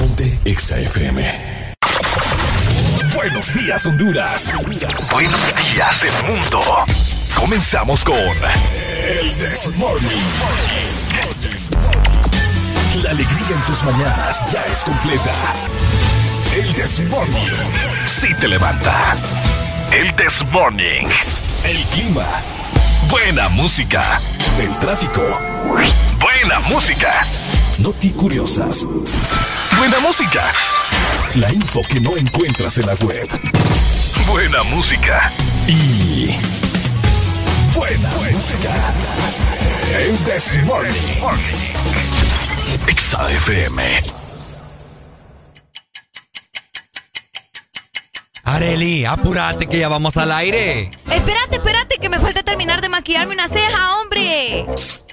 Ponte 0.00 0.38
Exa 0.46 0.80
FM. 0.80 1.74
Buenos 3.14 3.52
días, 3.52 3.84
Honduras. 3.84 4.50
Buenos 5.12 5.40
días, 5.56 6.04
el 6.04 6.32
mundo. 6.32 6.62
Comenzamos 7.34 8.02
con. 8.02 8.16
El 8.16 9.38
Desmorning. 9.38 10.24
La 13.02 13.10
alegría 13.10 13.46
en 13.50 13.60
tus 13.66 13.82
mañanas 13.82 14.50
ya 14.50 14.64
es 14.72 14.78
completa. 14.84 15.34
El 16.56 16.72
Desmorning. 16.72 17.52
Si 18.06 18.32
te 18.36 18.48
levanta. 18.48 19.18
El 19.92 20.16
Desmorning. 20.16 21.08
El 21.64 21.84
clima. 21.92 22.24
Buena 23.10 23.50
música. 23.50 24.18
El 24.58 24.74
tráfico. 24.78 25.38
Buena 26.18 26.58
música. 26.70 27.26
Noti 27.76 28.08
curiosas 28.12 28.86
buena 29.80 29.98
música. 30.00 30.52
La 31.36 31.50
info 31.50 31.80
que 31.88 32.00
no 32.00 32.14
encuentras 32.14 32.76
en 32.76 32.84
la 32.84 32.94
web. 32.96 33.26
Buena 34.26 34.62
música. 34.64 35.32
Y. 35.66 36.36
Buena, 37.74 38.10
música. 38.10 38.34
música. 38.34 39.24
En 39.98 40.18
XAFM. 42.94 44.02
Areli, 48.44 49.06
apúrate 49.06 49.66
que 49.66 49.78
ya 49.78 49.88
vamos 49.88 50.18
al 50.18 50.30
aire. 50.32 50.90
Espérate, 51.10 51.56
espérate, 51.56 51.96
que 51.96 52.10
me 52.10 52.18
falta 52.18 52.42
terminar 52.42 52.82
de 52.82 52.90
maquillarme 52.90 53.32
una 53.32 53.48
ceja, 53.48 53.98
hombre. 53.98 54.66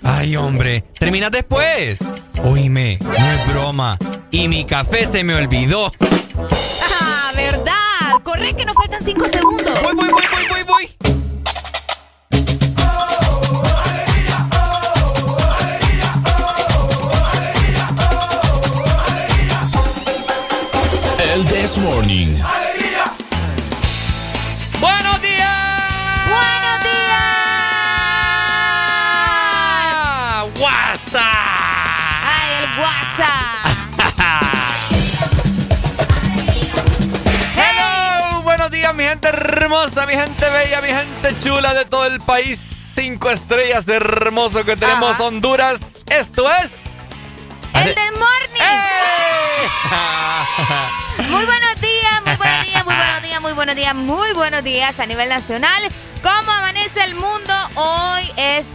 Ay, 0.04 0.36
hombre, 0.36 0.82
termina 1.00 1.30
después. 1.30 2.00
Oíme, 2.44 3.00
no 3.02 3.14
es 3.14 3.48
broma. 3.54 3.98
Y 4.38 4.48
mi 4.48 4.66
café 4.66 5.08
se 5.12 5.24
me 5.24 5.34
olvidó. 5.34 5.92
Hermosa, 39.78 40.06
mi 40.06 40.14
gente 40.14 40.50
bella, 40.50 40.82
mi 40.82 40.88
gente 40.88 41.44
chula 41.44 41.74
de 41.74 41.86
todo 41.86 42.06
el 42.06 42.20
país. 42.22 42.60
Cinco 42.60 43.30
estrellas 43.30 43.88
hermoso 43.88 44.64
que 44.64 44.76
tenemos, 44.76 45.16
Ajá. 45.16 45.24
Honduras. 45.26 45.98
Esto 46.10 46.50
es. 46.50 46.98
¡El 47.74 47.94
de 47.94 48.12
Morning! 48.12 48.62
¡Eh! 48.62 49.68
Muy 51.30 51.46
buenos 51.46 51.82
días, 51.82 52.22
muy 52.26 52.36
buenos 52.36 52.66
días, 52.66 52.86
muy 52.86 52.96
buenos 52.96 53.22
días, 53.22 53.42
muy 53.42 53.54
buenos 53.54 53.76
días, 53.76 53.96
muy 53.96 54.34
buenos 54.34 54.64
días 54.64 55.00
a 55.00 55.06
nivel 55.06 55.30
nacional. 55.30 55.82
¿Cómo 56.24 56.52
amanece 56.52 57.04
el 57.04 57.16
mundo? 57.16 57.54
Hoy 57.76 58.32
es 58.38 58.66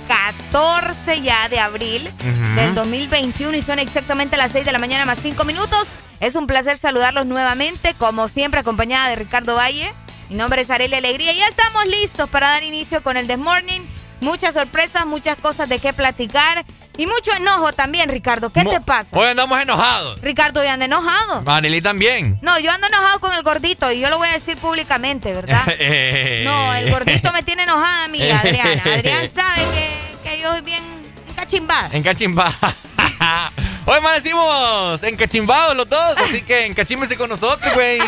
14 0.53 1.21
ya 1.23 1.49
de 1.49 1.59
abril 1.59 2.13
Ujú. 2.21 2.55
del 2.55 2.75
2021 2.75 3.57
y 3.57 3.63
son 3.63 3.79
exactamente 3.79 4.37
las 4.37 4.53
6 4.53 4.65
de 4.65 4.73
la 4.73 4.79
mañana 4.79 5.05
más 5.05 5.19
5 5.23 5.45
minutos. 5.45 5.89
Es 6.21 6.35
un 6.37 6.47
placer 6.47 6.79
saludarlos 6.79 7.27
nuevamente, 7.27 7.95
como 7.95 8.29
siempre, 8.29 8.61
acompañada 8.61 9.09
de 9.09 9.17
Ricardo 9.17 9.57
Valle. 9.57 9.93
Mi 10.33 10.39
nombre 10.39 10.63
es 10.63 10.71
Arely 10.71 10.95
Alegría 10.95 11.31
y 11.33 11.37
ya 11.37 11.47
estamos 11.47 11.85
listos 11.85 12.27
para 12.31 12.49
dar 12.49 12.63
inicio 12.63 13.03
con 13.03 13.19
el 13.19 13.27
This 13.29 13.37
Morning. 13.37 13.83
Muchas 14.23 14.55
sorpresas, 14.55 15.05
muchas 15.05 15.37
cosas 15.37 15.69
de 15.69 15.79
qué 15.79 15.93
platicar 15.93 16.65
y 16.97 17.07
mucho 17.07 17.35
enojo 17.35 17.75
también, 17.75 18.09
Ricardo. 18.09 18.51
¿Qué 18.51 18.63
Mo- 18.65 18.71
te 18.71 18.81
pasa? 18.81 19.11
Hoy 19.15 19.27
andamos 19.27 19.61
enojados. 19.61 20.19
Ricardo, 20.23 20.65
ya 20.65 20.73
anda 20.73 20.87
enojado. 20.87 21.43
Manili 21.43 21.83
también. 21.83 22.39
No, 22.41 22.59
yo 22.61 22.71
ando 22.71 22.87
enojado 22.87 23.21
con 23.21 23.35
el 23.35 23.43
gordito 23.43 23.93
y 23.93 24.01
yo 24.01 24.09
lo 24.09 24.17
voy 24.17 24.29
a 24.29 24.33
decir 24.33 24.57
públicamente, 24.57 25.35
¿verdad? 25.35 25.67
No, 26.45 26.75
el 26.77 26.91
gordito 26.91 27.31
me 27.35 27.43
tiene 27.43 27.65
enojada 27.65 28.05
a 28.05 28.09
mí, 28.09 28.23
Adriana. 28.31 28.83
Adrián 28.95 29.31
sabe 29.35 29.63
que, 29.75 30.31
que 30.31 30.41
yo 30.41 30.51
soy 30.51 30.63
bien 30.63 30.83
encachimbada. 31.29 31.91
En 31.93 32.03
Cachimba. 32.03 32.51
Hoy 33.85 33.99
amanecimos 33.99 35.03
encachimbados 35.03 35.77
los 35.77 35.89
dos, 35.91 36.17
así 36.17 36.41
que 36.41 36.65
encachímese 36.67 37.19
con 37.19 37.29
nosotros, 37.29 37.75
güey. 37.75 38.01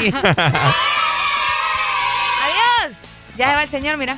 Ya 3.36 3.50
se 3.50 3.54
va 3.56 3.62
el 3.64 3.68
señor, 3.68 3.96
mira. 3.96 4.16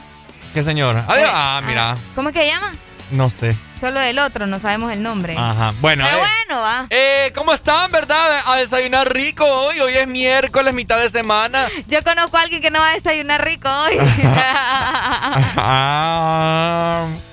¿Qué 0.54 0.62
señor? 0.62 1.02
Adiós. 1.08 1.30
Ah, 1.32 1.60
mira. 1.66 1.96
¿Cómo 2.14 2.28
es 2.30 2.34
que 2.34 2.40
se 2.42 2.46
llama? 2.48 2.72
No 3.10 3.28
sé. 3.30 3.56
Solo 3.78 4.00
el 4.00 4.18
otro, 4.18 4.46
no 4.46 4.58
sabemos 4.58 4.90
el 4.90 5.02
nombre. 5.02 5.36
Ajá. 5.38 5.72
Bueno, 5.80 6.04
Pero 6.06 6.16
eh, 6.16 6.20
bueno, 6.48 6.62
va. 6.62 6.86
eh, 6.90 7.30
¿cómo 7.36 7.52
están, 7.52 7.90
verdad? 7.92 8.40
A 8.46 8.56
desayunar 8.56 9.12
rico 9.12 9.44
hoy. 9.44 9.78
Hoy 9.80 9.94
es 9.96 10.06
miércoles, 10.08 10.72
mitad 10.72 10.98
de 10.98 11.10
semana. 11.10 11.66
Yo 11.88 12.02
conozco 12.02 12.38
a 12.38 12.42
alguien 12.42 12.62
que 12.62 12.70
no 12.70 12.80
va 12.80 12.88
a 12.90 12.94
desayunar 12.94 13.44
rico 13.44 13.68
hoy. 13.68 13.98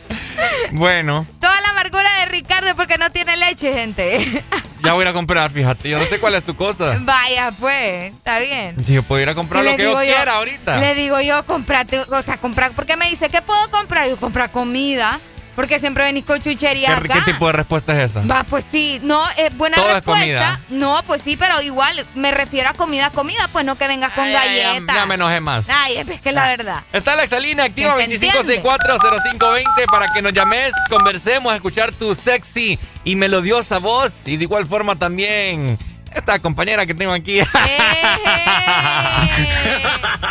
Bueno, 0.75 1.27
Toda 1.39 1.61
la 1.61 1.69
amargura 1.69 2.09
de 2.19 2.25
Ricardo 2.25 2.67
es 2.67 2.73
porque 2.73 2.97
no 2.97 3.11
tiene 3.11 3.37
leche, 3.37 3.71
gente. 3.73 4.43
ya 4.83 4.93
voy 4.93 5.01
a 5.01 5.03
ir 5.03 5.07
a 5.09 5.13
comprar, 5.13 5.51
fíjate. 5.51 5.87
Yo 5.87 5.99
no 5.99 6.05
sé 6.05 6.19
cuál 6.19 6.33
es 6.33 6.43
tu 6.43 6.55
cosa. 6.55 6.97
Vaya, 6.99 7.51
pues, 7.59 8.11
está 8.11 8.39
bien. 8.39 8.75
Yo 8.87 9.03
puedo 9.03 9.21
ir 9.21 9.29
a 9.29 9.35
comprar 9.35 9.63
lo 9.63 9.75
que 9.75 9.83
yo 9.83 9.89
digo 9.89 10.01
quiera 10.01 10.33
ahorita. 10.33 10.77
Le 10.77 10.95
digo 10.95 11.21
yo, 11.21 11.45
comprate, 11.45 11.99
o 11.99 12.21
sea, 12.23 12.37
comprar, 12.37 12.71
porque 12.71 12.97
me 12.97 13.07
dice, 13.07 13.29
¿qué 13.29 13.43
puedo 13.43 13.69
comprar? 13.69 14.09
Yo, 14.09 14.17
comprar 14.17 14.51
comida, 14.51 15.19
porque 15.55 15.79
siempre 15.79 16.03
venís 16.03 16.25
con 16.25 16.41
chuchería 16.41 16.99
¿Qué, 17.01 17.09
qué 17.09 17.21
tipo 17.21 17.47
de 17.47 17.53
respuesta 17.53 17.93
es 17.93 18.11
esa? 18.11 18.21
Va, 18.21 18.43
pues 18.43 18.65
sí, 18.69 18.99
no, 19.03 19.23
es 19.37 19.55
buena 19.55 19.75
Todo 19.77 19.93
respuesta. 19.93 20.59
No, 20.69 21.01
pues 21.05 21.21
sí, 21.23 21.37
pero 21.37 21.61
igual 21.61 22.05
me 22.15 22.31
refiero 22.31 22.69
a 22.69 22.73
comida, 22.73 23.09
comida, 23.11 23.47
pues 23.51 23.65
no 23.65 23.75
que 23.77 23.87
vengas 23.87 24.11
con 24.13 24.23
Ay, 24.23 24.33
galletas. 24.33 24.95
ya 24.95 25.05
me 25.05 25.15
enojé 25.15 25.39
más. 25.39 25.65
Ay, 25.69 25.97
es 25.97 26.21
que 26.21 26.29
es 26.29 26.35
la 26.35 26.47
verdad. 26.47 26.83
Está 26.91 27.15
la 27.15 27.23
exalina 27.23 27.65
activa 27.65 27.95
¿Te 27.97 28.03
entiende? 28.05 28.61
25640520 28.61 29.85
para 29.91 30.07
que 30.13 30.21
nos 30.21 30.33
llames, 30.33 30.71
conversemos, 30.89 31.53
escuchar 31.53 31.91
tu 31.91 32.15
sexy 32.15 32.79
y 33.03 33.15
melodiosa 33.15 33.79
voz. 33.79 34.27
Y 34.27 34.37
de 34.37 34.43
igual 34.43 34.65
forma 34.65 34.95
también 34.95 35.77
esta 36.15 36.39
compañera 36.39 36.85
que 36.85 36.93
tengo 36.93 37.13
aquí. 37.13 37.39
Eh. 37.65 38.03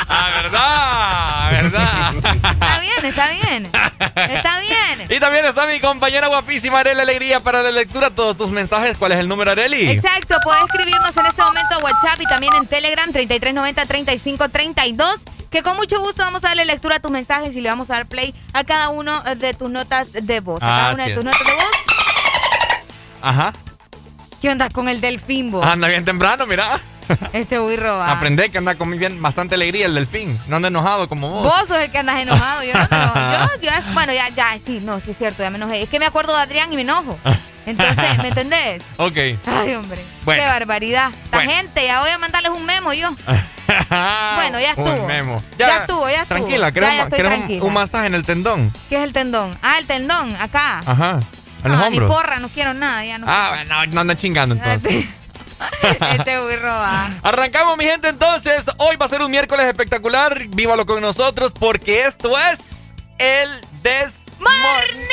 Ah, 0.08 0.30
¿Verdad? 0.42 1.50
¿Verdad? 1.50 2.14
Está 2.52 2.80
bien, 2.80 3.04
está 3.04 3.28
bien. 3.30 3.70
Está 4.30 4.60
bien. 4.60 5.06
Y 5.08 5.20
también 5.20 5.44
está 5.44 5.66
mi 5.66 5.78
compañera 5.80 6.28
guapísima 6.28 6.80
Arely 6.80 7.00
Alegría 7.00 7.40
para 7.40 7.62
la 7.62 7.70
lectura 7.70 8.10
todos 8.10 8.36
tus 8.36 8.50
mensajes. 8.50 8.96
¿Cuál 8.98 9.12
es 9.12 9.18
el 9.18 9.28
número, 9.28 9.50
Arely? 9.52 9.90
Exacto, 9.90 10.36
puedes 10.44 10.62
escribirnos 10.64 11.16
en 11.16 11.26
este 11.26 11.42
momento 11.42 11.74
a 11.74 11.78
WhatsApp 11.78 12.20
y 12.20 12.24
también 12.24 12.54
en 12.54 12.66
Telegram 12.66 13.10
3390-3532, 13.12 15.20
que 15.50 15.62
con 15.62 15.76
mucho 15.76 16.00
gusto 16.00 16.22
vamos 16.22 16.44
a 16.44 16.48
darle 16.48 16.64
lectura 16.64 16.96
a 16.96 17.00
tus 17.00 17.10
mensajes 17.10 17.54
y 17.56 17.60
le 17.60 17.68
vamos 17.68 17.90
a 17.90 17.94
dar 17.94 18.06
play 18.06 18.34
a 18.52 18.64
cada 18.64 18.88
uno 18.90 19.20
de 19.22 19.54
tus 19.54 19.70
notas 19.70 20.12
de 20.12 20.40
voz. 20.40 20.62
A 20.62 20.66
cada 20.66 20.90
Ah, 20.90 20.94
una 20.94 21.04
sí 21.04 21.10
de 21.10 21.16
tus 21.16 21.24
notas 21.24 21.46
de 21.46 21.52
voz. 21.54 21.64
Ajá. 23.22 23.52
¿Qué 24.42 24.50
onda 24.50 24.68
con 24.68 24.88
el 24.88 25.00
delfín, 25.00 25.50
vos? 25.52 25.64
Anda 25.64 25.86
bien 25.88 26.04
temprano, 26.04 26.46
mira. 26.46 26.80
Este 27.32 27.58
burro 27.58 27.98
va. 27.98 28.10
Aprende 28.12 28.50
que 28.50 28.58
anda 28.58 28.74
con 28.74 28.90
bien, 28.96 29.20
bastante 29.22 29.54
alegría 29.54 29.86
el 29.86 29.94
delfín. 29.94 30.36
No 30.48 30.56
anda 30.56 30.68
enojado 30.68 31.08
como 31.08 31.30
vos. 31.30 31.44
Vos 31.44 31.68
sos 31.68 31.78
el 31.78 31.90
que 31.92 31.98
andas 31.98 32.20
enojado, 32.20 32.62
yo 32.64 32.74
no 32.74 32.88
te 32.88 32.94
enojo. 32.94 33.14
Yo, 33.14 33.60
yo, 33.62 33.70
bueno, 33.94 34.12
ya, 34.12 34.28
ya, 34.30 34.56
sí, 34.64 34.80
no, 34.82 34.98
sí 35.00 35.12
es 35.12 35.18
cierto, 35.18 35.42
ya 35.42 35.50
me 35.50 35.56
enojé. 35.58 35.82
Es 35.82 35.88
que 35.88 35.98
me 36.00 36.06
acuerdo 36.06 36.34
de 36.36 36.42
Adrián 36.42 36.72
y 36.72 36.76
me 36.76 36.82
enojo. 36.82 37.18
Entonces, 37.66 38.18
¿me 38.18 38.28
entendés? 38.28 38.82
Ok. 38.96 39.16
Ay, 39.46 39.74
hombre. 39.76 40.00
Bueno. 40.24 40.42
Qué 40.42 40.48
barbaridad. 40.48 41.10
La 41.30 41.38
Bueno. 41.38 41.52
gente, 41.52 41.84
ya 41.86 42.00
voy 42.00 42.10
a 42.10 42.18
mandarles 42.18 42.50
un 42.52 42.64
memo 42.66 42.92
yo. 42.92 43.14
Bueno, 44.36 44.58
ya 44.60 44.74
Un 44.76 44.86
estuvo. 44.88 45.06
memo. 45.06 45.42
Ya 45.58 45.76
estuvo, 45.78 46.08
ya 46.08 46.22
estuvo. 46.22 46.38
Tranquila, 46.38 46.68
Ya, 46.68 46.72
¿querés, 46.72 46.96
ya 46.96 47.04
un- 47.04 47.10
tranquila. 47.10 47.64
un, 47.64 47.72
masaje 47.72 48.06
en 48.06 48.14
el 48.14 48.24
tendón? 48.24 48.72
¿Qué 48.88 48.96
es 48.96 49.02
el 49.02 49.12
tendón? 49.12 49.56
Ah, 49.62 49.78
el 49.78 49.86
tendón, 49.86 50.34
acá. 50.36 50.80
Ajá. 50.84 51.20
En 51.64 51.72
los 51.72 51.80
Ah, 51.80 51.86
hombros. 51.86 52.08
Ni 52.08 52.14
porra, 52.14 52.38
no 52.38 52.48
quiero 52.48 52.74
nada, 52.74 53.04
ya 53.04 53.18
no. 53.18 53.26
Ah, 53.28 53.50
bueno, 53.50 53.86
no 53.92 54.00
andan 54.00 54.16
chingando 54.16 54.54
entonces. 54.62 55.06
este 56.16 56.38
burro 56.40 56.68
va. 56.68 57.10
Arrancamos, 57.22 57.76
mi 57.76 57.84
gente, 57.84 58.08
entonces. 58.08 58.64
Hoy 58.78 58.96
va 58.96 59.06
a 59.06 59.08
ser 59.08 59.22
un 59.22 59.30
miércoles 59.30 59.66
espectacular. 59.66 60.46
Vívalo 60.48 60.84
con 60.86 61.00
nosotros 61.00 61.52
porque 61.58 62.04
esto 62.06 62.36
es 62.38 62.92
el 63.18 63.48
Des 63.82 64.12
¡Morning! 64.40 65.06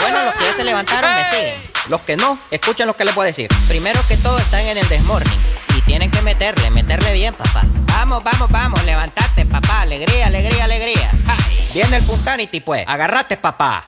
Bueno, 0.00 0.24
los 0.24 0.34
que 0.34 0.44
ya 0.44 0.54
se 0.56 0.64
levantaron 0.64 1.14
me 1.14 1.24
siguen. 1.26 1.54
Los 1.88 2.00
que 2.02 2.16
no, 2.16 2.38
escuchen 2.50 2.86
lo 2.86 2.96
que 2.96 3.04
les 3.04 3.14
voy 3.14 3.24
a 3.24 3.26
decir. 3.26 3.48
Primero 3.68 4.00
que 4.08 4.16
todo 4.16 4.38
están 4.38 4.60
en 4.60 4.78
el 4.78 4.88
desmorning. 4.88 5.38
Y 5.76 5.80
tienen 5.82 6.10
que 6.10 6.22
meterle, 6.22 6.70
meterle 6.70 7.12
bien, 7.12 7.34
papá. 7.34 7.62
Vamos, 7.88 8.22
vamos, 8.24 8.48
vamos, 8.50 8.82
levantate, 8.84 9.44
papá. 9.44 9.82
Alegría, 9.82 10.28
alegría, 10.28 10.64
alegría. 10.64 11.10
Ja. 11.26 11.36
Viene 11.74 11.96
el 11.98 12.04
Punsanity, 12.04 12.60
pues. 12.60 12.84
Agarrate, 12.86 13.36
papá. 13.36 13.84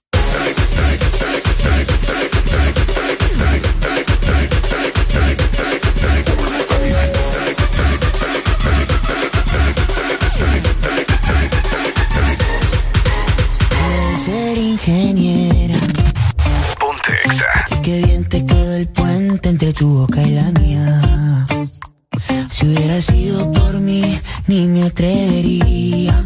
Atrevería 24.94 26.24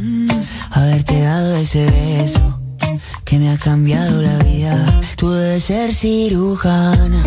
a 0.70 0.80
haberte 0.80 1.22
dado 1.22 1.56
ese 1.56 1.86
beso 1.86 2.57
que 3.28 3.38
me 3.38 3.50
ha 3.50 3.58
cambiado 3.58 4.22
la 4.22 4.38
vida. 4.38 5.00
Tú 5.16 5.30
debes 5.30 5.64
ser 5.64 5.94
cirujana, 5.94 7.22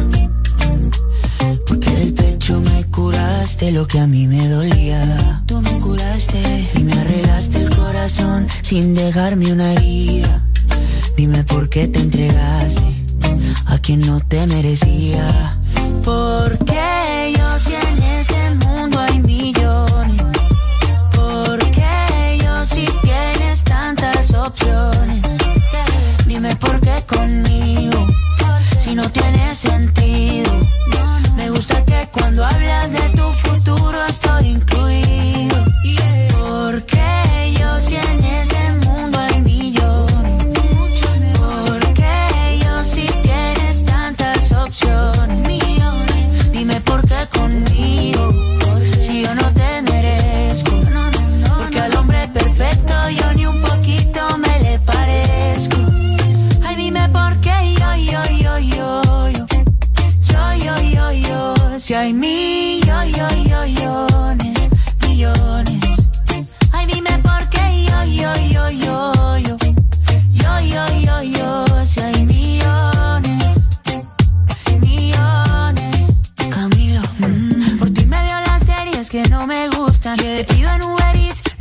porque 1.68 1.92
del 1.92 2.14
pecho 2.14 2.60
me 2.60 2.86
curaste 2.86 3.72
lo 3.72 3.86
que 3.86 4.00
a 4.00 4.08
mí 4.08 4.26
me 4.26 4.48
dolía. 4.48 5.44
Tú 5.46 5.62
me 5.62 5.70
curaste 5.80 6.72
y 6.76 6.80
me 6.84 6.94
arreglaste 6.94 7.60
el 7.60 7.70
corazón 7.76 8.48
sin 8.64 8.96
dejarme 8.96 9.52
una 9.52 9.74
herida. 9.74 10.44
Dime 11.16 11.44
por 11.44 11.70
qué 11.70 11.88
te 11.88 12.00
entregaste 12.00 13.06
a 13.68 13.78
quien 13.78 14.02
no 14.02 14.22
te 14.22 14.48
merecía. 14.48 15.60
Porque 16.04 17.36
yo 17.38 17.60
si 17.60 17.76
en 17.76 18.04
este 18.20 18.66
mundo 18.66 19.00
hay 19.00 19.20
millones. 19.20 20.24
Porque 21.14 22.40
yo 22.44 22.66
si 22.66 22.88
tienes 23.04 23.64
tantas 23.64 24.34
opciones. 24.34 25.01
Si 28.80 28.96
no 28.96 29.10
tiene 29.12 29.56
sentido, 29.56 30.52
me 31.36 31.50
gusta 31.50 31.84
que 31.86 32.10
cuando 32.12 32.46
hablas 32.46 32.92
de 32.92 33.10
tu 33.10 33.32
futuro 33.34 34.04
estoy 34.06 34.50
incluido. 34.50 35.51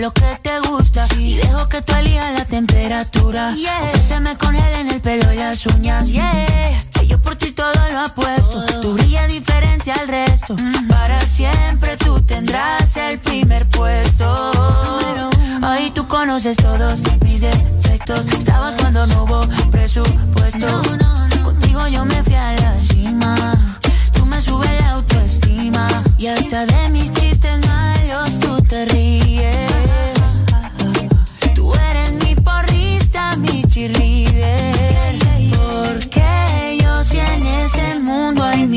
lo 0.00 0.12
que 0.12 0.38
te 0.42 0.58
gusta. 0.60 1.06
Y 1.18 1.34
dejo 1.34 1.68
que 1.68 1.82
tú 1.82 1.94
elijas 1.94 2.32
la 2.38 2.44
temperatura. 2.46 3.54
Yeah. 3.54 3.92
que 3.92 4.02
se 4.02 4.18
me 4.20 4.36
congelen 4.36 4.88
el 4.88 5.00
pelo 5.00 5.32
y 5.32 5.36
las 5.36 5.66
uñas. 5.66 6.08
Yeah. 6.08 6.78
Que 6.92 7.06
yo 7.06 7.20
por 7.20 7.36
ti 7.36 7.52
todo 7.52 7.72
lo 7.92 8.00
apuesto. 8.00 8.64
Oh. 8.66 8.80
Tú 8.80 8.96
diferente 9.28 9.92
al 9.92 10.08
resto. 10.08 10.56
Mm-hmm. 10.56 10.88
Para 10.88 11.20
siempre 11.26 11.96
tú 11.98 12.20
tendrás 12.22 12.96
el 12.96 13.18
primer 13.20 13.68
puesto. 13.68 14.50
Ahí 15.62 15.90
tú 15.90 16.08
conoces 16.08 16.56
todos 16.56 17.00
mis 17.22 17.42
defectos. 17.42 18.26
Estabas 18.38 18.76
cuando 18.76 19.06
no 19.06 19.24
hubo 19.24 19.46
presupuesto. 19.70 20.82
Contigo 21.44 21.86
yo 21.88 22.04
me 22.06 22.22
fui 22.22 22.34
a 22.34 22.52
la 22.52 22.74
cima. 22.80 23.36
Tú 24.12 24.24
me 24.24 24.40
subes 24.40 24.80
la 24.80 24.92
autoestima. 24.92 26.02
Y 26.16 26.26
hasta 26.28 26.64
de 26.64 26.88
mi 26.88 26.99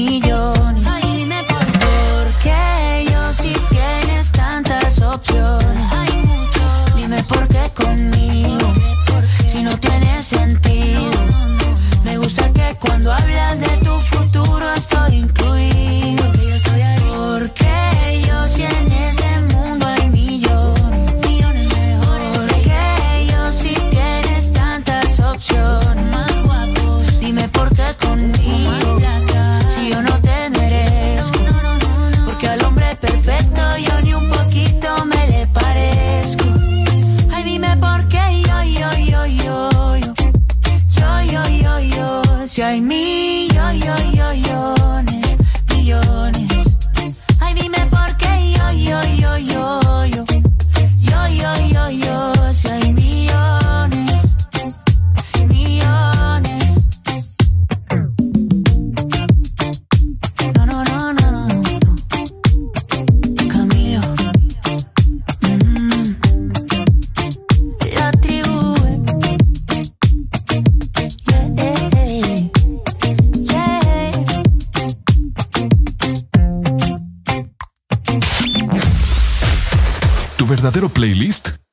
millones. 0.04 0.86
Ay, 0.88 1.18
dime 1.18 1.44
por 1.44 2.34
qué 2.44 3.06
yo 3.12 3.34
si 3.34 3.54
tienes 3.70 4.32
tantas 4.32 5.02
opciones. 5.02 5.92
Hay 5.92 6.18
muchos. 6.18 6.96
Dime 6.96 7.24
por 7.24 7.48
qué 7.48 7.72
conmigo, 7.74 8.74
si 9.48 9.64
no 9.64 9.78
tiene 9.80 10.22
sentido. 10.24 11.12
Me 12.04 12.18
gusta 12.18 12.52
que 12.52 12.76
cuando 12.80 13.12
hablas 13.12 13.60
de 13.60 13.78
tu 13.78 14.00
futuro 14.12 14.74
estoy 14.74 15.16
incluido. 15.18 15.43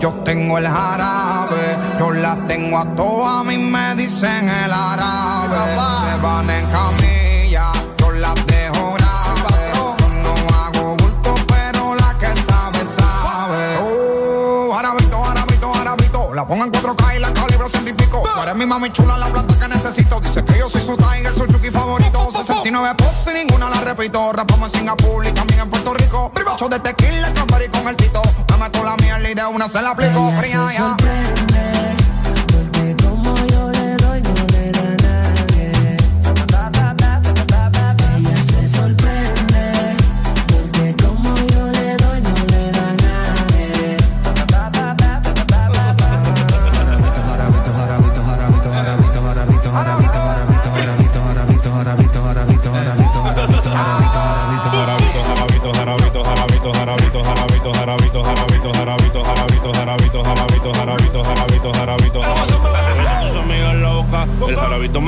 Yo 0.00 0.12
tengo 0.24 0.58
el 0.58 0.66
jarabe, 0.66 1.76
yo 1.98 2.10
la 2.10 2.36
tengo 2.46 2.78
a 2.78 2.84
todas, 2.94 3.40
a 3.40 3.44
mí 3.44 3.58
me 3.58 3.94
dicen 3.94 4.48
el 4.48 4.72
árabe. 4.72 5.56
Se 6.00 6.22
van 6.22 6.50
en 6.50 6.66
camilla, 6.66 7.72
yo 7.98 8.10
las 8.12 8.34
dejo 8.46 8.94
grave. 8.94 9.94
no 10.22 10.34
hago 10.56 10.96
bulto, 10.96 11.34
pero 11.48 11.94
la 11.94 12.16
que 12.18 12.26
sabe, 12.26 12.78
sabe. 12.98 13.78
Oh, 13.82 14.72
jarabito, 14.74 15.22
jarabito, 15.22 15.72
jarabito. 15.72 16.34
La 16.34 16.46
pongo 16.46 16.64
en 16.64 16.72
4K 16.72 17.16
y 17.16 17.18
la 17.20 17.32
calibro 17.32 17.68
científico. 17.68 18.22
Tú 18.34 18.42
eres 18.42 18.56
mi 18.56 18.66
mami 18.66 18.90
chula, 18.90 19.18
la 19.18 19.26
plata 19.26 19.58
que 19.58 19.68
necesito. 19.68 20.20
Dice 20.20 20.44
que 20.44 20.58
yo 20.58 20.68
soy 20.68 20.82
su 20.82 20.96
tiger, 20.96 21.34
su 21.34 21.46
chuki 21.46 21.70
favorito. 21.70 22.28
69 22.32 22.94
poses 22.96 23.34
y 23.34 23.44
ninguna 23.44 23.68
la 23.70 23.80
repito. 23.80 24.32
Rapamos 24.32 24.72
en 24.72 24.80
Singapur 24.80 25.26
y 25.26 25.32
también 25.32 25.60
en 25.60 25.70
Puerto 25.70 25.94
Rico. 25.94 26.32
De 26.68 26.80
tequila, 26.80 27.32
con 27.72 27.88
el 27.88 27.96
tito 27.96 28.20
meto 28.58 28.84
la 28.84 28.96
mierda 28.96 29.30
y 29.30 29.34
de 29.34 29.46
una 29.46 29.68
se 29.68 29.80
la 29.80 29.90
aplico 29.90 30.32
fría 30.38 30.66
ya. 30.72 31.47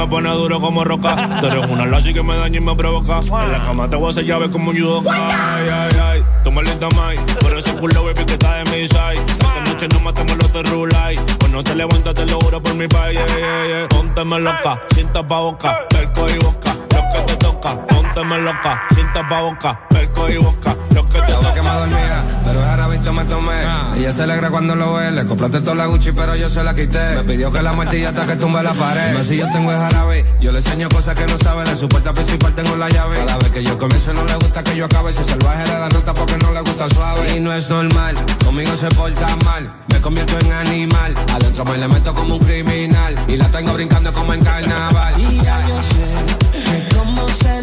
Me 0.01 0.07
pone 0.07 0.31
duro 0.31 0.61
como 0.61 0.85
roca. 0.85 1.39
Tú 1.41 1.47
eres 1.47 1.71
una 1.71 1.87
lazi 1.87 2.15
que 2.15 2.23
me 2.23 2.37
daña 2.37 2.59
y 2.59 2.61
me 2.61 2.75
provoca. 2.75 3.19
En 3.19 3.53
la 3.53 3.63
cama 3.65 3.89
te 3.89 3.97
voy 3.97 4.07
a 4.07 4.11
hacer 4.11 4.25
llave 4.25 4.51
como 4.51 4.71
un 4.71 4.77
judo. 4.79 5.03
Ay, 5.11 5.69
ay, 5.73 6.01
ay. 6.03 6.25
Tú 6.45 6.53
me 6.53 6.63
linda 6.63 6.89
más. 6.97 7.21
Por 7.41 7.53
ese 7.57 7.75
culo, 7.77 8.05
baby, 8.05 8.25
que 8.25 8.33
está 8.33 8.55
de 8.55 8.65
mi 8.71 8.89
side. 8.89 9.15
Esta 9.15 9.61
noche 9.67 9.89
no 9.89 10.01
matemos 10.01 10.37
los 10.39 10.53
de 10.53 10.63
rulay. 10.63 11.17
Pues 11.39 11.51
no 11.51 11.63
te 11.63 11.75
levantas, 11.75 12.15
te 12.15 12.27
lo 12.27 12.39
juro 12.41 12.63
por 12.63 12.75
mi 12.75 12.89
país. 12.89 13.19
Yeah, 13.19 13.37
yeah, 13.37 13.67
yeah. 13.67 13.89
Pónteme 13.89 14.39
loca, 14.41 14.81
cinta 14.95 15.27
pa' 15.27 15.39
boca, 15.39 15.87
perco 15.89 16.27
y 16.29 16.39
boca. 16.45 16.75
Lo 16.95 17.13
que 17.13 17.21
te 17.27 17.37
toca, 17.37 17.87
pónteme 17.87 18.39
loca, 18.39 18.83
cinta 18.95 19.29
pa' 19.29 19.41
boca, 19.41 19.81
y 20.29 20.37
boca. 20.39 20.77
Lo 20.95 21.09
que 21.09 21.21
te 21.21 21.33
toca. 21.33 21.55
que 21.55 21.63
me 21.63 21.71
dormía, 21.71 22.25
pero 22.45 22.65
ahora 22.65 22.89
visto 22.89 23.13
me 23.13 23.25
tomé. 23.25 23.65
Ah. 23.65 23.93
Ella 23.97 24.13
se 24.13 24.23
alegra 24.23 24.51
cuando 24.51 24.75
lo 24.75 24.95
ve. 24.95 25.11
Le 25.11 25.25
compraste 25.25 25.61
toda 25.61 25.75
la 25.75 25.87
Gucci, 25.87 26.13
pero 26.13 26.35
yo 26.37 26.49
se 26.49 26.63
la 26.65 26.75
quité. 26.75 27.17
Me 27.17 27.25
pidió 27.25 27.53
que 27.53 27.63
la 27.63 27.73
muertilla 27.73 28.11
hasta 28.11 28.27
que 28.27 28.37
tumbe 28.37 28.63
la 28.63 28.75
pared. 28.75 29.13
Dime 29.13 29.25
si 29.25 29.37
yo 29.37 29.47
tengo 29.53 29.71
el 29.71 29.79
jarabe. 29.79 30.25
Yo 30.41 30.53
le 30.53 30.59
enseño 30.59 30.89
cosas 30.89 31.19
que 31.19 31.27
no 31.27 31.39
sabe. 31.39 31.65
De 31.65 31.77
su 31.77 31.89
puerta 31.89 32.13
principal 32.13 32.55
tengo 32.55 32.77
la 32.77 32.89
llave. 32.89 33.17
Cada 33.19 33.39
vez 33.39 33.51
que 33.51 33.63
yo 33.63 33.79
comienzo 33.79 34.13
no 34.13 34.25
le 34.25 34.35
gusta 34.35 34.63
que 34.63 34.77
yo 34.77 34.85
acabe. 34.87 35.13
Si 35.13 35.25
salvaje 35.25 35.65
le 35.67 35.73
da 35.73 35.89
nota 35.89 36.15
porque 36.15 36.37
no 36.39 36.53
le 36.53 36.61
gusta 36.61 36.89
suave. 36.89 37.37
Y 37.37 37.41
no 37.41 37.53
es 37.53 37.71
normal, 37.71 38.15
conmigo 38.45 38.75
se 38.77 38.89
porta 38.89 39.29
mal. 39.45 39.73
Me 39.89 40.01
convierto 40.01 40.39
en 40.41 40.53
animal. 40.53 41.15
Adentro 41.35 41.65
me 41.65 41.79
le 41.79 41.89
meto 41.89 42.15
como 42.15 42.37
un 42.37 42.45
criminal. 42.45 43.15
Y 43.29 43.37
la 43.37 43.49
tengo 43.49 43.73
brincando 43.75 44.13
como 44.13 44.35
en 44.35 44.45
carnaval. 44.45 45.15
Y 45.21 45.43
ya 45.43 45.67
yo 45.69 45.83
sé 45.83 46.61
que 46.65 46.97
como 46.97 47.29
se 47.29 47.63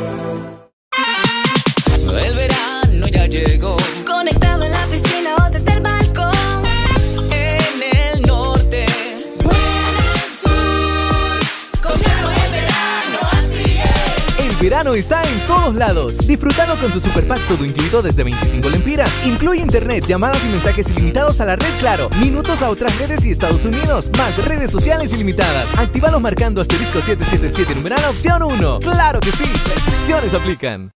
Está 14.89 15.21
en 15.21 15.39
todos 15.47 15.75
lados. 15.75 16.17
Disfrutando 16.27 16.75
con 16.75 16.91
tu 16.91 16.99
superpack 16.99 17.39
todo 17.47 17.63
incluido 17.63 18.01
desde 18.01 18.23
25 18.23 18.67
lempiras. 18.67 19.09
Incluye 19.25 19.61
internet, 19.61 20.05
llamadas 20.07 20.43
y 20.43 20.49
mensajes 20.49 20.89
ilimitados 20.89 21.39
a 21.39 21.45
la 21.45 21.55
red 21.55 21.71
Claro, 21.79 22.09
minutos 22.19 22.61
a 22.63 22.69
otras 22.69 22.97
redes 22.97 23.23
y 23.25 23.31
Estados 23.31 23.63
Unidos, 23.63 24.09
más 24.17 24.43
redes 24.45 24.71
sociales 24.71 25.13
ilimitadas. 25.13 25.67
Actívalos 25.77 26.19
marcando 26.19 26.61
asterisco 26.61 26.99
777 26.99 27.75
numeral 27.75 28.03
opción 28.09 28.41
1. 28.41 28.79
¡Claro 28.79 29.19
que 29.19 29.31
sí! 29.31 29.45
Restricciones 29.45 30.33
aplican. 30.33 30.91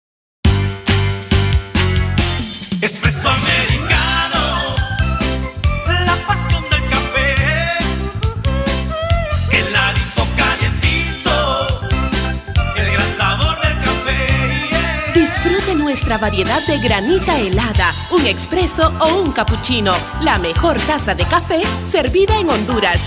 Nuestra 16.05 16.17
variedad 16.19 16.61
de 16.67 16.77
granita 16.77 17.35
helada, 17.39 17.91
un 18.11 18.27
expreso 18.27 18.93
o 18.99 19.21
un 19.21 19.31
cappuccino. 19.31 19.91
La 20.21 20.37
mejor 20.37 20.77
taza 20.81 21.15
de 21.15 21.23
café 21.23 21.61
servida 21.89 22.37
en 22.37 22.47
Honduras. 22.47 23.01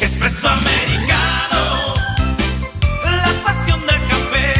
Espresso 0.00 0.48
americano, 0.48 1.94
la 3.04 3.28
pasión 3.44 3.80
del 3.80 4.00
café. 4.08 4.54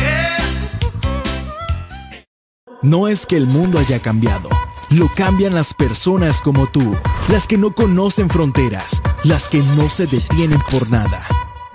No 2.83 3.09
es 3.09 3.24
que 3.24 3.38
el 3.38 3.46
mundo 3.46 3.79
haya 3.79 4.01
cambiado, 4.01 4.51
lo 4.90 5.09
cambian 5.14 5.55
las 5.55 5.72
personas 5.72 6.42
como 6.42 6.66
tú, 6.66 6.94
las 7.29 7.46
que 7.46 7.57
no 7.57 7.74
conocen 7.74 8.29
fronteras, 8.29 9.01
las 9.24 9.48
que 9.48 9.62
no 9.62 9.88
se 9.88 10.07
detienen 10.07 10.61
por 10.70 10.90
nada, 10.90 11.27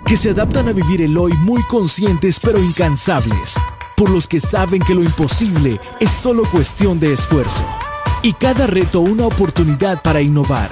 que 0.06 0.16
se 0.16 0.30
adaptan 0.30 0.68
a 0.68 0.72
vivir 0.72 1.02
el 1.02 1.18
hoy 1.18 1.32
muy 1.38 1.64
conscientes 1.64 2.38
pero 2.38 2.60
incansables, 2.60 3.56
por 3.96 4.10
los 4.10 4.26
que 4.26 4.40
saben 4.40 4.82
que 4.82 4.94
lo 4.94 5.02
imposible 5.02 5.80
es 6.00 6.10
solo 6.10 6.44
cuestión 6.50 6.98
de 6.98 7.12
esfuerzo, 7.12 7.64
y 8.22 8.32
cada 8.32 8.66
reto 8.66 9.00
una 9.00 9.26
oportunidad 9.26 10.02
para 10.02 10.20
innovar. 10.20 10.70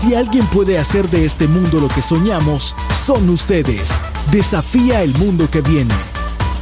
Si 0.00 0.14
alguien 0.14 0.46
puede 0.46 0.78
hacer 0.78 1.08
de 1.10 1.24
este 1.24 1.46
mundo 1.46 1.78
lo 1.78 1.88
que 1.88 2.02
soñamos, 2.02 2.74
son 3.06 3.28
ustedes. 3.30 3.90
Desafía 4.32 5.02
el 5.02 5.14
mundo 5.14 5.48
que 5.48 5.60
viene. 5.60 5.94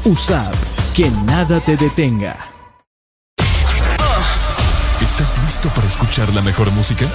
USAP, 0.04 0.54
que 0.94 1.10
nada 1.10 1.64
te 1.64 1.76
detenga. 1.76 2.50
¿Estás 5.00 5.40
listo 5.42 5.70
para 5.70 5.86
escuchar 5.86 6.28
la 6.34 6.42
mejor 6.42 6.70
música? 6.72 7.06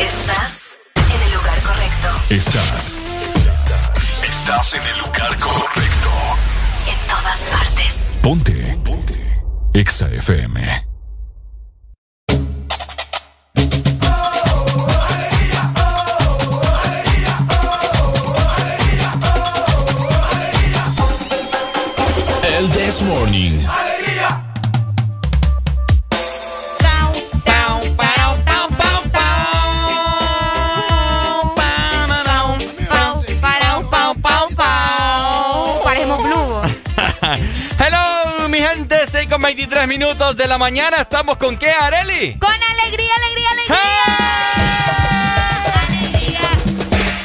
Estás 0.00 0.78
en 0.96 1.22
el 1.22 1.34
lugar 1.34 1.62
correcto. 1.62 2.08
Estás. 2.30 2.94
Estás 4.24 4.74
en 4.74 4.82
el 4.82 4.98
lugar 4.98 5.38
correcto. 5.38 6.17
En 7.38 7.44
todas 7.44 7.50
partes. 7.50 7.94
Ponte. 8.22 8.78
Ponte. 8.84 9.42
Exa 9.74 10.08
FM. 10.08 10.60
El 22.42 22.68
This 22.70 23.02
Morning. 23.02 23.77
con 39.28 39.42
23 39.42 39.86
minutos 39.86 40.36
de 40.36 40.46
la 40.46 40.58
mañana. 40.58 40.98
¿Estamos 40.98 41.36
con 41.36 41.56
qué, 41.56 41.70
Areli? 41.70 42.38
Con 42.38 42.50
alegría, 42.50 43.10
alegría, 43.16 43.50
alegría. 43.50 43.76
¡Ah! 43.76 44.62
Alegría. 45.88 46.40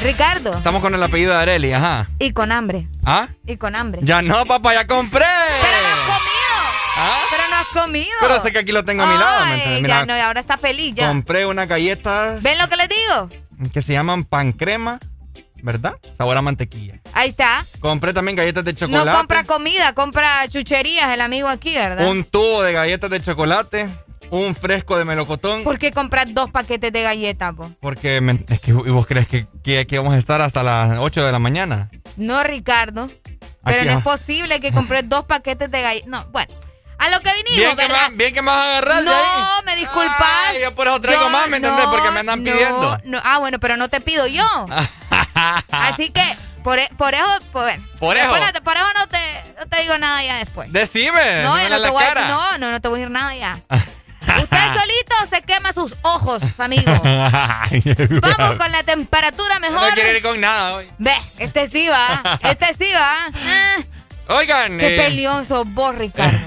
Ricardo. 0.02 0.56
Estamos 0.56 0.82
con 0.82 0.94
el 0.94 1.02
apellido 1.02 1.32
de 1.32 1.38
Areli, 1.38 1.72
ajá. 1.72 2.10
Y 2.18 2.32
con 2.32 2.52
hambre. 2.52 2.88
¿Ah? 3.04 3.28
Y 3.46 3.56
con 3.56 3.74
hambre. 3.74 4.02
Ya 4.04 4.22
no, 4.22 4.44
papá, 4.44 4.74
ya 4.74 4.86
compré. 4.86 5.24
Pero 5.62 5.76
no 5.82 5.88
has 5.88 6.00
comido. 6.18 6.54
¿Ah? 6.96 7.20
Pero 7.30 7.42
no 7.50 7.56
has 7.56 7.66
comido. 7.68 8.16
Pero 8.20 8.40
sé 8.40 8.52
que 8.52 8.58
aquí 8.58 8.72
lo 8.72 8.84
tengo 8.84 9.02
a 9.02 9.06
mi 9.06 9.18
lado, 9.18 9.46
¿me 9.46 9.88
ya 9.88 10.04
no, 10.04 10.16
y 10.16 10.20
ahora 10.20 10.40
está 10.40 10.58
feliz 10.58 10.94
ya. 10.94 11.08
Compré 11.08 11.46
una 11.46 11.64
galleta. 11.66 12.38
¿Ven 12.40 12.58
lo 12.58 12.68
que 12.68 12.76
les 12.76 12.88
digo? 12.88 13.28
Que 13.72 13.82
se 13.82 13.92
llaman 13.92 14.24
pan 14.24 14.52
crema 14.52 14.98
¿verdad? 15.64 15.94
Sabor 16.18 16.36
a 16.36 16.42
mantequilla. 16.42 17.00
Ahí 17.14 17.30
está. 17.30 17.64
Compré 17.80 18.12
también 18.12 18.36
galletas 18.36 18.64
de 18.64 18.74
chocolate. 18.74 19.10
No 19.10 19.16
compra 19.16 19.44
comida, 19.44 19.94
compra 19.94 20.46
chucherías 20.48 21.10
el 21.12 21.20
amigo 21.22 21.48
aquí, 21.48 21.74
¿verdad? 21.74 22.06
Un 22.06 22.22
tubo 22.24 22.62
de 22.62 22.74
galletas 22.74 23.08
de 23.10 23.22
chocolate, 23.22 23.88
un 24.30 24.54
fresco 24.54 24.98
de 24.98 25.06
melocotón. 25.06 25.64
¿Por 25.64 25.78
qué 25.78 25.90
compras 25.90 26.34
dos 26.34 26.50
paquetes 26.50 26.92
de 26.92 27.02
galletas, 27.02 27.54
po? 27.54 27.70
Porque 27.80 28.20
me- 28.20 28.44
es 28.48 28.60
que 28.60 28.70
¿y 28.72 28.74
vos 28.74 29.06
crees 29.06 29.26
que, 29.26 29.46
que 29.64 29.78
aquí 29.78 29.96
vamos 29.96 30.14
a 30.14 30.18
estar 30.18 30.42
hasta 30.42 30.62
las 30.62 30.98
8 30.98 31.24
de 31.24 31.32
la 31.32 31.38
mañana. 31.38 31.90
No, 32.18 32.42
Ricardo. 32.44 33.08
Pero 33.64 33.78
Aquí, 33.80 33.86
no 33.88 33.94
ah. 33.94 33.98
es 33.98 34.04
posible 34.04 34.60
que 34.60 34.70
compres 34.70 35.08
dos 35.08 35.24
paquetes 35.24 35.70
de 35.70 35.80
galletas. 35.80 36.08
No, 36.10 36.24
bueno. 36.30 36.52
A 36.96 37.10
lo 37.10 37.18
que 37.20 37.30
vinimos, 37.34 37.56
Bien 37.56 37.70
que, 37.76 37.76
¿verdad? 37.92 38.10
me, 38.10 38.16
bien 38.16 38.32
que 38.32 38.40
me 38.40 38.46
vas 38.46 38.56
a 38.56 38.70
agarrar 38.78 38.98
de 39.00 39.04
No, 39.10 39.12
ahí. 39.12 39.64
me 39.66 39.76
disculpas. 39.76 40.26
Ay, 40.46 40.58
yo 40.62 40.74
por 40.76 40.86
eso 40.86 41.00
traigo 41.00 41.28
más, 41.28 41.48
¿me 41.48 41.56
entendés? 41.56 41.84
Porque 41.86 42.10
me 42.12 42.20
andan 42.20 42.42
no, 42.44 42.52
pidiendo. 42.52 42.98
no. 43.04 43.20
Ah, 43.24 43.38
bueno, 43.38 43.58
pero 43.58 43.76
no 43.76 43.88
te 43.88 44.00
pido 44.00 44.28
yo. 44.28 44.44
Así 45.70 46.10
que, 46.10 46.22
por, 46.62 46.78
e- 46.78 46.88
por 46.96 47.14
eso, 47.14 47.24
por, 47.52 47.70
Por 47.98 48.16
eso. 48.16 48.28
Por, 48.30 48.62
por 48.62 48.76
eso 48.76 48.86
no 48.96 49.06
te, 49.08 49.18
no 49.58 49.66
te 49.66 49.82
digo 49.82 49.98
nada 49.98 50.22
ya 50.22 50.36
después. 50.38 50.72
Decime. 50.72 51.42
no, 51.42 51.68
no 51.68 51.82
te 51.82 51.90
voy 51.90 52.04
a, 52.04 52.14
no, 52.14 52.58
no, 52.58 52.70
no 52.72 52.80
te 52.80 52.88
voy 52.88 52.98
a 52.98 53.00
decir 53.00 53.10
nada 53.12 53.34
ya. 53.34 53.58
Usted 53.70 54.56
solito 54.80 55.14
se 55.30 55.42
quema 55.42 55.72
sus 55.72 55.94
ojos, 56.02 56.42
amigo. 56.58 56.90
Vamos 57.02 58.56
con 58.58 58.72
la 58.72 58.82
temperatura 58.84 59.54
No 59.58 59.60
mejor. 59.70 59.92
quiero 59.94 60.16
ir 60.16 60.22
con 60.22 60.40
nada 60.40 60.74
hoy. 60.74 60.90
Ve, 60.98 61.12
este 61.38 61.68
sí 61.68 61.88
va, 61.88 62.38
este 62.42 62.72
sí 62.74 62.90
va. 62.94 63.26
Ah, 63.34 63.76
Oigan. 64.28 64.78
qué 64.78 64.94
eh, 64.94 64.98
peleón 64.98 65.44
sos 65.44 65.66
vos, 65.72 65.94
Ricardo. 65.96 66.38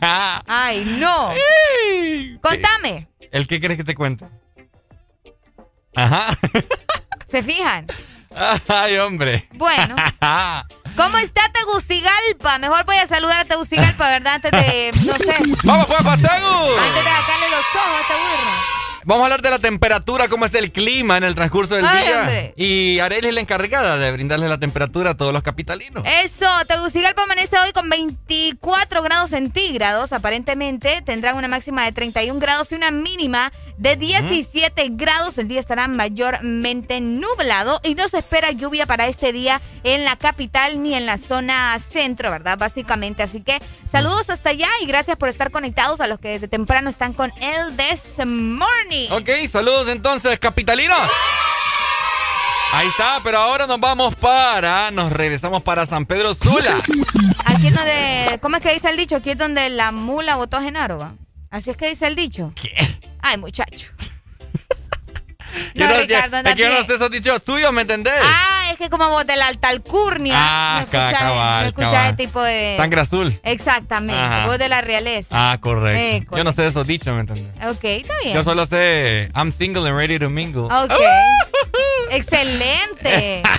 Ay, 0.46 0.84
no. 0.86 1.34
Contame, 2.40 3.08
¿El 3.32 3.46
qué 3.46 3.58
quieres 3.58 3.76
que 3.76 3.84
te 3.84 3.94
cuente? 3.94 4.24
Ajá. 5.94 6.28
¿Se 7.30 7.42
fijan? 7.42 7.86
Ay, 8.68 8.98
hombre. 8.98 9.48
Bueno. 9.54 9.96
¿Cómo 10.96 11.18
está 11.18 11.42
Tegucigalpa? 11.52 12.58
Mejor 12.58 12.84
voy 12.86 12.96
a 12.96 13.06
saludar 13.06 13.40
a 13.40 13.44
Tegucigalpa, 13.44 14.08
¿verdad? 14.08 14.34
Antes 14.34 14.50
de, 14.50 14.92
no 15.04 15.12
sé, 15.14 15.36
¡Vamos, 15.64 15.86
pues, 15.86 16.02
Pategu! 16.02 16.78
antes 16.78 17.04
de 17.04 17.10
sacarle 17.10 17.48
los 17.50 17.66
ojos 17.74 17.96
a 17.96 18.00
este 18.00 18.14
burro. 18.14 18.75
Vamos 19.06 19.22
a 19.22 19.26
hablar 19.26 19.40
de 19.40 19.50
la 19.50 19.60
temperatura, 19.60 20.28
cómo 20.28 20.46
está 20.46 20.58
el 20.58 20.72
clima 20.72 21.16
en 21.16 21.22
el 21.22 21.36
transcurso 21.36 21.76
del 21.76 21.86
Ay, 21.86 22.06
día. 22.06 22.18
hombre. 22.18 22.54
Y 22.56 22.98
Arely 22.98 23.28
es 23.28 23.34
la 23.34 23.40
encargada 23.40 23.98
de 23.98 24.10
brindarle 24.10 24.48
la 24.48 24.58
temperatura 24.58 25.10
a 25.10 25.16
todos 25.16 25.32
los 25.32 25.44
capitalinos. 25.44 26.04
Eso, 26.24 26.44
Tegucigalpa 26.66 27.22
amanece 27.22 27.56
hoy 27.56 27.70
con 27.70 27.88
24 27.88 29.02
grados 29.04 29.30
centígrados. 29.30 30.12
Aparentemente 30.12 31.02
tendrán 31.06 31.36
una 31.36 31.46
máxima 31.46 31.84
de 31.84 31.92
31 31.92 32.40
grados 32.40 32.72
y 32.72 32.74
una 32.74 32.90
mínima 32.90 33.52
de 33.76 33.94
17 33.94 34.88
grados. 34.94 35.38
El 35.38 35.46
día 35.46 35.60
estará 35.60 35.86
mayormente 35.86 37.00
nublado 37.00 37.78
y 37.84 37.94
no 37.94 38.08
se 38.08 38.18
espera 38.18 38.50
lluvia 38.50 38.86
para 38.86 39.06
este 39.06 39.32
día 39.32 39.60
en 39.84 40.04
la 40.04 40.16
capital 40.16 40.82
ni 40.82 40.94
en 40.94 41.06
la 41.06 41.18
zona 41.18 41.78
centro, 41.90 42.32
¿verdad? 42.32 42.58
Básicamente. 42.58 43.22
Así 43.22 43.40
que 43.40 43.60
saludos 43.92 44.30
hasta 44.30 44.50
allá 44.50 44.68
y 44.82 44.86
gracias 44.86 45.16
por 45.16 45.28
estar 45.28 45.52
conectados 45.52 46.00
a 46.00 46.08
los 46.08 46.18
que 46.18 46.30
desde 46.30 46.48
temprano 46.48 46.90
están 46.90 47.12
con 47.12 47.32
el 47.40 47.76
This 47.76 48.26
Morning. 48.26 48.95
Ok, 49.10 49.28
saludos 49.50 49.88
entonces, 49.88 50.38
capitalinos. 50.38 50.98
Ahí 52.72 52.88
está, 52.88 53.20
pero 53.22 53.38
ahora 53.38 53.66
nos 53.66 53.80
vamos 53.80 54.14
para, 54.16 54.90
nos 54.90 55.12
regresamos 55.12 55.62
para 55.62 55.86
San 55.86 56.04
Pedro 56.04 56.34
Sula. 56.34 56.76
Aquí 57.44 57.68
es 57.68 57.74
donde, 57.74 58.38
¿cómo 58.42 58.56
es 58.56 58.62
que 58.62 58.74
dice 58.74 58.90
el 58.90 58.96
dicho? 58.96 59.16
Aquí 59.16 59.30
es 59.30 59.38
donde 59.38 59.68
la 59.70 59.92
mula 59.92 60.36
votó 60.36 60.56
a 60.56 60.62
Genaro, 60.62 60.98
¿va? 60.98 61.14
Así 61.50 61.70
es 61.70 61.76
que 61.76 61.88
dice 61.88 62.06
el 62.06 62.16
dicho. 62.16 62.52
¿Qué? 62.54 62.74
Ay, 63.22 63.38
muchacho. 63.38 63.88
Yo 65.74 65.88
no, 65.88 65.96
Ricardo, 65.96 66.36
es 66.38 66.54
que 66.54 66.62
yo 66.62 66.68
no 66.70 66.84
sé 66.84 66.94
esos 66.94 67.10
dichos 67.10 67.42
tuyos, 67.42 67.72
¿me 67.72 67.82
entendés? 67.82 68.14
Ah, 68.22 68.68
es 68.70 68.76
que 68.78 68.90
como 68.90 69.08
vos 69.10 69.26
de 69.26 69.36
la 69.36 69.46
alta 69.48 69.68
alcurnia. 69.68 70.34
Ah, 70.36 70.74
no 70.76 70.80
escuchás, 70.84 71.12
cabal, 71.18 71.62
no 71.62 71.68
escuchás 71.68 71.92
cabal. 71.92 72.06
ese 72.08 72.16
tipo 72.16 72.42
de... 72.42 72.74
Sangre 72.76 73.00
azul. 73.00 73.40
Exactamente, 73.42 74.20
Ajá. 74.22 74.46
vos 74.46 74.58
de 74.58 74.68
la 74.68 74.80
realeza. 74.80 75.28
Ah, 75.32 75.58
correcto. 75.60 76.34
Eh, 76.34 76.38
yo 76.38 76.44
no 76.44 76.52
sé 76.52 76.66
esos 76.66 76.86
dichos, 76.86 77.14
¿me 77.14 77.20
entendés? 77.20 77.46
Ok, 77.68 77.84
está 77.84 78.14
bien. 78.22 78.34
Yo 78.34 78.42
solo 78.42 78.66
sé 78.66 79.30
I'm 79.34 79.52
single 79.52 79.88
and 79.88 79.96
ready 79.96 80.18
to 80.18 80.28
mingle. 80.30 80.64
Ok. 80.64 80.92
Excelente. 82.10 83.42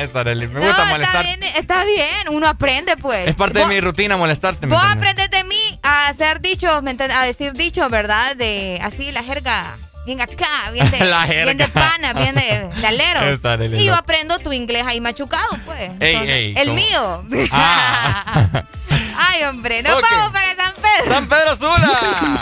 Esa, 0.00 0.24
me 0.24 0.34
no, 0.34 0.60
gusta 0.60 0.70
está 0.70 0.84
molestar. 0.86 1.24
bien, 1.24 1.42
está 1.42 1.84
bien. 1.84 2.28
Uno 2.30 2.48
aprende, 2.48 2.96
pues. 2.96 3.28
Es 3.28 3.34
parte 3.34 3.58
de 3.58 3.66
mi 3.66 3.80
rutina 3.80 4.16
molestarte, 4.16 4.66
¿me 4.66 4.74
Vos 4.74 4.82
entendés? 4.82 5.10
aprendes 5.12 5.30
de 5.30 5.44
mí 5.44 5.78
a 5.82 6.08
hacer 6.08 6.40
dichos, 6.40 6.82
¿me? 6.82 6.96
A 6.98 7.24
decir 7.24 7.52
dichos, 7.52 7.90
¿verdad? 7.90 8.34
De 8.34 8.80
así 8.82 9.12
la 9.12 9.22
jerga. 9.22 9.76
Bien 10.06 10.20
acá, 10.20 10.70
bien 10.72 10.90
de, 10.90 10.98
La 11.04 11.24
bien 11.26 11.56
de 11.56 11.68
pana, 11.68 12.12
bien 12.12 12.34
de, 12.34 12.68
de 12.80 12.86
aleros. 12.86 13.40
Y 13.80 13.84
yo 13.84 13.92
no. 13.92 13.96
aprendo 13.98 14.38
tu 14.38 14.52
inglés 14.52 14.82
ahí 14.86 15.00
machucado, 15.00 15.48
pues. 15.64 15.80
Ey, 16.00 16.14
Entonces, 16.14 16.34
ey, 16.36 16.54
el 16.56 16.68
¿cómo? 16.68 16.74
mío. 16.76 17.48
Ah. 17.50 18.64
Ay, 19.16 19.44
hombre, 19.44 19.82
nos 19.82 19.94
Ok. 19.98 20.04
vamos 20.10 20.30
para 20.30 20.54
San 20.54 20.74
Pedro. 20.74 21.14
San 21.14 21.28
Pedro 21.28 21.56
Sula. 21.56 22.38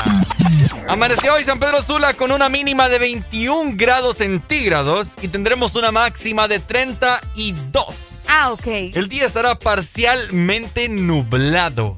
Amaneció 0.88 1.34
hoy 1.34 1.44
San 1.44 1.60
Pedro 1.60 1.80
Sula 1.82 2.14
con 2.14 2.32
una 2.32 2.48
mínima 2.48 2.88
de 2.88 2.98
21 2.98 3.72
grados 3.76 4.16
centígrados 4.18 5.10
y 5.22 5.28
tendremos 5.28 5.74
una 5.76 5.92
máxima 5.92 6.48
de 6.48 6.58
32. 6.58 7.86
Ah, 8.28 8.50
ok. 8.52 8.66
El 8.66 9.08
día 9.08 9.24
estará 9.26 9.58
parcialmente 9.58 10.88
nublado. 10.88 11.96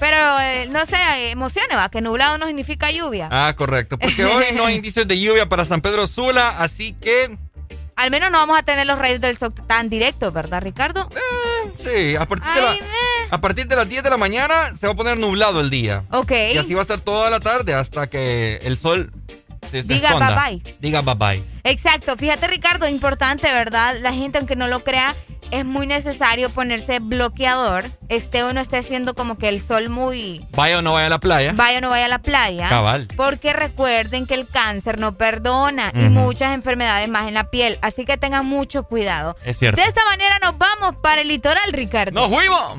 Pero 0.00 0.16
eh, 0.40 0.66
no 0.70 0.84
se 0.86 1.30
emocione, 1.30 1.76
va, 1.76 1.88
que 1.90 2.00
nublado 2.00 2.38
no 2.38 2.46
significa 2.46 2.90
lluvia. 2.90 3.28
Ah, 3.30 3.54
correcto. 3.56 3.98
Porque 3.98 4.24
hoy 4.24 4.46
no 4.54 4.64
hay 4.66 4.74
indicios 4.76 5.06
de 5.06 5.20
lluvia 5.20 5.48
para 5.48 5.64
San 5.64 5.80
Pedro 5.82 6.06
Sula, 6.06 6.48
así 6.58 6.94
que 6.94 7.36
Al 7.96 8.10
menos 8.10 8.30
no 8.30 8.38
vamos 8.38 8.58
a 8.58 8.62
tener 8.62 8.86
los 8.86 8.98
rayos 8.98 9.20
del 9.20 9.36
sol 9.38 9.52
tan 9.66 9.88
directos, 9.90 10.32
¿verdad, 10.32 10.62
Ricardo? 10.62 11.08
sí, 11.78 12.16
a 12.16 12.24
partir, 12.24 12.50
de 12.54 12.78
a 13.30 13.40
partir 13.40 13.66
de 13.68 13.76
las 13.76 13.88
10 13.88 14.02
de 14.02 14.10
la 14.10 14.16
mañana 14.16 14.74
se 14.74 14.86
va 14.86 14.94
a 14.94 14.96
poner 14.96 15.18
nublado 15.18 15.60
el 15.60 15.70
día. 15.70 16.04
Ok. 16.10 16.32
Y 16.54 16.58
así 16.58 16.74
va 16.74 16.80
a 16.80 16.82
estar 16.82 17.00
toda 17.00 17.30
la 17.30 17.38
tarde 17.40 17.74
hasta 17.74 18.08
que 18.08 18.58
el 18.62 18.78
sol 18.78 19.12
Diga 19.72 20.08
esconda. 20.08 20.44
bye 20.44 20.60
bye. 20.62 20.76
Diga 20.80 21.02
bye 21.02 21.14
bye. 21.14 21.44
Exacto, 21.64 22.16
fíjate 22.16 22.46
Ricardo, 22.46 22.88
importante, 22.88 23.52
¿verdad? 23.52 23.96
La 24.00 24.12
gente, 24.12 24.38
aunque 24.38 24.56
no 24.56 24.66
lo 24.66 24.82
crea, 24.82 25.14
es 25.50 25.64
muy 25.64 25.86
necesario 25.86 26.48
ponerse 26.50 27.00
bloqueador, 27.00 27.84
esté 28.08 28.42
o 28.44 28.52
no 28.52 28.60
esté 28.60 28.78
haciendo 28.78 29.14
como 29.14 29.36
que 29.36 29.48
el 29.48 29.60
sol 29.60 29.88
muy... 29.88 30.44
Vaya 30.52 30.78
o 30.78 30.82
no 30.82 30.94
vaya 30.94 31.06
a 31.06 31.10
la 31.10 31.18
playa. 31.18 31.52
Vaya 31.54 31.78
o 31.78 31.80
no 31.80 31.90
vaya 31.90 32.04
a 32.04 32.08
la 32.08 32.22
playa. 32.22 32.68
Cabal. 32.68 33.08
Porque 33.16 33.52
recuerden 33.52 34.26
que 34.26 34.34
el 34.34 34.46
cáncer 34.46 34.98
no 34.98 35.16
perdona 35.16 35.92
y 35.94 36.08
muchas 36.08 36.54
enfermedades 36.54 37.08
más 37.08 37.26
en 37.28 37.34
la 37.34 37.50
piel. 37.50 37.78
Así 37.82 38.04
que 38.04 38.16
tengan 38.16 38.46
mucho 38.46 38.84
cuidado. 38.84 39.36
Es 39.44 39.58
cierto. 39.58 39.80
De 39.80 39.88
esta 39.88 40.04
manera 40.04 40.38
nos 40.38 40.56
vamos 40.56 40.96
para 41.02 41.22
el 41.22 41.28
litoral, 41.28 41.72
Ricardo. 41.72 42.12
¡Nos 42.12 42.30
fuimos! 42.30 42.74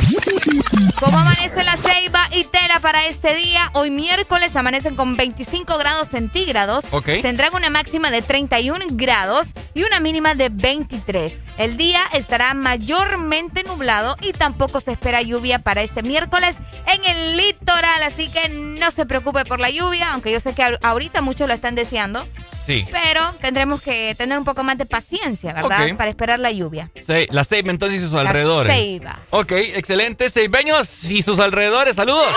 ¿Cómo 0.99 1.17
amanece 1.17 1.63
la 1.63 1.75
ceiba 1.77 2.27
y 2.31 2.43
tela 2.45 2.79
para 2.79 3.05
este 3.05 3.35
día? 3.35 3.69
Hoy 3.73 3.89
miércoles 3.89 4.55
amanecen 4.55 4.95
con 4.95 5.17
25 5.17 5.77
grados 5.77 6.09
centígrados. 6.09 6.70
Ok. 6.91 7.05
Tendrán 7.21 7.53
una 7.53 7.69
máxima 7.69 8.11
de 8.11 8.21
31 8.21 8.85
grados 8.91 9.47
y 9.73 9.83
una 9.83 9.99
mínima 9.99 10.35
de 10.35 10.49
23. 10.49 11.37
El 11.57 11.77
día 11.77 12.01
estará 12.13 12.53
mayormente 12.53 13.63
nublado 13.63 14.15
y 14.21 14.33
tampoco 14.33 14.79
se 14.79 14.91
espera 14.93 15.21
lluvia 15.21 15.59
para 15.59 15.81
este 15.81 16.01
miércoles 16.03 16.55
en 16.87 17.03
el 17.05 17.37
litoral. 17.37 18.03
Así 18.03 18.27
que 18.29 18.49
no 18.49 18.91
se 18.91 19.05
preocupe 19.05 19.43
por 19.45 19.59
la 19.59 19.69
lluvia, 19.69 20.11
aunque 20.13 20.31
yo 20.31 20.39
sé 20.39 20.53
que 20.55 20.63
ahor- 20.63 20.79
ahorita 20.83 21.21
muchos 21.21 21.47
lo 21.47 21.53
están 21.53 21.75
deseando. 21.75 22.25
Sí. 22.65 22.85
Pero 22.91 23.21
tendremos 23.41 23.81
que 23.81 24.13
tener 24.15 24.37
un 24.37 24.45
poco 24.45 24.63
más 24.63 24.77
de 24.77 24.85
paciencia, 24.85 25.51
¿verdad? 25.53 25.95
Para 25.97 26.09
esperar 26.09 26.39
la 26.39 26.51
lluvia. 26.51 26.91
Sí, 26.95 27.27
la 27.31 27.43
Ceiba 27.43 27.71
entonces 27.71 27.99
y 28.01 28.03
sus 28.03 28.13
alrededores. 28.13 28.71
ceiba. 28.73 29.19
Ok, 29.31 29.51
excelente. 29.53 30.29
Ceibeños 30.29 31.05
y 31.05 31.21
sus 31.23 31.39
alrededores, 31.39 31.95
saludos. 31.95 32.27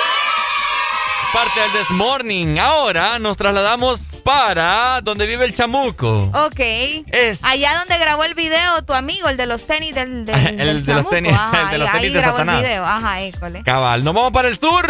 Parte 1.34 1.60
del 1.60 1.70
This 1.72 1.90
Morning. 1.90 2.58
Ahora 2.58 3.18
nos 3.18 3.36
trasladamos 3.36 4.00
para 4.24 5.00
donde 5.02 5.26
vive 5.26 5.44
el 5.44 5.52
chamuco. 5.54 6.30
Ok. 6.46 6.60
Es- 7.08 7.44
Allá 7.44 7.76
donde 7.80 7.98
grabó 7.98 8.24
el 8.24 8.34
video 8.34 8.82
tu 8.84 8.92
amigo, 8.94 9.28
el 9.28 9.36
de 9.36 9.46
los 9.46 9.66
tenis 9.66 9.94
del, 9.94 10.24
del, 10.24 10.34
El 10.46 10.56
del 10.56 10.82
de 10.84 10.94
los 10.94 11.02
chamuco. 11.04 11.10
tenis- 11.14 11.32
Ajá, 11.34 11.62
el 11.64 11.70
de 11.72 11.78
los 11.78 11.88
ahí- 11.88 11.92
tenis 11.94 12.04
ahí 12.08 12.12
de 12.14 12.20
grabó 12.20 12.32
Satanás. 12.38 12.56
el 12.56 12.62
video. 12.64 12.84
Ajá, 12.84 13.20
école. 13.22 13.62
Cabal, 13.64 14.04
nos 14.04 14.14
vamos 14.14 14.32
para 14.32 14.48
el 14.48 14.58
sur. 14.58 14.86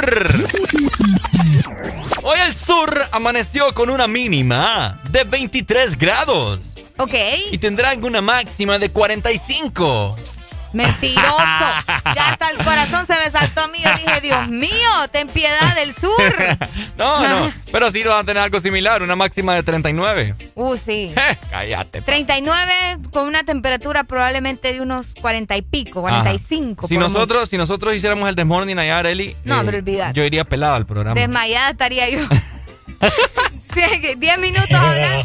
Hoy 2.23 2.39
el 2.41 2.55
sur 2.55 3.03
amaneció 3.13 3.73
con 3.75 3.91
una 3.91 4.07
mínima 4.07 5.01
de 5.11 5.25
23 5.25 5.99
grados 5.99 6.61
Ok. 6.99 7.15
y 7.51 7.59
tendrán 7.59 8.03
una 8.05 8.21
máxima 8.21 8.79
de 8.79 8.91
45. 8.91 10.15
Mentiroso. 10.75 11.39
ya 12.15 12.31
hasta 12.33 12.51
el 12.51 12.59
corazón 12.59 13.07
se 13.07 13.15
me 13.15 13.31
saltó 13.31 13.63
a 13.63 13.69
mí. 13.69 13.79
Yo 13.83 13.91
dije, 13.97 14.21
Dios 14.21 14.49
mío, 14.49 14.91
ten 15.11 15.29
piedad 15.29 15.75
del 15.75 15.95
sur. 15.95 16.13
No, 16.97 17.27
no, 17.27 17.53
pero 17.73 17.91
sí 17.91 18.05
van 18.05 18.21
a 18.21 18.25
tener 18.25 18.41
algo 18.43 18.61
similar, 18.61 19.03
una 19.03 19.17
máxima 19.17 19.55
de 19.55 19.65
39. 19.65 20.37
Uh, 20.55 20.77
sí. 20.77 21.13
Cállate. 21.51 22.03
39 22.03 22.73
con 23.13 23.27
una 23.27 23.43
temperatura 23.43 24.05
probablemente 24.05 24.73
de 24.73 24.81
unos 24.81 25.15
40 25.21 25.57
y 25.57 25.63
pico, 25.63 26.01
45. 26.03 26.83
Ajá. 26.83 26.89
Si 26.89 26.97
nosotros, 26.97 27.49
si 27.49 27.57
nosotros 27.59 27.95
hiciéramos 27.97 28.29
el 28.29 28.37
Desmorning 28.37 28.79
allá, 28.79 28.99
Areli, 29.01 29.37
No, 29.45 29.65
pero 29.65 29.79
olvídate. 29.79 30.13
yo 30.15 30.23
iría 30.25 30.45
pelado 30.45 30.75
al 30.77 30.87
programa. 30.87 31.21
Desmayada 31.21 31.71
estaría 31.71 32.09
yo. 32.11 32.21
Sí, 34.03 34.15
10 34.17 34.39
minutos 34.39 34.71
hablando. 34.73 35.21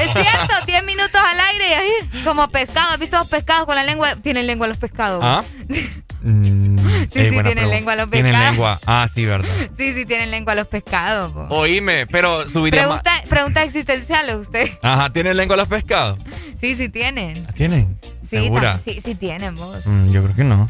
Es 0.00 0.10
cierto, 0.12 0.54
10 0.66 0.84
minutos 0.84 1.20
al 1.24 1.40
aire 1.40 1.68
y 1.68 1.72
ahí, 1.72 2.22
como 2.24 2.48
pescado. 2.50 2.92
¿Has 2.92 2.98
visto 2.98 3.16
los 3.18 3.28
pescados 3.28 3.66
con 3.66 3.74
la 3.76 3.84
lengua? 3.84 4.16
Tienen 4.16 4.46
lengua 4.46 4.66
los 4.66 4.78
pescados. 4.78 5.20
¿Ah? 5.24 5.42
Mm, 6.22 6.76
Sí, 6.78 6.84
eh, 6.84 7.06
sí, 7.06 7.12
tienen 7.12 7.44
pregunta. 7.44 7.66
lengua 7.68 7.94
los 7.94 8.10
Tienen 8.10 8.32
pescados. 8.32 8.50
lengua. 8.50 8.78
Ah, 8.86 9.06
sí, 9.12 9.24
verdad. 9.24 9.48
Sí, 9.78 9.92
sí, 9.94 10.06
tienen 10.06 10.32
lengua 10.32 10.56
los 10.56 10.66
pescados. 10.66 11.30
po. 11.32 11.46
Oíme, 11.54 12.06
pero 12.08 12.48
subiría 12.48 12.88
más. 12.88 13.00
Pregunta, 13.02 13.28
pregunta 13.28 13.62
existenciales 13.62 14.34
usted. 14.34 14.70
Ajá, 14.82 15.10
¿tienen 15.10 15.36
lengua 15.36 15.56
los 15.56 15.68
pescados? 15.68 16.18
Sí, 16.60 16.74
sí 16.74 16.88
tienen. 16.88 17.46
¿Tienen? 17.54 17.96
Sí, 18.28 18.38
¿Segura? 18.38 18.80
sí, 18.84 19.00
sí 19.04 19.14
tienen 19.14 19.54
vos. 19.54 19.86
Mm, 19.86 20.10
yo 20.10 20.24
creo 20.24 20.34
que 20.34 20.42
no. 20.44 20.66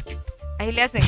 Ahí 0.59 0.71
le 0.71 0.83
hacen. 0.83 1.01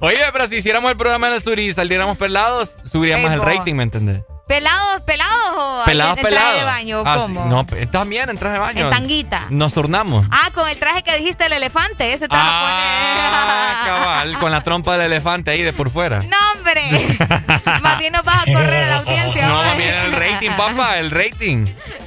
Oye, 0.00 0.18
pero 0.32 0.46
si 0.48 0.56
hiciéramos 0.56 0.90
el 0.90 0.96
programa 0.96 1.28
en 1.28 1.34
el 1.34 1.42
sur 1.42 1.58
y 1.60 1.72
saliéramos 1.72 2.16
pelados, 2.16 2.72
subiría 2.90 3.18
Ey, 3.18 3.22
más 3.24 3.34
el 3.34 3.42
rating, 3.42 3.74
¿me 3.74 3.82
entendés? 3.84 4.22
¿Pelados, 4.50 5.00
pelados 5.06 5.36
o 5.56 5.82
Pelados, 5.86 6.18
en 6.18 6.22
traje 6.24 6.34
pelados. 6.36 6.58
de 6.58 6.64
baño? 6.64 7.02
Ah, 7.06 7.16
¿Cómo? 7.20 7.44
No, 7.46 7.64
también 7.92 8.28
en 8.30 8.36
traje 8.36 8.54
de 8.54 8.58
baño. 8.58 8.84
En 8.86 8.90
tanguita. 8.90 9.46
Nos 9.48 9.72
turnamos. 9.72 10.26
Ah, 10.32 10.50
con 10.52 10.68
el 10.68 10.76
traje 10.76 11.04
que 11.04 11.16
dijiste 11.18 11.46
el 11.46 11.52
elefante, 11.52 12.12
ese 12.12 12.26
te 12.26 12.34
vas 12.34 12.42
a 12.44 12.50
Ah, 12.52 13.82
cabal, 13.86 14.38
con 14.40 14.50
la 14.50 14.60
trompa 14.62 14.94
del 14.98 15.02
elefante 15.12 15.52
ahí 15.52 15.62
de 15.62 15.72
por 15.72 15.90
fuera. 15.90 16.18
No, 16.22 16.36
hombre. 16.56 16.82
Más 17.80 17.98
bien 18.00 18.12
nos 18.12 18.24
vas 18.24 18.42
a 18.48 18.52
correr 18.52 18.84
a 18.84 18.86
la 18.88 18.96
audiencia. 18.96 19.46
No, 19.46 19.62
mira 19.76 20.04
el 20.06 20.12
rating, 20.12 20.50
papá, 20.56 20.98
el 20.98 21.12
rating. 21.12 21.64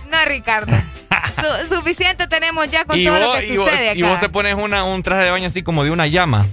No, 0.10 0.26
Ricardo. 0.26 0.76
Su- 1.68 1.76
suficiente 1.76 2.28
tenemos 2.28 2.70
ya 2.70 2.84
con 2.84 3.00
Y 3.00 3.06
todo 3.06 3.20
lo 3.20 3.28
vos, 3.28 3.38
que 3.40 3.48
y, 3.48 3.56
vos, 3.58 3.70
sucede 3.70 3.90
acá. 3.92 4.00
y 4.00 4.02
vos 4.04 4.20
te 4.20 4.28
pones 4.30 4.56
una, 4.56 4.84
un 4.84 5.02
traje 5.02 5.24
de 5.24 5.32
baño 5.32 5.48
así 5.48 5.64
como 5.64 5.84
de 5.86 5.92
una 5.92 6.08
llama. 6.08 6.46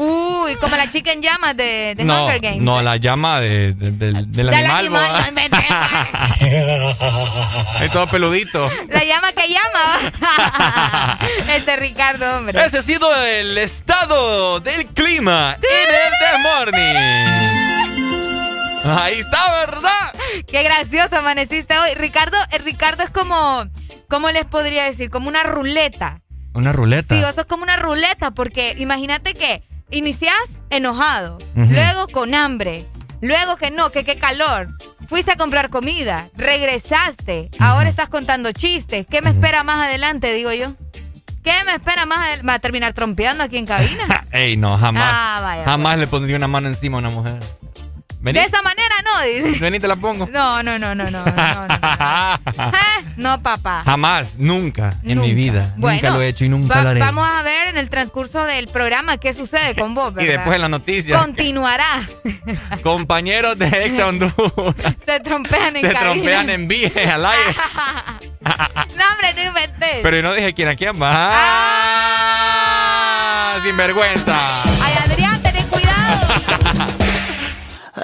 Uy, 0.00 0.54
como 0.56 0.76
la 0.76 0.88
chica 0.90 1.12
en 1.12 1.20
llamas 1.22 1.56
de, 1.56 1.94
de 1.96 2.04
no, 2.04 2.24
Hunger 2.26 2.40
Games. 2.40 2.60
no, 2.62 2.80
la 2.82 2.96
llama 2.96 3.40
de, 3.40 3.72
de- 3.74 3.90
del, 3.90 4.30
del 4.32 4.46
Del 4.46 4.54
animal. 4.54 5.16
animal, 5.16 5.50
no. 5.50 5.58
Es 7.84 7.92
todo 7.92 8.06
peludito. 8.06 8.70
La 8.88 9.04
llama 9.04 9.32
que 9.32 9.48
llama. 9.48 11.18
este 11.54 11.76
Ricardo, 11.76 12.38
hombre. 12.38 12.58
Ese 12.64 12.78
ha 12.78 12.82
sido 12.82 13.08
el 13.24 13.58
estado 13.58 14.60
del 14.60 14.86
clima 14.88 15.56
en 15.56 15.94
el 15.94 16.12
The 16.20 16.38
Morning. 16.42 16.94
Ahí 18.84 19.18
está, 19.20 19.50
¿verdad? 19.66 20.14
Qué 20.46 20.62
gracioso 20.62 21.16
amaneciste 21.16 21.76
hoy. 21.78 21.92
Ricardo, 21.94 22.36
eh, 22.52 22.58
Ricardo 22.58 23.02
es 23.02 23.10
como, 23.10 23.66
¿cómo 24.08 24.30
les 24.30 24.44
podría 24.46 24.84
decir? 24.84 25.10
Como 25.10 25.28
una 25.28 25.42
ruleta. 25.42 26.20
Una 26.54 26.72
ruleta. 26.72 27.14
Sí, 27.14 27.20
eso 27.22 27.42
es 27.42 27.46
como 27.46 27.62
una 27.64 27.76
ruleta, 27.76 28.30
porque 28.30 28.74
imagínate 28.78 29.34
que 29.34 29.62
iniciás 29.90 30.58
enojado, 30.70 31.38
luego 31.54 32.08
con 32.08 32.34
hambre, 32.34 32.86
luego 33.20 33.56
que 33.56 33.70
no, 33.70 33.90
que 33.90 34.04
qué 34.04 34.16
calor. 34.16 34.68
Fuiste 35.08 35.32
a 35.32 35.36
comprar 35.36 35.70
comida, 35.70 36.28
regresaste, 36.36 37.48
ahora 37.58 37.88
estás 37.88 38.10
contando 38.10 38.52
chistes. 38.52 39.06
¿Qué 39.08 39.22
me 39.22 39.30
espera 39.30 39.62
más 39.64 39.86
adelante, 39.86 40.32
digo 40.34 40.52
yo? 40.52 40.74
¿Qué 41.42 41.52
me 41.64 41.72
espera 41.72 42.04
más 42.04 42.18
adelante? 42.18 42.42
¿Me 42.42 42.52
va 42.52 42.56
a 42.56 42.58
terminar 42.58 42.92
trompeando 42.92 43.42
aquí 43.42 43.56
en 43.56 43.64
cabina? 43.64 44.26
Ey, 44.32 44.58
no, 44.58 44.76
jamás. 44.76 45.04
Ah, 45.06 45.40
vaya, 45.42 45.64
jamás 45.64 45.98
le 45.98 46.06
pondría 46.06 46.36
una 46.36 46.48
mano 46.48 46.68
encima 46.68 46.98
a 46.98 47.00
una 47.00 47.10
mujer. 47.10 47.38
Vení. 48.20 48.38
De 48.40 48.44
esa 48.46 48.60
manera 48.62 48.94
no, 49.04 49.22
dice. 49.22 49.58
Ven 49.60 49.74
y 49.76 49.80
te 49.80 49.86
la 49.86 49.96
pongo. 49.96 50.28
No, 50.32 50.62
no, 50.62 50.78
no, 50.78 50.94
no, 50.94 51.10
no. 51.10 51.24
No, 53.16 53.40
papá. 53.42 53.82
Jamás, 53.84 54.36
nunca, 54.38 54.90
en 55.04 55.20
mi 55.20 55.34
vida. 55.34 55.74
nunca 55.76 56.10
lo 56.10 56.20
he 56.20 56.28
hecho 56.28 56.44
y 56.44 56.48
nunca 56.48 56.82
lo 56.82 56.88
haré. 56.90 57.00
Vamos 57.00 57.28
a 57.28 57.42
ver 57.42 57.68
en 57.68 57.78
el 57.78 57.88
transcurso 57.90 58.44
del 58.44 58.68
programa 58.68 59.18
qué 59.18 59.32
sucede 59.32 59.74
con 59.76 59.94
vos, 59.94 60.12
¿verdad? 60.14 60.28
Y 60.28 60.32
después 60.32 60.54
en 60.56 60.60
la 60.62 60.68
noticia. 60.68 61.18
Continuará. 61.18 62.08
Compañeros 62.82 63.56
de 63.58 63.66
Exa 63.66 64.08
Honduras. 64.08 64.34
Se 65.06 65.20
trompean 65.20 65.76
en 65.76 65.82
Se 65.86 65.94
trompean 65.94 66.50
en 66.50 66.66
viaje 66.68 67.08
al 67.08 67.24
aire. 67.24 67.54
no, 68.44 69.04
hombre, 69.12 69.34
no 69.36 69.42
inventé. 69.42 70.00
Pero 70.02 70.22
no 70.22 70.34
dije 70.34 70.52
quién 70.54 70.68
a 70.68 70.74
quién 70.76 71.00
va. 71.00 71.10
¡Ah! 71.12 72.48
Sin 73.62 73.76
vergüenza. 73.76 74.62
Ay, 74.82 74.94
Adrián, 75.04 75.40
ten 75.42 75.56
cuidado. 75.68 76.67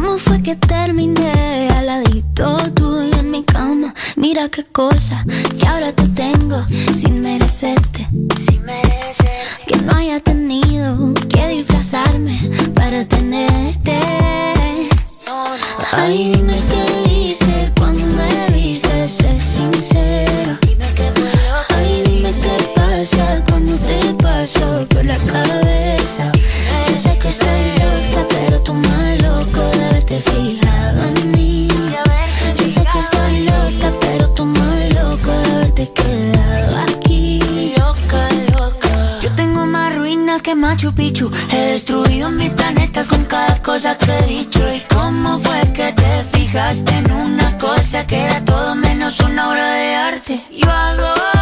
¿Cómo 0.00 0.16
fue 0.16 0.40
que 0.40 0.54
terminé 0.54 1.68
al 1.76 1.86
ladito 1.86 2.56
tuyo 2.72 3.18
en 3.18 3.32
mi 3.32 3.42
cama? 3.42 3.92
Mira 4.14 4.48
qué 4.48 4.62
cosa 4.62 5.24
que 5.58 5.66
ahora 5.66 5.90
te 5.90 6.06
tengo 6.10 6.64
sin 6.94 7.20
merecerte. 7.20 8.06
Sin 8.46 8.62
Que 9.66 9.76
no 9.84 9.96
haya 9.96 10.20
tenido 10.20 11.12
que 11.28 11.48
disfrazarme 11.48 12.38
para 12.76 13.04
tenerte. 13.06 13.98
Ay, 15.90 16.32
dime 16.32 16.54
qué 16.70 17.08
viste 17.08 17.72
cuando 17.76 18.06
me 18.06 18.56
viste, 18.56 19.08
sé 19.08 19.40
sincero. 19.40 20.58
Ay, 21.70 22.04
dime 22.06 22.30
qué 22.40 22.70
pasa 22.76 23.42
cuando 23.48 23.76
te 23.78 24.14
paso 24.22 24.86
por 24.90 25.04
la 25.04 25.16
cabeza. 25.16 26.30
Yo 26.88 26.96
sé 26.96 27.18
que 27.18 27.28
estoy 27.30 27.77
haberte 30.08 30.30
fijado 30.30 31.04
en 31.04 31.32
mí. 31.32 31.68
Yo 32.56 32.64
sé 32.72 32.84
que 32.92 32.98
estoy 32.98 33.44
loca, 33.44 33.92
pero 34.00 34.30
tú 34.30 34.44
más 34.46 34.94
loco 34.94 35.30
de 35.30 35.54
haberte 35.54 35.88
quedado 35.92 36.78
aquí. 36.88 37.74
Loca, 37.76 38.28
loca. 38.52 39.20
Yo 39.22 39.30
tengo 39.34 39.66
más 39.66 39.94
ruinas 39.94 40.42
que 40.42 40.54
Machu 40.54 40.94
Picchu. 40.94 41.30
He 41.52 41.72
destruido 41.72 42.30
mil 42.30 42.50
planetas 42.52 43.06
con 43.06 43.24
cada 43.24 43.60
cosa 43.62 43.96
que 43.98 44.10
he 44.10 44.22
dicho. 44.26 44.60
¿Y 44.72 44.80
cómo 44.94 45.38
fue 45.40 45.60
que 45.72 45.92
te 45.92 46.24
fijaste 46.38 46.92
en 46.96 47.10
una 47.12 47.56
cosa 47.58 48.06
que 48.06 48.22
era 48.24 48.44
todo 48.44 48.74
menos 48.74 49.20
una 49.20 49.50
obra 49.50 49.72
de 49.72 49.94
arte? 49.94 50.44
Yo 50.50 50.70
hago 50.70 51.37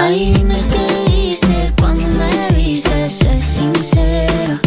Ay, 0.00 0.32
dime 0.32 0.54
qué 0.70 1.10
viste 1.10 1.72
cuando 1.76 2.04
me 2.06 2.56
viste, 2.56 3.10
sé 3.10 3.42
sincero. 3.42 4.60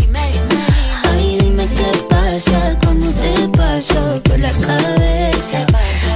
Ay, 1.10 1.38
dime 1.40 1.66
qué 1.68 2.04
pasa 2.10 2.78
cuando 2.84 3.10
te 3.14 3.48
paso 3.58 4.22
por 4.26 4.38
la 4.40 4.52
cabeza. 4.52 5.66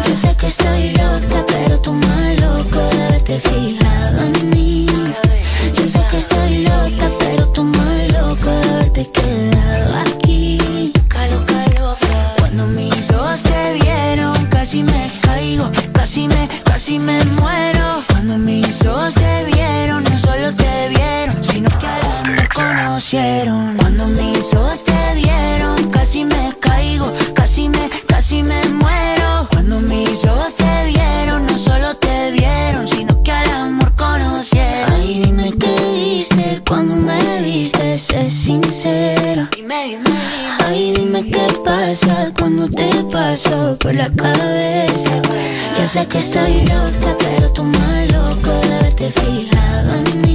Yo 0.06 0.16
sé 0.18 0.36
que 0.36 0.48
estoy 0.48 0.90
loca, 0.90 1.46
pero 1.48 1.80
tú 1.80 1.94
más 1.94 2.42
loco 2.42 2.78
de 2.78 3.04
haberte 3.06 3.42
mí. 4.44 4.55
Cuando 23.16 24.08
mis 24.08 24.54
ojos 24.54 24.84
te 24.84 25.16
vieron, 25.16 25.90
casi 25.90 26.26
me 26.26 26.54
caigo, 26.60 27.14
casi 27.34 27.70
me, 27.70 27.90
casi 28.08 28.44
me 28.44 28.62
muero. 28.66 29.48
Cuando 29.52 29.80
mis 29.80 30.22
ojos 30.26 30.54
te 30.58 30.88
vieron, 30.88 31.48
no 31.48 31.58
solo 31.58 31.96
te 31.96 32.32
vieron, 32.32 32.86
sino 32.86 33.24
que 33.24 33.32
al 33.32 33.50
amor 33.52 33.96
conocieron. 33.96 34.92
Ay, 34.92 35.22
dime 35.24 35.50
qué 35.58 35.94
viste 35.94 36.62
cuando 36.68 36.94
me 36.94 37.42
viste, 37.42 37.98
sé 37.98 38.30
sincera. 38.30 39.50
Ay, 40.66 40.92
dime 40.98 41.24
qué 41.32 41.48
pasa 41.64 42.34
cuando 42.38 42.68
te 42.68 42.90
paso 43.14 43.78
por 43.80 43.94
la 43.94 44.10
cabeza. 44.12 45.22
Yo 45.80 45.88
sé 45.88 46.06
que 46.06 46.20
estoy 46.20 46.64
loca, 46.64 47.16
pero 47.18 47.50
tú 47.54 47.64
más 47.64 48.12
loco 48.12 48.52
de 48.68 48.76
haberte 48.76 49.10
fijado 49.10 49.96
en 49.96 50.22
mí. 50.22 50.35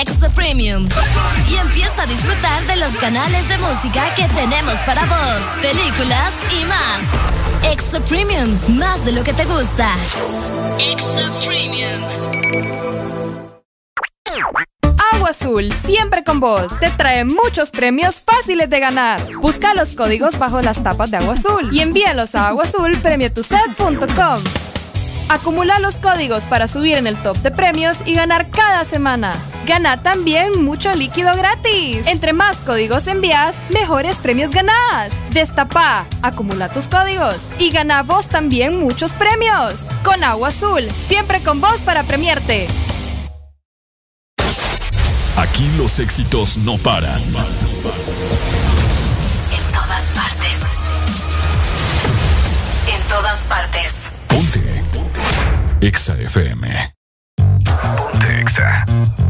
Extra 0.00 0.28
Premium. 0.28 0.88
Y 1.50 1.56
empieza 1.56 2.02
a 2.02 2.06
disfrutar 2.06 2.64
de 2.66 2.76
los 2.76 2.92
canales 2.98 3.48
de 3.48 3.58
música 3.58 4.14
que 4.14 4.28
tenemos 4.28 4.76
para 4.86 5.04
vos, 5.04 5.40
películas 5.60 6.32
y 6.52 6.64
más. 6.66 7.00
Extra 7.72 7.98
Premium, 8.00 8.56
más 8.68 9.04
de 9.04 9.10
lo 9.10 9.24
que 9.24 9.32
te 9.32 9.44
gusta. 9.44 9.96
Extra 10.78 11.32
Premium. 11.44 12.00
Agua 15.12 15.30
Azul, 15.30 15.72
siempre 15.72 16.22
con 16.22 16.38
vos. 16.38 16.78
Te 16.78 16.90
trae 16.90 17.24
muchos 17.24 17.72
premios 17.72 18.20
fáciles 18.20 18.70
de 18.70 18.78
ganar. 18.78 19.20
Busca 19.40 19.74
los 19.74 19.94
códigos 19.94 20.38
bajo 20.38 20.62
las 20.62 20.80
tapas 20.80 21.10
de 21.10 21.16
Agua 21.16 21.32
Azul 21.32 21.70
y 21.72 21.80
envíalos 21.80 22.36
a 22.36 22.46
aguazulpremiotuset.com. 22.48 24.77
Acumula 25.30 25.78
los 25.78 25.98
códigos 25.98 26.46
para 26.46 26.68
subir 26.68 26.96
en 26.96 27.06
el 27.06 27.14
top 27.22 27.36
de 27.38 27.50
premios 27.50 27.98
y 28.06 28.14
ganar 28.14 28.50
cada 28.50 28.86
semana. 28.86 29.34
Gana 29.66 30.02
también 30.02 30.64
mucho 30.64 30.94
líquido 30.94 31.34
gratis. 31.36 32.06
Entre 32.06 32.32
más 32.32 32.62
códigos 32.62 33.06
envías, 33.06 33.60
mejores 33.68 34.16
premios 34.16 34.50
ganás. 34.52 35.12
Destapa, 35.30 36.06
acumula 36.22 36.70
tus 36.70 36.88
códigos 36.88 37.50
y 37.58 37.70
gana 37.70 38.02
vos 38.02 38.26
también 38.28 38.80
muchos 38.80 39.12
premios. 39.12 39.90
Con 40.02 40.24
Agua 40.24 40.48
Azul, 40.48 40.88
siempre 40.92 41.42
con 41.42 41.60
vos 41.60 41.82
para 41.82 42.04
premiarte. 42.04 42.66
Aquí 45.36 45.70
los 45.76 45.98
éxitos 45.98 46.56
no 46.56 46.78
paran. 46.78 47.22
En 47.22 47.34
todas 49.74 50.04
partes. 50.14 50.58
En 52.94 53.08
todas 53.08 53.44
partes. 53.44 53.94
Ponte. 54.28 54.87
EXA 55.80 56.14
FM. 56.26 56.66
Ponte 57.96 58.40
EXA. 58.40 59.27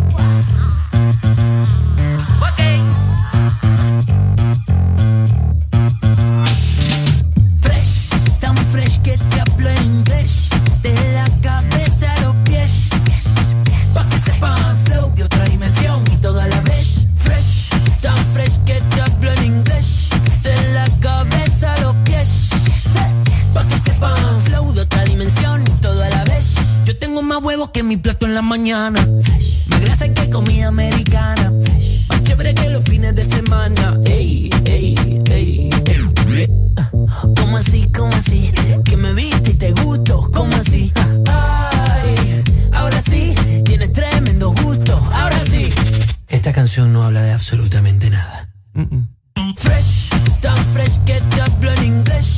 La 28.28 28.42
mañana. 28.42 29.06
Más 29.66 29.80
grasa 29.80 30.08
que 30.12 30.30
comida 30.30 30.68
americana. 30.68 31.52
Más 32.08 32.22
chévere 32.22 32.54
que 32.54 32.68
los 32.68 32.84
fines 32.84 33.14
de 33.14 33.24
semana. 33.24 33.98
Ey, 34.04 34.50
ey, 34.64 34.94
ey, 35.30 35.70
ey. 36.36 36.48
¿Cómo 37.36 37.56
así, 37.56 37.88
cómo 37.96 38.14
así? 38.14 38.52
Que 38.84 38.96
me 38.96 39.12
viste 39.12 39.50
y 39.50 39.54
te 39.54 39.72
gusto, 39.72 40.30
¿cómo 40.32 40.54
así? 40.56 40.92
Ay, 41.26 42.42
ahora 42.72 43.02
sí, 43.02 43.34
tienes 43.64 43.92
tremendo 43.92 44.52
gusto, 44.62 44.94
ahora 45.12 45.44
sí. 45.44 45.70
Esta 46.28 46.52
canción 46.52 46.92
no 46.92 47.02
habla 47.02 47.22
de 47.22 47.32
absolutamente 47.32 48.08
nada. 48.10 48.48
Fresh, 49.56 50.10
tan 50.40 50.64
fresh 50.74 50.98
que 51.04 51.20
te 51.20 51.40
hablo 51.40 51.72
en 51.72 51.84
inglés. 51.84 52.37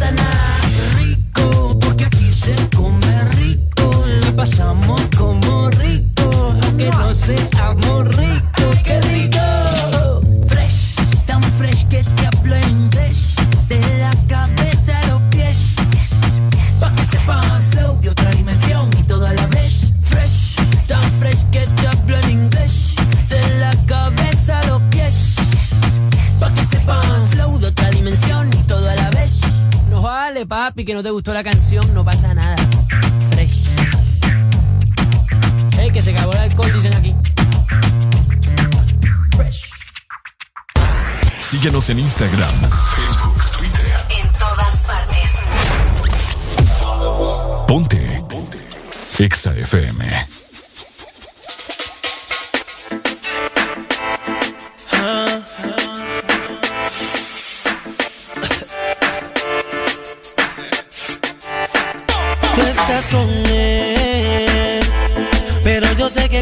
No 0.00 0.43
gustó 31.14 31.32
la 31.32 31.44
canción, 31.44 31.94
no 31.94 32.04
pasa 32.04 32.34
nada. 32.34 32.56
Fresh. 33.30 33.68
Hey, 35.78 35.90
que 35.92 36.02
se 36.02 36.10
acabó 36.10 36.32
el 36.32 36.38
alcohol, 36.38 36.72
dicen 36.72 36.92
aquí. 36.94 37.14
Fresh. 39.36 39.70
Síguenos 41.40 41.88
en 41.90 42.00
Instagram, 42.00 42.54
Facebook, 42.96 43.42
Twitter. 43.58 43.96
En 44.20 44.32
todas 44.32 44.86
partes. 44.86 45.30
Ponte. 47.68 48.24
Ponte. 48.28 48.58
Exa 49.20 49.54
FM. 49.54 50.33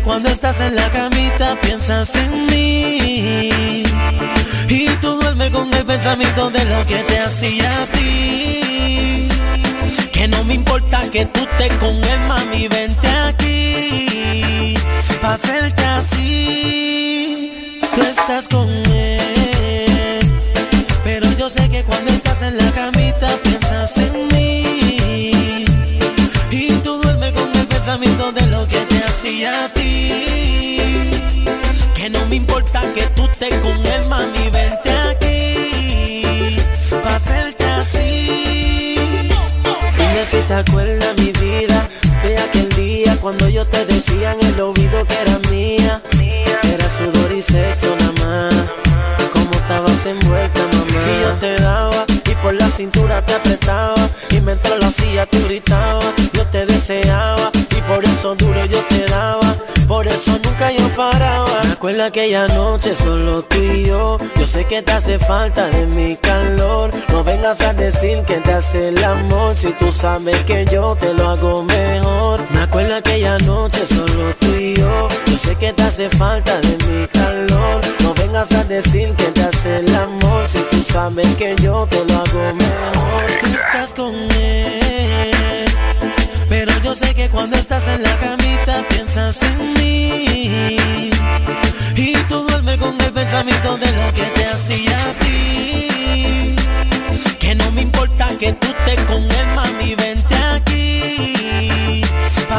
Cuando 0.04 0.28
estás 0.28 0.60
en 0.60 0.74
la 0.74 0.88
camita 0.90 1.58
piensas 1.60 2.14
en 2.14 2.46
mí. 2.46 3.82
Y 4.68 4.88
tú 5.00 5.08
duermes 5.20 5.50
con 5.50 5.72
el 5.74 5.84
pensamiento 5.84 6.50
de 6.50 6.64
lo 6.64 6.86
que 6.86 6.96
te 7.04 7.18
hacía 7.18 7.82
a 7.82 7.86
ti. 7.86 9.28
Que 10.12 10.28
no 10.28 10.44
me 10.44 10.54
importa 10.54 11.00
que 11.10 11.26
tú 11.26 11.40
estés 11.40 11.76
con 11.78 11.94
él, 11.94 12.20
mami, 12.28 12.68
vente 12.68 13.08
aquí. 13.08 14.74
Pa' 15.20 15.34
hacerte 15.34 15.84
así. 15.84 17.52
Tú 17.94 18.00
estás 18.02 18.48
con 18.48 18.68
él, 18.70 20.32
pero 21.04 21.30
yo 21.32 21.50
sé 21.50 21.68
que 21.68 21.82
cuando 21.82 22.10
estás 22.10 22.40
en 22.42 22.56
la 22.56 22.71
cuando 43.32 43.48
yo 43.48 43.64
te 43.64 43.86
decía 43.86 44.32
en 44.32 44.46
el 44.46 44.60
oído 44.60 45.06
que 45.06 45.14
era 45.14 45.38
mía. 45.50 46.02
Era 46.64 46.86
sudor 46.98 47.32
y 47.32 47.40
sexo 47.40 47.96
nada 47.96 48.12
más. 48.20 48.54
Cómo 49.32 49.50
estabas 49.52 50.04
envuelta, 50.04 50.60
mamá. 50.72 51.00
Y 51.10 51.22
yo 51.22 51.30
te 51.40 51.56
daba 51.56 52.04
y 52.30 52.34
por 52.42 52.54
la 52.54 52.68
cintura 52.68 53.24
te 53.24 53.32
apretaba. 53.32 54.06
Y 54.28 54.40
mientras 54.42 54.78
lo 54.78 54.86
hacía 54.86 55.24
tú 55.24 55.38
gritabas. 55.44 56.12
Yo 56.34 56.46
te 56.48 56.66
deseaba 56.66 57.50
y 57.54 57.80
por 57.82 58.04
eso 58.04 58.34
duro 58.34 58.66
yo 58.66 58.80
te 58.90 59.06
daba. 59.06 59.56
Por 59.88 60.06
eso 60.06 60.38
nunca 60.44 60.70
yo 60.70 60.86
paraba. 60.90 61.62
Me 61.64 61.72
acuerdo 61.72 62.04
aquella 62.04 62.46
noche 62.48 62.94
solo 62.94 63.42
tú 63.44 63.56
y 63.62 63.86
yo. 63.86 64.18
Yo 64.36 64.46
sé 64.46 64.66
que 64.66 64.82
te 64.82 64.92
hace 64.92 65.18
falta 65.18 65.68
de 65.68 65.86
mi 65.86 66.16
calor. 66.16 66.90
No 67.10 67.24
vengas 67.24 67.62
a 67.62 67.72
decir 67.72 68.24
que 68.26 68.36
te 68.40 68.52
hace 68.52 68.88
el 68.88 69.02
amor. 69.02 69.54
Si 69.54 69.72
tú 69.72 69.90
sabes 69.90 70.38
que 70.44 70.66
yo 70.66 70.94
te 70.96 71.14
lo 71.14 71.30
hago 71.30 71.64
mejor. 71.64 72.41
Me 72.70 72.94
aquella 72.94 73.38
noche 73.38 73.84
solo 73.88 74.32
tú 74.38 74.54
y 74.54 74.74
yo. 74.74 75.08
Yo 75.26 75.36
sé 75.36 75.56
que 75.56 75.72
te 75.72 75.82
hace 75.82 76.08
falta 76.10 76.60
de 76.60 76.78
mi 76.86 77.08
calor. 77.08 77.80
No 78.00 78.14
vengas 78.14 78.52
a 78.52 78.62
decir 78.62 79.12
que 79.16 79.24
te 79.24 79.42
hace 79.42 79.78
el 79.78 79.94
amor. 79.96 80.48
Si 80.48 80.60
tú 80.70 80.80
sabes 80.92 81.26
que 81.34 81.56
yo 81.60 81.86
te 81.90 82.04
lo 82.04 82.14
hago 82.14 82.54
mejor. 82.54 83.26
Tú 83.40 83.46
estás 83.48 83.92
con 83.94 84.14
él. 84.14 85.66
Pero 86.48 86.72
yo 86.84 86.94
sé 86.94 87.12
que 87.14 87.28
cuando 87.30 87.56
estás 87.56 87.88
en 87.88 88.02
la 88.04 88.16
camita 88.18 88.84
piensas 88.88 89.42
en 89.42 89.74
mí. 89.74 90.70
Y 91.96 92.14
tú 92.28 92.46
duermes 92.48 92.78
con 92.78 92.98
el 93.00 93.12
pensamiento 93.12 93.76
de 93.76 93.92
lo 93.92 94.14
que 94.14 94.22
te 94.22 94.46
hacía 94.46 94.96
a 95.10 95.12
ti. 95.18 96.56
Que 97.40 97.56
no 97.56 97.70
me 97.72 97.82
importa 97.82 98.28
que 98.38 98.52
tú 98.52 98.68
estés 98.68 99.04
con 99.06 99.22
él, 99.22 99.46
mami, 99.56 99.96
vente 99.96 100.34
aquí. 100.34 100.51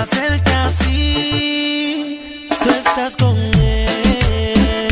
Hacerte 0.03 0.51
así. 0.51 2.19
Tú 2.61 2.69
estás 2.71 3.15
con 3.15 3.37
él. 3.37 4.89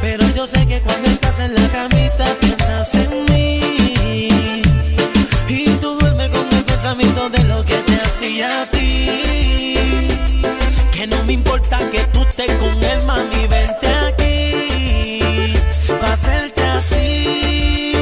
Pero 0.00 0.26
yo 0.34 0.46
sé 0.46 0.66
que 0.66 0.80
cuando 0.80 1.10
estás 1.10 1.38
en 1.38 1.54
la 1.54 1.68
camita 1.68 2.24
piensas 2.40 2.94
en 2.94 3.10
mí. 3.26 4.62
Y 5.48 5.66
tú 5.82 5.98
duermes 6.00 6.30
con 6.30 6.50
el 6.50 6.64
pensamiento 6.64 7.28
de 7.28 7.44
lo 7.44 7.62
que 7.66 7.74
te 7.74 7.94
hacía 7.96 8.62
a 8.62 8.66
ti. 8.70 9.74
Que 10.92 11.06
no 11.06 11.22
me 11.24 11.34
importa 11.34 11.90
que 11.90 12.02
tú 12.04 12.22
estés 12.22 12.54
con 12.54 12.82
él, 12.82 13.04
mami, 13.06 13.46
vente 13.48 13.88
aquí. 14.08 15.52
Pa' 16.00 16.14
hacerte 16.14 16.62
así. 16.62 17.92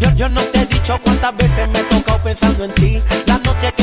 Yo, 0.00 0.08
yo 0.16 0.28
no 0.30 0.40
te 0.40 0.60
he 0.60 0.66
dicho 0.66 0.98
cuántas 1.04 1.36
veces 1.36 1.68
me 1.68 1.80
he 1.80 1.84
tocado 1.84 2.22
pensando 2.22 2.64
en 2.64 2.74
ti. 2.74 3.02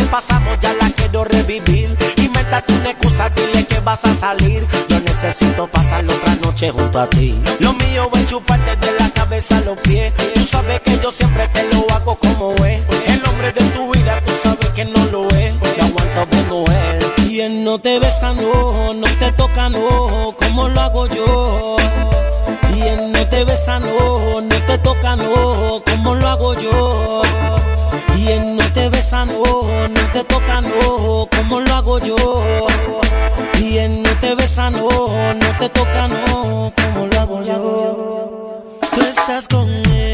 Pasamos 0.10 0.60
ya 0.60 0.74
la 0.74 0.90
quiero 0.92 1.24
revivir. 1.24 1.96
Invéntate 2.18 2.74
una 2.74 2.92
excusa, 2.92 3.30
dile 3.30 3.66
que 3.66 3.80
vas 3.80 4.04
a 4.06 4.14
salir. 4.14 4.66
Yo 4.88 5.00
necesito 5.00 5.68
pasar 5.68 6.06
otra 6.06 6.36
noche 6.36 6.72
junto 6.72 7.00
a 7.00 7.10
ti. 7.10 7.40
Lo 7.60 7.74
mío 7.74 8.10
es 8.16 8.26
chuparte 8.28 8.76
de 8.76 9.00
la 9.00 9.10
cabeza 9.12 9.58
a 9.58 9.62
los 9.62 9.78
pies. 9.80 10.14
Tú 10.34 10.44
sabes 10.44 10.82
que 10.82 11.00
yo 11.00 11.12
siempre 11.12 11.48
te 11.50 11.64
lo 11.74 11.90
hago 11.92 12.16
como 12.16 12.54
es. 12.66 12.84
El 13.08 13.26
hombre 13.28 13.52
de 13.52 13.64
tu 13.72 13.92
vida, 13.92 14.20
tú 14.26 14.34
sabes 14.42 14.70
que 14.70 14.86
no 14.86 15.06
lo 15.06 15.30
es. 15.30 15.54
Yo 15.78 15.84
aguanto 15.84 16.28
como 16.38 16.66
él. 16.66 17.28
Y 17.30 17.42
él 17.42 17.64
no 17.64 17.80
te 17.80 18.00
besa, 18.00 18.34
no, 18.34 18.94
no 18.94 19.08
te 19.20 19.32
toca, 19.34 19.70
no, 19.70 20.36
como 20.38 20.68
lo 20.68 20.82
hago 20.82 21.08
yo. 21.08 21.79
Te 30.20 30.26
toca, 30.26 30.62
no, 30.62 31.28
como 31.36 31.60
lo 31.62 31.74
hago 31.74 32.00
yo. 32.00 32.16
Y 33.60 33.78
él 33.78 34.04
no 34.04 34.10
te 34.20 34.36
besa, 34.36 34.70
no, 34.70 34.90
no 34.90 35.58
te 35.60 35.70
toca, 35.70 36.08
no, 36.08 36.74
como 36.76 37.08
lo 37.08 37.20
hago 37.20 37.44
yo. 37.44 38.64
Tú 38.94 39.02
estás 39.02 39.48
con 39.48 39.70
él, 39.70 40.09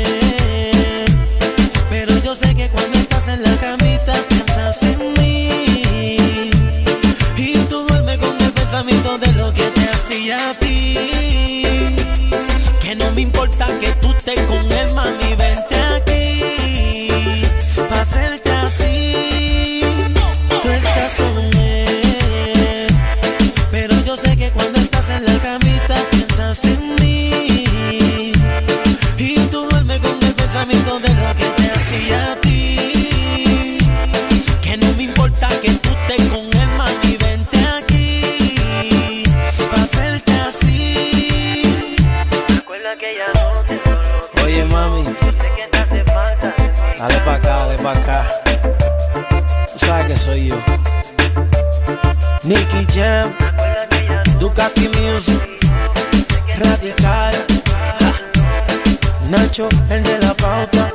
Ducati 54.75 54.89
Music, 54.99 55.41
Radical, 56.57 57.45
Nacho, 59.29 59.69
el 59.89 60.03
de 60.03 60.19
la 60.19 60.33
pauta. 60.33 60.93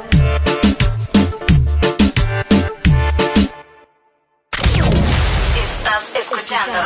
Estás 5.62 6.10
escuchando 6.18 6.78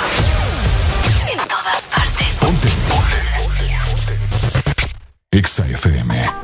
en 1.31 1.49
todas 1.49 1.83
partes. 1.91 2.27
Ponte. 2.41 2.69
Exa 5.31 5.67
FM. 5.67 6.44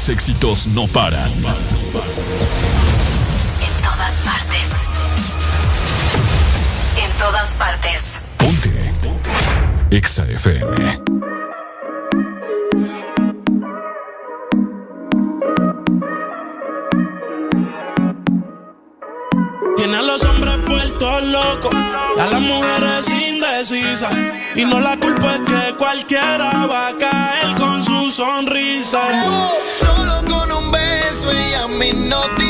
Los 0.00 0.08
éxitos 0.08 0.66
no 0.68 0.86
paran. 0.86 1.30
En 1.30 1.42
todas 3.82 4.14
partes. 4.24 4.70
En 7.04 7.10
todas 7.18 7.54
partes. 7.56 8.18
Ponte. 8.38 8.70
Exa 9.90 10.24
FM. 10.24 11.02
Tiene 19.76 19.96
a 19.96 20.02
los 20.02 20.24
hombres 20.24 20.56
puestos 20.66 21.22
locos, 21.24 21.74
a 21.74 22.26
las 22.30 22.40
mujeres 22.40 23.10
indecisas. 23.10 24.16
Y 24.54 24.64
no 24.64 24.80
la 24.80 24.96
culpa 24.96 25.34
es 25.34 25.40
que 25.40 25.74
cualquiera 25.76 26.66
va 26.66 26.88
a 26.88 26.96
caer 26.96 27.54
con 27.58 27.84
su 27.84 28.10
sonrisa. 28.10 29.02
Ella 32.12 32.49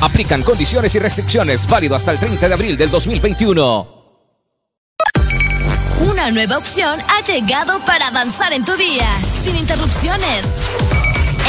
Aplican 0.00 0.42
condiciones 0.42 0.94
y 0.94 0.98
restricciones 0.98 1.66
válido 1.66 1.94
hasta 1.94 2.12
el 2.12 2.18
30 2.18 2.48
de 2.48 2.54
abril 2.54 2.76
del 2.76 2.90
2021. 2.90 4.00
Una 6.00 6.30
nueva 6.30 6.56
opción 6.56 6.98
ha 7.00 7.22
llegado 7.22 7.78
para 7.84 8.08
avanzar 8.08 8.54
en 8.54 8.64
tu 8.64 8.74
día, 8.76 9.06
sin 9.44 9.56
interrupciones. 9.56 10.46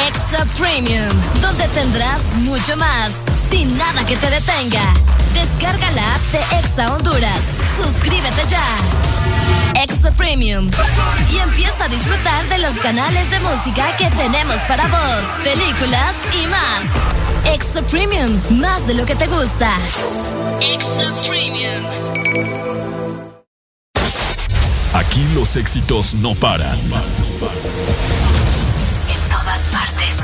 Extra 0.08 0.46
Premium, 0.60 1.10
donde 1.42 1.66
tendrás 1.70 2.22
mucho 2.40 2.76
más, 2.76 3.12
sin 3.50 3.78
nada 3.78 4.06
que 4.06 4.18
te 4.18 4.30
detenga. 4.30 4.94
Descarga 5.34 5.90
la 5.92 6.16
app 6.16 6.22
de 6.34 6.40
Exa 6.60 6.94
Honduras. 6.94 7.40
Suscríbete 7.82 8.48
ya. 8.48 8.66
Extra 9.82 10.12
Premium. 10.12 10.70
Y 11.32 11.38
empieza 11.38 11.86
a 11.86 11.88
disfrutar 11.88 12.46
de 12.50 12.58
los 12.58 12.74
canales 12.80 13.32
de 13.32 13.40
música 13.40 13.96
que 13.96 14.10
tenemos 14.10 14.58
para 14.68 14.88
vos, 14.88 15.22
películas 15.44 16.16
y 16.34 16.48
más. 16.48 17.31
Extra 17.46 17.82
Premium, 17.84 18.40
más 18.60 18.86
de 18.88 18.94
lo 18.94 19.06
que 19.06 19.16
te 19.16 19.28
gusta. 19.28 19.78
Extra 20.62 21.22
Premium. 21.28 21.84
Aquí 24.94 25.26
los 25.34 25.56
éxitos 25.56 26.14
no 26.16 26.36
paran. 26.36 26.78
En 26.78 26.90
todas 29.30 29.62
partes. 29.72 30.18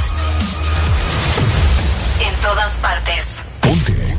En 2.21 2.35
todas 2.41 2.77
partes. 2.77 3.43
Ponte. 3.61 4.15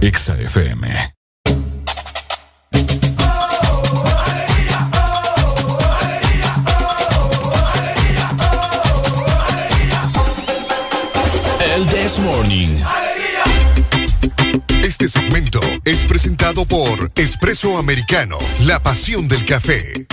EXA 0.00 0.34
FM. 0.40 1.13
El 11.74 11.84
This 11.86 12.20
Morning. 12.20 12.76
Este 14.84 15.08
segmento 15.08 15.60
es 15.84 16.04
presentado 16.04 16.64
por 16.66 17.10
Espresso 17.16 17.78
Americano, 17.78 18.38
la 18.60 18.80
pasión 18.80 19.26
del 19.26 19.44
café. 19.44 20.06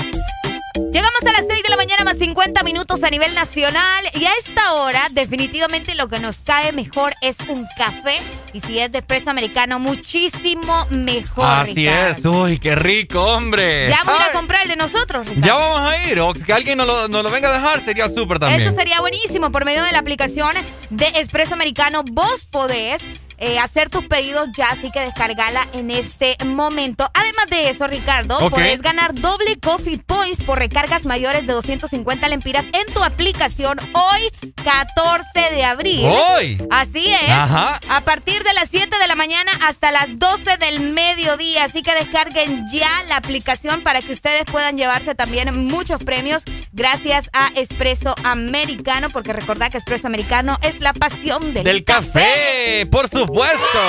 Llegamos 0.92 1.22
a 1.22 1.32
las 1.32 1.46
6 1.48 1.64
de 1.64 1.70
la 1.70 1.78
mañana 1.78 2.04
más 2.04 2.18
50 2.18 2.64
minutos 2.64 3.02
a 3.04 3.10
nivel 3.10 3.34
nacional 3.34 4.04
y 4.14 4.26
a 4.26 4.34
esta 4.38 4.74
hora 4.74 5.08
definitivamente 5.12 5.96
lo 5.96 6.10
que 6.10 6.20
nos 6.20 6.38
cae 6.38 6.74
mejor 6.74 7.14
es 7.22 7.38
un 7.48 7.66
café 7.78 8.18
y 8.52 8.60
si 8.60 8.78
es 8.78 8.92
de 8.92 8.98
expreso 8.98 9.30
americano 9.30 9.80
muchísimo 9.80 10.86
mejor. 10.90 11.46
Así 11.46 11.74
Ricardo. 11.76 12.12
es, 12.12 12.26
uy, 12.26 12.60
qué 12.60 12.76
rico, 12.76 13.24
hombre. 13.24 13.88
Ya 13.88 14.00
vamos 14.04 14.16
a 14.16 14.18
ir 14.18 14.22
a 14.22 14.26
Ay, 14.26 14.36
comprar 14.36 14.62
el 14.64 14.68
de 14.70 14.76
nosotros. 14.76 15.26
Ricardo. 15.28 15.48
ya 15.48 15.54
vamos 15.54 15.80
a 15.92 16.08
ir, 16.10 16.20
o 16.20 16.34
que 16.34 16.52
alguien 16.52 16.78
nos 16.78 16.88
lo, 16.88 17.08
nos 17.08 17.24
lo 17.24 17.32
venga 17.32 17.50
a 17.50 17.54
dejar 17.54 17.86
sería 17.86 18.10
súper 18.10 18.40
también. 18.40 18.62
Eso 18.62 18.76
sería 18.76 19.00
buenísimo. 19.00 19.50
Por 19.52 19.64
medio 19.64 19.84
de 19.84 19.94
la 19.94 20.00
aplicación 20.00 20.52
de 20.90 21.06
Expreso 21.08 21.54
Americano, 21.54 22.04
vos 22.04 22.44
podés 22.46 23.02
eh, 23.38 23.58
hacer 23.58 23.90
tus 23.90 24.06
pedidos 24.06 24.50
ya, 24.56 24.70
así 24.70 24.92
que 24.92 25.00
descargala 25.00 25.68
en 25.74 25.90
este 25.90 26.38
momento. 26.46 27.10
Además 27.14 27.48
de 27.50 27.70
eso, 27.70 27.88
Ricardo, 27.88 28.38
podés 28.52 28.82
ganar 28.84 29.16
doble 29.16 29.58
Coffee 29.60 29.98
Points 29.98 30.44
por 30.44 30.60
recargas 30.82 31.06
mayores 31.06 31.46
de 31.46 31.54
250 31.54 32.28
lempiras 32.28 32.66
en 32.74 32.92
tu 32.92 33.04
aplicación 33.04 33.78
hoy, 33.94 34.32
14 34.64 35.56
de 35.56 35.64
abril. 35.64 36.02
Hoy. 36.04 36.58
Así 36.72 37.06
es. 37.06 37.30
Ajá. 37.30 37.80
A 37.88 38.02
partir 38.02 38.44
de 38.44 38.52
las 38.54 38.70
7 38.72 38.98
de 38.98 39.08
la 39.08 39.14
mañana 39.14 39.52
hasta 39.64 39.92
las 39.92 40.18
12 40.18 40.58
del 40.58 40.92
mediodía. 40.92 41.66
Así 41.66 41.84
que 41.84 41.94
descarguen 41.94 42.68
ya 42.72 42.90
la 43.08 43.18
aplicación 43.18 43.84
para 43.84 44.02
que 44.02 44.12
ustedes 44.12 44.46
puedan 44.46 44.76
llevarse 44.76 45.14
también 45.14 45.68
muchos 45.68 46.04
premios 46.04 46.44
gracias 46.72 47.30
a 47.34 47.52
Espresso 47.56 48.16
Americano, 48.24 49.10
porque 49.12 49.34
recordad 49.34 49.70
que 49.70 49.78
Espresso 49.78 50.08
Americano 50.08 50.58
es 50.64 50.82
la 50.82 50.94
pasión 50.94 51.54
del, 51.54 51.64
Del 51.64 51.84
café, 51.84 52.88
por 52.90 53.08
supuesto. 53.08 53.80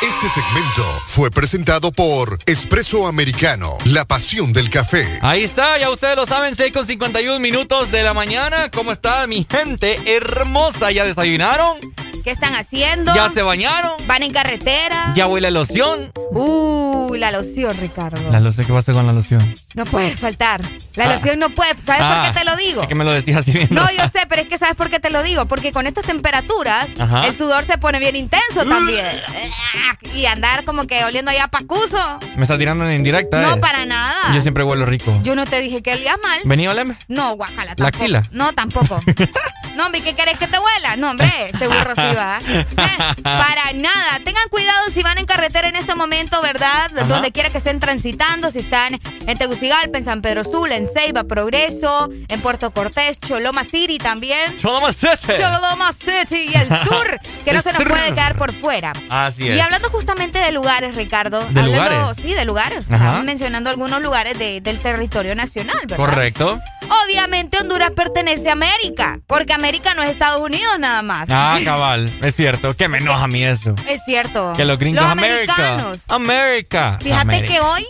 Este 0.00 0.28
segmento 0.28 0.84
fue 1.06 1.30
presentado 1.30 1.90
por 1.90 2.38
Espresso 2.46 3.08
Americano, 3.08 3.76
la 3.84 4.04
pasión 4.04 4.52
del 4.52 4.70
café. 4.70 5.18
Ahí 5.22 5.42
está, 5.42 5.76
ya 5.76 5.90
ustedes 5.98 6.14
lo 6.16 6.26
saben, 6.26 6.54
6 6.54 6.72
con 6.72 6.86
51 6.86 7.40
minutos 7.40 7.90
de 7.90 8.04
la 8.04 8.14
mañana. 8.14 8.70
¿Cómo 8.70 8.92
está 8.92 9.26
mi 9.26 9.44
gente 9.50 9.98
hermosa? 10.06 10.92
¿Ya 10.92 11.04
desayunaron? 11.04 11.76
¿Qué 12.22 12.30
están 12.30 12.54
haciendo? 12.54 13.12
¿Ya 13.16 13.28
se 13.30 13.42
bañaron? 13.42 13.92
¿Van 14.06 14.22
en 14.22 14.30
carretera? 14.32 15.12
¿Ya 15.16 15.26
voy 15.26 15.40
la 15.40 15.50
loción? 15.50 16.12
Uy, 16.30 17.18
la 17.18 17.30
loción, 17.32 17.74
Ricardo. 17.78 18.20
La 18.30 18.38
loción, 18.38 18.66
¿qué 18.66 18.72
pasa 18.72 18.92
con 18.92 19.06
la 19.06 19.12
loción? 19.12 19.54
No 19.74 19.86
puede 19.86 20.10
faltar. 20.10 20.60
La 20.94 21.04
Ah. 21.04 21.14
loción 21.14 21.38
no 21.38 21.48
puede. 21.50 21.70
¿Sabes 21.86 22.02
Ah, 22.04 22.22
por 22.26 22.32
qué 22.34 22.38
te 22.40 22.44
lo 22.44 22.56
digo? 22.56 22.82
Es 22.82 22.88
que 22.88 22.94
me 22.94 23.04
lo 23.04 23.12
decías 23.12 23.38
así 23.38 23.52
bien. 23.52 23.68
No, 23.70 23.82
yo 23.90 24.04
sé, 24.12 24.26
pero 24.28 24.42
es 24.42 24.48
que 24.48 24.58
¿sabes 24.58 24.76
por 24.76 24.90
qué 24.90 25.00
te 25.00 25.10
lo 25.10 25.22
digo? 25.22 25.46
Porque 25.46 25.72
con 25.72 25.86
estas 25.86 26.04
temperaturas, 26.04 26.88
Ajá. 26.98 27.26
el 27.26 27.36
sudor 27.36 27.64
se 27.64 27.78
pone 27.78 27.98
bien 27.98 28.14
intenso 28.14 28.64
también. 28.66 29.06
Y 30.14 30.26
andar 30.26 30.64
como 30.64 30.86
que 30.86 31.02
oliendo 31.04 31.30
allá 31.30 31.44
a 31.44 31.48
pacuso. 31.48 31.98
Me 32.36 32.42
está 32.42 32.58
tirando 32.58 32.84
en 32.88 32.96
indirecta. 32.98 33.40
No, 33.40 33.54
eh. 33.54 33.58
para 33.58 33.86
nada. 33.86 34.34
Yo 34.34 34.40
siempre 34.42 34.64
huelo 34.64 34.84
rico. 34.84 35.18
Yo 35.22 35.34
no 35.34 35.46
te 35.46 35.60
dije 35.60 35.82
que 35.82 35.87
olías 35.92 36.16
mal. 36.22 36.40
Vení, 36.44 36.66
oleme. 36.68 36.96
No, 37.08 37.34
guacala, 37.36 37.70
¿La 37.70 37.74
tampoco. 37.76 38.02
axila? 38.04 38.22
No, 38.32 38.52
tampoco. 38.52 39.00
no, 39.76 39.86
hombre, 39.86 40.00
¿qué 40.02 40.14
querés 40.14 40.38
que 40.38 40.46
te 40.48 40.58
huela? 40.58 40.96
No, 40.96 41.10
hombre, 41.10 41.30
seguro 41.58 41.94
sí 41.94 42.14
va. 42.16 42.40
Eh, 42.48 42.66
para 43.22 43.72
nada. 43.74 44.20
Tengan 44.24 44.48
cuidado 44.50 44.90
si 44.90 45.02
van 45.02 45.18
en 45.18 45.26
carretera 45.26 45.68
en 45.68 45.76
este 45.76 45.94
momento, 45.94 46.40
¿verdad? 46.42 46.90
Ajá. 46.96 47.04
Donde 47.04 47.32
quiera 47.32 47.50
que 47.50 47.58
estén 47.58 47.80
transitando, 47.80 48.50
si 48.50 48.60
están 48.60 48.98
en 49.26 49.38
Tegucigalpa, 49.38 49.98
en 49.98 50.04
San 50.04 50.22
Pedro 50.22 50.44
Sula, 50.44 50.76
en 50.76 50.88
Ceiba, 50.92 51.24
Progreso, 51.24 52.10
en 52.28 52.40
Puerto 52.40 52.70
Cortés, 52.70 53.18
Choloma 53.20 53.64
City 53.64 53.98
también. 53.98 54.56
Choloma 54.56 54.92
City. 54.92 55.28
Choloma 55.38 55.92
City 55.92 56.50
y 56.52 56.56
el 56.56 56.68
sur, 56.68 57.20
que 57.44 57.52
no 57.52 57.62
se 57.62 57.72
nos 57.72 57.78
sur. 57.82 57.88
puede 57.88 58.08
quedar 58.10 58.36
por 58.36 58.52
fuera. 58.52 58.92
Así 59.10 59.44
Y 59.44 59.50
es. 59.50 59.60
hablando 59.64 59.88
justamente 59.90 60.38
de 60.38 60.52
lugares, 60.52 60.96
Ricardo. 60.96 61.40
¿De 61.50 61.60
hablando, 61.60 61.90
lugares? 61.90 62.16
Sí, 62.22 62.34
de 62.34 62.44
lugares. 62.44 62.86
Mencionando 63.24 63.70
algunos 63.70 64.02
lugares 64.02 64.38
de- 64.38 64.60
del 64.60 64.78
territorio 64.78 65.34
nacional, 65.34 65.77
¿verdad? 65.82 65.96
Correcto. 65.96 66.58
Obviamente 67.04 67.58
Honduras 67.58 67.90
pertenece 67.94 68.48
a 68.48 68.52
América, 68.52 69.20
porque 69.26 69.52
América 69.52 69.94
no 69.94 70.02
es 70.02 70.10
Estados 70.10 70.40
Unidos 70.40 70.78
nada 70.78 71.02
más. 71.02 71.28
Ah, 71.30 71.58
cabal. 71.64 72.12
Es 72.22 72.34
cierto. 72.34 72.74
Que 72.74 72.88
me 72.88 72.98
enoja 72.98 73.24
a 73.24 73.28
mí 73.28 73.44
eso. 73.44 73.74
Es 73.88 74.00
cierto. 74.06 74.52
Que 74.56 74.64
los 74.64 74.78
gringos 74.78 75.02
Los 75.02 75.12
América. 75.12 75.54
americanos. 75.54 76.00
América. 76.08 76.98
Fíjate 77.00 77.20
América. 77.20 77.52
que 77.54 77.60
hoy, 77.60 77.86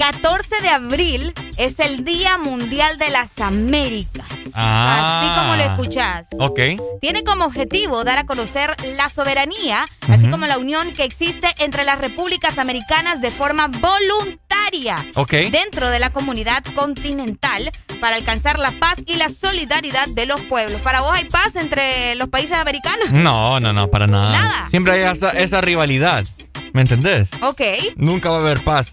14 0.00 0.62
de 0.62 0.70
abril, 0.70 1.34
es 1.58 1.78
el 1.78 2.06
Día 2.06 2.38
Mundial 2.38 2.96
de 2.96 3.10
las 3.10 3.38
Américas. 3.38 4.24
Ah. 4.54 5.20
Así 5.20 5.28
como 5.38 5.56
lo 5.56 5.62
escuchás. 5.62 6.26
Ok. 6.38 6.58
Tiene 7.02 7.22
como 7.22 7.44
objetivo 7.44 8.02
dar 8.02 8.16
a 8.16 8.24
conocer 8.24 8.74
la 8.96 9.10
soberanía, 9.10 9.84
así 10.08 10.26
como 10.30 10.46
la 10.46 10.56
unión 10.56 10.94
que 10.94 11.04
existe 11.04 11.48
entre 11.58 11.84
las 11.84 11.98
repúblicas 11.98 12.56
americanas 12.56 13.20
de 13.20 13.30
forma 13.30 13.68
voluntaria 13.68 15.04
Ok. 15.16 15.32
dentro 15.50 15.90
de 15.90 15.98
la 15.98 16.08
comunidad 16.08 16.64
continental 16.74 17.70
para 18.00 18.16
alcanzar 18.16 18.58
la 18.58 18.72
paz 18.80 18.96
y 19.04 19.16
la 19.16 19.28
solidaridad 19.28 20.08
de 20.08 20.24
los 20.24 20.40
pueblos. 20.40 20.80
¿Para 20.80 21.02
vos 21.02 21.12
hay 21.12 21.24
paz 21.26 21.56
entre 21.56 22.14
los 22.14 22.28
países 22.28 22.56
americanos? 22.56 23.12
No, 23.12 23.60
no, 23.60 23.74
no, 23.74 23.88
para 23.88 24.06
nada. 24.06 24.32
Nada. 24.32 24.70
Siempre 24.70 24.94
hay 24.94 25.12
esa, 25.12 25.28
esa 25.32 25.60
rivalidad. 25.60 26.24
¿Me 26.72 26.82
entendés? 26.82 27.30
Ok, 27.42 27.60
Nunca 27.96 28.30
va 28.30 28.36
a 28.36 28.40
haber 28.40 28.62
paz. 28.62 28.90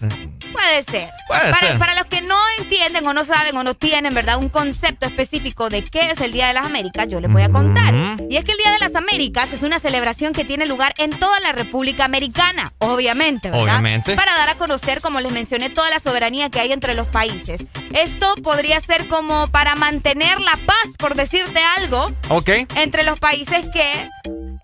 puede 0.52 0.84
ser. 0.84 1.08
Puede 1.28 1.50
para, 1.52 1.68
ser. 1.68 1.78
para 1.78 1.94
los 1.94 2.06
que 2.06 2.20
no 2.22 2.36
entienden 2.58 3.06
o 3.06 3.12
no 3.14 3.24
saben 3.24 3.56
o 3.56 3.62
no 3.62 3.74
tienen, 3.74 4.14
¿verdad? 4.14 4.38
Un 4.38 4.48
concepto 4.48 5.06
específico 5.06 5.68
de 5.70 5.84
qué 5.84 6.10
es 6.12 6.20
el 6.20 6.32
Día 6.32 6.48
de 6.48 6.54
las 6.54 6.66
Américas, 6.66 7.06
yo 7.08 7.20
les 7.20 7.30
voy 7.30 7.42
a 7.42 7.50
contar. 7.50 7.94
Y 8.28 8.36
es 8.36 8.44
que 8.44 8.52
el 8.52 8.58
Día 8.58 8.72
de 8.72 8.78
las 8.78 8.94
Américas 8.94 9.52
es 9.52 9.62
una 9.62 9.78
celebración 9.78 10.32
que 10.32 10.44
tiene 10.44 10.66
lugar 10.66 10.94
en 10.98 11.10
toda 11.18 11.38
la 11.40 11.52
República 11.52 12.04
Americana, 12.04 12.72
obviamente, 12.78 13.50
¿verdad? 13.50 13.64
Obviamente. 13.66 14.16
Para 14.16 14.34
dar 14.36 14.48
a 14.50 14.54
conocer, 14.54 15.00
como 15.00 15.20
les 15.20 15.32
mencioné, 15.32 15.70
toda 15.70 15.90
la 15.90 16.00
soberanía 16.00 16.50
que 16.50 16.60
hay 16.60 16.72
entre 16.72 16.94
los 16.94 17.06
países. 17.06 17.64
Esto 17.92 18.34
podría 18.42 18.80
ser 18.80 19.06
como 19.08 19.46
para 19.48 19.74
mantener 19.76 20.40
la 20.40 20.56
paz, 20.66 20.96
por 20.98 21.14
decirte 21.14 21.60
algo, 21.78 22.10
Ok. 22.28 22.50
entre 22.76 23.04
los 23.04 23.20
países 23.20 23.66
que 23.72 24.08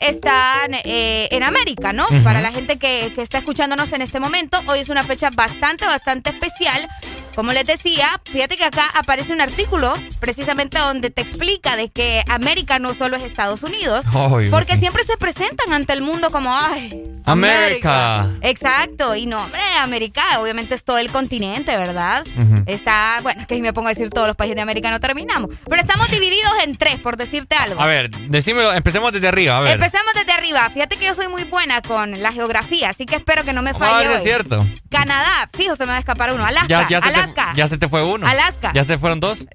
están 0.01 0.75
eh, 0.75 1.29
en 1.31 1.43
América, 1.43 1.93
¿no? 1.93 2.07
Para 2.23 2.41
la 2.41 2.53
gente 2.53 2.79
que, 2.79 3.13
que 3.15 3.23
está 3.23 3.39
escuchándonos 3.39 3.93
en 3.93 4.03
este 4.03 4.21
momento, 4.21 4.61
hoy 4.67 4.81
es 4.81 4.89
una 4.89 5.05
fecha 5.05 5.31
bastante, 5.35 5.87
bastante 5.87 6.31
especial. 6.31 6.89
Como 7.35 7.53
les 7.53 7.67
decía, 7.67 8.21
fíjate 8.25 8.57
que 8.57 8.65
acá 8.65 8.87
aparece 8.95 9.33
un 9.33 9.41
artículo 9.41 9.95
precisamente 10.21 10.79
donde 10.79 11.11
te 11.11 11.23
explica 11.23 11.77
de 11.77 11.89
que 11.89 12.23
América 12.29 12.79
no 12.79 12.95
solo 12.95 13.17
es 13.17 13.23
Estados 13.25 13.63
Unidos, 13.63 14.05
porque 14.51 14.75
sí. 14.75 14.81
siempre 14.81 15.05
se 15.05 15.17
presentan 15.17 15.73
ante 15.73 15.93
el 15.93 16.03
mundo 16.03 16.31
como, 16.31 16.55
ay, 16.57 17.03
América. 17.25 18.29
Exacto, 18.43 19.15
y 19.17 19.27
no, 19.27 19.43
hombre, 19.43 19.61
América 19.81 20.23
obviamente 20.41 20.75
es 20.75 20.85
todo 20.85 20.99
el 20.99 21.11
continente, 21.11 21.77
¿verdad? 21.77 22.25
Está, 22.67 23.19
bueno, 23.23 23.41
es 23.41 23.47
que 23.47 23.57
si 23.57 23.63
me 23.63 23.73
pongo 23.73 23.89
a 23.89 23.95
decir 23.95 24.11
todos 24.11 24.27
los 24.27 24.37
países 24.37 24.57
de 24.57 24.63
América 24.63 24.91
no 24.91 25.01
terminamos, 25.01 25.51
pero 25.69 25.81
estamos 25.81 26.09
divididos 26.11 26.53
en 26.65 26.77
tres, 26.77 27.01
por 27.01 27.17
decirte 27.17 27.57
algo. 27.57 27.81
A 27.81 27.87
ver, 27.87 28.11
decímelo, 28.11 28.73
empecemos 28.73 29.13
desde 29.13 29.29
arriba, 29.29 29.59
a 29.59 29.61
ver. 29.61 29.73
Empecemos 29.73 30.13
desde 30.15 30.33
arriba. 30.33 30.71
Fíjate 30.73 30.97
que 30.97 31.07
yo 31.07 31.15
soy 31.15 31.29
muy 31.29 31.45
buena 31.45 31.83
con 31.83 32.23
la 32.23 32.33
geografía, 32.33 32.91
así 32.91 33.07
que 33.07 33.17
espero 33.17 33.45
que 33.45 33.53
no 33.53 33.63
me 33.63 33.71
Ah, 33.71 33.75
falle 33.75 34.03
sí, 34.05 34.09
hoy. 34.09 34.15
es 34.17 34.23
cierto. 34.23 34.67
Canadá, 34.91 35.49
fijo, 35.57 35.75
se 35.77 35.85
me 35.85 35.91
va 35.91 35.97
a 35.97 35.99
escapar 36.01 36.33
uno. 36.33 36.45
Alaska, 36.47 36.69
Ya, 36.69 36.87
ya, 36.89 37.01
se 37.01 37.09
Alaska. 37.09 37.24
Te, 37.33 37.43
ya 37.57 37.69
se 37.69 37.79
te 37.79 37.89
fue 37.89 38.05
uno. 38.05 38.27
Alaska. 38.27 38.73
Ya 38.75 38.85
se 38.85 38.99
fueron 38.99 39.21
dos. 39.21 39.47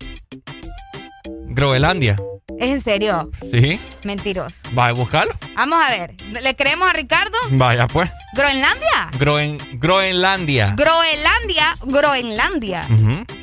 Groenlandia. 1.48 2.16
Es 2.60 2.68
en 2.72 2.82
serio, 2.82 3.30
Sí. 3.52 3.80
mentiroso. 4.04 4.56
Vaya, 4.74 4.92
buscarlo. 4.94 5.32
Vamos 5.56 5.80
a 5.86 5.90
ver, 5.92 6.16
¿le 6.42 6.56
creemos 6.56 6.90
a 6.90 6.94
Ricardo? 6.94 7.38
Vaya, 7.52 7.88
pues. 7.88 8.12
¿Groenlandia? 8.34 9.10
Groen, 9.18 9.58
Groenlandia. 9.80 10.74
Groenlandia, 10.76 11.76
Groenlandia, 11.84 12.88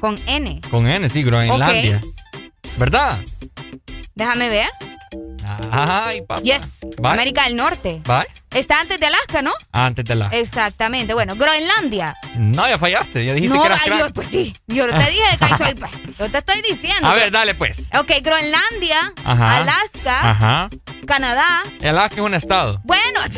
con 0.01 0.19
N. 0.27 0.61
Con 0.71 0.87
N, 0.89 1.09
sí, 1.09 1.23
Groenlandia. 1.23 2.01
¿Verdad? 2.77 3.21
Déjame 4.15 4.49
ver. 4.51 4.69
Ay, 5.71 6.23
papá. 6.23 6.41
Yes, 6.43 6.81
Bye. 6.99 7.13
América 7.13 7.45
del 7.45 7.57
Norte. 7.57 8.01
Bye. 8.05 8.27
Está 8.51 8.81
antes 8.81 8.99
de 8.99 9.07
Alaska, 9.07 9.43
¿no? 9.43 9.53
Antes 9.73 10.05
de 10.05 10.15
la. 10.15 10.29
Exactamente. 10.29 11.15
Bueno, 11.15 11.37
Groenlandia. 11.37 12.15
No, 12.37 12.67
ya 12.69 12.79
fallaste. 12.79 13.25
Ya 13.25 13.35
dijiste 13.35 13.55
no, 13.55 13.63
que 13.63 13.67
eras 13.69 13.81
ay, 13.85 13.99
yo, 13.99 14.11
pues 14.13 14.29
sí. 14.29 14.57
Yo 14.67 14.87
no 14.87 14.99
te 14.99 15.11
dije 15.11 15.23
que 15.39 15.65
soy. 15.65 15.75
pues, 15.75 15.91
Yo 16.19 16.31
te 16.31 16.39
estoy 16.39 16.63
diciendo. 16.63 17.07
A 17.09 17.15
ver, 17.15 17.31
dale 17.31 17.55
pues. 17.55 17.79
Ok, 17.99 18.13
Groenlandia, 18.23 19.13
Ajá. 19.25 19.57
Alaska, 19.59 20.31
Ajá. 20.31 20.69
Canadá. 21.07 21.63
Alaska 21.83 22.17
es 22.17 22.23
un 22.23 22.35
estado. 22.35 22.81
Bueno, 22.85 23.21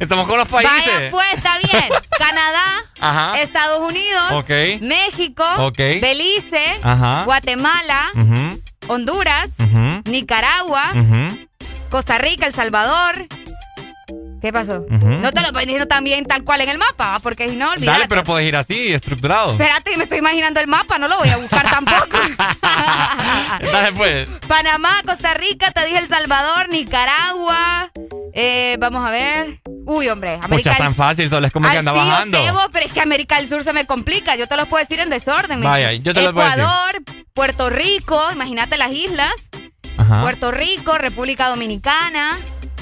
Estamos 0.00 0.26
con 0.26 0.38
los 0.38 0.48
países. 0.48 0.86
vaya 0.86 1.10
pues, 1.10 1.32
está 1.34 1.58
bien. 1.58 1.84
Canadá, 2.18 2.82
Ajá. 3.00 3.40
Estados 3.40 3.78
Unidos, 3.88 4.32
Ok. 4.32 4.50
México, 4.82 5.44
Ok. 5.58 5.78
Belice, 5.78 6.78
Ajá. 6.82 7.22
Guatemala, 7.24 8.10
Ujú, 8.14 8.60
Honduras, 8.88 9.50
Nicaragua. 10.04 10.92
Costa 11.90 12.18
Rica, 12.18 12.46
El 12.46 12.54
Salvador. 12.54 13.26
¿Qué 14.40 14.52
pasó? 14.52 14.84
No 14.88 15.30
te 15.32 15.40
lo 15.40 15.48
estoy 15.48 15.62
diciendo 15.66 15.86
también 15.86 16.24
tal 16.24 16.42
cual 16.42 16.62
en 16.62 16.68
el 16.70 16.78
mapa, 16.78 17.20
porque 17.22 17.48
si 17.48 17.54
no, 17.54 17.70
olvídate. 17.70 17.86
Dale, 17.98 18.08
pero 18.08 18.24
puedes 18.24 18.48
ir 18.48 18.56
así, 18.56 18.92
estructurado. 18.92 19.52
Espérate 19.52 19.92
que 19.92 19.96
me 19.96 20.02
estoy 20.02 20.18
imaginando 20.18 20.58
el 20.58 20.66
mapa, 20.66 20.98
no 20.98 21.06
lo 21.06 21.16
voy 21.18 21.28
a 21.28 21.36
buscar 21.36 21.62
tampoco. 21.70 22.18
Dale 23.72 23.92
pues. 23.92 24.28
Panamá, 24.48 24.90
Costa 25.06 25.34
Rica, 25.34 25.70
te 25.70 25.84
dije 25.86 25.98
El 25.98 26.08
Salvador, 26.08 26.68
Nicaragua. 26.70 27.92
eh, 28.34 28.76
vamos 28.80 29.06
a 29.06 29.10
ver. 29.12 29.60
Uy, 29.84 30.08
hombre, 30.08 30.34
Pucha, 30.36 30.44
América 30.46 30.70
del 30.70 30.78
tan 30.78 30.94
fácil, 30.96 31.30
solo 31.30 31.46
es 31.46 31.52
como 31.52 31.70
que 31.70 31.76
anda 31.78 31.92
bajando. 31.92 32.38
vos, 32.52 32.66
pero 32.72 32.86
es 32.86 32.92
que 32.92 33.00
América 33.00 33.36
del 33.36 33.48
Sur 33.48 33.62
se 33.62 33.72
me 33.72 33.86
complica. 33.86 34.34
Yo 34.34 34.48
te 34.48 34.56
los 34.56 34.66
puedo 34.66 34.82
decir 34.82 34.98
en 34.98 35.10
desorden. 35.10 35.60
¿me 35.60 35.66
Vaya, 35.66 35.92
yo 35.92 36.12
te 36.14 36.22
los 36.22 36.34
voy 36.34 36.44
a 36.44 36.56
decir. 36.56 37.21
Puerto 37.34 37.70
Rico, 37.70 38.20
imagínate 38.32 38.76
las 38.76 38.92
islas. 38.92 39.32
Ajá. 39.96 40.22
Puerto 40.22 40.50
Rico, 40.50 40.98
República 40.98 41.48
Dominicana, 41.48 42.38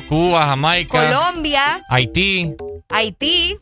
Cuba, 0.09 0.47
Jamaica. 0.47 1.07
Colombia, 1.09 1.83
Haití. 1.89 2.53
Haití. 2.89 3.57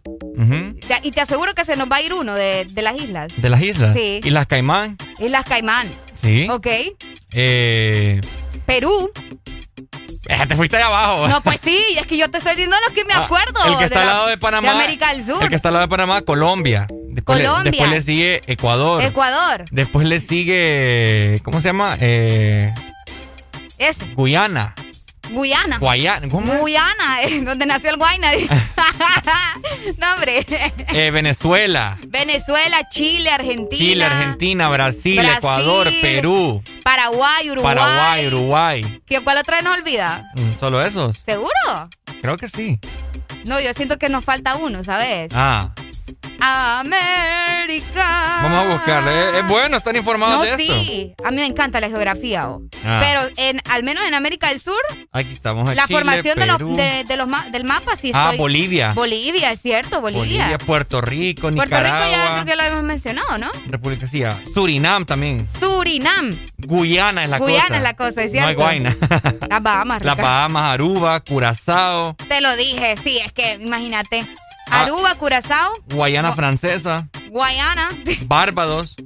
Y 1.03 1.11
te 1.11 1.21
aseguro 1.21 1.53
que 1.55 1.65
se 1.65 1.77
nos 1.77 1.89
va 1.91 1.97
a 1.97 2.03
ir 2.03 2.15
uno 2.15 2.35
de, 2.35 2.65
de 2.71 2.83
las 2.83 2.97
islas. 2.99 3.33
De 3.37 3.51
las 3.51 3.61
islas. 3.61 3.95
Sí. 3.95 4.21
Y 4.25 4.31
las 4.31 4.47
Caimán. 4.47 4.97
Islas 5.19 5.45
Caimán. 5.45 5.89
Sí. 6.23 6.49
Ok. 6.51 6.67
Eh, 7.33 8.21
Perú. 8.65 9.11
eh, 10.29 10.47
te 10.49 10.57
fuiste 10.57 10.77
allá 10.77 10.87
abajo. 10.87 11.29
No, 11.29 11.43
pues 11.43 11.61
sí, 11.63 11.79
es 11.99 12.07
que 12.07 12.17
yo 12.17 12.31
te 12.31 12.39
estoy 12.39 12.53
diciendo 12.53 12.77
lo 12.89 12.95
que 12.95 13.05
me 13.05 13.13
Ah, 13.13 13.25
acuerdo. 13.25 13.61
El 13.67 13.77
que 13.79 13.85
está 13.85 13.97
de 14.01 14.01
al 14.03 14.07
la- 14.07 14.13
lado 14.15 14.27
de 14.29 14.39
Panamá. 14.39 14.69
De 14.69 14.75
América 14.75 15.13
del 15.13 15.23
Sur. 15.25 15.43
El 15.43 15.49
que 15.51 15.55
está 15.57 15.69
al 15.69 15.75
lado 15.75 15.87
de 15.87 15.91
Panamá, 15.91 16.23
Colombia. 16.23 16.87
Después, 17.19 17.39
Colombia. 17.39 17.65
Le, 17.65 17.71
después 17.71 17.91
le 17.91 18.01
sigue 18.03 18.43
Ecuador. 18.47 19.03
Ecuador. 19.03 19.65
Después 19.73 20.07
le 20.07 20.21
sigue. 20.21 21.41
¿Cómo 21.43 21.61
se 21.61 21.71
llama? 21.71 21.97
Eh, 22.01 22.73
Ese. 23.77 24.07
Guyana. 24.15 24.77
Guyana. 25.33 25.79
Guayana. 25.79 26.29
¿Cómo 26.29 26.53
es? 26.53 26.61
Guyana, 26.61 27.23
eh, 27.23 27.41
donde 27.41 27.67
nació 27.67 27.91
el 27.91 27.97
Guayna. 27.97 28.31
no, 29.99 30.15
hombre. 30.15 30.47
Eh, 30.93 31.11
Venezuela. 31.11 31.99
Venezuela, 32.07 32.89
Chile, 32.89 33.31
Argentina. 33.31 33.77
Chile, 33.77 34.05
Argentina, 34.05 34.69
Brasil, 34.69 35.17
Brasil, 35.17 35.37
Ecuador, 35.39 35.89
Perú, 36.01 36.63
Paraguay, 36.85 37.51
Uruguay. 37.51 37.75
Paraguay, 37.75 38.27
Uruguay. 38.29 39.03
¿Qué, 39.07 39.21
¿Cuál 39.21 39.39
otra 39.39 39.61
nos 39.61 39.77
olvida? 39.77 40.31
Mm, 40.37 40.61
¿Solo 40.61 40.81
esos? 40.85 41.19
¿Seguro? 41.27 41.91
Creo 42.23 42.37
que 42.37 42.49
sí. 42.49 42.79
No, 43.45 43.61
yo 43.61 43.75
siento 43.75 43.99
que 43.99 44.09
nos 44.09 44.25
falta 44.25 44.55
uno, 44.55 44.85
¿sabes? 44.85 45.31
Ah. 45.35 45.73
América. 46.41 48.39
Vamos 48.43 48.67
a 48.67 48.69
buscarle. 48.69 49.39
Es, 49.41 49.47
bueno 49.47 49.77
estar 49.77 49.97
informados 49.97 50.43
de 50.43 50.51
esto. 50.51 50.63
Sí, 50.63 51.15
a 51.25 51.31
mí 51.31 51.37
me 51.37 51.47
encanta 51.47 51.81
la 51.81 51.89
geografía. 51.89 52.49
Ah. 52.85 53.01
Pero 53.03 53.21
en, 53.37 53.61
al 53.69 53.83
menos 53.83 54.05
en 54.05 54.15
América 54.15 54.49
del 54.49 54.61
Sur. 54.61 54.81
Aquí 55.13 55.33
estamos. 55.33 55.75
La 55.75 55.87
formación 55.87 56.39
de 56.39 56.47
los, 56.47 56.59
de, 56.59 57.17
los 57.17 57.29
del 57.53 57.65
mapa, 57.65 57.97
sí. 57.97 58.13
Ah, 58.15 58.33
Bolivia. 58.37 58.93
Bolivia, 58.93 59.51
es 59.51 59.61
cierto, 59.61 60.01
Bolivia. 60.01 60.45
Bolivia, 60.45 60.59
Puerto 60.59 61.01
Rico, 61.01 61.51
Nicaragua. 61.51 61.79
Puerto 61.79 62.05
Rico 62.05 62.11
ya 62.11 62.33
creo 62.33 62.45
que 62.45 62.57
lo 62.57 62.63
hemos 62.63 62.83
mencionado, 62.83 63.39
¿no? 63.39 63.51
República 63.67 64.07
sí. 64.07 64.23
Surinam 64.53 65.05
también. 65.05 65.47
Surinam. 65.61 66.37
Guyana 66.59 67.25
es 67.25 67.31
la 67.31 67.39
cosa. 67.39 67.51
Guyana 67.51 67.77
es 67.77 67.83
la 67.83 67.95
cosa, 67.95 68.23
es 68.23 68.31
cierto. 68.31 68.43
No 68.43 68.49
hay 68.49 68.55
Guayna. 68.55 68.97
Las 69.49 69.63
Bahamas. 69.63 70.05
Las 70.05 70.17
Bahamas, 70.17 70.69
Aruba, 70.71 71.21
Curazao. 71.21 72.17
Te 72.29 72.41
lo 72.41 72.55
dije, 72.57 72.97
sí, 73.05 73.19
es 73.19 73.33
que 73.33 73.59
imagínate. 73.61 74.27
Ah. 74.71 74.83
Aruba, 74.83 75.15
Curazao. 75.15 75.73
Guayana 75.87 76.35
Francesa. 76.35 77.09
Guayana. 77.31 77.91
Barbados. 78.27 78.97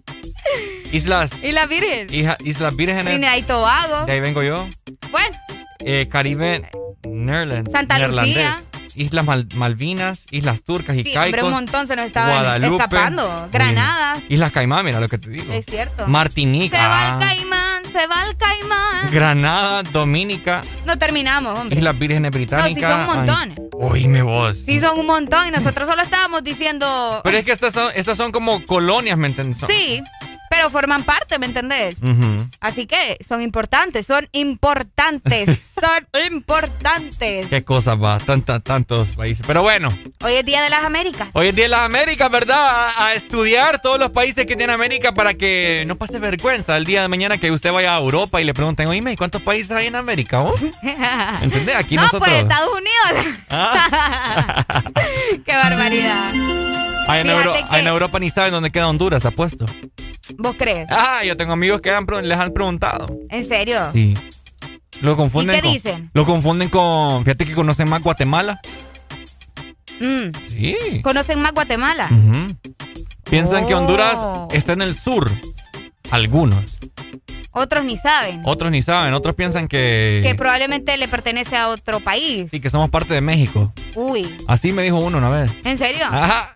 Islas. 0.92 1.30
Islas 1.42 1.68
Vírgenes. 1.68 2.12
Islas 2.44 2.76
Vírgenes. 2.76 3.04
Trinidad 3.04 3.36
y 3.36 3.42
Tobago. 3.42 4.06
De 4.06 4.12
ahí 4.12 4.20
vengo 4.20 4.42
yo. 4.42 4.68
Bueno. 5.10 5.36
Eh, 5.80 6.08
Caribe. 6.10 6.68
Netherlands. 7.04 7.70
Santa 7.72 7.98
Lucía. 8.06 8.60
Islas 8.94 9.24
Malvinas, 9.54 10.26
Islas 10.30 10.62
Turcas 10.62 10.96
y 10.96 11.04
sí, 11.04 11.14
Caicos. 11.14 11.44
un 11.44 11.52
montón 11.52 11.86
se 11.86 11.96
nos 11.96 12.04
estaban 12.06 12.62
escapando. 12.62 13.48
Granada. 13.50 14.22
Islas 14.28 14.52
Caimán, 14.52 14.84
mira 14.84 15.00
lo 15.00 15.08
que 15.08 15.16
te 15.16 15.30
digo. 15.30 15.50
Es 15.52 15.64
cierto. 15.64 16.06
Martinica. 16.08 16.76
Se 16.76 16.86
va 16.88 17.08
el 17.08 17.26
Caimán, 17.26 17.71
se 17.92 18.06
va 18.06 18.26
el 18.28 18.36
Caimán. 18.36 19.10
Granada, 19.10 19.82
Dominica. 19.82 20.62
No 20.86 20.98
terminamos, 20.98 21.58
hombre. 21.58 21.78
Islas 21.78 21.98
Vírgenes 21.98 22.30
Británicas. 22.30 22.82
No, 22.82 22.88
sí 22.88 22.92
son 22.92 23.00
un 23.00 23.26
montón. 23.26 23.70
Oíme 23.74 24.22
vos. 24.22 24.56
Sí 24.64 24.80
son 24.80 24.98
un 24.98 25.06
montón 25.06 25.48
y 25.48 25.50
nosotros 25.50 25.88
solo 25.88 26.02
estábamos 26.02 26.42
diciendo... 26.42 27.20
Pero 27.22 27.36
es 27.36 27.44
que 27.44 27.52
estas 27.52 27.72
son, 27.72 27.90
estas 27.94 28.16
son 28.16 28.32
como 28.32 28.64
colonias, 28.64 29.16
¿me 29.18 29.28
entiendes? 29.28 29.58
Sí 29.68 30.02
pero 30.62 30.70
forman 30.70 31.02
parte, 31.02 31.40
¿me 31.40 31.46
entendés? 31.46 31.96
Así 32.60 32.86
que 32.86 33.18
son 33.26 33.42
importantes, 33.42 34.06
son 34.06 34.28
importantes, 34.30 35.58
son 35.80 36.22
importantes. 36.32 37.48
Qué 37.48 37.64
cosas 37.64 38.00
va, 38.00 38.20
tantos, 38.20 38.62
tantos 38.62 39.08
países. 39.16 39.44
Pero 39.44 39.62
bueno. 39.62 39.92
Hoy 40.22 40.34
es 40.34 40.44
Día 40.44 40.62
de 40.62 40.70
las 40.70 40.84
Américas. 40.84 41.30
Hoy 41.32 41.48
es 41.48 41.56
Día 41.56 41.64
de 41.64 41.70
las 41.70 41.80
Américas, 41.80 42.30
¿verdad? 42.30 42.92
A, 42.96 43.14
estudiar 43.14 43.82
todos 43.82 43.98
los 43.98 44.10
países 44.10 44.46
que 44.46 44.54
tiene 44.54 44.72
América 44.72 45.12
para 45.14 45.34
que 45.34 45.82
no 45.88 45.96
pase 45.96 46.20
vergüenza 46.20 46.76
el 46.76 46.84
día 46.84 47.02
de 47.02 47.08
mañana 47.08 47.38
que 47.38 47.50
usted 47.50 47.72
vaya 47.72 47.96
a 47.96 47.98
Europa 47.98 48.40
y 48.40 48.44
le 48.44 48.54
pregunten, 48.54 48.86
oíme, 48.86 49.16
¿cuántos 49.16 49.42
países 49.42 49.72
hay 49.72 49.88
en 49.88 49.96
América? 49.96 50.42
¿Oh? 50.42 50.54
¿Entendés? 51.42 51.74
Aquí 51.74 51.94
no, 51.96 52.02
nosotros... 52.02 52.28
pues 52.28 52.42
Estados 52.42 52.70
Unidos. 52.70 53.26
Ah. 53.50 54.64
Qué 55.44 55.56
barbaridad. 55.56 56.32
Hay 57.08 57.20
en, 57.80 57.86
Europa 57.86 58.18
ni 58.18 58.30
saben 58.30 58.52
dónde 58.52 58.70
queda 58.70 58.88
Honduras, 58.88 59.24
apuesto. 59.24 59.66
¿Vos 60.52 60.58
crees? 60.58 60.86
Ah, 60.90 61.24
yo 61.24 61.34
tengo 61.34 61.54
amigos 61.54 61.80
que 61.80 61.90
les 62.22 62.38
han 62.38 62.52
preguntado. 62.52 63.06
¿En 63.30 63.48
serio? 63.48 63.90
Sí. 63.94 64.14
Lo 65.00 65.16
confunden 65.16 65.56
¿Y 65.56 65.60
qué 65.62 65.68
dicen? 65.68 66.10
Lo 66.12 66.26
confunden 66.26 66.68
con. 66.68 67.24
Fíjate 67.24 67.46
que 67.46 67.54
conocen 67.54 67.88
más 67.88 68.02
Guatemala. 68.02 68.60
Mm. 69.98 70.44
Sí. 70.46 70.76
¿Conocen 71.02 71.40
más 71.40 71.54
Guatemala? 71.54 72.10
Piensan 73.30 73.66
que 73.66 73.74
Honduras 73.74 74.16
oh. 74.18 74.48
está 74.52 74.74
en 74.74 74.82
el 74.82 74.94
sur. 74.94 75.30
Algunos. 76.10 76.76
Otros 77.52 77.86
ni 77.86 77.96
saben. 77.96 78.42
Otros 78.44 78.70
ni 78.70 78.82
saben. 78.82 79.14
Otros 79.14 79.34
piensan 79.34 79.68
que. 79.68 80.20
Que 80.22 80.34
probablemente 80.34 80.98
le 80.98 81.08
pertenece 81.08 81.56
a 81.56 81.68
otro 81.68 82.00
país. 82.00 82.52
Y 82.52 82.60
que 82.60 82.68
somos 82.68 82.90
parte 82.90 83.14
de 83.14 83.22
México. 83.22 83.72
Uy. 83.94 84.36
Así 84.48 84.72
me 84.72 84.82
dijo 84.82 84.98
uno 84.98 85.16
una 85.16 85.30
vez. 85.30 85.50
¿En 85.64 85.78
serio? 85.78 86.04
Ajá. 86.04 86.52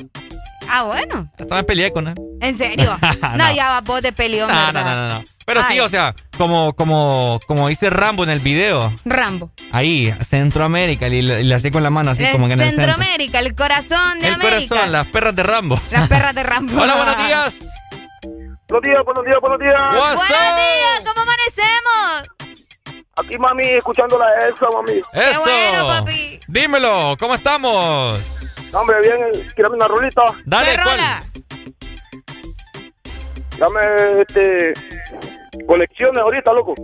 Ah, 0.68 0.84
bueno. 0.84 1.30
Estaba 1.38 1.60
en 1.60 1.66
pelea 1.66 1.90
con 1.90 2.08
él. 2.08 2.14
¿En 2.40 2.56
serio? 2.56 2.96
no, 3.36 3.54
ya 3.54 3.68
va 3.68 3.80
vos 3.80 4.02
de 4.02 4.12
peleón, 4.12 4.50
no, 4.50 4.72
no, 4.72 4.84
no, 4.84 5.08
no, 5.14 5.24
Pero 5.44 5.62
sí, 5.68 5.80
o 5.80 5.88
sea, 5.88 6.14
como, 6.36 6.74
como, 6.74 7.40
como 7.46 7.68
dice 7.68 7.90
Rambo 7.90 8.24
en 8.24 8.30
el 8.30 8.40
video. 8.40 8.92
Rambo. 9.04 9.50
Ahí, 9.72 10.14
Centroamérica, 10.20 11.08
y 11.08 11.22
le, 11.22 11.54
hacía 11.54 11.70
con 11.70 11.82
la 11.82 11.90
mano 11.90 12.10
así 12.10 12.24
como 12.32 12.46
en 12.46 12.60
el 12.60 12.70
Centroamérica, 12.70 13.38
el 13.38 13.54
corazón 13.54 14.20
de 14.20 14.28
América. 14.28 14.56
El 14.56 14.68
corazón, 14.68 14.92
las 14.92 15.06
perras 15.06 15.34
de 15.34 15.42
Rambo. 15.42 15.80
Las 15.90 16.08
perras 16.08 16.34
de 16.34 16.42
Rambo. 16.42 16.72
Hola, 16.80 16.96
buenos 16.96 17.16
días. 17.26 17.56
Buenos 18.68 18.82
días, 18.82 19.04
buenos 19.04 19.24
días, 19.24 19.36
buenos 19.40 19.58
días. 19.60 19.76
buenos 19.92 20.28
días, 20.28 21.02
¿cómo 21.06 21.20
amanecemos? 21.22 22.36
Aquí, 23.18 23.38
mami, 23.38 23.64
escuchando 23.76 24.18
la 24.18 24.46
Elsa, 24.46 24.66
mami. 24.70 24.98
Eso. 24.98 25.10
Qué 25.12 25.38
bueno, 25.38 25.86
papi. 25.86 26.40
Dímelo, 26.48 27.16
¿cómo 27.18 27.34
estamos? 27.34 28.20
Hombre, 28.72 28.96
bien, 29.02 29.46
quiero 29.54 29.72
una 29.72 29.88
rolita. 29.88 30.22
Dale, 30.44 30.70
¿Qué 30.70 30.76
rola? 30.76 31.24
Dame, 33.58 34.20
este, 34.20 34.74
colecciones 35.66 36.18
ahorita, 36.18 36.52
loco. 36.52 36.74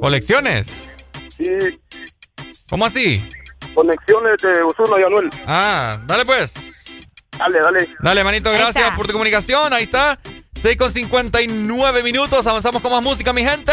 ¿Colecciones? 0.00 0.68
Sí. 1.36 1.48
¿Cómo 2.68 2.86
así? 2.86 3.22
Conexiones 3.74 4.40
de 4.40 4.62
Osuna 4.62 5.00
y 5.00 5.02
Anuel. 5.02 5.30
Ah, 5.46 5.98
dale 6.06 6.24
pues. 6.24 6.54
Dale, 7.38 7.58
dale. 7.60 7.88
Dale, 8.00 8.24
manito, 8.24 8.52
gracias 8.52 8.96
por 8.96 9.06
tu 9.06 9.12
comunicación. 9.12 9.72
Ahí 9.72 9.84
está. 9.84 10.18
6 10.62 10.76
con 10.76 10.90
59 10.90 12.02
minutos. 12.02 12.46
Avanzamos 12.46 12.80
con 12.80 12.92
más 12.92 13.02
música, 13.02 13.32
mi 13.32 13.44
gente. 13.44 13.72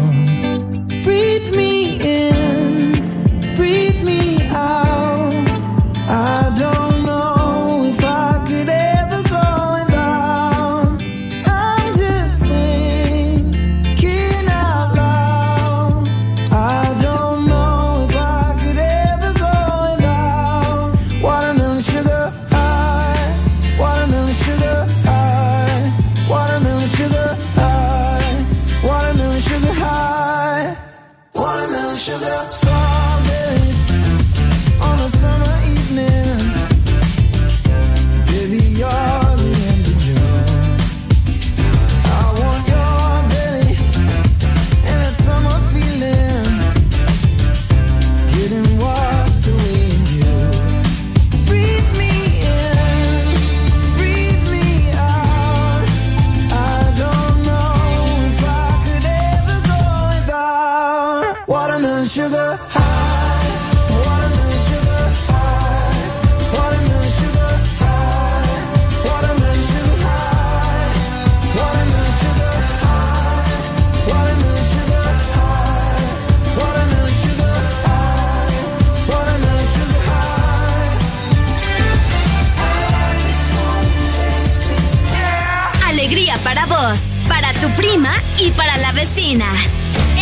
Y 88.41 88.49
para 88.51 88.75
la 88.77 88.91
vecina. 88.91 89.45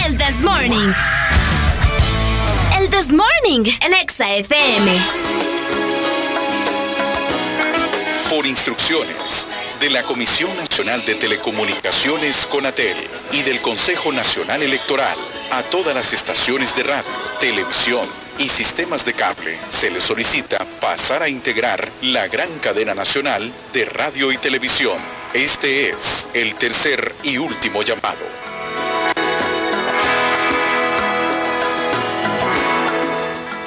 El 0.06 0.18
This 0.18 0.42
Morning. 0.42 0.92
El 2.78 2.90
This 2.90 3.14
Morning, 3.14 3.72
el 3.80 3.94
Exa 3.94 4.36
FM. 4.36 4.92
Por 8.30 8.46
instrucciones 8.46 9.48
de 9.80 9.90
la 9.90 10.04
Comisión 10.04 10.56
Nacional 10.58 11.06
de 11.06 11.16
Telecomunicaciones 11.16 12.46
CONATEL 12.48 12.98
y 13.32 13.44
del 13.44 13.62
Consejo 13.62 14.12
Nacional 14.12 14.64
Electoral 14.64 15.18
a 15.52 15.64
todas 15.64 15.96
las 15.96 16.12
estaciones 16.12 16.76
de 16.76 16.84
radio 16.84 17.06
televisión 17.40 18.06
y 18.38 18.50
sistemas 18.50 19.06
de 19.06 19.14
cable, 19.14 19.58
se 19.70 19.90
le 19.90 20.02
solicita 20.02 20.66
pasar 20.82 21.24
a 21.24 21.30
integrar 21.30 21.90
la 22.02 22.28
gran 22.28 22.50
cadena 22.60 22.94
nacional 22.94 23.50
de 23.72 23.86
radio 23.86 24.32
y 24.34 24.38
televisión. 24.38 25.19
Este 25.34 25.92
es 25.92 26.28
el 26.34 26.56
tercer 26.56 27.14
y 27.22 27.38
último 27.38 27.84
llamado. 27.84 28.26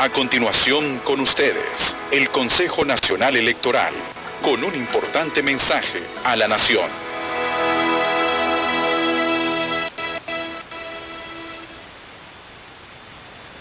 A 0.00 0.08
continuación 0.08 0.98
con 1.04 1.20
ustedes, 1.20 1.96
el 2.10 2.30
Consejo 2.30 2.84
Nacional 2.84 3.36
Electoral, 3.36 3.94
con 4.42 4.64
un 4.64 4.74
importante 4.74 5.40
mensaje 5.44 6.02
a 6.24 6.34
la 6.34 6.48
nación. 6.48 6.90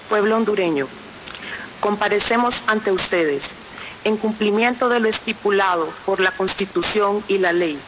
Pueblo 0.09 0.37
hondureño, 0.37 0.87
comparecemos 1.79 2.67
ante 2.67 2.91
ustedes 2.91 3.53
en 4.05 4.17
cumplimiento 4.17 4.89
de 4.89 4.99
lo 4.99 5.07
estipulado 5.07 5.93
por 6.07 6.19
la 6.19 6.31
Constitución 6.31 7.23
y 7.27 7.37
la 7.37 7.53
ley 7.53 7.79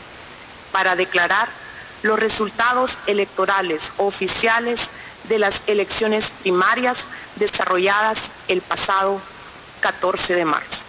para 0.74 0.98
declarar 0.98 1.48
los 2.02 2.20
resultados 2.20 2.98
electorales 3.08 3.94
oficiales 3.96 4.90
de 5.30 5.40
las 5.40 5.62
elecciones 5.68 6.34
primarias 6.42 7.08
desarrolladas 7.38 8.32
el 8.50 8.62
pasado 8.62 9.22
14 9.80 10.36
de 10.36 10.44
marzo. 10.44 10.84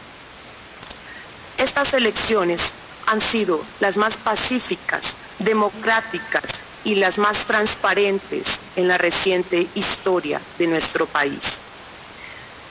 Estas 1.59 1.95
elecciones 1.95 2.73
han 3.07 3.21
sido 3.21 3.65
las 3.79 3.97
más 3.97 4.17
pacíficas, 4.17 5.17
democráticas 5.39 6.63
y 6.83 6.97
las 6.97 7.19
más 7.19 7.45
transparentes 7.45 8.61
en 8.75 8.89
la 8.89 8.99
reciente 8.99 9.69
historia 9.75 10.41
de 10.59 10.67
nuestro 10.67 11.07
país, 11.07 11.61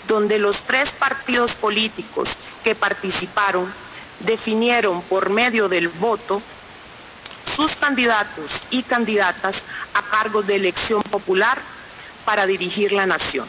donde 0.07 0.37
los 0.39 0.63
tres 0.63 0.91
partidos 0.91 1.55
políticos 1.55 2.29
que 2.63 2.75
participaron 2.75 3.73
definieron 4.19 5.01
por 5.03 5.29
medio 5.29 5.69
del 5.69 5.87
voto 5.87 6.41
sus 7.55 7.75
candidatos 7.75 8.63
y 8.71 8.83
candidatas 8.83 9.65
a 9.93 10.01
cargo 10.03 10.41
de 10.41 10.55
elección 10.55 11.03
popular 11.03 11.61
para 12.25 12.45
dirigir 12.45 12.91
la 12.91 13.05
nación 13.05 13.47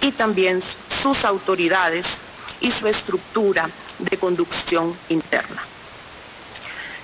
y 0.00 0.12
también 0.12 0.60
sus 0.62 1.24
autoridades 1.24 2.18
y 2.60 2.70
su 2.70 2.86
estructura 2.88 3.70
de 3.98 4.16
conducción 4.18 4.96
interna. 5.08 5.62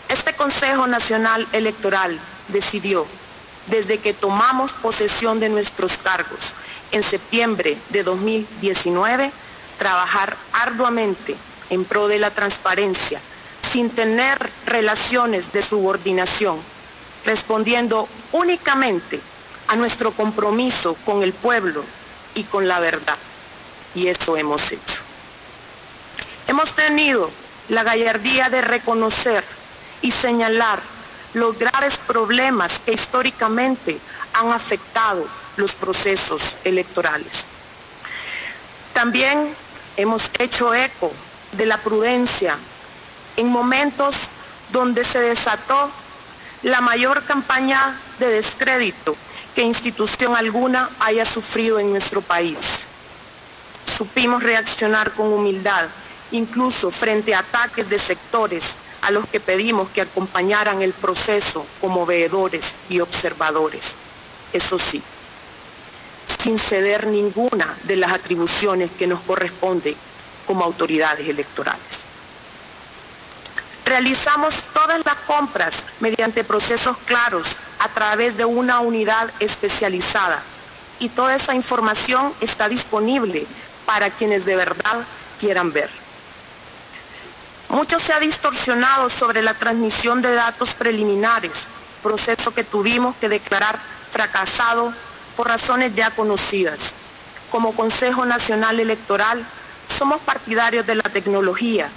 Este 0.08 0.34
Consejo 0.34 0.86
Nacional 0.86 1.46
Electoral 1.52 2.18
decidió, 2.48 3.06
desde 3.66 3.98
que 3.98 4.12
tomamos 4.12 4.72
posesión 4.72 5.40
de 5.40 5.48
nuestros 5.48 5.98
cargos 5.98 6.54
en 6.90 7.02
septiembre 7.02 7.78
de 7.90 8.02
2019, 8.02 9.32
trabajar 9.78 10.36
arduamente 10.52 11.36
en 11.70 11.84
pro 11.84 12.08
de 12.08 12.18
la 12.18 12.30
transparencia, 12.30 13.20
sin 13.72 13.88
tener 13.88 14.50
relaciones 14.66 15.50
de 15.50 15.62
subordinación, 15.62 16.60
respondiendo 17.24 18.06
únicamente 18.32 19.18
a 19.68 19.76
nuestro 19.76 20.12
compromiso 20.12 20.94
con 21.06 21.22
el 21.22 21.32
pueblo 21.32 21.82
y 22.34 22.44
con 22.44 22.68
la 22.68 22.80
verdad. 22.80 23.16
Y 23.94 24.08
eso 24.08 24.36
hemos 24.36 24.72
hecho. 24.72 25.00
Hemos 26.48 26.74
tenido 26.74 27.30
la 27.70 27.82
gallardía 27.82 28.50
de 28.50 28.60
reconocer 28.60 29.42
y 30.02 30.10
señalar 30.10 30.82
los 31.32 31.58
graves 31.58 31.96
problemas 31.96 32.80
que 32.80 32.92
históricamente 32.92 33.98
han 34.34 34.52
afectado 34.52 35.26
los 35.56 35.72
procesos 35.72 36.56
electorales. 36.64 37.46
También 38.92 39.54
hemos 39.96 40.30
hecho 40.38 40.74
eco 40.74 41.10
de 41.52 41.64
la 41.64 41.78
prudencia 41.78 42.58
en 43.36 43.48
momentos 43.48 44.16
donde 44.70 45.04
se 45.04 45.20
desató 45.20 45.90
la 46.62 46.80
mayor 46.80 47.24
campaña 47.24 47.98
de 48.18 48.28
descrédito 48.28 49.16
que 49.54 49.62
institución 49.62 50.36
alguna 50.36 50.88
haya 51.00 51.24
sufrido 51.24 51.78
en 51.78 51.90
nuestro 51.90 52.20
país. 52.22 52.86
Supimos 53.84 54.42
reaccionar 54.42 55.12
con 55.12 55.32
humildad, 55.32 55.86
incluso 56.30 56.90
frente 56.90 57.34
a 57.34 57.40
ataques 57.40 57.88
de 57.88 57.98
sectores 57.98 58.76
a 59.02 59.10
los 59.10 59.26
que 59.26 59.40
pedimos 59.40 59.90
que 59.90 60.00
acompañaran 60.00 60.80
el 60.80 60.92
proceso 60.92 61.66
como 61.80 62.06
veedores 62.06 62.76
y 62.88 63.00
observadores. 63.00 63.96
Eso 64.52 64.78
sí, 64.78 65.02
sin 66.42 66.58
ceder 66.58 67.06
ninguna 67.08 67.76
de 67.84 67.96
las 67.96 68.12
atribuciones 68.12 68.90
que 68.92 69.06
nos 69.06 69.20
corresponden 69.20 69.96
como 70.46 70.64
autoridades 70.64 71.28
electorales. 71.28 72.11
Realizamos 73.92 74.54
todas 74.72 75.04
las 75.04 75.16
compras 75.26 75.84
mediante 76.00 76.44
procesos 76.44 76.96
claros 77.04 77.58
a 77.78 77.88
través 77.90 78.38
de 78.38 78.46
una 78.46 78.80
unidad 78.80 79.30
especializada 79.38 80.42
y 80.98 81.10
toda 81.10 81.34
esa 81.34 81.54
información 81.54 82.32
está 82.40 82.70
disponible 82.70 83.46
para 83.84 84.08
quienes 84.08 84.46
de 84.46 84.56
verdad 84.56 85.04
quieran 85.38 85.74
ver. 85.74 85.90
Mucho 87.68 87.98
se 87.98 88.14
ha 88.14 88.18
distorsionado 88.18 89.10
sobre 89.10 89.42
la 89.42 89.52
transmisión 89.52 90.22
de 90.22 90.32
datos 90.32 90.72
preliminares, 90.72 91.68
proceso 92.02 92.54
que 92.54 92.64
tuvimos 92.64 93.14
que 93.16 93.28
declarar 93.28 93.78
fracasado 94.10 94.94
por 95.36 95.48
razones 95.48 95.94
ya 95.94 96.10
conocidas. 96.12 96.94
Como 97.50 97.76
Consejo 97.76 98.24
Nacional 98.24 98.80
Electoral 98.80 99.46
somos 99.86 100.18
partidarios 100.22 100.86
de 100.86 100.94
la 100.94 101.02
tecnología, 101.02 101.90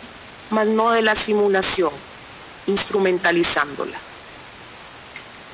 mas 0.49 0.67
no 0.67 0.91
de 0.91 1.01
la 1.01 1.15
simulación, 1.15 1.91
instrumentalizándola. 2.67 3.97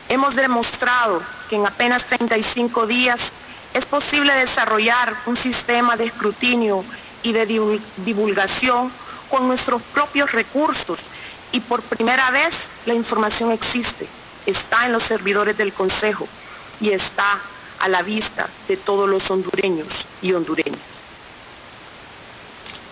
Hemos 0.10 0.36
demostrado 0.36 1.24
que 1.50 1.56
en 1.56 1.66
apenas 1.66 2.06
35 2.06 2.86
días 2.88 3.32
es 3.74 3.86
posible 3.86 4.34
desarrollar 4.34 5.16
un 5.26 5.38
sistema 5.38 5.96
de 5.96 6.06
escrutinio 6.06 6.84
y 7.24 7.32
de 7.32 7.46
divulgación 7.98 8.92
con 9.30 9.48
nuestros 9.48 9.82
propios 9.82 10.34
recursos 10.34 11.06
y 11.52 11.62
por 11.62 11.82
primera 11.82 12.32
vez 12.32 12.72
la 12.86 12.94
información 12.94 13.52
existe, 13.52 14.08
está 14.46 14.86
en 14.86 14.92
los 14.92 15.04
servidores 15.04 15.58
del 15.58 15.74
Consejo 15.74 16.28
y 16.80 16.90
está 16.90 17.40
a 17.80 17.88
la 17.88 18.02
vista 18.02 18.48
de 18.68 18.78
todos 18.78 19.10
los 19.10 19.30
hondureños 19.32 20.06
y 20.22 20.34
hondureñas. 20.34 21.11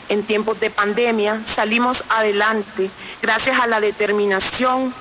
En 0.09 0.23
tiempos 0.23 0.59
de 0.59 0.71
pandemia 0.71 1.43
salimos 1.45 2.03
adelante 2.09 2.89
gracias 3.21 3.59
a 3.59 3.67
la 3.67 3.79
determinación 3.79 4.93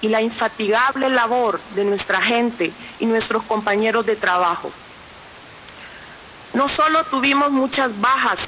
y 0.00 0.08
la 0.08 0.22
infatigable 0.22 1.10
labor 1.10 1.60
de 1.74 1.84
nuestra 1.84 2.20
gente 2.20 2.72
y 2.98 3.06
nuestros 3.06 3.42
compañeros 3.42 4.06
de 4.06 4.16
trabajo. 4.16 4.70
No 6.54 6.68
solo 6.68 7.04
tuvimos 7.04 7.50
muchas 7.50 8.00
bajas 8.00 8.46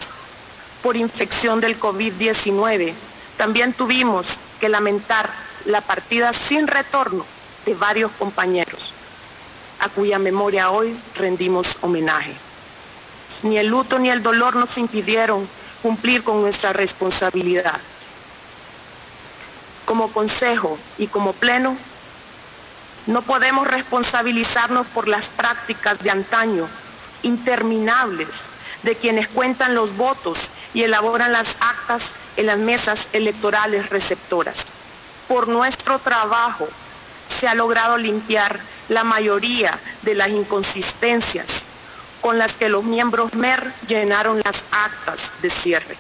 por 0.83 0.97
infección 0.97 1.61
del 1.61 1.79
COVID-19. 1.79 2.95
También 3.37 3.75
tuvimos 3.75 4.39
que 4.61 4.69
lamentar 4.69 5.31
la 5.67 5.81
partida 5.81 6.33
sin 6.33 6.67
retorno 6.67 7.27
de 7.67 7.75
varios 7.75 8.13
compañeros, 8.13 8.93
a 9.81 9.89
cuya 9.89 10.19
memoria 10.19 10.71
hoy 10.71 10.97
rendimos 11.17 11.79
homenaje. 11.83 12.33
Ni 13.43 13.59
el 13.59 13.67
luto 13.67 13.99
ni 13.99 14.11
el 14.11 14.23
dolor 14.23 14.57
nos 14.57 14.79
impidieron 14.79 15.49
cumplir 15.87 16.25
con 16.25 16.41
nuestra 16.41 16.73
responsabilidad. 16.73 17.79
Como 19.85 20.13
consejo 20.13 20.81
y 20.99 21.07
como 21.07 21.33
pleno, 21.33 21.77
no 23.07 23.23
podemos 23.23 23.69
responsabilizarnos 23.69 24.85
por 24.89 25.07
las 25.07 25.29
prácticas 25.29 26.01
de 26.01 26.11
antaño, 26.11 26.67
interminables, 27.23 28.51
de 28.83 28.97
quienes 28.97 29.29
cuentan 29.29 29.77
los 29.77 29.97
votos 29.97 30.49
y 30.75 30.83
elaboran 30.83 31.31
las 31.31 31.59
actas 31.61 32.17
en 32.37 32.47
las 32.47 32.59
mesas 32.59 33.11
electorales 33.13 33.89
receptoras. 33.89 34.65
Por 35.29 35.47
nuestro 35.47 36.01
trabajo 36.01 36.67
se 37.29 37.47
ha 37.47 37.55
logrado 37.55 37.97
limpiar 37.97 38.59
la 38.89 39.05
mayoría 39.05 39.79
de 40.03 40.17
las 40.17 40.31
inconsistencias 40.31 41.66
con 42.27 42.39
las 42.39 42.57
que 42.57 42.69
los 42.69 42.83
miembros 42.83 43.35
MER 43.35 43.73
llenaron 43.87 44.43
las 44.45 44.65
actas 44.73 45.31
de 45.43 45.49
cierre. 45.49 45.97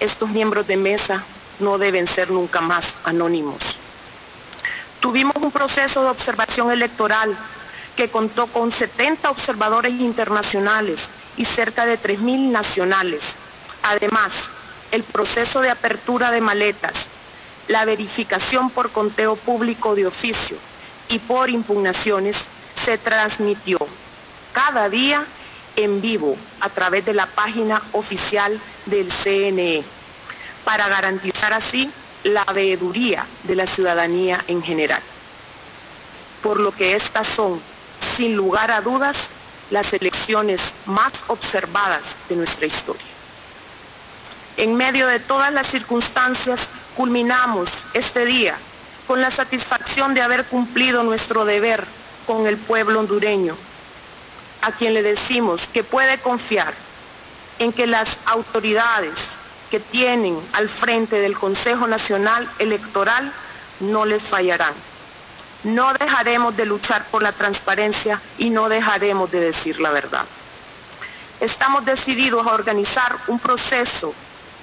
Estos 0.00 0.28
miembros 0.28 0.66
de 0.66 0.76
mesa 0.76 1.22
no 1.60 1.78
deben 1.78 2.08
ser 2.08 2.32
nunca 2.32 2.60
más 2.60 2.96
anónimos. 3.04 3.78
Tuvimos 4.98 5.36
un 5.36 5.52
proceso 5.52 6.02
de 6.02 6.10
observación 6.10 6.72
electoral 6.72 7.38
que 7.94 8.10
contó 8.10 8.48
con 8.48 8.72
70 8.72 9.30
observadores 9.30 9.92
internacionales 9.92 11.10
y 11.36 11.44
cerca 11.44 11.86
de 11.86 11.96
3.000 11.96 12.50
nacionales. 12.50 13.36
Además, 13.84 14.50
el 14.90 15.04
proceso 15.04 15.60
de 15.60 15.70
apertura 15.70 16.32
de 16.32 16.40
maletas, 16.40 17.10
la 17.68 17.84
verificación 17.84 18.68
por 18.68 18.90
conteo 18.90 19.36
público 19.36 19.94
de 19.94 20.08
oficio 20.08 20.56
y 21.08 21.20
por 21.20 21.50
impugnaciones 21.50 22.48
se 22.74 22.98
transmitió 22.98 23.78
cada 24.52 24.88
día 24.88 25.24
en 25.76 26.00
vivo 26.00 26.36
a 26.60 26.68
través 26.68 27.04
de 27.04 27.14
la 27.14 27.26
página 27.26 27.82
oficial 27.92 28.60
del 28.86 29.10
CNE 29.10 29.84
para 30.64 30.88
garantizar 30.88 31.52
así 31.52 31.90
la 32.24 32.44
veeduría 32.44 33.26
de 33.44 33.56
la 33.56 33.66
ciudadanía 33.66 34.42
en 34.48 34.62
general. 34.62 35.02
Por 36.42 36.60
lo 36.60 36.72
que 36.72 36.94
estas 36.94 37.26
son, 37.26 37.60
sin 38.16 38.36
lugar 38.36 38.70
a 38.70 38.80
dudas, 38.80 39.30
las 39.70 39.92
elecciones 39.92 40.74
más 40.86 41.24
observadas 41.28 42.16
de 42.28 42.36
nuestra 42.36 42.66
historia. 42.66 43.02
En 44.56 44.76
medio 44.76 45.06
de 45.06 45.18
todas 45.18 45.52
las 45.52 45.66
circunstancias, 45.66 46.68
culminamos 46.96 47.84
este 47.94 48.26
día 48.26 48.56
con 49.06 49.20
la 49.20 49.30
satisfacción 49.30 50.14
de 50.14 50.22
haber 50.22 50.44
cumplido 50.44 51.02
nuestro 51.02 51.44
deber 51.44 51.84
con 52.26 52.46
el 52.46 52.56
pueblo 52.56 53.00
hondureño, 53.00 53.56
a 54.62 54.72
quien 54.72 54.94
le 54.94 55.02
decimos 55.02 55.68
que 55.68 55.84
puede 55.84 56.18
confiar 56.18 56.72
en 57.58 57.72
que 57.72 57.86
las 57.86 58.18
autoridades 58.26 59.38
que 59.70 59.80
tienen 59.80 60.38
al 60.52 60.68
frente 60.68 61.20
del 61.20 61.38
Consejo 61.38 61.86
Nacional 61.86 62.50
Electoral 62.58 63.32
no 63.80 64.04
les 64.04 64.22
fallarán. 64.22 64.74
No 65.64 65.92
dejaremos 65.94 66.56
de 66.56 66.66
luchar 66.66 67.04
por 67.06 67.22
la 67.22 67.32
transparencia 67.32 68.20
y 68.38 68.50
no 68.50 68.68
dejaremos 68.68 69.30
de 69.30 69.40
decir 69.40 69.80
la 69.80 69.90
verdad. 69.90 70.24
Estamos 71.40 71.84
decididos 71.84 72.46
a 72.46 72.52
organizar 72.52 73.16
un 73.28 73.38
proceso 73.38 74.14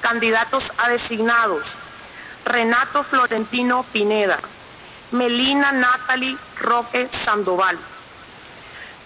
candidatos 0.00 0.72
a 0.78 0.88
designados, 0.88 1.76
Renato 2.44 3.02
Florentino 3.02 3.84
Pineda, 3.92 4.38
Melina 5.12 5.70
Natalie 5.72 6.36
Roque 6.58 7.08
Sandoval, 7.10 7.78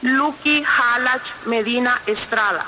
Lucky 0.03 0.65
Halach 0.65 1.47
Medina 1.47 2.01
Estrada, 2.07 2.67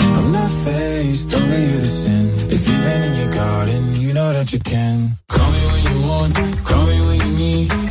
I'm 0.17 0.31
not 0.31 0.51
faced, 0.65 1.33
only 1.33 1.61
you 1.71 1.79
to 1.79 1.87
sin. 1.87 2.25
If 2.51 2.67
you've 2.67 2.83
been 2.83 3.01
in 3.03 3.13
your 3.21 3.33
garden, 3.33 3.95
you 3.95 4.13
know 4.13 4.33
that 4.33 4.51
you 4.53 4.59
can. 4.59 5.11
Call 5.29 5.51
me 5.51 5.65
when 5.71 5.83
you 5.89 6.07
want, 6.07 6.35
call 6.63 6.85
me 6.85 7.01
when 7.07 7.19
you 7.21 7.37
need. 7.37 7.90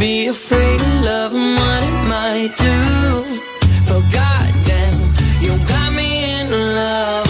be 0.00 0.28
afraid 0.28 0.80
of 0.80 1.04
love 1.04 1.34
and 1.34 1.58
what 1.58 1.82
it 1.84 2.08
might 2.08 2.54
do. 2.56 3.40
But 3.86 4.00
goddamn, 4.10 4.98
you 5.42 5.52
got 5.68 5.92
me 5.92 6.40
in 6.40 6.50
love. 6.50 7.29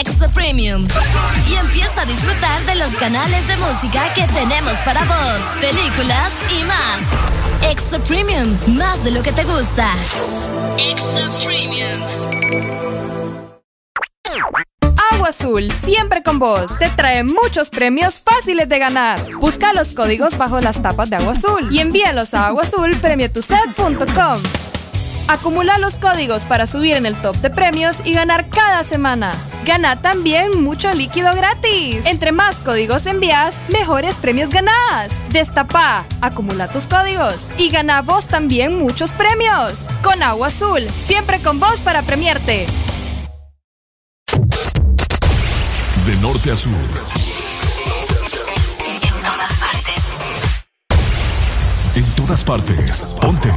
Extra 0.00 0.28
Premium. 0.28 0.88
Y 1.46 1.54
empieza 1.56 2.00
a 2.00 2.06
disfrutar 2.06 2.64
de 2.64 2.76
los 2.76 2.96
canales 2.96 3.46
de 3.46 3.58
música 3.58 4.10
que 4.14 4.26
tenemos 4.28 4.72
para 4.82 5.04
vos, 5.04 5.38
películas 5.60 6.32
y 6.50 6.64
más. 6.64 7.02
Extra 7.70 7.98
Premium, 7.98 8.56
más 8.78 9.04
de 9.04 9.10
lo 9.10 9.22
que 9.22 9.32
te 9.32 9.44
gusta. 9.44 9.92
Extra 10.78 11.28
Premium. 11.44 12.00
Agua 15.12 15.28
Azul, 15.28 15.70
siempre 15.70 16.22
con 16.22 16.38
vos. 16.38 16.78
Te 16.78 16.88
trae 16.88 17.22
muchos 17.22 17.68
premios 17.68 18.20
fáciles 18.20 18.70
de 18.70 18.78
ganar. 18.78 19.20
Busca 19.34 19.74
los 19.74 19.92
códigos 19.92 20.38
bajo 20.38 20.62
las 20.62 20.80
tapas 20.80 21.10
de 21.10 21.16
Agua 21.16 21.32
Azul 21.32 21.68
y 21.70 21.80
envíalos 21.80 22.32
a 22.32 22.46
aguazulpremietuset.com. 22.46 24.69
Acumula 25.28 25.78
los 25.78 25.98
códigos 25.98 26.44
para 26.44 26.66
subir 26.66 26.96
en 26.96 27.06
el 27.06 27.14
top 27.20 27.36
de 27.36 27.50
premios 27.50 27.96
y 28.04 28.12
ganar 28.12 28.50
cada 28.50 28.84
semana. 28.84 29.32
Gana 29.64 30.00
también 30.00 30.62
mucho 30.62 30.92
líquido 30.92 31.34
gratis. 31.34 32.04
Entre 32.06 32.32
más 32.32 32.56
códigos 32.60 33.06
envías, 33.06 33.56
mejores 33.68 34.16
premios 34.16 34.50
ganás. 34.50 35.10
Destapa, 35.30 36.04
acumula 36.20 36.68
tus 36.68 36.86
códigos 36.86 37.48
y 37.58 37.70
gana 37.70 38.02
vos 38.02 38.26
también 38.26 38.78
muchos 38.78 39.12
premios. 39.12 39.88
Con 40.02 40.22
Agua 40.22 40.48
Azul, 40.48 40.86
siempre 40.96 41.40
con 41.40 41.60
vos 41.60 41.80
para 41.80 42.02
premiarte. 42.02 42.66
De 46.06 46.16
norte 46.22 46.50
a 46.50 46.56
sur. 46.56 46.72
En 51.94 52.04
todas 52.16 52.42
partes. 52.42 53.16
Ponte. 53.20 53.50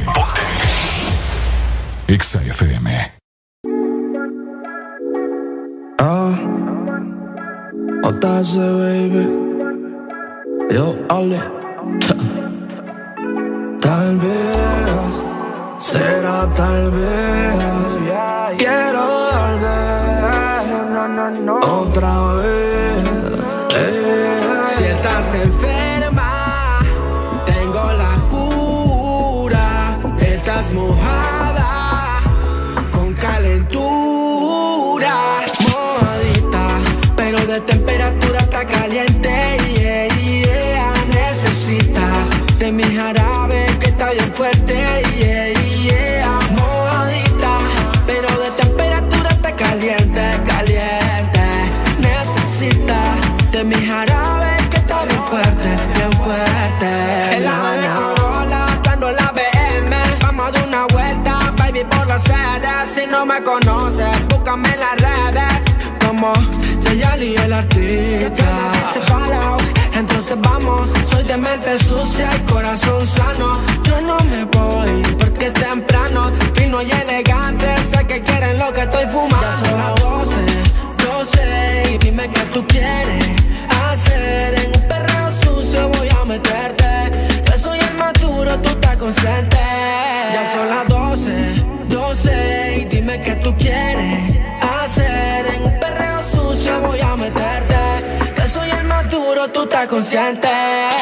Exa 2.06 2.40
FM. 2.42 2.88
Ah, 6.00 6.34
Otase, 8.04 8.60
baby. 8.60 9.28
Yo, 10.70 10.96
Ale. 11.08 11.38
tal 13.80 14.16
vez, 14.18 15.24
será 15.78 16.46
tal 16.54 16.90
vez. 16.90 17.98
Quiero 18.58 19.30
volver, 19.32 20.86
no, 20.92 21.08
no, 21.08 21.30
no. 21.30 21.58
Otra 21.82 22.34
vez. 22.34 22.93
Yayali 67.24 67.36
el 67.36 67.52
artista. 67.52 68.72
Entonces 69.94 70.36
vamos, 70.40 70.88
soy 71.08 71.22
de 71.24 71.36
mente 71.36 71.78
sucia 71.78 72.28
y 72.36 72.40
corazón 72.52 73.06
sano. 73.06 73.60
Yo 73.84 74.00
no 74.00 74.18
me 74.30 74.44
voy 74.44 75.02
porque 75.18 75.46
es 75.46 75.52
temprano, 75.54 76.32
fino 76.54 76.82
y 76.82 76.90
elegante. 76.90 77.66
Sé 77.90 78.06
que 78.06 78.22
quieren 78.22 78.58
lo 78.58 78.72
que 78.72 78.82
estoy 78.82 79.06
fumando. 79.06 79.38
Ya 79.40 79.68
son 79.68 79.78
las 79.78 79.94
12, 80.00 80.34
12 81.08 81.92
y 81.94 81.98
dime 81.98 82.28
qué 82.28 82.40
tú 82.52 82.66
quieres 82.66 83.24
hacer. 83.90 84.54
En 84.58 84.72
un 84.76 84.88
perreo 84.88 85.30
sucio 85.42 85.88
voy 85.90 86.08
a 86.20 86.24
meterte. 86.24 87.42
Que 87.44 87.58
soy 87.58 87.78
el 87.78 87.96
más 87.96 88.12
duro, 88.14 88.58
tú 88.58 88.70
estás 88.70 88.96
consciente. 88.96 89.53
Consciente. 100.04 100.93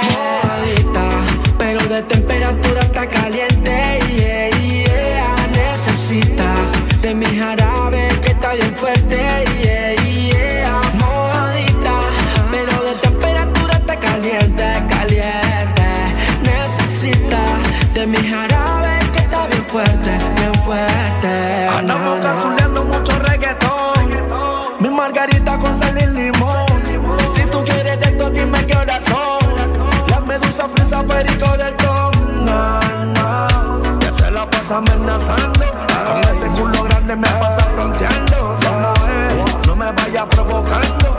Amenazando. 34.74 35.64
Con 36.06 36.20
ese 36.20 36.46
culo 36.56 36.84
grande 36.84 37.16
me 37.16 37.28
pasa 37.28 37.64
fronteando. 37.74 38.58
¿Cómo 38.64 38.92
es? 39.06 39.66
No 39.66 39.76
me 39.76 39.92
vaya 39.92 40.28
provocando. 40.28 41.16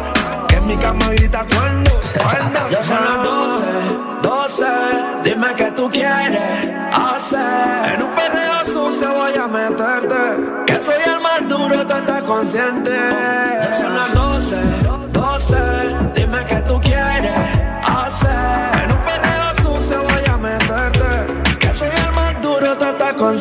Que 0.47 0.55
en 0.55 0.67
mi 0.67 0.77
cama 0.77 1.05
grita 1.09 1.45
cuando, 1.53 1.91
cuando. 2.21 2.69
Ya 2.69 2.84
son 2.84 3.05
las 3.05 3.23
12, 3.23 3.65
12. 4.23 4.65
Dime 5.23 5.55
qué 5.55 5.71
tú 5.71 5.89
quieres 5.89 6.71
hacer. 6.91 7.93
En 7.93 8.03
un 8.03 8.09
perreo 8.15 8.65
sucio 8.65 9.13
voy 9.13 9.35
a 9.35 9.47
meterte. 9.47 10.15
Que 10.67 10.80
soy 10.80 11.01
el 11.05 11.19
más 11.21 11.47
duro, 11.47 11.85
tú 11.85 11.93
estás 11.93 12.23
consciente. 12.23 12.91
Ya 12.91 13.73
son 13.73 13.95
las 13.95 14.13
12, 14.13 14.55
12. 15.11 15.82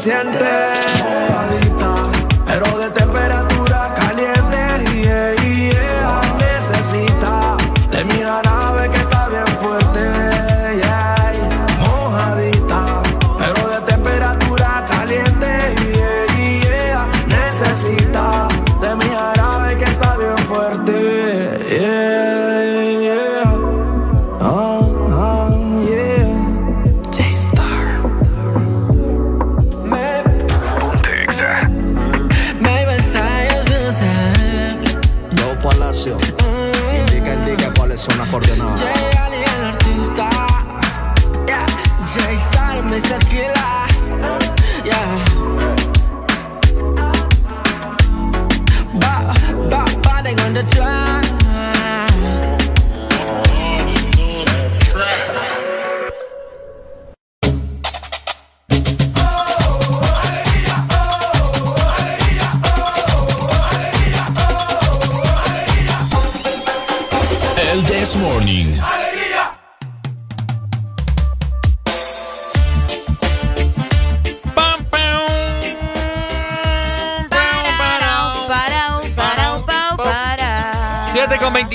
Tú 0.03 1.72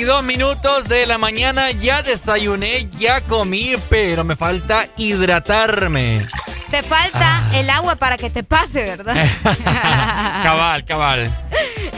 22 0.07 0.23
minutos 0.23 0.87
de 0.87 1.05
la 1.05 1.17
mañana, 1.17 1.69
ya 1.71 2.01
desayuné, 2.01 2.87
ya 2.97 3.19
comí, 3.19 3.73
pero 3.89 4.23
me 4.23 4.37
falta 4.37 4.87
hidratarme. 4.95 6.25
Te 6.71 6.81
falta 6.81 7.43
el 7.53 7.69
agua 7.69 7.97
para 7.97 8.15
que 8.15 8.29
te 8.29 8.41
pase, 8.41 8.83
¿verdad? 8.83 9.17
cabal, 10.43 10.85
cabal. 10.85 11.29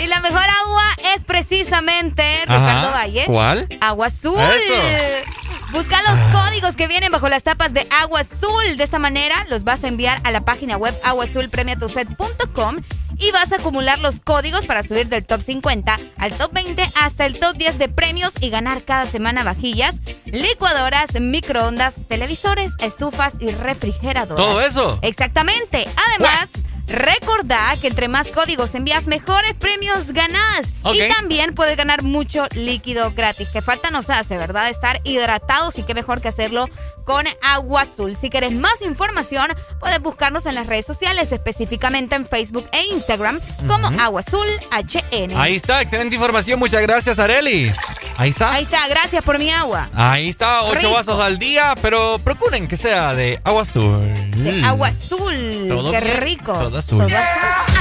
Y 0.04 0.08
la 0.08 0.22
mejor 0.22 0.42
agua 0.42 0.84
es 1.14 1.24
precisamente 1.24 2.24
Ricardo 2.48 2.88
Ajá. 2.88 2.98
Valle. 2.98 3.26
¿Cuál? 3.28 3.68
Agua 3.80 4.08
azul. 4.08 4.40
Eso. 4.40 5.30
Busca 5.72 6.02
los 6.02 6.20
códigos 6.34 6.76
que 6.76 6.88
vienen 6.88 7.12
bajo 7.12 7.30
las 7.30 7.44
tapas 7.44 7.74
de 7.76 7.88
Agua 8.02 8.22
Azul. 8.22 8.76
De 8.76 8.84
esta 8.84 8.98
manera 8.98 9.46
los 9.50 9.64
vas 9.64 9.84
a 9.84 9.88
enviar 9.88 10.20
a 10.24 10.32
la 10.32 10.42
página 10.42 10.78
web 10.78 10.96
aguazulpremiatuset.com 11.04 12.78
y 13.20 13.32
vas 13.32 13.52
a 13.52 13.58
acumular 13.58 14.00
los 14.00 14.20
códigos 14.22 14.66
para 14.66 14.84
subir 14.84 15.08
del 15.08 15.26
top 15.26 15.42
50 15.42 15.96
al 16.18 16.34
top 16.34 16.54
20 16.54 16.82
hasta 16.96 17.26
el 17.26 17.40
top 17.40 17.56
10 17.56 17.78
de 17.78 17.90
premios 17.90 18.34
y 18.40 18.50
ganar 18.50 18.84
cada 18.84 19.06
semana 19.06 19.44
vajillas, 19.44 20.02
licuadoras, 20.26 21.20
microondas, 21.20 21.94
televisores, 22.08 22.72
estufas 22.80 23.34
y 23.40 23.52
refrigeradoras. 23.52 24.46
¿Todo 24.46 24.62
eso? 24.62 25.00
Exactamente. 25.02 25.86
Además, 26.08 26.50
recordá 26.90 27.74
que 27.82 27.88
entre 27.88 28.08
más 28.08 28.30
códigos 28.30 28.74
envías, 28.76 29.08
mejores 29.08 29.54
premios 29.56 30.12
ganás. 30.12 30.68
Y 30.94 31.08
también 31.10 31.54
puedes 31.56 31.78
ganar 31.78 32.04
mucho 32.04 32.48
líquido 32.56 33.12
gratis. 33.16 33.50
Que 33.50 33.62
falta 33.62 33.90
nos 33.92 34.10
hace, 34.10 34.38
¿verdad? 34.38 34.70
Estar 34.70 35.00
hidratados 35.04 35.78
y 35.78 35.84
qué 35.84 35.94
mejor 35.94 36.22
que 36.22 36.28
hacerlo 36.28 36.68
con 37.06 37.26
agua 37.42 37.82
azul. 37.82 38.16
Si 38.22 38.30
quieres 38.30 38.52
más 38.52 38.82
información, 38.82 39.48
puedes 39.80 40.00
buscarnos 40.02 40.46
en 40.46 40.54
las 40.56 40.68
redes 40.68 40.86
sociales, 40.86 41.32
específicamente 41.32 42.16
en 42.16 42.26
Facebook 42.26 42.68
e 42.72 42.84
Instagram, 42.94 43.40
como 43.68 43.88
Ujú. 43.88 44.00
Agua 44.00 44.20
Azul 44.22 44.48
HN. 44.72 45.36
Ahí 45.36 45.56
está, 45.56 45.82
excelente 45.82 46.16
información. 46.16 46.60
Muchas 46.60 46.82
gracias, 46.84 47.18
Areli. 47.18 47.72
Ahí 48.16 48.30
está. 48.30 48.54
Ahí 48.54 48.64
está, 48.64 48.88
gracias 48.88 49.24
por 49.24 49.40
mi 49.40 49.50
agua. 49.50 49.90
Ahí 49.94 50.30
está, 50.30 50.62
ocho 50.64 50.76
Rico. 50.76 50.92
vasos 50.94 51.20
al 51.20 51.40
día, 51.40 51.74
pero 51.82 52.20
procuren 52.20 52.68
que 52.68 52.78
sea 52.78 53.16
de 53.16 53.40
agua 53.44 53.64
azul. 53.64 54.14
De 54.44 54.64
Agua 54.64 54.90
azul. 54.90 55.66
Todo 55.68 55.92
qué 55.92 56.02
bien, 56.02 56.18
rico. 56.22 56.54
todo 56.54 56.78
azul. 56.80 57.06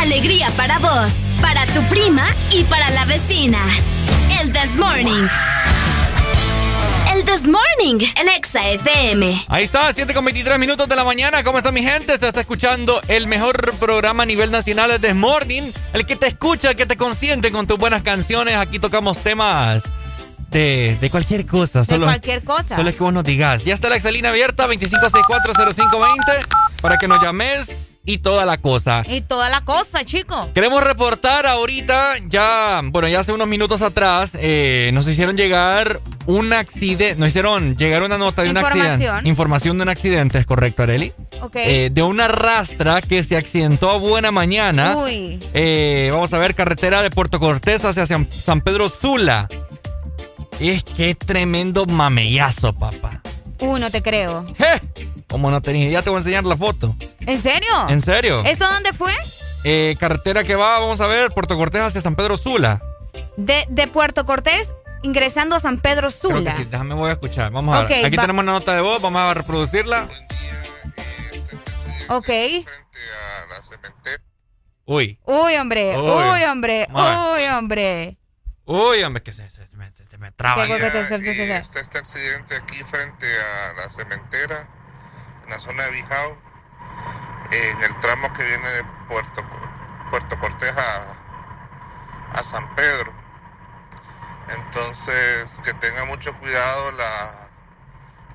Alegría 0.01 0.51
para 0.57 0.79
vos, 0.79 1.13
para 1.41 1.65
tu 1.67 1.83
prima 1.85 2.27
y 2.51 2.65
para 2.65 2.91
la 2.91 3.05
vecina. 3.05 3.59
El 4.41 4.53
This 4.53 4.77
Morning. 4.77 5.27
El 7.15 7.25
This 7.25 7.45
Morning, 7.49 8.07
el 8.17 8.29
Exa 8.29 8.69
FM. 8.69 9.47
Ahí 9.49 9.65
está, 9.65 9.93
7 9.93 10.13
con 10.13 10.25
23 10.25 10.59
minutos 10.59 10.89
de 10.89 10.97
la 10.97 11.05
mañana. 11.05 11.43
¿Cómo 11.43 11.59
está 11.59 11.73
mi 11.73 11.83
gente? 11.83 12.17
Se 12.19 12.29
está 12.29 12.41
escuchando 12.41 13.01
el 13.09 13.27
mejor 13.27 13.73
programa 13.79 14.25
a 14.25 14.27
nivel 14.27 14.51
nacional 14.51 14.91
de 14.91 14.99
This 14.99 15.17
Morning. 15.17 15.63
El 15.93 16.05
que 16.05 16.17
te 16.17 16.27
escucha, 16.27 16.71
el 16.71 16.77
que 16.77 16.87
te 16.87 16.97
consiente 16.97 17.51
con 17.51 17.67
tus 17.67 17.79
buenas 17.79 18.03
canciones. 18.03 18.57
Aquí 18.57 18.79
tocamos 18.79 19.19
temas 19.19 19.85
de, 20.51 20.99
de 21.01 21.11
cualquier 21.11 21.47
cosa. 21.47 21.81
De 21.81 21.87
Solo, 21.87 22.07
cualquier 22.07 22.45
cosa. 22.45 22.77
Solo 22.77 22.89
es 22.89 22.97
que 22.97 23.03
vos 23.03 23.13
nos 23.13 23.25
digas. 23.25 23.65
Ya 23.65 23.75
está 23.75 23.89
la 23.89 23.97
Excelina 23.97 24.31
abierta, 24.31 24.67
25640520, 24.67 26.47
para 26.81 26.99
que 26.99 27.09
nos 27.09 27.23
llames 27.23 27.98
y 28.09 28.17
toda 28.17 28.47
la 28.47 28.57
cosa. 28.57 29.03
Y 29.07 29.21
toda 29.21 29.51
la 29.51 29.61
cosa, 29.67 30.03
chico. 30.03 30.49
Queremos 30.55 30.83
reportar 30.83 31.47
ahorita, 31.47 32.15
ya, 32.27 32.81
bueno, 32.83 33.07
ya 33.07 33.21
hace 33.21 33.33
unos 33.33 33.47
minutos 33.47 33.83
atrás, 33.83 34.31
eh, 34.33 34.91
nos 34.95 35.07
hicieron 35.07 35.37
llegar 35.37 36.01
un 36.25 36.55
accidente, 36.55 37.17
nos 37.17 37.29
hicieron 37.29 37.77
llegar 37.77 38.03
una 38.03 38.17
nota 38.17 38.43
de 38.43 38.51
un 38.51 38.57
accidente. 38.57 39.07
Información 39.25 39.77
de 39.77 39.83
un 39.83 39.89
accidente, 39.91 40.39
es 40.39 40.47
correcto, 40.47 40.85
Areli. 40.85 41.13
Ok. 41.43 41.57
Eh, 41.57 41.91
de 41.93 42.03
una 42.03 42.29
rastra 42.29 43.03
que 43.03 43.23
se 43.23 43.37
accidentó 43.37 43.91
a 43.91 43.99
buena 43.99 44.31
mañana. 44.31 44.97
Uy. 44.97 45.39
Eh, 45.53 46.09
vamos 46.11 46.33
a 46.33 46.39
ver, 46.39 46.55
carretera 46.55 47.03
de 47.03 47.11
Puerto 47.11 47.39
Cortés 47.39 47.85
hacia 47.85 48.07
San 48.07 48.27
San 48.33 48.63
Pedro 48.63 48.89
Sula. 48.89 49.49
Es 50.61 50.83
que 50.83 51.15
tremendo 51.15 51.85
mamellazo, 51.85 52.73
papá. 52.73 53.21
Uy, 53.61 53.81
no 53.81 53.91
te 53.91 54.03
creo. 54.03 54.47
Como 55.29 55.51
no 55.51 55.61
tenía, 55.61 55.91
ya 55.91 56.03
te 56.03 56.11
voy 56.11 56.19
a 56.19 56.21
enseñar 56.21 56.45
la 56.45 56.57
foto. 56.57 56.95
¿En 57.21 57.41
serio? 57.41 57.69
¿En 57.89 58.01
serio? 58.01 58.43
¿Eso 58.45 58.67
dónde 58.69 58.93
fue? 58.93 59.13
Eh, 59.65 59.97
carretera 59.99 60.45
que 60.45 60.55
va, 60.55 60.79
vamos 60.79 61.01
a 61.01 61.07
ver, 61.07 61.33
Puerto 61.33 61.57
Cortés 61.57 61.83
hacia 61.83 62.01
San 62.01 62.15
Pedro 62.17 62.37
Sula. 62.37 62.81
De, 63.37 63.67
de 63.69 63.87
Puerto 63.89 64.25
Cortés 64.25 64.69
ingresando 65.03 65.57
a 65.57 65.61
San 65.61 65.79
Pedro 65.81 66.09
Creo 66.09 66.39
Sula. 66.39 66.53
que 66.53 66.63
sí, 66.63 66.69
déjame 66.71 66.95
voy 66.95 67.11
a 67.11 67.13
escuchar. 67.13 67.51
Vamos 67.53 67.77
a 67.77 67.83
ver. 67.85 68.05
Aquí 68.07 68.17
va- 68.17 68.23
tenemos 68.23 68.43
una 68.43 68.53
nota 68.53 68.75
de 68.75 68.81
voz, 68.81 69.03
vamos 69.03 69.21
a 69.21 69.35
reproducirla. 69.35 70.09
Ok. 72.09 72.29
Uy. 74.87 75.19
Uy, 75.25 75.57
hombre. 75.57 75.99
Uy. 75.99 76.11
Uy, 76.11 76.45
hombre. 76.45 76.89
Uy, 76.91 77.45
hombre. 77.55 78.17
Uy, 78.65 79.03
hombre, 79.03 79.23
que 79.23 79.33
se, 79.33 79.51
se- 79.51 79.67
se 80.19 80.25
me, 80.25 80.33
traba. 80.33 80.65
¿Qué 80.65 80.73
cosa 80.73 80.93
te- 80.93 81.09
se- 81.09 81.25
se- 81.25 81.35
se- 81.35 81.59
Está 81.59 81.81
este 81.81 81.99
accidente 81.99 82.57
aquí 82.57 82.83
frente 82.85 83.27
a 83.27 83.73
la 83.75 83.91
cementera, 83.91 84.69
en 85.45 85.51
la 85.51 85.59
zona 85.59 85.85
de 85.85 85.91
Bijao, 85.93 86.37
en 87.53 87.83
el 87.83 88.01
tramo 88.01 88.33
que 88.33 88.45
viene 88.45 88.69
de 88.69 88.85
Puerto, 89.09 89.45
Puerto 90.11 90.39
Cortés 90.41 90.77
a, 90.77 92.39
a 92.39 92.43
San 92.43 92.75
Pedro. 92.75 93.13
Entonces, 94.49 95.61
que 95.65 95.75
tenga 95.75 96.05
mucho 96.07 96.37
cuidado 96.39 96.93
la, 96.93 97.51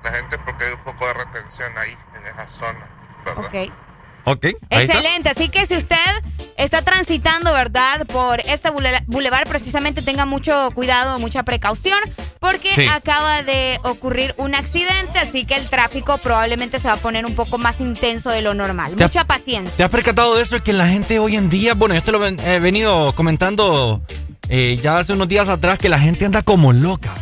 la 0.04 0.10
gente 0.12 0.38
porque 0.38 0.64
hay 0.64 0.72
un 0.72 0.80
poco 0.84 1.06
de 1.06 1.14
retención 1.14 1.76
ahí, 1.78 1.96
en 2.14 2.26
esa 2.26 2.48
zona, 2.48 2.88
¿verdad? 3.24 3.46
Ok. 3.46 3.83
Ok. 4.24 4.46
Excelente. 4.70 5.28
Así 5.30 5.48
que 5.48 5.66
si 5.66 5.76
usted 5.76 5.96
está 6.56 6.82
transitando, 6.82 7.52
¿verdad? 7.52 8.06
Por 8.06 8.40
este 8.40 8.70
bule- 8.70 9.02
bulevar, 9.06 9.46
precisamente 9.48 10.02
tenga 10.02 10.24
mucho 10.24 10.70
cuidado, 10.74 11.18
mucha 11.18 11.42
precaución, 11.42 11.98
porque 12.40 12.70
Sí. 12.74 12.86
acaba 12.86 13.42
de 13.42 13.78
ocurrir 13.84 14.34
un 14.38 14.54
accidente, 14.54 15.18
así 15.18 15.44
que 15.44 15.54
el 15.56 15.68
tráfico 15.68 16.16
probablemente 16.18 16.78
se 16.78 16.88
va 16.88 16.94
a 16.94 16.98
poner 16.98 17.26
un 17.26 17.34
poco 17.34 17.58
más 17.58 17.80
intenso 17.80 18.30
de 18.30 18.40
lo 18.42 18.54
normal. 18.54 18.94
Mucha 18.98 19.24
paciencia. 19.24 19.74
¿Te 19.76 19.82
has 19.84 19.90
percatado 19.90 20.36
de 20.36 20.42
eso? 20.42 20.62
Que 20.62 20.72
la 20.72 20.86
gente 20.88 21.18
hoy 21.18 21.36
en 21.36 21.48
día, 21.50 21.74
bueno, 21.74 21.94
yo 21.94 22.02
te 22.02 22.12
lo 22.12 22.24
he 22.26 22.58
venido 22.60 23.12
comentando 23.14 24.00
eh, 24.48 24.78
ya 24.82 24.98
hace 24.98 25.12
unos 25.14 25.26
días 25.28 25.48
atrás, 25.48 25.78
que 25.78 25.88
la 25.88 25.98
gente 25.98 26.24
anda 26.24 26.42
como 26.42 26.72
loca. 26.72 27.12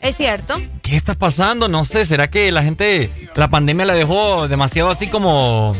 Es 0.00 0.16
cierto. 0.16 0.60
¿Qué 0.82 0.96
está 0.96 1.14
pasando? 1.14 1.68
No 1.68 1.84
sé, 1.84 2.06
¿será 2.06 2.28
que 2.30 2.50
la 2.50 2.62
gente, 2.62 3.10
la 3.36 3.48
pandemia 3.48 3.84
la 3.84 3.94
dejó 3.94 4.48
demasiado 4.48 4.88
así 4.90 5.06
como... 5.06 5.74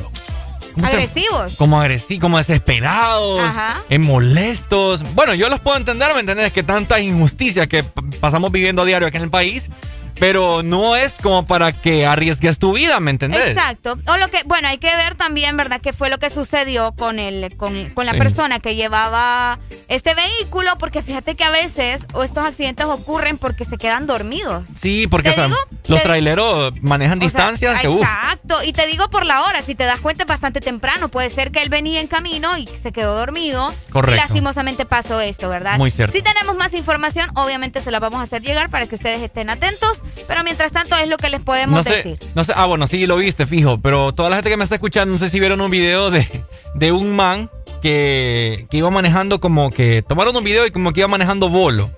¿cómo 0.75 0.87
te- 0.89 0.97
Agresivos. 0.97 1.57
Como 1.57 1.81
agresivos, 1.81 2.21
como 2.21 2.39
desesperados, 2.39 3.41
Ajá. 3.41 3.83
eh, 3.89 3.99
molestos. 3.99 5.03
Bueno, 5.15 5.35
yo 5.35 5.49
los 5.49 5.61
puedo 5.61 5.77
entender, 5.77 6.13
¿me 6.15 6.21
entiendes? 6.21 6.53
Que 6.53 6.63
tanta 6.63 7.01
injusticia 7.01 7.67
que 7.67 7.83
pasamos 8.21 8.51
viviendo 8.53 8.83
a 8.83 8.85
diario 8.85 9.09
aquí 9.09 9.17
en 9.17 9.25
el 9.25 9.31
país, 9.31 9.71
pero 10.21 10.63
no 10.63 10.95
es 10.95 11.15
como 11.15 11.45
para 11.47 11.73
que 11.73 12.07
arriesgues 12.07 12.59
tu 12.59 12.75
vida, 12.75 13.01
¿me 13.01 13.11
entendés? 13.11 13.49
Exacto. 13.49 13.99
O 14.07 14.17
lo 14.19 14.29
que, 14.31 14.43
bueno, 14.45 14.69
hay 14.69 14.79
que 14.79 14.95
ver 14.95 15.17
también, 15.17 15.57
¿verdad?, 15.57 15.81
qué 15.81 15.93
fue 15.93 16.11
lo 16.11 16.19
que 16.19 16.31
sucedió 16.31 16.93
con 16.93 17.19
el, 17.19 17.57
con, 17.57 17.91
con 17.91 18.07
la 18.07 18.13
Sí. 18.13 18.19
persona 18.19 18.61
que 18.61 18.75
llevaba 18.77 19.59
este 19.89 20.15
vehículo, 20.15 20.77
porque 20.79 21.01
fíjate 21.03 21.35
que 21.35 21.45
a 21.45 21.51
veces 21.51 22.03
estos 22.23 22.45
accidentes 22.45 22.87
ocurren 22.87 23.39
porque 23.39 23.65
se 23.65 23.79
quedan 23.79 24.07
dormidos. 24.07 24.65
Sí, 24.81 25.07
porque 25.07 25.31
¿Te 25.31 25.33
o 25.33 25.35
sea, 25.37 25.45
digo? 25.47 25.57
los 25.89 26.03
traileros 26.03 26.73
manejan 26.83 27.19
O 27.19 27.21
sea, 27.21 27.27
distancias 27.27 27.85
uf, 27.87 28.03
Exacto. 28.03 28.63
Y 28.65 28.73
te 28.73 28.87
digo 28.87 29.09
por 29.11 29.25
la 29.27 29.43
hora, 29.43 29.63
si 29.63 29.75
te 29.75 29.85
das 29.85 30.01
cuenta 30.01 30.25
es 30.25 30.29
bastante 30.29 30.61
temprano. 30.61 31.09
Puede 31.09 31.31
ser 31.31 31.51
que 31.51 31.63
él 31.63 31.71
venía 31.71 32.01
en 32.01 32.09
camino 32.09 32.59
y 32.59 32.67
se 32.67 32.93
quedó 32.93 33.15
dormido. 33.17 33.73
Correcto. 33.91 34.17
Y 34.17 34.21
lastimosamente 34.21 34.85
pasó 34.85 35.21
esto, 35.21 35.49
¿verdad? 35.49 35.79
Muy 35.79 35.91
cierto. 35.91 36.15
Si 36.15 36.23
tenemos 36.23 36.55
más 36.57 36.75
información, 36.75 37.31
obviamente 37.35 37.81
se 37.81 37.91
la 37.91 38.01
vamos 38.01 38.21
a 38.21 38.25
hacer 38.25 38.43
llegar 38.43 38.69
para 38.71 38.87
que 38.87 38.95
ustedes 38.97 39.23
estén 39.23 39.49
atentos. 39.51 40.03
Pero 40.27 40.45
mientras 40.45 40.73
tanto 40.73 40.97
es 40.97 41.09
lo 41.09 41.17
que 41.17 41.29
les 41.31 41.43
podemos 41.43 41.77
no 41.77 41.83
sé, 41.83 41.97
decir. 41.97 42.19
no 42.35 42.45
sé, 42.45 42.53
ah, 42.57 42.67
bueno, 42.67 42.87
sí 42.87 43.07
lo 43.07 43.17
viste, 43.17 43.47
fijo, 43.47 43.79
pero 43.79 44.13
toda 44.13 44.31
la 44.31 44.37
gente 44.37 44.51
que 44.51 44.57
me 44.57 44.65
está 44.65 44.77
escuchando, 44.77 45.13
no 45.13 45.19
sé 45.19 45.29
si 45.31 45.41
vieron 45.41 45.61
un 45.61 45.71
video 45.71 46.11
de, 46.11 46.27
de 46.75 46.93
un 46.93 47.15
man 47.17 47.51
que, 47.83 48.67
que 48.71 48.77
iba 48.77 48.91
manejando 48.91 49.41
como 49.41 49.71
que, 49.71 50.03
tomaron 50.07 50.37
un 50.37 50.45
video 50.45 50.67
y 50.67 50.71
como 50.71 50.93
que 50.93 51.01
iba 51.01 51.09
manejando 51.09 51.49
bolo. 51.49 51.91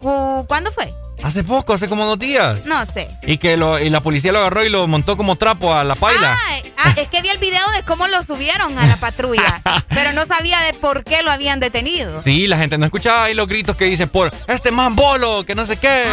Cu- 0.00 0.44
¿Cuándo 0.46 0.70
fue? 0.72 0.92
Hace 1.22 1.42
poco, 1.44 1.72
hace 1.74 1.88
como 1.88 2.04
dos 2.06 2.18
días. 2.18 2.64
No 2.64 2.86
sé. 2.86 3.08
Y 3.26 3.38
que 3.38 3.56
lo, 3.56 3.78
y 3.78 3.90
la 3.90 4.00
policía 4.00 4.30
lo 4.32 4.38
agarró 4.38 4.64
y 4.64 4.68
lo 4.68 4.86
montó 4.86 5.16
como 5.16 5.36
trapo 5.36 5.74
a 5.74 5.82
la 5.84 5.94
paila. 5.96 6.38
Ah, 6.78 6.94
es 6.96 7.08
que 7.08 7.20
vi 7.22 7.28
el 7.28 7.38
video 7.38 7.60
de 7.76 7.82
cómo 7.82 8.06
lo 8.06 8.22
subieron 8.22 8.78
a 8.78 8.86
la 8.86 8.96
patrulla, 8.96 9.60
pero 9.88 10.12
no 10.12 10.24
sabía 10.26 10.60
de 10.60 10.74
por 10.74 11.02
qué 11.04 11.22
lo 11.24 11.30
habían 11.32 11.58
detenido. 11.60 12.22
Sí, 12.22 12.46
la 12.46 12.56
gente 12.56 12.78
no 12.78 12.86
escuchaba 12.86 13.24
ahí 13.24 13.34
los 13.34 13.48
gritos 13.48 13.76
que 13.76 13.86
dice 13.86 14.06
por 14.06 14.30
este 14.46 14.70
man 14.70 14.94
bolo, 14.94 15.44
que 15.44 15.54
no 15.56 15.66
sé 15.66 15.76
qué. 15.76 16.04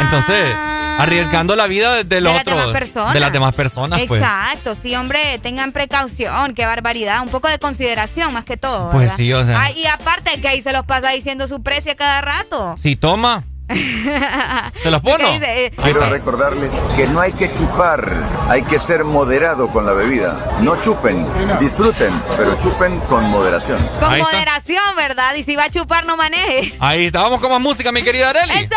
Entonces, 0.00 0.52
arriesgando 0.98 1.54
la 1.54 1.66
vida 1.68 1.94
de, 1.94 2.04
de 2.04 2.20
los 2.20 2.32
Ah. 2.32 2.36
de 2.36 2.40
otros. 2.42 2.56
demás 2.58 2.72
personas. 2.72 3.14
De 3.14 3.20
las 3.20 3.32
demás 3.32 3.54
personas, 3.54 4.00
pues. 4.08 4.20
Exacto, 4.22 4.74
sí, 4.74 4.94
hombre, 4.96 5.38
tengan 5.40 5.70
precaución, 5.72 6.54
qué 6.54 6.66
barbaridad, 6.66 7.22
un 7.22 7.28
poco 7.28 7.48
de 7.48 7.58
consideración 7.60 8.32
más 8.32 8.44
que 8.44 8.56
todo. 8.56 8.90
Pues 8.90 9.12
sí, 9.16 9.32
o 9.32 9.44
sea. 9.46 9.60
Ay, 9.62 9.78
y 9.80 9.86
aparte 9.86 10.40
que 10.40 10.48
ahí 10.48 10.62
se 10.62 10.72
los 10.72 10.84
pasa 10.84 11.10
diciendo 11.10 11.46
su 11.46 11.62
precio 11.62 11.96
cada 11.96 12.20
rato. 12.20 12.74
Si 12.78 12.96
toma, 12.96 13.44
¿Se 13.68 14.90
los 14.90 15.02
pono? 15.02 15.28
Eh, 15.28 15.72
Quiero 15.82 16.08
recordarles 16.08 16.72
que 16.96 17.06
no 17.08 17.20
hay 17.20 17.32
que 17.32 17.52
chupar, 17.52 18.10
hay 18.48 18.62
que 18.62 18.78
ser 18.78 19.04
moderado 19.04 19.68
con 19.68 19.84
la 19.84 19.92
bebida. 19.92 20.36
No 20.62 20.80
chupen, 20.82 21.26
disfruten, 21.60 22.10
pero 22.36 22.58
chupen 22.60 22.98
con 23.00 23.24
moderación. 23.24 23.78
Con 24.00 24.18
moderación, 24.18 24.96
¿verdad? 24.96 25.34
Y 25.34 25.42
si 25.42 25.54
va 25.56 25.64
a 25.64 25.70
chupar, 25.70 26.06
no 26.06 26.16
maneje. 26.16 26.74
Ahí 26.80 27.06
está, 27.06 27.20
vamos 27.20 27.40
con 27.40 27.50
más 27.50 27.60
música, 27.60 27.92
mi 27.92 28.02
querida 28.02 28.30
Arely. 28.30 28.52
¡Eso! 28.52 28.74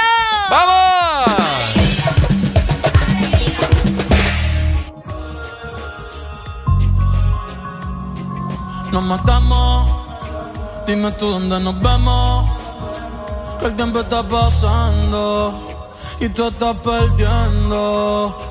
¡Vamos! 0.49 1.31
Nos 8.91 9.03
matamos, 9.05 9.89
dime 10.85 11.11
tú 11.13 11.27
dónde 11.27 11.59
nos 11.61 11.81
vemos. 13.61 13.69
El 13.69 13.75
tiempo 13.75 14.01
está 14.01 14.27
pasando 14.27 15.71
y 16.19 16.29
tú 16.29 16.47
estás 16.47 16.75
perdiendo. 16.77 18.47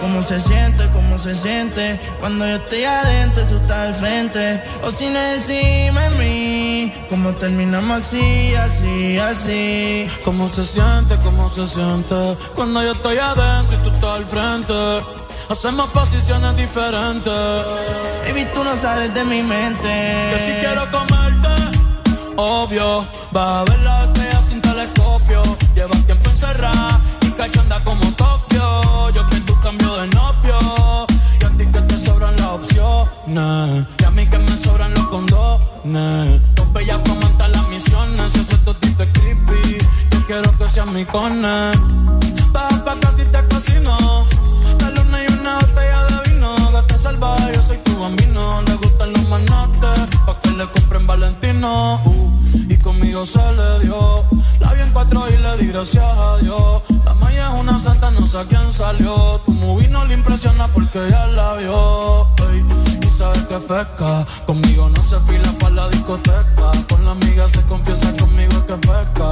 ¿Cómo 0.00 0.22
se 0.22 0.38
siente? 0.38 0.88
¿Cómo 0.90 1.18
se 1.18 1.34
siente? 1.34 2.00
Cuando 2.20 2.46
yo 2.46 2.56
estoy 2.56 2.84
adentro, 2.84 3.46
tú 3.46 3.56
estás 3.56 3.88
al 3.88 3.94
frente. 3.94 4.62
O 4.84 4.90
sin 4.90 5.16
encima 5.16 6.00
de 6.02 6.10
mí. 6.18 6.92
¿Cómo 7.08 7.34
terminamos 7.34 8.04
así, 8.04 8.54
así, 8.54 9.18
así? 9.18 10.08
¿Cómo 10.24 10.48
se 10.48 10.64
siente? 10.64 11.16
¿Cómo 11.24 11.48
se 11.48 11.66
siente? 11.66 12.36
Cuando 12.54 12.82
yo 12.82 12.92
estoy 12.92 13.18
adentro 13.18 13.76
y 13.76 13.82
tú 13.82 13.90
estás 13.90 14.10
al 14.10 14.26
frente. 14.26 14.72
Hacemos 15.48 15.88
posiciones 15.88 16.56
diferentes. 16.56 17.32
Baby, 18.24 18.46
tú 18.54 18.62
no 18.62 18.76
sales 18.76 19.12
de 19.12 19.24
mi 19.24 19.42
mente. 19.42 19.88
Que 20.32 20.38
si 20.38 20.52
quiero 20.60 20.88
comerte, 20.92 21.79
obvio. 22.40 23.06
Va 23.34 23.60
a 23.60 23.64
ver 23.64 23.78
la 23.80 24.04
estrella 24.04 24.42
sin 24.42 24.60
telescopio. 24.60 25.42
Llevas 25.74 26.04
tiempo 26.06 26.30
encerrada 26.30 27.00
y 27.22 27.30
cachonda 27.30 27.82
como 27.84 28.04
Tokio. 28.12 29.10
Yo 29.10 29.28
que 29.28 29.40
tú 29.40 29.58
cambio 29.60 29.96
de 29.98 30.06
novio. 30.08 31.06
Y 31.40 31.44
a 31.44 31.50
ti 31.56 31.66
que 31.66 31.80
te 31.80 31.98
sobran 31.98 32.36
las 32.36 32.46
opciones. 32.46 33.86
Y 33.98 34.04
a 34.04 34.10
mí 34.10 34.26
que 34.26 34.38
me 34.38 34.56
sobran 34.56 34.92
los 34.94 35.06
condones. 35.08 36.40
Dos 36.54 36.72
bellas 36.72 36.98
comentan 37.08 37.52
las 37.52 37.68
misiones. 37.68 38.34
Ese 38.34 38.56
totito 38.58 39.02
es 39.02 39.10
creepy. 39.12 39.78
Yo 40.10 40.26
quiero 40.26 40.56
que 40.58 40.68
seas 40.68 40.86
mi 40.86 41.04
cone. 41.04 41.72
Baja 42.52 42.84
pa' 42.84 42.98
casi 43.00 43.24
te 43.24 43.40
cocino. 43.48 44.26
La 44.80 44.90
luna 44.90 45.18
y 45.24 45.32
una 45.32 45.58
botella 45.58 46.04
de 46.06 46.30
vino. 46.30 46.72
Gata 46.72 46.98
salvaje, 46.98 47.52
yo 47.54 47.62
soy 47.62 47.78
tu 47.78 47.98
bambino. 47.98 48.62
Le 48.62 48.74
gustan 48.74 49.12
los 49.12 49.28
manates. 49.28 50.09
Pa' 50.30 50.38
que 50.42 50.50
le 50.50 50.66
compren 50.68 51.06
Valentino. 51.08 52.00
Uh, 52.04 52.30
y 52.68 52.76
conmigo 52.78 53.26
se 53.26 53.40
le 53.58 53.80
dio. 53.80 54.24
La 54.60 54.72
vi 54.74 54.80
en 54.80 54.90
cuatro 54.92 55.28
y 55.28 55.36
le 55.36 55.56
di 55.56 55.72
gracias 55.72 56.04
a 56.04 56.36
Dios. 56.36 56.82
La 57.04 57.14
maya 57.14 57.48
es 57.48 57.60
una 57.60 57.76
santa, 57.80 58.12
no 58.12 58.24
sé 58.28 58.38
a 58.38 58.44
quién 58.44 58.72
salió. 58.72 59.40
Tu 59.44 59.50
movie 59.50 59.88
no 59.88 60.04
le 60.04 60.14
impresiona 60.14 60.68
porque 60.68 61.00
ya 61.10 61.26
la 61.26 61.54
vio. 61.54 62.28
Y 63.02 63.10
sabes 63.10 63.42
que 63.46 63.56
pesca. 63.56 64.24
Conmigo 64.46 64.88
no 64.88 65.02
se 65.02 65.18
fila 65.26 65.50
para 65.58 65.74
la 65.74 65.88
discoteca. 65.88 66.70
Con 66.88 67.04
la 67.04 67.10
amiga 67.10 67.48
se 67.48 67.62
confiesa 67.62 68.14
conmigo 68.16 68.64
que 68.66 68.74
pesca. 68.74 69.28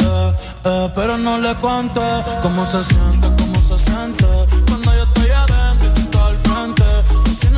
Eh, 0.00 0.32
eh, 0.64 0.90
pero 0.96 1.16
no 1.16 1.38
le 1.38 1.54
cuente 1.56 2.00
cómo 2.42 2.66
se 2.66 2.82
siente, 2.82 3.28
cómo 3.38 3.62
se 3.62 3.78
siente. 3.78 4.26
Cuando 4.66 4.94
yo 4.96 5.02
estoy 5.04 5.30
adentro 5.30 5.86
y 5.86 5.90
tú 5.94 6.00
estás 6.00 6.22
al 6.22 6.38
frente. 6.38 6.84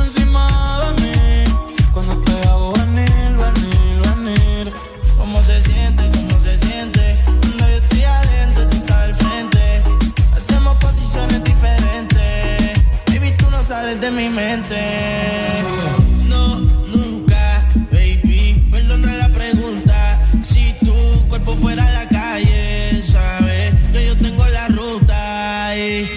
Encima 0.05 0.47
de 0.81 1.01
mí. 1.01 1.02
Sales 13.83 13.99
de 13.99 14.11
mi 14.11 14.29
mente. 14.29 14.79
No, 16.29 16.59
nunca, 16.95 17.67
baby. 17.91 18.67
Perdona 18.71 19.13
la 19.13 19.29
pregunta. 19.29 20.21
Si 20.41 20.73
tu 20.85 20.95
cuerpo 21.27 21.55
fuera 21.57 21.83
la 21.91 22.07
calle, 22.07 23.01
sabes 23.03 23.73
que 23.91 24.05
yo 24.07 24.15
tengo 24.15 24.45
la 24.47 24.67
ruta. 24.69 25.75
Y 25.75 26.07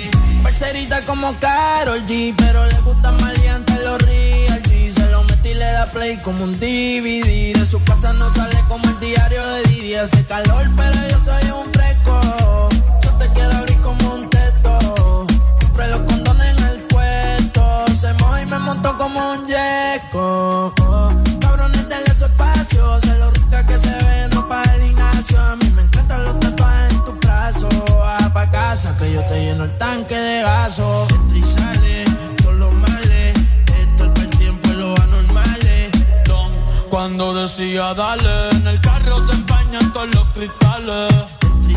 parcerita 0.42 1.00
como 1.02 1.34
Carol 1.40 2.06
G, 2.06 2.34
pero 2.36 2.66
le 2.66 2.78
gusta 2.82 3.10
maleante 3.12 3.74
los 3.82 4.00
real 4.00 4.62
G. 4.62 4.90
Se 4.90 5.06
lo 5.10 5.24
metí 5.24 5.48
y 5.50 5.54
le 5.54 5.64
da 5.64 5.86
play 5.86 6.16
como 6.18 6.44
un 6.44 6.60
DVD. 6.60 7.58
De 7.58 7.66
su 7.66 7.82
casa 7.82 8.12
no 8.12 8.30
sale 8.30 8.58
como 8.68 8.88
el 8.88 9.00
diario 9.00 9.44
de 9.44 9.62
Didi. 9.64 9.94
Hace 9.94 10.24
calor, 10.24 10.66
pero 10.76 10.98
yo 11.10 11.18
soy 11.18 11.50
un 11.50 11.72
fresco. 11.72 12.20
Yo 13.02 13.10
te 13.18 13.28
quiero 13.32 13.52
abrir 13.56 13.78
como 13.78 14.14
un 14.14 14.35
Y 18.08 18.46
me 18.46 18.58
montó 18.60 18.96
como 18.96 19.32
un 19.32 19.46
yeco. 19.48 20.72
Cabrones 21.40 21.88
del 21.88 22.16
su 22.16 22.26
espacio. 22.26 23.00
Se 23.00 23.18
lo 23.18 23.32
rica 23.32 23.66
que 23.66 23.76
se 23.76 23.90
ve, 24.04 24.28
no 24.32 24.46
para 24.46 24.74
el 24.74 24.82
gimnasio. 24.82 25.40
A 25.40 25.56
mí 25.56 25.68
me 25.70 25.82
encantan 25.82 26.24
los 26.24 26.38
tatuajes 26.38 26.92
en 26.92 27.04
tu 27.04 27.12
brazo. 27.14 27.68
Va 27.98 28.18
pa' 28.32 28.48
casa 28.50 28.96
que 28.96 29.12
yo 29.12 29.22
te 29.22 29.46
lleno 29.46 29.64
el 29.64 29.76
tanque 29.78 30.14
de 30.14 30.42
gaso. 30.42 31.08
Entra 31.10 31.38
y 31.38 31.42
sale, 31.44 32.04
los 32.52 32.72
males. 32.74 33.34
Esto 33.76 34.04
es 34.04 34.10
para 34.10 34.22
el 34.22 34.30
tiempo 34.38 34.68
y 34.68 34.74
los 34.74 35.00
anormales. 35.00 35.90
Don, 36.26 36.52
Cuando 36.88 37.34
decía 37.34 37.92
dale, 37.94 38.50
en 38.50 38.68
el 38.68 38.80
carro 38.80 39.26
se 39.26 39.32
empañan 39.32 39.92
todos 39.92 40.14
los 40.14 40.24
cristales. 40.28 41.12
Entra 41.42 41.74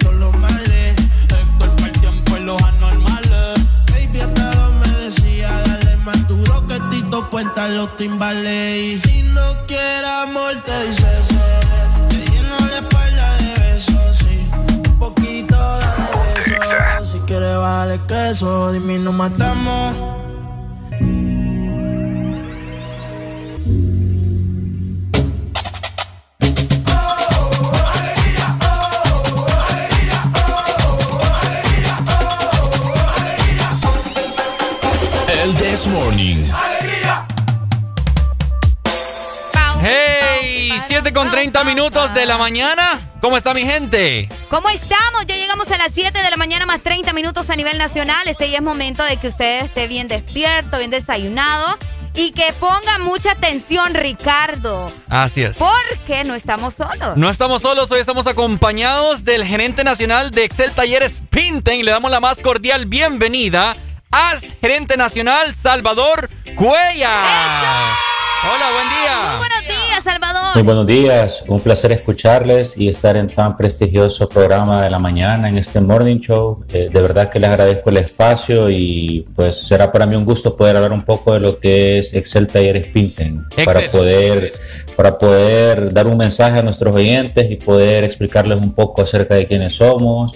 y 0.00 0.14
los 0.14 0.34
males. 0.38 0.96
Esto 0.98 1.36
es 1.36 1.46
para 1.58 1.84
el 1.84 1.92
tiempo 1.92 2.36
y 2.38 2.40
los 2.40 2.62
anormales. 2.62 2.85
Puenta 7.36 7.68
los 7.68 7.94
timbales. 7.98 8.78
Y 8.78 8.98
si 8.98 9.22
no 9.24 9.42
quieres 9.66 10.08
amor, 10.22 10.54
te 10.64 10.86
dice 10.86 11.02
eso. 11.02 12.08
Te 12.08 12.16
lleno 12.30 12.66
la 12.70 12.76
espalda 12.78 13.36
de 13.36 13.60
besos, 13.60 14.16
sí. 14.16 14.48
Un 14.88 14.98
poquito 14.98 15.78
de 15.78 16.32
besos. 16.34 17.06
Si 17.10 17.18
quieres, 17.26 17.58
vale 17.58 18.00
queso. 18.08 18.72
Dime, 18.72 18.98
nos 19.00 19.12
matamos. 19.12 19.94
Morning. 35.86 36.75
Hey, 39.88 40.72
7 40.84 41.12
con 41.12 41.30
30 41.30 41.62
minutos 41.62 42.12
de 42.12 42.26
la 42.26 42.36
mañana. 42.36 42.98
¿Cómo 43.20 43.36
está 43.36 43.54
mi 43.54 43.62
gente? 43.62 44.28
¿Cómo 44.50 44.68
estamos? 44.68 45.24
Ya 45.26 45.36
llegamos 45.36 45.70
a 45.70 45.78
las 45.78 45.92
7 45.94 46.22
de 46.22 46.28
la 46.28 46.36
mañana 46.36 46.66
más 46.66 46.82
30 46.82 47.12
minutos 47.12 47.48
a 47.50 47.54
nivel 47.54 47.78
nacional. 47.78 48.26
Este 48.26 48.50
ya 48.50 48.58
es 48.58 48.64
momento 48.64 49.04
de 49.04 49.16
que 49.16 49.28
usted 49.28 49.64
esté 49.64 49.86
bien 49.86 50.08
despierto, 50.08 50.78
bien 50.78 50.90
desayunado 50.90 51.78
y 52.14 52.32
que 52.32 52.52
ponga 52.58 52.98
mucha 52.98 53.30
atención, 53.32 53.94
Ricardo. 53.94 54.90
Así 55.08 55.44
es. 55.44 55.56
Porque 55.56 56.24
no 56.24 56.34
estamos 56.34 56.74
solos. 56.74 57.16
No 57.16 57.30
estamos 57.30 57.62
solos, 57.62 57.88
hoy 57.92 58.00
estamos 58.00 58.26
acompañados 58.26 59.24
del 59.24 59.44
gerente 59.44 59.84
nacional 59.84 60.32
de 60.32 60.44
Excel 60.44 60.72
Talleres 60.72 61.22
Pinten. 61.30 61.84
Le 61.84 61.92
damos 61.92 62.10
la 62.10 62.18
más 62.18 62.40
cordial 62.40 62.86
bienvenida 62.86 63.76
al 64.10 64.40
gerente 64.60 64.96
nacional 64.96 65.54
Salvador 65.54 66.28
Cuella. 66.56 67.12
Hola, 68.42 68.70
buen 68.70 68.88
día. 68.90 69.28
Muy 69.28 69.38
buenos 69.38 69.66
días, 69.66 69.75
Salvador. 70.02 70.54
Muy 70.54 70.62
buenos 70.62 70.86
días, 70.86 71.42
un 71.48 71.60
placer 71.60 71.92
escucharles 71.92 72.76
y 72.76 72.88
estar 72.88 73.16
en 73.16 73.26
tan 73.28 73.56
prestigioso 73.56 74.28
programa 74.28 74.82
de 74.82 74.90
la 74.90 74.98
mañana 74.98 75.48
en 75.48 75.56
este 75.56 75.80
Morning 75.80 76.18
Show. 76.18 76.64
Eh, 76.72 76.90
de 76.92 77.00
verdad 77.00 77.30
que 77.30 77.38
les 77.38 77.48
agradezco 77.48 77.90
el 77.90 77.98
espacio 77.98 78.68
y 78.68 79.26
pues 79.34 79.56
será 79.58 79.90
para 79.92 80.06
mí 80.06 80.14
un 80.14 80.24
gusto 80.24 80.56
poder 80.56 80.76
hablar 80.76 80.92
un 80.92 81.04
poco 81.04 81.32
de 81.32 81.40
lo 81.40 81.58
que 81.58 81.98
es 81.98 82.12
Excel 82.12 82.46
Talleres 82.46 82.88
Pinten 82.88 83.44
para 83.64 83.90
poder, 83.90 84.52
para 84.96 85.18
poder 85.18 85.92
dar 85.92 86.06
un 86.06 86.16
mensaje 86.16 86.58
a 86.58 86.62
nuestros 86.62 86.94
oyentes 86.94 87.50
y 87.50 87.56
poder 87.56 88.04
explicarles 88.04 88.60
un 88.60 88.72
poco 88.72 89.02
acerca 89.02 89.34
de 89.34 89.46
quiénes 89.46 89.76
somos, 89.76 90.32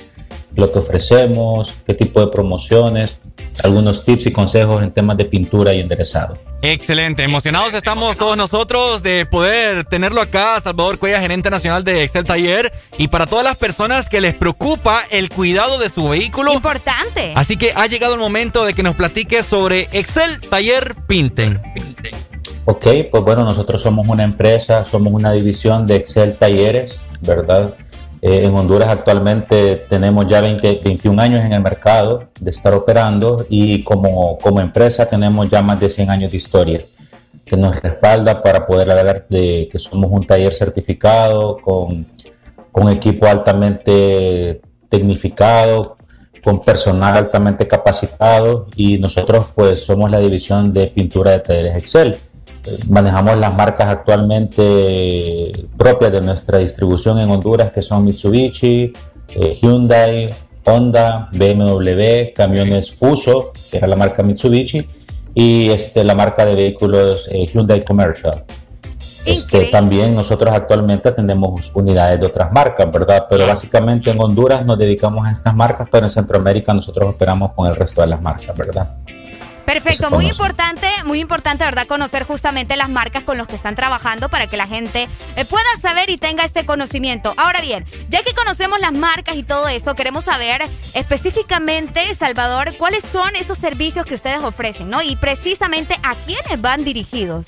lo 0.55 0.73
que 0.73 0.79
ofrecemos, 0.79 1.75
qué 1.87 1.95
tipo 1.95 2.21
de 2.21 2.29
promociones, 2.29 3.21
algunos 3.63 4.05
tips 4.05 4.27
y 4.27 4.33
consejos 4.33 4.83
en 4.83 4.91
temas 4.91 5.17
de 5.17 5.25
pintura 5.25 5.75
y 5.75 5.81
enderezado. 5.81 6.39
Excelente, 6.63 7.25
emocionados 7.25 7.73
estamos 7.73 8.19
todos 8.19 8.37
nosotros 8.37 9.03
de 9.03 9.25
poder 9.25 9.85
tenerlo 9.87 10.21
acá, 10.21 10.61
Salvador 10.61 10.99
Cuella, 10.99 11.21
gerente 11.21 11.49
nacional 11.49 11.85
de 11.85 12.05
Excel 12.05 12.25
Taller, 12.25 12.71
y 12.99 13.09
para 13.09 13.27
todas 13.27 13.45
las 13.45 13.57
personas 13.57 14.11
que 14.11 14.21
les 14.21 14.35
preocupa 14.35 15.03
el 15.11 15.31
cuidado 15.31 15.79
de 15.79 15.89
su 15.89 16.11
vehículo. 16.11 16.53
Importante. 16.53 17.33
Así 17.35 17.57
que 17.57 17.73
ha 17.75 17.87
llegado 17.87 18.15
el 18.15 18.21
momento 18.21 18.67
de 18.67 18.75
que 18.75 18.83
nos 18.83 18.95
platique 18.95 19.43
sobre 19.43 19.89
Excel 19.93 20.39
Taller 20.41 20.95
Pinten. 21.07 21.61
Ok, 22.67 22.87
pues 23.11 23.25
bueno, 23.25 23.45
nosotros 23.45 23.81
somos 23.81 24.07
una 24.07 24.23
empresa, 24.23 24.85
somos 24.85 25.15
una 25.15 25.33
división 25.33 25.87
de 25.87 25.97
Excel 25.97 26.37
Talleres, 26.37 27.01
¿verdad? 27.23 27.75
Eh, 28.23 28.45
en 28.45 28.55
Honduras 28.55 28.89
actualmente 28.89 29.77
tenemos 29.89 30.27
ya 30.27 30.41
20, 30.41 30.81
21 30.85 31.23
años 31.23 31.45
en 31.45 31.53
el 31.55 31.63
mercado 31.63 32.25
de 32.39 32.51
estar 32.51 32.75
operando 32.75 33.47
y 33.49 33.83
como, 33.83 34.37
como 34.39 34.61
empresa 34.61 35.07
tenemos 35.07 35.49
ya 35.49 35.63
más 35.63 35.81
de 35.81 35.89
100 35.89 36.11
años 36.11 36.31
de 36.31 36.37
historia 36.37 36.81
que 37.47 37.57
nos 37.57 37.75
respalda 37.81 38.43
para 38.43 38.67
poder 38.67 38.91
hablar 38.91 39.27
de 39.29 39.69
que 39.73 39.79
somos 39.79 40.11
un 40.13 40.27
taller 40.27 40.55
certificado 40.55 41.57
con, 41.57 42.07
con 42.71 42.89
equipo 42.89 43.27
altamente 43.27 44.61
tecnificado, 44.89 45.97
con 46.45 46.63
personal 46.63 47.17
altamente 47.17 47.67
capacitado 47.67 48.67
y 48.77 48.99
nosotros 48.99 49.53
pues 49.55 49.83
somos 49.83 50.11
la 50.11 50.21
división 50.21 50.73
de 50.73 50.89
pintura 50.89 51.33
de 51.33 51.41
talleres 51.41 51.77
Excel. 51.77 52.17
Manejamos 52.89 53.39
las 53.39 53.55
marcas 53.55 53.89
actualmente 53.89 55.53
propias 55.77 56.13
de 56.13 56.21
nuestra 56.21 56.59
distribución 56.59 57.19
en 57.19 57.31
Honduras 57.31 57.73
que 57.73 57.83
son 57.83 58.05
Mitsubishi, 58.05 58.93
eh, 59.35 59.59
Hyundai, 59.61 60.29
Honda, 60.65 61.29
BMW, 61.33 62.33
camiones 62.35 62.93
Fuso, 62.93 63.53
que 63.71 63.79
era 63.79 63.87
la 63.87 63.97
marca 63.97 64.23
Mitsubishi, 64.23 64.87
y 65.35 65.71
este, 65.71 66.05
la 66.05 66.15
marca 66.15 66.45
de 66.45 66.55
vehículos 66.55 67.29
eh, 67.31 67.47
Hyundai 67.47 67.85
Commercial. 67.85 68.45
Este, 69.27 69.67
también 69.67 70.15
nosotros 70.15 70.51
actualmente 70.55 71.13
tenemos 71.13 71.71
unidades 71.75 72.19
de 72.21 72.27
otras 72.27 72.51
marcas, 72.53 72.91
¿verdad? 72.91 73.27
Pero 73.29 73.47
básicamente 73.47 74.11
en 74.11 74.21
Honduras 74.21 74.65
nos 74.65 74.79
dedicamos 74.79 75.27
a 75.27 75.31
estas 75.31 75.55
marcas, 75.55 75.89
pero 75.91 76.07
en 76.07 76.11
Centroamérica 76.11 76.73
nosotros 76.73 77.11
operamos 77.11 77.53
con 77.53 77.69
el 77.69 77.77
resto 77.77 78.01
de 78.01 78.09
las 78.09 78.23
marcas, 78.23 78.57
¿verdad? 78.57 78.97
Perfecto, 79.73 80.11
muy 80.11 80.27
importante, 80.27 80.89
muy 81.05 81.21
importante, 81.21 81.63
¿verdad? 81.63 81.87
Conocer 81.87 82.25
justamente 82.25 82.77
las 82.77 82.89
marcas 82.89 83.23
con 83.23 83.39
las 83.39 83.47
que 83.47 83.55
están 83.55 83.77
trabajando 83.77 84.29
para 84.29 84.49
que 84.49 84.57
la 84.57 84.67
gente 84.67 85.09
eh, 85.37 85.45
pueda 85.45 85.65
saber 85.81 86.11
y 86.11 86.17
tenga 86.17 86.45
este 86.45 86.67
conocimiento. 86.67 87.35
Ahora 87.37 87.61
bien, 87.61 87.87
ya 88.09 88.25
que 88.25 88.35
conocemos 88.35 88.81
las 88.81 88.93
marcas 88.93 89.37
y 89.37 89.45
todo 89.45 89.69
eso, 89.69 89.95
queremos 89.95 90.25
saber 90.25 90.63
específicamente, 90.95 92.13
Salvador, 92.17 92.77
cuáles 92.79 93.05
son 93.05 93.37
esos 93.37 93.59
servicios 93.59 94.05
que 94.07 94.17
ustedes 94.17 94.43
ofrecen, 94.43 94.91
¿no? 94.91 95.03
Y 95.03 95.15
precisamente 95.15 95.95
a 96.03 96.17
quiénes 96.17 96.61
van 96.61 96.83
dirigidos. 96.83 97.47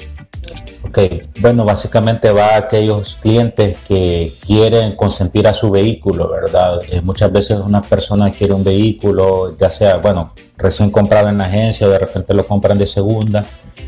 Ok, 0.94 0.98
bueno, 1.40 1.64
básicamente 1.64 2.30
va 2.32 2.48
a 2.48 2.56
aquellos 2.58 3.16
clientes 3.22 3.78
que 3.88 4.30
quieren 4.46 4.94
consentir 4.94 5.48
a 5.48 5.54
su 5.54 5.70
vehículo, 5.70 6.28
¿verdad? 6.28 6.80
Eh, 6.90 7.00
muchas 7.00 7.32
veces 7.32 7.60
una 7.64 7.80
persona 7.80 8.30
quiere 8.30 8.52
un 8.52 8.62
vehículo, 8.62 9.56
ya 9.56 9.70
sea, 9.70 9.96
bueno, 9.96 10.34
recién 10.58 10.90
comprado 10.90 11.30
en 11.30 11.38
la 11.38 11.46
agencia 11.46 11.86
o 11.86 11.90
de 11.90 11.98
repente 11.98 12.34
lo 12.34 12.46
compran 12.46 12.76
de 12.76 12.86
segunda. 12.86 13.42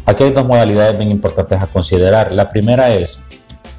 Aquí 0.06 0.22
hay 0.22 0.30
dos 0.30 0.46
modalidades 0.46 0.96
bien 0.96 1.10
importantes 1.10 1.60
a 1.60 1.66
considerar. 1.66 2.32
La 2.32 2.48
primera 2.48 2.94
es, 2.94 3.18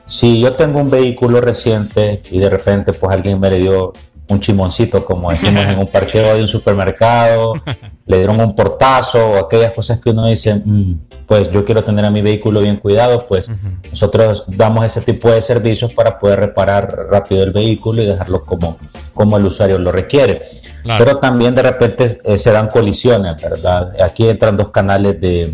si 0.06 0.39
yo 0.39 0.53
tengo 0.53 0.80
un 0.80 0.91
vehículo 0.91 1.41
reciente 1.41 2.22
y 2.30 2.38
de 2.38 2.49
repente 2.52 2.93
pues 2.93 3.11
alguien 3.11 3.39
me 3.39 3.49
le 3.49 3.57
dio 3.57 3.91
un 4.27 4.39
chimoncito, 4.39 5.06
como 5.06 5.30
decimos 5.30 5.68
en 5.68 5.80
un 5.80 5.88
parqueo 5.88 6.35
de 6.35 6.41
un 6.41 6.47
supermercado, 6.47 7.53
le 8.06 8.18
dieron 8.18 8.39
un 8.39 8.56
portazo 8.56 9.31
o 9.31 9.38
aquellas 9.38 9.72
cosas 9.73 9.99
que 9.99 10.10
uno 10.10 10.26
dice, 10.26 10.56
mm, 10.56 10.99
pues 11.27 11.52
yo 11.52 11.64
quiero 11.65 11.84
tener 11.84 12.06
a 12.06 12.10
mi 12.10 12.22
vehículo 12.22 12.61
bien 12.61 12.77
cuidado, 12.77 13.26
pues 13.27 13.49
nosotros 13.89 14.45
damos 14.47 14.85
ese 14.85 15.02
tipo 15.02 15.30
de 15.30 15.41
servicios 15.41 15.93
para 15.93 16.19
poder 16.19 16.39
reparar 16.39 17.07
rápido 17.10 17.43
el 17.43 17.52
vehículo 17.52 18.02
y 18.02 18.06
dejarlo 18.06 18.43
como, 18.45 18.77
como 19.14 19.38
el 19.38 19.45
usuario 19.45 19.77
lo 19.80 19.91
requiere. 19.91 20.41
Pero 20.85 21.18
también 21.18 21.56
de 21.56 21.64
repente 21.64 22.22
eh, 22.23 22.38
se 22.38 22.52
dan 22.52 22.68
colisiones, 22.68 23.41
¿verdad? 23.41 23.93
Aquí 23.99 24.27
entran 24.27 24.56
dos 24.56 24.69
canales 24.69 25.19
de, 25.19 25.52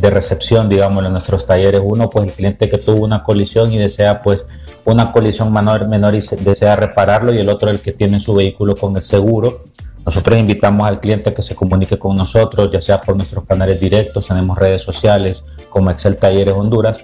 de 0.00 0.10
recepción, 0.10 0.70
digamos, 0.70 1.04
en 1.04 1.12
nuestros 1.12 1.46
talleres. 1.46 1.82
Uno, 1.84 2.08
pues 2.08 2.28
el 2.28 2.32
cliente 2.32 2.70
que 2.70 2.78
tuvo 2.78 3.04
una 3.04 3.22
colisión 3.22 3.72
y 3.72 3.78
desea, 3.78 4.20
pues, 4.20 4.46
una 4.84 5.12
colisión 5.12 5.52
menor, 5.52 5.88
menor 5.88 6.14
y 6.14 6.20
desea 6.20 6.76
repararlo 6.76 7.32
y 7.32 7.38
el 7.38 7.48
otro 7.48 7.70
el 7.70 7.80
que 7.80 7.92
tiene 7.92 8.20
su 8.20 8.34
vehículo 8.34 8.74
con 8.76 8.96
el 8.96 9.02
seguro. 9.02 9.64
Nosotros 10.04 10.38
invitamos 10.38 10.86
al 10.86 11.00
cliente 11.00 11.30
a 11.30 11.34
que 11.34 11.42
se 11.42 11.54
comunique 11.54 11.98
con 11.98 12.14
nosotros, 12.14 12.70
ya 12.70 12.80
sea 12.80 13.00
por 13.00 13.16
nuestros 13.16 13.44
canales 13.44 13.80
directos, 13.80 14.26
tenemos 14.28 14.58
redes 14.58 14.82
sociales 14.82 15.42
como 15.70 15.90
Excel 15.90 16.16
Talleres 16.16 16.54
Honduras. 16.54 16.98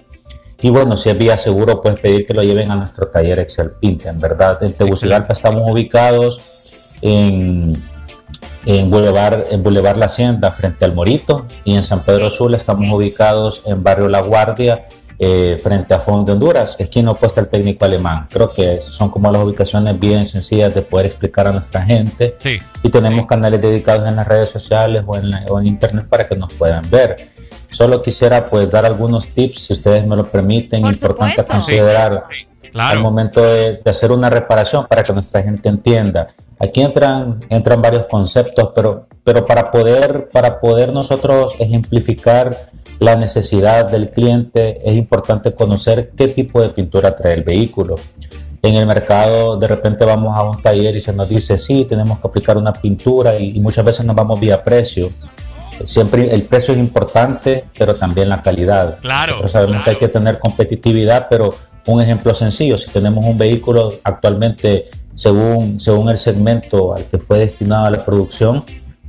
Y 0.63 0.69
bueno, 0.69 0.99
si 0.99 1.09
es 1.09 1.17
vía 1.17 1.39
seguro, 1.39 1.81
puedes 1.81 1.99
pedir 1.99 2.27
que 2.27 2.35
lo 2.35 2.43
lleven 2.43 2.71
a 2.71 2.77
nuestro 2.77 3.09
taller 3.09 3.39
Excel 3.39 3.73
En 3.81 4.21
¿verdad? 4.21 4.63
En 4.63 4.75
Tegucigalpa 4.75 5.33
estamos 5.33 5.63
ubicados 5.67 6.75
en, 7.01 7.73
en, 8.67 8.91
Boulevard, 8.91 9.45
en 9.51 9.63
Boulevard 9.63 9.97
La 9.97 10.07
Hacienda, 10.07 10.51
frente 10.51 10.85
al 10.85 10.95
Morito, 10.95 11.47
y 11.65 11.77
en 11.77 11.83
San 11.83 12.03
Pedro 12.03 12.29
Sur 12.29 12.55
estamos 12.55 12.91
ubicados 12.91 13.63
en 13.65 13.83
Barrio 13.83 14.11
La 14.11 14.21
Guardia, 14.21 14.87
eh, 15.23 15.59
frente 15.63 15.93
a 15.93 15.99
Fondo 15.99 16.25
de 16.25 16.33
Honduras, 16.33 16.77
esquina 16.79 17.11
opuesta 17.11 17.43
al 17.43 17.51
técnico 17.51 17.85
alemán. 17.85 18.27
Creo 18.33 18.49
que 18.49 18.81
son 18.81 19.11
como 19.11 19.31
las 19.31 19.45
ubicaciones 19.45 20.01
bien 20.01 20.25
sencillas 20.25 20.75
de 20.75 20.81
poder 20.81 21.07
explicar 21.09 21.47
a 21.47 21.53
nuestra 21.53 21.83
gente. 21.83 22.39
Y 22.83 22.89
tenemos 22.89 23.27
canales 23.27 23.61
dedicados 23.61 24.09
en 24.09 24.17
las 24.17 24.27
redes 24.27 24.49
sociales 24.49 25.05
o 25.07 25.19
en, 25.19 25.31
en, 25.35 25.67
internet 25.67 26.07
para 26.09 26.27
que 26.27 26.35
nos 26.37 26.55
puedan 26.55 26.89
ver. 26.91 27.17
Solo 27.71 28.03
quisiera 28.03 28.47
pues 28.49 28.71
dar 28.71 28.87
algunos 28.87 29.29
tips, 29.29 29.67
si 29.67 29.75
ustedes 29.75 30.07
me 30.07 30.17
lo 30.17 30.27
permiten, 30.27 30.87
importante 30.87 31.45
considerar 31.45 32.25
al 32.73 33.01
momento 33.01 33.43
de, 33.43 33.75
de, 33.85 33.91
hacer 33.91 34.13
una 34.13 34.31
reparación 34.31 34.87
para 34.87 35.03
que 35.03 35.13
nuestra 35.13 35.43
gente 35.43 35.69
entienda. 35.69 36.29
Aquí 36.59 36.81
entran, 36.81 37.45
entran 37.51 37.83
varios 37.83 38.07
conceptos, 38.07 38.71
pero, 38.75 39.07
pero 39.23 39.47
para, 39.47 39.71
poder, 39.71 40.31
para 40.31 40.61
poder 40.61 40.95
nosotros 40.95 41.55
ejemplificar 41.59 42.55
la 43.01 43.17
necesidad 43.17 43.91
del 43.91 44.11
cliente, 44.11 44.83
es 44.85 44.95
importante 44.95 45.55
conocer 45.55 46.13
qué 46.17 46.29
tipo 46.29 46.61
de 46.61 46.69
pintura 46.69 47.17
trae 47.17 47.35
el 47.35 47.43
vehículo. 47.43 47.95
En 48.63 48.75
el 48.77 48.87
mercado 48.87 49.57
de 49.57 49.67
repente 49.67 50.05
vamos 50.05 50.37
a 50.37 50.43
un 50.43 50.61
taller 50.61 50.95
y 50.95 51.01
se 51.01 51.15
nos 51.15 51.31
dice, 51.31 51.57
sí, 51.57 51.87
tenemos 51.87 52.19
que 52.21 52.29
aplicar 52.29 52.59
una 52.59 52.75
pintura 52.75 53.39
y, 53.39 53.59
muchas 53.59 53.87
veces 53.87 54.05
nos 54.05 54.15
vamos 54.15 54.39
vía 54.39 54.63
precio. 54.63 55.11
Siempre 55.83 56.33
el 56.33 56.43
precio 56.43 56.75
es 56.75 56.81
importante, 56.81 57.65
pero 57.77 57.95
también 57.95 58.29
la 58.29 58.43
calidad. 58.43 58.99
Claro. 59.01 59.33
Nosotros 59.33 59.53
sabemos 59.53 59.83
que 59.83 59.91
hay 59.91 59.97
que 59.97 60.09
tener 60.09 60.39
competitividad, 60.39 61.27
pero 61.31 61.55
un 61.87 62.03
ejemplo 62.03 62.35
sencillo, 62.35 62.77
si 62.77 62.91
tenemos 62.91 63.25
un 63.25 63.39
vehículo 63.39 63.89
actualmente 64.05 64.91
según, 65.15 65.81
según 65.81 66.11
el 66.11 66.19
segmento 66.19 66.95
al 66.95 67.05
que 67.05 67.17
fue 67.17 67.39
destinado 67.39 67.87
a 67.87 67.91
la 67.91 67.99
producción, 67.99 68.63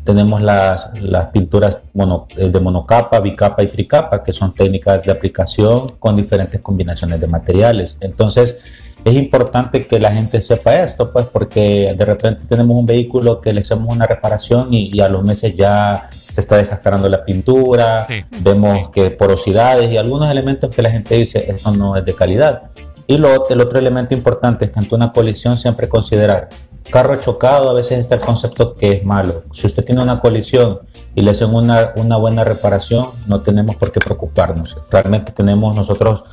tenemos 0.04 0.42
las, 0.42 1.00
las 1.00 1.28
pinturas 1.28 1.84
mono, 1.94 2.28
eh, 2.38 2.50
de 2.50 2.60
monocapa, 2.60 3.20
bicapa 3.20 3.64
y 3.64 3.68
tricapa, 3.68 4.24
que 4.24 4.34
son 4.34 4.54
técnicas 4.54 5.04
de 5.04 5.12
aplicación 5.12 5.90
con 6.00 6.16
diferentes 6.16 6.60
combinaciones 6.62 7.20
de 7.22 7.28
materiales. 7.28 7.98
Entonces, 8.00 8.58
es 9.04 9.16
importante 9.16 9.88
que 9.88 10.00
la 10.00 10.14
gente 10.14 10.42
sepa 10.42 10.76
esto, 10.76 11.12
pues, 11.12 11.26
porque 11.26 11.96
de 11.98 12.06
repente 12.06 12.46
tenemos 12.48 12.78
un 12.78 12.86
vehículo 12.86 13.42
que 13.42 13.52
le 13.52 13.62
hacemos 13.62 13.94
una 13.94 14.06
reparación 14.06 14.74
y, 14.74 15.00
a 15.00 15.08
los 15.08 15.24
meses 15.24 15.56
ya 15.56 16.08
se 16.12 16.42
está 16.42 16.58
descascarando 16.58 17.10
la 17.10 17.26
pintura, 17.26 18.08
vemos 18.42 18.90
que 18.92 19.10
porosidades 19.10 19.92
y 19.92 19.98
algunos 19.98 20.30
elementos 20.30 20.74
que 20.74 20.82
la 20.82 20.92
gente 20.92 21.16
dice, 21.16 21.52
eso 21.52 21.72
no 21.72 21.96
es 21.96 22.06
de 22.06 22.14
calidad. 22.14 22.64
Y 23.12 23.18
lo, 23.18 23.50
el 23.50 23.60
otro 23.60 23.78
elemento 23.78 24.14
importante 24.14 24.64
es 24.64 24.72
que 24.72 24.80
ante 24.80 24.96
una 24.96 25.12
colisión 25.12 25.58
siempre 25.58 25.90
considerar 25.90 26.48
carro 26.90 27.18
chocado 27.18 27.70
a 27.70 27.74
veces 27.74 28.00
está 28.00 28.16
el 28.16 28.22
concepto 28.22 28.74
que 28.74 28.94
es 28.94 29.04
malo. 29.04 29.44
Si 29.52 29.68
usted 29.68 29.84
tiene 29.84 30.02
una 30.02 30.22
colisión 30.22 30.80
y 31.14 31.22
le 31.22 31.32
hacen 31.32 31.54
una, 31.54 31.92
una 31.98 32.16
buena 32.16 32.46
reparación, 32.46 33.08
no 33.28 33.42
tenemos 33.42 33.76
por 33.76 33.92
qué 33.92 34.00
preocuparnos. 34.00 34.78
Realmente 34.90 35.34
tenemos 35.34 35.76
nosotros 35.76 36.24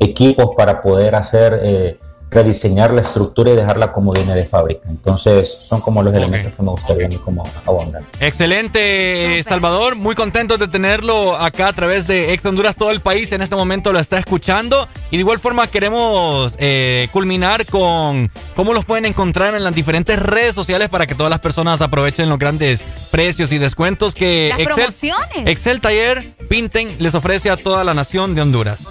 equipos 0.00 0.52
para 0.56 0.80
poder 0.80 1.16
hacer 1.16 1.60
eh, 1.62 1.98
rediseñar 2.32 2.92
la 2.92 3.02
estructura 3.02 3.50
y 3.50 3.56
dejarla 3.56 3.92
como 3.92 4.12
viene 4.12 4.34
de 4.34 4.46
fábrica. 4.46 4.88
Entonces, 4.88 5.52
son 5.68 5.80
como 5.80 6.02
los 6.02 6.14
elementos 6.14 6.54
que 6.54 6.62
me 6.62 6.70
gustaría 6.70 7.08
como 7.22 7.42
abundar. 7.66 8.02
Excelente, 8.20 9.42
Salvador. 9.46 9.96
Muy 9.96 10.14
contento 10.14 10.56
de 10.56 10.66
tenerlo 10.66 11.36
acá 11.36 11.68
a 11.68 11.72
través 11.72 12.06
de 12.06 12.32
Ex 12.32 12.44
Honduras. 12.46 12.74
Todo 12.74 12.90
el 12.90 13.00
país 13.00 13.30
en 13.32 13.42
este 13.42 13.54
momento 13.54 13.92
lo 13.92 13.98
está 13.98 14.18
escuchando. 14.18 14.88
Y 15.10 15.16
de 15.16 15.20
igual 15.20 15.40
forma 15.40 15.66
queremos 15.66 16.56
eh, 16.58 17.08
culminar 17.12 17.66
con 17.66 18.30
cómo 18.56 18.72
los 18.72 18.86
pueden 18.86 19.04
encontrar 19.04 19.54
en 19.54 19.62
las 19.62 19.74
diferentes 19.74 20.18
redes 20.18 20.54
sociales 20.54 20.88
para 20.88 21.06
que 21.06 21.14
todas 21.14 21.28
las 21.28 21.40
personas 21.40 21.82
aprovechen 21.82 22.30
los 22.30 22.38
grandes 22.38 22.80
precios 23.10 23.52
y 23.52 23.58
descuentos 23.58 24.14
que 24.14 24.50
Excel, 24.56 25.12
Excel 25.46 25.80
Taller 25.80 26.34
Pinten 26.48 26.88
les 26.98 27.14
ofrece 27.14 27.50
a 27.50 27.56
toda 27.56 27.84
la 27.84 27.92
nación 27.92 28.34
de 28.34 28.40
Honduras. 28.42 28.88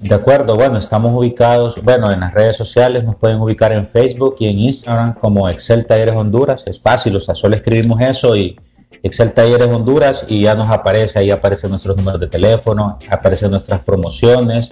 De 0.00 0.14
acuerdo, 0.14 0.56
bueno, 0.56 0.78
estamos 0.78 1.12
ubicados, 1.16 1.82
bueno, 1.82 2.10
en 2.10 2.20
las 2.20 2.34
redes 2.34 2.56
sociales 2.56 2.65
nos 3.04 3.16
pueden 3.16 3.40
ubicar 3.40 3.72
en 3.72 3.86
Facebook 3.86 4.36
y 4.40 4.46
en 4.46 4.58
Instagram 4.58 5.14
como 5.14 5.48
Excel 5.48 5.86
Talleres 5.86 6.14
Honduras, 6.14 6.64
es 6.66 6.80
fácil, 6.80 7.16
o 7.16 7.20
sea, 7.20 7.34
solo 7.34 7.56
escribimos 7.56 8.00
eso 8.00 8.36
y 8.36 8.58
Excel 9.02 9.32
Talleres 9.32 9.68
Honduras 9.68 10.24
y 10.28 10.42
ya 10.42 10.54
nos 10.54 10.68
aparece, 10.70 11.18
ahí 11.18 11.30
aparecen 11.30 11.70
nuestros 11.70 11.96
números 11.96 12.20
de 12.20 12.26
teléfono, 12.26 12.98
aparecen 13.10 13.50
nuestras 13.50 13.80
promociones 13.80 14.70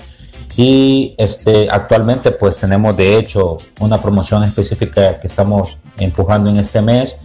y 0.56 1.14
este, 1.18 1.68
actualmente 1.70 2.30
pues 2.30 2.56
tenemos 2.56 2.96
de 2.96 3.18
hecho 3.18 3.56
una 3.80 4.00
promoción 4.00 4.44
específica 4.44 5.20
que 5.20 5.26
estamos 5.26 5.78
empujando 5.98 6.50
en 6.50 6.58
este 6.58 6.80
mes 6.80 7.16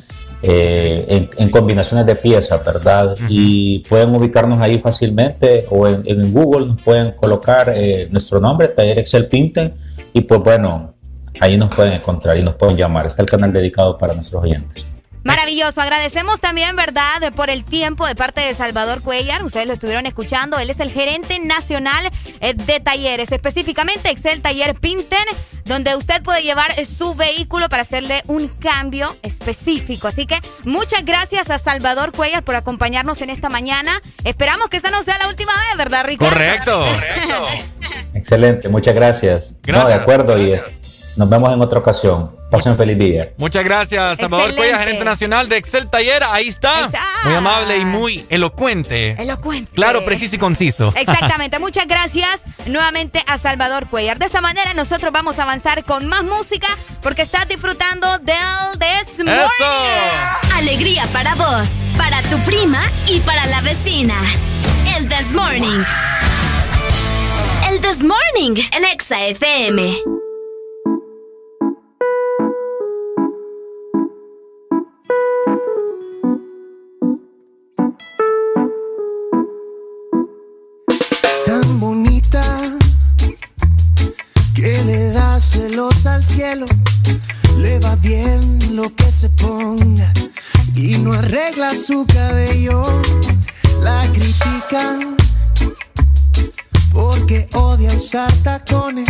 eh, 0.41 1.29
en, 1.37 1.49
combinaciones 1.49 2.05
de 2.05 2.15
piezas, 2.15 2.63
¿verdad? 2.63 3.13
Y 3.27 3.79
pueden 3.79 4.15
ubicarnos 4.15 4.59
ahí 4.61 4.79
fácilmente 4.79 5.65
o 5.69 5.85
en, 5.85 6.31
Google 6.31 6.67
nos 6.67 6.81
pueden 6.81 7.11
colocar 7.11 7.73
eh, 7.75 8.07
nuestro 8.09 8.39
nombre, 8.39 8.69
Taller 8.69 8.99
Excel 8.99 9.27
Pinten, 9.27 9.73
y 10.13 10.21
pues 10.21 10.39
bueno, 10.41 10.93
ahí 11.39 11.57
nos 11.57 11.73
pueden 11.73 11.93
encontrar 11.93 12.37
y 12.37 12.43
nos 12.43 12.55
pueden 12.55 12.77
llamar. 12.77 13.07
Está 13.07 13.23
el 13.23 13.29
canal 13.29 13.53
dedicado 13.53 13.97
para 13.97 14.13
nuestros 14.13 14.43
oyentes. 14.43 14.85
Maravilloso. 15.23 15.81
Agradecemos 15.81 16.39
también, 16.39 16.75
¿verdad?, 16.75 17.33
por 17.35 17.49
el 17.49 17.63
tiempo 17.63 18.07
de 18.07 18.15
parte 18.15 18.41
de 18.41 18.53
Salvador 18.55 19.01
Cuellar. 19.01 19.43
Ustedes 19.43 19.67
lo 19.67 19.73
estuvieron 19.73 20.05
escuchando. 20.05 20.57
Él 20.59 20.69
es 20.69 20.79
el 20.79 20.91
gerente 20.91 21.39
nacional 21.39 22.09
eh, 22.39 22.53
de 22.53 22.79
talleres, 22.79 23.31
específicamente 23.31 24.09
Excel 24.09 24.41
Taller 24.41 24.75
Pinten, 24.75 25.25
donde 25.65 25.95
usted 25.95 26.21
puede 26.23 26.41
llevar 26.41 26.71
eh, 26.77 26.85
su 26.85 27.15
vehículo 27.15 27.69
para 27.69 27.83
hacerle 27.83 28.23
un 28.27 28.47
cambio 28.47 29.15
específico. 29.21 30.07
Así 30.07 30.25
que 30.25 30.39
muchas 30.63 31.03
gracias 31.05 31.49
a 31.49 31.59
Salvador 31.59 32.11
Cuellar 32.11 32.43
por 32.43 32.55
acompañarnos 32.55 33.21
en 33.21 33.29
esta 33.29 33.49
mañana. 33.49 34.01
Esperamos 34.23 34.69
que 34.69 34.77
esta 34.77 34.89
no 34.89 35.03
sea 35.03 35.17
la 35.17 35.27
última 35.27 35.51
vez, 35.51 35.77
¿verdad, 35.77 36.05
Ricardo? 36.05 36.33
Correcto. 36.33 36.85
Correcto. 36.85 37.47
Excelente, 38.13 38.69
muchas 38.69 38.95
gracias. 38.95 39.55
Gracias. 39.63 39.83
No, 39.83 39.87
de 39.87 39.93
acuerdo 39.93 40.37
y 40.37 40.53
eh, 40.53 40.61
nos 41.15 41.29
vemos 41.29 41.53
en 41.53 41.61
otra 41.61 41.79
ocasión. 41.79 42.37
Pasen 42.49 42.71
un 42.71 42.77
feliz 42.79 42.97
día. 42.97 43.31
Muchas 43.37 43.63
gracias, 43.63 44.17
Salvador. 44.17 44.55
Cuellar, 44.55 44.79
gerente 44.79 45.05
nacional 45.05 45.47
de 45.49 45.57
Excel 45.57 45.87
Taller. 45.87 46.23
Ahí 46.23 46.47
está. 46.47 46.89
Muy 47.23 47.35
amable 47.35 47.77
y 47.77 47.85
muy 47.85 48.25
elocuente. 48.29 49.11
Elocuente. 49.21 49.71
Claro, 49.75 50.03
preciso 50.03 50.35
y 50.35 50.39
conciso. 50.39 50.91
Exactamente. 50.95 51.59
Muchas 51.59 51.87
gracias 51.87 52.41
nuevamente 52.65 53.23
a 53.27 53.37
Salvador 53.37 53.87
Cuellar. 53.87 54.17
De 54.17 54.25
esta 54.25 54.41
manera 54.41 54.73
nosotros 54.73 55.11
vamos 55.11 55.37
a 55.37 55.43
avanzar 55.43 55.85
con 55.85 56.07
más 56.07 56.23
música 56.23 56.67
porque 57.03 57.21
estás 57.21 57.47
disfrutando 57.47 58.07
del 58.19 58.79
This 58.79 59.19
Morning. 59.19 60.55
Alegría 60.55 61.05
para 61.13 61.35
vos, 61.35 61.69
para 61.97 62.21
tu 62.23 62.37
prima 62.39 62.81
y 63.07 63.19
para 63.19 63.45
la 63.45 63.61
vecina. 63.61 64.15
El 64.97 65.07
This 65.07 65.33
Morning. 65.33 65.83
El 67.69 67.79
This 67.79 68.03
Morning, 68.03 68.59
el 68.75 68.85
Exa 68.85 69.27
FM. 69.27 70.28
Cielo. 86.23 86.65
Le 87.57 87.79
va 87.79 87.95
bien 87.97 88.75
lo 88.75 88.93
que 88.95 89.05
se 89.05 89.29
ponga 89.29 90.11
y 90.75 90.97
no 90.97 91.13
arregla 91.13 91.73
su 91.75 92.05
cabello. 92.05 93.01
La 93.81 94.07
critican 94.13 95.15
porque 96.93 97.47
odia 97.53 97.91
usar 97.93 98.31
tacones. 98.43 99.07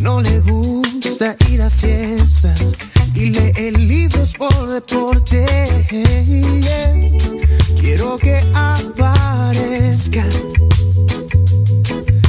No 0.00 0.20
le 0.20 0.40
gusta 0.40 1.36
ir 1.50 1.62
a 1.62 1.70
fiestas 1.70 2.74
y 3.14 3.30
lee 3.30 3.70
libros 3.72 4.34
por 4.34 4.68
deporte. 4.68 5.46
Quiero 7.80 8.16
que 8.18 8.40
aparezca 8.54 10.24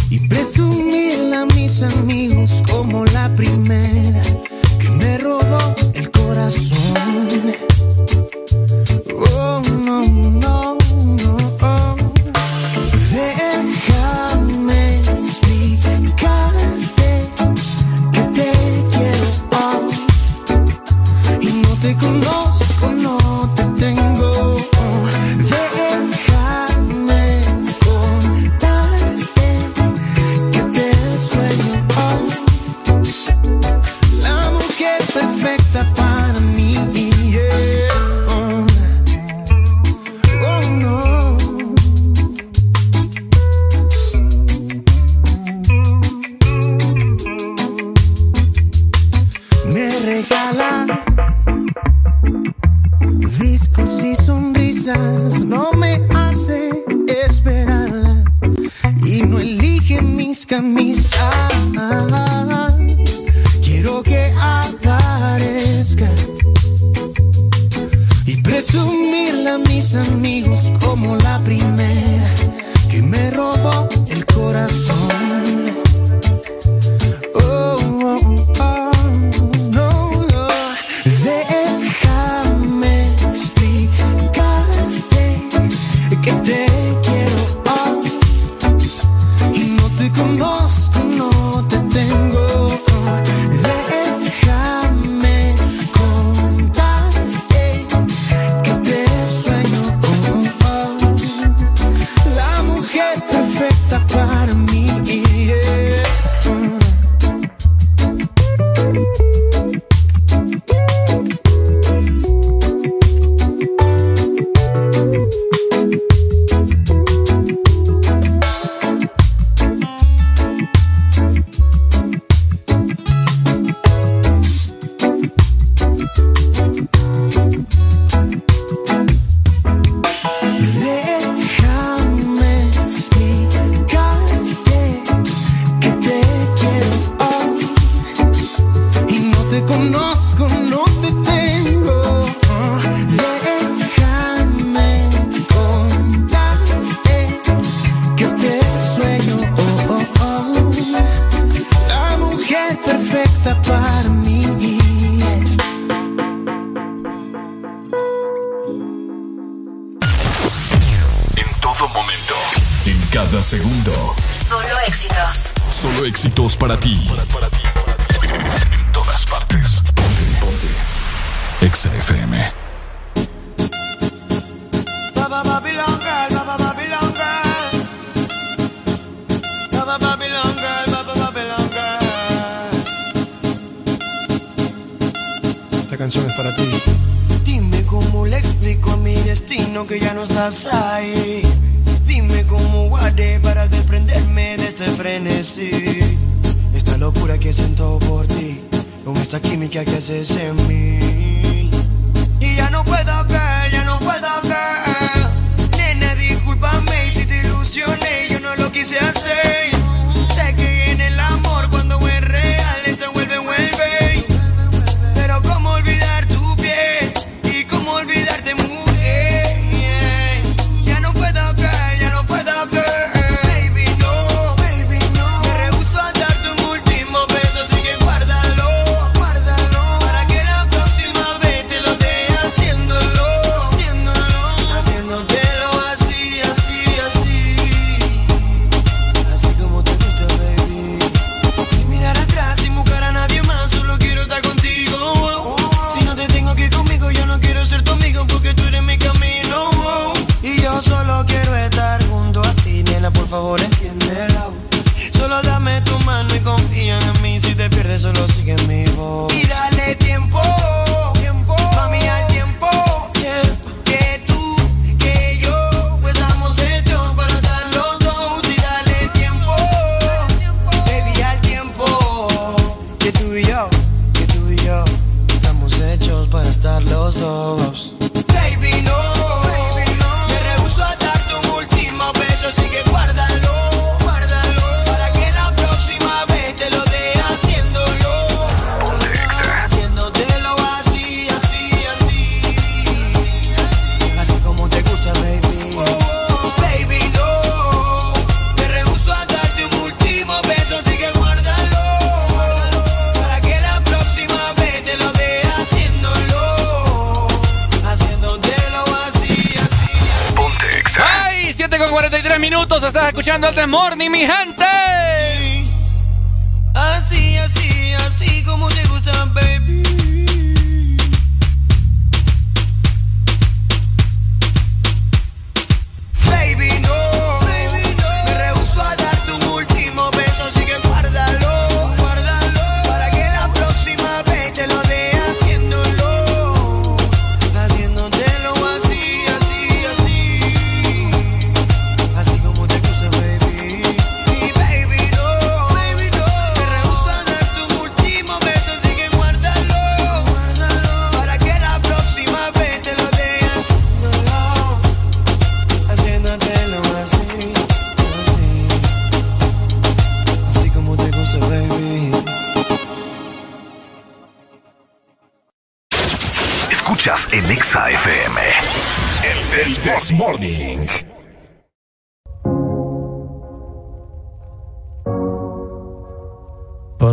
y 0.10 0.20
presumirla 0.28 1.42
a 1.42 1.46
mis 1.46 1.82
amigos 1.82 2.33
como 2.94 3.06
la 3.06 3.28
primera 3.36 4.22
que 4.78 4.90
me 4.90 5.18
robó 5.18 5.58
el 5.96 6.12
corazón. 6.12 7.56
Oh, 9.36 9.62
no. 9.84 10.43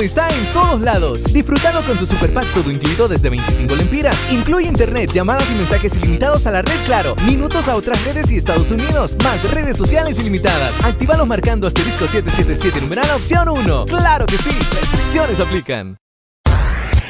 Está 0.00 0.28
en 0.28 0.46
todos 0.52 0.80
lados. 0.80 1.24
Disfrutalo 1.32 1.80
con 1.82 1.96
tu 1.96 2.06
super 2.06 2.32
pack 2.32 2.46
todo 2.52 2.70
incluido 2.70 3.08
desde 3.08 3.30
25 3.30 3.74
lempiras. 3.74 4.16
Incluye 4.30 4.68
internet, 4.68 5.10
llamadas 5.12 5.50
y 5.50 5.54
mensajes 5.54 5.96
ilimitados 5.96 6.46
a 6.46 6.50
la 6.50 6.62
red 6.62 6.76
Claro, 6.86 7.16
minutos 7.26 7.68
a 7.68 7.76
otras 7.76 8.04
redes 8.04 8.30
y 8.30 8.36
Estados 8.36 8.70
Unidos, 8.70 9.16
más 9.24 9.42
redes 9.50 9.76
sociales 9.76 10.18
ilimitadas. 10.18 10.72
Actívalos 10.84 11.26
marcando 11.26 11.66
asterisco 11.66 12.06
777 12.06 12.80
numeral 12.80 13.10
opción 13.10 13.48
1. 13.48 13.84
¡Claro 13.86 14.26
que 14.26 14.38
sí! 14.38 14.50
Restricciones 14.50 15.40
aplican. 15.40 15.96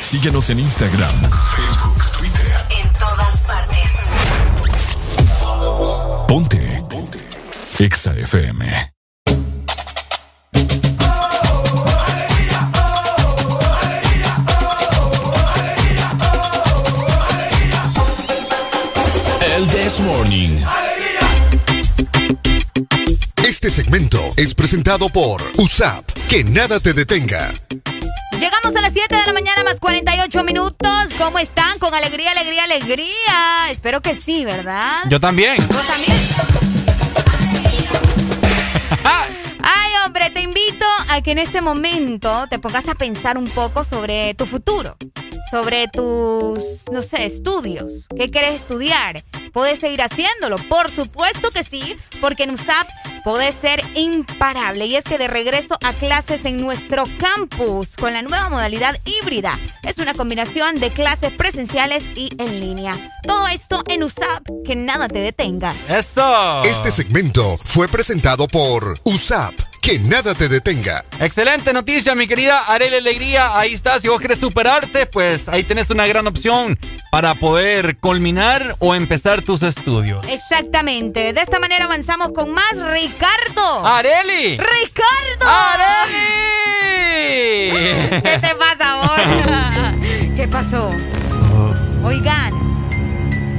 Síguenos 0.01 0.49
en 0.51 0.61
Instagram, 0.61 1.15
Facebook, 1.57 2.03
Twitter. 2.19 2.57
En 2.71 2.93
todas 2.93 3.47
partes. 3.47 3.77
Ponte. 6.29 6.85
Ponte. 6.89 7.19
Exa 7.79 8.15
FM. 8.15 8.86
Es 24.37 24.55
presentado 24.55 25.09
por 25.09 25.43
USAP. 25.57 26.05
Que 26.29 26.45
nada 26.45 26.79
te 26.79 26.93
detenga. 26.93 27.53
Llegamos 28.39 28.77
a 28.77 28.81
las 28.83 28.93
7 28.93 29.15
de 29.15 29.27
la 29.27 29.33
mañana 29.33 29.65
más 29.65 29.81
48 29.81 30.45
minutos. 30.45 31.09
¿Cómo 31.17 31.39
están? 31.39 31.79
Con 31.79 31.95
alegría, 31.95 32.33
alegría, 32.33 32.65
alegría. 32.65 33.71
Espero 33.71 34.03
que 34.03 34.15
sí, 34.15 34.45
¿verdad? 34.45 34.99
Yo 35.09 35.19
también. 35.21 35.57
¿Vos 35.69 35.87
también? 35.87 36.17
Ay, 39.63 39.93
hombre, 40.05 40.31
te 40.31 40.43
invito 40.43 40.85
a 41.09 41.23
que 41.23 41.33
en 41.33 41.39
este 41.39 41.63
momento 41.63 42.47
te 42.51 42.59
pongas 42.59 42.89
a 42.89 42.95
pensar 42.95 43.39
un 43.39 43.49
poco 43.49 43.85
sobre 43.85 44.35
tu 44.35 44.45
futuro, 44.45 44.97
sobre 45.51 45.89
tus, 45.89 46.85
no 46.93 47.01
sé, 47.01 47.25
estudios. 47.25 48.07
¿Qué 48.17 48.31
quieres 48.31 48.61
estudiar? 48.61 49.25
¿Puedes 49.53 49.79
seguir 49.79 50.03
haciéndolo? 50.03 50.59
Por 50.69 50.91
supuesto 50.91 51.51
que 51.51 51.65
sí, 51.65 51.97
porque 52.21 52.45
en 52.45 52.51
USAP 52.51 52.87
puedes 53.27 53.57
ser 53.57 53.83
imparable. 53.97 54.87
Y 54.87 54.95
es 54.95 55.03
que 55.03 55.19
de 55.19 55.27
regreso 55.27 55.77
a 55.83 55.93
clases 55.93 56.45
en 56.45 56.61
nuestro 56.61 57.05
campus 57.19 57.97
con 57.97 58.13
la 58.13 58.23
nueva 58.23 58.49
modalidad 58.49 58.97
híbrida. 59.05 59.59
Es 59.83 59.99
una 59.99 60.15
combinación 60.15 60.79
de 60.79 60.91
clases 60.91 61.33
presenciales 61.33 62.05
y 62.15 62.31
en 62.39 62.61
línea. 62.61 63.13
Todo 63.25 63.49
esto 63.49 63.83
en 63.89 64.05
USAP, 64.05 64.47
que 64.65 64.77
nada 64.77 65.09
te 65.09 65.19
detenga. 65.19 65.75
¡Eso! 65.89 66.63
Este 66.63 66.93
segmento 66.93 67.57
fue 67.59 67.89
presentado 67.89 68.47
por 68.47 69.01
USAP. 69.03 69.55
Que 69.87 70.01
nada 70.01 70.35
te 70.35 70.49
detenga. 70.49 71.05
Excelente 71.21 71.73
noticia, 71.73 72.17
mi 72.17 72.27
querida 72.27 72.59
Arely 72.67 72.97
Alegría. 72.97 73.57
Ahí 73.57 73.73
está. 73.73 74.01
Si 74.01 74.09
vos 74.09 74.21
querés 74.21 74.41
superarte, 74.41 75.07
pues 75.07 75.49
ahí 75.49 75.63
tenés 75.63 75.91
una 75.91 76.09
gran 76.09 76.27
opción 76.27 76.77
para 77.13 77.37
poder 77.37 77.97
culminar 77.99 78.75
o 78.81 78.97
empezar 78.97 79.43
tus 79.43 79.63
estudios. 79.63 80.27
Exactamente. 80.29 81.33
De 81.33 81.41
esta 81.41 81.61
manera 81.61 81.85
avanzamos 81.85 82.33
con 82.35 82.51
más 82.51 82.83
Ricardo. 82.83 83.87
¡Areli! 83.87 84.59
¡Ricardo! 84.59 85.47
¡Areli! 85.47 86.51
¿Qué 88.25 88.39
te 88.41 88.55
pasa 88.57 88.91
ahora? 88.91 89.95
¿Qué 90.35 90.49
pasó? 90.49 90.91
Oigan, 92.03 92.66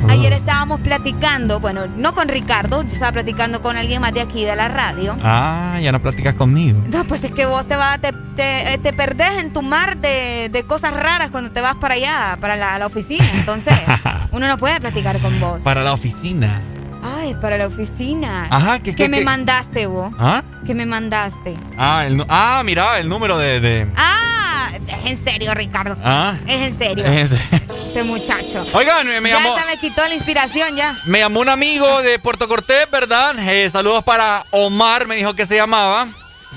ayer 0.09 0.33
estábamos 0.33 0.79
platicando, 0.81 1.59
bueno, 1.59 1.87
no 1.87 2.13
con 2.13 2.27
Ricardo, 2.27 2.83
yo 2.83 2.89
estaba 2.89 3.11
platicando 3.11 3.61
con 3.61 3.77
alguien 3.77 4.01
más 4.01 4.13
de 4.13 4.21
aquí 4.21 4.45
de 4.45 4.55
la 4.55 4.67
radio. 4.67 5.15
Ah, 5.23 5.77
ya 5.81 5.91
no 5.91 6.01
platicas 6.01 6.35
conmigo. 6.35 6.81
No, 6.89 7.03
pues 7.05 7.23
es 7.23 7.31
que 7.31 7.45
vos 7.45 7.67
te 7.67 7.75
vas, 7.75 7.99
te, 7.99 8.13
te, 8.35 8.73
eh, 8.73 8.77
te 8.77 8.93
perdés 8.93 9.37
en 9.39 9.53
tu 9.53 9.61
mar 9.61 9.97
de, 9.97 10.49
de 10.51 10.63
cosas 10.63 10.93
raras 10.93 11.29
cuando 11.31 11.51
te 11.51 11.61
vas 11.61 11.75
para 11.75 11.95
allá, 11.95 12.37
para 12.39 12.55
la, 12.55 12.77
la 12.79 12.85
oficina. 12.85 13.25
Entonces, 13.33 13.73
uno 14.31 14.47
no 14.47 14.57
puede 14.57 14.79
platicar 14.79 15.19
con 15.19 15.39
vos. 15.39 15.63
Para 15.63 15.83
la 15.83 15.93
oficina. 15.93 16.61
Ay, 17.03 17.35
para 17.41 17.57
la 17.57 17.67
oficina. 17.67 18.47
Ajá, 18.49 18.79
¿qué- 18.79 18.91
que 18.91 19.03
qué- 19.03 19.09
me 19.09 19.21
mandaste 19.21 19.85
vos? 19.87 20.13
¿Ah? 20.19 20.43
Que 20.65 20.73
me 20.73 20.85
mandaste. 20.85 21.57
Ah, 21.77 22.05
el 22.05 22.23
ah 22.29 22.61
mira, 22.65 22.99
el 22.99 23.07
número 23.09 23.37
de... 23.37 23.59
de- 23.59 23.87
Ah, 23.95 24.69
es 24.87 25.11
en 25.11 25.23
serio, 25.23 25.53
Ricardo. 25.53 25.97
Ah. 26.03 26.35
Es 26.47 26.67
en 26.67 26.77
serio. 26.77 27.05
Es- 27.05 27.31
Este 27.87 28.03
muchacho. 28.03 28.65
Oigan, 28.73 29.07
me, 29.07 29.21
me 29.21 29.29
ya 29.29 29.37
llamó... 29.39 29.55
me 29.55 29.77
quitó 29.77 30.07
la 30.07 30.13
inspiración 30.13 30.75
ya. 30.75 30.95
Me 31.07 31.19
llamó 31.19 31.39
un 31.39 31.49
amigo 31.49 32.01
de 32.03 32.19
Puerto 32.19 32.47
Cortés, 32.47 32.89
¿verdad? 32.91 33.33
Eh, 33.39 33.67
saludos 33.71 34.03
para 34.03 34.43
Omar, 34.51 35.07
me 35.07 35.15
dijo 35.15 35.33
que 35.33 35.45
se 35.47 35.55
llamaba, 35.55 36.07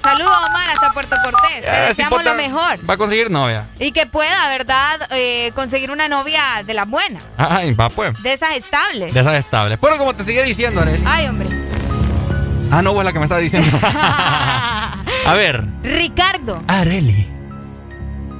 Saludos, 0.02 0.32
Omar, 0.48 0.68
hasta 0.70 0.92
Puerto 0.92 1.14
Cortés. 1.22 1.60
Te 1.60 1.68
Eh, 1.68 1.80
deseamos 1.88 2.24
lo 2.24 2.34
mejor. 2.34 2.90
Va 2.90 2.94
a 2.94 2.96
conseguir 2.96 3.30
novia. 3.30 3.66
Y 3.78 3.92
que 3.92 4.06
pueda, 4.06 4.48
¿verdad? 4.48 5.06
Eh, 5.10 5.52
conseguir 5.54 5.92
una 5.92 6.08
novia 6.08 6.64
de 6.66 6.74
las 6.74 6.88
buenas. 6.88 7.22
Ay, 7.38 7.72
va 7.74 7.88
pues. 7.88 8.20
De 8.20 8.32
esas 8.32 8.56
estables. 8.56 9.14
De 9.14 9.20
esas 9.20 9.34
estables. 9.34 9.78
Pero 9.80 9.98
como 9.98 10.16
te 10.16 10.24
sigue 10.24 10.42
diciendo, 10.42 10.80
Arely. 10.80 11.04
Ay, 11.06 11.28
hombre. 11.28 11.48
Ah, 12.74 12.80
no, 12.82 12.94
vos 12.94 13.04
la 13.04 13.12
que 13.12 13.18
me 13.18 13.26
estás 13.26 13.40
diciendo. 13.40 13.68
a 13.84 15.34
ver. 15.36 15.62
Ricardo. 15.82 16.62
Areli. 16.66 17.28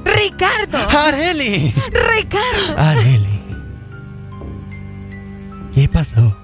Ricardo. 0.03 0.77
Areli. 0.99 1.73
Ricardo. 2.17 2.77
Areli. 2.77 3.41
¿Qué 5.73 5.87
pasó? 5.87 6.35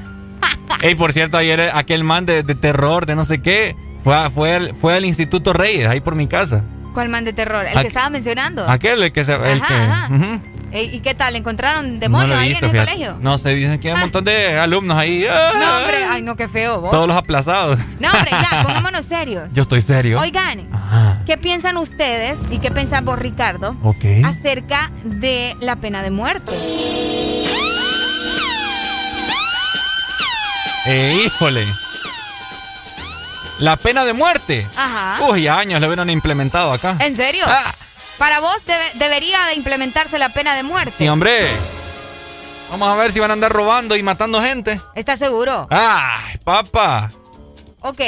Ey, 0.82 0.94
por 0.94 1.12
cierto, 1.12 1.36
ayer 1.36 1.70
aquel 1.74 2.04
man 2.04 2.26
de, 2.26 2.42
de 2.42 2.54
terror, 2.54 3.06
de 3.06 3.14
no 3.16 3.24
sé 3.24 3.40
qué, 3.40 3.74
fue, 4.04 4.14
a- 4.14 4.30
fue, 4.30 4.54
al, 4.54 4.74
fue 4.74 4.94
al 4.94 5.04
Instituto 5.04 5.52
Reyes, 5.52 5.88
ahí 5.88 6.00
por 6.00 6.14
mi 6.14 6.26
casa. 6.28 6.62
¿Cuál 6.96 7.10
man 7.10 7.24
de 7.24 7.34
terror? 7.34 7.66
El 7.66 7.76
Aqu- 7.76 7.82
que 7.82 7.88
estaba 7.88 8.08
mencionando. 8.08 8.66
Aquel, 8.70 9.02
el 9.02 9.12
que 9.12 9.22
se. 9.22 9.34
El 9.34 9.60
Ajá, 9.60 9.66
que, 9.68 9.74
ajá. 9.74 10.40
Ey, 10.72 10.96
¿Y 10.96 11.00
qué 11.00 11.12
tal? 11.14 11.36
¿Encontraron 11.36 12.00
demonios 12.00 12.38
ahí 12.38 12.48
visto, 12.48 12.64
en 12.64 12.70
el 12.70 12.80
fíjate. 12.80 12.90
colegio? 12.98 13.18
No 13.20 13.36
sé, 13.36 13.54
dicen 13.54 13.78
que 13.78 13.88
hay 13.88 13.92
un 13.94 13.98
Ah. 13.98 14.04
montón 14.04 14.24
de 14.24 14.58
alumnos 14.58 14.96
ahí. 14.96 15.26
¡ah! 15.30 15.52
No, 15.58 15.76
hombre. 15.82 16.04
Ay, 16.10 16.22
no, 16.22 16.36
qué 16.36 16.48
feo 16.48 16.80
vos. 16.80 16.90
Todos 16.92 17.06
los 17.06 17.14
aplazados. 17.14 17.78
No, 18.00 18.08
hombre, 18.10 18.30
ya, 18.30 18.62
pongámonos 18.66 19.04
serios. 19.04 19.50
Yo 19.52 19.62
estoy 19.64 19.82
serio. 19.82 20.18
Oigan, 20.18 20.66
¿qué 21.26 21.36
piensan 21.36 21.76
ustedes 21.76 22.38
y 22.50 22.60
qué 22.60 22.70
piensas 22.70 23.04
vos, 23.04 23.18
Ricardo, 23.18 23.76
Ok. 23.82 24.04
acerca 24.24 24.90
de 25.04 25.54
la 25.60 25.76
pena 25.76 26.02
de 26.02 26.10
muerte? 26.10 26.52
Eh, 30.86 31.24
híjole. 31.26 31.62
La 33.58 33.76
pena 33.76 34.04
de 34.04 34.12
muerte. 34.12 34.66
Ajá. 34.76 35.24
Uy, 35.26 35.48
años 35.48 35.80
lo 35.80 35.86
hubieran 35.86 36.10
implementado 36.10 36.72
acá. 36.72 36.96
¿En 37.00 37.16
serio? 37.16 37.44
Ah. 37.48 37.74
Para 38.18 38.40
vos 38.40 38.56
debe- 38.66 38.92
debería 38.94 39.44
de 39.46 39.54
implementarse 39.54 40.18
la 40.18 40.30
pena 40.30 40.54
de 40.54 40.62
muerte. 40.62 40.94
Sí, 40.98 41.08
hombre. 41.08 41.46
Vamos 42.70 42.88
a 42.88 42.94
ver 42.96 43.12
si 43.12 43.20
van 43.20 43.30
a 43.30 43.34
andar 43.34 43.52
robando 43.52 43.96
y 43.96 44.02
matando 44.02 44.42
gente. 44.42 44.80
¿Estás 44.94 45.18
seguro? 45.18 45.66
¡Ay, 45.70 46.38
papá! 46.44 47.10
Ok. 47.80 48.00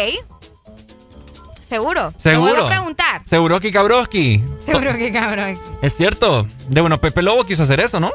¿Seguro? 1.69 2.15
¿Seguro? 2.19 2.55
Te 2.55 2.61
a 2.61 2.69
preguntar. 2.69 3.23
¿Seguro 3.27 3.61
que 3.61 3.71
Cabroski? 3.71 4.43
Seguro 4.65 4.97
que 4.97 5.13
cabrón. 5.13 5.61
Es 5.83 5.95
cierto. 5.97 6.49
De 6.69 6.81
bueno, 6.81 6.99
Pepe 7.01 7.21
Lobo 7.23 7.45
quiso 7.45 7.65
hacer 7.65 7.81
eso, 7.81 8.01
¿no? 8.01 8.11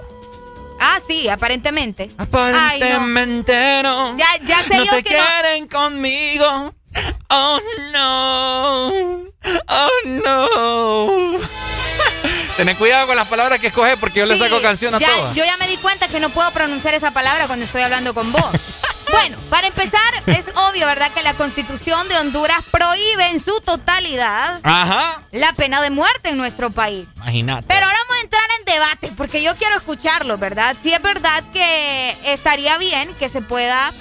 Ah, 0.80 0.98
sí, 1.08 1.30
aparentemente. 1.30 2.10
Aparentemente 2.18 3.82
no. 3.84 4.18
Ya, 4.18 4.28
ya 4.44 4.64
sé 4.64 4.76
no 4.78 4.84
yo 4.86 4.92
te 4.92 5.04
que 5.04 5.18
no- 5.18 5.24
quieren 5.24 5.68
conmigo. 5.68 6.74
Oh 7.30 7.60
no. 7.92 8.90
Oh 9.68 9.90
no. 10.06 11.40
Tened 12.58 12.78
cuidado 12.78 13.08
con 13.08 13.16
las 13.16 13.28
palabras 13.28 13.60
que 13.60 13.68
escoges 13.68 13.98
porque 13.98 14.20
yo 14.20 14.26
le 14.28 14.38
saco 14.38 14.62
canción 14.62 14.94
a 14.94 15.00
ya, 15.00 15.08
todas. 15.08 15.36
Yo 15.36 15.44
ya 15.44 15.58
me 15.58 15.68
di 15.68 15.78
cuenta 15.78 16.08
que 16.08 16.20
no 16.20 16.30
puedo 16.30 16.52
pronunciar 16.52 16.94
esa 16.94 17.12
palabra 17.12 17.48
cuando 17.48 17.66
estoy 17.66 17.82
hablando 17.82 18.14
con 18.14 18.32
vos. 18.32 18.46
bueno, 19.12 19.38
para 19.50 19.68
empezar, 19.68 20.14
es 20.28 20.46
obvio, 20.56 20.86
¿verdad?, 20.86 21.12
que 21.12 21.24
la 21.24 21.34
constitución 21.34 22.08
de 22.10 22.18
Honduras 22.18 22.60
prohíbe 22.70 23.28
en 23.32 23.40
su 23.40 23.60
totalidad 23.62 24.60
Ajá. 24.62 25.22
la 25.32 25.54
pena 25.54 25.82
de 25.82 25.90
muerte 25.90 26.30
en 26.30 26.38
nuestro 26.38 26.70
país. 26.70 27.08
Imagínate. 27.16 27.66
Pero 27.68 27.86
ahora 27.86 27.98
vamos 28.08 28.18
a 28.18 28.24
entrar 28.24 28.44
en 28.60 28.66
debate, 28.66 29.14
porque 29.18 29.42
yo 29.42 29.56
quiero 29.56 29.76
escucharlo, 29.76 30.38
¿verdad? 30.38 30.76
Si 30.84 30.94
es 30.94 31.02
verdad 31.02 31.44
que 31.54 32.16
estaría 32.26 32.78
bien 32.78 33.14
que 33.16 33.30
se 33.30 33.42
pueda 33.42 33.92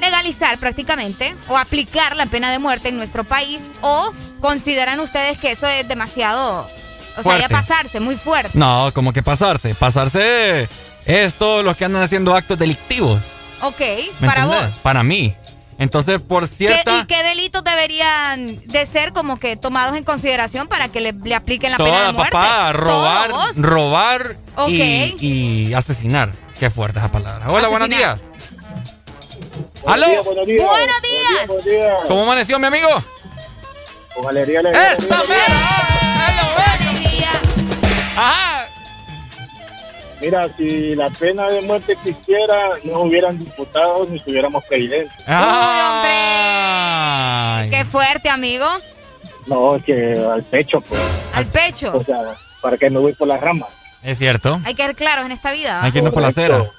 legalizar 0.00 0.58
prácticamente 0.58 1.34
o 1.48 1.56
aplicar 1.58 2.16
la 2.16 2.26
pena 2.26 2.50
de 2.50 2.58
muerte 2.58 2.88
en 2.88 2.96
nuestro 2.96 3.24
país, 3.24 3.62
o 3.82 4.12
consideran 4.40 4.98
ustedes 5.00 5.38
que 5.38 5.52
eso 5.52 5.66
es 5.66 5.86
demasiado, 5.86 6.68
o 7.16 7.22
sea, 7.22 7.38
ya 7.38 7.48
pasarse, 7.48 8.00
muy 8.00 8.16
fuerte. 8.16 8.50
No, 8.54 8.90
como 8.94 9.12
que 9.12 9.22
pasarse. 9.22 9.74
Pasarse 9.74 10.68
es 11.04 11.34
todos 11.34 11.64
los 11.64 11.76
que 11.76 11.84
andan 11.84 12.02
haciendo 12.02 12.34
actos 12.34 12.58
delictivos. 12.58 13.20
Ok, 13.62 13.80
¿Me 14.20 14.26
para 14.28 14.42
entendés? 14.44 14.68
vos. 14.70 14.78
Para 14.82 15.02
mí. 15.02 15.34
Entonces, 15.78 16.20
por 16.20 16.42
¿Qué, 16.42 16.54
cierta. 16.54 16.98
¿Y 16.98 17.06
qué 17.06 17.22
delitos 17.22 17.64
deberían 17.64 18.60
de 18.66 18.84
ser 18.84 19.12
como 19.14 19.38
que 19.38 19.56
tomados 19.56 19.96
en 19.96 20.04
consideración 20.04 20.68
para 20.68 20.88
que 20.88 21.00
le, 21.00 21.12
le 21.12 21.34
apliquen 21.34 21.70
la 21.72 21.78
pena 21.78 22.06
de 22.08 22.12
muerte? 22.12 22.32
papá, 22.32 22.72
robar, 22.74 23.32
robar 23.56 24.36
Ok. 24.56 24.68
y, 24.68 25.68
y 25.68 25.74
asesinar. 25.74 26.32
Qué 26.58 26.68
fuerte 26.68 26.98
esa 26.98 27.10
palabra. 27.10 27.50
Hola, 27.50 27.68
buenos 27.68 27.88
días. 27.88 28.18
¿Aló? 29.86 30.24
Buenos 30.24 30.46
días. 30.46 30.68
Buenos 31.46 31.64
días. 31.64 31.98
¿Cómo 32.06 32.22
amaneció, 32.22 32.58
mi 32.58 32.66
amigo? 32.66 32.88
Con 34.14 34.28
alegría, 34.28 34.60
alegría. 34.60 34.92
¡Esta 34.92 35.16
Ajá. 38.16 38.66
Mira, 40.20 40.48
si 40.56 40.94
la 40.94 41.08
pena 41.10 41.48
de 41.48 41.62
muerte 41.62 41.92
existiera, 41.94 42.70
no 42.84 43.00
hubieran 43.00 43.38
diputados 43.38 44.10
ni 44.10 44.20
tuviéramos 44.20 44.62
presidente. 44.64 45.10
Ay. 45.26 46.10
Qué 47.70 47.86
fuerte, 47.86 48.28
amigo. 48.28 48.66
No, 49.46 49.76
es 49.76 49.84
que 49.84 50.18
al 50.18 50.42
pecho, 50.42 50.82
pues. 50.82 51.00
Al 51.32 51.46
pecho. 51.46 51.96
O 51.96 52.04
sea, 52.04 52.34
para 52.60 52.76
que 52.76 52.90
no 52.90 53.00
voy 53.00 53.14
por 53.14 53.28
las 53.28 53.40
ramas. 53.40 53.70
Es 54.02 54.18
cierto. 54.18 54.60
Hay 54.64 54.74
que 54.74 54.82
ser 54.82 54.94
claros 54.94 55.24
en 55.24 55.32
esta 55.32 55.52
vida. 55.52 55.78
¿va? 55.78 55.84
Hay 55.84 55.92
que 55.92 55.98
irnos 55.98 56.12
por 56.12 56.20
la 56.22 56.28
acera. 56.28 56.70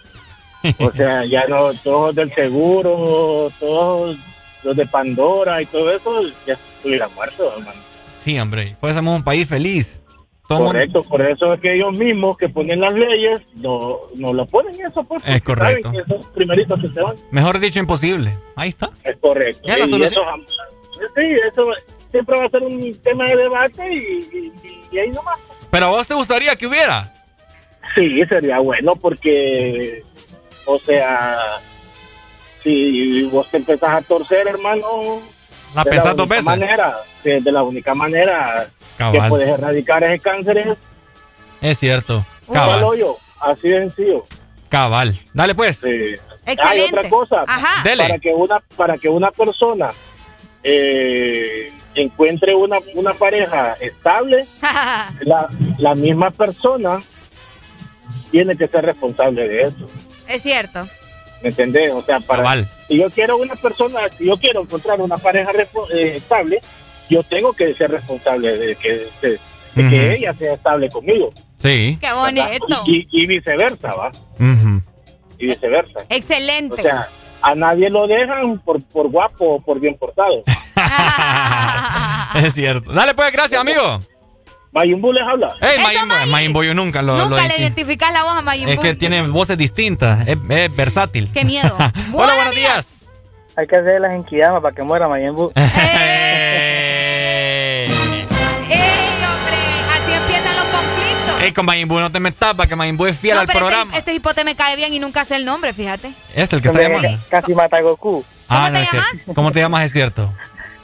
O 0.79 0.91
sea, 0.91 1.25
ya 1.25 1.45
no, 1.47 1.73
todos 1.83 2.13
del 2.15 2.33
seguro, 2.35 3.51
todos 3.59 4.17
los 4.63 4.75
de 4.75 4.85
Pandora 4.85 5.61
y 5.61 5.65
todo 5.65 5.91
eso, 5.95 6.21
ya 6.45 6.53
estuvieran 6.53 7.13
muertos, 7.15 7.53
hermano. 7.57 7.79
Sí, 8.23 8.37
hombre. 8.39 8.75
Fuésemos 8.79 9.15
un 9.15 9.23
país 9.23 9.47
feliz. 9.47 10.01
Todo 10.47 10.59
mundo- 10.59 10.73
Correcto, 10.73 11.03
por 11.03 11.21
eso 11.21 11.53
es 11.53 11.61
que 11.61 11.73
ellos 11.75 11.97
mismos 11.97 12.37
que 12.37 12.49
ponen 12.49 12.81
las 12.81 12.93
leyes 12.93 13.39
no, 13.55 13.97
no 14.15 14.33
lo 14.33 14.45
ponen 14.45 14.75
eso, 14.85 15.03
pues. 15.03 15.23
Es 15.25 15.41
correcto. 15.41 15.89
saben 15.91 16.05
que 16.05 16.13
esos 16.13 16.25
primeritos 16.27 16.79
que 16.81 16.89
se 16.89 16.99
van. 17.01 17.15
Mejor 17.31 17.59
dicho, 17.59 17.79
imposible. 17.79 18.37
Ahí 18.55 18.69
está. 18.69 18.89
Es 19.03 19.15
correcto. 19.17 19.61
Ya 19.65 19.77
la 19.77 19.85
Y 19.85 19.89
solución. 19.89 20.21
eso 20.93 21.01
sí, 21.15 21.23
eso 21.49 21.63
siempre 22.11 22.37
va 22.37 22.45
a 22.45 22.49
ser 22.49 22.63
un 22.63 22.93
tema 23.01 23.25
de 23.25 23.35
debate 23.37 23.93
y, 23.93 23.97
y- 24.37 24.51
y 24.91 24.97
ahí 24.99 25.09
nomás. 25.11 25.39
Pero 25.71 25.85
a 25.85 25.89
vos 25.89 26.05
te 26.05 26.13
gustaría 26.13 26.55
que 26.57 26.67
hubiera. 26.67 27.11
Sí, 27.95 28.21
sería 28.27 28.59
bueno 28.59 28.95
porque, 28.97 30.03
o 30.65 30.77
sea, 30.79 31.59
si 32.63 33.23
vos 33.23 33.47
te 33.49 33.57
empezás 33.57 33.89
a 33.89 34.01
torcer, 34.01 34.47
hermano, 34.47 35.21
La 35.75 35.83
de 35.83 35.95
dos 35.97 36.05
única 36.05 36.25
veces. 36.25 36.45
Manera, 36.45 36.95
de, 37.23 37.41
de 37.41 37.51
la 37.51 37.63
única 37.63 37.95
manera 37.95 38.67
Cabal. 38.97 39.21
que 39.23 39.29
puedes 39.29 39.49
erradicar 39.49 40.03
ese 40.03 40.19
cáncer 40.19 40.57
es 40.59 40.77
Es 41.61 41.79
cierto. 41.79 42.25
al 42.49 42.53
Cabal. 42.53 42.83
hoyo, 42.83 43.17
así 43.39 43.69
de 43.69 43.79
sencillo. 43.79 44.25
Cabal. 44.69 45.17
Dale 45.33 45.55
pues. 45.55 45.83
Hay 45.83 46.81
otra 46.81 47.07
cosa, 47.09 47.43
Ajá. 47.47 47.83
Dele. 47.83 48.03
para 48.07 48.19
que 48.19 48.33
una 48.33 48.59
para 48.75 48.97
que 48.97 49.09
una 49.09 49.31
persona 49.31 49.89
eh, 50.63 51.71
encuentre 51.95 52.53
una, 52.55 52.77
una 52.95 53.13
pareja 53.13 53.73
estable, 53.79 54.45
la, 55.21 55.49
la 55.77 55.95
misma 55.95 56.31
persona 56.31 57.01
tiene 58.31 58.55
que 58.55 58.67
ser 58.67 58.85
responsable 58.85 59.47
de 59.47 59.61
eso. 59.63 59.89
Es 60.31 60.41
cierto. 60.43 60.87
¿Me 61.41 61.49
entendés? 61.49 61.91
O 61.91 62.03
sea, 62.03 62.19
para 62.19 62.63
si 62.87 62.97
yo 62.97 63.09
quiero 63.09 63.37
una 63.37 63.55
persona, 63.55 64.01
si 64.17 64.25
yo 64.25 64.37
quiero 64.37 64.61
encontrar 64.61 65.01
una 65.01 65.17
pareja 65.17 65.51
eh, 65.93 66.13
estable, 66.17 66.61
yo 67.09 67.23
tengo 67.23 67.53
que 67.53 67.73
ser 67.73 67.89
responsable 67.91 68.57
de 68.57 68.75
que, 68.75 69.07
de, 69.21 69.29
de 69.31 69.39
que 69.75 69.81
Ujú. 69.83 70.11
ella 70.11 70.33
sea 70.33 70.53
estable 70.53 70.89
conmigo. 70.89 71.29
Sí. 71.57 71.97
Qué 71.99 72.13
bonito. 72.13 72.83
Y, 72.85 73.07
y 73.11 73.25
viceversa, 73.25 73.91
¿va? 73.93 74.11
Y 75.39 75.45
viceversa. 75.47 75.99
O 75.99 76.05
Excelente. 76.09 76.81
sea, 76.81 77.07
a 77.41 77.55
nadie 77.55 77.89
lo 77.89 78.05
dejan 78.07 78.59
por, 78.59 78.81
por 78.83 79.09
guapo 79.09 79.55
o 79.55 79.61
por 79.61 79.79
bien 79.79 79.97
portado. 79.97 80.43
Es 82.35 82.53
cierto. 82.53 82.93
Dale 82.93 83.13
pues, 83.13 83.31
gracias, 83.33 83.59
amigo. 83.59 83.99
Mayimbu 84.73 85.11
les 85.11 85.23
habla. 85.23 85.53
Ey, 85.61 85.69
Eso, 85.75 85.81
Mayimbo, 85.83 86.07
May. 86.15 86.29
Mayimbo 86.29 86.63
yo 86.63 86.73
nunca 86.73 87.01
lo, 87.01 87.17
lo 87.17 87.27
Nunca 87.29 87.45
le 87.47 87.57
identificas 87.59 88.13
la 88.13 88.23
voz 88.23 88.33
a 88.33 88.41
Mayimbu. 88.41 88.71
Es 88.71 88.79
que 88.79 88.95
tiene 88.95 89.21
voces 89.27 89.57
distintas. 89.57 90.25
Es, 90.27 90.37
es 90.49 90.75
versátil. 90.75 91.29
Qué 91.33 91.43
miedo. 91.43 91.75
Hola, 92.13 92.35
buenos 92.35 92.55
días. 92.55 93.09
Hay 93.57 93.67
que 93.67 93.75
hacer 93.75 93.99
las 93.99 94.13
enquidamas 94.13 94.61
para 94.61 94.73
que 94.73 94.81
muera 94.83 95.09
Mayimbu. 95.09 95.51
¡Ey, 95.55 95.65
hombre! 99.25 99.57
Así 99.91 100.13
empiezan 100.13 100.55
los 100.55 100.63
conflictos. 100.65 101.41
Ey, 101.41 101.51
con 101.51 101.65
Mayimbu 101.65 101.99
no 101.99 102.09
te 102.11 102.19
metas 102.21 102.53
para 102.53 102.69
que 102.69 102.75
Mayimbu 102.77 103.07
es 103.07 103.17
fiel 103.17 103.35
No, 103.35 103.41
al 103.41 103.47
pero 103.47 103.59
este- 103.59 103.67
programa. 103.67 103.97
Este, 103.97 104.13
hipote 104.13 104.43
me 104.45 104.55
cae 104.55 104.77
bien 104.77 104.93
y 104.93 104.99
nunca 104.99 105.25
sé 105.25 105.35
el 105.35 105.43
nombre, 105.43 105.73
fíjate. 105.73 106.13
Este 106.29 106.41
es 106.43 106.53
el 106.53 106.61
que 106.61 106.69
está 106.69 106.81
llamando. 106.81 107.09
Casi 107.29 107.53
mata 107.53 107.75
a 107.77 107.81
Goku. 107.81 108.23
Ah, 108.47 108.65
te 108.67 108.71
no 108.73 108.79
es 108.79 108.89
cierto. 108.89 109.33
¿Cómo 109.33 109.51
te 109.51 109.59
llamas? 109.59 109.83
Es 109.85 109.91
cierto. 109.93 110.33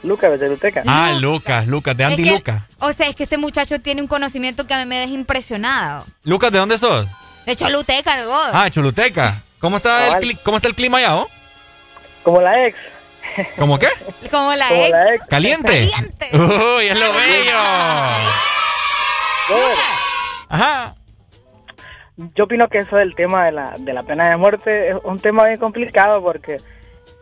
Lucas 0.02 0.38
de 0.38 0.48
Luteca. 0.48 0.82
Ah, 0.86 1.12
Lucas, 1.18 1.66
Lucas, 1.66 1.96
de 1.96 2.04
Es 2.04 2.10
Andy 2.10 2.22
que- 2.24 2.30
Lucas. 2.30 2.62
O 2.78 2.92
sea, 2.92 3.08
es 3.08 3.16
que 3.16 3.24
este 3.24 3.36
muchacho 3.38 3.80
tiene 3.80 4.00
un 4.00 4.08
conocimiento 4.08 4.66
que 4.66 4.74
a 4.74 4.78
mí 4.78 4.86
me 4.86 4.98
deja 4.98 5.12
impresionado. 5.12 6.06
Lucas, 6.24 6.52
¿de 6.52 6.58
dónde 6.58 6.78
sos? 6.78 7.06
De 7.46 7.56
Choluteca, 7.56 8.24
vos. 8.26 8.48
Ah, 8.52 8.68
Chuluteca. 8.70 9.42
¿Cómo 9.58 9.78
está, 9.78 10.18
el, 10.18 10.38
¿Cómo 10.40 10.56
está 10.58 10.68
el 10.68 10.74
clima 10.76 10.98
allá, 10.98 11.16
oh? 11.16 11.28
Como 12.22 12.40
la 12.40 12.66
ex. 12.66 12.76
¿Cómo 13.58 13.78
qué? 13.78 13.88
Como 14.30 14.54
la 14.54 14.68
Como 14.68 14.82
ex. 14.82 14.90
la 14.90 15.14
ex. 15.14 15.26
¿Caliente? 15.28 15.88
Caliente. 15.90 16.28
Uy, 16.32 16.86
es 16.86 16.98
lo 16.98 17.12
bello. 17.12 17.58
Ajá. 20.48 20.94
Yo 22.34 22.44
opino 22.44 22.68
que 22.68 22.78
eso 22.78 22.96
del 22.96 23.14
tema 23.14 23.44
de 23.46 23.52
la, 23.52 23.74
de 23.78 23.92
la 23.92 24.02
pena 24.02 24.28
de 24.28 24.36
muerte 24.36 24.90
es 24.90 24.96
un 25.04 25.20
tema 25.20 25.44
bien 25.46 25.58
complicado 25.58 26.20
porque 26.22 26.56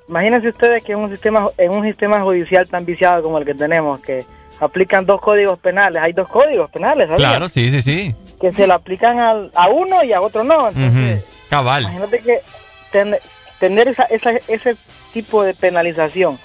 imagínense 0.08 0.48
ustedes 0.48 0.82
que 0.84 0.92
en 0.92 0.98
un 1.00 1.10
sistema 1.10 1.48
en 1.58 1.70
un 1.72 1.84
sistema 1.84 2.20
judicial 2.20 2.68
tan 2.68 2.84
viciado 2.84 3.22
como 3.22 3.38
el 3.38 3.44
que 3.44 3.54
tenemos 3.54 4.00
que 4.00 4.24
aplican 4.60 5.04
dos 5.04 5.20
códigos 5.20 5.58
penales, 5.58 6.00
hay 6.02 6.12
dos 6.12 6.28
códigos 6.28 6.70
penales, 6.70 7.08
¿sabías? 7.08 7.30
Claro, 7.30 7.48
sí, 7.48 7.70
sí, 7.70 7.82
sí. 7.82 8.14
que 8.40 8.52
se 8.52 8.66
lo 8.66 8.74
aplican 8.74 9.18
al- 9.20 9.50
a 9.54 9.68
uno 9.68 10.02
y 10.04 10.12
a 10.12 10.20
otro 10.20 10.44
no. 10.44 10.68
Entonces. 10.68 11.24
Cabal. 11.50 11.82
imagínate 11.82 12.20
que 12.20 12.40
ten- 12.92 13.16
tener 13.60 13.88
esa, 13.88 14.04
esa, 14.04 14.30
ese 14.48 14.76
tipo 15.12 15.42
de 15.42 15.54
penalización 15.54 16.38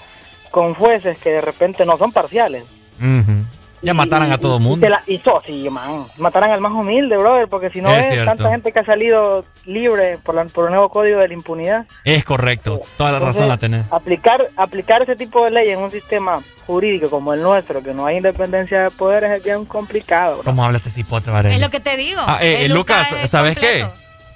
con 0.50 0.74
jueces 0.74 1.18
que 1.18 1.30
de 1.30 1.40
repente 1.40 1.84
no 1.86 1.96
son 1.98 2.12
parciales. 2.12 2.64
Ujú. 3.00 3.44
Ya 3.82 3.94
mataran 3.94 4.30
a 4.30 4.38
todo 4.38 4.58
mundo. 4.60 4.88
la- 4.88 5.02
y 5.06 5.18
todo, 5.18 5.42
sí, 5.44 5.68
man. 5.68 6.06
Matarán 6.16 6.50
al 6.52 6.60
más 6.60 6.72
humilde, 6.72 7.16
brother, 7.16 7.48
porque 7.48 7.68
si 7.70 7.80
no 7.80 7.90
Es 7.90 8.24
tanta 8.24 8.48
gente 8.50 8.72
que 8.72 8.78
ha 8.78 8.84
salido 8.84 9.44
libre 9.66 10.18
por, 10.18 10.34
la- 10.36 10.44
por 10.44 10.66
el 10.66 10.70
nuevo 10.70 10.88
código 10.88 11.18
de 11.18 11.28
la 11.28 11.34
impunidad. 11.34 11.86
Es 12.04 12.24
correcto. 12.24 12.80
Toda 12.96 13.12
la 13.12 13.18
razón 13.18 13.48
la 13.48 13.56
tenés. 13.56 13.84
Aplicar, 13.90 14.48
aplicar 14.56 15.02
ese 15.02 15.16
tipo 15.16 15.44
de 15.44 15.50
ley 15.50 15.68
en 15.70 15.80
un 15.80 15.90
sistema 15.90 16.40
jurídico 16.66 17.10
como 17.10 17.34
el 17.34 17.42
nuestro, 17.42 17.82
que 17.82 17.92
no 17.92 18.06
hay 18.06 18.18
independencia 18.18 18.84
de 18.84 18.90
poderes, 18.90 19.32
es 19.32 19.42
bien 19.44 19.64
complicado. 19.64 20.36
bro. 20.36 20.44
¿Cómo 20.44 20.64
habla 20.64 20.78
este 20.78 20.90
cipote, 20.90 21.30
Varela? 21.30 21.54
Es 21.54 21.60
lo 21.60 21.70
que 21.70 21.80
te 21.80 21.96
digo. 21.96 22.20
Ah, 22.24 22.38
eh, 22.40 22.64
eh, 22.64 22.68
Lucas, 22.68 23.08
es 23.22 23.30
¿sabes 23.30 23.56
qué? 23.58 23.84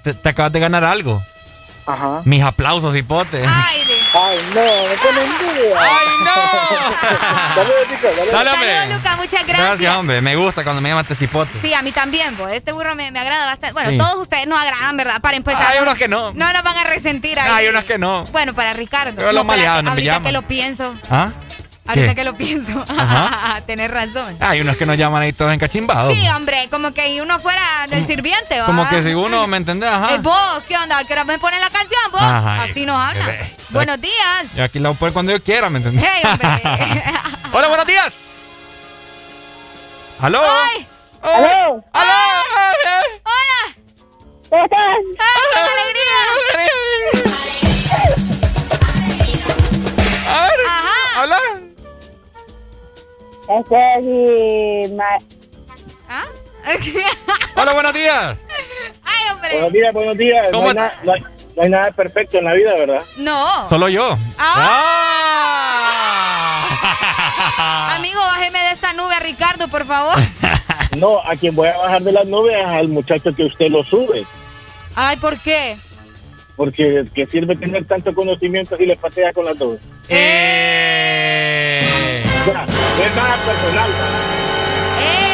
te 0.02 0.28
acabas 0.28 0.52
de 0.52 0.60
ganar 0.60 0.85
algo. 0.85 1.23
Ajá. 1.86 2.22
Mis 2.24 2.42
aplausos, 2.42 2.92
cipote. 2.94 3.38
Ay, 3.46 3.78
de- 3.84 3.96
Ay, 4.18 4.38
no, 4.54 4.88
me 4.88 4.96
pone 4.96 5.20
envidia. 5.22 5.78
¡Ay, 5.78 6.06
no! 6.24 7.54
Saludos, 7.54 7.76
chicos, 7.88 8.10
saludos. 8.16 9.16
Muchas 9.16 9.46
gracias. 9.46 9.66
Gracias, 9.68 9.96
hombre. 9.96 10.20
Me 10.20 10.36
gusta 10.36 10.62
cuando 10.64 10.80
me 10.82 10.88
llamas 10.88 11.04
este 11.04 11.14
cipote. 11.14 11.50
Sí, 11.62 11.74
a 11.74 11.82
mí 11.82 11.92
también, 11.92 12.34
pues. 12.36 12.54
Este 12.54 12.72
burro 12.72 12.94
me, 12.94 13.10
me 13.10 13.18
agrada 13.18 13.46
bastante. 13.46 13.72
Bueno, 13.74 13.90
Sí. 13.90 13.98
todos 13.98 14.14
ustedes 14.16 14.46
nos 14.46 14.58
agradan, 14.58 14.96
¿verdad? 14.96 15.20
Para 15.20 15.36
empezar. 15.36 15.66
Hay 15.66 15.76
no- 15.78 15.82
unos 15.84 15.98
que 15.98 16.08
no. 16.08 16.32
No 16.32 16.52
nos 16.52 16.62
van 16.62 16.76
a 16.78 16.84
resentir 16.84 17.38
ahí. 17.40 17.50
Hay 17.50 17.68
unos 17.68 17.84
que 17.84 17.98
no. 17.98 18.24
Bueno, 18.32 18.54
para 18.54 18.72
Ricardo. 18.72 19.10
Yo 19.20 19.32
los 19.32 19.42
espérate, 19.42 19.44
maleados 19.46 19.82
no 19.84 19.90
me 19.90 19.94
Ahorita 19.96 20.12
llaman. 20.12 20.26
que 20.26 20.32
lo 20.32 20.42
pienso. 20.42 20.94
¿Ah? 21.10 21.30
Ahorita 21.86 22.14
que 22.14 22.24
lo 22.24 22.36
pienso. 22.36 22.84
Ajá. 22.98 23.60
Tener 23.66 23.90
razón. 23.90 24.36
Hay 24.40 24.60
unos 24.60 24.76
que 24.76 24.86
nos 24.86 24.96
llaman 24.96 25.22
ahí 25.22 25.32
todos 25.32 25.52
encachimbados. 25.52 26.12
Sí, 26.14 26.28
hombre, 26.28 26.68
como 26.70 26.92
que 26.92 27.20
uno 27.22 27.38
fuera 27.40 27.62
el 27.90 28.06
sirviente, 28.06 28.60
¿va? 28.60 28.66
Como 28.66 28.88
que 28.88 29.02
si 29.02 29.14
uno, 29.14 29.46
¿me 29.46 29.56
entendés? 29.56 29.88
Ajá. 29.88 30.14
Eh, 30.14 30.18
vos, 30.18 30.64
¿qué 30.68 30.76
onda? 30.76 31.02
¿Qué 31.04 31.12
hora 31.12 31.24
me 31.24 31.38
ponen 31.38 31.60
la 31.60 31.70
canción, 31.70 32.00
vos? 32.12 32.20
Ajá, 32.22 32.62
Así 32.64 32.86
nos 32.86 32.96
hablan. 33.02 33.30
Buenos 33.70 34.00
días. 34.00 34.46
Y 34.56 34.60
aquí 34.60 34.78
la 34.78 34.90
voy 34.90 34.96
a 34.96 34.98
poner 34.98 35.12
cuando 35.12 35.32
yo 35.32 35.42
quiera, 35.42 35.70
¿me 35.70 35.78
entendés? 35.78 36.04
Hey, 36.06 36.22
hombre. 36.24 36.48
Hola, 37.52 37.68
buenos 37.68 37.86
días. 37.86 38.12
¿Aló? 40.20 40.40
¡Ay! 40.42 40.86
¡Aló! 41.22 41.84
¡Aló! 41.92 42.42
¡Hola! 43.24 43.76
¿Cómo 44.48 44.64
estás? 44.64 44.78
¡Ay, 44.80 45.42
qué 45.52 45.60
alegría! 45.60 47.36
A 47.92 48.15
Este 53.48 53.77
es 53.98 54.05
mi 54.05 54.89
ma- 54.97 55.05
¿Ah? 56.09 56.24
Hola, 57.55 57.73
buenos 57.74 57.93
días. 57.94 58.36
¡Ay, 59.05 59.24
hombre! 59.32 59.52
Buenos 59.55 59.73
días, 59.73 59.93
buenos 59.93 60.16
días. 60.18 60.47
No 60.51 60.59
¿Cómo 60.59 60.68
hay, 60.70 60.74
na- 60.74 60.93
no 61.05 61.12
hay- 61.12 61.24
no 61.56 61.62
hay 61.62 61.70
nada 61.70 61.90
perfecto 61.93 62.39
en 62.39 62.44
la 62.44 62.52
vida, 62.52 62.74
¿verdad? 62.74 63.02
No. 63.16 63.66
Solo 63.68 63.89
yo. 63.89 64.18
Ah. 64.39 64.66
Amigo, 67.97 68.20
bájeme 68.20 68.59
de 68.59 68.70
esta 68.73 68.93
nube 68.93 69.14
a 69.14 69.20
Ricardo, 69.20 69.68
por 69.68 69.86
favor. 69.86 70.16
No, 70.97 71.18
a 71.20 71.36
quien 71.36 71.55
voy 71.55 71.68
a 71.68 71.77
bajar 71.77 72.01
de 72.02 72.10
las 72.12 72.27
nubes 72.27 72.56
es 72.59 72.64
al 72.64 72.89
muchacho 72.89 73.31
que 73.35 73.44
usted 73.44 73.68
lo 73.70 73.85
sube. 73.85 74.24
Ay, 74.94 75.18
¿por 75.18 75.39
qué? 75.40 75.77
Porque 76.56 77.05
que 77.14 77.27
sirve 77.27 77.55
tener 77.55 77.85
tanto 77.85 78.14
conocimiento 78.14 78.78
si 78.78 78.86
le 78.86 78.97
patea 78.97 79.31
con 79.35 79.44
las 79.44 79.59
dos. 79.59 79.78
Eh. 80.09 81.85
No 82.47 82.76
es 83.02 83.16
nada 83.16 83.36
personal. 83.36 83.90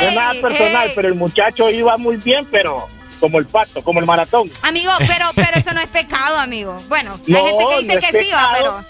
No 0.02 0.08
es 0.08 0.14
nada 0.14 0.32
personal, 0.40 0.86
ey. 0.88 0.92
pero 0.94 1.08
el 1.08 1.14
muchacho 1.14 1.70
iba 1.70 1.96
muy 1.96 2.16
bien, 2.16 2.46
pero 2.50 2.88
como 3.20 3.38
el 3.38 3.46
pato, 3.46 3.82
como 3.82 4.00
el 4.00 4.06
maratón. 4.06 4.50
Amigo, 4.62 4.90
pero, 5.06 5.26
pero 5.34 5.50
eso 5.56 5.72
no 5.72 5.80
es 5.80 5.88
pecado, 5.88 6.38
amigo. 6.38 6.76
Bueno, 6.88 7.18
hay 7.26 7.32
No, 7.32 7.44
gente 7.46 7.64
que 7.68 7.82
dice 7.82 7.94
no 7.94 8.00
que 8.00 8.22
sí, 8.24 8.30
va, 8.32 8.52
pero. 8.56 8.84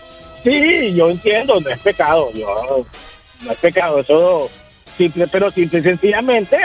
Sí, 0.44 0.94
yo 0.94 1.10
entiendo, 1.10 1.60
no 1.60 1.70
es 1.70 1.78
pecado. 1.78 2.30
Yo, 2.32 2.86
no 3.42 3.52
es 3.52 3.58
pecado, 3.58 4.00
eso 4.00 4.50
simple, 4.96 5.26
pero 5.28 5.50
simple 5.50 5.80
y 5.80 5.82
sencillamente, 5.82 6.56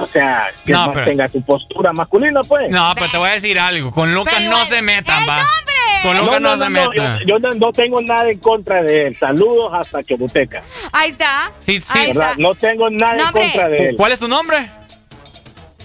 o 0.00 0.06
sea, 0.08 0.48
que 0.64 0.72
No, 0.72 0.92
pero- 0.92 1.04
tenga 1.04 1.28
su 1.28 1.42
postura 1.42 1.92
masculina, 1.92 2.40
pues. 2.42 2.70
No, 2.70 2.92
pero 2.94 3.10
te 3.10 3.16
voy 3.18 3.28
a 3.30 3.32
decir 3.32 3.58
algo. 3.58 3.90
Con 3.92 4.12
Lucas 4.14 4.34
Pero 4.38 4.50
no 4.50 4.64
se 4.66 4.82
metan, 4.82 5.22
¡Ey, 5.22 5.28
va. 5.28 5.46
Con 6.02 6.16
Lucas 6.18 6.40
no, 6.40 6.56
se 6.58 6.68
metan. 6.70 7.18
yo 7.26 7.38
no, 7.38 7.50
no 7.50 7.72
tengo 7.72 8.00
nada 8.00 8.28
en 8.30 8.38
contra 8.38 8.82
de 8.82 9.08
él. 9.08 9.16
Saludos 9.18 9.72
hasta 9.74 10.02
Choluteca. 10.04 10.62
Ahí 10.92 11.10
está. 11.10 11.52
Sí, 11.60 11.80
sí. 11.80 11.86
Ahí 11.98 12.06
¿verdad? 12.08 12.30
está. 12.32 12.42
No 12.42 12.54
tengo 12.54 12.90
nada 12.90 13.26
en 13.28 13.32
contra 13.32 13.68
de 13.68 13.88
él. 13.90 13.96
¿Cuál 13.96 14.12
es 14.12 14.18
tu 14.18 14.28
nombre? 14.28 14.70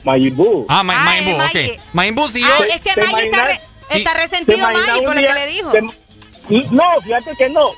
Mayimbu. 0.04 0.66
Ah, 0.70 0.84
Ma 0.84 0.96
Maimbu, 1.04 1.30
es 1.32 1.36
ok. 1.36 1.42
Maggie. 1.44 1.80
Maimbu, 1.94 2.28
si 2.28 2.42
yo. 2.42 2.48
Ay, 2.60 2.70
es 2.76 2.82
que 2.82 2.94
¿Te 2.94 3.08
Maggie 3.08 3.26
está, 3.26 3.46
re- 3.46 3.60
está 3.90 4.12
Sí. 4.12 4.18
resentido, 4.18 4.68
un 4.68 5.04
por 5.06 5.16
lo 5.16 5.22
que 5.28 5.34
le 5.34 5.48
dijo. 5.48 5.70
te- 5.72 5.82
no, 6.72 6.84
fíjate 7.02 7.32
que 7.38 7.50
no. 7.50 7.70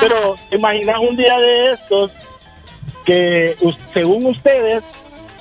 Pero 0.00 0.36
¿te 0.48 0.56
imaginas 0.56 0.96
un 1.00 1.16
día 1.16 1.38
de 1.38 1.72
estos 1.72 2.10
que 3.04 3.56
según 3.92 4.26
ustedes, 4.26 4.82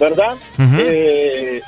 ¿verdad? 0.02 0.36
Ujú. 0.58 0.76
Eh, 0.80 1.62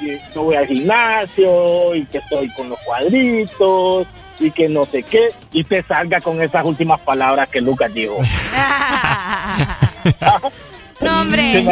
y 0.00 0.12
yo 0.34 0.42
voy 0.44 0.56
al 0.56 0.66
gimnasio 0.66 1.94
y 1.94 2.04
que 2.06 2.18
estoy 2.18 2.48
con 2.54 2.68
los 2.70 2.78
cuadritos 2.80 4.06
y 4.38 4.50
que 4.50 4.68
no 4.68 4.84
sé 4.84 5.02
qué 5.02 5.30
y 5.52 5.64
te 5.64 5.82
salga 5.82 6.20
con 6.20 6.40
esas 6.40 6.64
últimas 6.64 7.00
palabras 7.00 7.48
que 7.48 7.60
Lucas 7.60 7.92
dijo. 7.92 8.18
no, 11.00 11.20
hombre. 11.20 11.42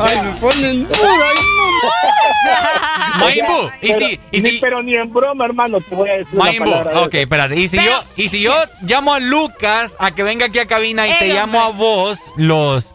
Ay, 0.00 0.20
me 0.22 0.32
ponen 0.40 0.86
Maimbu, 3.18 3.70
y 3.82 3.92
si, 3.92 4.20
y 4.30 4.40
si. 4.40 4.58
pero 4.60 4.82
ni 4.82 4.94
en 4.94 5.12
broma, 5.12 5.44
hermano, 5.44 5.80
te 5.80 5.94
voy 5.94 6.10
a 6.10 6.18
decir 6.18 6.34
Maimbu, 6.34 6.70
ok, 6.70 7.14
espérate. 7.14 7.56
Y 7.58 7.68
si 7.68 7.76
Pero- 7.76 7.90
yo, 7.90 8.04
y 8.16 8.28
si 8.28 8.40
yo 8.40 8.54
llamo 8.82 9.14
a 9.14 9.20
Lucas 9.20 9.96
a 9.98 10.10
que 10.14 10.22
venga 10.22 10.46
aquí 10.46 10.58
a 10.58 10.66
cabina 10.66 11.06
y 11.08 11.12
te 11.18 11.32
llamo 11.32 11.60
a 11.60 11.68
vos, 11.70 12.18
los 12.36 12.92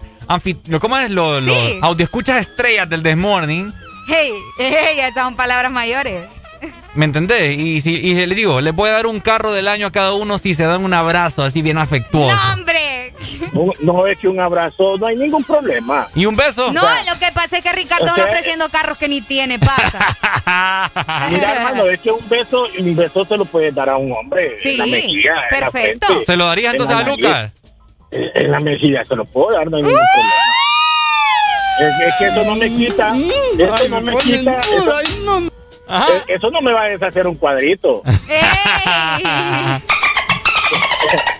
¿cómo 0.79 0.97
es? 0.97 1.11
Los, 1.11 1.41
los 1.43 1.55
Sí. 1.55 1.79
estrellas 2.39 2.89
del 2.89 3.03
Desmorning. 3.03 3.73
Hey, 4.07 4.31
hey, 4.57 4.97
esas 4.99 5.23
son 5.23 5.35
palabras 5.35 5.71
mayores. 5.71 6.27
¿Me 6.93 7.05
entendés? 7.05 7.57
Y, 7.57 7.79
si, 7.81 7.91
y 7.95 8.25
le 8.25 8.35
digo, 8.35 8.59
les 8.59 8.75
voy 8.75 8.89
a 8.89 8.93
dar 8.93 9.05
un 9.05 9.19
carro 9.21 9.51
del 9.53 9.67
año 9.69 9.87
a 9.87 9.91
cada 9.91 10.13
uno 10.13 10.37
si 10.37 10.53
se 10.53 10.63
dan 10.63 10.83
un 10.83 10.93
abrazo 10.93 11.43
así 11.43 11.61
bien 11.61 11.77
afectuoso. 11.77 12.35
No, 12.35 12.53
hombre. 12.53 13.13
No, 13.53 13.71
no 13.79 14.07
es 14.07 14.19
que 14.19 14.27
un 14.27 14.39
abrazo, 14.39 14.97
no 14.97 15.07
hay 15.07 15.15
ningún 15.15 15.43
problema. 15.43 16.07
¿Y 16.15 16.25
un 16.25 16.35
beso? 16.35 16.71
No, 16.73 16.81
lo 16.81 17.19
que 17.19 17.31
pasa 17.33 17.57
es 17.57 17.63
que 17.63 17.71
Ricardo 17.71 18.11
o 18.11 18.15
sea, 18.15 18.25
ofreciendo 18.25 18.67
carros 18.69 18.97
que 18.97 19.07
ni 19.07 19.21
tiene, 19.21 19.57
pasa. 19.57 19.99
Mira, 21.31 21.55
hermano, 21.55 21.85
es 21.85 21.99
que 22.01 22.11
un 22.11 22.27
beso, 22.27 22.67
un 22.77 22.95
beso 22.95 23.25
se 23.25 23.37
lo 23.37 23.45
puedes 23.45 23.73
dar 23.73 23.89
a 23.89 23.95
un 23.97 24.11
hombre 24.11 24.57
Sí, 24.61 24.71
en 24.71 24.77
la 24.79 24.85
mejilla, 24.87 25.31
en 25.51 25.59
la 25.61 25.71
perfecto. 25.71 26.07
frente, 26.07 26.25
¿Se 26.25 26.35
lo 26.35 26.45
darías 26.45 26.73
en 26.73 26.81
entonces 26.81 26.97
a 26.97 27.03
nariz. 27.03 27.23
Lucas? 27.23 27.53
En 28.11 28.51
la 28.51 28.59
mejilla 28.59 29.05
se 29.05 29.15
lo 29.15 29.23
puedo 29.25 29.51
dar, 29.55 29.69
no 29.69 29.77
hay 29.77 29.83
ningún 29.83 29.99
problema. 29.99 30.33
Es, 31.79 32.07
es 32.07 32.15
que 32.19 32.25
eso 32.27 32.43
no 32.43 32.55
me 32.55 32.69
quita, 32.75 33.15
eso 33.57 33.89
no 33.89 34.01
me 34.01 34.17
quita, 34.17 34.59
eso, 34.59 34.99
Ajá. 35.87 36.07
eh, 36.13 36.23
eso 36.27 36.51
no 36.51 36.61
me 36.61 36.73
va 36.73 36.83
a 36.83 36.89
deshacer 36.89 37.25
un 37.25 37.35
cuadrito, 37.35 38.03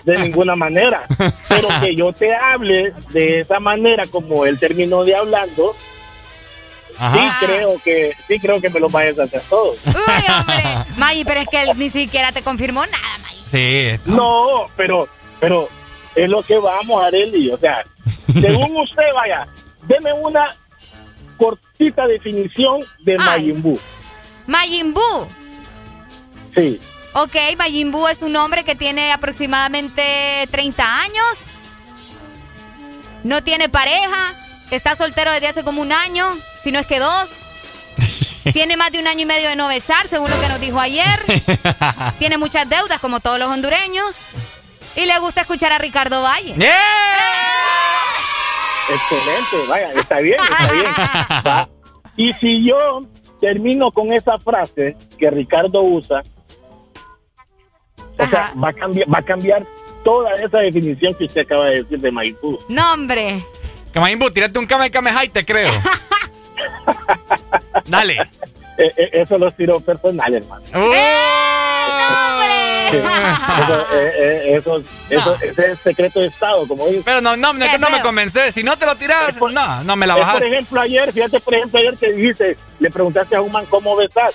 de 0.04 0.16
ninguna 0.18 0.56
manera. 0.56 1.04
Pero 1.48 1.68
que 1.80 1.94
yo 1.94 2.12
te 2.12 2.34
hable 2.34 2.92
de 3.10 3.40
esa 3.40 3.60
manera 3.60 4.06
como 4.06 4.46
él 4.46 4.58
terminó 4.58 5.04
de 5.04 5.14
hablando, 5.14 5.76
Ajá. 6.98 7.14
sí 7.40 7.46
creo 7.46 7.80
que, 7.84 8.12
sí 8.26 8.38
creo 8.38 8.60
que 8.60 8.70
me 8.70 8.80
lo 8.80 8.88
va 8.88 9.00
a 9.00 9.04
deshacer 9.04 9.42
todo. 9.48 9.72
Uy, 9.72 10.24
hombre. 10.38 10.64
Pero 11.24 11.40
es 11.40 11.48
que 11.48 11.62
él 11.62 11.70
ni 11.76 11.90
siquiera 11.90 12.32
te 12.32 12.42
confirmó 12.42 12.84
nada, 12.86 13.18
Maggie. 13.22 13.42
Sí. 13.96 14.00
No, 14.06 14.66
pero, 14.76 15.08
pero 15.38 15.68
es 16.14 16.30
lo 16.30 16.42
que 16.42 16.58
vamos, 16.58 17.02
Areli. 17.02 17.50
O 17.50 17.56
sea, 17.56 17.84
según 18.40 18.76
usted, 18.82 19.12
vaya, 19.14 19.46
deme 19.86 20.12
una 20.12 20.54
cortita 21.36 22.06
definición 22.06 22.80
de. 23.00 23.16
Majin 23.16 23.62
Buu. 23.62 23.78
Majin 24.46 24.94
Buu. 24.94 25.26
Sí. 26.54 26.80
Ok, 27.14 27.36
Majin 27.58 27.90
Buu 27.90 28.08
es 28.08 28.22
un 28.22 28.36
hombre 28.36 28.64
que 28.64 28.74
tiene 28.74 29.12
aproximadamente 29.12 30.46
30 30.50 31.00
años. 31.02 31.38
No 33.24 33.42
tiene 33.42 33.68
pareja. 33.68 34.34
Está 34.70 34.94
soltero 34.94 35.30
desde 35.32 35.48
hace 35.48 35.64
como 35.64 35.82
un 35.82 35.92
año, 35.92 36.38
si 36.62 36.72
no 36.72 36.78
es 36.78 36.86
que 36.86 36.98
dos. 36.98 37.30
Tiene 38.52 38.78
más 38.78 38.90
de 38.90 39.00
un 39.00 39.06
año 39.06 39.20
y 39.20 39.26
medio 39.26 39.50
de 39.50 39.56
no 39.56 39.68
besar, 39.68 40.08
según 40.08 40.30
lo 40.30 40.40
que 40.40 40.48
nos 40.48 40.60
dijo 40.60 40.80
ayer. 40.80 41.20
Tiene 42.18 42.38
muchas 42.38 42.66
deudas, 42.68 42.98
como 42.98 43.20
todos 43.20 43.38
los 43.38 43.48
hondureños. 43.48 44.16
Y 44.96 45.06
le 45.06 45.18
gusta 45.20 45.42
escuchar 45.42 45.72
a 45.72 45.78
Ricardo 45.78 46.22
Valle. 46.22 46.54
¡Yeah! 46.56 46.68
Excelente, 48.90 49.68
vaya, 49.68 49.92
está 49.92 50.18
bien, 50.18 50.38
está 50.40 50.72
bien. 50.72 50.86
Va. 51.46 51.68
Y 52.16 52.32
si 52.34 52.64
yo 52.64 53.00
termino 53.40 53.90
con 53.90 54.12
esa 54.12 54.38
frase 54.38 54.96
que 55.18 55.30
Ricardo 55.30 55.82
usa, 55.82 56.22
o 58.18 58.26
sea, 58.26 58.52
va 58.62 58.68
a 58.68 58.72
cambiar, 58.72 59.12
va 59.12 59.18
a 59.18 59.22
cambiar 59.22 59.64
toda 60.04 60.32
esa 60.34 60.58
definición 60.58 61.14
que 61.14 61.24
usted 61.24 61.42
acaba 61.42 61.66
de 61.66 61.82
decir 61.82 62.00
de 62.00 62.36
Buu. 62.42 62.58
No, 62.68 62.92
hombre. 62.92 63.44
Kamaimbu, 63.92 64.30
tírate 64.30 64.58
un 64.58 64.66
Kame 64.66 64.90
Kame 64.90 65.12
High, 65.12 65.28
te 65.28 65.44
creo. 65.44 65.70
Dale. 67.86 68.14
Eh, 68.78 68.92
eh, 68.96 69.10
eso 69.12 69.38
lo 69.38 69.50
tiro 69.52 69.80
personal, 69.80 70.34
hermano. 70.34 70.64
¡Oh! 70.74 70.92
Sí. 70.92 70.98
Eso, 72.88 73.86
eh, 73.94 74.12
eh, 74.16 74.56
eso- 74.58 74.82
eso- 75.10 75.34
ese 75.42 75.72
es 75.72 75.78
secreto 75.80 76.20
de 76.20 76.26
Estado, 76.28 76.66
como 76.66 76.86
dice. 76.86 77.02
Pero 77.04 77.20
no, 77.20 77.36
no, 77.36 77.52
no, 77.52 77.58
no 77.78 77.88
me 77.90 77.96
feo. 77.96 78.02
convences. 78.02 78.54
Si 78.54 78.62
no 78.62 78.76
te 78.76 78.86
lo 78.86 78.96
tiras, 78.96 79.36
no, 79.40 79.84
no 79.84 79.96
me 79.96 80.06
la 80.06 80.14
Es, 80.14 80.20
bajas. 80.20 80.34
por 80.34 80.44
ejemplo, 80.46 80.80
ayer, 80.80 81.12
fíjate, 81.12 81.40
por 81.40 81.54
ejemplo, 81.54 81.78
ayer 81.80 81.96
que 81.96 82.12
dijiste, 82.12 82.56
le 82.78 82.90
preguntaste 82.90 83.36
a 83.36 83.40
un 83.40 83.52
man 83.52 83.66
cómo 83.66 83.96
besas. 83.96 84.34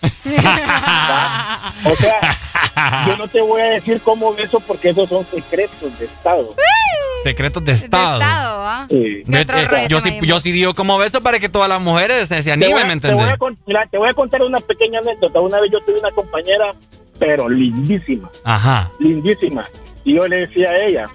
¿Va? 0.26 1.72
O 1.84 1.96
sea, 1.96 3.04
yo 3.06 3.16
no 3.16 3.26
te 3.28 3.40
voy 3.40 3.60
a 3.60 3.64
decir 3.66 4.00
cómo 4.02 4.32
beso 4.34 4.60
porque 4.60 4.90
esos 4.90 5.08
son 5.08 5.26
secretos 5.26 5.98
de 5.98 6.04
Estado. 6.04 6.54
Secretos 7.24 7.64
de 7.64 7.72
De 7.72 7.78
Estado. 7.78 8.20
¿ah? 8.22 8.86
Sí. 8.88 9.24
Yo, 9.26 9.38
eh, 9.38 9.86
yo, 9.88 10.00
sí, 10.00 10.18
yo 10.22 10.38
sí 10.40 10.52
digo 10.52 10.74
como 10.74 10.98
beso 10.98 11.20
para 11.20 11.40
que 11.40 11.48
todas 11.48 11.68
las 11.68 11.80
mujeres 11.80 12.28
se, 12.28 12.36
se 12.36 12.44
Te 12.44 12.52
animen, 12.52 12.78
a- 12.78 12.84
¿me 12.94 13.00
te, 13.00 13.12
voy 13.12 13.24
a, 13.24 13.32
entiendes? 13.32 13.58
mira, 13.66 13.86
te 13.90 13.98
voy 13.98 14.08
a 14.08 14.14
contar 14.14 14.42
una 14.42 14.60
pequeña 14.60 15.00
anécdota. 15.00 15.40
Una 15.40 15.58
vez 15.60 15.70
yo 15.72 15.80
tuve 15.80 15.98
una 15.98 16.12
compañera, 16.12 16.72
pero 17.18 17.48
lindísima, 17.48 18.30
Ajá. 18.44 18.90
lindísima. 18.98 19.68
Y 20.04 20.14
yo 20.14 20.26
le 20.28 20.46
decía 20.46 20.70
a 20.70 20.78
ella, 20.86 21.10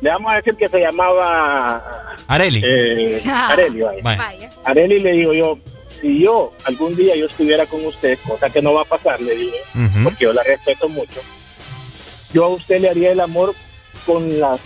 le 0.00 0.10
vamos 0.10 0.32
a 0.32 0.36
decir 0.36 0.54
que 0.54 0.68
se 0.68 0.80
llamaba 0.80 1.82
Areli. 2.26 2.62
eh, 2.64 3.20
Areli, 3.30 3.80
vaya. 3.82 4.02
Vaya. 4.02 4.50
Areli 4.64 4.98
le 5.00 5.12
digo 5.12 5.32
yo, 5.32 5.58
si 6.00 6.20
yo 6.22 6.52
algún 6.64 6.96
día 6.96 7.14
yo 7.16 7.26
estuviera 7.26 7.66
con 7.66 7.84
usted, 7.84 8.18
cosa 8.26 8.48
que 8.50 8.62
no 8.62 8.74
va 8.74 8.82
a 8.82 8.84
pasar, 8.86 9.20
le 9.20 9.34
digo, 9.36 9.56
Ujú. 9.74 10.04
porque 10.04 10.24
yo 10.24 10.32
la 10.32 10.42
respeto 10.42 10.88
mucho, 10.88 11.20
yo 12.32 12.44
a 12.44 12.48
usted 12.48 12.80
le 12.80 12.90
haría 12.90 13.12
el 13.12 13.20
amor 13.20 13.54
con 14.06 14.38
las 14.40 14.60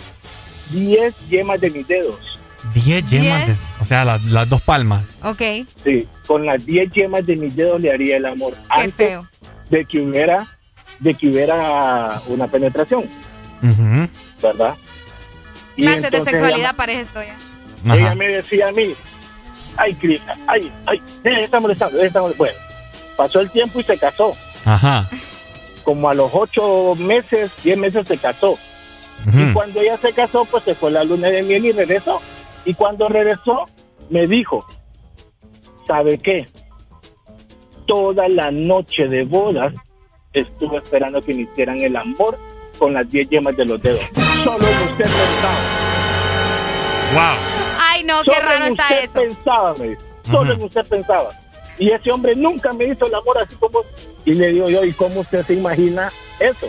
10 0.71 1.13
yemas 1.29 1.59
de 1.61 1.69
mis 1.71 1.87
dedos. 1.87 2.39
10 2.73 3.07
yemas, 3.09 3.47
de- 3.47 3.55
o 3.81 3.85
sea, 3.85 4.05
las, 4.05 4.23
las 4.25 4.49
dos 4.49 4.61
palmas. 4.61 5.17
Ok. 5.23 5.41
Sí, 5.83 6.07
con 6.25 6.45
las 6.45 6.65
10 6.65 6.89
yemas 6.91 7.25
de 7.25 7.35
mis 7.35 7.55
dedos 7.55 7.79
le 7.81 7.91
haría 7.91 8.17
el 8.17 8.25
amor. 8.25 8.53
Qué 8.53 8.59
antes 8.69 8.93
feo. 8.95 9.27
de 9.69 9.85
que 9.85 9.99
hubiera 9.99 10.54
de 10.99 11.13
que 11.13 11.27
hubiera 11.29 12.21
una 12.27 12.47
penetración, 12.47 13.09
Ujú. 13.61 14.09
¿verdad? 14.41 14.75
Y 15.75 15.81
Clases 15.83 16.11
de 16.11 16.17
sexualidad 16.23 16.57
ella- 16.59 16.73
parece 16.73 17.01
esto 17.01 17.21
ya. 17.21 17.93
Ella, 17.93 18.05
Ajá. 18.07 18.15
me 18.15 18.27
decía 18.27 18.69
a 18.69 18.71
mí, 18.71 18.93
ay, 19.77 19.93
Cris, 19.95 20.21
ay, 20.47 20.71
ay, 20.85 21.01
de 21.23 21.43
estar 21.43 21.61
molestando, 21.61 21.97
de 21.97 22.07
estar 22.07 22.21
molestando". 22.21 22.51
Bueno, 22.53 22.59
pasó 23.17 23.39
el 23.41 23.49
tiempo 23.51 23.79
y 23.79 23.83
se 23.83 23.97
casó. 23.97 24.31
Ajá. 24.63 25.09
Como 25.83 26.09
a 26.09 26.13
los 26.13 26.31
ocho 26.33 26.95
meses, 26.97 27.51
diez 27.63 27.77
meses 27.77 28.07
se 28.07 28.17
casó. 28.17 28.57
Y 29.25 29.29
Ujú. 29.43 29.53
cuando 29.53 29.81
ella 29.81 29.97
se 29.97 30.13
casó, 30.13 30.45
pues 30.45 30.63
se 30.63 30.73
fue 30.75 30.91
la 30.91 31.03
luna 31.03 31.27
de 31.27 31.43
miel 31.43 31.65
y 31.65 31.71
regresó. 31.71 32.21
Y 32.63 32.73
cuando 32.73 33.07
regresó, 33.09 33.65
me 34.09 34.25
dijo, 34.25 34.65
¿sabe 35.87 36.17
qué? 36.17 36.47
Toda 37.85 38.27
la 38.27 38.49
noche 38.49 39.07
de 39.07 39.23
bodas 39.23 39.73
estuve 40.39 40.77
esperando 40.77 41.21
que 41.21 41.33
me 41.33 41.41
hicieran 41.43 41.79
el 41.81 41.95
amor 41.95 42.37
con 42.77 42.93
las 42.93 43.09
10 43.09 43.29
yemas 43.29 43.55
de 43.57 43.65
los 43.65 43.81
dedos. 43.81 44.01
Solo 44.43 44.65
en 44.67 44.89
usted 44.89 45.05
pensaba. 45.05 45.59
Wow. 47.13 47.37
Ay, 47.79 48.03
no, 48.03 48.21
qué 48.23 48.31
Solo 48.33 48.45
raro 48.45 48.65
en 48.65 48.71
está 48.71 48.83
usted 48.83 49.03
eso. 49.03 49.13
pensaba, 49.21 49.73
me 49.75 49.87
dice. 49.89 50.01
Solo 50.29 50.53
en 50.53 50.63
usted 50.63 50.85
pensaba. 50.87 51.29
Y 51.77 51.91
ese 51.91 52.11
hombre 52.11 52.35
nunca 52.35 52.73
me 52.73 52.85
hizo 52.85 53.05
el 53.05 53.15
amor 53.15 53.37
así 53.37 53.55
como... 53.55 53.79
Y 54.25 54.33
le 54.33 54.47
digo 54.47 54.69
yo, 54.69 54.83
¿y 54.83 54.91
cómo 54.93 55.21
usted 55.21 55.45
se 55.45 55.53
imagina 55.53 56.11
eso? 56.39 56.67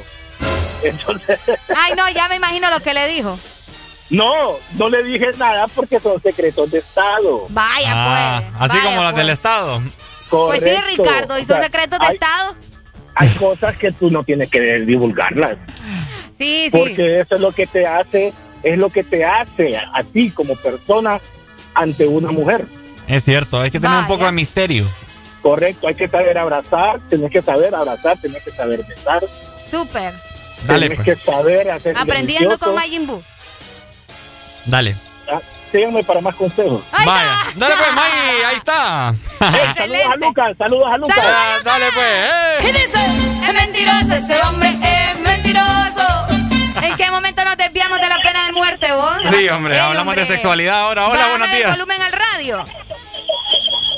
Entonces... 0.83 1.41
Ay, 1.77 1.95
no, 1.97 2.09
ya 2.11 2.29
me 2.29 2.37
imagino 2.37 2.69
lo 2.71 2.81
que 2.81 2.93
le 2.93 3.09
dijo. 3.09 3.39
No, 4.11 4.53
no 4.75 4.89
le 4.89 5.03
dije 5.03 5.31
nada 5.37 5.67
porque 5.69 5.99
son 5.99 6.21
secretos 6.23 6.71
de 6.71 6.79
Estado. 6.79 7.47
Vaya, 7.49 7.93
Ah, 7.95 8.41
pues. 8.43 8.55
así 8.71 8.79
vaya, 8.79 8.91
como 8.91 9.03
las 9.03 9.13
pues. 9.13 9.25
del 9.25 9.33
Estado. 9.33 9.83
Pues 10.31 10.61
sí. 10.63 10.97
Ricardo, 10.97 11.39
¿y 11.39 11.43
O 11.43 11.45
son 11.45 11.57
sea, 11.57 11.65
secretos 11.65 11.99
de 11.99 12.07
hay- 12.07 12.15
Estado? 12.15 12.55
Hay 13.17 13.29
cosas 13.31 13.77
que 13.77 13.91
tú 13.93 14.11
no 14.11 14.23
tienes 14.23 14.51
que 14.51 14.61
divulgarlas. 14.81 15.57
Sí, 16.39 16.65
sí. 16.65 16.71
Porque 16.71 17.21
eso 17.21 17.35
es 17.35 17.41
lo 17.41 17.51
que 17.53 17.67
te 17.67 17.87
hace, 17.87 18.33
es 18.63 18.79
lo 18.79 18.91
que 18.91 19.03
te 19.03 19.25
hace 19.25 19.77
a, 19.77 19.91
a 19.95 20.05
ti 20.05 20.31
como 20.31 20.55
persona 20.57 21.21
ante 21.75 22.07
una 22.07 22.31
mujer. 22.31 22.67
Es 23.09 23.25
cierto, 23.25 23.61
hay 23.61 23.71
que 23.71 23.81
tener 23.81 23.97
un 23.97 24.03
Vaya. 24.05 24.09
poco 24.09 24.27
de 24.27 24.33
misterio. 24.33 24.87
Correcto, 25.43 25.89
hay 25.89 25.95
que 25.95 26.09
saber 26.09 26.37
abrazar, 26.37 27.01
tienes 27.09 27.31
que 27.31 27.41
saber 27.41 27.75
abrazar, 27.75 28.19
tienes 28.21 28.43
que 28.43 28.51
saber 28.51 28.85
besar, 28.85 29.23
Súper. 29.71 30.13
Dale, 30.67 30.89
tienes 30.89 31.05
pues. 31.05 31.19
que 31.19 31.25
saber 31.25 31.71
hacer 31.71 31.97
Aprendiendo 31.97 32.51
delicioso. 32.51 32.59
con 32.59 32.75
Majin 32.75 33.07
Buu. 33.07 33.23
Dale. 34.67 34.97
Ah, 35.31 35.41
Síganme 35.73 36.03
para 36.05 36.21
más 36.21 36.35
consejos. 36.37 36.83
Vaya. 37.05 37.37
Dale, 37.57 37.75
pues, 37.77 37.93
Maggie, 37.95 38.45
ahí 38.47 38.57
está. 38.57 39.15
Saludos 39.77 40.07
a 40.13 40.17
Lucas, 40.17 40.53
saludos 40.59 40.89
a 40.93 40.97
Lucas. 40.99 41.19
Ah, 41.21 41.57
Dale, 41.65 41.85
pues. 41.93 42.07
eh. 42.07 42.59
¿Qué 42.61 42.73
dice? 42.73 43.47
Es 43.47 43.55
mentiroso, 43.55 44.15
ese 44.15 44.41
hombre 44.47 44.71
es 44.71 45.21
mentiroso. 45.21 46.27
¿En 46.83 46.97
qué 46.97 47.11
momento 47.11 47.45
nos 47.45 47.57
desviamos 47.57 48.01
de 48.01 48.09
la 48.09 48.17
pena 48.19 48.47
de 48.47 48.53
muerte, 48.53 48.93
vos? 48.93 49.17
Sí, 49.31 49.49
hombre, 49.49 49.75
Ey, 49.75 49.81
hablamos 49.81 50.13
hombre. 50.13 50.21
de 50.21 50.27
sexualidad 50.27 50.81
ahora. 50.81 51.07
Hola, 51.09 51.15
Bájame 51.17 51.31
buenos 51.31 51.51
el 51.51 51.57
días. 51.57 51.71
volumen 51.73 52.03
al 52.03 52.13
radio. 52.13 52.65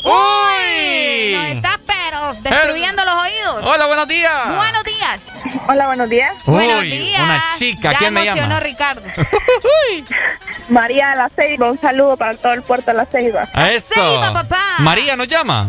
¡Uy! 0.09 1.35
Nos 1.35 1.45
está, 1.47 1.79
pero, 1.87 2.33
destruyendo 2.41 3.05
los 3.05 3.15
oídos. 3.15 3.63
Hola, 3.65 3.87
buenos 3.87 4.09
días. 4.09 4.57
Buenos 4.57 4.85
días. 4.85 5.21
Hola, 5.69 5.87
buenos 5.87 6.09
días. 6.09 6.35
Buenos 6.47 6.81
Uy, 6.81 6.91
días. 6.91 7.21
una 7.21 7.45
chica. 7.59 7.93
Ya 7.93 7.99
¿Quién 7.99 8.15
me 8.15 8.25
llama? 8.25 8.61
Ricardo. 8.61 9.03
María 10.69 11.11
de 11.11 11.17
la 11.17 11.31
Ceiba, 11.37 11.71
un 11.71 11.81
saludo 11.81 12.17
para 12.17 12.35
todo 12.35 12.53
el 12.53 12.63
puerto 12.63 12.91
de 12.91 12.97
la 12.97 13.07
Ceiba. 13.07 13.49
A 13.53 13.71
eso. 13.71 13.95
Ceiba, 13.95 14.33
papá. 14.33 14.63
María 14.79 15.15
nos 15.17 15.29
llama. 15.29 15.69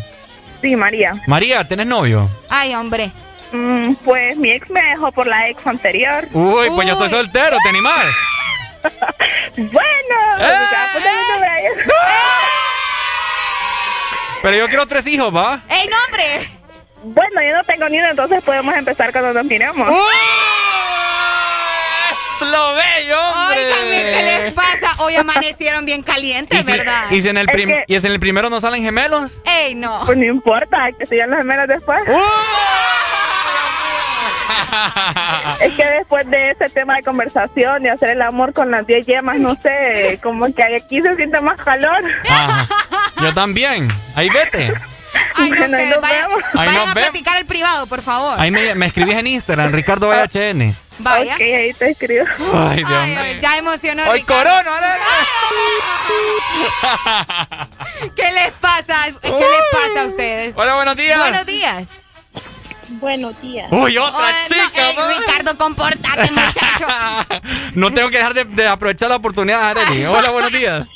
Sí, 0.62 0.76
María. 0.76 1.12
María, 1.28 1.68
¿tenés 1.68 1.88
novio? 1.88 2.30
Ay, 2.50 2.76
hombre. 2.76 3.12
Mm, 3.52 3.94
pues 4.06 4.38
mi 4.38 4.52
ex 4.52 4.70
me 4.70 4.82
dejó 4.82 5.12
por 5.12 5.28
la 5.28 5.50
ex 5.50 5.66
anterior. 5.66 6.28
Uy, 6.34 6.70
pues 6.76 6.88
yo 6.88 6.94
estoy 6.94 7.10
soltero, 7.10 7.58
¿te 7.62 7.70
animás? 7.70 8.06
Bueno, 9.58 10.16
¡Eh! 10.40 10.68
ya, 10.72 10.90
pues. 10.94 11.04
Pero 14.42 14.58
yo 14.58 14.68
quiero 14.68 14.86
tres 14.88 15.06
hijos, 15.08 15.36
¿va? 15.36 15.62
¡Ey, 15.70 15.88
no, 15.90 15.98
hombre! 16.08 16.50
Bueno, 17.04 17.42
yo 17.42 17.56
no 17.56 17.64
tengo 17.64 17.88
ni 17.90 18.00
uno, 18.00 18.10
entonces 18.10 18.42
podemos 18.44 18.74
empezar 18.76 19.12
cuando 19.12 19.34
nos 19.34 19.46
miremos. 19.46 19.90
¡Es 22.42 22.48
lo 22.48 22.74
bello, 22.74 23.20
hombre! 23.20 23.66
Óigame, 23.74 24.02
¿qué 24.18 24.22
les 24.44 24.54
pasa? 24.54 24.96
Hoy 25.00 25.16
amanecieron 25.16 25.86
bien 25.86 26.02
calientes, 26.04 26.60
¿Y 26.60 26.64
si, 26.64 26.72
¿verdad? 26.78 27.04
y 27.12 27.22
si 27.22 27.30
en 27.30 27.38
el 27.38 27.48
Es 27.50 27.54
prim- 27.54 27.70
que- 27.70 27.84
¿Y 27.88 28.00
si 28.00 28.06
en 28.08 28.14
el 28.14 28.20
primero 28.20 28.50
no 28.50 28.60
salen 28.62 28.82
gemelos? 28.84 29.38
¡Ey, 29.46 29.76
no! 29.76 30.04
Pues 30.06 30.18
no 30.18 30.26
importa, 30.26 30.84
hay 30.86 30.94
que 30.94 31.06
sigan 31.06 31.30
las 31.32 31.40
gemelas 31.40 31.68
después. 31.68 32.02
Es 35.62 35.74
que 35.74 35.84
después 35.86 36.30
de 36.30 36.52
ese 36.52 36.70
tema 36.70 36.96
de 36.96 37.04
conversación, 37.04 37.84
de 37.84 37.90
hacer 37.92 38.10
el 38.12 38.22
amor 38.22 38.54
con 38.54 38.72
las 38.72 38.86
10 38.88 39.06
yemas, 39.06 39.38
no 39.38 39.56
sé, 39.62 40.20
como 40.24 40.54
que 40.54 40.64
aquí 40.64 41.02
se 41.02 41.14
siente 41.16 41.40
más 41.42 41.60
calor. 41.60 42.02
Ajá. 42.30 42.68
Yo 43.22 43.34
también. 43.34 43.88
Ahí 44.16 44.30
vete. 44.30 44.74
Ay, 45.36 45.50
no 45.50 45.68
sé, 45.68 45.86
nos 45.88 46.02
vayan, 46.02 46.90
a 46.90 46.94
platicar 46.94 47.38
el 47.38 47.46
privado, 47.46 47.88
por 47.88 48.02
favor. 48.02 48.40
Ahí 48.40 48.52
me, 48.52 48.76
me 48.76 48.86
escribís 48.88 49.16
en 49.18 49.28
Instagram, 49.28 49.72
Ricardo 49.72 50.10
VHN. 50.10 50.76
Vaya. 51.00 51.36
Ok, 51.36 51.42
ahí 51.42 51.74
te 51.74 51.92
escribo. 51.92 52.26
Ay, 52.54 52.78
Dios 52.84 52.92
Ay, 52.92 53.16
mío. 53.16 53.42
ya 53.42 53.58
emocionó 53.58 54.04
¡Ay, 54.04 54.20
Ricardo. 54.20 54.44
corona! 54.44 54.72
¿Qué 58.16 58.32
les 58.32 58.52
pasa? 58.60 59.06
¿Qué 59.22 59.30
les 59.30 59.64
pasa 59.72 60.02
a 60.02 60.06
ustedes? 60.06 60.54
Hola, 60.56 60.76
buenos 60.76 60.96
días. 60.98 61.18
Buenos 61.18 61.46
días. 61.46 61.84
Buenos 62.90 63.42
días. 63.42 63.68
Uy, 63.72 63.98
otra 63.98 64.32
no, 64.32 64.48
chica, 64.48 64.90
ey, 64.90 64.96
ma. 64.96 65.08
Ricardo, 65.20 65.58
comportate, 65.58 66.32
muchacho. 66.32 66.86
No 67.76 67.92
tengo 67.94 68.10
que 68.10 68.18
dejar 68.18 68.34
de, 68.34 68.46
de 68.46 68.68
aprovechar 68.68 69.10
la 69.10 69.18
oportunidad, 69.18 69.70
Arely. 69.70 70.06
Hola, 70.06 70.32
buenos 70.32 70.52
días. 70.52 70.88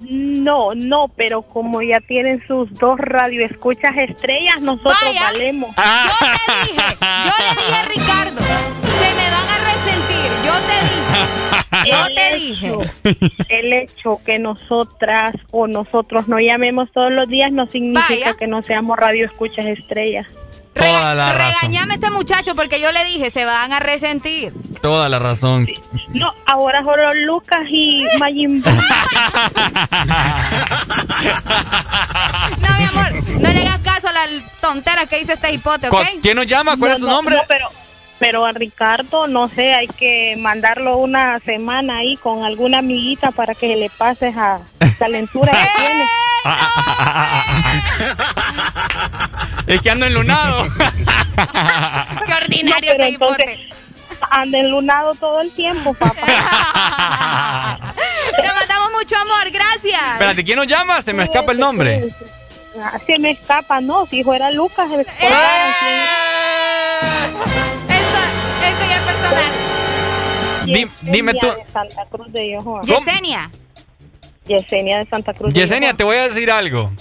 No, 0.00 0.74
no, 0.74 1.08
pero 1.16 1.42
como 1.42 1.80
ya 1.82 1.98
tienen 2.00 2.42
sus 2.46 2.72
dos 2.74 2.98
radioescuchas 2.98 3.96
estrellas, 3.96 4.60
nosotros 4.60 4.98
Vaya. 5.04 5.22
valemos. 5.32 5.70
Yo 5.76 6.12
te 6.20 6.72
dije, 6.72 6.96
yo 7.24 7.32
le 7.38 7.60
dije 7.60 7.74
a 7.74 7.82
Ricardo, 7.84 8.40
se 8.42 9.14
me 9.14 9.30
van 9.30 9.48
a 9.48 9.58
resentir. 9.72 10.30
Yo 10.44 10.52
te 10.68 10.76
dije, 10.84 11.90
yo 11.90 12.06
El 12.06 12.14
te 12.14 12.36
hecho- 12.36 12.78
dije. 12.78 13.32
El 13.48 13.72
hecho 13.72 14.20
que 14.24 14.38
nosotras 14.38 15.34
o 15.52 15.66
nosotros 15.66 16.28
no 16.28 16.38
llamemos 16.38 16.90
todos 16.92 17.10
los 17.12 17.28
días 17.28 17.50
no 17.52 17.66
significa 17.66 18.08
Vaya. 18.26 18.34
que 18.34 18.46
no 18.46 18.62
seamos 18.62 18.98
radioescuchas 18.98 19.64
estrellas. 19.66 20.26
Toda 20.74 21.14
la 21.14 21.32
razón. 21.32 21.52
Regañame 21.62 21.92
a 21.92 21.96
este 21.96 22.10
muchacho 22.10 22.54
porque 22.54 22.80
yo 22.80 22.90
le 22.92 23.04
dije, 23.04 23.30
se 23.30 23.44
van 23.44 23.72
a 23.72 23.80
resentir. 23.80 24.52
Toda 24.82 25.08
la 25.08 25.18
razón. 25.18 25.66
No, 26.08 26.32
ahora 26.46 26.82
solo 26.84 27.14
Lucas 27.14 27.62
y 27.68 28.04
Majin. 28.18 28.62
No, 32.58 32.68
mi 32.78 32.84
amor, 32.84 33.12
no 33.40 33.50
le 33.50 33.60
hagas 33.66 33.78
caso 33.80 34.08
a 34.08 34.12
la 34.12 34.20
tontera 34.60 35.06
que 35.06 35.18
dice 35.18 35.34
este 35.34 35.52
hipote, 35.52 35.88
¿ok? 35.88 35.94
¿Cu- 35.94 36.20
¿Quién 36.22 36.36
nos 36.36 36.46
llama? 36.46 36.76
¿Cuál 36.76 36.90
No, 36.90 36.94
es 36.94 37.00
su 37.00 37.06
no, 37.06 37.12
nombre? 37.12 37.36
no, 37.36 37.42
pero, 37.48 37.68
pero 38.18 38.44
a 38.44 38.52
Ricardo, 38.52 39.26
no 39.26 39.48
sé, 39.48 39.72
hay 39.74 39.86
que 39.88 40.36
mandarlo 40.38 40.96
una 40.98 41.38
semana 41.40 41.98
ahí 41.98 42.16
con 42.16 42.44
alguna 42.44 42.78
amiguita 42.78 43.30
para 43.30 43.54
que 43.54 43.74
le 43.76 43.90
pase 43.90 44.28
esa 44.28 44.60
calentura 44.98 45.52
que 45.52 45.58
tiene. 45.76 46.04
Es 49.66 49.80
que 49.80 49.90
ando 49.90 50.06
enlunado. 50.06 50.66
Qué 52.26 52.34
ordinario 52.34 52.94
No, 52.98 53.04
entonces, 53.04 53.58
anda 54.30 54.58
enlunado 54.58 55.14
todo 55.14 55.40
el 55.40 55.50
tiempo, 55.52 55.94
papá. 55.94 57.78
Le 58.42 58.52
mandamos 58.52 58.92
mucho 58.92 59.16
amor, 59.16 59.50
gracias. 59.50 60.02
Espérate, 60.12 60.44
¿quién 60.44 60.58
nos 60.58 60.66
llama? 60.66 61.00
Se 61.02 61.12
me 61.12 61.24
escapa 61.24 61.52
el 61.52 61.58
nombre. 61.58 62.14
Ah, 62.80 62.98
Se 63.06 63.18
me 63.18 63.30
escapa, 63.32 63.80
no, 63.80 64.06
si 64.06 64.22
fuera 64.22 64.50
Lucas, 64.50 64.88
me 64.88 65.00
escapa. 65.02 65.26
Esto, 67.88 68.18
esto 68.66 68.84
ya 68.88 68.96
es 68.96 69.02
personal. 69.02 69.52
Di- 70.66 70.90
dime 71.02 71.34
tú. 71.34 71.46
De 71.46 71.66
Santa 71.72 72.04
Cruz 72.10 72.32
de 72.32 72.50
Yohoa. 72.52 72.82
Yesenia. 72.82 73.50
Yesenia 74.46 74.98
de 74.98 75.06
Santa 75.06 75.32
Cruz 75.32 75.54
Yesenia, 75.54 75.94
te 75.94 76.04
voy 76.04 76.16
a 76.16 76.24
decir 76.28 76.50
algo. 76.50 76.92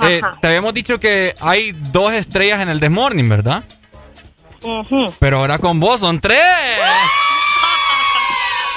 Eh, 0.00 0.20
Ajá. 0.22 0.38
te 0.40 0.46
habíamos 0.48 0.74
dicho 0.74 0.98
que 0.98 1.34
hay 1.40 1.72
dos 1.72 2.12
estrellas 2.12 2.60
en 2.60 2.68
el 2.68 2.80
This 2.80 2.90
Morning, 2.90 3.28
¿verdad? 3.28 3.64
Pero 5.18 5.38
ahora 5.38 5.58
con 5.58 5.80
vos 5.80 6.00
son 6.00 6.20
tres. 6.20 6.40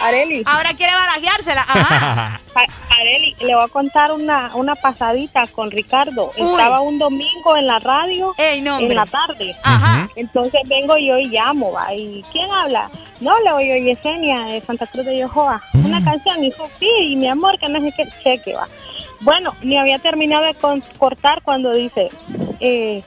Areli, 0.01 0.43
Ahora 0.45 0.73
quiere 0.73 0.93
barajeársela. 0.93 1.61
Ajá. 1.67 2.39
Areli, 2.99 3.35
le 3.39 3.55
voy 3.55 3.63
a 3.63 3.67
contar 3.67 4.11
una, 4.11 4.51
una 4.55 4.75
pasadita 4.75 5.45
con 5.47 5.71
Ricardo. 5.71 6.31
Estaba 6.35 6.81
un 6.81 6.97
domingo 6.97 7.55
en 7.57 7.67
la 7.67 7.79
radio 7.79 8.33
en 8.79 8.95
la 8.95 9.05
tarde. 9.05 9.55
Ajá. 9.63 10.07
Entonces 10.15 10.61
vengo 10.67 10.97
yo 10.97 11.17
y 11.17 11.27
llamo, 11.27 11.71
va. 11.71 11.93
¿Y 11.93 12.23
quién 12.31 12.49
habla? 12.51 12.89
No, 13.21 13.37
le 13.41 13.51
oigo 13.51 13.75
Yesenia 13.85 14.41
de 14.45 14.61
Santa 14.61 14.87
Cruz 14.87 15.05
de 15.05 15.17
Yojoa. 15.19 15.61
Una 15.73 16.03
canción. 16.03 16.43
Y 16.43 16.47
dijo, 16.47 16.69
sí, 16.79 16.89
y 16.99 17.15
mi 17.15 17.27
amor, 17.27 17.57
que 17.59 17.69
no 17.69 17.79
sé 17.81 17.93
qué 17.95 18.05
cheque, 18.23 18.53
va. 18.53 18.67
Bueno, 19.21 19.53
ni 19.61 19.77
había 19.77 19.99
terminado 19.99 20.43
de 20.45 20.53
con- 20.55 20.83
cortar 20.97 21.41
cuando 21.41 21.71
dice, 21.73 22.09
eh, 22.59 23.01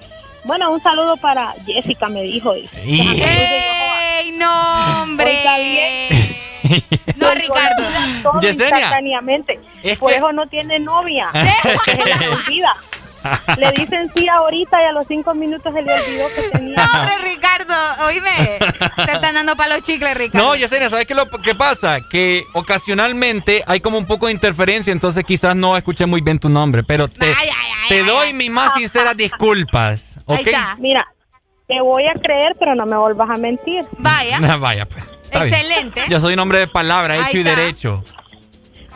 bueno, 0.44 0.70
un 0.72 0.82
saludo 0.82 1.16
para 1.18 1.54
Jessica, 1.66 2.08
me 2.08 2.22
dijo. 2.22 2.54
Dice. 2.54 2.70
¡Ey, 2.84 4.32
no, 4.38 5.02
hombre! 5.02 5.38
No, 7.16 7.30
Ricardo. 7.34 7.84
Instantáneamente. 8.42 9.60
Es 9.82 9.98
Por 9.98 10.10
que- 10.10 10.18
eso 10.18 10.32
no 10.32 10.46
tiene 10.46 10.78
novia. 10.78 11.30
Se 11.84 11.96
la 11.96 12.30
olvida. 12.30 12.76
Le 13.56 13.72
dicen 13.72 14.10
sí 14.14 14.28
ahorita 14.28 14.80
y 14.80 14.84
a 14.84 14.92
los 14.92 15.06
cinco 15.08 15.34
minutos 15.34 15.72
se 15.74 15.82
le 15.82 15.92
olvidó 15.92 16.28
que 16.34 16.42
tenía. 16.56 16.76
No, 16.76 17.00
hombre, 17.00 17.18
Ricardo, 17.24 17.74
oíme. 18.06 18.58
Te 19.04 19.12
están 19.12 19.34
dando 19.34 19.56
para 19.56 19.74
los 19.74 19.82
chicles, 19.82 20.16
Ricardo. 20.16 20.46
No, 20.46 20.54
Yesenia, 20.54 20.88
¿sabes 20.88 21.04
qué 21.06 21.14
lo 21.14 21.26
que 21.28 21.54
pasa? 21.54 21.98
Que 22.10 22.44
ocasionalmente 22.54 23.64
hay 23.66 23.80
como 23.80 23.98
un 23.98 24.06
poco 24.06 24.26
de 24.26 24.32
interferencia, 24.32 24.92
entonces 24.92 25.24
quizás 25.24 25.56
no 25.56 25.76
escuché 25.76 26.06
muy 26.06 26.20
bien 26.20 26.38
tu 26.38 26.48
nombre, 26.48 26.84
pero 26.84 27.08
te, 27.08 27.34
te 27.88 28.04
doy 28.04 28.32
mis 28.34 28.50
más 28.50 28.72
sinceras 28.74 29.16
disculpas. 29.16 30.18
¿Ok? 30.26 30.48
Mira, 30.78 31.04
te 31.66 31.80
voy 31.80 32.04
a 32.06 32.14
creer, 32.14 32.54
pero 32.58 32.76
no 32.76 32.86
me 32.86 32.96
vuelvas 32.96 33.28
a 33.30 33.36
mentir. 33.36 33.84
Vaya. 33.98 34.38
Vaya, 34.58 34.86
pues. 34.86 35.04
Está 35.30 35.44
bien. 35.44 35.54
Excelente. 35.54 36.02
Yo 36.08 36.20
soy 36.20 36.34
un 36.34 36.40
hombre 36.40 36.58
de 36.58 36.66
palabra, 36.66 37.14
Ahí 37.14 37.20
hecho 37.28 37.38
y 37.38 37.42
derecho. 37.42 38.04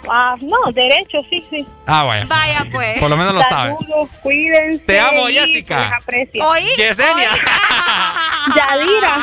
Ah, 0.08 0.34
no, 0.40 0.72
derecho, 0.72 1.18
sí, 1.30 1.44
sí. 1.48 1.64
Ah, 1.86 2.02
vaya. 2.04 2.24
Vaya, 2.26 2.66
pues. 2.72 2.98
Por 2.98 3.08
lo 3.08 3.16
menos 3.16 3.34
lo 3.34 3.42
sabes. 3.42 3.76
Saludos, 3.78 4.10
cuídense. 4.22 4.84
Te 4.84 4.98
amo, 5.00 5.26
Jessica. 5.26 6.00
¿Oí? 6.40 6.66
Yesenia. 6.76 7.30
Yadira. 8.56 9.18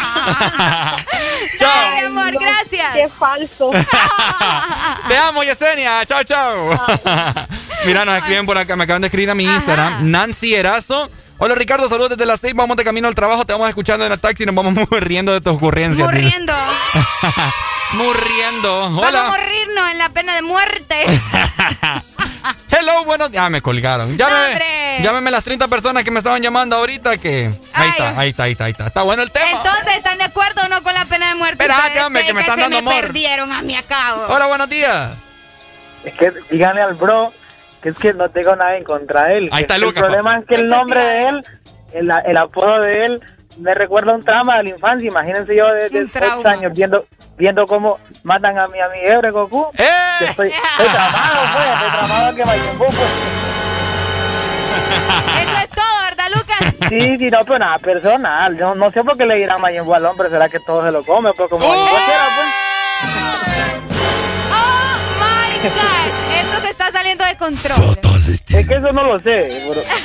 Chao. 1.57 1.91
mi 1.95 1.99
amor, 2.05 2.31
gracias. 2.39 2.93
Qué 2.93 3.09
falso. 3.09 3.71
Te 5.07 5.17
amo, 5.17 5.43
Yesenia. 5.43 6.05
Chao, 6.05 6.23
chao. 6.23 6.69
Mira, 7.85 8.05
nos 8.05 8.17
escriben 8.17 8.45
por 8.45 8.57
acá. 8.57 8.75
Me 8.75 8.85
acaban 8.85 9.01
de 9.01 9.07
escribir 9.07 9.29
a 9.31 9.35
mi 9.35 9.43
Instagram. 9.43 10.09
Nancy 10.09 10.55
Erazo. 10.55 11.09
Hola, 11.41 11.55
Ricardo. 11.55 11.87
Saludos 11.87 12.11
desde 12.11 12.25
las 12.25 12.41
6. 12.41 12.53
Vamos 12.53 12.75
de 12.77 12.83
camino 12.83 13.07
al 13.07 13.15
trabajo. 13.15 13.45
Te 13.45 13.53
vamos 13.53 13.69
escuchando 13.69 14.05
en 14.05 14.11
el 14.11 14.19
taxi 14.19 14.43
y 14.43 14.45
nos 14.45 14.55
vamos 14.55 14.73
muriendo 14.91 15.31
de 15.33 15.41
tus 15.41 15.55
ocurrencias. 15.55 16.05
Muriendo. 16.05 16.53
Muriendo. 17.93 18.81
Vamos 18.81 19.03
a 19.03 19.07
Hola. 19.07 19.23
morirnos 19.29 19.91
en 19.91 19.97
la 19.97 20.09
pena 20.09 20.35
de 20.35 20.41
muerte. 20.41 21.05
Hello, 22.71 23.03
buenos 23.05 23.31
días. 23.31 23.43
Ah, 23.45 23.49
me 23.49 23.61
colgaron. 23.61 24.17
Llámeme, 24.17 24.45
hombre. 24.51 24.97
llámeme 25.01 25.31
las 25.31 25.43
30 25.43 25.67
personas 25.69 26.03
que 26.03 26.11
me 26.11 26.19
estaban 26.19 26.41
llamando 26.41 26.75
ahorita 26.75 27.17
que... 27.17 27.51
Ahí 27.73 27.89
está, 27.89 28.19
ahí 28.19 28.29
está, 28.29 28.43
ahí 28.43 28.51
está, 28.51 28.63
ahí 28.65 28.71
está. 28.71 28.87
Está 28.87 29.01
bueno 29.01 29.23
el 29.23 29.31
tema. 29.31 29.47
Entonces, 29.63 29.95
¿están 29.97 30.17
de 30.17 30.23
acuerdo 30.25 30.61
o 30.65 30.67
no 30.67 30.83
con 30.83 30.93
la 30.93 31.05
pena 31.05 31.29
de 31.29 31.35
muerte? 31.35 31.63
Espérate, 31.63 31.87
Ustedes 31.87 32.03
hombre, 32.05 32.25
que 32.25 32.33
me 32.33 32.41
están 32.41 32.55
se 32.55 32.61
dando 32.61 32.81
me 32.81 32.89
amor. 32.91 33.01
perdieron 33.01 33.51
a 33.51 33.61
mi 33.61 33.75
acabo. 33.75 34.23
Hola, 34.27 34.45
buenos 34.47 34.69
días. 34.69 35.11
Es 36.03 36.13
que 36.13 36.31
díganle 36.51 36.81
al 36.81 36.93
bro 36.95 37.33
que 37.81 37.89
es 37.89 37.95
que 37.95 38.13
no 38.13 38.29
tengo 38.29 38.55
nada 38.55 38.75
en 38.75 38.83
contra 38.83 39.25
de 39.25 39.35
él. 39.35 39.49
Ahí 39.51 39.61
está 39.61 39.75
el, 39.75 39.81
Lucas, 39.81 40.03
El 40.03 40.05
problema 40.05 40.37
es 40.39 40.45
que 40.45 40.55
el 40.55 40.67
nombre 40.67 41.01
de 41.01 41.23
él, 41.29 41.45
el, 41.93 42.11
el 42.25 42.37
apodo 42.37 42.81
de 42.81 43.03
él, 43.05 43.21
me 43.59 43.73
recuerda 43.73 44.11
a 44.11 44.15
un 44.15 44.23
trauma 44.23 44.57
de 44.57 44.63
la 44.63 44.69
infancia. 44.69 45.07
Imagínense 45.07 45.55
yo 45.55 45.67
de, 45.67 45.89
de 45.89 46.03
8 46.03 46.47
años 46.47 46.73
viendo 46.73 47.05
viendo 47.37 47.65
cómo 47.65 47.99
matan 48.23 48.59
a 48.59 48.67
mi 48.67 48.79
amigo 48.79 49.05
Ebre 49.05 49.31
Goku. 49.31 49.67
¡Eh! 49.77 49.87
Yo 50.19 50.27
Estoy, 50.27 50.49
estoy 50.49 50.87
tramado, 50.87 51.41
pues. 51.53 51.65
Estoy 51.73 51.89
tramado 51.89 52.35
que 52.35 52.45
Majin 52.45 52.77
Buu, 52.77 52.87
pues. 52.87 53.39
Eso 55.41 55.57
es 55.63 55.69
todo, 55.69 56.01
¿verdad, 56.03 56.25
Lucas? 56.35 56.89
Sí, 56.89 57.17
sí, 57.17 57.27
no, 57.29 57.45
pero 57.45 57.59
nada 57.59 57.79
personal. 57.79 58.57
Yo 58.57 58.75
no 58.75 58.91
sé 58.91 59.03
por 59.03 59.17
qué 59.17 59.25
le 59.25 59.35
dirán 59.37 59.61
Majin 59.61 59.85
Buu 59.85 59.93
al 59.95 60.05
hombre. 60.05 60.29
¿Será 60.29 60.49
que 60.49 60.59
todo 60.59 60.85
se 60.85 60.91
lo 60.91 61.03
come? 61.03 61.31
Pues 61.33 61.49
como 61.49 61.65
Majin 61.65 61.85
Buu 61.85 61.97
quiera, 62.05 62.23
pues. 62.35 62.47
Oh 64.51 64.97
my 65.21 65.69
God. 65.69 66.39
Esto 66.41 66.61
se 66.61 66.69
está 66.71 66.91
saliendo 66.91 67.18
Es 67.47 68.67
que 68.67 68.75
eso 68.75 68.91
no 68.91 69.03
lo 69.03 69.19
sé. 69.21 69.49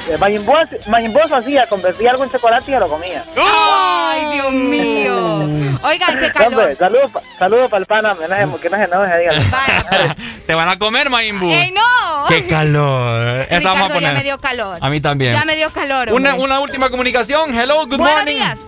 Eh, 0.08 0.18
Majin 0.18 0.46
Majin 0.88 1.16
hacía, 1.32 1.66
convertía 1.68 2.10
algo 2.12 2.24
en 2.24 2.30
chocolate 2.30 2.70
y 2.70 2.74
lo 2.74 2.88
comía. 2.88 3.24
Ay, 3.36 4.26
Dios 4.34 4.52
mío. 4.52 5.78
Oigan, 5.82 6.18
qué 6.18 6.30
calor. 6.32 6.58
Hombre, 6.60 6.76
saludos 6.76 7.10
saludos 7.38 7.70
para 7.70 7.80
el 7.80 7.86
pana, 7.86 8.14
que 8.14 8.28
no 8.28 8.56
se, 8.56 8.60
que 8.60 8.70
no 8.70 8.76
se 8.76 8.84
enoje, 8.84 9.18
dígale. 9.18 9.44
Te 10.46 10.54
van 10.54 10.68
a 10.68 10.78
comer. 10.78 11.08
¡Ey, 11.12 11.72
no! 11.72 12.26
¡Qué 12.28 12.46
calor! 12.46 13.46
Esa 13.50 13.72
vamos 13.72 13.90
a 13.90 13.94
ya 13.94 13.94
poner. 13.94 14.14
me 14.14 14.22
dio 14.22 14.38
calor. 14.38 14.78
A 14.80 14.88
mí 14.90 15.00
también. 15.00 15.34
Ya 15.34 15.44
me 15.44 15.56
dio 15.56 15.70
calor. 15.70 16.12
Una, 16.12 16.34
una 16.34 16.60
última 16.60 16.90
comunicación. 16.90 17.54
Hello, 17.58 17.86
good 17.86 17.98
Buenos 17.98 18.16
morning. 18.16 18.34
días. 18.34 18.58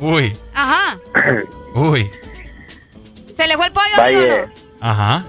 Uy, 0.00 0.36
Ajá. 0.54 0.98
uy. 1.74 2.10
¿Se 3.36 3.46
le 3.46 3.56
fue 3.56 3.66
el 3.66 3.72
pollo, 3.72 3.96
Valle. 3.98 4.46
no? 4.46 4.88
Ajá. 4.88 5.24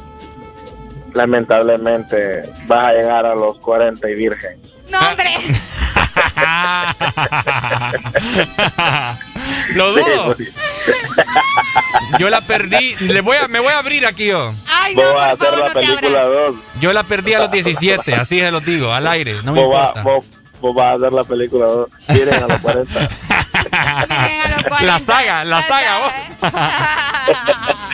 Lamentablemente 1.13 2.51
vas 2.67 2.89
a 2.89 2.93
llegar 2.93 3.25
a 3.25 3.35
los 3.35 3.57
40 3.59 4.09
y 4.09 4.15
virgen. 4.15 4.59
No, 4.89 4.99
hombre. 4.99 5.29
Lo 9.73 9.91
dudo. 9.93 10.35
Yo 12.19 12.29
la 12.29 12.41
perdí. 12.41 12.95
Le 12.99 13.21
voy 13.21 13.37
a, 13.37 13.47
me 13.47 13.59
voy 13.59 13.71
a 13.73 13.79
abrir 13.79 14.05
aquí 14.05 14.27
yo. 14.27 14.53
Ay, 14.67 14.93
Vos 14.95 15.13
vas 15.13 15.29
a 15.29 15.31
hacer 15.31 15.57
la 15.57 15.69
película 15.73 16.23
2. 16.25 16.55
Yo 16.79 16.93
la 16.93 17.03
perdí 17.03 17.33
a 17.33 17.39
los 17.39 17.51
17, 17.51 18.15
así 18.15 18.39
se 18.39 18.51
los 18.51 18.63
digo, 18.65 18.93
al 18.93 19.07
aire, 19.07 19.39
no 19.43 19.53
me 19.53 19.63
Vos, 19.63 19.73
vas- 19.73 19.87
importa. 19.97 20.03
vos- 20.03 20.25
vos 20.61 20.75
vas 20.75 20.91
a 20.91 20.95
hacer 20.95 21.13
la 21.13 21.23
película 21.23 21.65
2. 21.65 21.89
Virgen 22.09 22.43
a 22.43 22.47
los 22.47 22.59
40. 22.59 23.09
La 24.81 24.99
saga, 24.99 25.45
la 25.45 25.61
saga, 25.61 25.97
vos. 25.99 26.11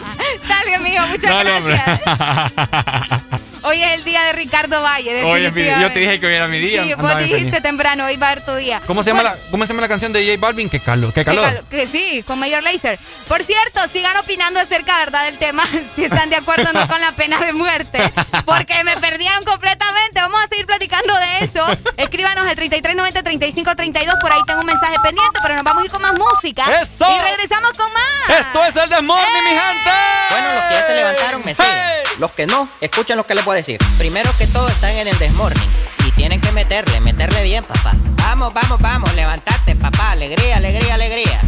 Amigo, 0.77 1.07
muchas 1.07 1.31
hombre. 1.31 1.73
gracias. 1.73 3.21
Hoy 3.67 3.83
es 3.83 3.91
el 3.93 4.03
día 4.05 4.23
de 4.23 4.33
Ricardo 4.33 4.81
Valle, 4.81 5.23
Oye, 5.25 5.51
mi- 5.51 5.65
yo 5.65 5.91
te 5.91 5.99
dije 5.99 6.19
que 6.19 6.25
hoy 6.27 6.33
era 6.35 6.47
mi 6.47 6.57
día. 6.59 6.83
Sí, 6.83 6.93
vos 6.93 6.99
andaba 7.03 7.19
dijiste 7.19 7.49
feliz. 7.49 7.61
temprano, 7.63 8.05
hoy 8.05 8.15
va 8.15 8.29
a 8.29 8.33
ser 8.35 8.45
tu 8.45 8.55
día. 8.55 8.81
¿Cómo 8.87 9.03
se, 9.03 9.09
llama 9.09 9.23
la, 9.23 9.35
¿Cómo 9.51 9.65
se 9.65 9.73
llama 9.73 9.81
la 9.81 9.87
canción 9.89 10.13
de 10.13 10.25
J 10.25 10.37
Balvin? 10.39 10.69
Qué 10.69 10.79
calor, 10.79 11.11
qué 11.13 11.21
qué 11.21 11.25
calor. 11.25 11.43
calo- 11.45 11.69
que 11.69 11.85
sí, 11.87 12.23
con 12.25 12.39
Mayor 12.39 12.63
Laser. 12.63 12.97
Por 13.27 13.43
cierto, 13.43 13.81
sigan 13.91 14.15
opinando 14.17 14.59
acerca, 14.59 14.97
¿verdad?, 14.99 15.25
del 15.25 15.37
tema, 15.37 15.63
si 15.95 16.05
están 16.05 16.29
de 16.29 16.37
acuerdo 16.37 16.69
o 16.69 16.73
no 16.73 16.87
con 16.87 17.01
la 17.01 17.11
pena 17.11 17.39
de 17.41 17.51
muerte. 17.53 17.99
Porque 18.45 18.83
me 18.85 18.95
perdieron 18.97 19.43
completamente. 19.43 20.19
Vamos 20.21 20.39
a 20.43 20.47
seguir 20.47 20.65
platicando 20.65 21.13
de 21.17 21.45
eso. 21.45 21.65
Escríbanos 21.97 22.47
al 22.47 22.55
3390-3532. 22.55 24.19
Por 24.21 24.31
ahí 24.31 24.39
tengo 24.47 24.61
un 24.61 24.65
mensaje 24.67 24.95
pendiente, 25.03 25.39
pero 25.41 25.55
nos 25.55 25.63
vamos 25.63 25.83
a 25.83 25.85
ir 25.85 25.91
con 25.91 26.01
más 26.01 26.13
música. 26.17 26.65
¡Eso! 26.81 27.05
Y 27.09 27.19
regresamos 27.29 27.73
con 27.73 27.91
más. 27.93 28.39
Esto 28.39 28.63
es 28.65 28.75
el 28.75 28.89
Desmorning, 28.89 29.43
mi 29.43 29.49
gente. 29.49 29.91
Bueno, 30.29 30.47
los 30.53 30.63
que 30.63 30.73
ya 30.73 30.87
se 30.87 30.93
levantaron 30.95 31.41
me 31.45 31.55
siguen. 31.55 31.71
Los 32.19 32.31
que 32.31 32.47
no, 32.47 32.67
escuchen 32.81 33.15
lo 33.15 33.25
que 33.25 33.35
les 33.35 33.45
voy 33.45 33.53
a 33.55 33.56
decir. 33.57 33.79
Primero 33.97 34.31
que 34.37 34.47
todo 34.47 34.67
están 34.69 34.91
en 34.91 35.07
el 35.07 35.17
desmorning. 35.19 35.69
Y 36.05 36.11
tienen 36.11 36.39
que 36.39 36.51
meterle, 36.51 36.99
meterle 37.01 37.43
bien, 37.43 37.63
papá. 37.63 37.93
Vamos, 38.17 38.53
vamos, 38.53 38.79
vamos, 38.79 39.13
levantate, 39.13 39.75
papá. 39.75 40.11
Alegría, 40.11 40.57
alegría, 40.57 40.93
alegría. 40.93 41.41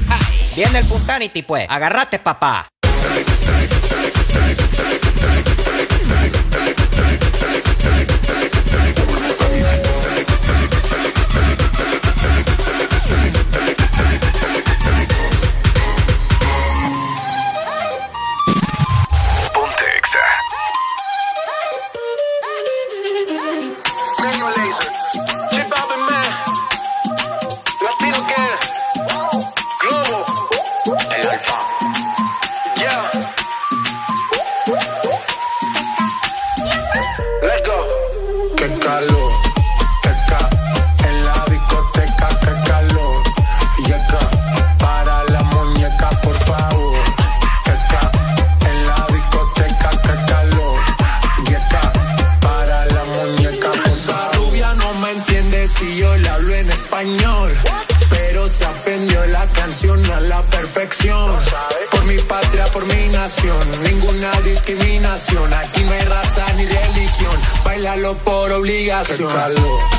Viene 0.56 0.80
el 0.80 0.86
Punsanity, 0.86 1.44
pues. 1.44 1.65
Agarrate, 1.69 2.19
papá. 2.19 2.68
Obligación. 68.70 69.32
por 69.32 69.99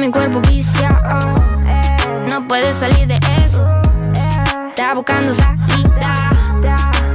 Mi 0.00 0.12
cuerpo 0.12 0.40
viciado. 0.48 1.18
No 2.30 2.46
puedes 2.46 2.76
salir 2.76 3.08
de 3.08 3.18
eso. 3.44 3.66
Está 4.68 4.94
buscando 4.94 5.34
salida. 5.34 6.14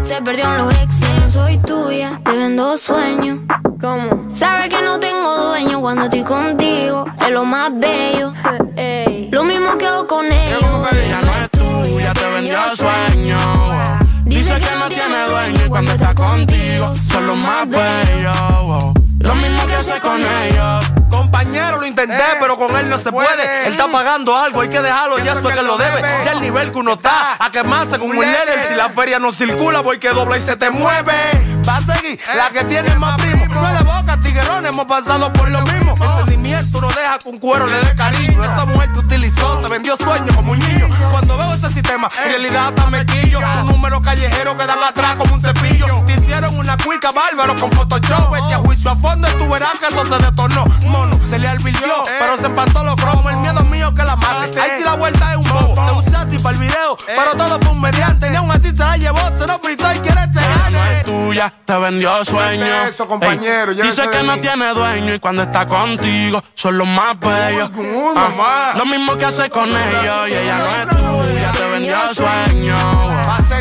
Se 0.03 0.22
perdió 0.22 0.52
en 0.52 0.58
los 0.58 0.74
exes. 0.76 1.10
No 1.18 1.30
soy 1.30 1.58
tuya, 1.60 2.20
te 2.24 2.32
vendo 2.32 2.76
sueños. 2.78 3.40
¿Cómo? 3.80 4.28
Sabes 4.36 4.68
que 4.68 4.82
no 4.82 5.00
tengo 5.00 5.48
dueño 5.48 5.80
cuando 5.80 6.06
estoy 6.06 6.24
contigo. 6.24 7.06
Es 7.22 7.30
lo 7.32 7.45
más 7.45 7.72
bello. 7.74 8.34
Lo 9.32 9.44
mismo 9.45 9.78
que 9.78 9.88
hago 9.88 10.06
con 10.06 10.26
ellos. 10.26 10.62
Ella 10.92 11.22
no 11.22 11.34
es 11.42 11.50
tuya, 11.52 12.14
te 12.14 12.30
vendió 12.30 12.60
sueños. 12.76 13.42
Dice 14.26 14.56
que 14.56 14.76
no 14.78 14.90
tiene 14.90 15.28
dueño 15.30 15.66
y 15.66 15.70
cuando 15.70 15.92
está 15.94 16.14
contigo 16.14 16.94
son 16.95 17.28
los 17.28 17.45
más 17.45 17.68
bellos. 17.70 18.93
Lo 19.24 19.35
mismo 19.35 19.66
que 19.66 19.74
hace 19.74 20.00
con 20.02 20.22
ellos. 20.22 20.85
Compañero, 21.10 21.80
lo 21.80 21.85
intenté, 21.85 22.16
eh, 22.16 22.38
pero 22.42 22.58
con 22.58 22.76
él 22.76 22.90
no 22.90 22.98
se 22.98 23.10
pues. 23.10 23.26
puede. 23.27 23.66
Él 23.66 23.72
está 23.72 23.90
pagando 23.90 24.35
algo, 24.35 24.60
hay 24.61 24.68
que 24.68 24.82
dejarlo, 24.82 25.16
Pienso 25.16 25.34
ya 25.34 25.40
eso 25.40 25.50
es 25.50 25.56
que, 25.56 25.64
lo 25.64 25.77
debe. 25.77 25.95
debe. 25.95 26.26
Ya 26.26 26.32
el 26.34 26.42
nivel 26.42 26.72
que 26.72 26.77
uno 26.77 26.93
está, 26.93 27.38
a 27.40 27.50
quemarse 27.50 27.98
con 28.00 28.10
un 28.10 28.19
líder. 28.19 28.68
Si 28.68 28.76
la 28.76 28.90
feria 28.90 29.19
no 29.19 29.32
circula, 29.32 29.80
voy 29.80 29.98
que 29.98 30.10
dobla 30.10 30.38
y 30.38 30.42
se 30.42 30.58
te 30.58 30.69
mueve. 30.72 31.14
Va 31.68 31.77
a 31.77 31.80
seguir 31.80 32.19
eh. 32.19 32.35
la 32.35 32.50
que 32.50 32.66
tiene 32.66 32.90
el 32.90 33.00
más 33.00 33.16
primo. 33.16 33.45
No 33.45 33.66
es 33.66 33.77
de 33.77 33.84
boca, 33.85 34.19
tiguerón, 34.22 34.66
hemos 34.66 34.85
pasado 34.85 35.32
por 35.32 35.50
lo 35.50 35.61
mismo. 35.61 35.95
El 36.02 36.18
sentimiento 36.18 36.82
no 36.82 36.88
deja 36.90 37.19
con 37.24 37.38
cuero 37.38 37.68
le 37.68 37.80
dé 37.80 37.95
cariño. 37.95 38.43
Esa 38.43 38.66
mujer 38.66 38.92
que 38.92 39.00
utilizó, 39.00 39.58
te 39.60 39.72
vendió 39.72 39.95
sueño 39.95 40.35
como 40.35 40.52
un 40.52 40.60
niño. 40.60 40.90
Cuando 41.11 41.38
veo 41.38 41.53
ese 41.53 41.69
sistema, 41.69 42.10
eh. 42.18 42.27
realidad 42.27 42.68
hasta 42.68 42.88
me 42.88 43.06
quillo. 43.06 43.40
Un 43.61 43.68
número 43.68 44.02
callejero 44.02 44.58
que 44.58 44.68
dan 44.68 44.84
atrás 44.84 45.16
como 45.16 45.35
un 45.35 45.42
cepillo. 45.42 45.85
Te 46.06 46.14
hicieron 46.14 46.58
una 46.58 46.76
cuica 46.77 47.11
bárbaro 47.11 47.56
con 47.56 47.72
Photoshop. 47.72 48.35
Este 48.35 48.56
juicio 48.56 48.92
a 48.92 48.95
y 49.22 49.38
tú 49.38 49.50
verás 49.50 49.77
que 49.80 49.88
eso 49.88 50.06
se 50.06 50.25
detonó. 50.25 50.66
Mono, 50.88 51.19
se 51.27 51.40
le 51.40 51.48
alvirtió, 51.48 51.93
pero 52.19 52.38
se 52.38 52.45
empató 52.45 52.83
los 52.83 52.95
cromos. 52.95 53.32
El 53.32 53.38
miedo 53.38 53.64
mío 53.66 53.93
que 53.93 54.03
la 54.03 54.16
mate. 54.16 54.59
Ahí 54.59 54.72
sí 54.77 54.83
la 54.83 54.95
vuelta 54.95 55.32
es 55.32 55.38
un 55.38 55.43
bobo. 55.43 55.75
Te 55.75 55.92
usé 56.08 56.16
a 56.16 56.27
ti 56.27 56.38
para 56.40 56.56
el 56.56 56.61
video, 56.61 56.98
pero 57.06 57.32
todo 57.38 57.59
fue 57.61 57.72
un 57.72 57.82
mediante. 57.82 58.30
Ni 58.30 58.35
aún 58.38 58.51
así 58.51 58.69
se 58.69 58.75
la 58.75 58.98
llevó, 58.98 59.19
se 59.38 59.48
lo 59.48 59.59
fritó 59.59 59.93
y 59.93 60.00
quiere 60.00 60.22
este 60.22 60.40
gane. 60.40 60.77
No 60.77 60.85
es 60.85 61.03
tuya, 61.03 61.53
te 61.66 61.77
vendió 61.77 62.25
sueño. 62.25 62.83
Eso, 62.88 63.08
compañero, 63.08 63.72
Ey, 63.72 63.82
dice 63.82 64.09
que 64.09 64.24
no 64.24 64.40
tiene 64.40 64.74
dueño 64.74 65.14
y 65.16 65.19
cuando 65.19 65.43
está 65.43 65.67
contigo 65.67 66.43
son 66.56 66.77
los 66.77 66.88
más 66.88 67.19
bellos. 67.19 67.69
Ah, 68.16 68.74
lo 68.75 68.85
mismo 68.85 69.17
que 69.17 69.25
hace 69.25 69.50
con 69.50 69.69
ellos 69.69 70.30
y 70.30 70.33
ella 70.33 70.58
no 70.58 71.22
es 71.22 71.27
tuya, 71.27 71.51
te 71.51 71.67
vendió 71.67 72.14
sueño. 72.14 72.75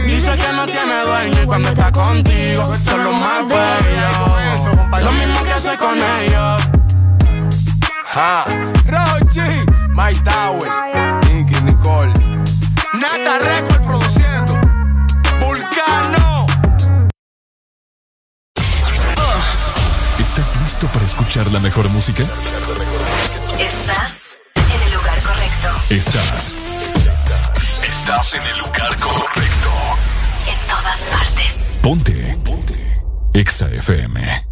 Dice 0.06 0.34
que 0.34 0.52
no 0.52 0.66
tiene 0.66 1.02
dueño 1.04 1.42
y 1.42 1.46
cuando 1.46 1.68
está 1.68 1.92
contigo 1.92 2.62
son 2.84 3.04
los 3.04 3.20
más 3.20 3.46
bellos. 3.48 4.41
Lo 5.00 5.10
mismo 5.12 5.42
que 5.42 5.52
hace 5.52 5.76
con 5.78 5.98
ellos. 5.98 6.62
Ja, 8.12 8.44
Rochi, 8.86 9.40
My 9.88 10.12
Tower, 10.22 10.70
Nicky 11.24 11.60
Nicole, 11.62 12.12
Nata 13.00 13.38
Record 13.38 13.86
produciendo, 13.86 14.60
Vulcano. 15.40 16.46
¿Estás 20.18 20.56
listo 20.60 20.86
para 20.88 21.06
escuchar 21.06 21.50
la 21.52 21.60
mejor 21.60 21.88
música? 21.88 22.24
Estás 23.58 24.36
en 24.54 24.82
el 24.82 24.92
lugar 24.94 25.18
correcto. 25.22 25.68
Estás. 25.88 26.54
Estás 27.82 28.34
en 28.34 28.42
el 28.42 28.58
lugar 28.58 28.96
correcto. 28.98 29.70
En 30.46 30.68
todas 30.68 31.00
partes. 31.10 31.54
Ponte. 31.80 32.38
Ponte. 32.44 33.02
Exa 33.32 33.68
FM. 33.68 34.51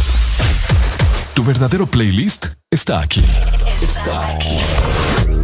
Tu 1.33 1.43
verdadero 1.43 1.87
playlist 1.87 2.47
está 2.69 2.99
aquí. 2.99 3.23
Está 3.81 4.27
aquí. 4.27 4.57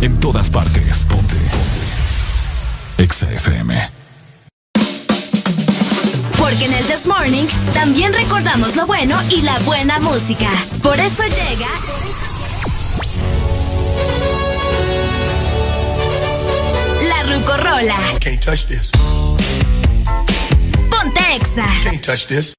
En 0.01 0.19
todas 0.19 0.49
partes. 0.49 1.05
Ponte. 1.05 1.35
Ponte. 1.35 3.03
Exa 3.03 3.31
FM. 3.31 3.89
Porque 6.37 6.65
en 6.65 6.73
el 6.73 6.85
This 6.85 7.05
Morning 7.07 7.45
también 7.73 8.13
recordamos 8.13 8.75
lo 8.75 8.85
bueno 8.85 9.17
y 9.29 9.41
la 9.41 9.59
buena 9.59 9.99
música. 9.99 10.49
Por 10.83 10.99
eso 10.99 11.23
llega. 11.23 11.67
La 17.07 17.23
Rucorola. 17.33 17.97
Can't 18.19 18.43
touch 18.43 18.65
this. 18.65 18.91
Ponte 20.89 21.21
Exa. 21.35 21.65
Can't 21.83 22.03
touch 22.05 22.27
this. 22.27 22.53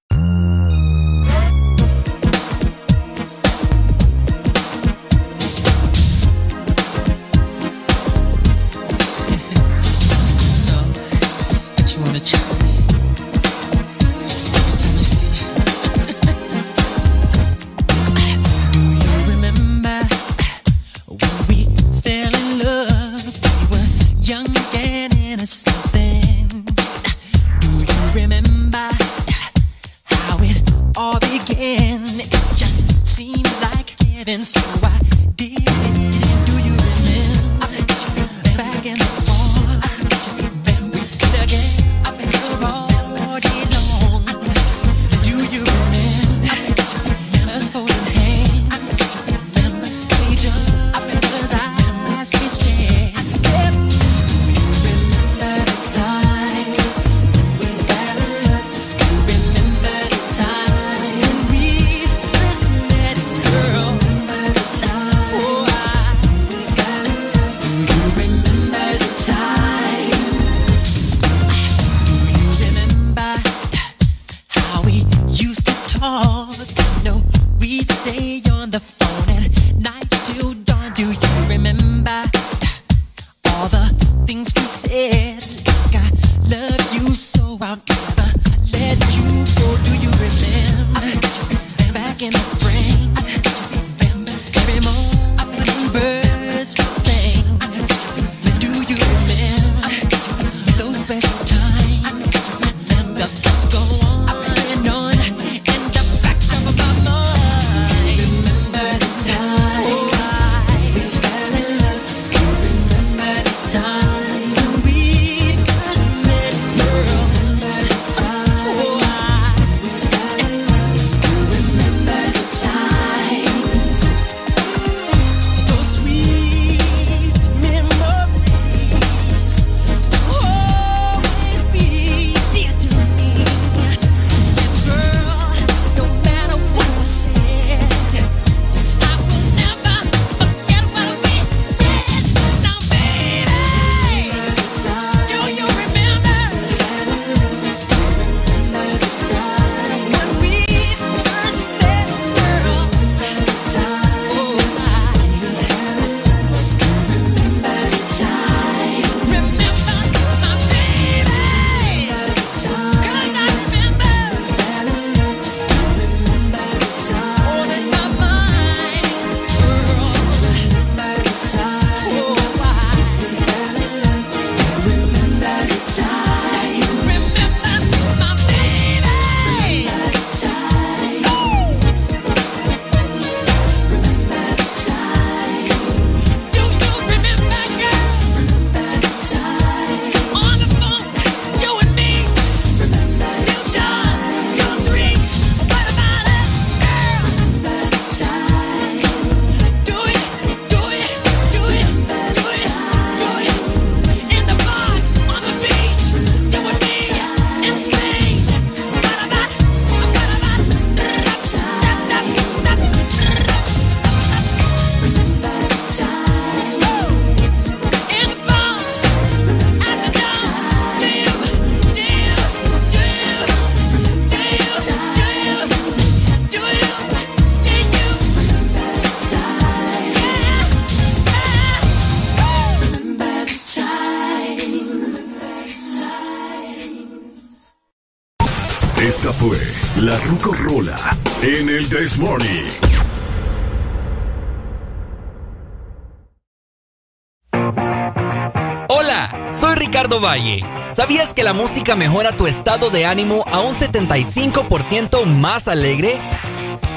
Mejora 251.97 252.33
tu 252.33 252.47
estado 252.47 252.91
de 252.91 253.07
ánimo 253.07 253.45
a 253.51 253.61
un 253.61 253.75
75% 253.75 255.25
más 255.25 255.69
alegre? 255.69 256.21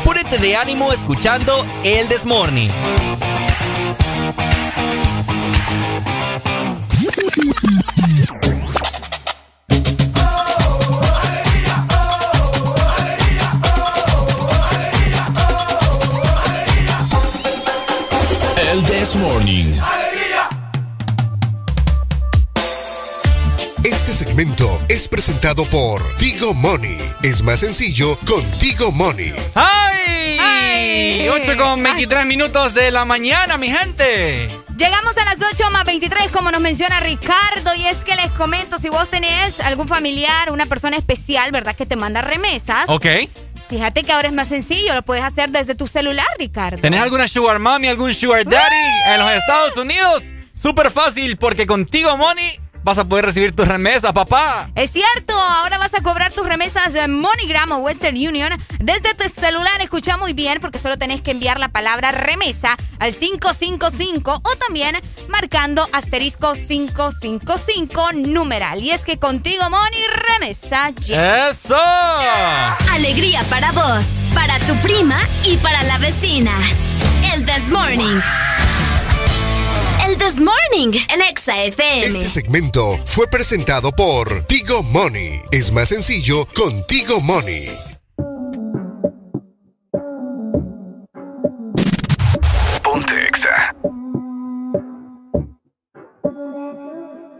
Púrete 0.04 0.38
de 0.38 0.56
ánimo 0.56 0.92
escuchando 0.92 1.66
El 1.84 2.08
This 2.08 2.26
presentado 25.42 25.66
por 25.66 26.04
Tigo 26.18 26.54
Money. 26.54 26.98
Es 27.24 27.42
más 27.42 27.62
sencillo 27.62 28.16
con 28.28 28.44
Tigo 28.60 28.92
Money. 28.92 29.34
¡Ay! 29.56 30.38
¡Ay! 30.40 31.30
8 31.30 31.58
con 31.58 31.82
23 31.82 32.28
minutos 32.28 32.76
de 32.76 32.92
la 32.92 33.06
mañana, 33.06 33.58
mi 33.58 33.70
gente. 33.70 34.48
Llegamos 34.78 35.18
a 35.18 35.26
las 35.26 35.38
8 35.54 35.72
más 35.72 35.84
23, 35.86 36.30
como 36.30 36.52
nos 36.52 36.62
menciona 36.62 37.00
Ricardo, 37.00 37.74
y 37.76 37.88
es 37.88 37.98
que 37.98 38.16
les 38.16 38.30
comento, 38.34 38.78
si 38.78 38.90
vos 38.90 39.10
tenés 39.10 39.60
algún 39.62 39.88
familiar, 39.88 40.52
una 40.52 40.68
persona 40.68 40.96
especial, 40.96 41.52
¿verdad? 41.52 41.76
Que 41.76 41.88
te 41.88 41.96
manda 41.96 42.22
remesas. 42.22 42.88
Ok. 42.88 43.08
Fíjate 43.68 44.04
que 44.04 44.12
ahora 44.12 44.28
es 44.28 44.34
más 44.36 44.48
sencillo, 44.48 44.94
lo 44.94 45.02
puedes 45.02 45.24
hacer 45.24 45.50
desde 45.50 45.74
tu 45.74 45.88
celular, 45.88 46.28
Ricardo. 46.38 46.82
¿Tenés 46.82 47.02
alguna 47.02 47.28
sugar 47.28 47.58
mommy, 47.58 47.88
algún 47.88 48.14
sugar 48.14 48.46
daddy 48.46 49.12
en 49.12 49.20
los 49.20 49.32
Estados 49.32 49.76
Unidos? 49.76 50.24
Súper 50.54 50.92
fácil, 50.92 51.38
porque 51.38 51.66
contigo, 51.66 52.16
Money, 52.16 52.60
vas 52.84 52.98
a 52.98 53.06
poder 53.06 53.26
recibir 53.26 53.56
tus 53.56 53.68
remesas, 53.68 54.12
papá. 54.14 54.70
Es 54.76 54.92
cierto, 54.92 55.31
ahora 55.42 55.78
vas 55.78 55.94
a 55.94 56.02
cobrar 56.02 56.32
tus 56.34 56.46
remesas 56.46 56.94
de 56.94 57.08
MoneyGram 57.08 57.72
o 57.72 57.78
Western 57.78 58.16
Union 58.16 58.52
desde 58.80 59.14
tu 59.14 59.28
celular. 59.30 59.82
Escucha 59.82 60.18
muy 60.18 60.34
bien 60.34 60.60
porque 60.60 60.80
solo 60.80 60.98
tenés 60.98 61.22
que 61.22 61.32
enviar 61.32 61.60
la 61.60 61.70
palabra 61.70 62.12
remesa 62.12 62.78
al 63.00 63.14
555 63.14 64.42
o 64.44 64.56
también 64.58 64.98
marcando 65.28 65.88
asterisco 65.94 66.54
555 66.54 68.14
numeral. 68.14 68.82
Y 68.82 68.92
es 68.92 69.02
que 69.02 69.18
contigo 69.18 69.70
Money 69.70 70.04
remesa 70.08 70.92
ya. 71.02 71.50
¡Eso! 71.50 71.78
Alegría 72.92 73.44
para 73.50 73.72
vos, 73.72 74.06
para 74.34 74.60
tu 74.60 74.76
prima 74.78 75.20
y 75.44 75.58
para 75.58 75.84
la 75.84 75.98
vecina. 75.98 76.54
El 77.34 77.46
This 77.46 77.70
Morning. 77.70 78.20
This 80.22 80.40
Morning, 80.40 80.94
el 81.10 81.22
Exa 81.24 81.64
FM. 81.64 82.20
Este 82.20 82.30
segmento 82.30 83.00
fue 83.06 83.26
presentado 83.26 83.92
por 83.92 84.46
Tigo 84.46 84.84
Money. 84.84 85.42
Es 85.52 85.72
más 85.72 85.90
sencillo 85.90 86.46
con 86.54 86.86
Tigo 86.86 87.20
Money. 87.22 87.72
Ponte 92.84 93.28
Exa. 93.28 93.76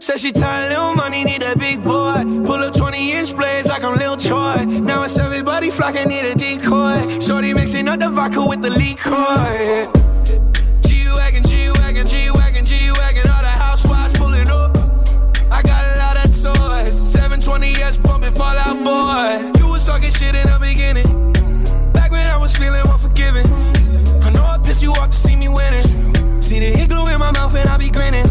Said 0.00 0.18
she 0.18 0.32
tired, 0.32 0.70
little 0.70 0.96
money, 0.96 1.22
need 1.22 1.44
a 1.44 1.54
big 1.56 1.80
boy. 1.84 2.24
Pull 2.44 2.64
up 2.64 2.74
20 2.74 3.12
inch 3.12 3.36
blades 3.36 3.68
like 3.68 3.84
I'm 3.84 3.96
Lil 3.96 4.16
Troy. 4.16 4.64
Now 4.66 5.04
it's 5.04 5.16
everybody 5.16 5.70
flocking, 5.70 6.08
need 6.08 6.24
a 6.24 6.34
decoy. 6.34 7.20
Shorty 7.20 7.54
mixing 7.54 7.86
up 7.86 8.00
the 8.00 8.10
vodka 8.10 8.44
with 8.44 8.60
the 8.60 8.70
liquor. 8.70 10.11
Talking 20.12 20.26
shit 20.26 20.34
in 20.34 20.46
the 20.46 20.58
beginning. 20.58 21.32
Back 21.92 22.10
when 22.10 22.26
I 22.26 22.36
was 22.36 22.56
feeling 22.56 22.80
unforgiving. 22.80 23.46
I 24.22 24.30
know 24.30 24.44
I 24.44 24.58
pissed 24.58 24.82
you 24.82 24.92
off 24.92 25.10
to 25.10 25.16
see 25.16 25.36
me 25.36 25.48
winning. 25.48 26.42
See 26.42 26.58
the 26.58 26.76
hit 26.76 26.88
glue 26.88 27.06
in 27.06 27.18
my 27.18 27.32
mouth 27.32 27.54
and 27.54 27.68
I 27.68 27.76
be 27.76 27.90
grinning. 27.90 28.26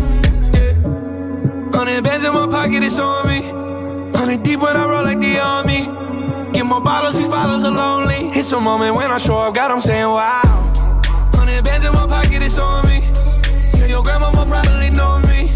Hundred 1.74 2.04
bands 2.04 2.26
in 2.26 2.34
my 2.34 2.48
pocket, 2.48 2.84
it's 2.84 3.00
on 3.00 3.28
me. 3.28 3.42
Hundred 4.18 4.44
deep 4.44 4.60
when 4.60 4.76
I 4.76 4.86
roll 4.86 5.04
like 5.04 5.20
the 5.20 5.40
army. 5.40 5.86
Get 6.52 6.66
more 6.66 6.82
bottles, 6.82 7.18
these 7.18 7.28
bottles 7.28 7.64
are 7.64 7.72
lonely. 7.72 8.30
It's 8.38 8.52
a 8.52 8.60
moment 8.60 8.96
when 8.96 9.12
I 9.12 9.18
show 9.18 9.38
up, 9.38 9.56
God, 9.56 9.72
I'm 9.72 9.82
saying 9.82 10.06
wow. 10.06 10.42
Hundred 11.34 11.64
bands 11.64 11.86
in 11.86 11.94
my 11.94 12.08
pocket, 12.08 12.42
it's 12.42 12.58
on 12.58 12.88
me. 12.88 13.00
Yeah, 13.80 13.88
your 13.88 14.04
grandma 14.04 14.32
will 14.32 14.46
probably 14.46 14.90
know 14.90 15.20
me. 15.28 15.52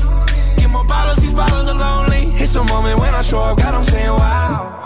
Get 0.58 0.70
more 0.70 0.86
bottles, 0.86 1.18
these 1.18 1.34
bottles 1.34 1.68
are 1.68 1.78
lonely. 1.78 2.34
It's 2.42 2.56
a 2.56 2.64
moment 2.64 3.00
when 3.00 3.14
I 3.14 3.22
show 3.22 3.40
up, 3.40 3.58
God, 3.58 3.76
I'm 3.76 3.84
saying 3.84 4.10
wow. 4.10 4.85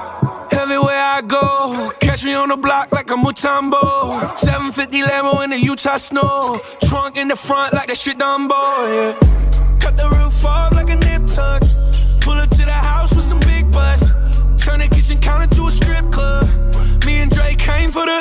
Everywhere 0.59 1.01
I 1.01 1.21
go, 1.21 1.93
catch 2.01 2.25
me 2.25 2.33
on 2.33 2.49
the 2.49 2.57
block 2.57 2.91
like 2.91 3.09
a 3.11 3.15
Mutombo. 3.15 4.38
750 4.38 5.03
Lambo 5.03 5.41
in 5.41 5.51
the 5.51 5.57
Utah 5.57 5.95
snow. 5.95 6.59
Trunk 6.83 7.15
in 7.15 7.29
the 7.29 7.35
front 7.38 7.73
like 7.73 7.88
that 7.88 7.97
shit 7.97 8.17
Dumbo, 8.17 8.51
yeah. 8.91 9.13
Cut 9.79 9.95
the 9.95 10.09
roof 10.09 10.45
off 10.45 10.75
like 10.75 10.89
a 10.89 10.95
nip 10.95 11.27
tuck. 11.27 11.63
Pull 12.19 12.33
up 12.33 12.49
to 12.49 12.65
the 12.65 12.79
house 12.91 13.15
with 13.15 13.23
some 13.23 13.39
big 13.39 13.71
butts. 13.71 14.09
Turn 14.57 14.81
the 14.81 14.89
kitchen 14.91 15.17
counter 15.19 15.47
to 15.55 15.67
a 15.67 15.71
strip 15.71 16.11
club. 16.11 16.45
Me 17.05 17.19
and 17.19 17.31
Drake 17.31 17.57
came 17.57 17.89
for 17.89 18.05
the. 18.05 18.19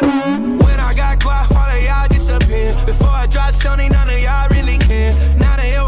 When 0.62 0.78
I 0.78 0.94
got 0.94 1.18
guap, 1.18 1.50
all 1.56 1.76
of 1.76 1.84
y'all 1.84 2.06
disappear. 2.06 2.70
Before 2.86 3.08
I 3.10 3.26
drop 3.26 3.52
Sony, 3.52 3.90
none 3.90 4.08
of 4.08 4.22
y'all 4.22 4.48
really 4.50 4.78
care. 4.78 5.10
Now 5.40 5.47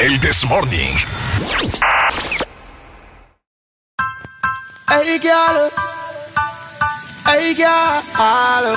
El 0.00 0.18
This 0.18 0.48
Morning. 0.48 0.96
Hey, 4.88 5.18
girl. 5.18 5.70
Hey, 7.26 7.52
girl. 7.52 8.76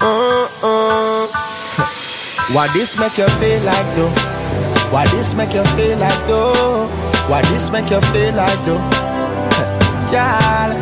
Uh-uh. 0.00 1.26
Why 2.52 2.66
this 2.74 2.98
make 2.98 3.18
you 3.18 3.28
feel 3.38 3.62
like 3.62 3.94
though? 3.94 4.10
Why 4.90 5.06
this 5.14 5.34
make 5.34 5.54
you 5.54 5.62
feel 5.78 5.96
like 5.98 6.26
though? 6.26 6.88
Why 7.28 7.42
this 7.42 7.70
make 7.70 7.88
you 7.88 8.00
feel 8.10 8.34
like 8.34 8.58
though? 8.66 8.82
Girl. 10.10 10.74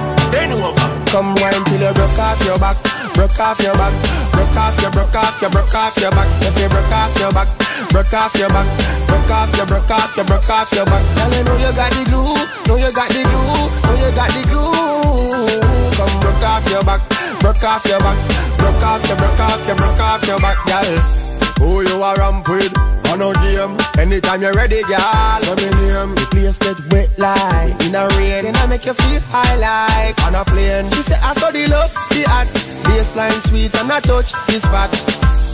Come 1.13 1.35
wine 1.37 1.65
till 1.67 1.83
you 1.83 1.93
broke 1.93 2.19
off 2.19 2.43
your 2.47 2.59
back, 2.59 2.77
broke 3.17 3.41
off 3.41 3.59
your 3.61 3.73
back, 3.75 3.93
broke 4.31 4.57
off 4.57 4.77
your, 4.81 4.91
broke 4.93 5.17
off 5.17 5.41
your, 5.41 5.51
broke 5.51 5.75
off 5.75 5.97
your 5.97 6.11
back. 6.13 6.29
If 6.45 6.55
you 6.61 6.69
broke 6.69 6.93
off 6.93 7.17
your 7.19 7.33
back, 7.33 7.49
broke 7.91 8.13
off 8.13 8.37
your 8.37 8.49
back, 8.53 8.69
broke 9.09 9.31
off 9.33 9.57
your, 9.57 9.67
broke 9.67 9.91
off 9.91 10.17
your, 10.17 10.27
broke 10.27 10.51
off 10.51 10.71
your 10.73 10.85
back. 10.85 11.03
Girl, 11.17 11.33
you 11.33 11.43
know 11.49 11.57
you 11.57 11.73
got 11.73 11.91
the 11.97 12.05
glue, 12.05 12.37
know 12.69 12.77
you 12.77 12.93
got 12.93 13.09
the 13.09 13.23
glue, 13.25 13.67
know 13.89 13.97
you 13.97 14.11
got 14.13 14.31
the 14.31 14.43
glue. 14.45 15.61
Come 15.97 16.21
broke 16.21 16.45
off 16.45 16.69
your 16.69 16.85
back, 16.85 17.01
broke 17.41 17.65
off 17.65 17.85
your 17.89 17.99
back, 17.99 18.19
broke 18.61 18.85
off 18.85 19.09
your, 19.09 19.17
broke 19.17 19.41
off 19.41 19.67
your, 19.67 19.77
broke 19.77 20.01
off 20.01 20.27
your 20.29 20.39
back, 20.39 20.59
girl. 20.69 21.26
Who 21.59 21.83
you 21.83 22.03
are 22.03 22.17
ramp 22.17 22.49
with? 22.49 22.73
On 23.11 23.19
no 23.19 23.33
game. 23.33 23.77
Anytime 23.99 24.43
you're 24.43 24.53
ready, 24.53 24.83
girl. 24.83 25.39
Let 25.47 25.57
me 25.59 25.71
name. 25.81 26.15
The 26.15 26.27
place 26.31 26.59
get 26.59 26.79
wet 26.93 27.11
like 27.19 27.75
in 27.87 27.95
a 27.95 28.09
rain. 28.19 28.45
Then 28.45 28.57
I 28.57 28.67
make 28.67 28.85
you 28.85 28.95
feel 28.95 29.21
high 29.31 29.57
like 29.57 30.21
on 30.27 30.35
a 30.35 30.45
plane. 30.45 30.91
She 30.91 31.03
say 31.03 31.19
I 31.23 31.33
saw 31.35 31.51
the 31.51 31.67
love, 31.69 31.93
the 32.11 32.25
hot. 32.29 32.47
Baseline 32.87 33.41
sweet 33.49 33.75
and 33.77 33.91
I 33.91 34.01
touch 34.01 34.33
the 34.47 34.61
spot. 34.61 34.91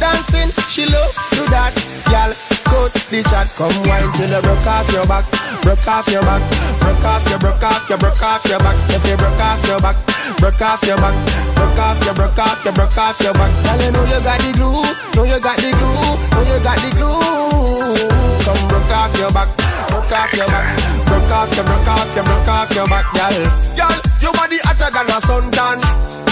Dancing, 0.02 0.50
she 0.66 0.82
love 0.90 1.14
do 1.30 1.46
that, 1.54 1.70
girl. 2.10 2.34
Coach 2.66 3.06
the 3.06 3.22
chat, 3.22 3.46
come 3.54 3.70
wine 3.86 4.10
till 4.18 4.34
you 4.34 4.42
broke 4.42 4.66
off 4.66 4.90
your 4.90 5.06
back, 5.06 5.22
broke 5.62 5.86
off 5.86 6.10
your 6.10 6.26
back, 6.26 6.42
broke 6.82 7.06
off 7.06 7.22
your, 7.30 7.38
broke 7.38 7.62
off 7.62 7.86
your, 7.86 7.98
broke 8.02 8.18
off 8.18 8.42
your 8.50 8.58
back. 8.58 8.74
If 8.90 9.06
you 9.06 9.14
broke 9.14 9.38
off 9.38 9.62
your 9.62 9.78
back, 9.78 9.94
broke 10.42 10.58
off 10.58 10.82
your 10.82 10.98
back, 10.98 11.14
broke 11.54 11.78
off 11.78 12.02
your, 12.02 12.14
broke 12.18 12.34
off 12.34 12.64
your, 12.66 12.74
broke 12.74 12.98
off 12.98 13.20
your 13.22 13.30
back. 13.38 13.50
Girl, 13.62 13.78
you 13.78 13.90
know 13.94 14.04
you 14.10 14.18
got 14.26 14.42
the 14.42 14.50
glue, 14.58 14.82
know 15.14 15.22
you 15.22 15.38
got 15.38 15.56
the 15.62 15.70
glue, 15.70 15.94
know 16.34 16.42
you 16.50 16.58
got 16.66 16.78
the 16.82 16.90
glue. 16.98 18.02
Come 18.42 18.62
broke 18.66 18.90
off 18.90 19.14
your 19.22 19.30
back, 19.30 19.54
broke 19.86 20.10
off 20.10 20.34
your 20.34 20.50
back, 20.50 20.66
broke 21.06 21.30
off 21.30 21.50
your, 21.54 21.62
broke 21.62 21.90
off 21.94 22.10
your, 22.10 22.26
broke 22.26 22.50
off 22.50 22.74
your 22.74 22.86
back, 22.90 23.06
girl. 23.14 23.38
Girl, 23.78 23.96
your 24.18 24.34
body 24.34 24.58
hotter 24.66 24.90
than 24.90 25.14
a 25.14 25.18
suntan. 25.22 26.31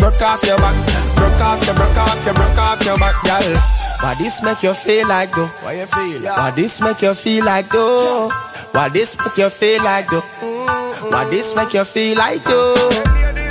broke 0.00 0.22
off 0.22 0.42
your 0.44 0.56
back, 0.58 0.74
broke 1.14 1.40
off 1.40 1.64
your, 1.66 1.74
broke 1.76 1.96
off 1.96 2.24
your, 2.24 2.34
broke 2.34 2.58
off 2.58 2.84
your 2.84 2.98
back, 2.98 3.14
girl. 3.22 3.56
Why 4.00 4.14
this 4.14 4.42
make 4.42 4.62
you 4.62 4.72
feel 4.72 5.06
like 5.06 5.30
though? 5.36 5.46
Why 5.60 5.74
you 5.74 5.86
feel? 5.86 6.20
Like? 6.22 6.36
Why 6.36 6.50
this 6.52 6.80
make 6.80 7.02
you 7.02 7.14
feel 7.14 7.44
like 7.44 7.68
though? 7.68 8.30
Why 8.72 8.88
this 8.88 9.16
make 9.18 9.36
you 9.36 9.50
feel 9.50 9.84
like 9.84 10.08
though? 10.08 10.22
Mm-hmm. 10.40 11.10
Why 11.10 11.24
this 11.28 11.54
make 11.54 11.74
you 11.74 11.84
feel 11.84 12.16
like 12.16 12.42
though? 12.44 12.74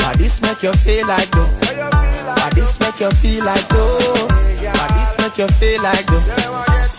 Why 0.01 0.13
this 0.17 0.41
make 0.41 0.63
you 0.63 0.73
feel 0.73 1.07
like 1.07 1.29
though? 1.29 1.45
Why 1.45 2.49
this 2.55 2.79
make 2.79 2.99
you 2.99 3.11
feel 3.11 3.45
like 3.45 3.67
though? 3.69 4.27
Why 4.73 4.87
this 4.97 5.17
make 5.19 5.37
you 5.37 5.47
feel 5.47 5.83
like 5.83 6.05
though? 6.07 6.98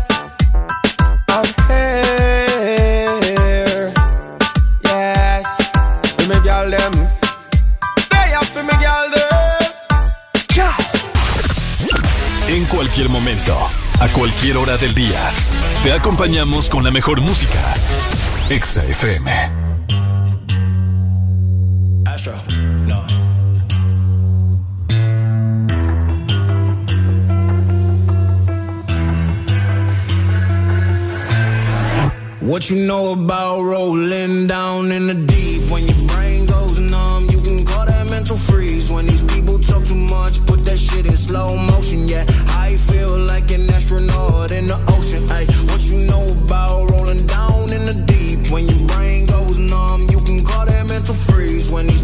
Cualquier 12.91 13.09
momento, 13.09 13.57
a 14.01 14.07
cualquier 14.09 14.57
hora 14.57 14.75
del 14.75 14.93
día, 14.93 15.31
te 15.81 15.93
acompañamos 15.93 16.69
con 16.69 16.83
la 16.83 16.91
mejor 16.91 17.21
música. 17.21 17.73
Exa 18.49 18.83
FM. 18.85 19.31
What 32.41 32.69
you 32.69 32.75
know 32.75 33.13
about 33.13 33.63
rolling 33.63 34.47
down 34.47 34.91
in 34.91 35.07
the 35.07 35.13
deep? 35.13 35.71
When 35.71 35.87
shit 40.91 41.05
in 41.05 41.17
slow 41.17 41.55
motion. 41.55 42.07
Yeah, 42.07 42.25
I 42.49 42.75
feel 42.75 43.17
like 43.17 43.51
an 43.51 43.69
astronaut 43.71 44.51
in 44.51 44.67
the 44.67 44.79
ocean. 44.95 45.23
Ay, 45.31 45.45
what 45.69 45.81
you 45.89 45.97
know 46.07 46.25
about 46.43 46.91
rolling 46.91 47.25
down 47.25 47.71
in 47.71 47.85
the 47.89 47.97
deep? 48.05 48.51
When 48.51 48.67
your 48.67 48.83
brain 48.87 49.25
goes 49.25 49.57
numb, 49.57 50.07
you 50.09 50.19
can 50.19 50.43
call 50.43 50.65
that 50.65 50.87
mental 50.87 51.15
freeze. 51.15 51.71
When 51.71 51.87
these 51.87 52.03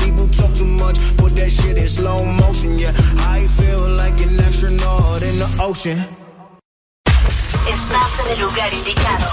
put 1.17 1.35
that 1.35 1.49
shit 1.49 1.77
in 1.77 1.87
slow 1.87 2.23
motion. 2.23 2.77
Yeah, 2.77 2.93
I 3.27 3.47
feel 3.47 3.87
like 3.97 4.19
an 4.21 4.39
astronaut 4.39 5.21
in 5.21 5.37
the 5.37 5.47
ocean. 5.59 5.99
Estás 7.67 8.25
en 8.25 8.31
el 8.33 8.39
lugar 8.41 8.73
indicado. 8.73 9.27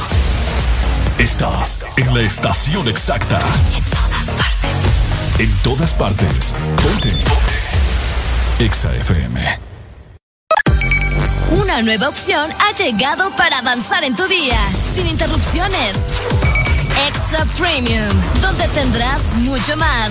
Estás 1.19 1.85
en 1.97 2.15
la 2.15 2.21
estación 2.23 2.89
exacta. 2.89 3.41
En 5.39 5.51
todas 5.63 5.95
partes. 5.95 6.55
Ponte. 6.83 7.13
Exa 8.59 8.95
FM. 8.97 9.69
Una 11.51 11.81
nueva 11.83 12.09
opción 12.09 12.51
ha 12.61 12.73
llegado 12.73 13.31
para 13.37 13.59
avanzar 13.59 14.05
en 14.05 14.15
tu 14.15 14.27
día, 14.27 14.59
sin 14.95 15.07
interrupciones. 15.07 15.97
Extra 17.07 17.45
Premium, 17.57 18.09
donde 18.41 18.67
tendrás 18.69 19.23
mucho 19.37 19.77
más, 19.77 20.11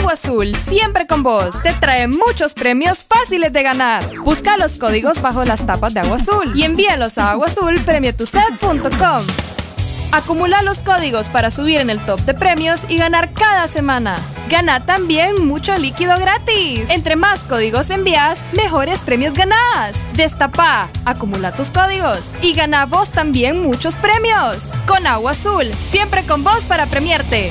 Agua 0.00 0.14
Azul, 0.14 0.56
siempre 0.56 1.06
con 1.06 1.22
vos. 1.22 1.62
Te 1.62 1.74
trae 1.74 2.08
muchos 2.08 2.54
premios 2.54 3.04
fáciles 3.04 3.52
de 3.52 3.62
ganar. 3.62 4.02
Busca 4.20 4.56
los 4.56 4.76
códigos 4.76 5.20
bajo 5.20 5.44
las 5.44 5.66
tapas 5.66 5.92
de 5.92 6.00
Agua 6.00 6.16
Azul 6.16 6.52
y 6.54 6.62
envíalos 6.62 7.18
a 7.18 7.32
aguazulpremiotuset.com. 7.32 9.26
Acumula 10.12 10.62
los 10.62 10.80
códigos 10.80 11.28
para 11.28 11.50
subir 11.50 11.82
en 11.82 11.90
el 11.90 12.00
top 12.00 12.18
de 12.22 12.32
premios 12.32 12.80
y 12.88 12.96
ganar 12.96 13.34
cada 13.34 13.68
semana. 13.68 14.16
Gana 14.48 14.86
también 14.86 15.46
mucho 15.46 15.76
líquido 15.76 16.16
gratis. 16.18 16.88
Entre 16.88 17.14
más 17.14 17.40
códigos 17.40 17.90
envías, 17.90 18.42
mejores 18.56 19.00
premios 19.00 19.34
ganás. 19.34 19.94
Destapa, 20.14 20.88
acumula 21.04 21.52
tus 21.52 21.70
códigos 21.70 22.32
y 22.40 22.54
gana 22.54 22.86
vos 22.86 23.10
también 23.10 23.62
muchos 23.62 23.96
premios. 23.96 24.72
Con 24.86 25.06
Agua 25.06 25.32
Azul, 25.32 25.70
siempre 25.74 26.24
con 26.24 26.42
vos 26.42 26.64
para 26.64 26.86
premiarte. 26.86 27.50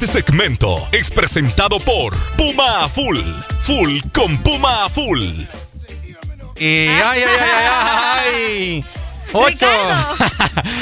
Este 0.00 0.22
segmento 0.22 0.88
es 0.92 1.10
presentado 1.10 1.78
por 1.78 2.16
Puma 2.34 2.88
Full. 2.88 3.18
Full 3.60 3.98
con 4.14 4.38
Puma 4.38 4.88
Full. 4.88 5.20
Y 6.56 6.88
ay, 6.88 7.02
ay, 7.02 7.22
ay, 7.22 7.50
ay, 7.52 8.24
ay. 8.24 8.84
8. 9.32 9.66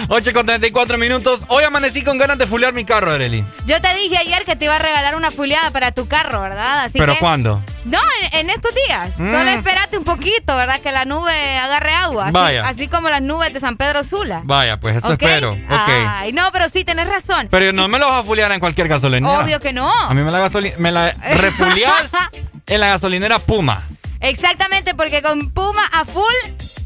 8 0.09 0.33
con 0.35 0.47
34 0.47 0.99
minutos. 0.99 1.43
Hoy 1.49 1.65
amanecí 1.65 2.03
con 2.03 2.19
ganas 2.19 2.39
de 2.39 2.47
fulear 2.47 2.73
mi 2.73 2.85
carro, 2.85 3.11
Arely. 3.13 3.45
Yo 3.67 3.81
te 3.81 3.95
dije 3.95 4.17
ayer 4.19 4.45
que 4.45 4.57
te 4.57 4.65
iba 4.65 4.77
a 4.77 4.79
regalar 4.79 5.15
una 5.17 5.31
fuleada 5.31 5.71
para 5.71 5.93
tu 5.93 6.09
carro, 6.09 6.41
¿verdad? 6.41 6.81
Así 6.81 6.99
¿Pero 6.99 7.15
que- 7.15 7.19
cuándo? 7.21 7.63
No, 7.85 7.99
en, 8.33 8.41
en 8.41 8.51
estos 8.51 8.75
días. 8.87 9.11
Mm. 9.17 9.33
Solo 9.33 9.51
espérate 9.51 9.97
un 9.99 10.05
poquito, 10.05 10.57
¿verdad? 10.57 10.81
Que 10.81 10.93
la 10.93 11.05
nube 11.07 11.57
agarre 11.59 11.93
agua. 11.93 12.25
Así, 12.25 12.33
Vaya. 12.33 12.69
así 12.69 12.89
como 12.89 13.09
las 13.09 13.23
nubes 13.23 13.53
de 13.55 13.61
San 13.61 13.77
Pedro 13.77 14.05
Sula. 14.05 14.43
Vaya, 14.45 14.79
pues 14.79 14.97
eso 14.97 15.13
espero. 15.13 15.53
Ok. 15.53 15.89
Ay, 16.07 16.33
no, 16.33 16.51
pero 16.53 16.69
sí, 16.69 16.85
tenés 16.85 17.09
razón. 17.09 17.49
Pero 17.51 17.73
no 17.73 17.89
me 17.89 17.99
lo 17.99 18.07
vas 18.09 18.21
a 18.21 18.27
fulear 18.27 18.53
en 18.53 18.61
cualquier 18.61 18.89
gasolinera. 18.89 19.39
Obvio 19.41 19.59
que 19.61 19.73
no. 19.73 19.91
A 19.91 20.13
mí 20.13 20.23
me 20.23 20.31
la, 20.31 20.51
me 20.79 20.91
la 20.93 21.13
refuleas 21.13 22.11
en 22.67 22.81
la 22.81 22.89
gasolinera 22.89 23.39
Puma. 23.39 23.85
Exactamente, 24.21 24.95
porque 24.95 25.23
con 25.23 25.51
Puma 25.51 25.85
a 25.93 26.05
full 26.05 26.25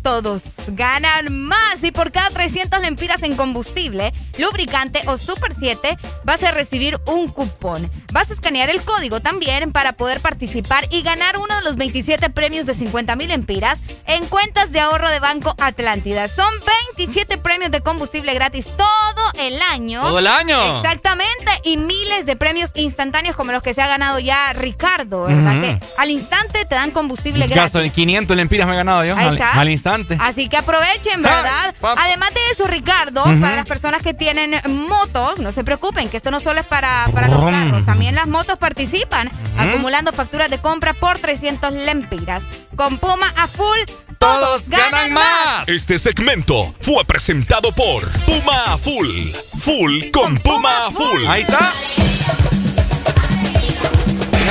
todos 0.03 0.43
ganan 0.69 1.47
más 1.47 1.83
y 1.83 1.93
por 1.93 2.11
cada 2.11 2.29
300 2.29 2.81
lempiras 2.81 3.23
en 3.23 3.37
combustible, 3.37 4.13
lubricante 4.37 5.01
o 5.07 5.17
Super 5.17 5.55
7 5.57 5.97
vas 6.25 6.43
a 6.43 6.51
recibir 6.51 6.99
un 7.07 7.29
cupón. 7.29 7.91
Vas 8.13 8.29
a 8.31 8.35
escanear 8.35 8.69
el 8.69 8.83
código 8.83 9.21
también 9.21 9.73
para 9.73 9.93
poder 9.93 10.21
participar 10.21 10.87
y 10.91 11.03
ganar 11.03 11.39
uno 11.39 11.55
de 11.55 11.63
los 11.63 11.77
27 11.77 12.31
premios 12.31 12.67
de 12.67 12.75
50 12.75 13.15
mil 13.17 13.29
lempiras 13.29 13.79
en 14.07 14.27
cuentas 14.27 14.73
de 14.73 14.81
ahorro 14.81 15.09
de 15.09 15.21
Banco 15.21 15.55
Atlántida. 15.59 16.27
Son 16.29 16.53
27 16.97 17.39
premios 17.39 17.71
de 17.71 17.81
combustible 17.81 18.35
gratis 18.35 18.67
todo 18.77 19.33
el 19.39 19.63
año. 19.63 20.03
¿Todo 20.03 20.19
el 20.19 20.27
año? 20.27 20.79
Exactamente, 20.79 21.61
y 21.65 21.77
miles 21.77 22.27
de 22.27 22.35
premios 22.35 22.73
instantáneos 22.75 23.37
como 23.37 23.53
los 23.53 23.63
que 23.63 23.73
se 23.73 23.83
ha 23.83 23.87
ganado 23.87 24.19
ya 24.19 24.53
Ricardo, 24.53 25.25
¿verdad? 25.25 25.61
Que 25.61 25.79
al 25.99 26.11
instante 26.11 26.65
te 26.65 26.75
dan 26.75 26.91
combustible 26.91 27.22
gratis. 27.31 27.55
Gasol 27.55 27.91
500 27.91 28.37
lempiras 28.37 28.67
me 28.67 28.75
he 28.75 28.77
ganado 28.77 29.05
yo. 29.05 29.17
Ahí 29.17 29.27
al, 29.27 29.35
está. 29.35 29.53
al 29.53 29.71
instante. 29.71 30.19
Así 30.21 30.49
que 30.49 30.57
aprovechen, 30.57 31.23
¿verdad? 31.23 31.75
Además 31.81 32.35
de 32.35 32.41
eso, 32.51 32.67
Ricardo, 32.67 33.25
para 33.41 33.57
las 33.57 33.69
personas 33.69 34.03
que 34.03 34.15
tienen 34.15 34.61
motos, 34.89 35.39
no 35.39 35.53
se 35.53 35.65
preocupen, 35.65 36.09
que 36.09 36.17
esto 36.17 36.31
no 36.31 36.41
solo 36.41 36.61
es 36.61 36.67
para, 36.67 37.07
para 37.13 37.29
los 37.29 37.45
carros, 37.45 37.87
también 37.87 38.15
las 38.15 38.27
motos 38.27 38.59
participan, 38.59 39.31
acumulando 39.59 40.13
facturas 40.13 40.51
de 40.51 40.59
compra 40.59 40.95
por 40.95 41.19
300 41.19 41.73
lempiras. 41.73 42.43
Con 42.77 42.97
Puma 42.99 43.33
a 43.37 43.47
full, 43.47 43.79
todos 44.19 44.69
ganan 44.69 45.13
más. 45.13 45.69
Este 45.69 45.99
segmento 45.99 46.73
fue 46.81 47.05
presentado 47.05 47.73
por 47.73 48.09
Puma 48.25 48.79
Full. 48.79 49.33
Full 49.59 50.11
con 50.13 50.39
Puma 50.39 50.71
Full. 50.93 51.27
Ahí 51.27 51.43
está. 51.43 51.73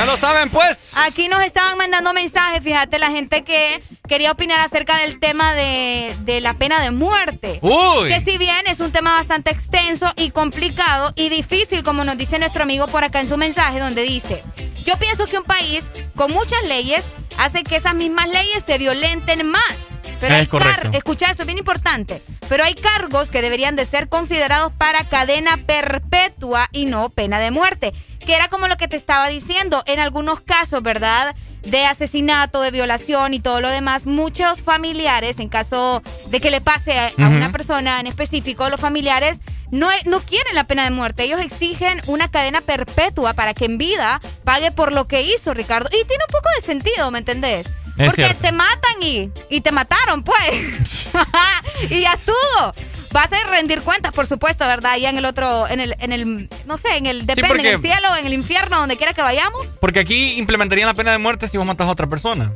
Ya 0.02 0.06
lo 0.06 0.16
saben, 0.16 0.50
pues. 0.50 0.94
Aquí 0.96 1.28
nos 1.28 1.44
estaban 1.44 1.78
mandando 1.78 2.12
mensajes, 2.12 2.60
fíjate, 2.60 2.98
la 2.98 3.12
gente 3.12 3.44
que 3.44 3.80
quería 4.08 4.32
opinar 4.32 4.58
acerca 4.58 4.96
del 4.96 5.20
tema 5.20 5.54
de, 5.54 6.12
de 6.22 6.40
la 6.40 6.54
pena 6.54 6.80
de 6.80 6.90
muerte. 6.90 7.60
Uy. 7.62 8.08
Que 8.08 8.18
si 8.18 8.36
bien 8.36 8.66
es 8.66 8.80
un 8.80 8.90
tema 8.90 9.12
bastante 9.12 9.52
extenso 9.52 10.12
y 10.16 10.32
complicado 10.32 11.12
y 11.14 11.28
difícil, 11.28 11.84
como 11.84 12.02
nos 12.02 12.18
dice 12.18 12.40
nuestro 12.40 12.64
amigo 12.64 12.88
por 12.88 13.04
acá 13.04 13.20
en 13.20 13.28
su 13.28 13.36
mensaje, 13.36 13.78
donde 13.78 14.02
dice, 14.02 14.42
yo 14.84 14.96
pienso 14.96 15.26
que 15.26 15.38
un 15.38 15.44
país 15.44 15.84
con 16.16 16.32
muchas 16.32 16.64
leyes 16.66 17.04
hace 17.38 17.62
que 17.62 17.76
esas 17.76 17.94
mismas 17.94 18.28
leyes 18.28 18.64
se 18.66 18.78
violenten 18.78 19.48
más. 19.48 19.91
Pero 20.22 20.34
Es 20.34 20.40
hay 20.42 20.46
correcto. 20.46 20.90
escucha 20.96 21.32
eso, 21.32 21.42
es 21.42 21.46
bien 21.46 21.58
importante. 21.58 22.22
Pero 22.48 22.62
hay 22.62 22.74
cargos 22.74 23.32
que 23.32 23.42
deberían 23.42 23.74
de 23.74 23.84
ser 23.84 24.08
considerados 24.08 24.72
para 24.72 25.02
cadena 25.02 25.56
perpetua 25.56 26.68
y 26.70 26.84
no 26.86 27.10
pena 27.10 27.40
de 27.40 27.50
muerte. 27.50 27.92
Que 28.24 28.36
era 28.36 28.46
como 28.46 28.68
lo 28.68 28.76
que 28.76 28.86
te 28.86 28.96
estaba 28.96 29.28
diciendo. 29.28 29.82
En 29.84 29.98
algunos 29.98 30.40
casos, 30.40 30.80
¿verdad? 30.80 31.34
De 31.62 31.86
asesinato, 31.86 32.60
de 32.60 32.70
violación 32.70 33.34
y 33.34 33.40
todo 33.40 33.60
lo 33.60 33.68
demás, 33.68 34.06
muchos 34.06 34.62
familiares, 34.62 35.40
en 35.40 35.48
caso 35.48 36.02
de 36.28 36.40
que 36.40 36.52
le 36.52 36.60
pase 36.60 37.00
a, 37.00 37.10
una 37.18 37.50
persona 37.50 37.98
en 37.98 38.06
específico, 38.06 38.68
los 38.68 38.80
familiares 38.80 39.40
no, 39.72 39.88
no 40.04 40.20
quieren 40.20 40.54
la 40.54 40.64
pena 40.64 40.84
de 40.84 40.90
muerte. 40.90 41.24
Ellos 41.24 41.40
exigen 41.40 42.00
una 42.06 42.30
cadena 42.30 42.60
perpetua 42.60 43.32
para 43.34 43.54
que 43.54 43.64
en 43.64 43.76
vida 43.76 44.20
pague 44.44 44.70
por 44.70 44.92
lo 44.92 45.08
que 45.08 45.22
hizo, 45.22 45.52
Ricardo. 45.52 45.88
Y 45.88 46.04
tiene 46.04 46.22
un 46.28 46.32
poco 46.32 46.48
de 46.56 46.64
sentido, 46.64 47.10
¿me 47.10 47.18
entendés? 47.18 47.66
Es 47.98 48.06
Porque 48.06 48.24
cierto. 48.24 48.42
te 48.42 48.52
matan 48.52 49.02
y, 49.02 49.30
y 49.50 49.60
te 49.60 49.70
mataron, 49.72 50.22
pues. 50.22 50.80
y 51.90 52.00
ya 52.00 52.12
estuvo. 52.14 52.72
Vas 53.12 53.30
a 53.30 53.50
rendir 53.50 53.82
cuentas, 53.82 54.12
por 54.12 54.26
supuesto, 54.26 54.66
¿verdad? 54.66 54.96
Ya 54.96 55.10
en 55.10 55.18
el 55.18 55.26
otro, 55.26 55.68
en 55.68 55.80
el, 55.80 55.94
en 55.98 56.12
el, 56.12 56.48
no 56.66 56.78
sé, 56.78 56.96
en 56.96 57.06
el, 57.06 57.26
depende, 57.26 57.48
porque- 57.48 57.68
en 57.68 57.74
el 57.74 57.80
cielo, 57.82 58.16
en 58.16 58.26
el 58.26 58.32
infierno, 58.32 58.78
donde 58.78 58.96
quiera 58.96 59.12
que 59.12 59.20
vayamos. 59.20 59.76
Porque 59.80 60.00
aquí 60.00 60.32
implementarían 60.38 60.86
la 60.86 60.94
pena 60.94 61.12
de 61.12 61.18
muerte 61.18 61.46
si 61.48 61.58
vos 61.58 61.66
matas 61.66 61.86
a 61.86 61.90
otra 61.90 62.06
persona. 62.06 62.52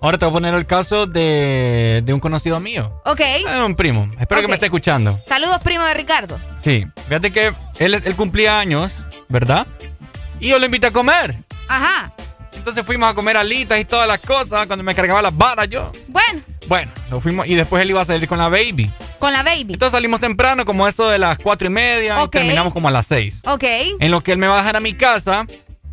Ahora 0.00 0.18
te 0.18 0.24
voy 0.26 0.32
a 0.32 0.34
poner 0.34 0.54
el 0.54 0.66
caso 0.66 1.06
de, 1.06 2.02
de 2.04 2.12
un 2.12 2.20
conocido 2.20 2.58
mío. 2.60 3.00
Ok. 3.06 3.20
Eh, 3.20 3.44
un 3.64 3.74
primo. 3.76 4.10
Espero 4.18 4.40
que 4.42 4.48
me 4.48 4.54
esté 4.54 4.66
escuchando. 4.66 5.16
Saludos, 5.16 5.58
primo 5.62 5.82
de 5.84 5.94
Ricardo. 5.94 6.38
Sí. 6.60 6.84
Fíjate 7.08 7.30
que 7.30 7.54
él, 7.78 7.94
él 7.94 8.16
cumplía 8.16 8.58
años, 8.58 8.92
¿verdad? 9.28 9.66
Y 10.40 10.48
yo 10.48 10.58
lo 10.58 10.66
invité 10.66 10.88
a 10.88 10.90
comer. 10.90 11.36
Ajá. 11.68 12.12
Entonces 12.64 12.86
fuimos 12.86 13.10
a 13.10 13.14
comer 13.14 13.36
alitas 13.36 13.78
y 13.78 13.84
todas 13.84 14.08
las 14.08 14.22
cosas 14.22 14.66
cuando 14.66 14.82
me 14.82 14.94
cargaba 14.94 15.20
las 15.20 15.36
varas 15.36 15.68
yo. 15.68 15.92
Bueno, 16.08 16.40
Bueno, 16.66 16.90
nos 17.10 17.22
fuimos 17.22 17.46
y 17.46 17.54
después 17.54 17.82
él 17.82 17.90
iba 17.90 18.00
a 18.00 18.06
salir 18.06 18.26
con 18.26 18.38
la 18.38 18.48
baby. 18.48 18.90
con 19.18 19.34
la 19.34 19.42
baby. 19.42 19.74
Entonces 19.74 19.92
salimos 19.92 20.18
temprano, 20.20 20.64
como 20.64 20.88
eso 20.88 21.06
de 21.10 21.18
las 21.18 21.36
cuatro 21.36 21.66
y 21.66 21.70
media, 21.70 22.22
Ok. 22.22 22.34
y 22.36 22.38
terminamos 22.38 22.72
como 22.72 22.88
a 22.88 22.90
las 22.90 23.04
seis. 23.06 23.42
Ok. 23.44 23.64
En 24.00 24.10
lo 24.10 24.22
que 24.22 24.32
él 24.32 24.38
me 24.38 24.46
va 24.46 24.54
a 24.54 24.58
dejar 24.60 24.76
a 24.76 24.80
mi 24.80 24.94
casa, 24.94 25.46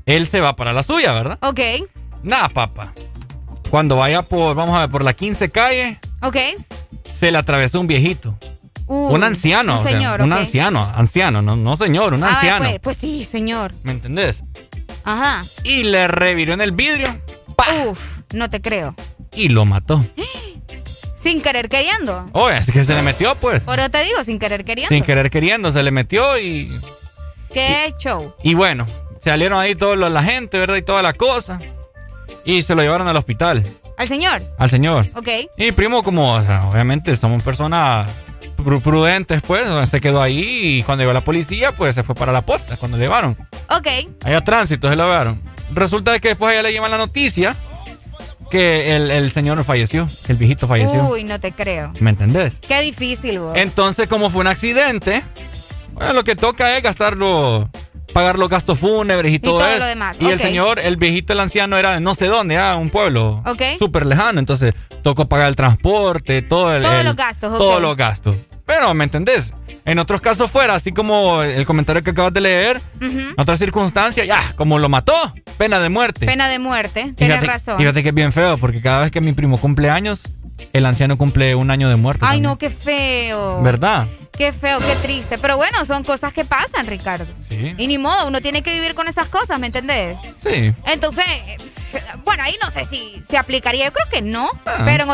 él 0.06 0.28
se 0.28 0.40
va 0.40 0.56
para 0.56 0.72
la 0.72 0.82
suya, 0.82 1.12
¿verdad? 1.12 1.38
Ok. 1.42 1.60
Nada, 2.24 2.48
papá. 2.48 2.94
Cuando 3.70 3.98
vaya 3.98 4.22
por, 4.22 4.56
vamos 4.56 4.74
a 4.78 4.80
ver, 4.82 4.90
por 4.90 5.04
la 5.04 5.12
15 5.14 5.50
calle, 5.52 6.00
Ok. 6.22 6.38
se 7.04 7.32
le 7.34 7.38
atravesó 7.38 7.82
un 7.82 7.88
viejito. 7.88 8.38
Uy, 8.88 9.14
un 9.14 9.24
anciano. 9.26 9.74
Un 9.74 9.80
o 9.80 9.84
sea, 9.84 9.92
señor, 9.92 10.22
un 10.22 10.32
ok. 10.32 10.40
anciano, 10.40 10.90
anciano, 10.96 11.42
no, 11.42 11.56
no 11.58 11.76
señor, 11.76 12.14
un 12.14 12.24
Ah, 12.24 12.30
anciano. 12.30 12.66
pues, 12.66 12.80
pues 12.82 12.98
sí, 12.98 13.26
señor. 13.26 13.74
¿Me 13.84 13.92
entendés? 13.92 14.44
Ajá. 15.04 15.44
Y 15.64 15.84
le 15.84 16.08
reviró 16.08 16.54
en 16.54 16.62
el 16.62 16.72
vidrio 16.72 17.08
Uf, 17.88 18.20
no 18.34 18.50
te 18.50 18.62
creo. 18.62 18.96
y 19.34 19.50
lo 19.50 19.66
mató. 19.66 20.04
Sin 21.16 21.42
querer 21.42 21.70
queriendo. 21.70 22.28
Oye, 22.34 22.58
es 22.58 22.72
que 22.72 22.84
se 22.84 22.96
le 22.96 23.02
metió, 23.04 23.36
pues. 23.36 23.62
Por 23.62 23.80
eso 23.80 23.90
te 23.92 24.04
digo, 24.04 24.24
sin 24.24 24.40
querer 24.40 24.66
queriendo. 24.66 24.94
Sin 24.94 25.04
querer 25.04 25.30
queriendo, 25.30 25.72
se 25.72 25.84
le 25.84 25.92
metió 25.92 26.40
y. 26.40 26.72
Qué 27.54 27.94
show. 28.00 28.34
Y 28.44 28.56
bueno, 28.56 28.88
salieron 29.20 29.60
ahí 29.60 29.76
toda 29.76 29.96
la 29.96 30.24
gente, 30.24 30.58
¿verdad? 30.58 30.78
Y 30.78 30.82
toda 30.82 31.04
la 31.04 31.14
cosa. 31.14 31.60
Y 32.44 32.64
se 32.64 32.74
lo 32.74 32.82
llevaron 32.82 33.08
al 33.08 33.18
hospital. 33.18 33.64
¿Al 34.02 34.08
señor? 34.08 34.42
Al 34.58 34.70
señor. 34.72 35.08
Ok. 35.16 35.28
Y 35.58 35.72
primo, 35.74 36.02
como, 36.02 36.34
o 36.34 36.42
sea, 36.44 36.66
obviamente 36.66 37.16
somos 37.16 37.44
personas 37.44 38.10
pru- 38.58 38.82
prudentes, 38.82 39.44
pues, 39.46 39.90
se 39.90 40.02
quedó 40.02 40.22
ahí 40.24 40.80
y 40.80 40.84
cuando 40.84 41.04
llegó 41.04 41.14
la 41.14 41.22
policía, 41.22 41.72
pues 41.72 41.94
se 41.94 42.02
fue 42.02 42.16
para 42.16 42.32
la 42.32 42.42
posta, 42.42 42.78
cuando 42.78 42.98
le 42.98 43.04
llevaron. 43.04 43.38
Ok. 43.70 43.88
Allá 44.24 44.42
tránsito 44.42 44.90
se 44.90 44.96
lo 44.96 45.04
llevaron. 45.04 45.40
Resulta 45.72 46.18
que 46.20 46.30
después 46.30 46.50
a 46.50 46.54
ella 46.54 46.64
le 46.64 46.72
llevan 46.74 46.90
la 46.90 46.98
noticia 46.98 47.56
que 48.50 48.96
el, 48.96 49.12
el 49.12 49.32
señor 49.32 49.64
falleció, 49.64 50.08
que 50.26 50.32
el 50.32 50.38
viejito 50.40 50.68
falleció. 50.68 51.08
Uy, 51.08 51.24
no 51.24 51.40
te 51.40 51.52
creo. 51.52 51.94
¿Me 52.00 52.10
entendés? 52.10 52.60
Qué 52.68 52.82
difícil, 52.82 53.40
vos. 53.40 53.56
Entonces, 53.56 54.08
como 54.08 54.32
fue 54.32 54.42
un 54.42 54.48
accidente, 54.48 55.22
bueno, 55.94 56.14
lo 56.14 56.24
que 56.24 56.36
toca 56.36 56.76
es 56.76 56.82
gastarlo, 56.84 57.70
pagar 58.14 58.38
los 58.40 58.50
gastos 58.50 58.78
fúnebres 58.80 59.34
y 59.34 59.40
todo, 59.40 59.60
todo 59.60 59.68
eso. 59.70 59.80
lo 59.80 59.86
demás, 59.86 60.18
Y 60.20 60.26
el 60.30 60.40
señor, 60.40 60.80
el 60.80 60.98
viejito, 60.98 61.34
el 61.34 61.40
anciano, 61.40 61.78
era 61.78 61.94
de 61.94 62.00
no 62.02 62.14
sé 62.16 62.26
dónde, 62.28 62.58
ah, 62.58 62.76
un 62.76 62.90
pueblo 62.90 63.42
Ok. 63.46 63.62
súper 63.80 64.06
lejano. 64.06 64.40
Entonces, 64.40 64.74
tocó 65.04 65.28
pagar 65.28 65.48
el 65.48 65.56
transporte, 65.56 66.42
todo 66.42 66.76
el. 66.76 66.84
Todos 66.84 66.96
el- 67.00 67.06
los 67.06 67.16
gastos. 67.16 67.58
Todos 67.58 67.82
los 67.82 67.96
gastos. 67.96 68.36
Pero, 68.66 68.94
¿me 68.94 69.04
entendés? 69.04 69.54
En 69.84 69.98
otros 70.00 70.22
casos 70.22 70.50
fuera, 70.52 70.76
así 70.76 70.92
como 70.92 71.42
el 71.44 71.66
comentario 71.66 72.04
que 72.04 72.12
acabas 72.12 72.32
de 72.34 72.40
leer, 72.42 72.80
en 73.02 73.34
otras 73.38 73.58
circunstancias, 73.60 74.26
ya, 74.28 74.40
como 74.56 74.78
lo 74.80 74.88
mató, 74.88 75.34
pena 75.58 75.80
de 75.80 75.90
muerte. 75.90 76.26
Pena 76.28 76.48
de 76.48 76.60
muerte. 76.60 77.14
Tienes 77.18 77.46
razón. 77.46 77.78
fíjate 77.80 78.04
que 78.04 78.10
es 78.10 78.16
bien 78.16 78.32
feo, 78.32 78.58
porque 78.58 78.80
cada 78.82 79.02
vez 79.02 79.12
que 79.12 79.20
mi 79.20 79.34
primo 79.34 79.58
cumple 79.58 79.90
años, 79.90 80.22
el 80.74 80.86
anciano 80.86 81.18
cumple 81.18 81.56
un 81.56 81.72
año 81.72 81.90
de 81.90 81.96
muerte. 81.96 82.26
Ay, 82.26 82.38
también. 82.38 82.44
no, 82.44 82.58
qué 82.58 82.70
feo. 82.70 83.62
¿Verdad? 83.62 84.08
Qué 84.32 84.52
feo, 84.54 84.80
qué 84.80 84.96
triste. 85.02 85.38
Pero 85.38 85.58
bueno, 85.58 85.86
son 85.86 86.04
cosas 86.04 86.34
que 86.34 86.46
pasan, 86.46 86.88
Ricardo. 86.88 87.26
Sí. 87.48 87.74
Y 87.78 87.88
ni 87.88 87.98
modo, 87.98 88.28
uno 88.28 88.42
tiene 88.42 88.62
que 88.62 88.74
vivir 88.74 88.96
con 88.96 89.08
esas 89.08 89.28
cosas, 89.28 89.60
¿me 89.60 89.68
entendés? 89.68 90.18
Sí. 90.44 90.74
Entonces, 90.86 91.26
eh, 91.28 91.58
bueno, 92.24 92.44
ahí 92.44 92.56
no 92.64 92.72
sé 92.72 92.86
si 92.90 93.22
se 93.30 93.38
aplicaría. 93.38 93.86
Yo 93.86 93.94
creo 93.94 94.08
que 94.10 94.22
no. 94.22 94.50
Ah. 94.66 94.84
Pero 94.86 95.04
en 95.04 95.10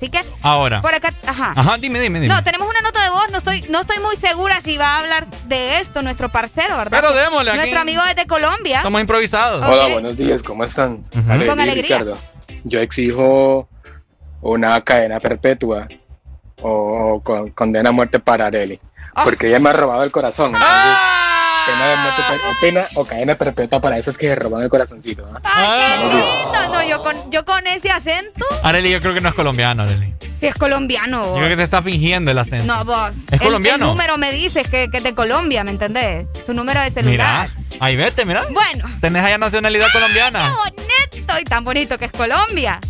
Así 0.00 0.08
que, 0.08 0.20
Ahora. 0.40 0.80
por 0.80 0.94
acá, 0.94 1.12
ajá. 1.26 1.52
Ajá, 1.54 1.76
dime, 1.78 2.00
dime, 2.00 2.20
dime. 2.20 2.32
No, 2.34 2.42
tenemos 2.42 2.66
una 2.66 2.80
nota 2.80 3.04
de 3.04 3.10
voz, 3.10 3.30
no 3.30 3.36
estoy, 3.36 3.60
no 3.68 3.82
estoy 3.82 3.98
muy 3.98 4.16
segura 4.16 4.58
si 4.62 4.78
va 4.78 4.94
a 4.96 4.98
hablar 5.00 5.28
de 5.44 5.78
esto 5.78 6.00
nuestro 6.00 6.30
parcero, 6.30 6.78
¿verdad? 6.78 7.02
Pero 7.02 7.12
démosle, 7.12 7.50
aquí- 7.50 7.58
Nuestro 7.58 7.80
amigo 7.80 8.02
desde 8.06 8.26
Colombia. 8.26 8.78
Estamos 8.78 8.98
improvisados. 8.98 9.62
Hola, 9.66 9.88
buenos 9.88 10.16
días, 10.16 10.42
¿cómo 10.42 10.64
están? 10.64 11.02
Con 11.12 11.60
alegría. 11.60 11.98
Ricardo. 11.98 12.16
Yo 12.64 12.80
exijo 12.80 13.68
una 14.40 14.80
cadena 14.82 15.20
perpetua 15.20 15.86
o, 16.62 16.70
o 17.16 17.20
con- 17.22 17.50
condena 17.50 17.90
a 17.90 17.92
muerte 17.92 18.18
para 18.20 18.46
Areli, 18.46 18.80
Ah. 19.14 19.24
porque 19.24 19.48
ella 19.48 19.58
me 19.58 19.68
ha 19.68 19.74
robado 19.74 20.02
el 20.02 20.10
corazón. 20.10 20.46
entonces, 20.54 20.66
pena 21.70 21.86
de 21.88 21.96
muerte 21.96 22.22
o, 22.48 22.60
pena 22.60 22.84
o 22.94 23.04
cadena 23.06 23.34
perpetua 23.34 23.80
para 23.80 23.98
esos 23.98 24.16
que 24.18 24.28
se 24.28 24.34
roban 24.34 24.62
el 24.62 24.68
corazoncito. 24.68 25.22
¿no? 25.26 25.38
No, 25.40 26.68
no, 26.74 26.82
yo 26.88 27.02
con, 27.02 27.30
yo 27.30 27.44
con 27.44 27.66
ese 27.66 27.90
acento, 27.90 28.44
Areli, 28.62 28.90
yo 28.90 29.00
creo 29.00 29.14
que 29.14 29.20
no 29.20 29.28
es 29.28 29.34
colombiano, 29.34 29.82
Areli. 29.84 30.14
si 30.38 30.46
es 30.46 30.54
colombiano. 30.54 31.22
Yo 31.22 31.30
vos. 31.30 31.36
creo 31.38 31.48
que 31.48 31.56
se 31.56 31.62
está 31.62 31.82
fingiendo 31.82 32.30
el 32.30 32.38
acento. 32.38 32.64
No, 32.66 32.84
vos. 32.84 33.10
¿Es 33.10 33.32
El- 33.32 33.40
colombiano? 33.40 33.84
El, 33.86 33.90
número 33.92 34.18
me 34.18 34.32
dice 34.32 34.62
que, 34.64 34.88
que 34.90 34.98
es 34.98 35.04
de 35.04 35.14
Colombia, 35.14 35.64
¿me 35.64 35.70
entendés? 35.70 36.26
Su 36.44 36.52
número 36.54 36.80
de 36.80 36.90
celular. 36.90 37.48
Mira, 37.56 37.76
ahí 37.80 37.96
vete, 37.96 38.24
mira. 38.24 38.44
Bueno. 38.50 38.88
Tenés 39.00 39.24
allá 39.24 39.38
nacionalidad 39.38 39.88
colombiana. 39.92 40.40
Qué 40.40 40.70
bonito 41.16 41.40
y 41.40 41.44
tan 41.44 41.64
bonito 41.64 41.98
que 41.98 42.06
es 42.06 42.12
Colombia. 42.12 42.80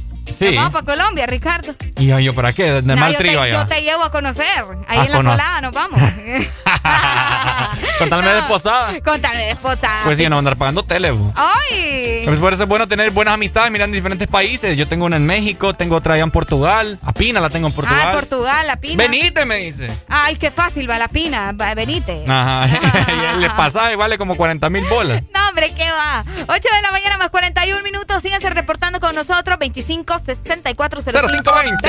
Sí. 0.40 0.56
Vamos 0.56 0.72
para 0.72 0.86
Colombia, 0.86 1.26
Ricardo. 1.26 1.74
¿Y 1.98 2.06
yo, 2.06 2.34
para 2.34 2.54
qué? 2.54 2.72
De 2.72 2.82
No, 2.82 2.96
mal 2.96 3.12
yo, 3.12 3.18
trío 3.18 3.32
te, 3.32 3.38
allá. 3.40 3.60
yo 3.60 3.66
te 3.66 3.82
llevo 3.82 4.04
a 4.04 4.10
conocer. 4.10 4.64
Ahí 4.88 4.98
A 5.00 5.04
en 5.04 5.12
la 5.12 5.16
colada 5.18 5.60
nos 5.60 5.72
vamos. 5.72 6.00
Con 7.98 8.08
tal 8.08 8.24
de 8.24 8.38
esposada. 8.38 9.00
Con 9.04 9.20
tal 9.20 9.36
de 9.36 9.50
esposa. 9.50 9.90
Pues 10.04 10.16
sí, 10.16 10.26
no 10.30 10.38
andar 10.38 10.56
pagando 10.56 10.82
tele. 10.82 11.10
bu. 11.10 11.30
¡Ay! 11.36 12.22
Pues 12.24 12.38
por 12.38 12.54
eso 12.54 12.62
es 12.62 12.68
bueno 12.70 12.88
tener 12.88 13.10
buenas 13.10 13.34
amistades 13.34 13.70
mirando 13.70 13.94
en 13.94 13.98
diferentes 14.02 14.28
países. 14.28 14.78
Yo 14.78 14.88
tengo 14.88 15.04
una 15.04 15.16
en 15.16 15.26
México, 15.26 15.74
tengo 15.74 15.96
otra 15.96 16.14
allá 16.14 16.22
en 16.22 16.30
Portugal. 16.30 16.98
A 17.02 17.12
Pina 17.12 17.40
la 17.40 17.50
tengo 17.50 17.66
en 17.68 17.74
Portugal. 17.74 18.02
Ah, 18.08 18.12
Portugal, 18.12 18.66
la 18.66 18.76
pina. 18.76 18.96
Venite, 19.02 19.44
me 19.44 19.56
dice. 19.58 19.88
Ay, 20.08 20.36
qué 20.36 20.50
fácil 20.50 20.88
va 20.88 20.96
la 20.98 21.08
pina. 21.08 21.52
Venite. 21.76 22.24
Ajá. 22.26 22.66
y 23.40 23.44
el 23.44 23.52
pasaje 23.52 23.94
vale 23.96 24.16
como 24.16 24.36
40 24.36 24.70
mil 24.70 24.84
bolas. 24.88 25.22
No, 25.34 25.48
hombre, 25.50 25.74
¿qué 25.74 25.90
va? 25.90 26.24
8 26.48 26.68
de 26.76 26.82
la 26.82 26.92
mañana 26.92 27.18
más 27.18 27.28
41 27.28 27.82
minutos. 27.82 28.22
Síganse 28.22 28.48
reportando 28.48 29.00
con 29.00 29.14
nosotros. 29.14 29.58
25 29.58 30.18
64 30.34 31.02
0520. 31.02 31.88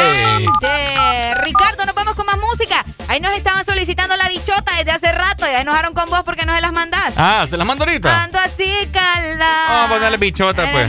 Ricardo, 1.44 1.86
nos 1.86 1.96
vamos 1.96 2.16
con 2.16 2.26
más 2.26 2.38
música. 2.38 2.84
Ahí 3.08 3.20
nos 3.20 3.36
estaban 3.36 3.64
solicitando 3.64 4.16
la 4.18 4.28
bichota 4.30 4.72
desde 4.78 4.92
hace 4.92 5.12
rato. 5.12 5.46
Ya 5.46 5.62
enojaron 5.62 5.94
con 5.94 6.10
vos 6.10 6.22
porque 6.24 6.46
no 6.46 6.56
se 6.56 6.62
las 6.62 6.72
mandás. 6.72 7.14
Ah, 7.18 7.46
¿se 7.50 7.58
las 7.58 7.68
mando 7.68 7.84
ahorita? 7.84 8.24
Ando 8.24 8.40
así, 8.40 8.72
cala. 8.92 9.50
Vamos 9.70 9.86
a 9.86 9.94
ponerle 9.94 10.18
bichota, 10.18 10.64
pues. 10.72 10.88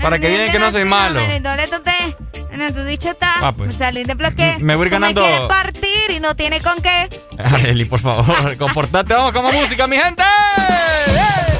Para 0.00 0.18
que 0.18 0.28
digan 0.28 0.50
que 0.50 0.58
no 0.58 0.70
soy 0.70 0.84
malo. 0.84 1.20
No 2.56 2.72
tu 2.72 2.84
bichota. 2.84 3.32
Ah, 3.40 3.52
pues. 3.52 3.74
Salí 3.74 4.04
de 4.04 4.14
bloque. 4.14 4.56
Me 4.58 4.74
voy 4.76 4.88
ganando- 4.88 5.20
Me 5.22 5.46
partir 5.48 6.10
y 6.10 6.20
no 6.20 6.34
tiene 6.34 6.60
con 6.60 6.80
qué. 6.82 7.08
Areli, 7.38 7.84
por 7.84 8.00
favor, 8.00 8.56
comportate. 8.58 9.14
Vamos 9.14 9.32
con 9.32 9.44
más 9.44 9.54
música, 9.54 9.86
mi 9.86 9.96
gente. 9.96 10.22
Salgo 11.06 11.59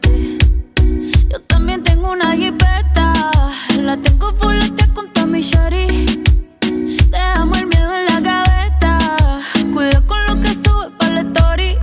También 1.61 1.83
tengo 1.83 2.11
una 2.11 2.35
jipeta. 2.35 3.13
La 3.79 3.95
tengo 3.95 4.33
fuletea 4.33 4.87
con 4.95 5.31
mi 5.31 5.41
shorty. 5.41 5.85
Dejamos 7.11 7.55
el 7.59 7.67
miedo 7.67 7.95
en 7.97 8.05
la 8.07 8.19
gaveta. 8.19 8.97
Cuida 9.71 10.01
con 10.07 10.25
lo 10.25 10.39
que 10.41 10.47
sube 10.47 10.89
para 10.97 11.13
la 11.13 11.21
story. 11.21 11.77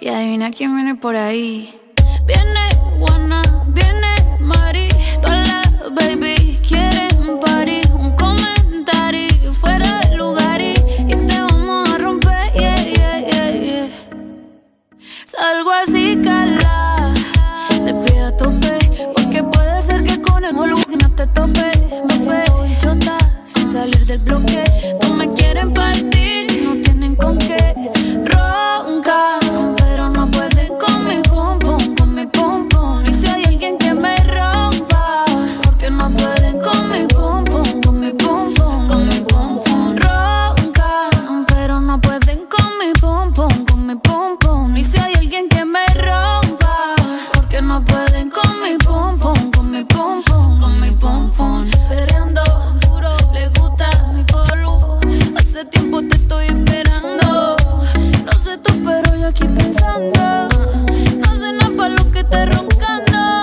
Y 0.00 0.08
adivina 0.08 0.50
quién 0.50 0.74
viene 0.74 0.94
por 0.94 1.14
ahí. 1.14 1.78
Viene 2.26 2.70
Juana, 2.98 3.42
viene 3.66 4.14
Mari. 4.40 4.88
Todas 5.20 5.46
las 5.46 5.94
baby 5.94 6.58
quieren 6.66 7.38
party. 7.38 7.82
Un 7.92 8.16
comentario 8.16 9.52
fuera 9.52 10.00
de 10.08 10.16
lugar 10.16 10.58
y, 10.62 10.72
y 11.06 11.14
te 11.26 11.38
vamos 11.38 11.86
a 11.90 11.98
romper. 11.98 12.50
Yeah, 12.54 12.76
yeah, 12.76 13.18
yeah, 13.30 13.50
yeah. 13.50 13.88
Salgo 15.26 15.70
así, 15.70 16.16
cala. 16.24 16.77
Te 21.18 21.26
tope. 21.28 21.70
Me 22.08 22.24
suelto 22.24 22.96
sin 23.44 23.72
salir 23.72 24.06
del 24.06 24.20
bloque. 24.20 24.62
No 25.02 25.14
me 25.14 25.32
quieren 25.32 25.74
partir 25.74 26.57
aquí 59.38 59.48
pensando. 59.48 60.48
No 61.16 61.36
sé 61.36 61.52
nada 61.52 61.70
para 61.76 61.88
lo 61.90 62.10
que 62.10 62.24
te 62.24 62.46
roncando. 62.46 63.42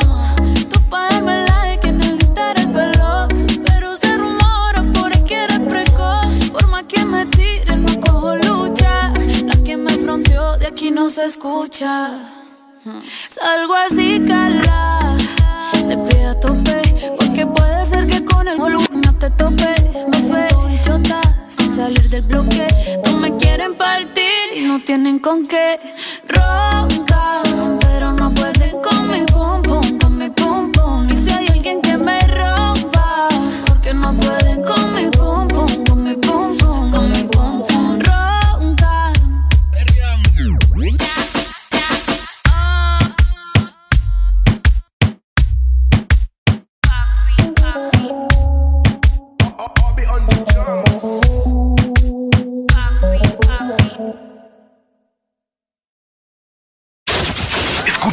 Tú 0.69 0.79
para 0.89 1.13
darme 1.13 1.45
la 1.45 1.63
de 1.63 1.77
que 1.79 1.87
en 1.87 2.01
el 2.03 2.15
es 2.15 2.71
veloz. 2.71 3.33
Pero 3.65 3.95
se 3.95 4.17
rumora 4.17 4.83
por 4.93 5.15
ahí 5.15 5.23
que 5.23 5.43
eres 5.43 5.59
precoz. 5.59 6.49
Por 6.51 6.67
más 6.67 6.83
que 6.83 7.05
me 7.05 7.25
tiren, 7.27 7.83
no 7.83 7.99
cojo 8.01 8.35
lucha. 8.35 9.13
La 9.45 9.63
que 9.63 9.77
me 9.77 9.95
no 10.91 11.09
se 11.09 11.25
escucha. 11.25 12.11
Salgo 13.29 13.73
así, 13.73 14.21
cala, 14.27 15.17
de 15.87 15.97
pie 15.97 16.25
a 16.25 16.39
tope, 16.39 16.81
porque 17.17 17.47
puede 17.47 17.85
ser 17.87 18.05
que 18.07 18.23
con 18.23 18.47
el 18.47 18.57
volumen 18.57 19.01
te 19.19 19.29
tope. 19.31 19.73
Me 20.11 20.21
suelto 20.21 21.24
salir 21.75 22.09
del 22.09 22.21
bloque. 22.21 22.67
No 23.05 23.17
me 23.17 23.35
quieren 23.35 23.75
partir 23.75 24.45
y 24.55 24.61
no 24.61 24.79
tienen 24.79 25.19
con 25.19 25.45
qué. 25.45 25.77
Ronca, 26.27 27.41
pero 27.81 28.13
no 28.13 28.33
pueden 28.33 28.81
con 28.81 29.09
mi 29.09 29.25
pum 29.25 29.61
pum, 29.61 29.99
con 29.99 30.17
mi 30.17 30.29
pum 30.29 30.71
pum. 30.71 31.07
Y 31.09 31.17
si 31.17 31.29
hay 31.31 31.47
alguien 31.47 31.81
que 31.81 31.97
me 31.97 32.19
rompa, 32.27 33.27
porque 33.65 33.93
no 33.93 34.13
pueden 34.13 34.63
con 34.63 34.93
mi 34.93 35.09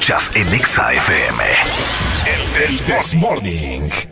Escuchas 0.03 0.33
en 0.35 0.53
Exa 0.53 0.93
FM. 0.95 1.45
El 2.57 2.79
This 2.81 3.15
Morning. 3.15 4.12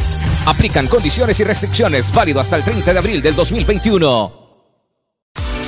Aplican 0.45 0.87
condiciones 0.87 1.39
y 1.39 1.43
restricciones 1.43 2.11
válido 2.11 2.39
hasta 2.39 2.55
el 2.55 2.63
30 2.63 2.93
de 2.93 2.99
abril 2.99 3.21
del 3.21 3.35
2021. 3.35 4.41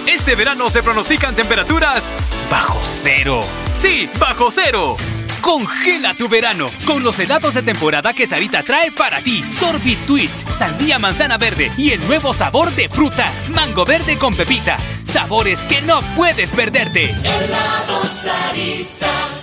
Este 0.07 0.35
verano 0.35 0.69
se 0.69 0.81
pronostican 0.81 1.35
temperaturas 1.35 2.03
bajo 2.49 2.79
cero. 2.83 3.41
Sí, 3.75 4.09
bajo 4.19 4.49
cero. 4.51 4.97
Congela 5.41 6.15
tu 6.15 6.29
verano 6.29 6.67
con 6.85 7.03
los 7.03 7.19
helados 7.19 7.53
de 7.53 7.61
temporada 7.61 8.13
que 8.13 8.25
Sarita 8.25 8.63
trae 8.63 8.91
para 8.91 9.21
ti. 9.21 9.43
Sorbit 9.51 9.99
Twist, 10.05 10.37
sandía 10.49 10.97
manzana 10.97 11.37
verde 11.37 11.71
y 11.77 11.91
el 11.91 12.05
nuevo 12.07 12.33
sabor 12.33 12.71
de 12.71 12.87
fruta, 12.87 13.29
mango 13.49 13.83
verde 13.83 14.17
con 14.17 14.35
pepita. 14.35 14.77
Sabores 15.03 15.59
que 15.61 15.81
no 15.81 15.99
puedes 16.15 16.51
perderte. 16.51 17.11
Helado 17.11 18.05
Sarita. 18.05 19.42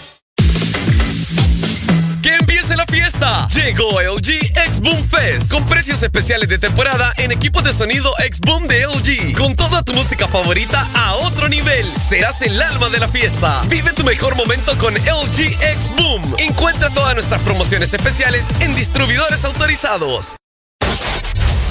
¡Que 2.81 2.97
empiece 2.97 3.19
la 3.21 3.47
fiesta! 3.47 3.49
Llegó 3.49 4.01
LG 4.01 4.57
X 4.67 4.81
Boom 4.81 5.09
Fest 5.09 5.51
con 5.51 5.65
precios 5.67 6.03
especiales 6.03 6.49
de 6.49 6.59
temporada 6.59 7.13
en 7.19 7.33
equipos 7.33 7.63
de 7.63 7.73
sonido 7.73 8.15
X 8.19 8.41
Boom 8.41 8.67
de 8.69 8.87
LG. 8.87 9.37
Con 9.37 9.55
toda 9.55 9.83
tu 9.83 9.93
música 9.93 10.29
favorita 10.29 10.89
a 10.95 11.15
otro 11.17 11.49
nivel. 11.49 11.87
Serás 12.01 12.41
el 12.43 12.61
alma 12.61 12.89
de 12.89 12.99
la 12.99 13.09
fiesta. 13.09 13.63
Vive 13.69 13.93
tu 13.93 14.05
mejor 14.05 14.37
momento 14.37 14.77
con 14.79 14.95
LG 14.95 15.59
X 15.61 15.93
Boom. 15.97 16.37
Encuentra 16.39 16.91
todas 16.91 17.15
nuestras 17.15 17.41
promociones 17.43 17.93
especiales 17.93 18.45
en 18.61 18.75
distribuidores 18.75 19.45
autorizados. 19.45 20.37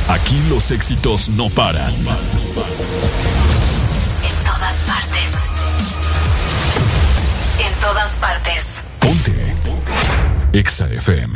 Aquí 0.10 0.40
los 0.50 0.72
éxitos 0.72 1.30
no 1.30 1.50
paran. 1.50 1.94
En 1.94 2.06
todas 4.46 4.76
partes. 4.86 5.32
En 7.66 7.74
todas 7.80 8.18
partes. 8.18 8.66
Ponte. 9.00 9.50
Exa 9.90 10.19
FM. 10.54 11.36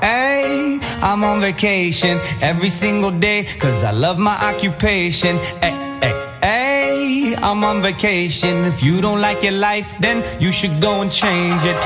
Hey, 0.00 0.80
I'm 1.02 1.24
on 1.24 1.40
vacation 1.40 2.20
every 2.40 2.68
single 2.68 3.10
day 3.10 3.44
cause 3.58 3.82
I 3.82 3.90
love 3.90 4.18
my 4.18 4.36
occupation. 4.36 5.36
Hey, 5.60 5.74
hey, 6.00 6.38
hey, 6.42 7.34
I'm 7.36 7.64
on 7.64 7.82
vacation. 7.82 8.64
If 8.66 8.82
you 8.82 9.00
don't 9.00 9.20
like 9.20 9.42
your 9.42 9.52
life, 9.52 9.92
then 10.00 10.22
you 10.40 10.52
should 10.52 10.80
go 10.80 11.02
and 11.02 11.10
change 11.10 11.62
it. 11.64 11.76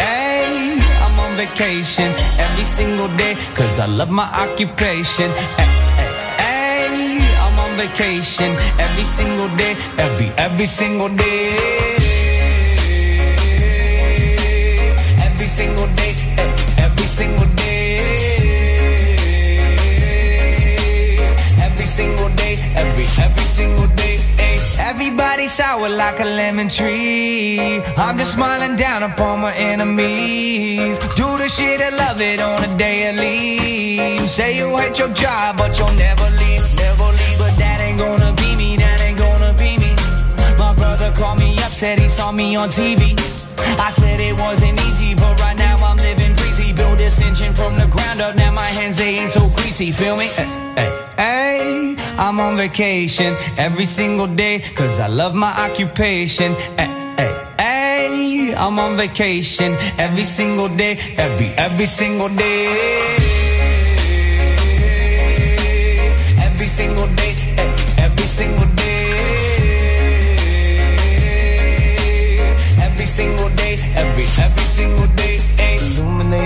Hey, 0.00 0.78
I'm 1.04 1.18
on 1.20 1.36
vacation 1.36 2.12
every 2.38 2.64
single 2.64 3.08
day 3.16 3.36
cause 3.54 3.78
I 3.78 3.86
love 3.86 4.10
my 4.10 4.28
occupation. 4.44 5.30
Hey, 5.30 5.70
hey, 5.98 6.12
hey, 6.42 7.36
I'm 7.38 7.58
on 7.58 7.76
vacation 7.76 8.56
every 8.80 9.04
single 9.04 9.48
day, 9.56 9.76
every, 9.98 10.28
every 10.36 10.66
single 10.66 11.08
day. 11.08 11.93
Everybody 24.84 25.46
sour 25.46 25.88
like 25.88 26.20
a 26.20 26.24
lemon 26.24 26.68
tree. 26.68 27.80
I'm 27.96 28.18
just 28.18 28.34
smiling 28.34 28.76
down 28.76 29.02
upon 29.02 29.40
my 29.40 29.54
enemies. 29.54 30.98
Do 31.16 31.38
the 31.38 31.48
shit 31.48 31.80
I 31.80 31.88
love 31.88 32.20
it 32.20 32.38
on 32.38 32.62
a 32.62 32.76
daily. 32.76 34.28
Say 34.28 34.58
you 34.58 34.76
hate 34.76 34.98
your 34.98 35.08
job, 35.08 35.56
but 35.56 35.78
you'll 35.78 35.88
never 35.92 36.28
leave, 36.42 36.64
never 36.76 37.08
leave. 37.20 37.38
But 37.38 37.56
that 37.56 37.80
ain't 37.80 37.98
gonna 37.98 38.34
be 38.36 38.56
me, 38.56 38.76
that 38.76 39.00
ain't 39.00 39.16
gonna 39.16 39.54
be 39.54 39.78
me. 39.78 39.96
My 40.58 40.74
brother 40.74 41.10
called 41.12 41.38
me 41.40 41.56
up, 41.64 41.72
said 41.72 41.98
he 41.98 42.10
saw 42.10 42.30
me 42.30 42.54
on 42.54 42.68
TV. 42.68 43.16
I 43.80 43.90
said 43.90 44.20
it 44.20 44.38
wasn't 44.38 44.78
easy, 44.82 45.14
but 45.14 45.40
this 47.14 47.26
engine 47.26 47.54
from 47.54 47.76
the 47.76 47.86
ground 47.86 48.20
up, 48.20 48.34
now 48.36 48.50
my 48.50 48.62
hands 48.62 48.96
they 48.96 49.16
ain't 49.18 49.32
so 49.32 49.48
greasy. 49.50 49.92
Feel 49.92 50.16
me? 50.16 50.26
Hey, 50.26 50.48
hey, 50.76 51.14
hey, 51.16 51.96
I'm 52.18 52.40
on 52.40 52.56
vacation 52.56 53.36
every 53.56 53.84
single 53.84 54.26
day, 54.26 54.60
cause 54.74 55.00
I 55.00 55.08
love 55.08 55.34
my 55.34 55.52
occupation. 55.66 56.52
Hey, 56.76 57.14
hey, 57.18 57.54
hey, 57.58 58.54
I'm 58.54 58.78
on 58.78 58.96
vacation 58.96 59.76
every 59.98 60.24
single 60.24 60.68
day, 60.68 60.98
every, 61.16 61.48
every 61.48 61.86
single 61.86 62.28
day. 62.28 63.43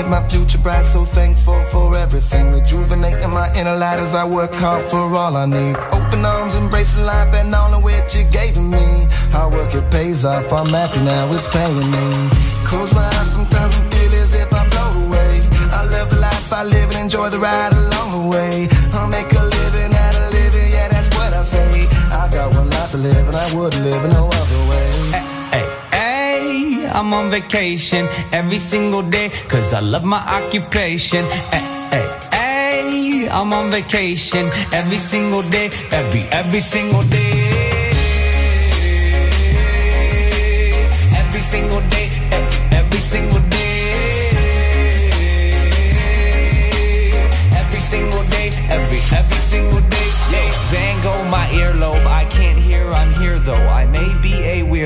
My 0.08 0.26
future 0.28 0.58
bright, 0.58 0.86
so 0.86 1.04
thankful 1.04 1.62
for 1.66 1.96
everything. 1.96 2.52
Rejuvenating 2.52 3.30
my 3.30 3.52
inner 3.54 3.76
light 3.76 4.00
as 4.00 4.14
I 4.14 4.24
work 4.24 4.52
hard 4.54 4.88
for 4.90 4.98
all 5.14 5.36
I 5.36 5.46
need. 5.46 5.76
Open 5.92 6.24
arms, 6.24 6.54
embracing 6.54 7.04
life 7.04 7.34
and 7.34 7.54
all 7.54 7.74
of 7.74 7.82
which 7.82 8.16
you 8.16 8.24
gave 8.24 8.56
me. 8.56 9.06
Hard 9.32 9.54
work, 9.54 9.74
it 9.74 9.90
pays 9.90 10.24
off. 10.24 10.52
I'm 10.52 10.68
happy 10.68 11.00
now, 11.00 11.32
it's 11.32 11.46
paying 11.48 11.90
me. 11.90 12.30
Close 12.64 12.94
my 12.94 13.04
eyes, 13.04 13.32
sometimes 13.32 13.74
I 13.80 13.82
feel 13.90 14.14
as 14.22 14.34
if 14.34 14.52
I 14.52 14.68
float 14.70 14.96
away. 15.06 15.40
I 15.72 15.84
love 15.92 16.10
the 16.10 16.20
life 16.20 16.52
I 16.52 16.64
live 16.64 16.90
and 16.90 17.00
enjoy 17.04 17.28
the 17.28 17.38
ride 17.38 17.72
along 17.72 18.10
the 18.10 18.36
way. 18.36 18.68
I'll 18.92 19.08
make 19.08 19.30
a 19.32 19.44
living 19.44 19.94
out 19.94 20.14
of 20.16 20.32
living, 20.32 20.70
yeah, 20.72 20.88
that's 20.88 21.08
what 21.16 21.34
I 21.34 21.42
say. 21.42 21.88
I 22.12 22.28
got 22.32 22.54
one 22.54 22.70
life 22.70 22.90
to 22.92 22.98
live 22.98 23.26
and 23.26 23.36
I 23.36 23.54
would 23.54 23.74
live 23.80 24.04
in 24.04 24.10
no 24.10 24.26
other 24.26 24.60
way. 24.60 24.67
I'm 26.99 27.12
on 27.15 27.31
vacation 27.31 28.09
every 28.33 28.59
single 28.59 29.02
day, 29.02 29.31
cause 29.49 29.73
I 29.73 29.78
love 29.78 30.02
my 30.02 30.18
occupation. 30.18 31.25
Hey, 31.52 31.62
hey, 31.93 32.10
hey, 32.33 33.28
I'm 33.28 33.52
on 33.52 33.70
vacation 33.70 34.51
every 34.73 34.99
single 34.99 35.43
day, 35.43 35.70
every, 35.93 36.23
every 36.33 36.59
single 36.59 37.02
day. 37.05 37.91
Every 41.15 41.41
single 41.41 41.81
day, 41.89 42.09
eh, 42.33 42.78
every 42.78 42.99
single 42.99 43.43
day. 43.49 43.59
Every 47.60 47.81
single 47.81 48.25
day, 48.25 48.51
every, 48.75 49.01
every 49.17 49.41
single 49.52 49.81
day. 49.83 50.09
Yeah. 50.33 50.51
Van 50.73 51.02
Gogh, 51.05 51.31
my 51.31 51.47
earlobe, 51.47 52.07
I 52.07 52.25
can't 52.25 52.59
hear, 52.59 52.93
I'm 52.93 53.12
here 53.15 53.39
though. 53.39 53.55
I 53.55 53.86
may 53.86 53.88
be 53.88 53.88
a 53.88 53.88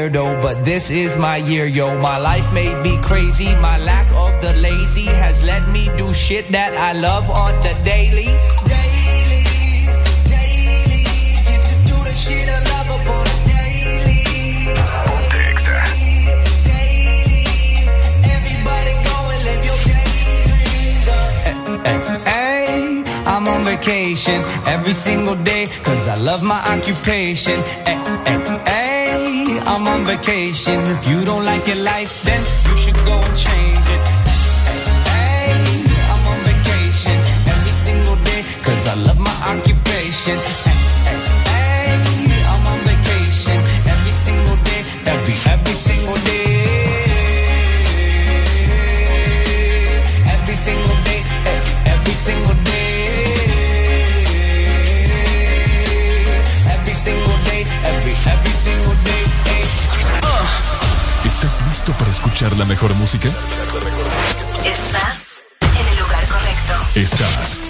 weirdo, 0.02 0.42
but 0.42 0.64
this 0.64 0.90
is 0.90 1.16
my 1.16 1.36
year, 1.36 1.66
yo. 1.66 1.98
My 1.98 2.18
life 2.18 2.52
may 2.52 2.70
be 2.82 2.96
crazy, 3.02 3.54
my 3.56 3.78
lack 3.78 4.10
of 4.12 4.40
the 4.42 4.52
lazy 4.54 5.04
has 5.04 5.42
let 5.42 5.68
me 5.68 5.88
do 5.96 6.12
shit 6.12 6.48
that 6.50 6.74
I 6.76 6.92
love 6.98 7.30
on 7.30 7.54
the 7.60 7.74
daily. 7.84 8.30
Daily, 8.66 9.44
daily, 10.26 11.04
get 11.46 11.62
to 11.70 11.74
do 11.90 11.96
the 12.08 12.14
shit 12.14 12.48
I 12.48 12.60
love 12.72 12.88
upon 12.98 13.26
a 13.26 13.38
daily. 13.54 14.22
Eh? 15.34 15.92
Daily, 16.72 17.44
everybody 18.36 18.94
go 19.08 19.16
and 19.34 19.42
live 19.48 19.62
your 19.68 19.80
daydreams. 19.86 21.08
Hey, 22.26 23.04
I'm 23.26 23.46
on 23.46 23.64
vacation 23.64 24.42
every 24.66 24.94
single 24.94 25.36
day, 25.36 25.66
cause 25.84 26.08
I 26.08 26.16
love 26.16 26.42
my 26.42 26.60
occupation. 26.74 27.58
Hey, 27.86 27.98
hey, 28.26 28.38
hey, 28.66 28.81
I'm 29.66 29.86
on 29.86 30.04
vacation. 30.04 30.80
If 30.86 31.08
you 31.08 31.24
don't 31.24 31.44
like 31.44 31.66
your 31.66 31.82
life, 31.84 32.22
then 32.22 32.40
you 32.68 32.76
should 32.76 32.96
go 33.04 33.14
and 33.14 33.36
change 33.36 33.86
it. 33.96 34.02
Hey, 35.08 35.84
I'm 36.10 36.26
on 36.32 36.38
vacation 36.44 37.18
every 37.46 37.74
single 37.84 38.16
day, 38.24 38.42
cause 38.64 38.88
I 38.88 38.94
love 38.94 39.18
my 39.18 39.36
occupation. 39.52 40.61
Listo 61.72 61.92
para 61.92 62.10
escuchar 62.10 62.54
la 62.58 62.66
mejor 62.66 62.94
música? 62.96 63.30
Estás 64.62 65.42
en 65.62 65.88
el 65.88 65.98
lugar 65.98 66.22
Estás. 66.94 67.60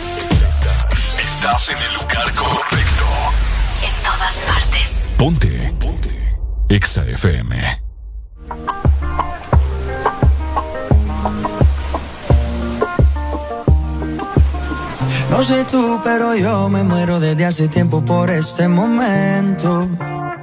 Estás 1.20 1.68
en 1.68 1.76
el 1.78 1.94
lugar 1.94 2.34
correcto. 2.34 3.04
En 3.86 3.94
todas 4.02 4.34
partes. 4.48 4.90
Ponte. 5.16 5.74
Ponte. 5.78 6.36
Exa 6.68 7.04
FM. 7.04 7.80
No 15.30 15.42
sé 15.44 15.64
tú, 15.70 16.00
pero 16.02 16.34
yo 16.34 16.68
me 16.68 16.82
muero 16.82 17.20
desde 17.20 17.44
hace 17.44 17.68
tiempo 17.68 18.04
por 18.04 18.30
este 18.30 18.66
momento. 18.66 19.88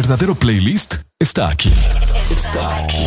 verdadero 0.00 0.34
playlist 0.34 0.94
está 1.18 1.50
aquí. 1.50 1.70
Está 2.30 2.74
aquí. 2.76 3.04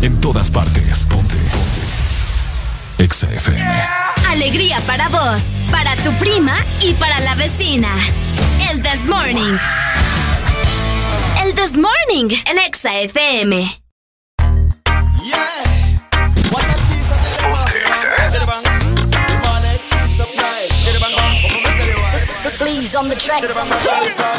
En 0.00 0.18
todas 0.22 0.50
partes. 0.50 1.04
Ponte. 1.04 1.34
Ponte. 1.34 3.04
Exa 3.04 3.30
FM. 3.30 3.70
Alegría 4.30 4.80
para 4.86 5.10
vos, 5.10 5.42
para 5.70 5.94
tu 5.96 6.10
prima 6.12 6.56
y 6.80 6.94
para 6.94 7.20
la 7.20 7.34
vecina. 7.34 7.90
El 8.70 8.80
This 8.80 9.06
Morning. 9.06 9.58
El 11.44 11.54
This 11.54 11.74
Morning, 11.76 12.34
en 12.46 12.58
Exa 12.58 13.00
FM. 13.00 13.87
On 22.98 23.08
the 23.08 23.14
track. 23.14 23.46
From 23.46 23.70
far 23.70 24.34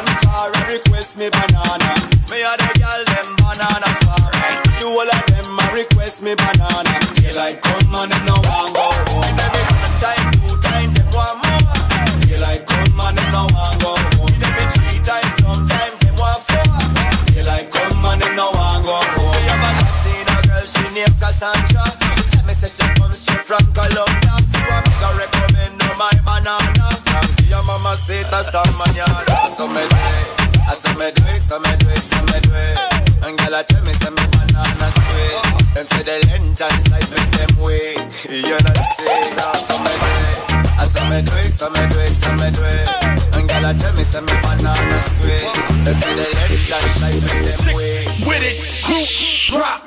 and 0.00 0.08
far, 0.24 0.48
I 0.48 0.80
request 0.80 1.20
me 1.20 1.28
banana. 1.28 1.92
Me 2.32 2.40
a 2.40 2.52
the 2.56 2.70
girl 2.80 3.02
them 3.04 3.28
banana 3.36 3.88
farmer. 4.00 4.52
You 4.80 4.88
all 4.96 5.04
of 5.04 5.22
them 5.28 5.60
a 5.60 5.64
request 5.76 6.24
me 6.24 6.32
banana. 6.32 6.88
Daylight 7.20 7.60
come 7.60 7.92
and 7.92 8.08
them 8.08 8.24
no 8.24 8.40
want 8.48 8.72
go 8.72 8.88
home. 9.12 9.28
Every 9.28 9.60
one 9.60 9.96
time, 10.00 10.24
two 10.40 10.56
time, 10.64 10.90
them 10.96 11.08
want 11.12 11.36
more. 11.44 11.68
Daylight 12.24 12.64
come 12.64 12.96
and 12.96 13.12
them 13.12 13.28
no 13.28 13.44
want 13.52 13.76
go 13.76 13.92
home. 13.92 14.32
Every 14.40 14.66
three 14.72 15.00
times, 15.04 15.32
sometime 15.44 15.94
them 16.00 16.16
want 16.16 16.40
four. 16.48 16.64
Daylight 17.28 17.68
come 17.68 18.04
and 18.08 18.24
them 18.24 18.32
no 18.40 18.48
want 18.56 18.88
go 18.88 18.96
home. 18.96 19.36
Me 19.36 19.42
have 19.52 19.68
a 19.68 19.84
seen 20.00 20.28
a 20.32 20.36
girl 20.48 20.64
she 20.64 20.84
named 20.96 21.16
Cassandra. 21.20 21.84
She 22.16 22.24
tell 22.32 22.44
me 22.48 22.56
say 22.56 22.72
she 22.72 22.88
come 22.96 23.12
straight 23.12 23.44
from 23.44 23.64
Colombia. 23.76 24.32
So 24.48 24.56
I 24.64 24.80
make 24.80 24.96
her 24.96 25.12
recommend 25.12 25.76
her 25.84 25.92
my 26.00 26.14
banana. 26.24 26.77
Your 27.68 27.76
mama 27.76 27.96
say 27.96 28.24
hasta 28.24 28.62
mañana. 28.80 29.48
So 29.54 29.68
me. 29.68 29.84
I 30.64 30.72
saw 30.72 30.92
me 30.96 31.10
do 31.12 31.20
it, 31.28 31.36
so 31.36 31.60
me 31.60 31.68
do 31.76 31.88
it, 31.88 32.00
so 32.00 32.16
me 32.24 32.40
it. 32.40 32.78
And 33.20 33.36
girl, 33.36 33.54
I 33.54 33.62
tell 33.62 33.84
me, 33.84 33.92
say 33.92 34.08
me 34.08 34.24
banana 34.32 34.88
sweet. 34.88 35.36
Them 35.76 35.84
say 35.84 36.00
the 36.00 36.16
length 36.32 36.64
and 36.64 36.80
size 36.80 37.10
make 37.12 37.28
them 37.36 37.52
wait. 37.60 38.00
You 38.24 38.56
know 38.56 38.72
say 38.96 39.20
that, 39.36 39.60
so 39.68 39.76
me. 39.84 39.92
I 40.80 40.84
saw 40.88 41.04
me 41.12 41.20
do 41.20 41.36
it, 41.44 41.52
so 41.52 41.68
me 41.68 41.84
do 41.92 41.98
it, 42.00 42.16
so 42.16 42.32
me. 42.40 42.48
And 43.36 43.44
girl, 43.44 43.68
I 43.68 43.76
me, 43.76 44.00
me 44.24 44.32
banana 44.40 44.98
sweet. 45.04 45.52
Them 45.84 45.96
say 46.00 46.14
the 46.16 46.24
length 46.40 46.72
and 46.72 46.88
size 46.96 47.20
make 47.20 47.52
them 47.52 47.76
wait. 47.76 48.08
With 48.24 48.48
it, 48.48 48.56
group 48.88 49.12
drop. 49.52 49.84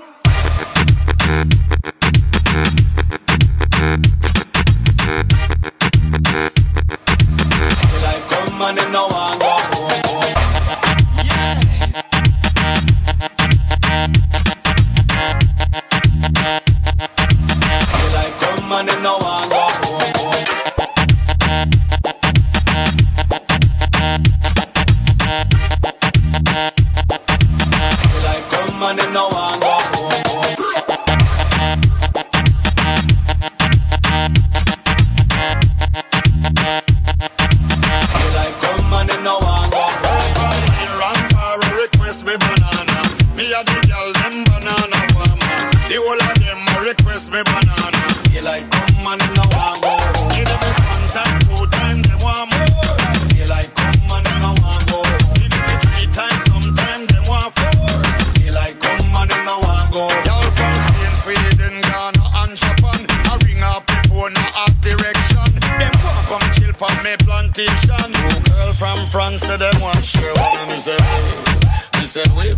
Ha 36.61 36.83
ha 37.19 37.60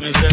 business. 0.03 0.32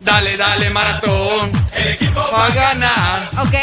Dale, 0.00 0.34
dale, 0.36 0.70
maratón. 0.70 1.50
El 1.74 1.88
equipo 1.88 2.20
va 2.32 2.46
a 2.46 2.50
ganar. 2.50 3.22
Ok. 3.38 3.54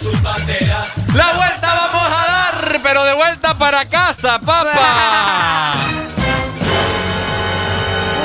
sus 0.00 0.22
banderas. 0.22 0.92
La 1.14 1.32
vuelta 1.32 1.74
vamos 1.74 2.06
a 2.06 2.26
dar, 2.26 2.80
pero 2.82 3.04
de 3.04 3.12
vuelta 3.14 3.58
para 3.58 3.84
casa, 3.86 4.38
papá. 4.38 5.74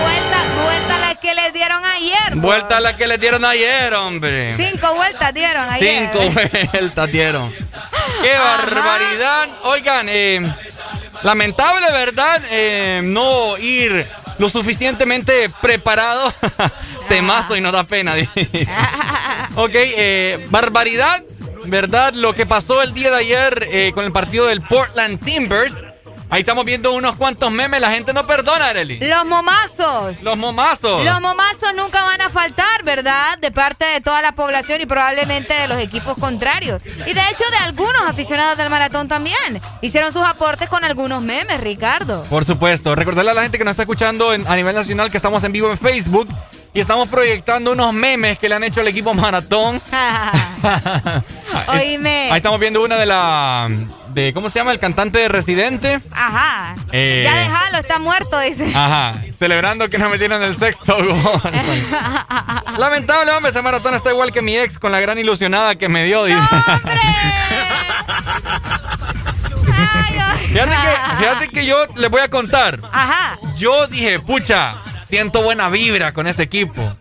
Vuelta, 0.01 0.37
vuelta 0.63 0.95
a 0.95 0.99
la 0.99 1.15
que 1.15 1.33
les 1.33 1.53
dieron 1.53 1.85
ayer. 1.85 2.33
po. 2.33 2.39
Vuelta 2.39 2.77
a 2.77 2.79
la 2.79 2.95
que 2.95 3.07
le 3.07 3.17
dieron 3.17 3.43
ayer, 3.45 3.93
hombre. 3.95 4.55
Cinco 4.55 4.93
vueltas 4.95 5.33
dieron 5.33 5.69
ayer. 5.69 6.09
Cinco 6.11 6.31
vueltas 6.71 7.11
dieron. 7.11 7.51
¡Qué 8.21 8.37
barbaridad! 8.37 9.47
Oigan, 9.63 10.07
eh, 10.09 10.41
lamentable, 11.23 11.91
¿verdad? 11.91 12.41
Eh, 12.49 13.01
no 13.03 13.57
ir 13.57 14.05
lo 14.39 14.49
suficientemente 14.49 15.49
preparado. 15.61 16.33
Temazo 17.09 17.55
y 17.55 17.61
no 17.61 17.71
da 17.71 17.83
pena. 17.83 18.15
ok, 19.55 19.71
eh, 19.73 20.47
barbaridad, 20.49 21.23
¿verdad? 21.65 22.13
Lo 22.13 22.33
que 22.33 22.45
pasó 22.45 22.81
el 22.81 22.93
día 22.93 23.11
de 23.11 23.17
ayer 23.17 23.67
eh, 23.71 23.91
con 23.93 24.05
el 24.05 24.11
partido 24.11 24.47
del 24.47 24.61
Portland 24.61 25.23
Timbers. 25.23 25.83
Ahí 26.31 26.41
estamos 26.41 26.63
viendo 26.63 26.93
unos 26.93 27.15
cuantos 27.15 27.49
memes. 27.51 27.81
La 27.81 27.89
gente 27.89 28.13
no 28.13 28.27
perdona, 28.27 28.67
Arely. 28.67 28.99
Los 28.99 29.25
momazos. 29.25 30.21
Los 30.21 30.37
momazos. 30.37 31.03
Los 31.03 31.19
momazos 31.21 31.73
nunca 31.75 32.03
van 32.03 32.21
a 32.21 32.29
faltar, 32.29 32.83
¿verdad? 32.83 33.37
De 33.39 33.49
parte 33.51 33.83
de 33.85 33.99
toda 34.01 34.21
la 34.21 34.33
población 34.33 34.79
y 34.79 34.85
probablemente 34.85 35.53
de 35.55 35.67
los 35.67 35.79
equipos 35.79 36.15
contrarios. 36.19 36.83
Y 36.85 37.13
de 37.13 37.21
hecho 37.31 37.43
de 37.49 37.57
algunos 37.63 38.01
aficionados 38.07 38.57
del 38.57 38.69
maratón 38.69 39.07
también. 39.07 39.59
Hicieron 39.81 40.13
sus 40.13 40.21
aportes 40.21 40.69
con 40.69 40.83
algunos 40.83 41.21
memes, 41.23 41.59
Ricardo. 41.61 42.21
Por 42.29 42.45
supuesto. 42.45 42.93
Recordarle 42.93 43.31
a 43.31 43.33
la 43.33 43.41
gente 43.41 43.57
que 43.57 43.63
nos 43.63 43.71
está 43.71 43.83
escuchando 43.83 44.31
en- 44.33 44.47
a 44.47 44.55
nivel 44.55 44.75
nacional 44.75 45.09
que 45.09 45.17
estamos 45.17 45.43
en 45.43 45.51
vivo 45.51 45.71
en 45.71 45.77
Facebook 45.79 46.27
y 46.73 46.79
estamos 46.79 47.09
proyectando 47.09 47.71
unos 47.71 47.93
memes 47.93 48.37
que 48.37 48.47
le 48.47 48.55
han 48.55 48.63
hecho 48.63 48.81
al 48.81 48.87
equipo 48.87 49.13
Maratón. 49.13 49.81
Oíme. 51.67 52.29
Ahí 52.31 52.37
estamos 52.37 52.59
viendo 52.59 52.83
una 52.83 52.95
de 52.95 53.05
la... 53.05 53.69
De, 54.09 54.33
¿Cómo 54.33 54.49
se 54.49 54.59
llama? 54.59 54.71
El 54.71 54.79
cantante 54.79 55.19
de 55.19 55.27
Residente. 55.27 55.99
Ajá. 56.11 56.75
Eh. 56.91 57.21
Ya 57.23 57.35
déjalo, 57.35 57.77
está 57.77 57.99
muerto, 57.99 58.39
dice. 58.39 58.71
Ajá. 58.73 59.15
Celebrando 59.37 59.87
que 59.87 59.99
nos 59.99 60.09
metieron 60.09 60.41
el 60.41 60.57
sexto 60.57 60.95
gol. 60.97 61.41
Lamentable, 62.77 63.31
hombre. 63.31 63.51
Ese 63.51 63.61
maratón 63.61 63.93
está 63.93 64.09
igual 64.09 64.31
que 64.31 64.41
mi 64.41 64.57
ex 64.57 64.79
con 64.79 64.91
la 64.91 64.99
gran 64.99 65.19
ilusionada 65.19 65.75
que 65.75 65.89
me 65.89 66.05
dio. 66.05 66.25
Dice. 66.25 66.39
Fíjate 70.47 70.71
que, 70.71 71.17
fíjate 71.17 71.47
que 71.49 71.65
yo 71.67 71.85
les 71.95 72.09
voy 72.09 72.21
a 72.21 72.29
contar. 72.29 72.79
Ajá. 72.91 73.37
Yo 73.55 73.85
dije, 73.85 74.19
pucha, 74.19 74.81
siento 75.09 75.41
buena 75.41 75.69
vibra 75.69 76.13
con 76.13 76.27
este 76.27 76.43
equipo. 76.43 76.95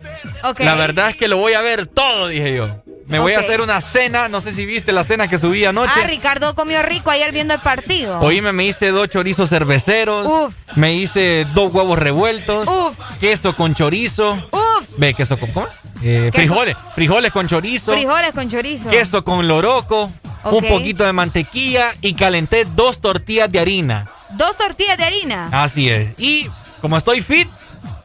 La 0.57 0.75
verdad 0.75 1.11
es 1.11 1.15
que 1.15 1.27
lo 1.27 1.37
voy 1.37 1.53
a 1.53 1.61
ver 1.61 1.85
todo, 1.85 2.27
dije 2.27 2.55
yo. 2.55 2.83
Me 3.05 3.19
voy 3.19 3.33
a 3.33 3.39
hacer 3.39 3.61
una 3.61 3.81
cena, 3.81 4.29
no 4.29 4.39
sé 4.39 4.51
si 4.51 4.65
viste 4.65 4.91
la 4.91 5.03
cena 5.03 5.27
que 5.27 5.39
subí 5.39 5.65
anoche. 5.65 5.93
Ah, 5.95 6.05
Ricardo 6.05 6.53
comió 6.53 6.83
rico 6.83 7.09
ayer 7.09 7.31
viendo 7.31 7.55
el 7.55 7.59
partido. 7.59 8.19
Oíme, 8.19 8.51
me 8.51 8.65
hice 8.65 8.89
dos 8.91 9.09
chorizos 9.09 9.49
cerveceros. 9.49 10.27
Uf. 10.27 10.53
Me 10.75 10.93
hice 10.93 11.45
dos 11.55 11.73
huevos 11.73 11.97
revueltos. 11.97 12.67
Uf. 12.67 12.95
Queso 13.19 13.55
con 13.55 13.73
chorizo. 13.73 14.33
Uf. 14.51 14.89
Ve, 14.97 15.15
queso 15.15 15.39
con... 15.39 15.51
¿cómo? 15.51 15.67
Eh, 16.03 16.29
Queso. 16.31 16.53
frijoles. 16.53 16.77
Frijoles 16.93 17.31
con 17.31 17.47
chorizo. 17.47 17.93
Frijoles 17.93 18.31
con 18.31 18.47
chorizo. 18.47 18.89
Queso 18.89 19.23
con 19.23 19.47
loroco. 19.47 20.11
Ok. 20.43 20.53
Un 20.53 20.67
poquito 20.67 21.03
de 21.03 21.13
mantequilla. 21.13 21.91
Y 22.01 22.13
calenté 22.13 22.65
dos 22.65 23.01
tortillas 23.01 23.51
de 23.51 23.59
harina. 23.59 24.07
Dos 24.31 24.55
tortillas 24.55 24.97
de 24.97 25.03
harina. 25.05 25.49
Así 25.51 25.89
es. 25.89 26.11
Y 26.19 26.47
como 26.79 26.95
estoy 26.95 27.21
fit 27.23 27.49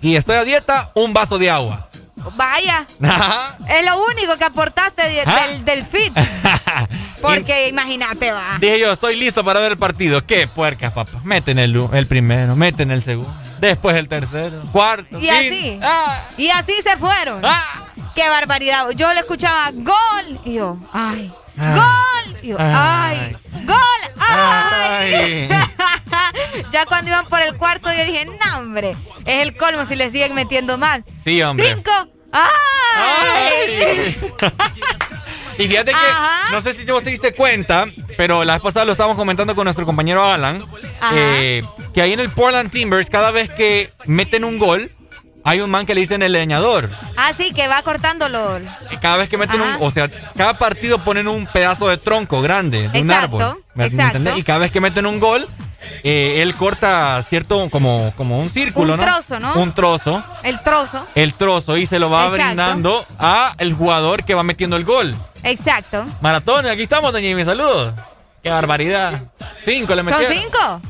y 0.05 0.17
estoy 0.17 0.37
a 0.37 0.45
dieta, 0.45 0.91
un 0.95 1.13
vaso 1.13 1.39
de 1.39 1.51
agua. 1.51 1.89
Vaya. 2.37 2.87
Ajá. 3.03 3.57
Es 3.69 3.85
lo 3.85 4.03
único 4.07 4.37
que 4.39 4.45
aportaste 4.45 5.03
de- 5.03 5.23
Ah. 5.27 5.47
del, 5.49 5.65
del 5.65 5.85
fit. 5.85 6.13
Porque 7.23 7.69
imagínate, 7.69 8.31
va. 8.33 8.59
Dije 8.61 8.79
yo, 8.81 8.93
estoy 8.93 9.17
listo 9.17 9.45
para 9.45 9.61
ver 9.61 9.73
el 9.73 9.79
partido. 9.79 10.25
¿Qué 10.25 10.47
puercas, 10.47 10.93
papá? 10.93 11.21
Meten 11.25 11.59
el, 11.59 11.75
el 11.93 12.07
primero, 12.07 12.55
meten 12.57 12.91
el 12.91 13.03
segundo, 13.03 13.33
después 13.61 13.97
el 13.97 14.09
tercero, 14.09 14.63
cuarto, 14.73 15.19
Y 15.19 15.29
así. 15.31 15.79
Ah. 15.83 16.23
Y 16.37 16.51
así 16.51 16.75
se 16.83 16.97
fueron. 16.97 17.41
Qué 18.15 18.29
barbaridad. 18.29 18.89
Yo 18.91 19.13
le 19.13 19.21
escuchaba 19.21 19.71
gol. 19.73 20.39
Y 20.45 20.55
yo, 20.55 20.77
ay. 20.93 21.33
Gol. 21.57 22.37
Y 22.43 22.49
yo, 22.49 22.57
ay. 22.59 23.37
Gol. 23.65 23.77
Ay. 24.19 25.49
ya 26.73 26.87
cuando 26.87 27.11
iban 27.11 27.27
por 27.27 27.41
el 27.41 27.57
cuarto, 27.57 27.91
yo 27.93 28.05
dije, 28.05 28.27
no, 28.27 28.59
hombre. 28.59 28.97
Es 29.25 29.43
el 29.43 29.57
colmo 29.57 29.85
si 29.85 29.97
le 29.97 30.11
siguen 30.11 30.35
metiendo 30.35 30.79
más. 30.79 31.01
Sí, 31.23 31.43
hombre. 31.43 31.75
Cinco. 31.75 31.91
¡Ay! 32.33 34.17
Y 35.59 35.69
fíjate 35.69 35.93
que, 35.93 35.97
Ajá. 35.97 36.51
no 36.51 36.61
sé 36.61 36.73
si 36.73 36.85
vos 36.85 37.03
te 37.05 37.11
diste 37.11 37.33
cuenta, 37.33 37.87
pero 38.17 38.45
la 38.45 38.55
vez 38.55 38.63
pasada 38.63 38.85
lo 38.85 38.93
estábamos 38.93 39.17
comentando 39.17 39.55
con 39.55 39.65
nuestro 39.65 39.87
compañero 39.87 40.25
Alan, 40.25 40.61
eh, 41.13 41.63
que 41.93 42.03
ahí 42.03 42.13
en 42.13 42.21
el 42.21 42.31
Portland 42.31 42.73
Timbers, 42.73 43.09
cada 43.09 43.31
vez 43.31 43.51
que 43.51 43.91
meten 44.07 44.43
un 44.43 44.59
gol, 44.59 44.91
hay 45.45 45.61
un 45.61 45.71
man 45.71 45.87
que 45.87 45.95
le 45.95 46.01
dicen 46.01 46.23
el 46.23 46.33
leñador. 46.33 46.91
Ah, 47.17 47.33
sí, 47.39 47.53
que 47.53 47.69
va 47.69 47.83
cortándolo. 47.83 48.61
Cada 49.01 49.19
vez 49.19 49.29
que 49.29 49.37
meten 49.37 49.61
Ajá. 49.61 49.77
un, 49.77 49.87
o 49.87 49.91
sea, 49.91 50.09
cada 50.35 50.59
partido 50.59 51.05
ponen 51.05 51.29
un 51.29 51.47
pedazo 51.47 51.89
de 51.89 51.99
tronco 51.99 52.43
grande 52.43 52.89
de 52.89 53.03
un 53.03 53.11
árbol. 53.11 53.63
¿me 53.75 53.87
exacto. 53.87 54.37
Y 54.37 54.43
cada 54.43 54.61
vez 54.61 54.73
que 54.73 54.81
meten 54.81 55.07
un 55.07 55.21
gol, 55.21 55.47
eh, 56.03 56.43
él 56.43 56.55
corta 56.57 57.23
cierto, 57.29 57.69
como, 57.71 58.13
como 58.17 58.39
un 58.39 58.51
círculo, 58.51 58.95
Un 58.95 59.01
¿no? 59.01 59.05
trozo, 59.07 59.41
¿no? 59.41 59.55
Un 59.55 59.73
trozo. 59.73 60.23
El 60.43 60.61
trozo. 60.63 61.07
El 61.15 61.35
trozo 61.35 61.77
y 61.77 61.87
se 61.87 61.99
lo 61.99 62.11
va 62.11 62.25
Exacto. 62.27 62.45
brindando 62.45 63.07
a 63.19 63.55
el 63.59 63.73
jugador 63.75 64.25
que 64.25 64.35
va 64.35 64.43
metiendo 64.43 64.77
el 64.77 64.85
gol. 64.85 65.15
Exacto. 65.43 66.05
Maratón, 66.21 66.67
aquí 66.67 66.83
estamos, 66.83 67.13
doña 67.13 67.29
Jimmy, 67.29 67.45
saludos. 67.45 67.93
Qué 68.45 68.51
barbaridad. 68.51 69.23
Cinco 69.65 69.95
le 69.95 70.03
¿Son 70.03 70.05
metieron. 70.05 70.37
cinco? 70.37 70.83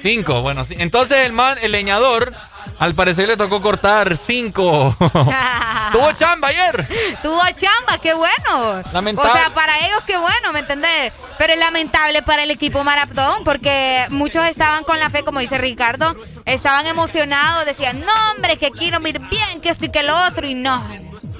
Cinco, 0.00 0.42
bueno. 0.42 0.64
Entonces 0.70 1.26
el 1.26 1.32
man, 1.32 1.58
el 1.60 1.72
leñador, 1.72 2.32
Al 2.78 2.94
parecer 2.94 3.26
le 3.26 3.36
tocó 3.36 3.60
cortar 3.60 4.16
cinco. 4.16 4.94
Tuvo 5.92 6.12
chamba 6.12 6.48
ayer. 6.48 6.86
Tuvo 7.20 7.40
chamba, 7.56 7.98
qué 8.00 8.14
bueno. 8.14 8.82
Lamentable. 8.92 9.30
O 9.30 9.34
sea, 9.34 9.52
para 9.54 9.76
ellos 9.86 9.98
qué 10.06 10.16
bueno, 10.18 10.52
¿me 10.52 10.60
entendés? 10.60 11.12
Pero 11.36 11.54
es 11.54 11.58
lamentable 11.58 12.22
para 12.22 12.44
el 12.44 12.50
equipo 12.52 12.84
maratón 12.84 13.42
porque 13.44 14.06
muchos 14.10 14.46
estaban 14.46 14.84
con 14.84 15.00
la 15.00 15.10
fe, 15.10 15.24
como 15.24 15.40
dice 15.40 15.58
Ricardo, 15.58 16.14
estaban 16.44 16.86
emocionados, 16.86 17.66
decían, 17.66 18.00
no 18.00 18.12
hombre, 18.30 18.56
que 18.56 18.70
quiero 18.70 19.00
ir 19.08 19.18
bien, 19.18 19.60
que 19.62 19.70
esto 19.70 19.86
y 19.86 19.88
que 19.88 20.02
lo 20.04 20.16
otro, 20.26 20.46
y 20.46 20.54
no. 20.54 20.86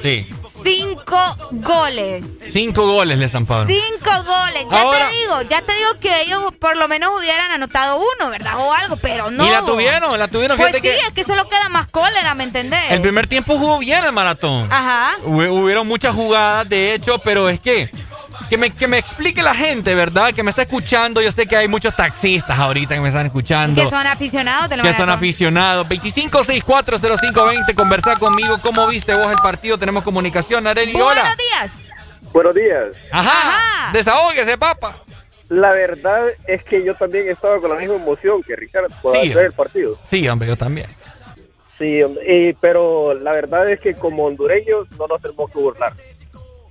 Sí. 0.03 0.29
Cinco 0.67 1.17
goles. 1.53 2.25
Cinco 2.53 2.87
goles 2.87 3.19
le 3.19 3.27
estamparon. 3.27 3.67
Cinco 3.69 4.11
goles. 4.25 4.67
Ya 4.71 4.81
Ahora- 4.81 5.09
te 5.09 5.15
digo, 5.17 5.43
ya 5.43 5.63
te 5.63 5.73
digo 5.75 6.01
que 6.01 6.23
ellos 6.23 6.43
por 6.59 6.77
lo 6.77 6.89
menos 6.89 7.11
hubieran 7.19 7.53
anotado 7.53 7.99
uno, 8.19 8.31
¿verdad? 8.31 8.55
O 8.59 8.73
algo, 8.75 8.97
pero 8.97 9.31
no. 9.31 9.47
Y 9.47 9.51
la 9.51 9.63
tuvieron, 9.63 10.19
la 10.19 10.27
tuvieron. 10.29 10.57
Pues 10.59 10.75
sí, 10.75 10.81
que 10.81 10.97
es 10.97 11.13
que 11.15 11.23
solo 11.25 11.49
queda 11.49 11.69
más 11.69 11.87
cólera, 11.87 12.35
¿me 12.35 12.45
entendés? 12.45 12.81
el 12.91 13.01
primer 13.01 13.27
tiempo 13.29 13.57
jugó 13.59 13.79
bien 13.79 14.05
el 14.05 14.13
maratón. 14.13 14.67
Ajá. 14.73 15.13
Hub- 15.23 15.51
Hubieron 15.51 15.87
muchas 15.87 16.15
jugadas, 16.15 16.69
de 16.69 16.95
hecho, 16.95 17.19
pero 17.21 17.49
es 17.49 17.61
que 17.61 17.91
que 18.49 18.57
me, 18.57 18.71
que 18.71 18.87
me 18.89 18.99
explique 18.99 19.43
la 19.43 19.55
gente, 19.55 19.95
¿verdad? 19.95 20.33
Que 20.33 20.43
me 20.43 20.51
está 20.51 20.63
escuchando. 20.63 21.21
Yo 21.21 21.33
sé 21.33 21.47
que 21.47 21.57
hay 21.57 21.69
muchos 21.69 21.95
taxistas 21.97 22.59
ahorita 22.59 22.95
que 22.95 23.01
me 23.01 23.09
están 23.09 23.27
escuchando. 23.27 23.83
Que 23.83 23.91
son 23.91 24.07
aficionados 24.07 24.69
que 24.69 24.93
son 24.95 25.11
aficionados. 25.11 25.87
25640520, 25.89 27.75
conversar 27.75 28.19
conmigo. 28.19 28.59
¿Cómo 28.63 28.87
viste 28.87 29.15
vos 29.15 29.29
el 29.31 29.37
partido? 29.39 29.79
Tenemos 29.79 30.05
comunicación, 30.05 30.67
Areli. 30.67 30.95
Hola. 30.95 31.23
Buenos 31.23 31.37
días. 31.37 31.73
Buenos 32.33 32.55
días. 32.55 32.97
Ajá. 33.13 33.91
Desahógese, 33.93 34.57
papá. 34.59 34.97
La 35.49 35.73
verdad 35.73 36.25
es 36.49 36.63
que 36.65 36.85
yo 36.85 36.95
también 36.97 37.29
estaba 37.29 37.61
con 37.61 37.71
la 37.71 37.77
misma 37.77 37.95
emoción 37.95 38.43
que 38.43 38.57
Ricardo 38.57 38.89
por 39.01 39.17
Sí. 39.17 39.29
ver 39.33 39.47
el 39.47 39.53
partido. 39.53 39.97
Sí, 40.09 40.29
hombre, 40.29 40.49
yo 40.49 40.57
también. 40.57 40.89
Sí, 41.79 42.03
hombre, 42.03 42.49
y- 42.49 42.53
pero 42.55 43.15
la 43.15 43.33
verdad 43.33 43.71
es 43.71 43.79
que 43.81 43.95
como 43.95 44.25
hondureños 44.25 44.91
no 44.99 45.07
nos 45.07 45.21
tenemos 45.23 45.51
que 45.51 45.59
burlar. 45.59 45.93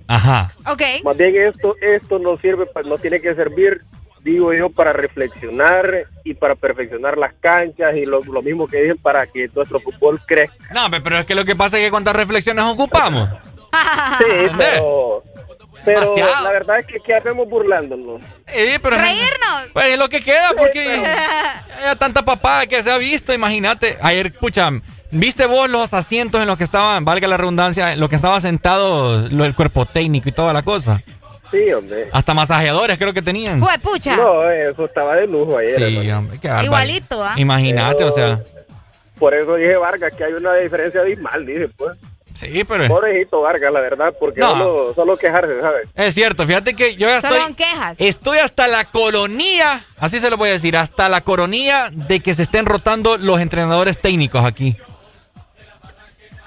Ajá. 0.08 0.52
Ok. 0.66 0.82
Más 1.04 1.16
bien 1.16 1.36
esto, 1.36 1.74
esto 1.80 2.18
nos 2.18 2.40
sirve, 2.40 2.66
nos 2.84 3.00
tiene 3.00 3.20
que 3.20 3.34
servir, 3.34 3.80
digo 4.22 4.52
yo, 4.52 4.70
para 4.70 4.92
reflexionar 4.92 6.04
y 6.24 6.34
para 6.34 6.54
perfeccionar 6.54 7.16
las 7.18 7.34
canchas 7.40 7.94
y 7.96 8.04
lo, 8.06 8.20
lo 8.20 8.42
mismo 8.42 8.66
que 8.66 8.82
dicen 8.82 8.98
para 8.98 9.26
que 9.26 9.48
nuestro 9.54 9.80
fútbol 9.80 10.20
crezca. 10.26 10.72
No, 10.72 10.90
pero 11.02 11.18
es 11.18 11.26
que 11.26 11.34
lo 11.34 11.44
que 11.44 11.56
pasa 11.56 11.78
es 11.78 11.84
que 11.84 11.90
cuántas 11.90 12.16
reflexiones 12.16 12.64
ocupamos. 12.64 13.28
Sí, 14.18 14.48
pero, 14.56 15.22
pero 15.84 16.00
Demasiado. 16.00 16.44
la 16.44 16.52
verdad 16.52 16.78
es 16.78 16.86
que 16.86 16.98
¿qué 17.00 17.14
hacemos 17.14 17.46
burlándonos? 17.46 18.22
Eh, 18.46 18.78
pero 18.82 18.96
Reírnos. 18.96 19.68
Pues 19.74 19.86
es 19.86 19.98
lo 19.98 20.08
que 20.08 20.22
queda, 20.22 20.52
porque 20.56 20.80
hay 20.80 21.96
tanta 21.96 22.24
papada 22.24 22.66
que 22.66 22.82
se 22.82 22.90
ha 22.90 22.96
visto, 22.96 23.34
imagínate. 23.34 23.98
Ayer, 24.00 24.28
escucha, 24.28 24.70
¿viste 25.18 25.46
vos 25.46 25.68
los 25.68 25.92
asientos 25.92 26.40
en 26.40 26.46
los 26.46 26.58
que 26.58 26.64
estaban, 26.64 27.04
valga 27.04 27.28
la 27.28 27.36
redundancia, 27.36 27.92
en 27.92 28.00
los 28.00 28.08
que 28.08 28.16
estaba 28.16 28.40
sentado 28.40 29.28
lo, 29.28 29.44
el 29.44 29.54
cuerpo 29.54 29.86
técnico 29.86 30.28
y 30.28 30.32
toda 30.32 30.52
la 30.52 30.62
cosa? 30.62 31.02
Sí, 31.50 31.72
hombre. 31.72 32.08
Hasta 32.12 32.34
masajeadores 32.34 32.98
creo 32.98 33.12
que 33.12 33.22
tenían. 33.22 33.60
Pues 33.60 33.78
pucha. 33.78 34.16
No, 34.16 34.50
eso 34.50 34.84
estaba 34.84 35.14
de 35.16 35.26
lujo 35.26 35.58
ayer. 35.58 35.78
Sí, 35.78 35.96
hermano. 35.96 36.18
hombre, 36.18 36.38
qué. 36.40 36.50
Igualito, 36.64 37.22
¿ah? 37.22 37.34
Imagínate, 37.36 38.04
o 38.04 38.10
sea. 38.10 38.40
Por 39.18 39.32
eso 39.34 39.54
dije 39.54 39.76
Vargas 39.76 40.12
que 40.16 40.24
hay 40.24 40.32
una 40.32 40.54
diferencia 40.54 41.00
abismal, 41.00 41.46
dije 41.46 41.68
pues. 41.76 41.96
Sí, 42.34 42.64
pero... 42.64 42.86
Pobrecito 42.86 43.40
Vargas, 43.40 43.72
la 43.72 43.80
verdad, 43.80 44.14
porque 44.20 44.40
No. 44.40 44.50
solo, 44.50 44.94
solo 44.94 45.16
quejarse, 45.16 45.58
¿sabes? 45.58 45.88
Es 45.94 46.12
cierto, 46.12 46.46
fíjate 46.46 46.74
que 46.74 46.94
yo 46.96 47.08
ya 47.08 47.22
Solo 47.22 47.36
estoy... 47.36 47.48
en 47.48 47.56
quejas. 47.56 47.96
Estoy 47.98 48.38
hasta 48.38 48.66
la 48.68 48.84
coronía, 48.90 49.82
así 49.98 50.20
se 50.20 50.28
lo 50.28 50.36
voy 50.36 50.50
a 50.50 50.52
decir, 50.52 50.76
hasta 50.76 51.08
la 51.08 51.22
coronía 51.22 51.88
de 51.90 52.20
que 52.20 52.34
se 52.34 52.42
estén 52.42 52.66
rotando 52.66 53.16
los 53.16 53.40
entrenadores 53.40 53.98
técnicos 53.98 54.44
aquí. 54.44 54.76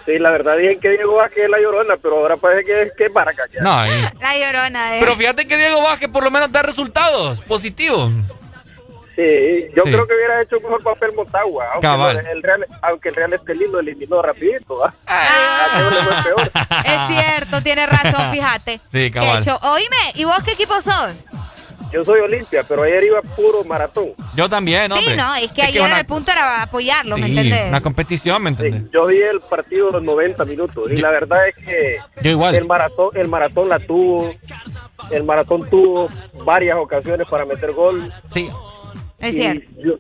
Sí, 0.06 0.18
la 0.18 0.32
verdad 0.32 0.58
dije 0.58 0.78
que 0.80 0.90
Diego 0.90 1.16
Vázquez 1.18 1.44
es 1.44 1.50
la 1.50 1.60
llorona, 1.60 1.96
pero 2.02 2.18
ahora 2.20 2.38
parece 2.38 2.64
que 2.66 2.82
es, 2.84 2.92
que 2.98 3.06
es 3.06 3.14
ya. 3.54 3.62
No, 3.62 3.80
ahí. 3.80 3.92
La 4.22 4.38
llorona, 4.38 4.96
eh. 4.98 5.00
Pero 5.02 5.16
fíjate 5.16 5.48
que 5.48 5.58
Diego 5.58 5.82
Vázquez 5.84 6.10
por 6.10 6.24
lo 6.24 6.32
menos 6.32 6.52
da 6.52 6.62
resultados 6.64 7.42
positivos. 7.42 8.12
Sí, 9.16 9.66
yo 9.76 9.84
Sí. 9.84 9.92
creo 9.92 10.08
que 10.08 10.14
hubiera 10.16 10.42
hecho 10.42 10.56
un 10.58 10.64
mejor 10.64 10.82
papel 10.82 11.12
Motagua, 11.14 11.66
aunque, 11.74 11.82
Cabal. 11.88 12.24
no- 12.24 12.30
el 12.32 12.42
Real, 12.42 12.66
aunque 12.82 13.10
el 13.10 13.16
Real 13.16 13.34
Estelín 13.34 13.70
lo 13.72 13.80
eliminó 13.82 14.22
rapidito, 14.22 14.78
¿va? 14.78 14.94
Ah. 15.06 15.68
A 15.74 15.78
Diego 15.78 15.90
le 15.92 15.98
fue 16.04 16.24
peor. 16.24 16.52
Es 16.86 17.16
cierto, 17.16 17.62
tiene 17.62 17.86
razón, 17.86 18.32
fíjate. 18.32 18.80
Sí, 18.90 19.12
cabal. 19.12 19.42
hecho. 19.42 19.60
Oíme, 19.64 19.98
¿y 20.16 20.24
vos 20.24 20.42
qué 20.46 20.52
equipo 20.52 20.80
sos? 20.80 21.26
Yo 21.92 22.06
soy 22.06 22.20
Olimpia, 22.20 22.64
pero 22.68 22.84
ayer 22.84 23.04
iba 23.06 23.22
puro 23.22 23.64
maratón. 23.64 24.10
Yo 24.36 24.48
también, 24.48 24.92
hombre. 24.92 25.12
Sí, 25.12 25.18
no, 25.18 25.36
es 25.36 25.52
que 25.52 25.64
ayer 25.64 25.82
una- 25.82 26.00
el 26.00 26.06
punto 26.06 26.32
era 26.32 26.62
apoyarlo, 26.62 27.18
¿me 27.18 27.26
Sí, 27.28 27.32
entendés? 27.38 27.68
una 27.70 27.82
competición, 27.82 28.44
¿me 28.44 28.50
entiendes? 28.50 28.84
Yo 28.94 29.08
vi 29.08 29.18
el 29.22 29.40
partido 29.42 29.90
los 29.92 30.04
90 30.04 30.46
minutos 30.46 30.92
y 30.92 30.98
la 30.98 31.10
verdad 31.10 31.48
es 31.48 31.56
que 31.56 31.98
Yo 32.22 32.32
igual. 32.32 32.54
el 32.56 32.66
maratón 32.68 33.10
el 33.16 33.28
maratón 33.28 33.70
la 33.70 33.80
tuvo, 33.80 34.32
el 35.10 35.24
maratón 35.24 35.68
tuvo 35.70 36.08
varias 36.46 36.78
ocasiones 36.78 37.28
para 37.28 37.46
meter 37.46 37.72
gol. 37.72 38.12
Sí. 38.32 38.50
Es 39.20 39.34
y, 39.36 39.38
cierto. 39.42 39.70
yo- 39.84 39.98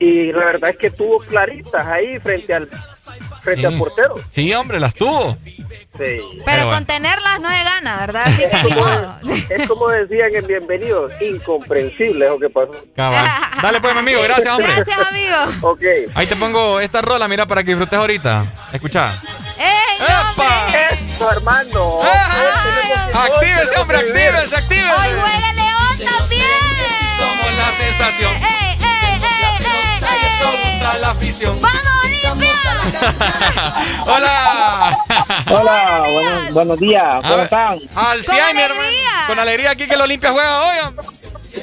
y 0.00 0.32
la 0.32 0.44
verdad 0.44 0.70
es 0.70 0.76
que 0.76 0.90
tuvo 0.90 1.18
claritas 1.18 1.86
ahí 1.86 2.18
frente 2.18 2.52
al 2.54 2.68
frente 3.48 3.68
Sí. 3.68 3.74
al 3.74 3.78
portero. 3.78 4.14
Sí, 4.30 4.54
hombre, 4.54 4.80
las 4.80 4.94
tuvo. 4.94 5.36
Sí. 5.46 5.60
Pero 5.96 6.42
bueno. 6.44 6.70
con 6.70 6.84
tenerlas 6.86 7.40
no 7.40 7.48
se 7.48 7.64
gana, 7.64 7.96
¿verdad? 7.96 8.22
Así 8.26 8.42
que 8.42 8.62
ni 8.64 8.70
modo. 8.74 9.18
Es 9.48 9.66
como 9.66 9.88
decían 9.88 10.34
en 10.34 10.46
Bienvenidos, 10.46 11.10
incomprensible 11.20 12.28
lo 12.28 12.38
que 12.38 12.50
pasó. 12.50 12.72
Cabal. 12.94 13.26
Dale 13.62 13.80
pues, 13.80 13.94
mi 13.94 14.00
amigo, 14.00 14.22
gracias, 14.22 14.48
hombre. 14.52 14.74
Gracias, 14.74 15.08
amigo. 15.08 15.36
Ok. 15.62 15.82
Ahí 16.14 16.26
te 16.26 16.36
pongo 16.36 16.80
esta 16.80 17.00
rola, 17.00 17.26
mira, 17.28 17.46
para 17.46 17.62
que 17.62 17.70
disfrutes 17.70 17.98
ahorita. 17.98 18.44
Escucha. 18.72 19.10
¡Ey, 19.58 20.06
Eso, 21.16 21.32
hermano. 21.32 21.98
Actívese, 23.14 23.76
hombre, 23.80 23.98
actívese, 23.98 24.56
actívese. 24.56 24.92
Hoy 24.92 25.08
juega 25.20 25.52
León 25.54 26.16
también. 26.18 26.46
Somos 27.18 27.54
la 27.56 27.72
sensación. 27.72 28.32
¡Ey, 28.36 28.78
ey! 30.42 31.00
la 31.00 31.10
afición. 31.10 31.60
¡Vamos, 31.60 31.80
Olimpia! 32.04 32.52
Hola. 34.06 34.96
Hola, 35.50 36.02
buenos, 36.12 36.52
buenos 36.52 36.78
días, 36.78 37.22
¿cómo 37.22 37.42
están? 37.42 37.78
Al 37.94 38.20
mi 38.54 38.60
hermano. 38.60 38.90
Con 39.26 39.38
alegría 39.38 39.70
aquí 39.70 39.86
que 39.86 39.94
el 39.94 40.00
Olimpia 40.00 40.32
juega 40.32 40.60
hoy. 40.66 40.76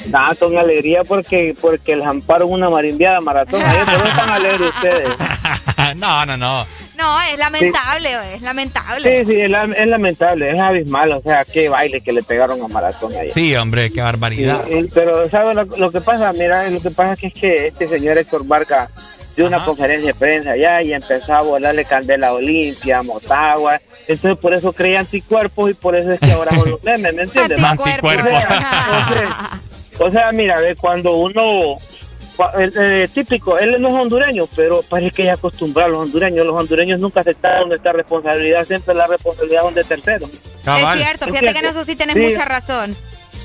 Nada, 0.06 0.34
con 0.34 0.56
alegría 0.56 1.02
porque 1.04 1.54
porque 1.60 1.96
les 1.96 2.06
amparon 2.06 2.50
una 2.50 2.70
marimbiada 2.70 3.20
maratón. 3.20 3.62
Ayer, 3.62 3.84
¿por 3.84 4.02
qué 4.02 4.08
están 4.08 4.30
alegres 4.30 4.68
ustedes? 4.74 5.08
no, 5.96 6.26
no, 6.26 6.36
no. 6.36 6.66
No, 6.96 7.20
es 7.22 7.38
lamentable, 7.38 8.34
es 8.34 8.42
lamentable. 8.42 9.24
Sí, 9.24 9.32
sí, 9.32 9.40
es, 9.42 9.50
la- 9.50 9.64
es 9.64 9.86
lamentable, 9.88 10.50
es 10.50 10.58
abismal, 10.58 11.12
o 11.12 11.20
sea, 11.22 11.44
qué 11.44 11.68
baile 11.68 12.00
que 12.00 12.12
le 12.12 12.22
pegaron 12.22 12.62
a 12.62 12.68
maratón 12.68 13.12
ayer. 13.14 13.34
Sí, 13.34 13.54
hombre, 13.56 13.90
qué 13.92 14.00
barbaridad. 14.00 14.62
Sí, 14.66 14.82
sí, 14.82 14.90
pero 14.94 15.28
¿sabes 15.28 15.54
lo, 15.54 15.64
lo 15.64 15.90
que 15.90 16.00
pasa? 16.00 16.32
Mira, 16.32 16.68
lo 16.70 16.80
que 16.80 16.90
pasa 16.90 17.12
es 17.12 17.20
que, 17.20 17.26
es 17.28 17.34
que 17.34 17.66
este 17.68 17.88
señor 17.88 18.16
Héctor 18.18 18.46
Barca 18.46 18.90
dio 19.36 19.46
una 19.46 19.62
conferencia 19.64 20.12
de 20.12 20.18
prensa 20.18 20.52
allá 20.52 20.80
y 20.80 20.94
empezó 20.94 21.34
a 21.34 21.42
volarle 21.42 21.84
candela 21.84 22.28
a 22.28 22.32
Olimpia, 22.32 22.98
a 22.98 23.02
Motagua. 23.02 23.78
Entonces, 24.08 24.38
por 24.40 24.54
eso 24.54 24.72
creía 24.72 25.00
anticuerpos 25.00 25.70
y 25.72 25.74
por 25.74 25.94
eso 25.94 26.12
es 26.12 26.20
que 26.20 26.32
ahora 26.32 26.54
son 26.56 26.70
los 26.70 26.82
memes, 26.82 27.14
¿me 27.14 27.22
entiendes? 27.24 27.62
Anticuerpos. 27.62 28.12
O 28.14 28.24
sea, 28.24 29.60
o 29.98 30.10
sea, 30.10 30.32
mira, 30.32 30.60
ve, 30.60 30.74
cuando 30.76 31.16
uno... 31.16 31.76
el 32.58 33.10
típico, 33.10 33.58
él 33.58 33.80
no 33.80 33.88
es 33.88 33.94
hondureño, 33.94 34.44
pero 34.54 34.82
parece 34.88 35.10
que 35.12 35.24
ya 35.24 35.34
acostumbrado 35.34 35.88
a 35.88 35.90
los 35.92 36.00
hondureños. 36.00 36.46
Los 36.46 36.60
hondureños 36.60 37.00
nunca 37.00 37.20
aceptaron 37.20 37.72
esta 37.72 37.92
responsabilidad, 37.92 38.64
siempre 38.64 38.94
la 38.94 39.06
responsabilidad 39.06 39.62
son 39.62 39.74
de 39.74 39.84
terceros. 39.84 40.30
Es 40.30 40.98
cierto, 40.98 41.26
fíjate 41.26 41.52
que 41.52 41.58
en 41.60 41.64
eso 41.66 41.84
sí 41.84 41.96
tenés 41.96 42.14
Sí. 42.14 42.20
mucha 42.20 42.44
razón. 42.44 42.96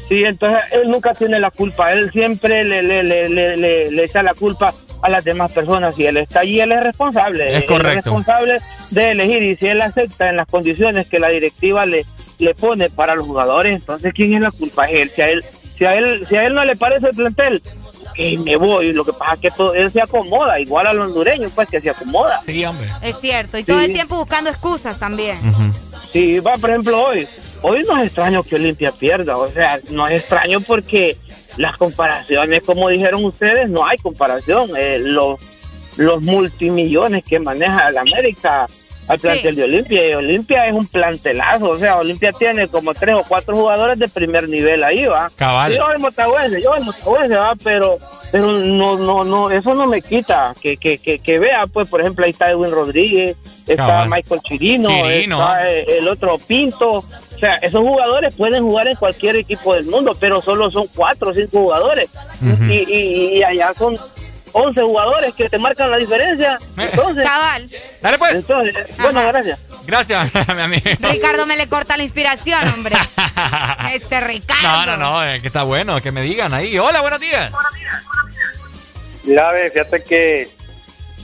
Sí, 0.10 0.26
entonces 0.26 0.60
él 0.72 0.90
nunca 0.90 1.14
tiene 1.14 1.40
la 1.40 1.52
culpa, 1.52 1.94
él 1.94 2.12
siempre 2.12 2.66
le, 2.66 2.82
le, 2.84 3.02
le, 3.02 3.30
le, 3.30 3.56
le- 3.56 3.92
le 3.92 4.04
echa 4.04 4.22
la 4.22 4.34
culpa 4.34 4.74
a 5.02 5.10
las 5.10 5.24
demás 5.24 5.54
personas 5.54 5.98
y 5.98 6.06
él 6.06 6.18
está 6.18 6.42
allí, 6.42 6.60
él 6.60 6.74
es 6.74 6.84
responsable. 6.84 7.50
Es 7.52 7.58
Él 7.62 7.66
correcto. 7.66 7.90
es 7.90 7.96
responsable 8.04 8.58
de 8.90 9.12
elegir 9.12 9.42
y 9.44 9.56
si 9.56 9.68
él 9.68 9.82
acepta 9.82 10.30
en 10.30 10.36
las 10.36 10.48
condiciones 10.48 11.08
que 11.10 11.18
la 11.18 11.30
directiva 11.30 11.86
le, 11.86 12.06
le 12.40 12.54
pone 12.54 12.90
para 12.90 13.16
los 13.16 13.26
jugadores, 13.26 13.80
entonces 13.80 14.12
¿quién 14.14 14.34
es 14.34 14.42
la 14.42 14.52
culpa? 14.52 14.90
Es 14.90 15.00
él. 15.00 15.12
Si 15.16 15.22
a 15.22 15.30
él, 15.32 15.44
si 15.72 15.86
a 15.86 15.96
él, 15.96 16.26
si 16.28 16.36
a 16.36 16.46
él 16.46 16.54
no 16.56 16.66
le 16.66 16.76
parece 16.76 17.08
el 17.08 17.16
plantel, 17.16 17.62
que 18.14 18.38
me 18.38 18.56
voy. 18.56 18.94
Lo 18.94 19.06
que 19.06 19.14
pasa 19.14 19.34
es 19.34 19.40
que 19.40 19.52
todo, 19.52 19.74
él 19.74 19.92
se 19.92 20.02
acomoda, 20.02 20.60
igual 20.60 20.88
a 20.88 20.94
los 20.94 21.08
hondureños, 21.10 21.52
pues 21.54 21.68
que 21.70 21.82
se 21.82 21.90
acomoda. 21.90 22.42
Sí, 22.46 22.64
hombre. 22.66 22.88
Es 23.02 23.20
cierto, 23.20 23.58
y 23.58 23.64
todo 23.64 23.82
el 23.82 23.94
tiempo 23.94 24.18
buscando 24.18 24.50
excusas 24.50 25.00
también. 25.00 25.38
Sí, 26.12 26.40
va, 26.40 26.58
por 26.58 26.70
ejemplo, 26.70 27.02
hoy. 27.02 27.28
Hoy 27.62 27.84
no 27.88 27.98
es 27.98 28.08
extraño 28.08 28.44
que 28.44 28.56
Olimpia 28.56 28.92
pierda, 28.92 29.38
o 29.38 29.48
sea, 29.48 29.80
no 29.92 30.08
es 30.08 30.22
extraño 30.22 30.62
porque 30.62 31.16
las 31.58 31.78
comparaciones, 31.78 32.64
como 32.64 32.90
dijeron 32.90 33.24
ustedes, 33.24 33.70
no 33.70 33.86
hay 33.86 33.98
comparación. 34.00 34.72
Eh, 34.78 34.98
los, 35.00 35.40
los 35.98 36.22
multimillones 36.24 37.24
que 37.24 37.40
maneja 37.40 37.90
el 37.90 37.98
América 37.98 38.68
al 39.12 39.20
plantel 39.20 39.56
de 39.56 39.64
Olimpia. 39.64 40.10
Y 40.10 40.14
Olimpia 40.14 40.68
es 40.68 40.76
un 40.76 40.88
plantelazo. 40.88 41.72
O 41.72 41.78
sea, 41.78 41.98
Olimpia 41.98 42.32
tiene 42.32 42.68
como 42.68 42.94
tres 42.94 43.16
o 43.16 43.24
cuatro 43.28 43.56
jugadores 43.56 44.00
de 44.00 44.08
primer 44.08 44.48
nivel 44.48 44.84
ahí, 44.84 45.06
va. 45.06 45.30
Cabal. 45.36 45.76
Yo 45.76 45.92
el 45.92 46.00
Motagüense, 46.00 46.62
yo 46.62 46.76
el 46.76 46.84
Motagüense, 46.84 47.36
va, 47.36 47.56
pero, 47.62 47.98
pero 48.32 48.52
no, 48.54 48.98
no, 48.98 49.24
no, 49.24 49.52
eso 49.52 49.74
no 49.74 49.88
me 49.88 50.02
quita 50.02 50.54
que, 50.62 50.78
que, 50.78 50.98
que, 50.98 51.20
que 51.20 51.40
vea, 51.40 51.68
pues, 51.68 51.88
por 51.88 52.02
ejemplo, 52.02 52.26
ahí 52.26 52.32
está 52.32 52.50
Edwin 52.52 52.72
Rodríguez, 52.72 53.36
está 53.68 53.76
Cabal. 53.76 54.10
Michael 54.10 54.42
Chirino, 54.42 54.90
Chirino. 54.90 55.42
está 55.42 55.70
eh, 55.70 55.86
el 56.00 56.08
otro 56.08 56.38
Pinto. 56.48 56.92
O 56.92 57.04
sea, 57.42 57.56
esos 57.56 57.82
jugadores 57.82 58.36
pueden 58.36 58.64
jugar 58.64 58.88
en 58.88 58.96
cualquier 58.96 59.38
equipo 59.38 59.74
del 59.74 59.86
mundo, 59.86 60.16
pero 60.20 60.42
solo 60.42 60.72
son 60.72 60.86
cuatro 60.96 61.32
o 61.32 61.34
cinco 61.34 61.60
jugadores. 61.60 62.10
Y, 62.70 62.74
y, 62.74 63.38
y 63.38 63.44
allá 63.44 63.74
son 63.78 63.98
11 64.54 64.82
jugadores 64.82 65.36
que 65.36 65.50
te 65.50 65.58
marcan 65.58 65.92
la 65.92 65.98
diferencia. 65.98 66.60
Entonces, 66.78 67.24
Cabal. 67.24 67.70
Dale 68.02 68.18
pues. 68.18 68.36
Entonces, 68.36 68.98
bueno, 68.98 69.22
gracias. 69.28 69.60
Gracias, 69.86 70.32
mi 70.56 70.62
amigo. 70.62 70.84
Ricardo 71.00 71.46
me 71.46 71.58
le 71.58 71.68
corta 71.68 71.98
la 71.98 72.04
inspiración, 72.04 72.68
hombre. 72.70 72.96
este 73.94 74.22
Ricardo. 74.22 74.62
No, 74.64 74.86
no, 74.86 74.98
no, 74.98 75.26
eh, 75.26 75.42
que 75.42 75.48
está 75.48 75.64
bueno, 75.64 76.02
que 76.02 76.12
me 76.12 76.22
digan 76.22 76.54
ahí. 76.54 76.78
Hola, 76.78 77.02
buenos 77.02 77.20
días. 77.20 77.52
Mira, 79.24 79.52
ve, 79.52 79.70
fíjate 79.70 80.04
que 80.04 80.50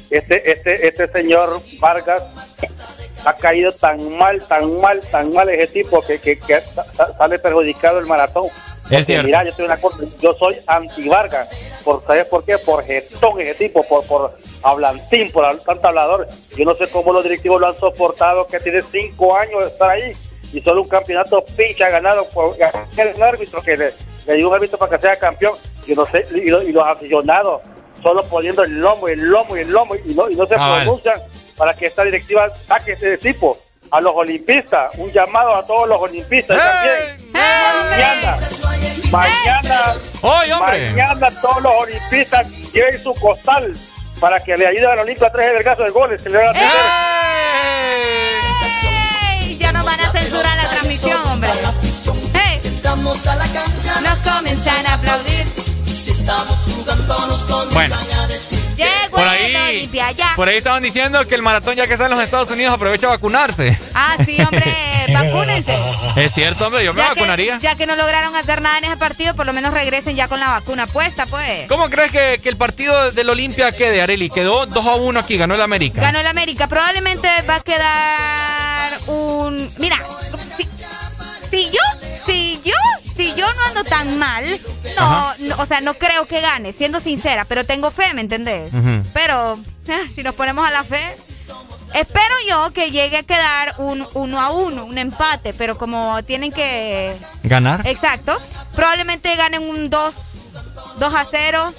este, 0.10 0.52
este, 0.52 0.88
este 0.88 1.12
señor 1.12 1.62
Vargas 1.80 2.24
ha 3.28 3.36
caído 3.36 3.72
tan 3.74 4.18
mal, 4.18 4.42
tan 4.48 4.80
mal, 4.80 5.02
tan 5.12 5.32
mal 5.34 5.50
ese 5.50 5.68
tipo 5.68 6.02
que, 6.02 6.20
que, 6.20 6.40
que 6.40 6.62
sa- 6.62 6.84
sa- 6.84 7.18
sale 7.18 7.38
perjudicado 7.40 8.00
el 8.00 8.06
maratón. 8.06 8.46
Porque, 8.90 9.04
cierto. 9.04 9.26
Mira, 9.26 9.44
yo, 9.44 9.66
una 9.66 9.78
cosa, 9.78 9.98
yo 10.20 10.34
soy 10.34 10.56
anti 10.66 11.10
Vargas. 11.10 11.50
Por, 11.84 12.04
¿Sabes 12.08 12.26
por 12.28 12.44
qué? 12.46 12.58
Por 12.58 12.86
gestón 12.86 13.40
ese 13.42 13.56
tipo, 13.56 13.84
por, 13.84 14.06
por 14.06 14.38
hablantín, 14.64 15.32
por 15.32 15.58
tanto 15.60 15.88
hablador. 15.88 16.28
Yo 16.56 16.64
no 16.66 16.74
sé 16.74 16.88
cómo 16.90 17.12
los 17.14 17.24
directivos 17.24 17.60
lo 17.60 17.68
han 17.68 17.76
soportado, 17.76 18.48
que 18.48 18.60
tiene 18.60 18.82
cinco 18.82 19.36
años 19.36 19.62
de 19.66 19.72
estar 19.72 19.90
ahí 19.90 20.12
y 20.54 20.62
solo 20.62 20.82
un 20.84 20.88
campeonato 20.88 21.44
pincha 21.58 21.90
ganado 21.90 22.28
por 22.30 22.56
el 22.98 23.22
árbitro 23.24 23.62
que 23.62 23.76
le, 23.76 23.94
le 24.26 24.34
dio 24.36 24.48
un 24.48 24.56
árbitro 24.56 24.78
para 24.78 24.96
que 24.96 25.02
sea 25.02 25.18
campeón. 25.18 25.54
Yo 25.86 25.96
no 25.96 26.06
sé, 26.06 26.26
y, 26.34 26.50
lo- 26.50 26.64
y 26.64 26.72
los 26.72 26.86
aficionados 26.86 27.62
solo 28.02 28.24
poniendo 28.30 28.64
el 28.64 28.80
lomo, 28.80 29.08
el 29.10 29.20
lomo 29.20 29.58
y 29.58 29.62
el 29.62 29.70
lomo 29.72 29.96
y 29.96 30.14
no, 30.14 30.30
y 30.30 30.36
no 30.36 30.46
se 30.46 30.56
pronuncian 30.84 31.20
para 31.58 31.74
que 31.74 31.88
esta 31.88 32.04
directiva 32.04 32.50
saque 32.56 32.94
este 32.94 33.18
tipo. 33.18 33.58
A 33.90 34.02
los 34.02 34.14
olimpistas, 34.16 34.94
un 34.98 35.10
llamado 35.14 35.56
a 35.56 35.66
todos 35.66 35.88
los 35.88 36.02
olimpistas 36.02 36.58
también. 36.58 37.32
Mañana, 37.32 38.38
mañana, 39.12 39.96
¡Oye, 40.22 40.54
hombre! 40.54 40.92
mañana 40.92 41.30
todos 41.42 41.62
los 41.64 41.74
olimpistas 41.74 42.46
lleven 42.74 43.02
su 43.02 43.14
costal 43.14 43.72
para 44.20 44.44
que 44.44 44.58
le 44.58 44.68
ayuden 44.68 44.90
a 44.90 44.96
la 44.96 45.02
Olimpia 45.04 45.28
a 45.28 45.32
tres 45.32 45.54
vergazos 45.54 45.86
de 45.86 45.92
goles 45.92 46.22
que 46.22 46.30
le 46.30 46.38
van 46.38 46.56
a. 46.58 46.60
¡Ey! 49.40 49.58
Ya 49.58 49.72
nos 49.72 49.86
van 49.86 50.00
a 50.02 50.12
censurar 50.12 50.58
la 50.58 50.70
transmisión, 50.70 51.22
hombre. 51.28 51.50
¡Hey! 52.34 52.60
Nos 54.04 54.20
comienzan 54.20 54.86
a 54.86 54.94
aplaudir. 54.96 55.46
Bueno, 57.72 57.96
Llegó 58.78 59.18
por 59.18 59.28
ahí, 59.28 59.90
ya. 60.16 60.34
por 60.36 60.48
ahí 60.48 60.58
estaban 60.58 60.84
diciendo 60.84 61.26
que 61.28 61.36
el 61.36 61.42
maratón 61.42 61.76
ya 61.76 61.88
que 61.88 61.94
está 61.94 62.06
en 62.06 62.12
los 62.12 62.22
Estados 62.22 62.50
Unidos 62.52 62.74
aprovecha 62.74 63.08
a 63.08 63.12
vacunarse. 63.12 63.78
Ah, 63.94 64.16
sí, 64.26 64.38
hombre, 64.42 64.64
vacúnense. 65.14 65.78
Es 66.16 66.34
cierto, 66.34 66.68
hombre, 66.68 66.84
yo 66.86 66.94
me 66.94 67.02
Ya 67.02 67.10
vacunaría. 67.10 67.56
que, 67.56 67.62
ya 67.62 67.76
que 67.76 67.86
no 67.86 67.96
lograron 67.96 68.36
hacer 68.36 68.62
nada 68.62 68.78
en 68.78 68.86
ese 68.86 68.98
partido, 68.98 69.36
por 69.36 69.46
lo 69.46 69.54
menos 69.54 69.74
regresen 69.74 70.16
ya 70.16 70.28
con 70.28 70.40
la 70.40 70.50
vacuna 70.50 70.88
puesta, 70.88 71.26
pues. 71.26 71.68
¿Cómo 71.68 71.90
crees 71.90 72.12
que, 72.12 72.40
que 72.42 72.50
el 72.50 72.58
partido 72.58 73.12
del 73.12 73.30
Olimpia 73.30 73.72
quede, 73.72 74.02
Areli? 74.02 74.30
Quedó 74.30 74.66
2 74.66 74.86
a 74.86 74.96
1 74.96 75.20
aquí, 75.20 75.38
ganó 75.38 75.56
el 75.56 75.62
América. 75.62 76.02
Ganó 76.02 76.20
el 76.20 76.28
América. 76.28 76.68
Probablemente 76.68 77.28
va 77.50 77.56
a 77.56 77.60
quedar 77.62 79.00
un. 79.08 79.70
Mira, 79.78 79.98
si, 80.58 80.68
si 81.50 81.66
yo, 81.72 81.80
si 82.26 82.62
yo, 82.64 82.74
yo 83.48 83.54
no 83.54 83.66
ando 83.68 83.84
tan 83.84 84.18
mal, 84.18 84.60
no, 84.98 85.34
no, 85.40 85.56
o 85.60 85.66
sea, 85.66 85.82
no 85.82 85.94
creo 85.96 86.26
que 86.26 86.42
gane, 86.42 86.74
siendo 86.74 87.00
sincera, 87.00 87.46
pero 87.46 87.64
tengo 87.64 87.92
fe, 87.92 88.14
¿me 88.14 88.22
entendés? 88.22 88.74
Ujú. 88.74 89.04
Pero 89.14 89.58
eh, 89.88 90.08
si 90.14 90.24
nos 90.24 90.36
ponemos 90.36 90.68
a 90.68 90.72
la 90.72 90.84
fe, 90.84 91.16
espero 91.94 92.36
yo 92.50 92.72
que 92.74 92.92
llegue 92.92 93.18
a 93.18 93.24
quedar 93.24 93.76
un 93.78 94.06
uno 94.14 94.40
a 94.40 94.52
uno, 94.52 94.86
un 94.86 94.98
empate, 94.98 95.54
pero 95.54 95.78
como 95.78 96.22
tienen 96.24 96.52
que 96.52 97.16
¿Ganar? 97.44 97.86
Exacto. 97.88 98.38
Probablemente 98.76 99.36
ganen 99.36 99.64
un 99.64 99.90
2 99.90 100.14
2 101.00 101.14
a 101.14 101.26
0. 101.30 101.74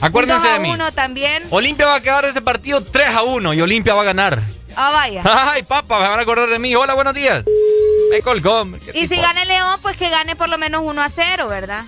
Acuérdense 0.00 0.36
un 0.36 0.42
2 0.42 0.50
a 0.50 0.54
de 0.54 0.58
mí. 0.60 0.70
1 0.70 0.92
también. 0.92 1.42
Olimpia 1.50 1.86
va 1.86 1.96
a 1.96 2.00
quedar 2.00 2.24
ese 2.24 2.40
partido 2.40 2.82
3 2.82 3.08
a 3.08 3.22
1 3.22 3.54
y 3.54 3.60
Olimpia 3.60 3.94
va 3.94 4.02
a 4.02 4.06
ganar. 4.06 4.42
Ah, 4.76 4.90
vaya. 4.90 5.22
Ay, 5.24 5.62
papá, 5.62 6.00
me 6.00 6.08
van 6.08 6.18
a 6.18 6.22
acordar 6.22 6.48
de 6.48 6.58
mí. 6.58 6.74
Hola, 6.74 6.94
buenos 6.94 7.14
días. 7.14 7.44
Me 8.10 8.20
colgó. 8.22 8.66
Y 8.94 9.06
si 9.06 9.16
gana 9.16 9.42
el 9.42 9.48
León, 9.48 9.78
pues 9.82 9.96
que 9.96 10.08
gane 10.10 10.36
por 10.36 10.48
lo 10.48 10.58
menos 10.58 10.82
1 10.84 11.02
a 11.02 11.08
0, 11.08 11.48
¿verdad? 11.48 11.84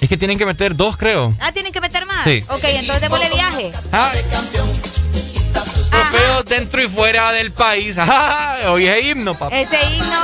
Es 0.00 0.08
que 0.08 0.16
tienen 0.16 0.38
que 0.38 0.46
meter 0.46 0.74
dos, 0.74 0.96
creo. 0.96 1.34
Ah, 1.40 1.52
tienen 1.52 1.72
que 1.72 1.80
meter 1.80 2.06
más. 2.06 2.24
Sí. 2.24 2.42
Ok, 2.48 2.64
entonces 2.64 3.00
démosle 3.00 3.28
viaje. 3.28 3.72
Ah. 3.92 4.10
Trofeos 5.90 6.44
dentro 6.46 6.82
y 6.82 6.88
fuera 6.88 7.32
del 7.32 7.52
país. 7.52 7.98
Ajá, 7.98 8.70
Hoy 8.70 8.86
es 8.86 9.04
himno, 9.04 9.34
papá. 9.34 9.56
Ese 9.56 9.78
himno. 9.84 10.20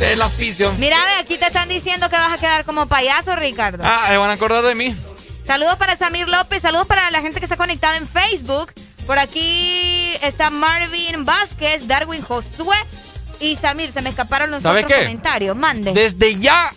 El 0.00 0.22
afición. 0.22 0.78
Mira, 0.78 0.96
ve, 0.96 1.12
aquí 1.20 1.38
te 1.38 1.46
están 1.46 1.68
diciendo 1.68 2.08
que 2.08 2.16
vas 2.16 2.32
a 2.32 2.38
quedar 2.38 2.64
como 2.64 2.86
payaso, 2.86 3.34
Ricardo. 3.34 3.82
Ah, 3.84 4.06
se 4.08 4.16
van 4.16 4.30
a 4.30 4.34
acordar 4.34 4.62
de 4.62 4.74
mí. 4.74 4.94
Saludos 5.46 5.76
para 5.76 5.96
Samir 5.96 6.28
López, 6.28 6.62
saludos 6.62 6.86
para 6.86 7.10
la 7.10 7.20
gente 7.20 7.38
que 7.40 7.46
está 7.46 7.56
conectada 7.56 7.96
en 7.96 8.08
Facebook. 8.08 8.72
Por 9.06 9.18
aquí 9.18 10.12
está 10.22 10.50
Marvin 10.50 11.24
Vázquez, 11.24 11.86
Darwin 11.86 12.20
Josué 12.22 12.76
y 13.38 13.54
Samir. 13.56 13.92
Se 13.92 14.02
me 14.02 14.10
escaparon 14.10 14.50
los 14.50 14.62
¿Sabes 14.64 14.84
otros 14.84 14.98
qué? 14.98 15.04
comentarios. 15.04 15.56
Mande. 15.56 15.92
Desde 15.92 16.34
ya 16.34 16.72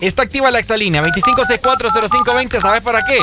está 0.00 0.22
activa 0.22 0.50
la 0.50 0.58
exalínea 0.58 1.02
25640520. 1.02 2.60
¿Sabes 2.60 2.82
para 2.82 3.04
qué? 3.06 3.20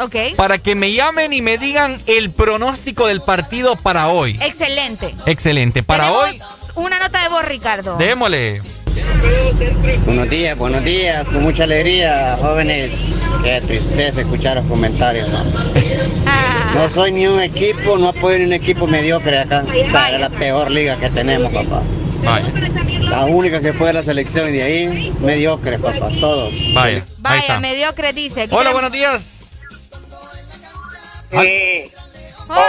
Ok. 0.00 0.34
Para 0.36 0.58
que 0.58 0.74
me 0.74 0.92
llamen 0.92 1.32
y 1.32 1.40
me 1.40 1.56
digan 1.56 2.00
el 2.06 2.30
pronóstico 2.32 3.06
del 3.06 3.20
partido 3.22 3.76
para 3.76 4.08
hoy. 4.08 4.36
Excelente. 4.42 5.14
Excelente. 5.26 5.84
Para 5.84 6.06
Tenemos 6.08 6.24
hoy, 6.30 6.40
Una 6.74 6.98
nota 6.98 7.22
de 7.22 7.28
voz, 7.28 7.44
Ricardo. 7.44 7.96
démosle. 7.96 8.60
Buenos 10.04 10.30
días, 10.30 10.56
buenos 10.56 10.84
días, 10.84 11.24
con 11.24 11.42
mucha 11.42 11.64
alegría, 11.64 12.36
jóvenes. 12.40 13.20
Qué 13.42 13.60
tristeza 13.60 14.20
escuchar 14.20 14.56
los 14.56 14.66
comentarios, 14.68 15.28
¿no? 15.30 15.44
No 16.74 16.88
soy 16.88 17.12
ni 17.12 17.26
un 17.26 17.40
equipo, 17.40 17.98
no 17.98 18.08
apoyo 18.08 18.38
ni 18.38 18.44
un 18.44 18.52
equipo 18.52 18.86
mediocre 18.86 19.38
acá. 19.38 19.64
Esta 19.74 20.10
es 20.10 20.20
la 20.20 20.30
peor 20.30 20.70
liga 20.70 20.96
que 20.96 21.10
tenemos, 21.10 21.52
papá. 21.52 21.82
La 23.00 23.24
única 23.24 23.60
que 23.60 23.72
fue 23.72 23.92
la 23.92 24.02
selección 24.02 24.48
y 24.48 24.52
de 24.52 24.62
ahí, 24.62 25.12
mediocre, 25.20 25.78
papá, 25.78 26.08
todos. 26.20 26.72
Vaya. 26.74 27.04
Vaya, 27.18 27.58
mediocre 27.60 28.12
dice. 28.12 28.48
Hola, 28.50 28.70
buenos 28.70 28.92
días. 28.92 29.30
Eh, 31.32 31.90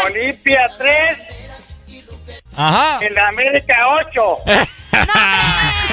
Olimpia 0.07 0.67
3, 0.77 1.17
Ajá. 2.55 2.99
en 3.05 3.13
la 3.13 3.27
América 3.27 3.75
8. 4.09 4.37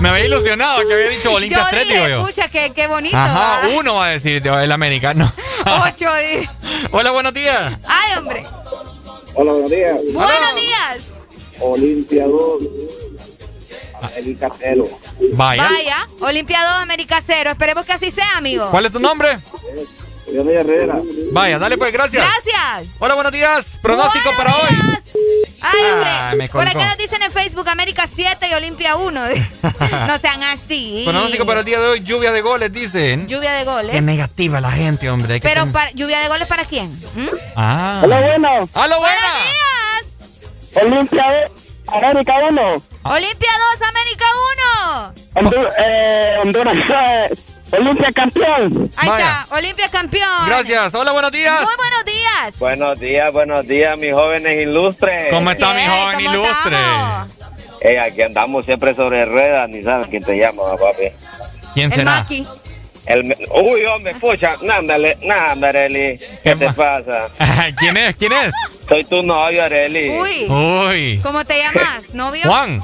Me 0.00 0.08
había 0.08 0.24
ilusionado 0.24 0.86
que 0.86 0.94
había 0.94 1.08
dicho 1.08 1.32
Olimpia 1.32 1.58
Yo 1.58 1.66
3, 1.70 1.82
dije, 1.82 1.94
digo 1.94 2.08
yo. 2.08 2.20
escucha, 2.26 2.48
qué, 2.48 2.72
qué 2.74 2.86
bonito. 2.86 3.16
Ajá, 3.16 3.68
uno 3.76 3.94
va 3.96 4.06
a 4.06 4.08
decir 4.10 4.46
el 4.46 4.72
americano. 4.72 5.30
Ocho, 5.84 6.10
di- 6.14 6.48
Hola, 6.90 7.10
buenos 7.10 7.34
días. 7.34 7.74
Ay, 7.86 8.18
hombre. 8.18 8.44
Hola, 9.34 9.52
buenos 9.52 9.70
días. 9.70 9.98
Buenos 10.12 10.54
días. 10.54 11.00
Olimpia 11.60 12.26
2, 12.26 12.62
América 14.02 14.50
0. 14.58 14.88
Vaya. 15.34 15.62
Vaya, 15.70 16.08
Olimpia 16.20 16.62
2, 16.62 16.80
América 16.82 17.22
0. 17.26 17.50
Esperemos 17.50 17.84
que 17.86 17.92
así 17.92 18.10
sea, 18.10 18.36
amigo. 18.38 18.68
¿Cuál 18.70 18.86
es 18.86 18.92
tu 18.92 18.98
nombre? 19.00 19.38
Yo 20.32 20.42
soy 20.44 20.54
Herrera. 20.54 20.96
Vaya, 21.32 21.58
dale 21.58 21.76
pues, 21.76 21.92
gracias. 21.92 22.24
Gracias. 22.26 22.88
Hola, 22.98 23.14
buenos 23.14 23.32
días. 23.32 23.78
Pronóstico 23.82 24.30
para 24.36 24.54
hoy. 24.56 24.76
Ay, 25.62 25.84
hombre. 25.92 26.08
Ah, 26.10 26.32
me 26.36 26.48
Por 26.48 26.66
acá 26.66 26.86
nos 26.86 26.96
dicen 26.98 27.22
en 27.22 27.30
Facebook 27.30 27.68
América 27.68 28.08
7 28.12 28.48
y 28.50 28.54
Olimpia 28.54 28.96
1. 28.96 29.20
no 30.06 30.18
sean 30.18 30.42
así. 30.42 31.02
Pronóstico 31.04 31.44
para 31.44 31.60
el 31.60 31.66
día 31.66 31.78
de 31.80 31.86
hoy, 31.86 32.00
lluvia 32.00 32.32
de 32.32 32.40
goles, 32.40 32.72
dicen. 32.72 33.26
Lluvia 33.28 33.52
de 33.52 33.64
goles. 33.64 33.90
Qué 33.92 34.00
negativa 34.00 34.60
la 34.60 34.72
gente, 34.72 35.10
hombre. 35.10 35.34
hay 35.34 35.40
que 35.40 35.48
Pero 35.48 35.64
ten- 35.64 35.72
para, 35.72 35.90
lluvia 35.92 36.20
de 36.20 36.28
goles 36.28 36.48
para 36.48 36.64
quién? 36.64 36.90
¿Mm? 37.14 37.28
Ah. 37.56 38.00
Hola, 38.04 38.20
bueno. 38.20 38.68
¡Hola, 38.72 38.96
buena! 38.98 39.16
Olimpia 40.82 41.24
2, 41.48 41.52
América 42.02 42.34
1. 42.48 42.60
Olimpia 43.02 43.50
2, 43.78 43.88
América 43.88 44.24
1. 44.54 45.14
Hondu- 45.34 45.72
eh, 45.78 46.36
Honduras, 46.42 46.76
eh, 46.88 47.34
Olimpia 47.72 48.12
campeón. 48.12 48.90
Ahí 48.96 49.08
está, 49.08 49.46
Olimpia 49.50 49.88
campeón. 49.88 50.46
Gracias. 50.46 50.94
Hola, 50.94 51.12
buenos 51.12 51.32
días. 51.32 51.60
Muy 51.62 51.76
buenos 51.76 52.04
días. 52.04 52.58
Buenos 52.58 53.00
días, 53.00 53.32
buenos 53.32 53.66
días, 53.66 53.98
mis 53.98 54.12
jóvenes 54.12 54.62
ilustres. 54.62 55.32
¿Cómo 55.32 55.50
está 55.50 55.74
mi 55.74 55.86
joven 55.86 56.24
¿cómo 56.24 56.34
ilustre? 56.34 56.76
estamos? 56.76 57.36
Eh, 57.82 57.98
aquí 57.98 58.22
andamos 58.22 58.64
siempre 58.64 58.94
sobre 58.94 59.24
ruedas, 59.24 59.68
ni 59.68 59.82
sabes 59.82 60.08
quién 60.08 60.22
te 60.22 60.36
llama, 60.36 60.62
papi. 60.76 61.08
¿Quién 61.74 61.92
El 61.92 61.98
será? 61.98 62.10
Maki. 62.16 62.46
El, 63.06 63.34
uy, 63.54 63.84
hombre, 63.86 64.14
pucha, 64.14 64.54
nándale, 64.62 65.16
nada, 65.22 65.68
Areli. 65.68 66.20
¿Qué, 66.42 66.54
te 66.56 66.72
pasa? 66.72 67.28
¿Quién 67.78 67.96
es? 67.96 68.16
¿Quién 68.16 68.32
es? 68.32 68.52
Soy 68.88 69.04
tu 69.04 69.22
novio, 69.22 69.64
Areli. 69.64 70.10
Uy. 70.10 70.46
Uy. 70.48 71.20
¿Cómo 71.22 71.44
te 71.44 71.58
llamas, 71.58 72.12
novio? 72.14 72.42
Juan. 72.44 72.80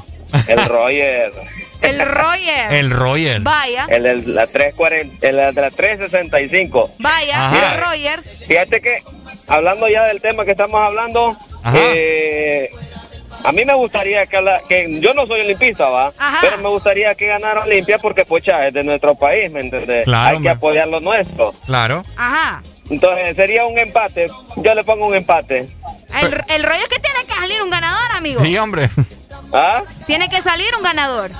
El 0.47 0.65
Roger. 0.65 1.31
El 1.81 1.99
Roger. 2.05 2.73
El 2.73 2.89
Roger. 2.91 3.41
Vaya. 3.41 3.85
El 3.89 4.03
de 4.03 4.15
la 4.33 4.47
340, 4.47 5.27
el 5.27 5.35
de 5.55 5.61
la 5.61 5.69
365. 5.71 6.91
Vaya, 6.99 7.49
Mira, 7.49 7.73
el 7.75 7.81
Roger. 7.81 8.19
Fíjate 8.47 8.81
que, 8.81 8.97
hablando 9.47 9.87
ya 9.87 10.03
del 10.05 10.21
tema 10.21 10.45
que 10.45 10.51
estamos 10.51 10.81
hablando, 10.81 11.35
Ajá. 11.63 11.77
eh, 11.93 12.71
a 13.43 13.51
mí 13.51 13.63
me 13.65 13.73
gustaría 13.75 14.25
que, 14.25 14.41
la- 14.41 14.61
que 14.67 14.99
yo 14.99 15.13
no 15.13 15.25
soy 15.27 15.41
olimpista, 15.41 15.85
va, 15.89 16.11
pero 16.41 16.57
me 16.57 16.69
gustaría 16.69 17.13
que 17.15 17.27
ganara 17.27 17.61
Olimpia 17.63 17.97
porque, 17.99 18.25
pucha, 18.25 18.67
es 18.67 18.73
de 18.73 18.83
nuestro 18.83 19.15
país, 19.15 19.51
¿me 19.53 19.61
entiendes? 19.61 20.05
Claro, 20.05 20.37
Hay 20.37 20.41
que 20.43 20.49
apoyar 20.49 20.87
lo 20.87 20.99
nuestro. 20.99 21.53
Claro. 21.65 22.03
Ajá. 22.17 22.61
Entonces 22.89 23.35
sería 23.35 23.65
un 23.65 23.77
empate. 23.77 24.29
Yo 24.57 24.73
le 24.73 24.83
pongo 24.83 25.05
un 25.07 25.15
empate. 25.15 25.67
El, 26.21 26.41
el 26.49 26.63
rollo 26.63 26.79
es 26.81 26.87
que 26.87 26.99
tiene 26.99 27.25
que 27.27 27.33
salir 27.33 27.61
un 27.61 27.69
ganador, 27.69 28.11
amigo. 28.15 28.41
Sí, 28.41 28.57
hombre. 28.57 28.89
¿Ah? 29.53 29.83
Tiene 30.05 30.29
que 30.29 30.41
salir 30.41 30.67
un 30.75 30.83
ganador. 30.83 31.31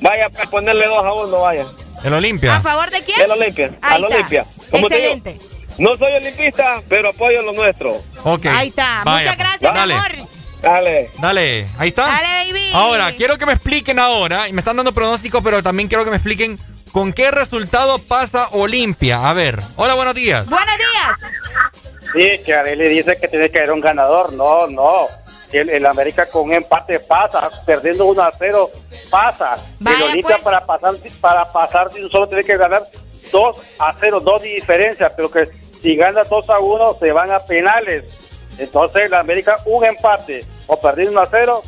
Vaya, 0.00 0.28
para 0.28 0.48
ponerle 0.50 0.86
dos 0.86 1.04
a 1.04 1.12
uno, 1.12 1.40
vaya. 1.40 1.64
El 2.04 2.12
Olimpia. 2.14 2.56
¿A 2.56 2.60
favor 2.60 2.90
de 2.90 3.02
quién? 3.02 3.20
El 3.20 3.30
Olimpia. 3.32 3.72
Ahí 3.82 3.96
Al 3.96 4.04
está. 4.04 4.14
Olimpia. 4.16 4.44
Como 4.70 4.88
te 4.88 4.96
digo, 4.96 5.12
Excelente. 5.14 5.46
no 5.78 5.96
soy 5.96 6.12
olimpista, 6.12 6.82
pero 6.88 7.08
apoyo 7.08 7.42
lo 7.42 7.52
nuestro. 7.52 7.96
Ok. 8.24 8.46
Ahí 8.46 8.68
está. 8.68 9.02
Vaya, 9.04 9.18
Muchas 9.30 9.36
pues. 9.36 9.60
gracias, 9.60 9.72
mi 9.86 9.92
amor. 9.92 10.12
Dale. 10.62 11.10
Dale, 11.20 11.66
ahí 11.78 11.88
está. 11.88 12.06
Dale, 12.06 12.52
baby. 12.52 12.70
Ahora, 12.74 13.12
quiero 13.12 13.38
que 13.38 13.46
me 13.46 13.52
expliquen 13.52 13.98
ahora, 13.98 14.48
y 14.48 14.52
me 14.52 14.60
están 14.60 14.76
dando 14.76 14.92
pronóstico, 14.92 15.40
pero 15.42 15.62
también 15.62 15.88
quiero 15.88 16.04
que 16.04 16.10
me 16.10 16.16
expliquen 16.16 16.58
con 16.92 17.12
qué 17.12 17.30
resultado 17.30 17.98
pasa 18.00 18.48
Olimpia. 18.52 19.28
A 19.28 19.32
ver, 19.34 19.60
hola, 19.76 19.94
buenos 19.94 20.14
días. 20.14 20.48
Buenos 20.48 20.76
días. 20.76 21.32
Sí, 22.12 22.42
que 22.44 22.54
Areli 22.54 22.88
dice 22.88 23.16
que 23.20 23.28
tiene 23.28 23.50
que 23.50 23.58
haber 23.58 23.72
un 23.72 23.80
ganador. 23.80 24.32
No, 24.32 24.66
no. 24.68 25.06
El, 25.52 25.70
el 25.70 25.86
América 25.86 26.28
con 26.28 26.42
un 26.42 26.52
empate 26.52 27.00
pasa, 27.00 27.48
perdiendo 27.64 28.06
1 28.06 28.22
a 28.22 28.32
0 28.32 28.70
pasa. 29.10 29.56
el 29.80 30.02
Olimpia 30.02 30.38
para 30.38 30.64
pasar 30.64 30.94
para 31.20 31.50
pasar 31.50 31.90
solo 32.10 32.28
tiene 32.28 32.44
que 32.44 32.56
ganar 32.56 32.82
2 33.32 33.58
a 33.78 33.94
0, 33.98 34.20
2 34.20 34.42
de 34.42 34.48
diferencia, 34.48 35.14
pero 35.14 35.30
que 35.30 35.48
si 35.80 35.96
gana 35.96 36.24
2 36.24 36.50
a 36.50 36.58
1 36.58 36.94
se 36.94 37.12
van 37.12 37.30
a 37.30 37.38
penales. 37.38 38.14
Entonces 38.58 39.06
el 39.06 39.14
América 39.14 39.56
un 39.66 39.84
empate 39.84 40.44
o 40.66 40.78
perdiendo 40.80 41.12
1 41.12 41.20
a 41.20 41.26
0. 41.30 41.62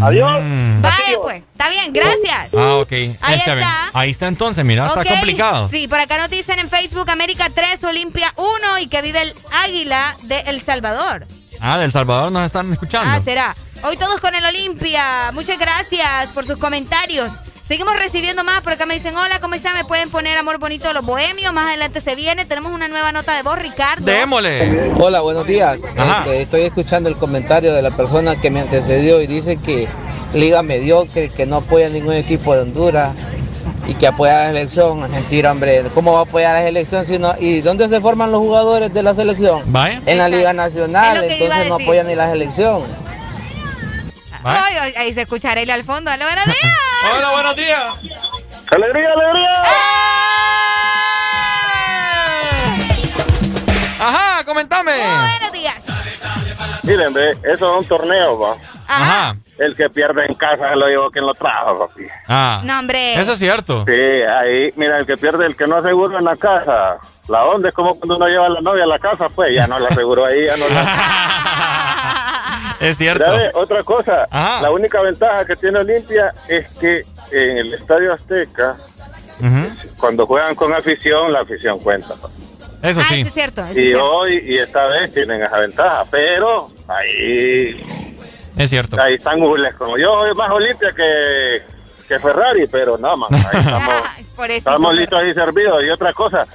Adiós. 0.00 0.42
Vaya, 0.80 1.18
pues. 1.22 1.42
Está 1.52 1.68
bien, 1.68 1.92
gracias. 1.92 2.54
Ah, 2.56 2.76
ok. 2.76 2.92
Ahí 2.92 3.38
Está 3.38 3.54
bien. 3.54 3.68
Ahí 3.94 4.10
está 4.10 4.26
entonces, 4.28 4.64
mira, 4.64 4.86
está 4.86 5.04
complicado. 5.04 5.68
Sí, 5.68 5.88
por 5.88 5.98
acá 5.98 6.18
nos 6.18 6.30
dicen 6.30 6.58
en 6.58 6.68
Facebook 6.68 7.10
América 7.10 7.48
3, 7.52 7.82
Olimpia 7.84 8.32
1 8.36 8.78
y 8.80 8.88
que 8.88 9.02
vive 9.02 9.22
el 9.22 9.34
Águila 9.52 10.16
de 10.24 10.40
El 10.40 10.60
Salvador. 10.62 11.26
Ah, 11.60 11.78
del 11.78 11.90
Salvador 11.90 12.30
nos 12.30 12.46
están 12.46 12.72
escuchando. 12.72 13.10
Ah, 13.12 13.20
será. 13.24 13.56
Hoy 13.82 13.96
todos 13.96 14.20
con 14.20 14.34
el 14.34 14.44
Olimpia. 14.44 15.30
Muchas 15.32 15.58
gracias 15.58 16.30
por 16.30 16.44
sus 16.46 16.58
comentarios. 16.58 17.32
Seguimos 17.68 17.98
recibiendo 17.98 18.44
más. 18.44 18.62
Por 18.62 18.72
acá 18.72 18.86
me 18.86 18.94
dicen, 18.94 19.14
hola, 19.14 19.40
¿cómo 19.42 19.54
están? 19.54 19.76
¿Me 19.76 19.84
pueden 19.84 20.08
poner 20.08 20.38
Amor 20.38 20.56
Bonito 20.58 20.88
de 20.88 20.94
los 20.94 21.04
Bohemios? 21.04 21.52
Más 21.52 21.66
adelante 21.66 22.00
se 22.00 22.14
viene. 22.14 22.46
Tenemos 22.46 22.72
una 22.72 22.88
nueva 22.88 23.12
nota 23.12 23.36
de 23.36 23.42
voz, 23.42 23.58
Ricardo. 23.58 24.06
Démosle. 24.06 24.90
Hola, 24.98 25.20
buenos 25.20 25.46
días. 25.46 25.84
Ajá. 25.94 26.20
Este, 26.20 26.40
estoy 26.40 26.60
escuchando 26.62 27.10
el 27.10 27.16
comentario 27.16 27.74
de 27.74 27.82
la 27.82 27.90
persona 27.90 28.40
que 28.40 28.48
me 28.48 28.60
antecedió 28.60 29.20
y 29.20 29.26
dice 29.26 29.58
que 29.58 29.86
liga 30.32 30.62
mediocre, 30.62 31.28
que 31.28 31.44
no 31.44 31.56
apoya 31.56 31.90
ningún 31.90 32.14
equipo 32.14 32.54
de 32.54 32.62
Honduras 32.62 33.10
y 33.86 33.92
que 33.92 34.06
apoya 34.06 34.40
a 34.40 34.44
la 34.44 34.48
selección. 34.48 35.00
Mentira, 35.10 35.52
hombre. 35.52 35.82
¿Cómo 35.92 36.14
va 36.14 36.20
a 36.20 36.22
apoyar 36.22 36.56
a 36.56 36.60
la 36.60 36.66
selección 36.68 37.04
si 37.04 37.18
no? 37.18 37.34
¿Y 37.38 37.60
dónde 37.60 37.86
se 37.90 38.00
forman 38.00 38.30
los 38.30 38.40
jugadores 38.40 38.94
de 38.94 39.02
la 39.02 39.12
selección? 39.12 39.60
Vaya. 39.66 40.00
En 40.06 40.16
la 40.16 40.30
Liga 40.30 40.54
Nacional, 40.54 41.22
entonces 41.22 41.68
no 41.68 41.74
apoya 41.74 42.02
ni 42.02 42.14
la 42.14 42.30
selección. 42.30 42.84
Ay, 44.48 44.74
ay, 44.80 44.94
ahí 44.96 45.14
se 45.14 45.22
escucha 45.22 45.50
Arely 45.52 45.70
al 45.70 45.84
fondo. 45.84 46.10
Hola, 46.10 46.24
buenos 46.24 46.46
días. 46.46 46.78
Hola, 47.16 47.30
buenos 47.30 47.56
días. 47.56 47.96
¡Alegría, 48.70 49.12
alegría! 49.12 49.62
Ajá, 54.00 54.44
comentame. 54.44 54.92
Buenos 54.92 55.52
días. 55.52 55.76
Miren, 56.84 57.12
ve, 57.12 57.30
eso 57.44 57.74
es 57.74 57.82
un 57.82 57.84
torneo, 57.86 58.38
va. 58.38 58.56
Ajá. 58.86 59.36
El 59.58 59.76
que 59.76 59.90
pierde 59.90 60.24
en 60.24 60.34
casa 60.34 60.74
lo 60.74 60.86
llevó 60.86 61.10
quien 61.10 61.26
lo 61.26 61.34
trajo, 61.34 61.86
papi. 61.86 62.06
Ah. 62.26 62.62
No, 62.64 62.78
hombre. 62.78 63.20
Eso 63.20 63.32
es 63.32 63.38
cierto. 63.38 63.84
Sí, 63.86 63.92
ahí, 63.92 64.72
mira, 64.76 64.98
el 64.98 65.06
que 65.06 65.16
pierde, 65.16 65.44
el 65.46 65.56
que 65.56 65.66
no 65.66 65.76
asegura 65.76 66.18
en 66.18 66.24
la 66.24 66.36
casa. 66.36 66.98
La 67.28 67.44
onda 67.44 67.68
es 67.68 67.74
como 67.74 67.98
cuando 67.98 68.16
uno 68.16 68.28
lleva 68.28 68.46
a 68.46 68.50
la 68.50 68.60
novia 68.60 68.84
a 68.84 68.86
la 68.86 68.98
casa, 68.98 69.28
pues 69.28 69.52
ya 69.52 69.66
no 69.66 69.78
la 69.78 69.88
aseguró 69.88 70.24
ahí, 70.24 70.46
ya 70.46 70.56
no 70.56 70.68
la... 70.68 72.34
Es 72.80 72.96
cierto. 72.98 73.24
Otra 73.54 73.82
cosa, 73.82 74.26
Ajá. 74.30 74.62
la 74.62 74.70
única 74.70 75.00
ventaja 75.00 75.44
que 75.44 75.56
tiene 75.56 75.80
Olimpia 75.80 76.32
es 76.48 76.68
que 76.74 77.04
en 77.32 77.58
el 77.58 77.74
Estadio 77.74 78.12
Azteca, 78.12 78.76
Ujú. 79.40 79.94
cuando 79.98 80.26
juegan 80.26 80.54
con 80.54 80.72
afición, 80.72 81.32
la 81.32 81.40
afición 81.40 81.78
cuenta. 81.80 82.14
Eso 82.82 83.00
Ah, 83.00 83.06
sí. 83.08 83.20
eso 83.20 83.28
es 83.28 83.34
cierto. 83.34 83.60
eso 83.62 83.70
es 83.72 83.78
Y 83.78 83.84
cierto. 83.86 84.04
hoy 84.04 84.44
y 84.46 84.58
esta 84.58 84.86
vez 84.86 85.10
tienen 85.12 85.42
esa 85.42 85.58
ventaja, 85.58 86.04
pero 86.10 86.68
ahí, 86.86 87.76
Es 88.56 88.70
cierto. 88.70 89.00
ahí 89.00 89.14
están 89.14 89.40
gules. 89.40 89.74
Como 89.74 89.98
yo 89.98 90.22
soy 90.24 90.34
más 90.34 90.50
Olimpia 90.50 90.92
que, 90.92 91.62
que 92.06 92.20
Ferrari, 92.20 92.68
pero 92.68 92.96
nada 92.96 93.16
más. 93.16 93.30
Ahí 93.32 93.40
estamos, 93.60 93.94
Por 94.36 94.46
eso. 94.50 94.58
estamos 94.58 94.94
listos 94.94 95.18
ahí 95.20 95.34
servidos. 95.34 95.82
Y 95.82 95.90
otra 95.90 96.12
cosa, 96.12 96.46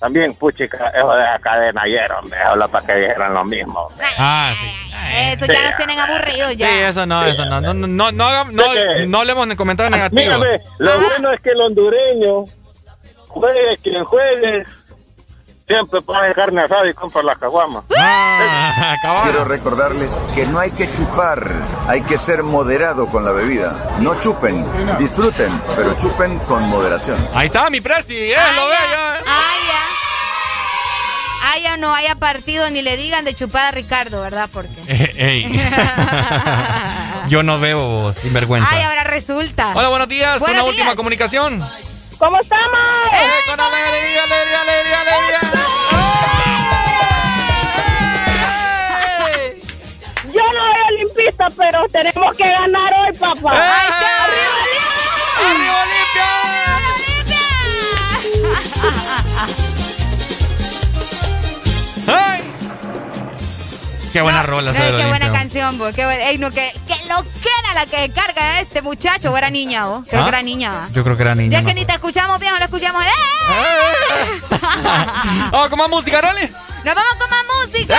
también, 0.00 0.34
puchica, 0.34 0.88
eso 0.88 1.12
de 1.12 1.20
la 1.20 1.38
cadena 1.38 1.82
ayer, 1.84 2.10
hombre, 2.12 2.38
habla 2.40 2.66
para 2.68 2.86
que 2.86 2.94
dijeran 2.94 3.34
lo 3.34 3.44
mismo. 3.44 3.86
Ah, 4.18 4.50
sí. 4.58 4.90
Eso 5.32 5.46
ya 5.46 5.62
los 5.62 5.76
tienen 5.76 5.98
aburridos 5.98 6.56
ya. 6.56 6.68
Sí, 6.68 6.78
eso 6.78 7.06
no, 7.06 7.24
eso 7.24 7.44
no. 7.44 7.60
No, 7.60 7.74
no, 7.74 7.86
no, 7.86 8.10
no, 8.12 8.44
no, 8.46 8.64
no 9.06 9.18
hablemos 9.18 9.48
de 9.48 9.56
comentarios 9.56 9.90
negativos. 9.96 10.38
Mírame, 10.40 10.60
lo 10.78 11.00
bueno 11.00 11.32
es 11.32 11.40
que 11.42 11.50
el 11.50 11.60
hondureño, 11.60 12.44
juegue 13.28 13.76
quien 13.82 14.04
juegue, 14.04 14.64
siempre 15.66 16.00
pone 16.00 16.34
carne 16.34 16.62
asada 16.62 16.88
y 16.88 16.94
compra 16.94 17.22
las 17.22 17.38
caguamas. 17.38 17.84
Ah, 17.96 18.96
Quiero 19.24 19.44
recordarles 19.44 20.12
que 20.34 20.46
no 20.46 20.58
hay 20.58 20.70
que 20.72 20.92
chupar, 20.92 21.46
hay 21.86 22.02
que 22.02 22.18
ser 22.18 22.42
moderado 22.42 23.06
con 23.06 23.24
la 23.24 23.32
bebida. 23.32 23.74
No 24.00 24.20
chupen, 24.20 24.66
disfruten, 24.98 25.50
pero 25.76 25.94
chupen 26.00 26.38
con 26.40 26.64
moderación. 26.64 27.18
Ahí 27.34 27.46
está 27.46 27.68
mi 27.70 27.80
presi, 27.80 28.16
eh, 28.16 28.36
lo 28.56 28.66
ve 28.66 28.74
ya. 28.90 29.14
Haya, 29.14 29.69
haya 31.50 31.74
o 31.74 31.76
no 31.76 31.94
haya 31.94 32.14
partido 32.14 32.68
ni 32.70 32.82
le 32.82 32.96
digan 32.96 33.24
de 33.24 33.34
chupada 33.34 33.68
a 33.68 33.70
Ricardo, 33.72 34.20
¿verdad? 34.22 34.48
Porque. 34.52 34.80
Eh, 34.88 35.14
ey. 35.18 35.70
Yo 37.28 37.42
no 37.42 37.58
veo 37.58 38.12
sinvergüenza. 38.12 38.68
Ay, 38.70 38.82
ahora 38.82 39.04
resulta. 39.04 39.72
Hola, 39.74 39.88
buenos 39.88 40.08
días. 40.08 40.38
Buenos 40.40 40.56
Una 40.62 40.64
última 40.64 40.84
días. 40.86 40.96
comunicación. 40.96 41.60
¿Cómo 42.18 42.38
estamos? 42.38 42.78
con 43.46 43.60
alegría, 43.60 44.22
alegría, 44.24 44.60
alegría, 44.60 45.00
alegría. 45.00 45.40
Yo 50.32 50.42
no 50.52 50.60
soy 50.72 50.94
olimpista, 50.94 51.48
pero 51.56 51.88
tenemos 51.88 52.36
que 52.36 52.48
ganar 52.48 52.92
hoy, 53.00 53.16
papá. 53.16 53.50
¡Arriba 53.52 54.19
¡Ay! 62.06 62.42
Qué 64.12 64.20
buena 64.22 64.42
rola 64.42 64.72
esa 64.72 64.82
Ay, 64.82 64.92
de 64.92 64.98
qué 64.98 65.06
buena 65.06 65.32
canción, 65.32 65.78
vos. 65.78 65.94
Qué 65.94 66.04
buena. 66.04 66.24
Ey, 66.24 66.38
no, 66.38 66.50
qué, 66.50 66.72
qué 66.88 66.94
loquera 67.08 67.74
la 67.74 67.86
que 67.86 68.10
carga 68.10 68.60
este 68.60 68.82
muchacho. 68.82 69.30
¿O 69.32 69.36
era 69.36 69.50
niña, 69.50 69.86
vos? 69.86 70.04
Creo 70.08 70.22
¿Ah? 70.22 70.24
que 70.24 70.28
era 70.30 70.42
niña, 70.42 70.70
¿va? 70.72 70.88
Yo 70.92 71.04
creo 71.04 71.16
que 71.16 71.22
era 71.22 71.34
niño. 71.34 71.52
Ya 71.52 71.58
es 71.58 71.62
¿no? 71.62 71.68
que 71.68 71.74
ni 71.74 71.84
te 71.84 71.92
escuchamos 71.92 72.40
bien, 72.40 72.52
o 72.52 72.58
la 72.58 72.64
escuchamos. 72.64 73.04
¡Eh! 73.04 73.08
Vamos 75.52 75.68
con 75.68 75.78
más 75.78 75.88
música, 75.88 76.20
dale. 76.20 76.50
¡Nos 76.84 76.94
vamos 76.94 77.14
con 77.18 77.30
más 77.30 77.44
música! 77.66 77.98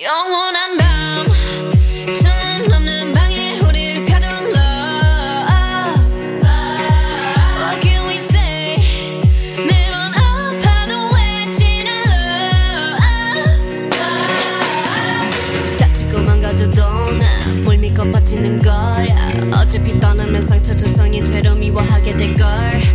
영원 0.00 0.49
세상이 21.10 21.24
채로 21.24 21.54
미워하게 21.56 22.16
될걸. 22.16 22.46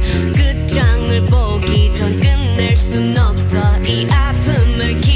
그 0.10 0.32
끝장을 0.32 1.26
보기 1.28 1.92
전 1.92 2.18
끝낼 2.20 2.76
순 2.76 3.18
없어. 3.18 3.58
이 3.86 4.08
아픔을 4.10 5.02
기 5.02 5.15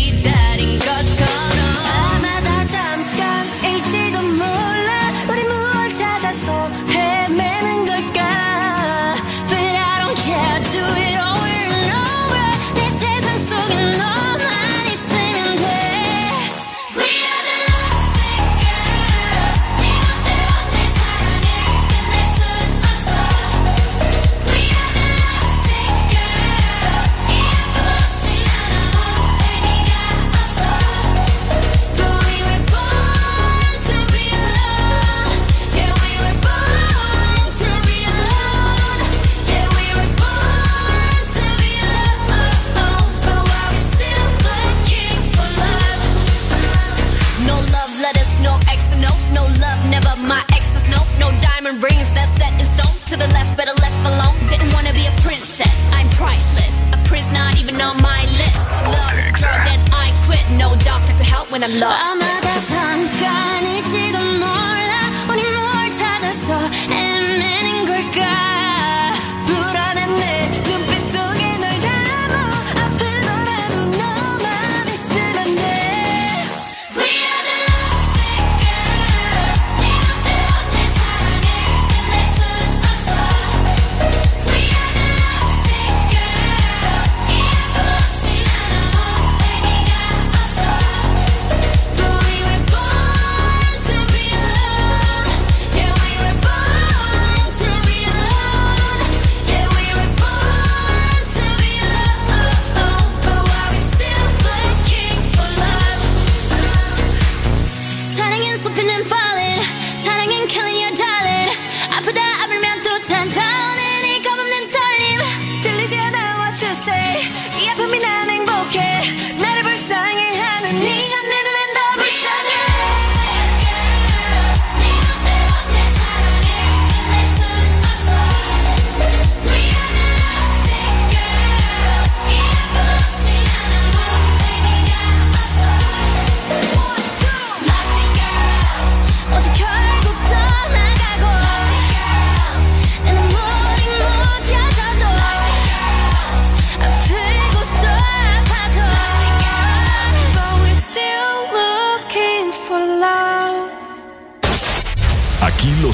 when 61.50 61.64
I'm 61.64 61.80
lost. 61.80 62.49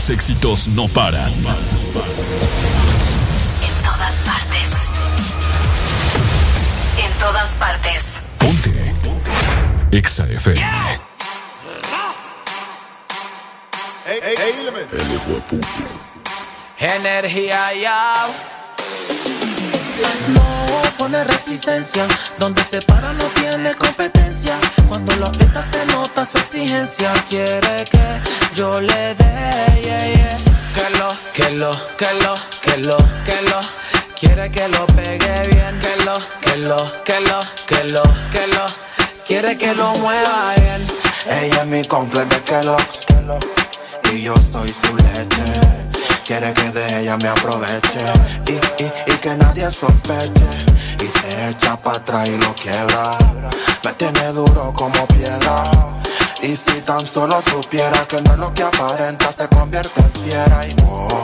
Los 0.06 0.09
éxitos 0.11 0.67
no 0.67 0.88
paran. 0.88 1.34
En 1.34 1.43
todas 3.84 4.14
partes. 4.24 4.69
En 7.03 7.11
todas 7.19 7.56
partes. 7.56 8.03
Ponte. 8.38 8.93
Ponte. 9.03 9.32
Exa 9.92 10.27
FM. 10.27 10.61
Energía 16.77 17.74
ya. 17.74 18.27
Pone 20.98 21.24
resistencia, 21.24 22.06
donde 22.40 22.64
se 22.64 22.82
para 22.82 23.14
no 23.14 23.25
tiene 23.40 23.75
competencia. 23.75 24.56
Cuando 24.88 25.15
lo 25.17 25.27
aprieta 25.27 25.61
se 25.61 25.85
nota 25.88 26.25
su 26.25 26.38
exigencia. 26.38 27.11
Quiere 27.30 27.85
que 27.85 28.22
yo 28.53 28.80
le 28.80 29.15
dé, 29.15 29.82
yeah, 29.83 30.38
Que 30.74 30.98
lo, 30.98 31.09
que 31.33 31.51
lo, 31.51 31.72
que 31.98 32.07
lo, 32.24 32.35
que 32.61 32.77
lo, 32.77 32.98
que 33.25 33.41
lo. 33.49 33.59
Quiere 34.19 34.49
que 34.51 34.67
lo 34.69 34.88
pegue 34.88 35.48
bien. 35.49 35.80
Que 35.80 36.06
lo, 36.06 36.17
que 36.41 36.57
lo, 36.57 37.03
que 37.03 37.19
lo, 37.22 37.40
que 37.67 37.83
lo, 37.85 38.03
que 38.32 38.48
lo. 38.48 38.65
Quiere 39.25 39.57
que 39.57 39.74
lo 39.75 39.93
mueva 39.95 40.53
bien. 40.56 40.88
Ella 41.27 41.61
es 41.61 41.65
mi 41.67 41.83
completo 41.85 42.35
que 42.45 42.64
lo, 42.64 42.77
y 44.14 44.22
yo 44.22 44.35
soy 44.51 44.72
su 44.72 44.95
leche 44.95 45.85
Quiere 46.25 46.53
que 46.53 46.72
de 46.72 47.01
ella 47.01 47.17
me 47.17 47.27
aproveche 47.27 47.99
y, 48.48 48.83
y, 48.83 49.14
y 49.14 49.17
que 49.17 49.35
nadie 49.38 49.69
sospeche. 49.69 50.65
Y 51.00 51.06
se 51.06 51.50
echa 51.50 51.78
para 51.78 51.98
atrás 51.98 52.28
y 52.28 52.38
lo 52.38 52.54
quiebra. 52.54 53.18
Me 54.14 54.28
duro 54.34 54.72
como 54.74 55.08
piedra. 55.08 55.72
Y 56.44 56.56
si 56.56 56.82
tan 56.82 57.06
solo 57.08 57.42
supiera 57.42 58.06
que 58.08 58.22
no 58.22 58.34
es 58.34 58.40
lo 58.40 58.54
que 58.54 58.62
aparenta, 58.62 59.34
se 59.34 59.48
convierte 59.48 60.00
en 60.00 60.12
fiera. 60.12 60.68
Y 60.68 60.76
oh, 60.86 61.24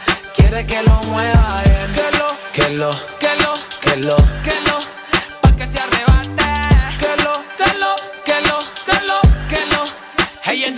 Quiere 0.51 0.65
que 0.65 0.83
lo 0.83 0.95
mueva 1.03 1.61
bien. 1.63 1.93
Que 1.93 2.17
lo, 2.17 2.27
que 2.51 2.69
lo, 2.75 2.91
que 3.21 3.35
lo, 3.41 3.53
que 3.79 3.95
lo, 3.95 4.17
que 4.43 4.53
lo. 4.67 4.79
Pa' 5.41 5.55
que 5.55 5.65
se 5.65 5.79
arrebate. 5.79 6.43
Que 6.99 7.23
lo, 7.23 7.33
que 7.55 7.71
lo, 7.79 7.95
que 8.25 8.41
lo, 8.41 8.59
que 8.85 8.97
lo, 9.07 9.21
que 9.47 9.65
lo. 9.71 10.00
Hey, 10.43 10.63
en 10.65 10.75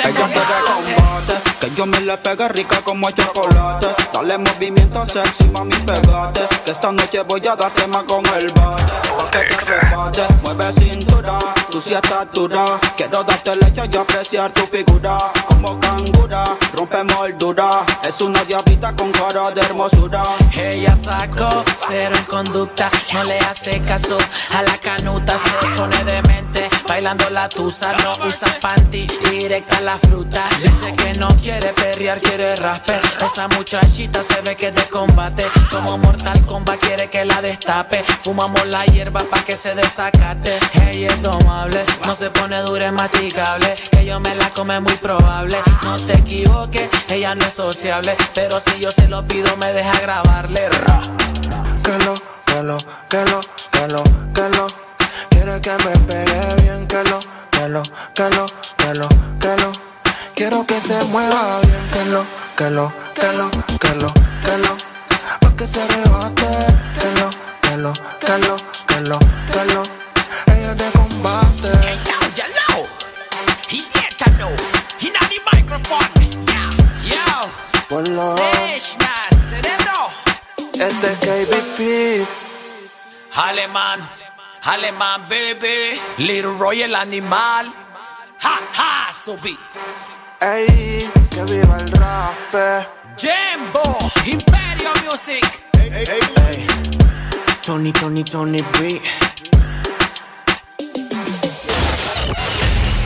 que 1.63 1.71
yo 1.75 1.85
me 1.85 2.01
le 2.01 2.17
pegue 2.17 2.49
rica 2.49 2.81
como 2.81 3.07
el 3.07 3.15
chocolate. 3.15 3.87
Dale 4.11 4.37
movimiento 4.37 5.05
sexy, 5.05 5.45
mami, 5.45 5.73
pegate. 5.77 6.41
Que 6.65 6.71
esta 6.71 6.91
noche 6.91 7.21
voy 7.21 7.47
a 7.47 7.55
darte 7.55 7.87
más 7.87 8.03
con 8.03 8.25
el 8.35 8.51
bate. 8.51 8.83
Pa' 9.17 9.29
que 9.31 9.39
te 9.45 9.79
rebate, 9.79 10.27
mueve 10.41 10.73
cintura. 10.73 11.39
Tú 11.71 11.79
sí 11.79 11.93
estás 11.93 12.27
dura. 12.33 12.65
Quiero 12.97 13.23
darte 13.23 13.55
leche 13.55 13.83
y 13.89 13.95
apreciar 13.95 14.51
tu 14.51 14.67
figura. 14.67 15.17
Como 15.47 15.79
cangura, 15.79 16.57
rompe 16.73 17.01
moldura. 17.05 17.85
Es 18.03 18.19
una 18.19 18.43
diablita 18.43 18.93
con 18.93 19.09
cara 19.13 19.51
de 19.51 19.61
hermosura. 19.61 20.23
Ella 20.57 20.93
sacó 20.93 21.63
cero 21.87 22.15
en 22.17 22.25
conducta. 22.25 22.89
No 23.13 23.23
le 23.23 23.39
hace 23.39 23.79
caso 23.81 24.17
a 24.53 24.61
la 24.63 24.77
canuta. 24.79 25.37
Se 25.37 25.49
pone 25.77 26.03
demente, 26.03 26.69
bailando 26.87 27.29
la 27.29 27.49
tusa. 27.49 27.93
No 28.03 28.13
usa 28.25 28.47
panty, 28.61 29.07
directa 29.29 29.81
la 29.81 29.97
fruta. 29.97 30.47
Dice 30.61 30.93
que 30.93 31.13
no 31.15 31.27
quiere 31.37 31.73
perrear, 31.73 32.19
quiere 32.19 32.55
rasper. 32.55 33.01
Esa 33.21 33.47
muchachita 33.49 34.21
se 34.23 34.41
ve 34.41 34.55
que 34.55 34.67
es 34.67 34.75
de 34.75 34.83
combate. 34.83 35.45
Como 35.71 35.97
Mortal 35.97 36.41
Kombat 36.45 36.79
quiere 36.79 37.09
que 37.09 37.25
la 37.25 37.41
destape. 37.41 38.03
Fumamos 38.23 38.65
la 38.67 38.85
hierba 38.85 39.21
pa' 39.23 39.43
que 39.43 39.55
se 39.55 39.75
desacate. 39.75 40.59
Ella 40.89 41.07
es 41.07 41.21
tomable, 41.21 41.85
no 42.05 42.15
se 42.15 42.29
pone 42.29 42.61
dura, 42.61 42.87
es 42.87 42.93
masticable. 42.93 43.75
Que 43.91 44.05
yo 44.05 44.19
me 44.19 44.35
la 44.35 44.49
come 44.49 44.79
muy 44.79 44.95
probable. 44.95 45.57
No 45.83 45.97
te 45.97 46.13
equivoques, 46.17 46.89
ella 47.09 47.35
no 47.35 47.45
es 47.45 47.53
sociable. 47.53 48.15
Pero 48.33 48.59
si 48.59 48.79
yo 48.79 48.91
se 48.91 49.07
lo 49.07 49.25
pido, 49.27 49.55
me 49.57 49.71
deja 49.73 49.99
grabarle. 49.99 50.69
Que 51.83 51.97
lo, 52.05 52.15
que 52.47 52.63
lo, 52.63 52.77
que 53.09 54.49
lo. 54.49 54.82
Quiere 55.43 55.59
que 55.59 55.71
me 55.71 55.97
pegue 56.07 56.55
bien, 56.61 56.87
que 56.87 57.03
lo, 57.03 57.19
que 57.51 57.67
lo, 57.67 57.83
que 58.15 58.29
lo, 58.29 58.45
que 58.77 58.93
lo, 58.93 59.09
que 59.41 59.57
lo. 59.61 59.71
Quiero 60.35 60.65
que 60.65 60.79
se 60.79 61.03
mueva 61.03 61.59
bien, 61.59 61.89
que 61.91 62.05
lo, 62.05 62.25
que 62.55 62.69
lo, 62.69 62.93
que 63.13 63.27
lo, 63.33 63.51
que 63.51 63.93
lo, 63.95 64.13
que 64.13 64.57
lo, 64.57 64.77
pa' 65.41 65.53
que 65.57 65.67
se 65.67 65.81
arrebate, 65.81 66.47
que 66.95 67.19
lo, 67.19 67.29
que 67.61 67.75
lo, 67.75 67.93
que 68.21 68.37
lo, 68.37 68.55
que 68.87 69.01
lo, 69.01 69.19
que 69.51 69.73
lo, 69.73 69.83
ella 70.55 70.75
te 70.77 70.89
combate. 70.97 71.71
Hey, 71.83 71.99
yo, 72.07 72.15
yellow, 72.37 72.87
idiota 73.69 74.27
no, 74.39 74.47
he 75.01 75.11
not 75.11 75.27
the 75.27 75.39
microphone, 75.51 76.07
yo, 76.47 76.63
yo, 77.03 77.49
Ponlo. 77.89 78.37
cerebro, 79.49 80.09
este 80.71 81.07
es 81.11 81.17
KBP. 81.19 82.27
Alemán, 83.35 83.99
alemán, 84.63 85.27
baby, 85.29 85.99
Little 86.17 86.57
Roy 86.57 86.81
el 86.81 86.95
animal, 86.95 87.73
ha, 88.41 88.59
ha, 88.77 89.13
subí. 89.13 89.57
Ey, 90.39 91.09
que 91.29 91.43
viva 91.43 91.77
el 91.79 91.91
rap. 91.91 92.87
Jambo, 93.17 94.11
Imperio 94.25 94.91
Music. 95.05 95.63
Ey, 95.79 95.89
ey, 95.93 96.05
ey. 96.07 96.67
Tony, 97.65 97.91
Tony, 97.91 98.23
Tony 98.23 98.61
B. 98.79 99.01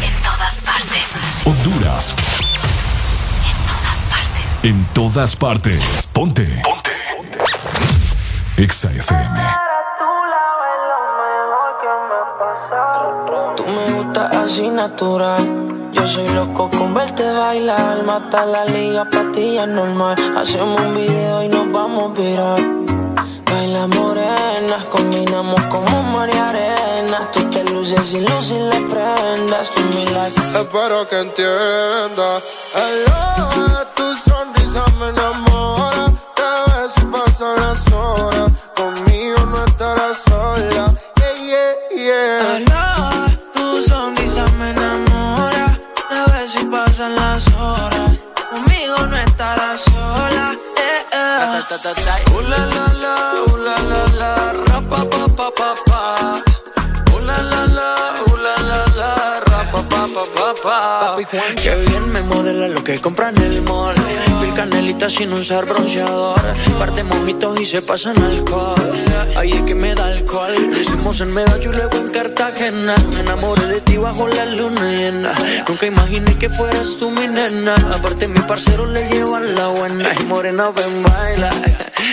En 0.02 0.24
todas 0.24 0.56
partes. 0.66 1.08
Honduras. 1.46 2.14
más. 3.84 4.64
En 4.64 4.86
todas 4.94 5.36
partes. 5.36 6.08
Ponte. 6.14 6.62
Ponte. 6.64 7.42
Exa 8.58 8.92
FM. 8.92 9.67
Así 14.48 14.70
natural. 14.70 15.44
Yo 15.92 16.08
soy 16.08 16.30
loco 16.30 16.70
con 16.70 16.94
verte 16.94 17.30
bailar. 17.30 18.04
Mata 18.04 18.46
la 18.46 18.64
liga, 18.64 19.04
patilla 19.10 19.66
normal. 19.66 20.16
Hacemos 20.38 20.80
un 20.80 20.96
video 20.96 21.44
y 21.44 21.50
nos 21.50 21.70
vamos 21.72 22.12
a 22.12 22.22
virar. 22.22 22.60
Baila 23.46 23.88
morenas, 23.88 24.84
combinamos 24.90 25.62
como 25.66 26.02
María 26.16 26.48
Arena. 26.50 27.20
Tú 27.34 27.42
te 27.50 27.62
luces 27.66 28.14
y 28.14 28.22
luces 28.22 28.62
le 28.72 28.80
prendas. 28.92 29.70
Tú 29.72 29.82
mi 29.94 30.06
like. 30.16 30.40
Espero 30.62 31.08
que 31.10 31.20
entiendas. 31.28 32.44
Hello, 32.74 33.86
tu 33.98 34.08
sonrisa 34.30 34.86
me 35.00 35.08
enamora. 35.10 36.06
Te 36.38 36.50
ves 36.68 36.94
y 37.02 37.06
pasan 37.06 37.56
las 37.64 37.92
horas. 37.92 38.52
Conmigo 38.78 38.97
eh. 51.70 52.32
Uh, 52.32 52.42
la, 52.42 52.58
la, 52.66 52.86
la, 52.94 53.16
la, 53.66 54.06
la, 54.20 54.52
la, 54.54 54.82
pa. 54.90 55.87
Pa, 60.18 60.54
pa, 60.54 60.54
pa, 60.62 61.16
pa, 61.16 61.32
pa. 61.32 61.62
Qué 61.62 61.76
bien 61.88 62.12
me 62.12 62.22
modela 62.24 62.68
lo 62.68 62.84
que 62.84 63.00
compra 63.00 63.30
en 63.30 63.38
el 63.38 63.62
mall. 63.62 63.96
Pil 64.40 64.54
canelita 64.54 65.10
sin 65.10 65.32
usar 65.34 65.66
bronceador. 65.66 66.42
Parte 66.80 67.04
mojitos 67.04 67.60
y 67.60 67.66
se 67.66 67.82
pasan 67.82 68.22
alcohol. 68.22 68.76
Ahí 69.36 69.52
es 69.54 69.64
que 69.64 69.76
me 69.76 69.94
da 69.94 70.06
alcohol. 70.06 70.54
Lo 70.72 70.80
hicimos 70.80 71.22
en 71.22 71.34
Medallo 71.34 71.72
y 71.72 71.76
luego 71.76 71.98
en 71.98 72.10
Cartagena. 72.12 72.96
Me 73.14 73.20
enamoré 73.20 73.66
de 73.68 73.82
ti 73.82 73.98
bajo 73.98 74.28
la 74.28 74.46
luna 74.46 74.92
llena. 74.92 75.34
Nunca 75.68 75.86
imaginé 75.86 76.38
que 76.38 76.50
fueras 76.50 76.98
tú 76.98 77.10
mi 77.12 77.28
nena. 77.28 77.76
Aparte, 77.94 78.28
mi 78.28 78.40
parcero 78.42 78.86
le 78.86 79.08
llevan 79.10 79.56
la 79.56 79.68
buena. 79.68 80.10
Y 80.20 80.24
morena, 80.26 80.70
ven, 80.70 81.04
baila. 81.04 81.52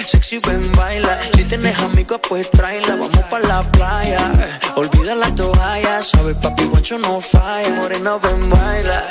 Sexy, 0.07 0.39
ven, 0.39 0.73
baila. 0.73 1.19
Si 1.35 1.45
tienes 1.45 1.79
amigos, 1.79 2.21
pues 2.29 2.51
tráela. 2.51 2.97
Vamos 2.97 3.25
pa' 3.31 3.41
la 3.41 3.63
playa. 3.63 4.33
Olvida 4.77 5.15
la 5.15 5.35
toalla. 5.35 6.03
Sabes, 6.03 6.37
papi, 6.37 6.65
guancho 6.65 6.99
no 6.99 7.21
falla. 7.21 7.71
Morena, 7.71 7.94
ven, 8.03 8.51
baila. 8.51 9.03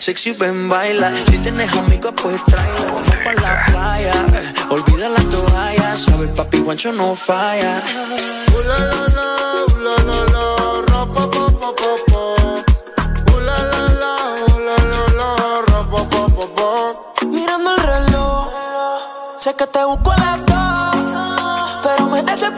Sexy, 0.00 0.32
ven, 0.32 0.68
baila. 0.68 1.12
Si 1.26 1.38
tienes 1.38 1.72
amigos, 1.72 2.12
pues 2.22 2.44
tráela. 2.44 2.92
Vamos 2.92 3.16
pa' 3.24 3.32
la 3.34 3.66
playa. 3.66 4.12
Olvida 4.70 5.08
la 5.08 5.22
toalla. 5.30 5.96
Sabes, 5.96 6.30
papi, 6.36 6.58
guancho 6.58 6.92
no 6.92 7.14
falla. 7.14 7.80
Uh, 8.52 8.60
la, 8.66 8.78
la, 8.78 9.02
la, 9.16 9.28
uh, 9.64 9.78
la, 9.84 9.94
la, 10.08 10.18
la, 10.34 10.44
ra, 10.88 11.06
pa, 11.14 11.30
pa, 11.30 11.46
pa, 11.60 11.70
pa, 11.80 11.90
pa. 12.08 12.22
Uh, 13.32 13.40
la, 13.46 13.58
la, 13.72 13.82
la, 14.02 14.14
uh, 14.46 14.58
la, 14.66 14.76
la, 14.92 15.02
la, 15.18 15.28
ra, 15.68 15.80
pa, 15.90 16.00
pa, 16.10 16.22
pa, 16.36 16.44
pa. 16.56 17.26
Mirando 17.26 17.74
el 17.76 17.82
reloj. 17.82 18.48
Sé 19.36 19.54
que 19.54 19.66
te 19.66 19.84
busco 19.84 20.12
a 20.12 20.16
las 20.16 20.38
dos. 20.46 21.12
Pero 21.82 22.06
me 22.06 22.22
desesperé. 22.22 22.57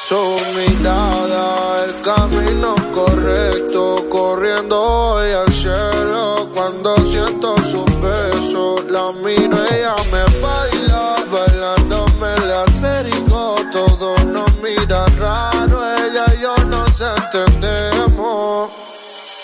Su 0.00 0.38
mirada, 0.54 1.84
el 1.84 2.00
camino 2.02 2.76
correcto, 2.94 4.06
corriendo 4.08 4.80
hoy 4.80 5.32
al 5.32 5.52
cielo. 5.52 6.48
Cuando 6.54 6.96
siento 7.04 7.60
su 7.60 7.84
beso, 8.00 8.76
la 8.88 9.10
miro, 9.12 9.56
ella 9.72 9.96
me 10.12 10.22
baila, 10.40 11.16
bailándome 11.30 12.34
el 12.36 12.52
acérico. 12.52 13.56
Todo 13.72 14.16
nos 14.24 14.50
mira 14.62 15.04
raro, 15.18 15.82
ella 15.98 16.24
y 16.32 16.42
yo 16.42 16.56
nos 16.66 17.00
entendemos. 17.00 18.70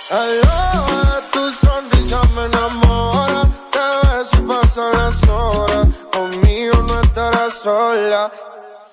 Aloha, 0.09 1.21
tu 1.33 1.51
sonrisa 1.67 2.23
me 2.37 2.45
enamora. 2.45 3.43
Te 3.73 4.07
ves 4.07 4.31
y 4.33 4.43
pasan 4.43 4.93
las 4.93 5.29
horas. 5.29 5.89
Conmigo 6.13 6.83
no 6.87 7.01
estarás 7.01 7.55
sola. 7.55 8.31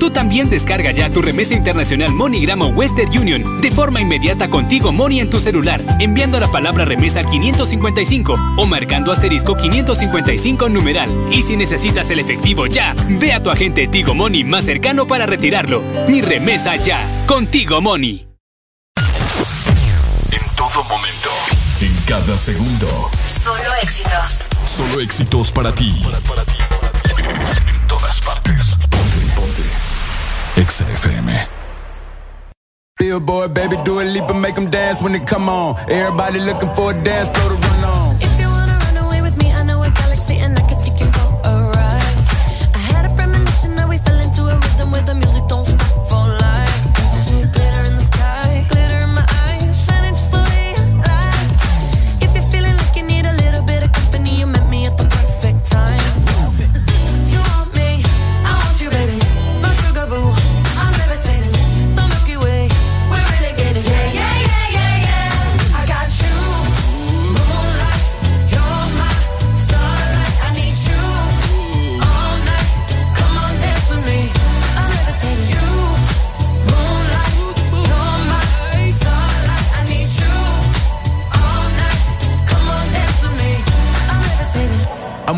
Tú 0.00 0.10
también 0.10 0.48
descarga 0.48 0.92
ya 0.92 1.10
tu 1.10 1.20
remesa 1.20 1.52
internacional 1.52 2.10
MoneyGram 2.12 2.62
o 2.62 2.68
Western 2.68 3.10
Union 3.18 3.60
de 3.60 3.70
forma 3.70 4.00
inmediata 4.00 4.48
contigo 4.48 4.92
Money 4.92 5.20
en 5.20 5.28
tu 5.28 5.42
celular, 5.42 5.78
enviando 6.00 6.40
la 6.40 6.50
palabra 6.50 6.86
remesa 6.86 7.20
al 7.20 7.26
555 7.26 8.34
o 8.56 8.66
marcando 8.66 9.12
asterisco 9.12 9.54
555 9.56 10.70
numeral. 10.70 11.10
Y 11.30 11.42
si 11.42 11.54
necesitas 11.54 12.08
el 12.10 12.18
efectivo 12.18 12.66
ya, 12.66 12.94
ve 13.20 13.34
a 13.34 13.42
tu 13.42 13.50
agente 13.50 13.88
Tigo 13.88 14.14
Money 14.14 14.42
más 14.42 14.64
cercano 14.64 15.06
para 15.06 15.26
retirarlo. 15.26 15.82
Mi 16.08 16.22
remesa 16.22 16.76
ya, 16.76 17.06
contigo 17.26 17.82
Money. 17.82 18.26
En 20.32 20.56
todo 20.56 20.82
momento, 20.84 21.30
en 21.82 21.94
cada 22.06 22.38
segundo. 22.38 23.10
Solo 23.44 23.74
éxitos. 23.82 24.48
Solo 24.64 25.00
éxitos 25.00 25.52
para 25.52 25.74
ti. 25.74 26.00
Para, 26.02 26.20
para 26.20 26.44
ti. 26.44 26.54
En 27.68 27.86
todas 27.86 28.18
partes. 28.22 28.79
XFM. 30.60 31.48
Billboard, 32.98 33.54
baby, 33.54 33.76
do 33.82 33.98
a 34.00 34.04
leap 34.04 34.28
and 34.28 34.42
make 34.42 34.54
them 34.54 34.68
dance 34.68 35.00
when 35.00 35.12
they 35.12 35.20
come 35.20 35.48
on. 35.48 35.74
Everybody 35.88 36.38
looking 36.40 36.68
for 36.74 36.90
a 36.90 37.02
dance, 37.02 37.28
throw 37.28 37.48
the 37.48 37.69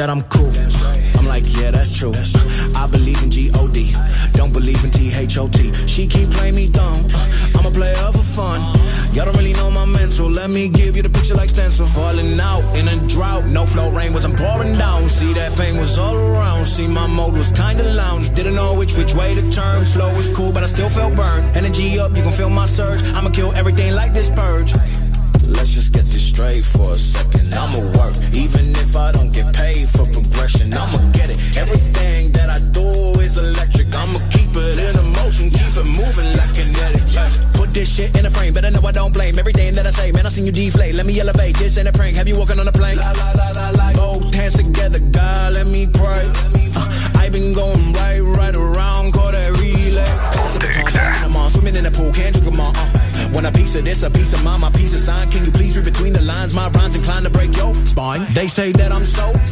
that 0.00 0.08
I'm 0.08 0.22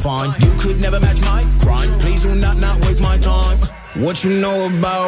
fine. 0.09 0.33
You 0.41 0.53
could 0.63 0.81
never 0.81 0.99
match 1.01 1.21
my 1.33 1.43
grind. 1.59 1.91
Please 2.01 2.23
do 2.23 2.35
not 2.35 2.57
not 2.65 2.77
waste 2.85 3.03
my 3.03 3.19
time. 3.19 3.59
What 4.05 4.25
you 4.25 4.31
know 4.45 4.59
about 4.73 5.08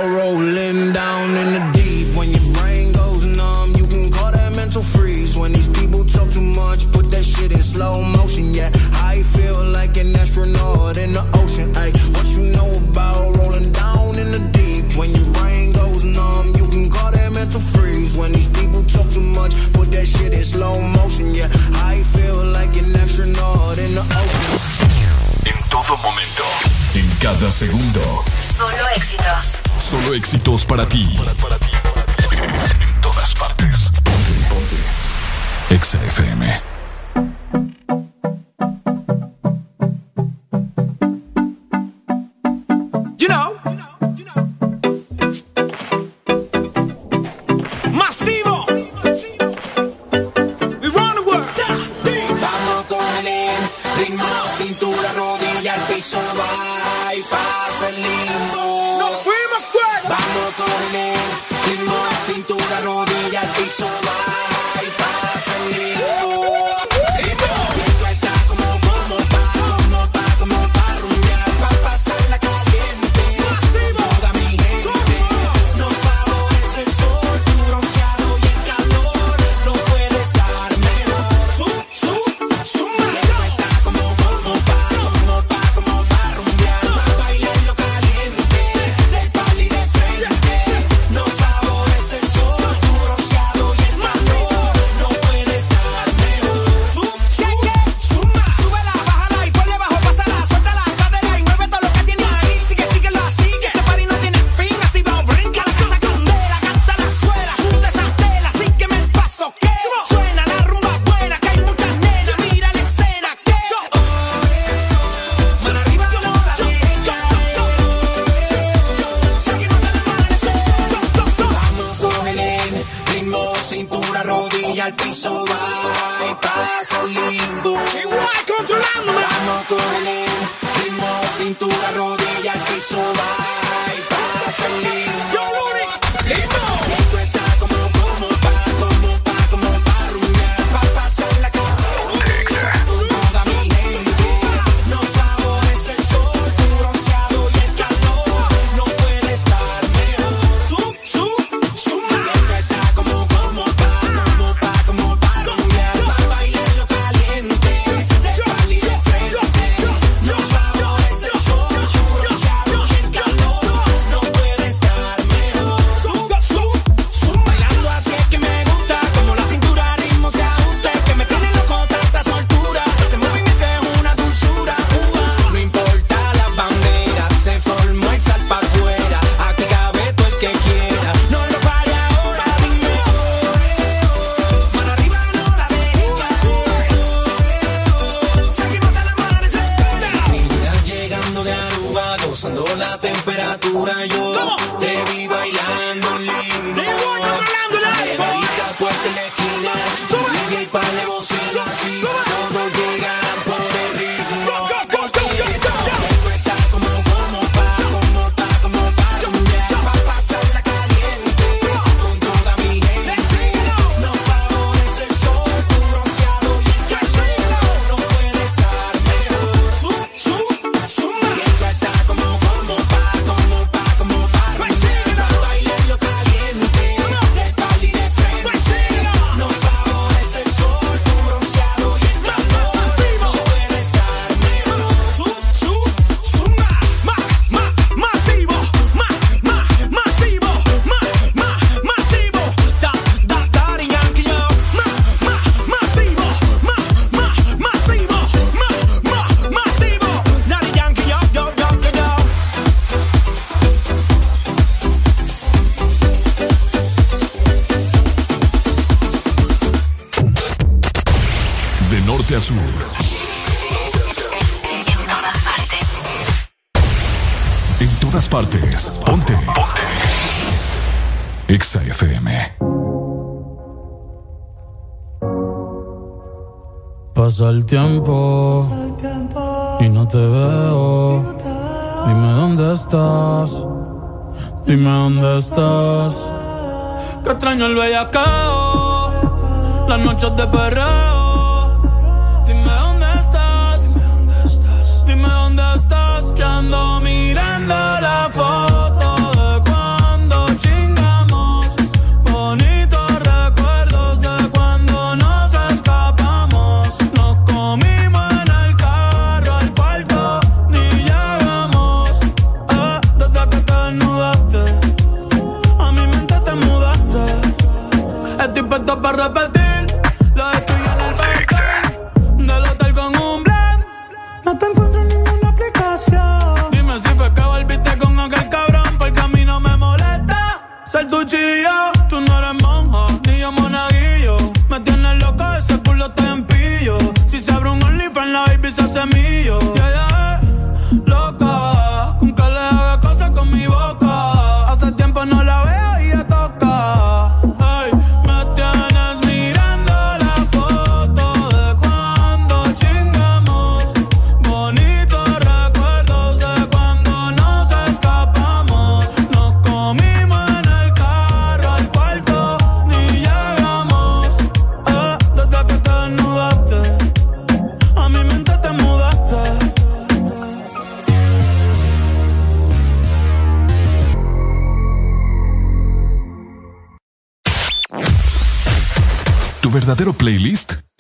para 30.71 30.87
ti. 30.87 31.20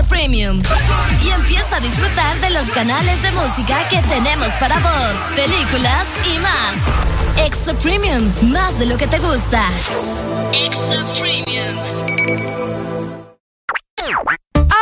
Premium. 0.00 0.62
Y 1.22 1.28
empieza 1.28 1.76
a 1.76 1.80
disfrutar 1.80 2.40
de 2.40 2.50
los 2.50 2.64
canales 2.70 3.20
de 3.20 3.30
música 3.32 3.86
que 3.90 3.98
tenemos 4.08 4.48
para 4.58 4.78
vos, 4.78 5.12
películas 5.36 6.06
y 6.24 6.38
más. 6.38 6.74
Extra 7.46 7.74
Premium, 7.74 8.32
más 8.50 8.78
de 8.78 8.86
lo 8.86 8.96
que 8.96 9.06
te 9.06 9.18
gusta. 9.18 9.68
Extra 10.52 11.04
Premium. 11.20 11.76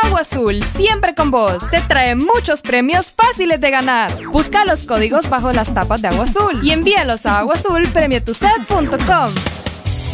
Agua 0.03 0.21
Azul, 0.21 0.63
siempre 0.63 1.13
con 1.13 1.29
vos. 1.29 1.69
Te 1.69 1.81
trae 1.81 2.15
muchos 2.15 2.61
premios 2.61 3.11
fáciles 3.11 3.59
de 3.59 3.69
ganar. 3.69 4.11
Busca 4.27 4.63
los 4.65 4.85
códigos 4.85 5.29
bajo 5.29 5.51
las 5.51 5.73
tapas 5.73 6.01
de 6.01 6.07
Agua 6.07 6.23
Azul 6.23 6.61
y 6.63 6.71
envíalos 6.71 7.25
a 7.25 7.39
aguazulpremiotuset.com. 7.39 9.33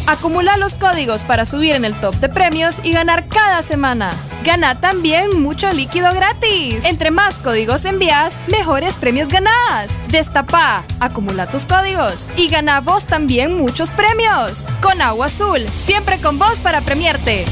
Acumula 0.06 0.56
los 0.56 0.76
códigos 0.76 1.22
para 1.24 1.44
subir 1.44 1.76
en 1.76 1.84
el 1.84 1.94
top 2.00 2.14
de 2.16 2.28
premios 2.28 2.76
y 2.82 2.92
ganar 2.92 3.28
cada 3.28 3.62
semana. 3.62 4.12
Gana 4.48 4.80
también 4.80 5.42
mucho 5.42 5.70
líquido 5.72 6.10
gratis. 6.14 6.82
Entre 6.84 7.10
más 7.10 7.38
códigos 7.38 7.84
envías, 7.84 8.34
mejores 8.46 8.94
premios 8.94 9.28
ganás. 9.28 9.90
Destapa, 10.08 10.84
acumula 11.00 11.46
tus 11.46 11.66
códigos 11.66 12.28
y 12.34 12.48
gana 12.48 12.80
vos 12.80 13.04
también 13.04 13.58
muchos 13.58 13.90
premios. 13.90 14.68
Con 14.80 15.02
Agua 15.02 15.26
Azul, 15.26 15.66
siempre 15.74 16.18
con 16.22 16.38
vos 16.38 16.60
para 16.60 16.80
premiarte. 16.80 17.44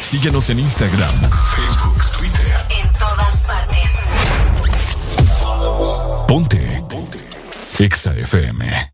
Síguenos 0.00 0.50
en 0.50 0.58
Instagram, 0.58 1.14
Facebook, 1.54 2.02
Twitter. 2.18 2.56
En 2.82 2.92
todas 2.94 3.46
partes. 3.46 3.92
Ponte. 6.26 6.82
Ponte. 6.88 7.20
Exa 7.78 8.12
FM. 8.16 8.93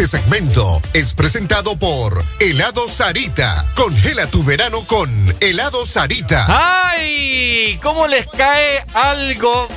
Este 0.00 0.18
segmento 0.18 0.80
es 0.94 1.12
presentado 1.12 1.76
por 1.76 2.24
Helado 2.38 2.88
Sarita. 2.88 3.66
Congela 3.74 4.26
tu 4.28 4.42
verano 4.42 4.78
con 4.86 5.10
Helado 5.40 5.84
Sarita. 5.84 6.46
¡Ay! 6.48 7.78
¿Cómo 7.82 8.06
les 8.06 8.26
cae 8.28 8.82
algo 8.94 9.68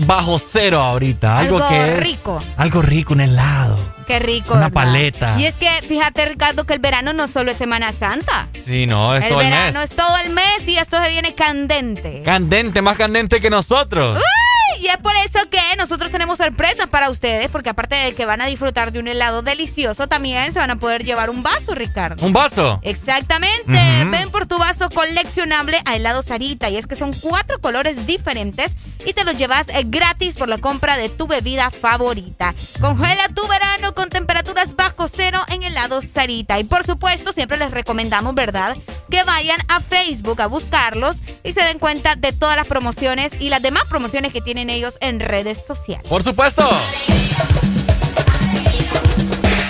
bajo 0.00 0.38
cero 0.38 0.82
ahorita? 0.82 1.38
Algo, 1.38 1.56
Algo 1.56 1.68
que 1.70 1.92
es. 1.92 1.96
rico. 1.98 2.38
Algo 2.58 2.82
rico, 2.82 3.14
un 3.14 3.22
helado. 3.22 3.76
Qué 4.06 4.18
rico. 4.18 4.52
Una 4.52 4.68
¿verdad? 4.68 4.74
paleta. 4.74 5.34
Y 5.40 5.46
es 5.46 5.54
que 5.54 5.70
fíjate, 5.88 6.26
Ricardo, 6.26 6.64
que 6.64 6.74
el 6.74 6.80
verano 6.80 7.14
no 7.14 7.26
solo 7.26 7.50
es 7.50 7.56
Semana 7.56 7.90
Santa. 7.92 8.50
Sí, 8.66 8.84
no, 8.84 9.16
es 9.16 9.24
el 9.24 9.30
todo 9.30 9.40
el 9.40 9.46
verano 9.48 9.80
mes. 9.80 9.88
es 9.90 9.96
todo 9.96 10.18
el 10.18 10.28
mes 10.28 10.68
y 10.68 10.76
esto 10.76 11.02
se 11.02 11.08
viene 11.08 11.34
candente. 11.34 12.20
Candente, 12.22 12.82
más 12.82 12.98
candente 12.98 13.40
que 13.40 13.48
nosotros. 13.48 14.18
¡Uy! 14.18 14.43
Y 14.84 14.88
es 14.88 14.98
por 14.98 15.16
eso 15.16 15.38
que 15.48 15.58
nosotros 15.78 16.10
tenemos 16.10 16.36
sorpresas 16.36 16.88
para 16.88 17.08
ustedes, 17.08 17.50
porque 17.50 17.70
aparte 17.70 17.94
de 17.94 18.14
que 18.14 18.26
van 18.26 18.42
a 18.42 18.46
disfrutar 18.46 18.92
de 18.92 18.98
un 18.98 19.08
helado 19.08 19.40
delicioso, 19.40 20.08
también 20.08 20.52
se 20.52 20.58
van 20.58 20.70
a 20.70 20.76
poder 20.76 21.04
llevar 21.04 21.30
un 21.30 21.42
vaso, 21.42 21.74
Ricardo. 21.74 22.22
¿Un 22.26 22.34
vaso? 22.34 22.80
Exactamente. 22.82 23.64
Ven 23.66 24.30
por 24.30 24.44
tu 24.44 24.58
vaso 24.58 24.90
coleccionable 24.90 25.80
a 25.86 25.96
helado 25.96 26.20
Sarita. 26.20 26.68
Y 26.68 26.76
es 26.76 26.86
que 26.86 26.96
son 26.96 27.14
cuatro 27.14 27.62
colores 27.62 28.06
diferentes 28.06 28.72
y 29.06 29.14
te 29.14 29.24
los 29.24 29.38
llevas 29.38 29.68
eh, 29.68 29.84
gratis 29.86 30.34
por 30.34 30.48
la 30.48 30.58
compra 30.58 30.98
de 30.98 31.08
tu 31.08 31.26
bebida 31.26 31.70
favorita. 31.70 32.54
Congela 32.78 33.28
tu 33.34 33.46
verano 33.48 33.94
con 33.94 34.10
temperaturas 34.10 34.76
bajo 34.76 35.08
cero 35.08 35.40
en 35.48 35.62
helado 35.62 36.02
Sarita. 36.02 36.60
Y 36.60 36.64
por 36.64 36.84
supuesto, 36.84 37.32
siempre 37.32 37.56
les 37.56 37.70
recomendamos, 37.70 38.34
¿verdad? 38.34 38.76
Que 39.10 39.22
vayan 39.24 39.60
a 39.68 39.80
Facebook 39.80 40.42
a 40.42 40.46
buscarlos 40.46 41.16
y 41.42 41.54
se 41.54 41.62
den 41.62 41.78
cuenta 41.78 42.16
de 42.16 42.32
todas 42.32 42.56
las 42.56 42.66
promociones 42.66 43.32
y 43.40 43.48
las 43.48 43.62
demás 43.62 43.84
promociones 43.88 44.30
que 44.30 44.42
tienen 44.42 44.73
ellos 44.74 44.96
en 45.00 45.20
redes 45.20 45.58
sociales. 45.66 46.06
Por 46.08 46.22
supuesto. 46.22 46.68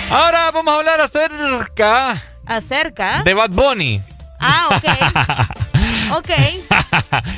Ahora 0.09 0.51
vamos 0.51 0.73
a 0.73 0.77
hablar 0.77 1.01
acerca 1.01 2.21
Acerca. 2.45 3.23
de 3.23 3.33
Bad 3.33 3.49
Bunny. 3.51 4.01
Ah, 4.39 4.67
ok. 4.75 6.17
ok. 6.17 6.29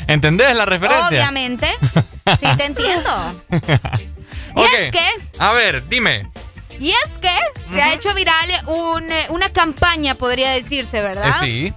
¿Entendés 0.08 0.56
la 0.56 0.66
referencia? 0.66 1.08
Obviamente. 1.08 1.68
Sí, 2.42 2.48
te 2.58 2.66
entiendo. 2.66 3.42
y 3.50 4.62
es 4.62 4.92
que, 4.92 5.00
A 5.40 5.54
ver, 5.54 5.88
dime. 5.88 6.30
y 6.78 6.90
es 6.90 7.10
que 7.22 7.34
se 7.74 7.82
ha 7.82 7.94
hecho 7.94 8.14
viral 8.14 8.50
un, 8.66 9.10
eh, 9.10 9.28
una 9.30 9.48
campaña, 9.48 10.14
podría 10.16 10.50
decirse, 10.52 10.98
Eh, 10.98 11.02
¿verdad? 11.04 11.36
sí. 11.40 11.74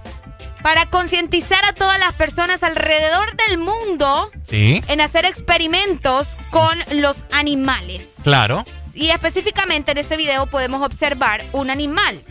Para 0.63 0.85
concientizar 0.85 1.63
a 1.65 1.73
todas 1.73 1.99
las 1.99 2.13
personas 2.13 2.61
alrededor 2.63 3.35
del 3.47 3.57
mundo 3.57 4.31
Sí. 4.43 4.81
en 4.87 5.01
hacer 5.01 5.25
experimentos 5.25 6.27
con 6.51 6.77
los 7.01 7.17
animales. 7.31 8.15
Claro. 8.23 8.63
Y 8.93 9.09
específicamente 9.09 9.91
en 9.91 9.97
este 9.97 10.17
video 10.17 10.45
podemos 10.45 10.85
observar 10.85 11.41
un 11.53 11.69
animal. 11.69 12.21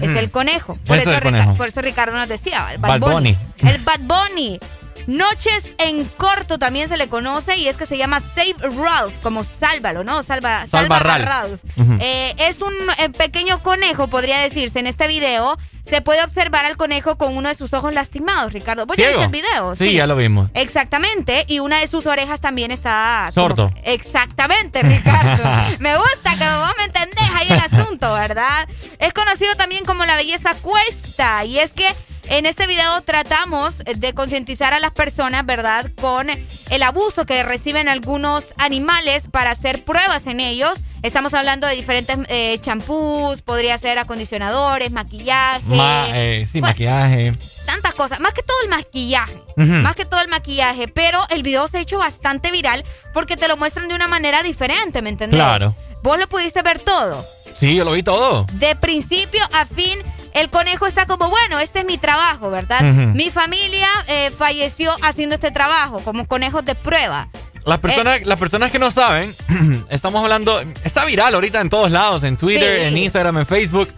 Es 0.00 0.10
el 0.10 0.30
conejo. 0.30 0.78
Por 0.86 0.96
Eso 0.98 1.10
eso, 1.10 1.12
es 1.12 1.16
el 1.18 1.22
Rica- 1.24 1.36
conejo. 1.38 1.54
por 1.56 1.68
eso 1.68 1.80
Ricardo 1.82 2.16
nos 2.16 2.28
decía, 2.28 2.68
el 2.72 2.78
Bad 2.78 3.00
Bad, 3.00 3.12
Bunny. 3.12 3.36
Bunny. 3.58 3.70
El 3.74 3.80
Bad 3.82 4.00
Bunny. 4.00 4.58
Noches 5.06 5.72
en 5.78 6.04
corto 6.04 6.58
también 6.58 6.88
se 6.88 6.96
le 6.96 7.08
conoce 7.08 7.56
y 7.56 7.68
es 7.68 7.76
que 7.76 7.86
se 7.86 7.96
llama 7.96 8.20
Save 8.34 8.56
Ralph, 8.76 9.14
como 9.22 9.44
sálvalo, 9.44 10.02
¿no? 10.04 10.22
Salva, 10.24 10.66
Salva 10.66 10.98
Ralph. 10.98 11.60
Eh, 12.00 12.34
es 12.38 12.60
un 12.60 12.72
eh, 12.98 13.08
pequeño 13.10 13.60
conejo, 13.62 14.08
podría 14.08 14.38
decirse. 14.38 14.80
En 14.80 14.86
este 14.88 15.06
video 15.06 15.56
se 15.88 16.00
puede 16.02 16.22
observar 16.22 16.64
al 16.64 16.76
conejo 16.76 17.16
con 17.16 17.36
uno 17.36 17.48
de 17.48 17.54
sus 17.54 17.72
ojos 17.72 17.92
lastimados, 17.92 18.52
Ricardo. 18.52 18.86
¿Vos 18.86 18.96
ya 18.96 19.08
viste 19.08 19.24
el 19.24 19.30
video? 19.30 19.74
Sí, 19.76 19.92
ya 19.94 20.06
lo 20.06 20.16
vimos. 20.16 20.48
Exactamente, 20.54 21.44
y 21.48 21.60
una 21.60 21.78
de 21.80 21.86
sus 21.88 22.06
orejas 22.06 22.40
también 22.40 22.70
está... 22.70 23.30
como- 23.34 23.48
Sordo. 23.48 23.72
Exactamente, 23.84 24.82
Ricardo. 24.82 25.44
me 25.78 25.96
gusta 25.96 26.36
que 26.38 26.44
vos 26.44 26.72
me 26.78 26.84
entendés 26.84 27.30
ahí 27.34 27.46
el 27.50 27.58
asunto, 27.60 28.12
¿verdad? 28.12 28.68
Es 28.98 29.12
conocido 29.12 29.54
también 29.56 29.84
como 29.84 30.04
la 30.04 30.16
belleza 30.16 30.54
cuesta, 30.60 31.44
y 31.44 31.58
es 31.58 31.72
que 31.72 31.86
en 32.28 32.46
este 32.46 32.66
video 32.66 33.00
tratamos 33.02 33.78
de 33.78 34.12
concientizar 34.14 34.74
a 34.74 34.80
las 34.80 34.92
personas, 34.92 35.46
¿verdad? 35.46 35.90
Con 36.00 36.28
el 36.30 36.82
abuso 36.82 37.24
que 37.26 37.42
reciben 37.42 37.88
algunos 37.88 38.54
animales 38.58 39.24
para 39.30 39.52
hacer 39.52 39.84
pruebas 39.84 40.26
en 40.26 40.40
ellos. 40.40 40.78
Estamos 41.02 41.34
hablando 41.34 41.66
de 41.66 41.74
diferentes 41.76 42.18
eh, 42.28 42.58
champús, 42.60 43.42
podría 43.42 43.78
ser 43.78 43.98
acondicionadores, 43.98 44.90
maquillaje. 44.90 45.62
Ma- 45.66 46.06
eh, 46.12 46.46
sí, 46.50 46.60
Bueno, 46.60 46.72
maquillaje. 46.72 47.32
tantas 47.64 47.94
cosas, 47.94 48.18
más 48.20 48.32
que 48.32 48.42
todo 48.42 48.56
el 48.64 48.68
maquillaje, 48.70 49.40
más 49.56 49.94
que 49.94 50.04
todo 50.04 50.20
el 50.20 50.28
maquillaje, 50.28 50.88
pero 50.88 51.20
el 51.30 51.42
video 51.42 51.68
se 51.68 51.78
ha 51.78 51.80
hecho 51.80 51.98
bastante 51.98 52.50
viral 52.50 52.84
porque 53.14 53.36
te 53.36 53.46
lo 53.46 53.56
muestran 53.56 53.88
de 53.88 53.94
una 53.94 54.08
manera 54.08 54.42
diferente, 54.42 55.00
¿me 55.00 55.10
entendés? 55.10 55.38
Claro. 55.38 55.76
Vos 56.02 56.18
lo 56.18 56.26
pudiste 56.28 56.62
ver 56.62 56.80
todo. 56.80 57.24
Sí, 57.58 57.74
yo 57.74 57.84
lo 57.84 57.92
vi 57.92 58.02
todo. 58.02 58.44
De 58.52 58.76
principio 58.76 59.42
a 59.52 59.64
fin, 59.64 59.98
el 60.36 60.50
conejo 60.50 60.86
está 60.86 61.06
como, 61.06 61.28
bueno, 61.28 61.58
este 61.58 61.80
es 61.80 61.84
mi 61.86 61.98
trabajo, 61.98 62.50
¿verdad? 62.50 62.80
Mi 62.82 63.30
familia 63.30 63.88
eh, 64.06 64.30
falleció 64.36 64.92
haciendo 65.02 65.34
este 65.34 65.50
trabajo, 65.50 66.00
como 66.00 66.26
conejos 66.26 66.64
de 66.64 66.74
prueba. 66.74 67.28
Las 67.64 67.78
personas, 67.80 68.24
las 68.24 68.38
personas 68.38 68.70
que 68.70 68.78
no 68.78 68.90
saben, 68.90 69.34
estamos 69.90 70.22
hablando, 70.22 70.62
está 70.84 71.04
viral 71.04 71.34
ahorita 71.34 71.60
en 71.60 71.68
todos 71.70 71.90
lados, 71.90 72.22
en 72.22 72.36
Twitter, 72.36 72.80
Sí. 72.80 72.86
en 72.86 72.96
Instagram, 72.98 73.38
en 73.38 73.46
Facebook. 73.46 73.88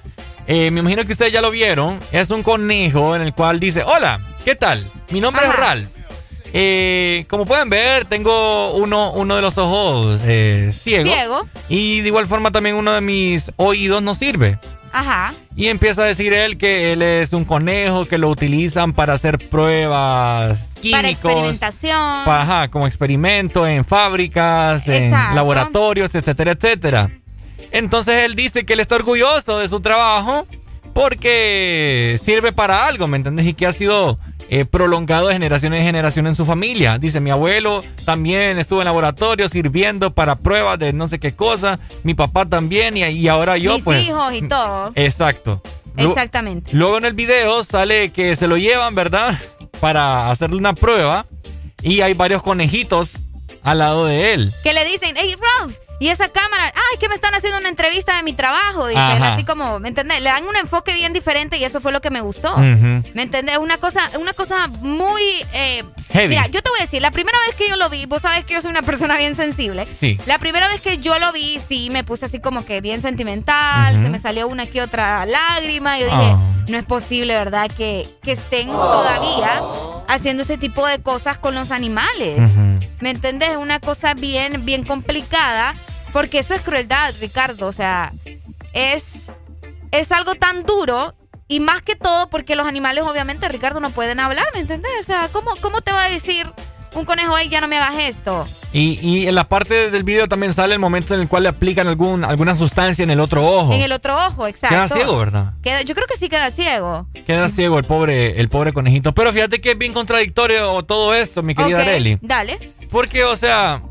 Eh, 0.46 0.70
me 0.70 0.80
imagino 0.80 1.04
que 1.04 1.12
ustedes 1.12 1.32
ya 1.32 1.42
lo 1.42 1.50
vieron. 1.50 2.00
Es 2.10 2.30
un 2.30 2.42
conejo 2.42 3.14
en 3.14 3.20
el 3.22 3.34
cual 3.34 3.60
dice, 3.60 3.82
hola, 3.82 4.18
¿qué 4.44 4.54
tal? 4.54 4.82
Mi 5.10 5.20
nombre 5.20 5.44
es 5.44 5.54
Ralph. 5.54 5.88
Eh, 6.54 7.26
como 7.28 7.44
pueden 7.44 7.68
ver, 7.68 8.06
tengo 8.06 8.72
uno, 8.74 9.12
uno 9.12 9.36
de 9.36 9.42
los 9.42 9.58
ojos 9.58 10.18
eh, 10.24 10.70
ciego. 10.72 11.04
Ciego. 11.12 11.46
Y 11.68 12.00
de 12.00 12.08
igual 12.08 12.26
forma 12.26 12.50
también 12.50 12.76
uno 12.76 12.92
de 12.94 13.02
mis 13.02 13.50
oídos 13.56 14.02
no 14.02 14.14
sirve. 14.14 14.58
Ajá. 14.92 15.32
Y 15.56 15.68
empieza 15.68 16.02
a 16.02 16.06
decir 16.06 16.32
él 16.32 16.56
que 16.58 16.92
él 16.92 17.02
es 17.02 17.32
un 17.32 17.44
conejo 17.44 18.04
que 18.06 18.18
lo 18.18 18.28
utilizan 18.28 18.92
para 18.92 19.12
hacer 19.14 19.38
pruebas 19.38 20.60
químicos. 20.80 20.98
Para 20.98 21.10
experimentación. 21.10 22.24
Pa- 22.24 22.42
ajá, 22.42 22.68
como 22.68 22.86
experimento 22.86 23.66
en 23.66 23.84
fábricas, 23.84 24.86
en 24.88 25.10
laboratorios, 25.10 26.14
etcétera, 26.14 26.52
etcétera. 26.52 27.10
Entonces 27.70 28.24
él 28.24 28.34
dice 28.34 28.64
que 28.64 28.72
él 28.72 28.80
está 28.80 28.94
orgulloso 28.94 29.58
de 29.58 29.68
su 29.68 29.80
trabajo 29.80 30.46
porque 30.94 32.18
sirve 32.22 32.52
para 32.52 32.86
algo, 32.86 33.06
¿me 33.06 33.16
entiendes? 33.18 33.46
Y 33.46 33.54
que 33.54 33.66
ha 33.66 33.72
sido 33.72 34.18
eh, 34.48 34.64
prolongado 34.64 35.28
de 35.28 35.34
generación 35.34 35.74
en 35.74 35.82
generación 35.84 36.26
en 36.26 36.34
su 36.34 36.44
familia. 36.44 36.98
Dice, 36.98 37.20
mi 37.20 37.30
abuelo 37.30 37.80
también 38.04 38.58
estuvo 38.58 38.80
en 38.80 38.86
laboratorio 38.86 39.48
sirviendo 39.48 40.12
para 40.14 40.36
pruebas 40.36 40.78
de 40.78 40.92
no 40.92 41.08
sé 41.08 41.18
qué 41.18 41.34
cosa, 41.34 41.78
mi 42.02 42.14
papá 42.14 42.46
también 42.46 42.96
y, 42.96 43.04
y 43.04 43.28
ahora 43.28 43.56
yo 43.58 43.74
Mis 43.74 43.84
pues... 43.84 44.06
hijos 44.06 44.32
y 44.32 44.42
todo. 44.42 44.92
Exacto. 44.94 45.62
Exactamente. 45.96 46.70
Luego 46.76 46.98
en 46.98 47.04
el 47.04 47.12
video 47.14 47.62
sale 47.64 48.10
que 48.10 48.36
se 48.36 48.46
lo 48.46 48.56
llevan, 48.56 48.94
¿verdad? 48.94 49.36
Para 49.80 50.30
hacerle 50.30 50.56
una 50.56 50.72
prueba. 50.74 51.26
Y 51.82 52.00
hay 52.00 52.14
varios 52.14 52.42
conejitos 52.42 53.10
al 53.62 53.78
lado 53.78 54.06
de 54.06 54.34
él. 54.34 54.50
que 54.62 54.72
le 54.72 54.84
dicen, 54.84 55.14
hey 55.16 55.34
Ralph, 55.40 55.74
y 56.00 56.08
esa 56.08 56.28
cámara, 56.28 56.72
ay, 56.74 56.98
que 56.98 57.08
me 57.08 57.14
están 57.14 57.34
haciendo 57.34 57.58
una 57.58 57.68
entrevista 57.68 58.16
de 58.16 58.22
mi 58.22 58.32
trabajo, 58.32 58.86
dicen, 58.86 59.02
Ajá. 59.02 59.34
así 59.34 59.44
como, 59.44 59.78
¿me 59.80 59.88
entendés? 59.88 60.20
Le 60.22 60.30
dan 60.30 60.44
un 60.46 60.56
enfoque 60.56 60.92
bien 60.94 61.12
diferente 61.12 61.56
y 61.58 61.64
eso 61.64 61.80
fue 61.80 61.92
lo 61.92 62.00
que 62.00 62.10
me 62.10 62.20
gustó. 62.20 62.56
¿Me 62.58 63.22
entendés? 63.22 63.58
Una 63.58 63.78
cosa, 63.78 64.08
una 64.20 64.32
cosa 64.32 64.68
muy 64.80 65.22
eh, 65.52 65.82
Heavy. 66.10 66.28
Mira, 66.28 66.46
yo 66.46 66.62
te 66.62 66.70
voy 66.70 66.78
a 66.78 66.82
decir, 66.82 67.02
la 67.02 67.10
primera 67.10 67.36
vez 67.46 67.56
que 67.56 67.68
yo 67.68 67.76
lo 67.76 67.88
vi, 67.90 68.06
vos 68.06 68.22
sabes 68.22 68.44
que 68.44 68.54
yo 68.54 68.60
soy 68.62 68.70
una 68.70 68.82
persona 68.82 69.16
bien 69.18 69.34
sensible. 69.36 69.86
Sí. 69.98 70.16
La 70.26 70.38
primera 70.38 70.68
vez 70.68 70.80
que 70.80 70.98
yo 70.98 71.18
lo 71.18 71.32
vi, 71.32 71.60
sí, 71.68 71.90
me 71.90 72.04
puse 72.04 72.26
así 72.26 72.40
como 72.40 72.64
que 72.64 72.80
bien 72.80 73.00
sentimental, 73.02 73.92
se 73.94 74.08
me 74.08 74.18
salió 74.18 74.48
una 74.48 74.66
que 74.66 74.80
otra 74.82 75.26
lágrima. 75.26 75.98
Yo 75.98 76.04
dije, 76.06 76.16
Ah. 76.16 76.38
no 76.68 76.78
es 76.78 76.84
posible, 76.84 77.34
¿verdad? 77.34 77.70
Que, 77.76 78.06
que 78.22 78.32
estén 78.32 78.68
todavía 78.70 79.60
haciendo 80.08 80.42
ese 80.42 80.56
tipo 80.58 80.86
de 80.86 81.00
cosas 81.00 81.38
con 81.38 81.54
los 81.54 81.70
animales. 81.70 82.38
¿Me 83.00 83.10
entiendes? 83.10 83.50
Es 83.50 83.56
una 83.56 83.80
cosa 83.80 84.14
bien, 84.14 84.64
bien 84.64 84.84
complicada, 84.84 85.74
porque 86.12 86.38
eso 86.40 86.54
es 86.54 86.62
crueldad, 86.62 87.14
Ricardo. 87.20 87.66
O 87.66 87.72
sea, 87.72 88.12
es, 88.72 89.32
es 89.90 90.12
algo 90.12 90.34
tan 90.34 90.64
duro. 90.64 91.14
Y 91.50 91.60
más 91.60 91.80
que 91.80 91.96
todo 91.96 92.28
porque 92.28 92.56
los 92.56 92.66
animales, 92.66 93.04
obviamente, 93.06 93.48
Ricardo, 93.48 93.80
no 93.80 93.88
pueden 93.90 94.20
hablar, 94.20 94.46
¿me 94.52 94.60
entiendes? 94.60 94.90
O 95.00 95.02
sea, 95.02 95.28
¿cómo, 95.32 95.52
cómo 95.62 95.80
te 95.80 95.92
va 95.92 96.04
a 96.04 96.10
decir 96.10 96.46
un 96.94 97.06
conejo, 97.06 97.34
ahí 97.34 97.48
ya 97.48 97.62
no 97.62 97.68
me 97.68 97.78
hagas 97.78 97.98
esto? 98.00 98.44
Y, 98.70 98.98
y 99.00 99.26
en 99.28 99.34
la 99.34 99.48
parte 99.48 99.90
del 99.90 100.02
video 100.04 100.28
también 100.28 100.52
sale 100.52 100.74
el 100.74 100.78
momento 100.78 101.14
en 101.14 101.22
el 101.22 101.28
cual 101.28 101.44
le 101.44 101.48
aplican 101.48 101.86
algún, 101.86 102.22
alguna 102.22 102.54
sustancia 102.54 103.02
en 103.02 103.10
el 103.10 103.18
otro 103.20 103.46
ojo. 103.46 103.72
En 103.72 103.80
el 103.80 103.92
otro 103.92 104.14
ojo, 104.26 104.46
exacto. 104.46 104.74
Queda 104.76 104.88
ciego, 104.88 105.16
¿verdad? 105.16 105.52
Queda- 105.62 105.80
yo 105.82 105.94
creo 105.94 106.06
que 106.06 106.18
sí 106.18 106.28
queda 106.28 106.50
ciego. 106.50 107.08
Queda 107.26 107.48
ciego 107.48 107.78
el 107.78 107.84
pobre, 107.84 108.38
el 108.38 108.50
pobre 108.50 108.74
conejito. 108.74 109.14
Pero 109.14 109.32
fíjate 109.32 109.58
que 109.62 109.70
es 109.70 109.78
bien 109.78 109.94
contradictorio 109.94 110.82
todo 110.82 111.14
esto, 111.14 111.42
mi 111.42 111.54
querida 111.54 111.78
Ok, 111.78 111.82
Areli. 111.82 112.18
Dale. 112.20 112.74
Porque, 112.90 113.24
o 113.24 113.36
sea, 113.36 113.82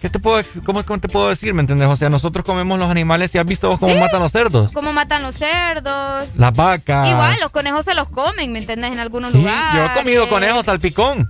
¿qué 0.00 0.08
te 0.10 0.18
puedo, 0.18 0.42
cómo, 0.64 0.82
cómo 0.84 1.00
te 1.00 1.08
puedo 1.08 1.28
decir? 1.28 1.54
¿Me 1.54 1.60
entiendes? 1.60 1.88
O 1.88 1.96
sea, 1.96 2.08
nosotros 2.10 2.44
comemos 2.44 2.78
los 2.78 2.90
animales 2.90 3.34
y 3.34 3.38
has 3.38 3.46
visto 3.46 3.68
vos 3.68 3.78
cómo 3.80 3.94
Sí. 3.94 4.00
matan 4.00 4.20
los 4.20 4.32
cerdos. 4.32 4.72
¿Cómo 4.72 4.92
matan 4.92 5.22
los 5.22 5.34
cerdos? 5.36 6.28
Las 6.36 6.52
vacas. 6.54 7.08
Igual, 7.08 7.36
los 7.40 7.50
conejos 7.50 7.84
se 7.84 7.94
los 7.94 8.08
comen, 8.08 8.52
¿me 8.52 8.58
entiendes? 8.58 8.92
En 8.92 8.98
algunos 9.00 9.32
Sí, 9.32 9.38
lugares. 9.38 9.74
yo 9.74 9.84
he 9.86 9.94
comido 9.94 10.28
conejos 10.28 10.66
salpicón. 10.66 11.28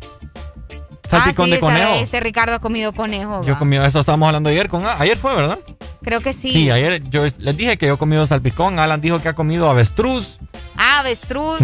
Salpicón 1.09 1.45
ah, 1.45 1.47
sí, 1.47 1.51
de 1.53 1.57
esa- 1.59 1.67
conejo. 1.67 1.95
Ese 2.03 2.19
Ricardo 2.21 2.55
ha 2.57 2.59
comido 2.59 2.93
conejo. 2.93 3.41
Yo 3.45 3.53
he 3.55 3.57
comido, 3.57 3.85
eso 3.85 4.01
estábamos 4.01 4.27
hablando 4.27 4.51
ayer 4.51 4.69
con 4.69 4.85
ayer 4.85 5.17
fue, 5.17 5.37
¿verdad? 5.37 5.61
Creo 6.03 6.21
que 6.21 6.33
sí. 6.33 6.51
Sí, 6.51 6.69
ayer 6.71 7.01
yo 7.11 7.27
les 7.39 7.57
dije 7.57 7.79
que 7.79 7.87
yo 7.87 7.95
he 7.95 7.99
comido 7.99 8.27
salpicón, 8.27 8.81
Alan 8.81 9.01
dijo 9.01 9.21
que 9.21 9.29
ha 9.29 9.35
comido 9.35 9.71
avestruz. 9.71 10.39
Ah, 10.77 10.99
avestruz. 11.01 11.61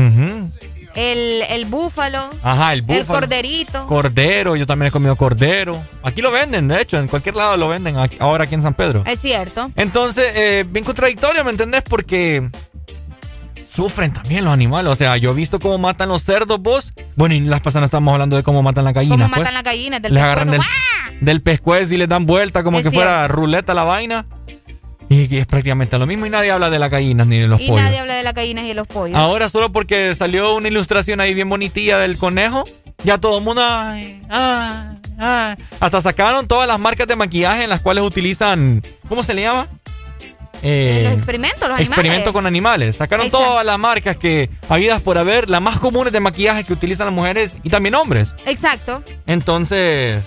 El, 0.94 1.42
el 1.48 1.64
búfalo. 1.66 2.30
Ajá, 2.42 2.72
el 2.72 2.82
búfalo. 2.82 3.06
corderito. 3.20 3.86
Cordero, 3.86 4.56
yo 4.56 4.66
también 4.66 4.88
he 4.88 4.90
comido 4.90 5.16
cordero. 5.16 5.82
Aquí 6.02 6.20
lo 6.22 6.30
venden, 6.30 6.68
de 6.68 6.80
hecho, 6.80 6.98
en 6.98 7.08
cualquier 7.08 7.36
lado 7.36 7.56
lo 7.56 7.68
venden, 7.68 7.98
aquí- 7.98 8.16
ahora 8.20 8.44
aquí 8.44 8.54
en 8.54 8.62
San 8.62 8.74
Pedro. 8.74 9.02
es 9.06 9.20
cierto. 9.20 9.70
Entonces, 9.76 10.28
eh, 10.34 10.64
bien 10.68 10.84
contradictorio, 10.84 11.44
¿me 11.44 11.50
entendés? 11.50 11.82
Porque 11.82 12.48
sufren 13.68 14.12
también 14.12 14.44
los 14.44 14.52
animales. 14.52 14.92
O 14.92 14.94
sea, 14.94 15.16
yo 15.16 15.30
he 15.30 15.34
visto 15.34 15.58
cómo 15.58 15.78
matan 15.78 16.08
los 16.10 16.22
cerdos, 16.22 16.60
vos. 16.60 16.92
Bueno, 17.16 17.34
y 17.34 17.40
las 17.40 17.60
personas 17.62 17.88
estamos 17.88 18.12
hablando 18.12 18.36
de 18.36 18.42
cómo 18.42 18.62
matan 18.62 18.84
la 18.84 18.92
gallina. 18.92 19.14
Cómo 19.16 19.28
pues. 19.28 19.38
matan 19.40 19.54
las 19.54 19.62
gallinas 19.64 20.02
del 20.02 20.12
Les 20.14 20.22
agarran 20.22 20.50
del, 20.50 20.60
pescuezo. 20.60 21.18
del 21.24 21.42
pescuezo 21.42 21.94
y 21.94 21.98
les 21.98 22.08
dan 22.08 22.26
vuelta 22.26 22.62
como 22.64 22.78
Es 22.78 22.84
que 22.84 22.90
fuera 22.90 23.26
ruleta 23.28 23.72
la 23.74 23.84
vaina. 23.84 24.26
Y, 25.12 25.34
y 25.34 25.38
es 25.38 25.46
prácticamente 25.46 25.98
lo 25.98 26.06
mismo 26.06 26.26
y 26.26 26.30
nadie 26.30 26.50
habla 26.50 26.70
de 26.70 26.78
las 26.78 26.90
gallinas 26.90 27.26
ni 27.26 27.38
de 27.38 27.46
los 27.46 27.60
Y 27.60 27.68
pollos. 27.68 27.82
nadie 27.82 27.98
habla 27.98 28.14
de 28.14 28.22
las 28.22 28.34
gallinas 28.34 28.64
y 28.64 28.68
de 28.68 28.74
los 28.74 28.86
pollos. 28.86 29.16
Ahora 29.16 29.48
solo 29.48 29.70
porque 29.70 30.14
salió 30.14 30.54
una 30.54 30.68
ilustración 30.68 31.20
ahí 31.20 31.34
bien 31.34 31.48
bonitilla 31.48 31.98
del 31.98 32.16
conejo, 32.18 32.64
ya 33.04 33.18
todo 33.18 33.38
el 33.38 33.44
mundo... 33.44 33.62
ay, 33.64 34.22
ay, 34.30 34.96
ay. 35.18 35.54
Hasta 35.80 36.00
sacaron 36.00 36.46
todas 36.46 36.66
las 36.68 36.78
marcas 36.80 37.06
de 37.06 37.16
maquillaje 37.16 37.64
en 37.64 37.70
las 37.70 37.80
cuales 37.80 38.04
utilizan... 38.04 38.80
¿Cómo 39.08 39.22
se 39.22 39.34
le 39.34 39.42
llama? 39.42 39.68
Eh, 40.64 41.00
los 41.02 41.14
experimentos, 41.14 41.60
los 41.62 41.70
animales. 41.70 41.88
experimento 41.88 42.32
con 42.32 42.46
animales. 42.46 42.94
Sacaron 42.96 43.26
Exacto. 43.26 43.46
todas 43.48 43.66
las 43.66 43.78
marcas 43.80 44.16
que 44.16 44.48
habidas 44.68 45.02
por 45.02 45.18
haber, 45.18 45.50
las 45.50 45.60
más 45.60 45.80
comunes 45.80 46.12
de 46.12 46.20
maquillaje 46.20 46.62
que 46.62 46.72
utilizan 46.72 47.06
las 47.06 47.14
mujeres 47.14 47.56
y 47.64 47.68
también 47.70 47.96
hombres. 47.96 48.32
Exacto. 48.46 49.02
Entonces, 49.26 50.22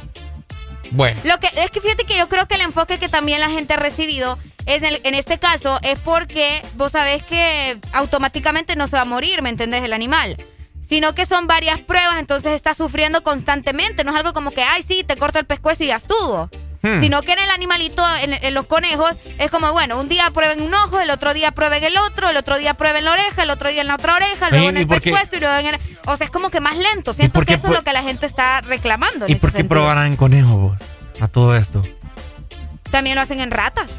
bueno. 0.91 1.19
Lo 1.23 1.37
que 1.39 1.47
es 1.55 1.71
que 1.71 1.81
fíjate 1.81 2.03
que 2.05 2.17
yo 2.17 2.27
creo 2.29 2.47
que 2.47 2.55
el 2.55 2.61
enfoque 2.61 2.97
que 2.99 3.09
también 3.09 3.39
la 3.39 3.49
gente 3.49 3.73
ha 3.73 3.77
recibido 3.77 4.37
es 4.65 4.77
en, 4.77 4.85
el- 4.85 5.01
en 5.03 5.13
este 5.15 5.37
caso 5.37 5.79
es 5.83 5.99
porque 5.99 6.61
vos 6.75 6.91
sabés 6.91 7.23
que 7.23 7.77
automáticamente 7.93 8.75
no 8.75 8.87
se 8.87 8.95
va 8.95 9.03
a 9.03 9.05
morir, 9.05 9.41
¿me 9.41 9.49
entendés? 9.49 9.83
El 9.83 9.93
animal. 9.93 10.37
sino 10.87 11.15
que 11.15 11.25
son 11.25 11.47
varias 11.47 11.79
pruebas, 11.79 12.19
entonces 12.19 12.53
estás 12.53 12.77
sufriendo 12.77 13.23
constantemente. 13.23 14.03
No 14.03 14.11
es 14.11 14.17
algo 14.17 14.33
como 14.33 14.51
que, 14.51 14.61
ay, 14.61 14.83
sí, 14.83 15.03
te 15.03 15.15
corto 15.17 15.39
el 15.39 15.45
pescuezo 15.45 15.83
y 15.83 15.87
ya 15.87 15.95
estuvo. 15.95 16.47
Hmm. 16.85 17.01
Sino 17.01 17.23
que 17.23 17.33
en 17.33 17.39
el 17.39 17.49
animalito, 17.49 18.03
en, 18.17 18.33
en 18.33 18.53
los 18.53 18.67
conejos, 18.67 19.15
es 19.39 19.49
como, 19.49 19.71
bueno, 19.71 19.99
un 19.99 20.07
día 20.07 20.29
prueben 20.29 20.61
un 20.61 20.71
ojo, 20.71 20.99
el 20.99 21.09
otro 21.09 21.33
día 21.33 21.49
prueben 21.51 21.83
el 21.83 21.97
otro, 21.97 22.29
el 22.29 22.37
otro 22.37 22.59
día 22.59 22.75
prueben 22.75 23.05
la 23.05 23.13
oreja, 23.13 23.41
el 23.41 23.49
otro 23.49 23.69
día 23.69 23.81
en 23.81 23.87
la 23.87 23.95
otra 23.95 24.15
oreja, 24.15 24.51
luego 24.51 24.69
en 24.69 24.77
¿y 24.77 24.79
el 24.81 24.87
qué? 24.87 24.99
pescuezo 24.99 25.35
y 25.37 25.39
luego 25.39 25.55
en 25.57 25.65
el... 25.65 25.79
O 26.05 26.15
sea, 26.15 26.25
es 26.25 26.31
como 26.31 26.51
que 26.51 26.59
más 26.59 26.77
lento. 26.77 27.13
Siento 27.13 27.41
que 27.41 27.55
eso 27.55 27.67
es 27.67 27.73
lo 27.73 27.83
que 27.83 27.91
la 27.91 28.03
gente 28.03 28.27
está 28.27 28.61
reclamando. 28.61 29.25
¿Y 29.27 29.33
por 29.35 29.49
qué 29.51 29.57
sentido. 29.57 29.79
probarán 29.81 30.07
en 30.07 30.15
conejos 30.15 30.55
vos? 30.55 30.77
A 31.21 31.27
todo 31.27 31.55
esto. 31.55 31.81
También 32.91 33.15
lo 33.15 33.23
hacen 33.23 33.39
en 33.39 33.49
ratas. 33.49 33.89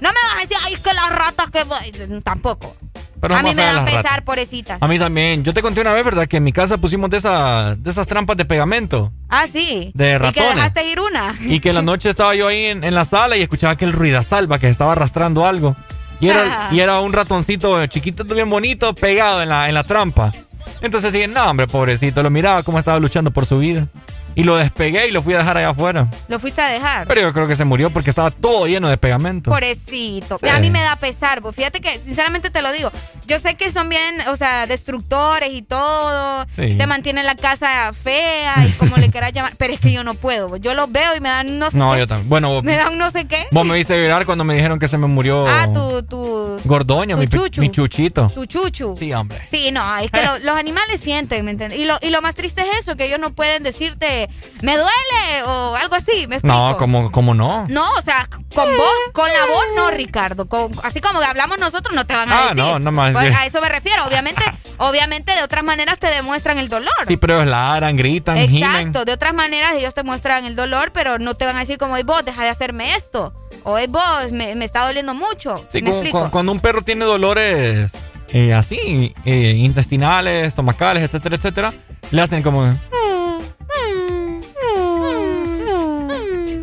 No 0.00 0.08
me 0.10 0.16
vas 0.20 0.34
a 0.34 0.40
decir, 0.40 0.56
ay, 0.64 0.74
es 0.74 0.80
que 0.80 0.92
las 0.94 1.10
ratas 1.10 1.50
que... 1.50 2.20
Tampoco. 2.24 2.76
Pero 3.20 3.34
a 3.36 3.42
mí 3.42 3.54
me 3.54 3.62
da 3.62 3.84
pesar, 3.84 4.04
ratas. 4.04 4.22
pobrecita. 4.24 4.78
A 4.80 4.88
mí 4.88 4.98
también. 4.98 5.42
Yo 5.44 5.52
te 5.54 5.62
conté 5.62 5.80
una 5.80 5.92
vez, 5.92 6.04
¿verdad? 6.04 6.26
Que 6.26 6.36
en 6.38 6.44
mi 6.44 6.52
casa 6.52 6.78
pusimos 6.78 7.10
de, 7.10 7.16
esa, 7.18 7.74
de 7.76 7.90
esas 7.90 8.06
trampas 8.06 8.36
de 8.36 8.44
pegamento. 8.44 9.12
Ah, 9.28 9.46
sí. 9.52 9.90
De 9.94 10.08
Y 10.10 10.12
que 10.12 10.18
ratones. 10.18 10.54
dejaste 10.56 10.86
ir 10.86 11.00
una. 11.00 11.34
Y 11.40 11.60
que 11.60 11.70
en 11.70 11.74
la 11.74 11.82
noche 11.82 12.08
estaba 12.10 12.34
yo 12.34 12.46
ahí 12.48 12.66
en, 12.66 12.84
en 12.84 12.94
la 12.94 13.04
sala 13.04 13.36
y 13.36 13.42
escuchaba 13.42 13.72
aquel 13.72 13.92
ruidasalva 13.92 14.58
que 14.58 14.68
estaba 14.68 14.92
arrastrando 14.92 15.46
algo. 15.46 15.76
Y 16.20 16.28
era, 16.28 16.42
Ah. 16.44 16.68
y 16.72 16.80
era 16.80 17.00
un 17.00 17.12
ratoncito 17.12 17.86
chiquito, 17.86 18.24
bien 18.24 18.50
bonito, 18.50 18.94
pegado 18.94 19.42
en 19.42 19.48
la, 19.48 19.68
en 19.68 19.74
la 19.74 19.84
trampa. 19.84 20.32
Entonces 20.80 21.12
dije, 21.12 21.28
no, 21.28 21.44
hombre, 21.50 21.66
pobrecito. 21.66 22.22
Lo 22.22 22.30
miraba 22.30 22.62
cómo 22.62 22.78
estaba 22.78 22.98
luchando 23.00 23.30
por 23.30 23.46
su 23.46 23.58
vida. 23.58 23.86
Y 24.34 24.44
lo 24.44 24.56
despegué 24.56 25.08
y 25.08 25.10
lo 25.10 25.20
fui 25.22 25.34
a 25.34 25.38
dejar 25.38 25.56
allá 25.56 25.70
afuera. 25.70 26.06
Lo 26.28 26.38
fuiste 26.38 26.60
a 26.62 26.68
dejar. 26.68 27.06
Pero 27.08 27.20
yo 27.22 27.32
creo 27.32 27.46
que 27.48 27.56
se 27.56 27.64
murió 27.64 27.90
porque 27.90 28.10
estaba 28.10 28.30
todo 28.30 28.66
lleno 28.66 28.88
de 28.88 28.96
pegamento. 28.96 29.50
Pobrecito. 29.50 30.38
Sí. 30.38 30.48
A 30.48 30.58
mí 30.60 30.70
me 30.70 30.80
da 30.80 30.96
pesar, 30.96 31.42
pues 31.42 31.56
fíjate 31.56 31.80
que, 31.80 31.98
sinceramente 31.98 32.50
te 32.50 32.62
lo 32.62 32.70
digo, 32.72 32.90
yo 33.26 33.38
sé 33.38 33.54
que 33.56 33.70
son 33.70 33.88
bien, 33.88 34.20
o 34.28 34.36
sea, 34.36 34.66
destructores 34.66 35.50
y 35.52 35.62
todo, 35.62 36.46
Sí. 36.54 36.74
te 36.76 36.86
mantienen 36.86 37.26
la 37.26 37.34
casa 37.34 37.92
fea 37.92 38.64
y 38.66 38.70
como 38.72 38.96
le 38.96 39.10
quieras 39.10 39.32
llamar, 39.32 39.54
pero 39.58 39.74
es 39.74 39.80
que 39.80 39.92
yo 39.92 40.02
no 40.04 40.14
puedo, 40.14 40.56
yo 40.56 40.74
los 40.74 40.90
veo 40.90 41.14
y 41.16 41.20
me 41.20 41.28
dan 41.28 41.58
no 41.58 41.70
sé 41.70 41.76
No, 41.76 41.92
qué, 41.92 42.00
yo 42.00 42.06
también. 42.06 42.28
Bueno, 42.28 42.48
vos, 42.50 42.64
me 42.64 42.76
dan 42.76 42.96
no 42.98 43.10
sé 43.10 43.26
qué. 43.26 43.46
vos 43.50 43.66
me 43.66 43.74
viste 43.74 43.96
llorar 44.00 44.24
cuando 44.24 44.44
me 44.44 44.54
dijeron 44.54 44.78
que 44.78 44.88
se 44.88 44.98
me 44.98 45.06
murió 45.06 45.46
Ah, 45.46 45.68
tu, 45.72 46.02
tu, 46.04 46.56
Gordoño, 46.64 47.16
tu 47.16 47.20
mi, 47.20 47.28
chuchu. 47.28 47.60
mi 47.60 47.70
chuchito. 47.70 48.28
tu 48.28 48.46
chuchu. 48.46 48.94
Sí, 48.96 49.12
hombre. 49.12 49.38
Sí, 49.50 49.70
no, 49.72 49.98
es 49.98 50.10
que 50.10 50.22
lo- 50.24 50.38
los 50.38 50.54
animales 50.56 51.00
sienten, 51.00 51.44
¿me 51.44 51.50
entiendes? 51.52 51.78
Y 51.78 51.84
lo, 51.84 51.94
y 52.00 52.10
lo 52.10 52.22
más 52.22 52.34
triste 52.34 52.62
es 52.62 52.78
eso, 52.78 52.96
que 52.96 53.04
ellos 53.06 53.20
no 53.20 53.32
pueden 53.34 53.62
decirte, 53.62 54.17
me 54.62 54.76
duele 54.76 55.42
o 55.46 55.76
algo 55.76 55.94
así, 55.94 56.26
¿me 56.26 56.36
explico? 56.36 56.46
No, 56.56 56.76
como, 56.76 57.12
como 57.12 57.34
no. 57.34 57.66
No, 57.68 57.82
o 57.98 58.02
sea, 58.02 58.28
con 58.54 58.76
voz, 58.76 58.94
con 59.12 59.28
la 59.28 59.46
voz 59.52 59.64
no, 59.76 59.90
Ricardo. 59.90 60.46
Con- 60.48 60.72
así 60.82 61.00
como 61.00 61.20
que 61.20 61.26
hablamos 61.26 61.58
nosotros, 61.58 61.94
no 61.94 62.06
te 62.06 62.14
van 62.14 62.28
a 62.30 62.38
Ah, 62.38 62.42
decir. 62.54 62.56
no, 62.64 62.78
no 62.78 62.90
más 62.92 63.12
Pues 63.12 63.34
a 63.34 63.46
eso 63.46 63.60
me 63.60 63.68
refiero. 63.68 64.04
Obviamente, 64.06 64.42
obviamente 64.78 65.32
de 65.32 65.42
otras 65.42 65.62
maneras 65.64 65.98
te 65.98 66.08
demuestran 66.08 66.58
el 66.58 66.68
dolor. 66.68 66.94
Sí, 67.06 67.16
pero 67.16 67.36
ellos 67.36 67.46
ladran, 67.48 67.96
gritan, 67.96 68.36
gimen. 68.48 68.62
Exacto, 68.64 69.04
de 69.04 69.12
otras 69.12 69.34
maneras 69.34 69.72
ellos 69.76 69.94
te 69.94 70.02
muestran 70.02 70.44
el 70.44 70.56
dolor, 70.56 70.90
pero 70.92 71.18
no 71.18 71.34
te 71.34 71.46
van 71.46 71.56
a 71.56 71.60
decir 71.60 71.78
como, 71.78 71.96
"Ey, 71.96 72.02
vos, 72.02 72.24
deja 72.24 72.42
de 72.42 72.48
hacerme 72.50 72.94
esto. 72.94 73.32
O, 73.64 73.76
"Ey, 73.78 73.86
vos, 73.86 74.30
me, 74.32 74.54
me 74.54 74.64
está 74.64 74.86
doliendo 74.86 75.14
mucho. 75.14 75.64
Sí, 75.72 75.82
cuando 76.30 76.52
un 76.52 76.60
perro 76.60 76.82
tiene 76.82 77.04
dolores 77.04 77.92
eh, 78.32 78.52
así, 78.52 79.14
eh, 79.24 79.52
intestinales, 79.56 80.48
estomacales, 80.48 81.02
etcétera, 81.02 81.36
etcétera, 81.36 81.72
le 82.10 82.20
hacen 82.22 82.42
como... 82.42 82.62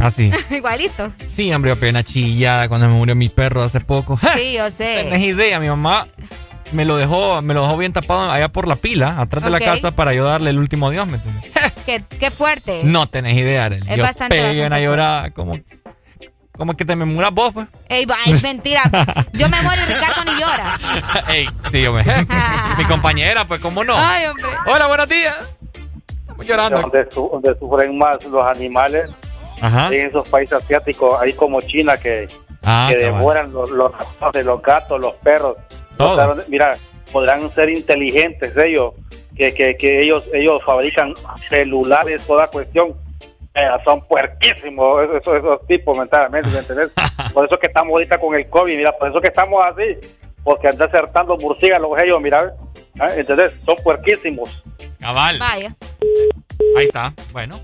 Así. 0.06 0.32
Igualito. 0.52 1.12
Sí, 1.28 1.52
hombre, 1.54 1.70
yo 1.72 1.80
pena 1.80 2.04
chillada 2.04 2.68
cuando 2.70 2.88
me 2.88 2.94
murió 2.94 3.16
mi 3.16 3.30
perro 3.30 3.64
hace 3.64 3.80
poco. 3.80 4.20
Sí, 4.36 4.54
yo 4.54 4.70
sé. 4.70 5.02
Tenés 5.04 5.22
idea, 5.22 5.60
mi 5.60 5.68
mamá 5.68 6.08
me 6.72 6.84
lo 6.84 6.98
dejó, 6.98 7.42
me 7.42 7.54
lo 7.54 7.62
dejó 7.64 7.78
bien 7.78 7.94
tapado 7.94 8.32
allá 8.32 8.50
por 8.50 8.68
la 8.68 8.76
pila, 8.76 9.20
atrás 9.22 9.44
de 9.44 9.50
la 9.50 9.60
casa, 9.60 9.92
para 9.92 10.14
yo 10.14 10.26
darle 10.26 10.50
el 10.50 10.58
último 10.60 10.88
adiós, 10.90 11.08
¿me 11.08 11.18
entiendes? 11.18 11.52
Qué, 11.86 12.04
qué 12.20 12.32
fuerte. 12.32 12.82
No 12.84 13.08
tenés 13.08 13.38
idea, 13.38 13.66
Arely. 13.66 13.88
Es 13.90 13.98
Yo 13.98 14.04
bastante, 14.04 14.36
pegué 14.36 14.66
una 14.66 14.80
llorada, 14.80 15.30
como, 15.32 15.60
como 16.58 16.76
que 16.76 16.84
te 16.84 16.96
me 16.96 17.06
muras 17.06 17.32
vos, 17.32 17.54
pues. 17.54 17.68
Ey, 17.88 18.06
va, 18.06 18.16
es 18.26 18.42
mentira. 18.42 18.82
Yo 19.34 19.48
me 19.50 19.62
muero 19.62 19.84
y 19.84 19.86
Ricardo 19.86 20.24
ni 20.26 20.32
llora. 20.40 20.80
Ey, 21.30 21.48
sí, 21.72 21.86
hombre. 21.86 22.04
Mi 22.78 22.84
compañera, 22.86 23.46
pues, 23.46 23.62
¿cómo 23.62 23.84
no? 23.84 23.96
Ay, 23.98 24.26
hombre. 24.26 24.48
Hola, 24.66 24.88
buenos 24.88 25.08
días. 25.08 25.38
Estamos 26.22 26.48
llorando. 26.48 26.82
Donde, 26.82 27.08
su- 27.12 27.30
donde 27.32 27.58
sufren 27.60 27.98
más 27.98 28.24
los 28.26 28.44
animales, 28.58 29.12
Ajá. 29.62 29.88
en 29.94 30.08
esos 30.08 30.28
países 30.30 30.62
asiáticos, 30.62 31.20
ahí 31.20 31.34
como 31.34 31.62
China, 31.62 31.98
que, 31.98 32.28
Ah, 32.66 32.88
que 32.90 32.98
devoran 33.00 33.54
los, 33.54 33.70
los 33.70 33.92
ratones, 33.92 34.46
los 34.46 34.62
gatos, 34.62 35.00
los 35.00 35.14
perros. 35.16 35.56
Todo. 35.98 36.14
O 36.14 36.36
sea, 36.36 36.46
mira, 36.48 36.72
podrán 37.12 37.50
ser 37.52 37.70
inteligentes 37.70 38.58
ellos, 38.58 38.94
que, 39.38 39.54
que, 39.54 39.78
que 39.78 40.02
ellos 40.02 40.24
ellos 40.34 40.62
fabrican 40.66 41.14
celulares, 41.48 42.26
toda 42.26 42.48
cuestión. 42.48 42.96
Eh, 43.54 43.68
son 43.86 44.06
puerquísimos 44.06 45.04
esos, 45.04 45.22
esos, 45.22 45.36
esos 45.38 45.68
tipos 45.68 45.98
mentalmente, 45.98 46.50
¿me 46.50 46.58
entiendes? 46.58 46.92
Por 47.34 47.46
eso 47.46 47.58
que 47.58 47.68
estamos 47.68 47.92
ahorita 47.92 48.18
con 48.18 48.36
el 48.36 48.50
COVID, 48.50 48.76
mira, 48.76 48.92
por 48.98 49.10
eso 49.10 49.22
que 49.22 49.30
estamos 49.30 49.64
así, 49.64 49.98
porque 50.44 50.68
andan 50.68 50.90
acertando 50.90 51.38
murciélagos 51.38 52.02
ellos, 52.02 52.20
mira, 52.20 52.54
¿eh? 52.96 53.14
¿entendés? 53.18 53.54
Son 53.64 53.78
puerquísimos. 53.78 54.62
Cabal. 55.00 55.40
Vaya. 55.40 55.74
Ahí 56.78 56.86
está. 56.86 57.14
Bueno. 57.32 57.62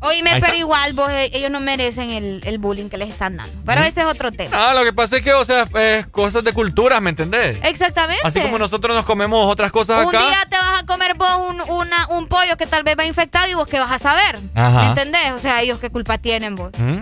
Oíme, 0.00 0.38
pero 0.40 0.54
igual 0.56 0.92
vos, 0.92 1.10
eh, 1.10 1.28
ellos 1.32 1.50
no 1.50 1.58
merecen 1.58 2.10
el, 2.10 2.40
el 2.44 2.58
bullying 2.58 2.88
que 2.88 2.96
les 2.98 3.08
están 3.08 3.36
dando. 3.36 3.52
Pero 3.66 3.80
ese 3.82 4.02
es 4.02 4.06
otro 4.06 4.30
tema. 4.30 4.70
Ah, 4.70 4.74
lo 4.74 4.84
que 4.84 4.92
pasa 4.92 5.16
es 5.16 5.22
que, 5.22 5.34
o 5.34 5.44
sea, 5.44 5.66
es 5.74 6.06
cosas 6.06 6.44
de 6.44 6.52
cultura, 6.52 7.00
¿me 7.00 7.10
entendés? 7.10 7.58
Exactamente. 7.64 8.22
Así 8.24 8.40
como 8.40 8.58
nosotros 8.58 8.94
nos 8.94 9.04
comemos 9.04 9.50
otras 9.50 9.72
cosas 9.72 10.06
Un 10.06 10.14
acá. 10.14 10.24
día 10.24 10.38
te 10.48 10.56
vas 10.56 10.82
a 10.82 10.86
comer 10.86 11.14
vos 11.14 11.28
un, 11.48 11.60
una- 11.74 12.06
un 12.10 12.28
pollo 12.28 12.56
que 12.56 12.66
tal 12.66 12.84
vez 12.84 12.96
va 12.96 13.04
infectado 13.06 13.48
y 13.48 13.54
vos 13.54 13.66
qué 13.68 13.80
vas 13.80 13.90
a 13.90 13.98
saber. 13.98 14.38
Ajá. 14.54 14.80
¿Me 14.82 14.86
entendés? 14.86 15.32
O 15.32 15.38
sea, 15.38 15.62
ellos 15.62 15.80
qué 15.80 15.90
culpa 15.90 16.16
tienen 16.18 16.54
vos. 16.54 16.70
¿Mm? 16.78 17.00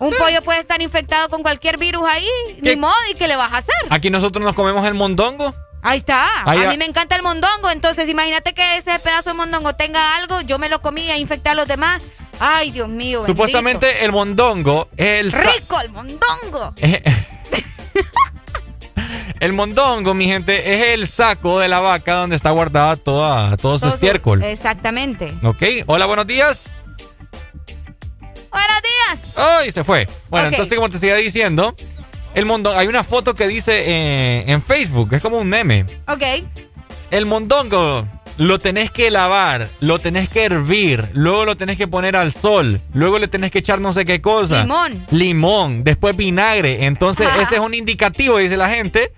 Un 0.00 0.12
pollo 0.18 0.42
puede 0.42 0.60
estar 0.60 0.82
infectado 0.82 1.28
con 1.30 1.42
cualquier 1.42 1.78
virus 1.78 2.02
ahí, 2.08 2.28
ni 2.60 2.74
modo, 2.76 2.92
¿y 3.10 3.14
qué 3.14 3.28
le 3.28 3.36
vas 3.36 3.52
a 3.52 3.58
hacer? 3.58 3.74
Aquí 3.90 4.10
nosotros 4.10 4.44
nos 4.44 4.54
comemos 4.56 4.84
el 4.86 4.94
mondongo. 4.94 5.54
Ahí 5.86 5.98
está. 5.98 6.26
Ahí 6.50 6.58
a 6.64 6.68
a- 6.68 6.70
mí 6.72 6.78
me 6.78 6.86
encanta 6.86 7.14
el 7.14 7.22
mondongo, 7.22 7.70
entonces 7.70 8.08
imagínate 8.08 8.54
que 8.54 8.78
ese 8.78 8.98
pedazo 8.98 9.30
de 9.30 9.34
mondongo 9.36 9.74
tenga 9.74 10.16
algo, 10.16 10.40
yo 10.40 10.58
me 10.58 10.68
lo 10.70 10.80
comí 10.80 11.10
e 11.10 11.18
infecté 11.18 11.50
a 11.50 11.54
los 11.54 11.68
demás. 11.68 12.02
Ay, 12.40 12.70
Dios 12.72 12.88
mío. 12.88 13.20
bendito. 13.20 13.32
Supuestamente 13.32 14.04
el 14.04 14.10
mondongo 14.10 14.88
es 14.96 15.20
el... 15.20 15.30
Rico 15.32 15.80
el 15.80 15.90
mondongo. 15.90 16.72
El 19.40 19.52
mondongo, 19.52 20.14
mi 20.14 20.26
gente, 20.26 20.74
es 20.74 20.94
el 20.94 21.06
saco 21.06 21.58
de 21.58 21.68
la 21.68 21.80
vaca 21.80 22.14
donde 22.14 22.36
está 22.36 22.50
guardada 22.50 22.96
toda, 22.96 23.56
todo 23.58 23.74
su 23.76 23.80
Todo 23.80 23.90
su- 23.90 23.94
estiércol. 23.96 24.42
Exactamente. 24.42 25.34
Ok, 25.42 25.62
hola, 25.86 26.06
buenos 26.06 26.26
días. 26.26 26.64
Buenos 28.50 28.82
días. 28.82 29.36
Ay, 29.36 29.70
se 29.70 29.84
fue. 29.84 30.08
Bueno, 30.30 30.48
entonces, 30.48 30.74
como 30.76 30.88
te 30.88 30.98
seguía 30.98 31.16
diciendo, 31.16 31.74
el 32.34 32.46
mondongo, 32.46 32.76
hay 32.76 32.88
una 32.88 33.04
foto 33.04 33.34
que 33.34 33.48
dice 33.48 33.82
eh, 33.86 34.44
en 34.46 34.62
Facebook, 34.62 35.12
es 35.12 35.22
como 35.22 35.38
un 35.38 35.48
meme. 35.48 35.86
Ok. 36.06 36.22
El 37.10 37.26
mondongo 37.26 38.06
lo 38.38 38.58
tenés 38.58 38.90
que 38.90 39.10
lavar, 39.10 39.68
lo 39.80 39.98
tenés 40.00 40.28
que 40.28 40.44
hervir, 40.44 41.08
luego 41.12 41.44
lo 41.44 41.56
tenés 41.56 41.76
que 41.76 41.86
poner 41.86 42.16
al 42.16 42.32
sol, 42.32 42.80
luego 42.92 43.18
le 43.18 43.28
tenés 43.28 43.52
que 43.52 43.60
echar 43.60 43.80
no 43.80 43.92
sé 43.92 44.04
qué 44.04 44.20
cosa. 44.20 44.62
Limón. 44.62 45.06
Limón, 45.10 45.84
después 45.84 46.16
vinagre. 46.16 46.86
Entonces, 46.86 47.28
ese 47.40 47.56
es 47.56 47.60
un 47.60 47.74
indicativo, 47.74 48.38
dice 48.38 48.56
la 48.56 48.68
gente, 48.68 49.12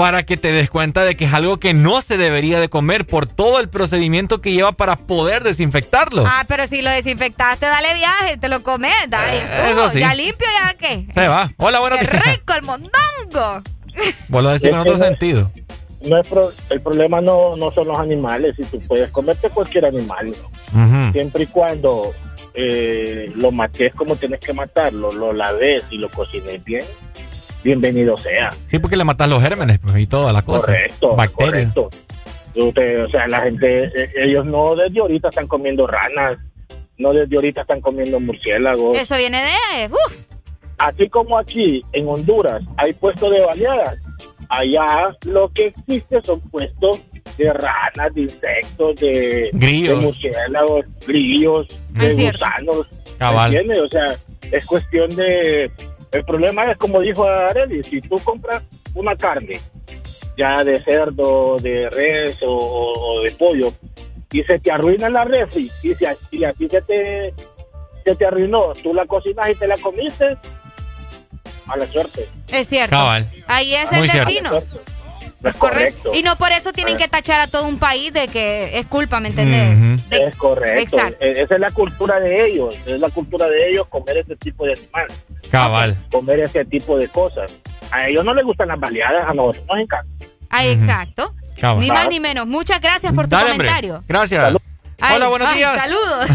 para 0.00 0.22
que 0.24 0.36
te 0.38 0.50
des 0.50 0.70
cuenta 0.70 1.04
de 1.04 1.14
que 1.14 1.26
es 1.26 1.34
algo 1.34 1.58
que 1.58 1.74
no 1.74 2.00
se 2.00 2.16
debería 2.16 2.58
de 2.58 2.68
comer 2.70 3.06
por 3.06 3.26
todo 3.26 3.60
el 3.60 3.68
procedimiento 3.68 4.40
que 4.40 4.52
lleva 4.52 4.72
para 4.72 4.96
poder 4.96 5.42
desinfectarlo. 5.44 6.24
Ah, 6.26 6.44
pero 6.48 6.66
si 6.66 6.80
lo 6.80 6.88
desinfectaste, 6.90 7.66
dale 7.66 7.92
viaje, 7.94 8.38
te 8.38 8.48
lo 8.48 8.62
comes, 8.62 8.94
dale. 9.08 9.36
Eh, 9.38 9.70
eso 9.72 9.90
sí. 9.90 10.00
Ya 10.00 10.14
limpio, 10.14 10.46
ya 10.62 10.74
qué. 10.74 11.06
Se 11.12 11.28
va. 11.28 11.52
Hola, 11.58 11.80
buenos 11.80 11.98
Qué 11.98 12.06
días. 12.06 12.24
rico 12.34 12.54
el 12.54 12.62
mondongo. 12.62 13.62
Vos 14.28 14.42
lo 14.42 14.48
decís 14.48 14.70
que 14.70 14.74
otro 14.78 14.92
no- 14.92 14.98
sentido. 14.98 15.50
No 16.08 16.18
es 16.18 16.26
pro- 16.26 16.50
el 16.70 16.80
problema 16.80 17.20
no, 17.20 17.56
no 17.56 17.70
son 17.72 17.88
los 17.88 17.98
animales, 17.98 18.56
si 18.56 18.62
tú 18.64 18.78
puedes 18.88 19.10
comerte 19.10 19.50
cualquier 19.50 19.84
animal, 19.84 20.34
siempre 21.12 21.42
y 21.42 21.46
cuando 21.46 22.14
eh, 22.54 23.30
lo 23.34 23.52
mates 23.52 23.94
como 23.94 24.16
tienes 24.16 24.40
que 24.40 24.54
matarlo, 24.54 25.10
lo 25.12 25.34
laves 25.34 25.84
y 25.90 25.98
lo 25.98 26.08
cocines 26.08 26.64
bien, 26.64 26.82
bienvenido 27.62 28.16
sea. 28.16 28.48
Sí, 28.66 28.78
porque 28.78 28.96
le 28.96 29.04
matas 29.04 29.28
los 29.28 29.42
gérmenes 29.42 29.78
pues, 29.78 29.96
y 29.98 30.06
toda 30.06 30.32
la 30.32 30.42
cosa. 30.42 30.66
Correcto, 30.66 31.16
Bacterias. 31.16 31.72
correcto. 31.74 31.90
Usted, 32.56 33.04
o 33.04 33.08
sea, 33.10 33.28
la 33.28 33.42
gente, 33.42 33.84
eh, 33.84 34.10
ellos 34.24 34.44
no 34.44 34.74
desde 34.74 35.00
ahorita 35.00 35.28
están 35.28 35.46
comiendo 35.46 35.86
ranas, 35.86 36.38
no 36.98 37.12
desde 37.12 37.36
ahorita 37.36 37.60
están 37.62 37.80
comiendo 37.80 38.18
murciélagos. 38.18 38.98
Eso 38.98 39.16
viene 39.16 39.38
de. 39.42 39.86
Uf. 39.92 40.16
Así 40.78 41.08
como 41.08 41.38
aquí 41.38 41.84
en 41.92 42.08
Honduras 42.08 42.62
hay 42.78 42.92
puestos 42.94 43.30
de 43.30 43.40
baleadas, 43.40 43.98
allá 44.48 45.14
lo 45.26 45.48
que 45.52 45.66
existe 45.66 46.22
son 46.22 46.40
puestos 46.50 47.00
de 47.36 47.52
ranas, 47.52 48.14
de 48.14 48.22
insectos, 48.22 48.98
de, 49.00 49.50
Grillos. 49.52 49.98
de 49.98 50.04
murciélagos, 50.06 50.84
grillos, 51.06 51.66
Es 51.96 51.98
de 52.08 52.10
cierto. 52.14 52.44
gusanos. 52.46 52.88
Cabal. 53.18 53.70
O 53.84 53.88
sea, 53.88 54.06
es 54.50 54.66
cuestión 54.66 55.14
de... 55.16 55.70
El 56.12 56.24
problema 56.24 56.70
es, 56.70 56.76
como 56.76 57.00
dijo 57.00 57.24
Areli, 57.24 57.82
si 57.82 58.00
tú 58.00 58.16
compras 58.24 58.62
una 58.94 59.16
carne 59.16 59.60
ya 60.36 60.64
de 60.64 60.82
cerdo, 60.84 61.56
de 61.58 61.88
res 61.90 62.38
o, 62.42 62.56
o 62.56 63.22
de 63.22 63.30
pollo, 63.32 63.72
y 64.32 64.42
se 64.44 64.58
te 64.58 64.70
arruina 64.70 65.10
la 65.10 65.24
refri, 65.24 65.70
y 65.82 65.94
si, 65.94 66.04
y 66.30 66.44
a 66.44 66.52
ti 66.52 66.68
se 66.68 66.80
te, 66.82 67.34
se 68.04 68.16
te 68.16 68.26
arruinó, 68.26 68.72
tú 68.82 68.94
la 68.94 69.04
cocinas 69.06 69.50
y 69.50 69.54
te 69.54 69.66
la 69.66 69.76
comiste, 69.76 70.36
a 71.66 71.76
la 71.76 71.86
suerte. 71.86 72.28
Es 72.52 72.68
cierto. 72.68 72.96
Cabal. 72.96 73.30
Ahí 73.46 73.74
es 73.74 73.90
Muy 73.92 74.00
el 74.02 74.10
cierto. 74.10 74.30
destino. 74.30 74.62
Es 75.42 75.54
correcto. 75.56 76.10
Y 76.14 76.22
no 76.22 76.36
por 76.36 76.52
eso 76.52 76.72
tienen 76.72 76.98
que 76.98 77.08
tachar 77.08 77.40
a 77.40 77.46
todo 77.46 77.66
un 77.66 77.78
país 77.78 78.12
de 78.12 78.28
que 78.28 78.78
es 78.78 78.86
culpa, 78.86 79.20
¿me 79.20 79.28
entendés? 79.28 80.00
Es 80.10 80.36
correcto. 80.36 80.96
Exacto. 80.96 81.24
E- 81.24 81.32
Esa 81.42 81.54
es 81.54 81.60
la 81.60 81.70
cultura 81.70 82.20
de 82.20 82.46
ellos. 82.46 82.76
Es 82.86 83.00
la 83.00 83.08
cultura 83.08 83.46
de 83.48 83.70
ellos 83.70 83.86
comer 83.88 84.18
ese 84.18 84.36
tipo 84.36 84.66
de 84.66 84.72
animal, 84.74 85.06
Cabal. 85.50 85.96
comer 86.10 86.40
ese 86.40 86.64
tipo 86.66 86.98
de 86.98 87.08
cosas. 87.08 87.58
A 87.90 88.06
ellos 88.08 88.24
no 88.24 88.34
les 88.34 88.44
gustan 88.44 88.68
las 88.68 88.78
baleadas, 88.78 89.26
a 89.28 89.32
nosotros 89.32 89.64
nos 89.66 89.78
encanta. 89.78 90.26
Ah, 90.50 90.66
exacto. 90.66 91.34
Cabal. 91.60 91.80
Ni 91.80 91.88
más 91.88 92.08
ni 92.08 92.20
menos. 92.20 92.46
Muchas 92.46 92.80
gracias 92.80 93.12
por 93.14 93.24
tu 93.26 93.30
Dale, 93.36 93.52
hombre. 93.52 93.66
comentario. 93.68 94.04
Gracias. 94.08 94.54
Ay, 95.00 95.16
Hola, 95.16 95.28
buenos 95.28 95.48
ay, 95.48 95.56
días. 95.58 95.76
Saludos. 95.76 96.30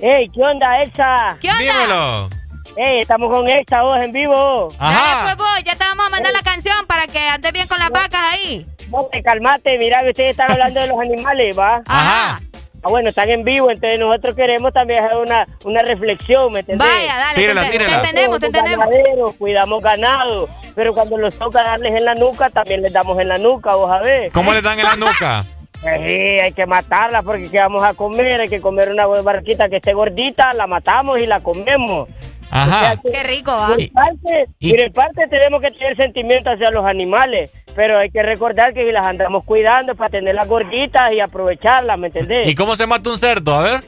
Ey, 0.00 0.28
¿qué 0.30 0.40
onda, 0.42 0.82
Elsa? 0.82 1.36
¿Qué 1.40 1.48
onda? 1.50 1.60
Dímelo. 1.60 2.28
Ey, 2.76 3.00
estamos 3.02 3.30
con 3.30 3.48
Elsa 3.48 3.82
vos 3.82 4.02
en 4.02 4.12
vivo. 4.12 4.68
Dale, 4.78 5.22
pues 5.24 5.36
vos, 5.36 5.64
ya 5.64 5.72
te 5.74 5.84
vamos 5.84 6.06
a 6.06 6.10
mandar 6.10 6.32
la 6.32 6.42
canción 6.42 6.86
para 6.86 7.06
que 7.06 7.18
andes 7.28 7.52
bien 7.52 7.66
con 7.68 7.78
las 7.78 7.90
vacas 7.90 8.20
ahí. 8.32 8.66
No, 8.90 9.04
te 9.10 9.22
calmate, 9.22 9.76
mira 9.78 10.02
que 10.02 10.10
ustedes 10.10 10.30
están 10.30 10.50
hablando 10.52 10.80
de 10.80 10.86
los 10.86 10.98
animales, 11.00 11.58
¿va? 11.58 11.82
Ajá. 11.86 12.40
Ah, 12.82 12.88
bueno, 12.88 13.10
están 13.10 13.28
en 13.28 13.44
vivo, 13.44 13.70
entonces 13.70 13.98
nosotros 14.00 14.34
queremos 14.34 14.72
también 14.72 15.04
hacer 15.04 15.18
una, 15.18 15.46
una 15.64 15.82
reflexión, 15.82 16.50
¿me 16.50 16.60
entendés? 16.60 16.88
Vaya, 16.88 17.14
dale, 17.18 17.34
te 17.34 17.40
Tírala, 17.42 17.60
ente- 17.66 17.72
tírala. 17.72 17.90
te 17.90 17.94
entendemos, 18.08 18.40
te 18.40 18.46
entendemos. 18.46 18.86
ganaderos, 18.86 19.34
cuidamos 19.34 19.82
ganado, 19.82 20.48
pero 20.74 20.94
cuando 20.94 21.18
nos 21.18 21.34
toca 21.38 21.62
darles 21.62 21.94
en 21.94 22.06
la 22.06 22.14
nuca, 22.14 22.48
también 22.48 22.80
les 22.80 22.92
damos 22.94 23.18
en 23.18 23.28
la 23.28 23.36
nuca, 23.36 23.74
vos 23.74 23.90
a 23.90 23.98
ver. 23.98 24.32
¿Cómo 24.32 24.54
le 24.54 24.62
dan 24.62 24.78
en 24.78 24.84
la 24.86 24.96
nuca? 24.96 25.44
Sí, 25.82 25.88
hay 25.88 26.52
que 26.52 26.66
matarla 26.66 27.22
porque 27.22 27.50
¿qué 27.50 27.58
vamos 27.58 27.82
a 27.82 27.94
comer? 27.94 28.38
Hay 28.42 28.50
que 28.50 28.60
comer 28.60 28.90
una 28.90 29.06
barquita 29.06 29.70
que 29.70 29.76
esté 29.76 29.94
gordita, 29.94 30.52
la 30.52 30.66
matamos 30.66 31.18
y 31.20 31.26
la 31.26 31.40
comemos. 31.40 32.06
Ajá. 32.50 32.76
O 32.78 32.80
sea 32.80 32.96
que- 32.96 33.10
Qué 33.12 33.22
rico, 33.22 33.52
¿va? 33.52 33.68
Por 33.68 33.92
parte, 33.92 34.46
Y- 34.58 34.74
y 34.74 34.76
de 34.76 34.90
parte 34.90 35.26
tenemos 35.28 35.60
que 35.60 35.70
tener 35.70 35.96
sentimiento 35.96 36.50
hacia 36.50 36.70
los 36.70 36.84
animales, 36.84 37.50
pero 37.76 37.98
hay 37.98 38.10
que 38.10 38.22
recordar 38.22 38.74
que 38.74 38.90
las 38.92 39.06
andamos 39.06 39.44
cuidando 39.44 39.94
para 39.94 40.10
tenerlas 40.10 40.48
gorditas 40.48 41.12
y 41.12 41.20
aprovecharlas, 41.20 41.98
¿me 41.98 42.08
entendés? 42.08 42.48
¿Y 42.48 42.54
cómo 42.54 42.74
se 42.76 42.86
mata 42.86 43.08
un 43.10 43.16
cerdo? 43.16 43.54
A 43.54 43.62
ver. 43.62 43.84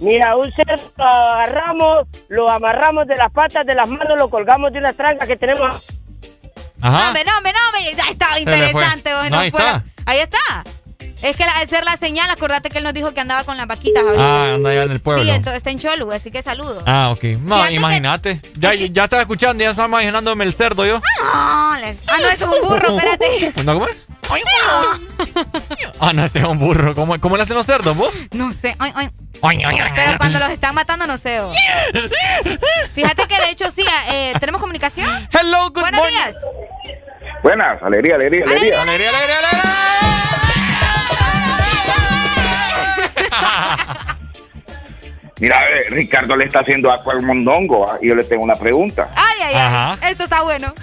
Mira, 0.00 0.34
un 0.36 0.50
cerdo 0.52 0.74
lo 0.96 1.04
agarramos, 1.04 2.06
lo 2.28 2.48
amarramos 2.50 3.06
de 3.06 3.16
las 3.16 3.30
patas, 3.30 3.64
de 3.66 3.74
las 3.74 3.86
manos, 3.88 4.18
lo 4.18 4.28
colgamos 4.30 4.72
de 4.72 4.78
una 4.78 4.92
tranca 4.92 5.26
que 5.26 5.36
tenemos. 5.36 6.00
Ajá. 6.82 6.98
No, 7.02 7.06
hombre, 7.08 7.24
no, 7.26 7.36
hombre, 7.36 7.52
no, 7.52 7.58
hombre. 7.68 7.94
Ya 7.96 8.10
estaba 8.10 8.34
Se 8.34 8.40
le 8.40 8.44
fue. 8.44 8.56
interesante. 8.56 9.14
vos, 9.14 9.24
No, 9.24 9.30
no 9.30 9.38
ahí 9.42 9.50
fuera- 9.50 9.66
está. 9.76 9.84
Ahí 10.06 10.18
está. 10.18 10.38
Es 11.22 11.36
que 11.36 11.44
al 11.44 11.68
ser 11.68 11.84
la 11.84 11.96
señal, 11.96 12.30
acordate 12.30 12.70
que 12.70 12.78
él 12.78 12.84
nos 12.84 12.94
dijo 12.94 13.12
que 13.12 13.20
andaba 13.20 13.44
con 13.44 13.56
las 13.56 13.66
vaquitas 13.66 14.02
ahorita. 14.02 14.22
Ah, 14.24 14.54
anda 14.54 14.70
allá 14.70 14.82
en 14.84 14.92
el 14.92 15.00
pueblo. 15.00 15.22
Sí, 15.22 15.30
entonces 15.30 15.58
está 15.58 15.70
en 15.70 15.78
Cholu, 15.78 16.10
así 16.12 16.30
que 16.30 16.42
saludos. 16.42 16.82
Ah, 16.86 17.10
ok. 17.10 17.20
Que- 17.20 17.38
imagínate. 17.72 18.40
Ya, 18.58 18.74
ya 18.74 19.04
estaba 19.04 19.22
escuchando, 19.22 19.62
ya 19.62 19.70
estaba 19.70 19.88
imaginándome 19.88 20.44
el 20.44 20.54
cerdo 20.54 20.86
yo. 20.86 21.02
Ah, 21.22 21.78
ah, 21.78 22.16
no, 22.22 22.28
es 22.28 22.40
un 22.42 22.50
burro, 22.68 22.96
espérate. 22.96 23.52
¿No, 23.64 23.74
¿Cómo 23.74 23.86
es? 23.88 24.06
Ah, 26.00 26.12
no, 26.14 26.24
este 26.24 26.38
es 26.38 26.44
un 26.44 26.58
burro. 26.58 26.94
¿Cómo, 26.94 27.20
cómo 27.20 27.36
le 27.36 27.42
hacen 27.42 27.56
los 27.56 27.66
cerdos, 27.66 27.96
vos? 27.96 28.14
No 28.32 28.50
sé. 28.52 28.74
Ay, 28.78 28.92
ay. 28.94 29.10
Ay, 29.42 29.62
ay, 29.64 29.78
ay. 29.78 29.90
Pero 29.94 30.18
cuando 30.18 30.38
los 30.38 30.50
están 30.50 30.74
matando, 30.74 31.06
no 31.06 31.18
sé. 31.18 31.40
oh. 31.40 31.52
Fíjate 32.94 33.26
que 33.26 33.36
de 33.40 33.50
hecho 33.50 33.70
sí, 33.70 33.84
eh, 34.10 34.32
¿tenemos 34.40 34.60
comunicación? 34.60 35.08
Hello, 35.32 35.68
good 35.70 35.80
Buenos 35.82 36.00
morning. 36.00 36.16
días. 36.16 36.36
Buenas, 37.42 37.82
alegría, 37.82 38.14
alegría, 38.16 38.44
alegría. 38.44 38.82
Alegría, 38.82 39.08
alegría, 39.10 39.38
alegría. 39.38 40.69
Mira, 45.40 45.56
eh, 45.58 45.88
Ricardo 45.90 46.36
le 46.36 46.44
está 46.44 46.60
haciendo 46.60 46.90
agua 46.90 47.14
al 47.14 47.22
mondongo 47.22 47.90
ah, 47.90 47.98
y 48.02 48.08
yo 48.08 48.14
le 48.14 48.24
tengo 48.24 48.42
una 48.42 48.56
pregunta. 48.56 49.08
Ay, 49.16 49.40
ay, 49.46 49.54
Ajá. 49.54 49.98
ay. 50.02 50.12
Esto 50.12 50.24
está 50.24 50.42
bueno. 50.42 50.74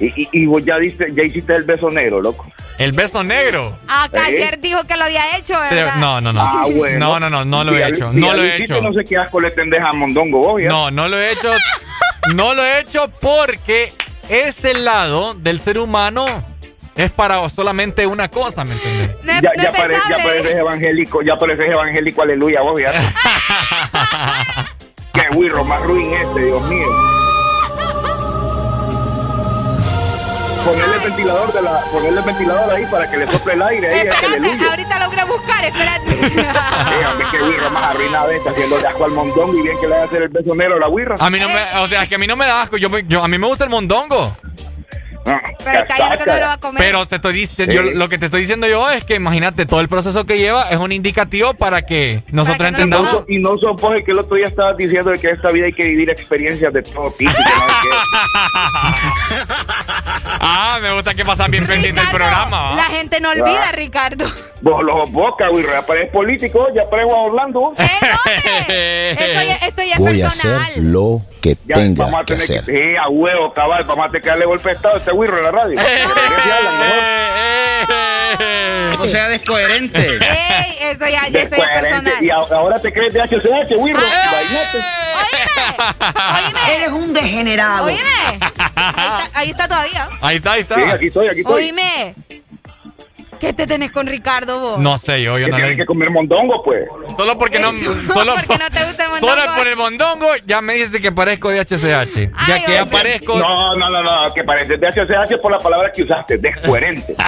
Y, 0.00 0.06
y, 0.22 0.28
y 0.32 0.46
vos 0.46 0.62
ya, 0.64 0.76
diste, 0.78 1.06
ya 1.14 1.22
hiciste 1.24 1.54
el 1.54 1.64
beso 1.64 1.88
negro, 1.88 2.20
loco. 2.20 2.46
El 2.78 2.92
beso 2.92 3.22
negro. 3.22 3.78
Acá 3.88 4.28
¿Eh? 4.28 4.34
ayer 4.36 4.60
dijo 4.60 4.84
que 4.84 4.96
lo 4.96 5.04
había 5.04 5.36
hecho, 5.38 5.58
¿verdad? 5.58 5.96
No, 5.96 6.20
no, 6.20 6.32
no. 6.32 6.40
Ah, 6.42 6.66
bueno. 6.74 6.98
No, 6.98 7.20
no, 7.20 7.30
no, 7.30 7.44
no 7.44 7.64
lo 7.64 7.72
Si 7.72 7.78
he 7.78 7.88
hecho. 7.88 8.10
si 8.12 8.18
No 8.18 8.34
lo 8.34 8.42
he 8.42 8.56
hecho. 8.56 8.80
No 8.82 8.92
sé 8.92 9.04
qué 9.08 9.16
asco 9.16 9.40
le 9.40 9.50
tendés 9.52 9.80
a 9.80 9.92
mondongo 9.92 10.40
vos, 10.40 10.60
¿ya? 10.62 10.68
No, 10.68 10.90
no 10.90 11.08
lo 11.08 11.18
he 11.18 11.32
hecho. 11.32 11.50
No 12.34 12.54
lo 12.54 12.64
he 12.64 12.80
hecho 12.80 13.10
porque 13.20 13.92
ese 14.28 14.74
lado 14.74 15.34
del 15.34 15.60
ser 15.60 15.78
humano 15.78 16.24
es 16.96 17.10
para 17.10 17.48
solamente 17.48 18.06
una 18.06 18.28
cosa, 18.30 18.64
¿me 18.64 18.74
entiendes? 18.74 19.10
No 19.24 19.32
ya, 19.32 19.40
no 19.56 19.62
ya, 19.62 19.68
es 19.70 19.76
pare- 19.76 19.94
ya 19.94 20.00
pesable. 20.02 20.24
pareces 20.24 20.56
evangélico, 20.56 21.22
ya 21.22 21.36
pareces 21.36 21.70
evangélico, 21.72 22.22
aleluya, 22.22 22.60
vos, 22.62 22.80
ya. 22.80 22.92
Qué 25.12 25.28
güirro 25.32 25.64
más 25.64 25.80
ruin 25.82 26.12
este, 26.14 26.44
Dios 26.44 26.62
mío. 26.64 26.86
Ponerle 30.64 30.94
el 30.96 31.00
ventilador 31.02 31.52
de 31.52 31.60
la, 31.62 31.80
ponerle 31.92 32.20
el 32.20 32.24
ventilador 32.24 32.70
ahí 32.74 32.86
para 32.86 33.10
que 33.10 33.16
le 33.18 33.30
sople 33.30 33.52
el 33.52 33.62
aire 33.62 33.86
ahí, 33.86 34.08
aleluya. 34.24 34.70
ahorita 34.70 34.98
logré 34.98 35.24
buscar, 35.24 35.62
espérate. 35.64 36.10
Dígame 36.16 37.24
qué 37.30 37.38
güirro 37.38 37.70
más 37.70 37.84
arruinado 37.94 38.30
este 38.30 38.48
haciendo 38.48 38.78
de 38.78 38.86
asco 38.88 39.04
al 39.04 39.10
mondongo 39.10 39.58
y 39.58 39.62
bien 39.62 39.78
que 39.78 39.86
le 39.86 39.94
va 39.96 40.02
a 40.02 40.04
hacer 40.06 40.22
el 40.22 40.28
beso 40.30 40.54
negro 40.54 40.76
a 40.76 40.78
la 40.80 40.86
güirra. 40.86 41.16
A 41.20 41.28
mí 41.28 41.38
no 41.38 41.48
me, 41.50 41.60
o 41.80 41.86
sea, 41.86 42.04
es 42.04 42.08
que 42.08 42.14
a 42.14 42.18
mí 42.18 42.26
no 42.26 42.34
me 42.36 42.46
da 42.46 42.62
asco. 42.62 42.78
Yo, 42.78 42.88
me- 42.88 43.02
yo- 43.06 43.22
a 43.22 43.28
mí 43.28 43.36
me 43.36 43.46
gusta 43.46 43.64
el 43.64 43.70
mondongo. 43.70 44.34
Pero 45.24 45.78
está 45.80 45.94
diciendo 45.96 46.18
que 46.18 46.30
no 46.30 46.36
lo 46.36 46.46
va 46.46 46.52
a 46.52 46.60
comer. 46.60 46.82
Pero 46.82 47.06
te 47.06 47.16
estoy 47.16 47.32
diciendo, 47.34 47.72
yo- 47.74 47.82
lo 47.82 48.08
que 48.08 48.18
te 48.18 48.26
estoy 48.26 48.42
diciendo 48.42 48.66
yo 48.66 48.90
es 48.90 49.04
que 49.04 49.14
imagínate 49.14 49.64
todo 49.66 49.80
el 49.80 49.88
proceso 49.88 50.24
que 50.26 50.36
lleva 50.38 50.68
es 50.70 50.76
un 50.76 50.92
indicativo 50.92 51.54
para 51.54 51.86
que 51.86 52.22
nosotros 52.30 52.68
entendamos. 52.68 53.24
y 53.28 53.38
no 53.38 53.56
el 53.94 54.04
que 54.04 54.10
el 54.10 54.18
otro 54.18 54.36
día 54.36 54.46
estabas 54.46 54.76
diciendo 54.76 55.10
de 55.10 55.18
que 55.18 55.28
en 55.30 55.36
esta 55.36 55.50
vida 55.50 55.66
hay 55.66 55.72
que 55.72 55.84
vivir 55.84 56.10
experiencias 56.10 56.72
de 56.72 56.82
todo 56.82 57.10
tipo. 57.12 57.32
Ah, 60.46 60.78
me 60.82 60.92
gusta 60.92 61.14
que 61.14 61.24
pasas 61.24 61.48
bien 61.50 61.66
pendiente 61.66 62.00
del 62.00 62.10
programa. 62.10 62.74
La 62.76 62.84
gente 62.84 63.20
no 63.20 63.30
olvida, 63.30 63.72
Ricardo. 63.72 64.26
Vos 64.60 64.82
los 64.84 65.10
boca, 65.10 65.48
güey, 65.48 65.64
ya 65.64 65.84
pareces 65.86 66.10
político, 66.12 66.66
ya. 66.74 66.84
Esto 67.76 69.40
esto 69.66 69.82
ya 69.82 69.94
es 69.94 69.98
Voy 69.98 70.22
a 70.22 70.28
hacer 70.28 70.50
personal. 70.58 70.92
lo 70.92 71.20
que 71.44 71.56
Ya 71.66 71.74
tenga 71.74 72.04
vamos 72.06 72.20
a 72.20 72.24
que 72.24 72.34
tener 72.36 72.60
hacer. 72.60 72.64
que, 72.64 72.72
sí, 72.88 72.96
a 72.96 73.08
huevo, 73.10 73.52
cabal, 73.52 73.84
vamos 73.84 74.06
a 74.06 74.08
tener 74.08 74.22
que 74.22 74.28
darle 74.30 74.46
golpe 74.46 74.68
de 74.70 74.74
estado 74.74 74.94
a 74.94 74.98
este 74.98 75.10
güirro 75.12 75.36
en 75.38 75.44
la 75.44 75.50
radio. 75.50 75.78
No 78.98 79.04
sea 79.04 79.28
descoherente. 79.28 79.98
Ey, 80.16 80.76
eso 80.82 81.06
ya, 81.06 81.28
ya 81.28 81.40
Descoherente. 81.44 81.80
personal. 81.80 82.24
Y 82.24 82.30
ahora 82.30 82.80
te 82.80 82.92
crees 82.92 83.12
de 83.12 83.20
HCH, 83.20 83.76
güirro. 83.76 84.00
Imagínate. 84.00 84.78
Eres 86.76 86.88
un 86.90 87.12
degenerado. 87.12 87.86
Oíme. 87.86 88.00
Ahí 88.76 89.22
está, 89.24 89.38
ahí 89.38 89.50
está 89.50 89.68
todavía. 89.68 90.08
Ahí 90.20 90.36
está, 90.36 90.52
ahí 90.52 90.60
está. 90.62 90.74
Sí, 90.76 90.82
aquí 90.82 91.06
estoy, 91.08 91.28
aquí 91.28 91.40
estoy. 91.40 91.64
Oíme. 91.64 92.14
¿Qué 93.44 93.52
te 93.52 93.66
tenés 93.66 93.92
con 93.92 94.06
Ricardo 94.06 94.58
vos? 94.58 94.78
No 94.78 94.96
sé, 94.96 95.22
yo, 95.22 95.38
yo 95.38 95.44
Que 95.46 95.50
no 95.50 95.56
tienes 95.56 95.76
le... 95.76 95.82
que 95.82 95.86
comer 95.86 96.08
mondongo, 96.10 96.62
pues. 96.62 96.84
Solo 97.16 97.36
porque 97.36 97.58
no, 97.58 97.72
solo, 98.12 98.34
porque 98.46 98.62
no 98.64 98.70
te 98.70 98.84
gusta 98.86 99.04
el 99.04 99.10
mondongo. 99.10 99.18
solo 99.34 99.42
por 99.56 99.66
el 99.68 99.76
mondongo 99.76 100.26
ya 100.46 100.60
me 100.62 100.74
dices 100.74 101.00
que 101.00 101.12
parezco 101.12 101.50
de 101.50 101.60
HCH. 101.60 102.30
Ya 102.48 102.64
que 102.64 102.72
ya 102.72 102.86
parezco. 102.86 103.38
No, 103.38 103.76
no, 103.76 103.88
no, 103.90 104.02
no, 104.02 104.32
que 104.32 104.44
pareces 104.44 104.80
de 104.80 104.86
HCH 104.88 105.40
por 105.42 105.52
la 105.52 105.58
palabra 105.58 105.92
que 105.92 106.02
usaste, 106.04 106.38
descoherente. 106.38 107.14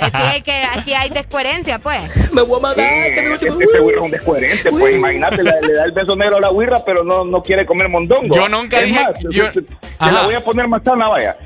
Es 0.00 0.10
que 0.10 0.16
hay 0.18 0.42
que 0.42 0.62
aquí 0.78 0.92
hay 0.94 1.08
descoherencia, 1.10 1.78
pues. 1.78 2.00
Me 2.32 2.42
voy 2.42 2.58
a 2.58 2.62
matar. 2.62 2.84
este, 2.84 3.32
este 3.48 3.48
güirro 3.80 4.00
es 4.00 4.04
un 4.04 4.10
descoherente, 4.10 4.70
pues 4.70 4.94
imagínate, 4.96 5.42
le, 5.42 5.52
le 5.62 5.72
da 5.74 5.84
el 5.84 5.92
beso 5.92 6.16
negro 6.16 6.36
a 6.36 6.40
la 6.40 6.48
güirra, 6.48 6.78
pero 6.84 7.02
no, 7.04 7.24
no 7.24 7.40
quiere 7.42 7.64
comer 7.64 7.88
mondongo. 7.88 8.34
Yo 8.34 8.48
nunca 8.48 8.78
Es 8.80 8.86
dije- 8.86 9.02
más, 9.02 9.12
yo- 9.30 9.48
te, 9.50 9.62
la 10.12 10.22
voy 10.24 10.34
a 10.34 10.40
poner 10.40 10.68
más 10.68 10.82
sana, 10.84 11.08
vaya. 11.08 11.36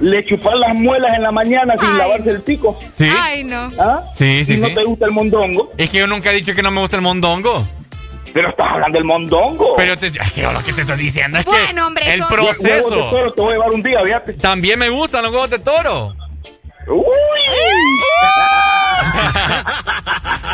Le 0.00 0.24
chupar 0.24 0.56
las 0.56 0.74
muelas 0.76 1.14
en 1.14 1.22
la 1.22 1.32
mañana 1.32 1.74
sin 1.78 1.98
lavarse 1.98 2.30
el 2.30 2.40
pico. 2.42 2.78
Sí. 2.92 3.10
Ay, 3.20 3.42
no. 3.44 3.68
¿Ah? 3.80 4.04
Sí, 4.14 4.44
sí, 4.44 4.54
¿Y 4.54 4.56
no 4.58 4.72
te 4.72 4.82
gusta 4.84 5.06
el 5.06 5.12
mondongo? 5.12 5.72
Es 5.76 5.90
que 5.90 5.98
yo 5.98 6.06
nunca 6.06 6.30
he 6.30 6.34
dicho 6.34 6.54
que 6.54 6.62
no 6.62 6.70
me 6.70 6.80
gusta 6.80 6.96
el 6.96 7.02
mondongo. 7.02 7.66
Pero 8.32 8.50
estás 8.50 8.70
hablando 8.70 8.96
del 8.98 9.04
mondongo. 9.06 9.74
Pero 9.76 9.96
te, 9.96 10.06
es 10.06 10.32
que 10.32 10.42
yo 10.42 10.52
lo 10.52 10.62
que 10.62 10.72
te 10.72 10.82
estoy 10.82 10.96
diciendo 10.98 11.38
es 11.38 11.44
que 11.44 11.50
Bueno, 11.50 11.86
hombre, 11.88 12.04
el 12.14 12.20
eso- 12.20 12.28
Huevos 12.30 12.58
de 12.58 12.68
proceso. 12.68 13.10
toro, 13.10 13.32
te 13.32 13.40
voy 13.42 13.50
a 13.50 13.54
llevar 13.54 13.70
un 13.72 13.82
día, 13.82 13.98
fíjate. 14.04 14.32
También 14.34 14.78
me 14.78 14.88
gustan 14.90 15.22
los 15.24 15.32
huevos 15.32 15.50
de 15.50 15.58
toro. 15.58 16.14
Uy. 16.86 16.98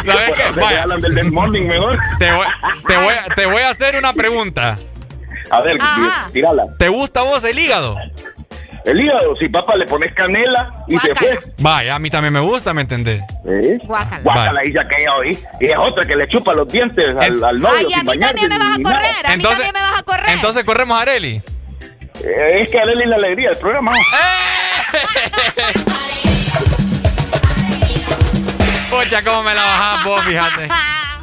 ¿Sabes 0.06 0.34
qué? 0.36 0.52
Se 0.54 0.60
Vaya. 0.60 0.82
hablan 0.82 1.00
del 1.00 1.32
Morning 1.32 1.66
mejor. 1.66 1.98
Te 2.18 2.32
voy, 2.32 2.46
te, 2.86 2.96
voy, 2.96 3.14
te 3.36 3.46
voy 3.46 3.62
a 3.62 3.70
hacer 3.70 3.96
una 3.96 4.12
pregunta. 4.12 4.78
A 5.50 5.60
ver, 5.60 5.76
Ajá. 5.80 6.28
tírala. 6.32 6.64
¿Te 6.78 6.88
gusta 6.88 7.20
a 7.20 7.24
vos 7.24 7.44
el 7.44 7.58
hígado? 7.58 7.96
El 8.84 9.00
hígado, 9.00 9.34
si 9.40 9.48
papá 9.48 9.76
le 9.76 9.86
pones 9.86 10.12
canela 10.14 10.84
y 10.88 10.98
se 10.98 11.14
fue. 11.14 11.38
Vaya, 11.60 11.94
a 11.94 11.98
mí 11.98 12.10
también 12.10 12.34
me 12.34 12.40
gusta, 12.40 12.74
¿me 12.74 12.82
entendés? 12.82 13.22
¿Eh? 13.46 13.78
Guácala. 13.84 14.20
Guácala, 14.22 14.60
dice 14.62 14.78
aquella 14.80 15.14
hoy. 15.16 15.38
Y 15.60 15.64
es 15.64 15.78
otra 15.78 16.06
que 16.06 16.14
le 16.14 16.28
chupa 16.28 16.52
los 16.52 16.68
dientes 16.68 17.08
al, 17.16 17.22
En- 17.24 17.44
al 17.44 17.60
novio 17.60 17.76
Ay, 17.78 17.84
a 17.86 17.88
sin 17.88 18.00
mí 18.00 18.06
bañarse 18.06 18.34
también 18.48 18.50
me 18.50 18.58
vas 18.58 18.78
a 18.78 18.82
correr. 18.82 19.26
A 19.26 19.28
mí 19.28 19.34
Entonces- 19.34 19.62
también 19.64 19.74
me 19.84 19.90
vas 19.90 20.00
a 20.00 20.02
correr. 20.02 20.28
Entonces 20.30 20.64
corremos 20.64 20.98
a 20.98 21.02
Areli. 21.02 21.42
Eh, 22.24 22.62
es 22.62 22.70
que 22.70 22.78
Arely 22.80 23.06
la 23.06 23.16
alegría 23.16 23.48
del 23.50 23.58
programa. 23.58 23.92
Pucha, 28.90 29.22
cómo 29.24 29.42
me 29.42 29.54
la 29.54 29.62
bajás 29.62 30.04
vos, 30.04 30.22
fíjate. 30.24 30.68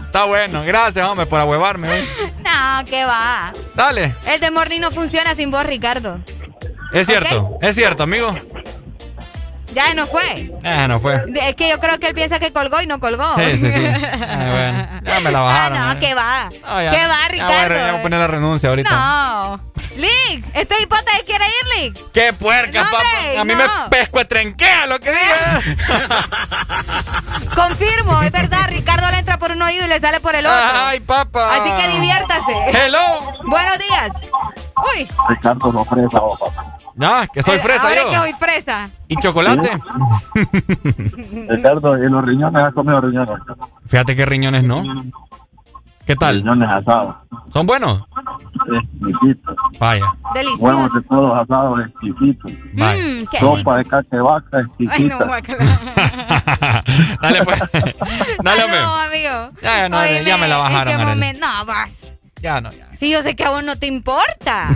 Está 0.05 0.25
bueno. 0.25 0.63
Gracias, 0.65 1.05
hombre, 1.07 1.25
por 1.25 1.39
ahuevarme. 1.39 1.89
hoy. 1.89 2.07
No, 2.43 2.83
¿qué 2.85 3.05
va? 3.05 3.51
Dale. 3.75 4.13
El 4.27 4.41
de 4.41 4.51
Morning 4.51 4.81
no 4.81 4.91
funciona 4.91 5.35
sin 5.35 5.51
vos, 5.51 5.65
Ricardo. 5.65 6.19
Es 6.93 7.07
cierto, 7.07 7.57
es 7.61 7.75
cierto, 7.75 8.03
amigo. 8.03 8.35
Ya 9.73 9.93
no 9.93 10.05
fue. 10.05 10.51
Eh, 10.65 10.85
no 10.89 10.99
fue. 10.99 11.23
Es 11.41 11.55
que 11.55 11.69
yo 11.69 11.79
creo 11.79 11.97
que 11.97 12.07
él 12.07 12.13
piensa 12.13 12.39
que 12.39 12.51
colgó 12.51 12.81
y 12.81 12.87
no 12.87 12.99
colgó. 12.99 13.35
Sí, 13.37 13.51
sí, 13.55 13.71
sí. 13.71 13.79
Eh, 13.85 13.93
bueno, 14.51 15.01
ya 15.01 15.19
me 15.21 15.31
la 15.31 15.39
bajaron. 15.39 15.77
Ah, 15.77 15.85
no, 15.85 15.91
eh. 15.93 15.97
¿qué 16.01 16.13
va? 16.13 16.49
No, 16.61 16.81
ya. 16.83 16.91
¿Qué 16.91 16.97
va, 16.97 17.01
Ya 17.01 17.07
voy 17.07 17.15
a, 17.23 17.27
Ricardo? 17.29 17.75
ya 17.75 17.91
voy 17.91 17.99
a 17.99 18.01
poner 18.03 18.19
la 18.19 18.27
renuncia 18.27 18.67
ahorita. 18.67 18.89
No. 18.89 19.61
Lick, 19.95 20.45
este 20.55 20.75
hipote 20.81 21.11
quiere 21.25 21.45
ir, 21.45 21.83
Lick. 21.83 22.11
¡Qué 22.11 22.33
puerca, 22.33 22.83
No, 22.83 22.91
papá! 22.91 23.03
hombre, 23.17 23.37
A 23.39 23.45
mí 23.45 23.53
no. 23.53 23.59
me 23.59 23.89
pesco 23.89 24.25
trenquea 24.25 24.87
lo 24.87 24.99
que 24.99 25.11
diga. 25.11 25.61
Confirmo, 27.55 28.21
es 28.23 28.31
verdad, 28.31 28.67
Ricardo 28.67 29.09
le 29.09 29.19
entra 29.19 29.37
por 29.37 29.51
un 29.51 29.61
oído 29.61 29.85
y 29.85 29.87
le 29.87 29.99
sale 30.01 30.19
por 30.19 30.35
el 30.35 30.45
otro. 30.45 30.59
Ay, 30.59 30.99
papá. 30.99 31.55
Así 31.55 31.71
que 31.81 31.87
diviértase. 31.93 32.53
Hello. 32.73 32.99
Buenos 33.45 33.77
días. 33.79 34.11
Uy. 34.77 35.07
Ricardo 35.29 35.71
no 35.71 35.83
fresa, 35.85 36.19
vos, 36.19 36.39
papá. 36.39 36.77
Ah, 37.01 37.25
que 37.31 37.41
soy 37.41 37.55
Eh, 37.55 37.59
fresa 37.59 37.83
Ahora 37.87 38.01
yo. 38.03 38.09
que 38.09 38.15
soy 38.17 38.33
fresa. 38.33 38.89
¿Y 39.07 39.15
chocolate? 39.17 39.69
Ricardo, 41.49 41.97
¿y 42.03 42.09
los 42.09 42.25
riñones 42.25 42.63
has 42.63 42.73
comido 42.73 42.99
riñones? 43.01 43.39
Fíjate 43.87 44.15
que 44.15 44.25
riñones 44.25 44.63
no. 44.63 44.83
¿Qué 46.05 46.15
tal? 46.15 46.37
Riñones 46.37 46.69
asados. 46.69 47.15
¿Son 47.53 47.65
buenos? 47.65 48.01
Exquisitos. 49.01 49.55
Vaya. 49.79 50.05
Delicioso. 50.33 50.63
Huevos 50.63 50.93
de 50.93 51.01
todos 51.03 51.39
asados, 51.41 51.81
exquisitos. 51.85 52.51
Mm, 52.73 53.37
Sopa 53.39 53.77
de 53.77 53.85
caca 53.85 54.07
de 54.15 54.21
vaca, 54.21 54.57
Ay, 54.57 54.63
no, 55.07 55.17
exquisita. 55.19 55.25
Dale, 57.21 57.43
pues. 57.45 57.59
Dale, 58.43 58.63
hombre. 58.63 58.81
No, 58.81 58.95
amigo. 58.95 59.49
Ya, 59.61 59.77
ya 59.77 59.89
no, 59.89 59.99
Óyeme, 59.99 60.25
ya 60.25 60.37
me 60.37 60.47
la 60.47 60.55
¿en 60.57 60.61
bajaron, 60.63 61.05
momento? 61.07 61.39
No, 61.45 61.65
vas. 61.65 62.13
Ya 62.41 62.59
no, 62.61 62.69
ya. 62.71 62.87
Si 62.99 63.09
yo 63.09 63.21
sé 63.23 63.35
que 63.35 63.43
a 63.43 63.49
vos 63.51 63.63
no 63.63 63.77
te 63.77 63.87
importa. 63.87 64.75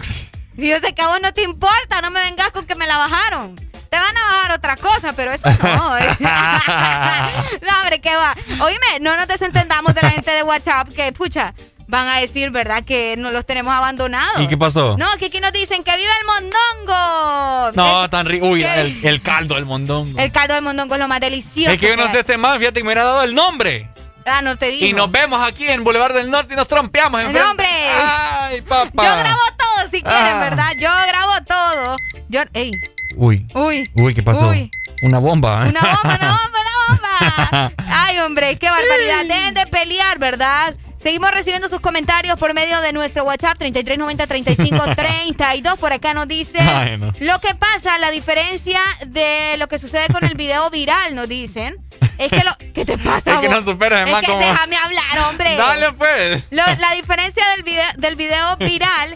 si 0.58 0.70
yo 0.70 0.80
sé 0.80 0.94
que 0.94 1.02
a 1.02 1.08
vos 1.08 1.20
no 1.22 1.34
te 1.34 1.44
importa, 1.44 2.02
no 2.02 2.12
me 2.12 2.20
vengas 2.22 2.52
con 2.52 2.66
que 2.66 2.76
me 2.76 2.88
la 2.88 2.98
bajaron. 2.98 3.56
Te 3.56 3.98
van 3.98 4.16
a 4.18 4.22
bajar 4.24 4.52
otra 4.54 4.76
cosa, 4.78 5.14
pero 5.14 5.32
eso 5.32 5.48
no. 5.62 5.96
no, 7.62 7.80
hombre, 7.82 8.02
¿qué 8.02 8.16
va? 8.16 8.36
Oíme, 8.62 9.00
no 9.02 9.16
nos 9.16 9.28
desentendamos 9.28 9.94
de 9.96 10.02
la 10.02 10.10
gente 10.10 10.32
de 10.32 10.44
WhatsApp 10.44 10.90
que, 10.90 11.12
pucha, 11.14 11.54
van 11.88 12.08
a 12.08 12.18
decir, 12.20 12.50
¿verdad? 12.52 12.84
Que 12.84 13.16
nos 13.18 13.32
los 13.32 13.46
tenemos 13.46 13.74
abandonados. 13.74 14.42
¿Y 14.42 14.48
qué 14.48 14.58
pasó? 14.58 14.98
No, 14.98 15.08
que 15.18 15.28
aquí 15.28 15.40
nos 15.40 15.54
dicen 15.54 15.84
que 15.84 15.96
viva 15.96 16.12
el 16.20 16.26
mondongo. 16.26 17.72
No, 17.74 18.04
Es- 18.06 18.10
tan 18.10 18.26
rico. 18.26 18.48
Uy, 18.48 18.64
el, 18.64 19.06
el 19.06 19.22
caldo 19.22 19.56
del 19.56 19.66
mondongo. 19.66 20.20
El 20.20 20.32
caldo 20.32 20.56
del 20.56 20.64
mondongo 20.64 20.96
es 20.96 21.00
lo 21.00 21.08
más 21.08 21.20
delicioso. 21.20 21.72
Es 21.72 21.80
que 21.80 21.88
yo 21.90 21.98
no 21.98 22.08
sé 22.10 22.20
este 22.20 22.38
man, 22.38 22.60
fíjate 22.60 22.80
que 22.80 22.84
me 22.84 22.90
hubiera 22.90 23.04
dado 23.04 23.24
el 23.24 23.34
nombre. 23.36 23.90
Ah, 24.26 24.42
no 24.42 24.58
te 24.58 24.68
digo. 24.72 24.86
Y 24.86 24.94
nos 24.94 25.12
vemos 25.12 25.42
aquí 25.48 25.68
en 25.68 25.84
Boulevard 25.84 26.14
del 26.14 26.32
Norte 26.32 26.54
y 26.54 26.58
nos 26.58 26.68
trompeamos 26.68 27.22
en 27.22 27.32
No, 27.34 27.52
hombre. 27.52 27.68
Ay, 27.68 28.62
papá. 28.62 29.04
Yo 29.04 29.18
grabo 29.20 29.40
todo 29.58 29.84
si 29.92 30.02
quieren, 30.02 30.34
Ah. 30.34 30.40
¿verdad? 30.50 30.72
Yo 30.80 30.90
grabo 31.08 31.34
todo. 31.48 31.96
Yo, 32.30 32.42
ey, 32.54 32.72
Uy. 33.18 33.48
uy. 33.54 33.90
Uy, 33.96 34.14
¿qué 34.14 34.24
pasó? 34.24 34.48
Uy. 34.50 34.72
Una 35.04 35.20
bomba. 35.20 35.68
¿eh? 35.68 35.70
Una 35.70 35.82
bomba, 35.82 36.16
una 36.16 36.38
bomba, 36.40 36.60
una 36.60 37.70
bomba. 37.70 37.72
Ay, 37.90 38.20
hombre, 38.20 38.58
qué 38.58 38.70
barbaridad. 38.70 39.26
Dejen 39.28 39.54
de 39.54 39.68
pelear, 39.68 40.18
¿verdad? 40.20 40.76
Seguimos 41.06 41.30
recibiendo 41.30 41.70
sus 41.70 41.82
comentarios 41.82 42.40
por 42.40 42.52
medio 42.56 42.82
de 42.82 42.92
nuestro 42.92 43.26
WhatsApp 43.26 43.60
3390-3532. 43.62 45.78
Por 45.78 45.94
acá 45.94 46.16
nos 46.16 46.28
dice 46.28 46.58
Ay, 46.62 46.98
no. 46.98 47.12
lo 47.20 47.40
que 47.40 47.54
pasa, 47.54 48.00
la 48.00 48.10
diferencia 48.10 48.80
de 49.06 49.54
lo 49.60 49.68
que 49.68 49.78
sucede 49.78 50.08
con 50.12 50.26
el 50.26 50.34
video 50.34 50.68
viral, 50.72 51.14
nos 51.14 51.30
dicen. 51.30 51.76
Es 52.18 52.32
que 52.32 52.42
lo. 52.44 52.50
¿Qué 52.74 52.86
te 52.86 52.98
pasa? 52.98 53.36
Es 53.36 53.40
que 53.42 53.50
no 53.50 53.62
superas, 53.62 54.10
Es 54.10 54.16
que 54.16 54.26
como- 54.26 54.40
déjame 54.40 54.78
hablar, 54.78 55.20
hombre. 55.30 55.56
Dale, 55.58 55.94
pues. 55.94 56.44
Lo- 56.50 56.64
la 56.80 56.94
diferencia 56.96 57.48
del 57.52 57.62
video, 57.62 57.86
del 57.98 58.16
video 58.16 58.58
viral 58.58 59.16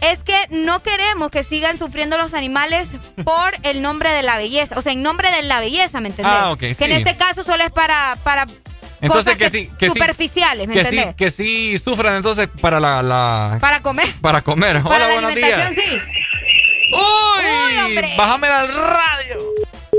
es 0.00 0.18
que 0.22 0.38
no 0.48 0.82
queremos 0.82 1.28
que 1.30 1.44
sigan 1.44 1.76
sufriendo 1.76 2.16
los 2.16 2.32
animales 2.32 2.88
por 3.24 3.54
el 3.62 3.82
nombre 3.82 4.08
de 4.10 4.22
la 4.22 4.38
belleza. 4.38 4.78
O 4.78 4.82
sea, 4.82 4.92
en 4.92 5.02
nombre 5.02 5.30
de 5.30 5.42
la 5.42 5.60
belleza, 5.60 6.00
¿me 6.00 6.08
entendés? 6.08 6.32
Ah, 6.34 6.50
ok, 6.52 6.60
Que 6.60 6.72
sí. 6.74 6.84
en 6.84 6.92
este 6.92 7.14
caso 7.18 7.42
solo 7.42 7.62
es 7.62 7.72
para, 7.72 8.16
para 8.24 8.46
Entonces 9.00 9.34
cosas 9.34 9.36
que 9.36 9.50
sí, 9.50 9.70
que 9.78 9.88
sí. 9.88 9.94
superficiales, 9.94 10.66
¿me 10.68 10.74
que 10.74 10.80
entendés? 10.80 11.06
sí, 11.08 11.14
que 11.16 11.30
sí 11.30 11.78
sufran 11.78 12.16
entonces 12.16 12.48
para 12.60 12.80
la, 12.80 13.02
la 13.02 13.58
Para 13.60 13.80
comer. 13.82 14.08
para 14.20 14.40
comer. 14.42 14.82
para 14.82 14.96
Hola, 14.96 15.06
la 15.08 15.12
buenos 15.12 15.34
días. 15.34 15.70
sí. 15.74 15.98
Uy, 16.92 17.78
hombre. 17.84 18.14
bájame 18.16 18.46
al 18.46 18.68
radio. 18.68 19.36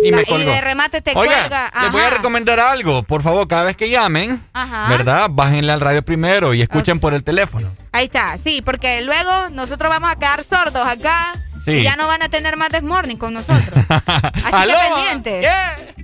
Y 0.03 0.11
me 0.11 0.23
Y 0.27 0.43
de 0.45 0.61
remate 0.61 1.01
te 1.01 1.11
Oiga, 1.15 1.33
cuelga. 1.39 1.71
les 1.81 1.91
voy 1.91 2.01
a 2.01 2.09
recomendar 2.11 2.59
algo. 2.59 3.03
Por 3.03 3.23
favor, 3.23 3.47
cada 3.47 3.63
vez 3.63 3.75
que 3.75 3.89
llamen, 3.89 4.41
Ajá. 4.53 4.87
¿verdad? 4.89 5.27
Bájenle 5.31 5.71
al 5.73 5.79
radio 5.81 6.03
primero 6.03 6.53
y 6.53 6.61
escuchen 6.61 6.99
por 6.99 7.13
el 7.13 7.23
teléfono. 7.23 7.75
Ahí 7.91 8.05
está, 8.05 8.37
sí, 8.43 8.61
porque 8.61 9.01
luego 9.01 9.49
nosotros 9.51 9.89
vamos 9.89 10.11
a 10.11 10.15
quedar 10.17 10.43
sordos 10.43 10.87
acá 10.87 11.33
Sí. 11.63 11.71
y 11.71 11.83
ya 11.83 11.95
no 11.97 12.07
van 12.07 12.21
a 12.21 12.29
tener 12.29 12.55
más 12.55 12.69
Desmorning 12.69 13.17
con 13.17 13.33
nosotros. 13.33 13.67
Así 13.89 14.67
que 14.67 14.73
pendientes. 14.95 15.47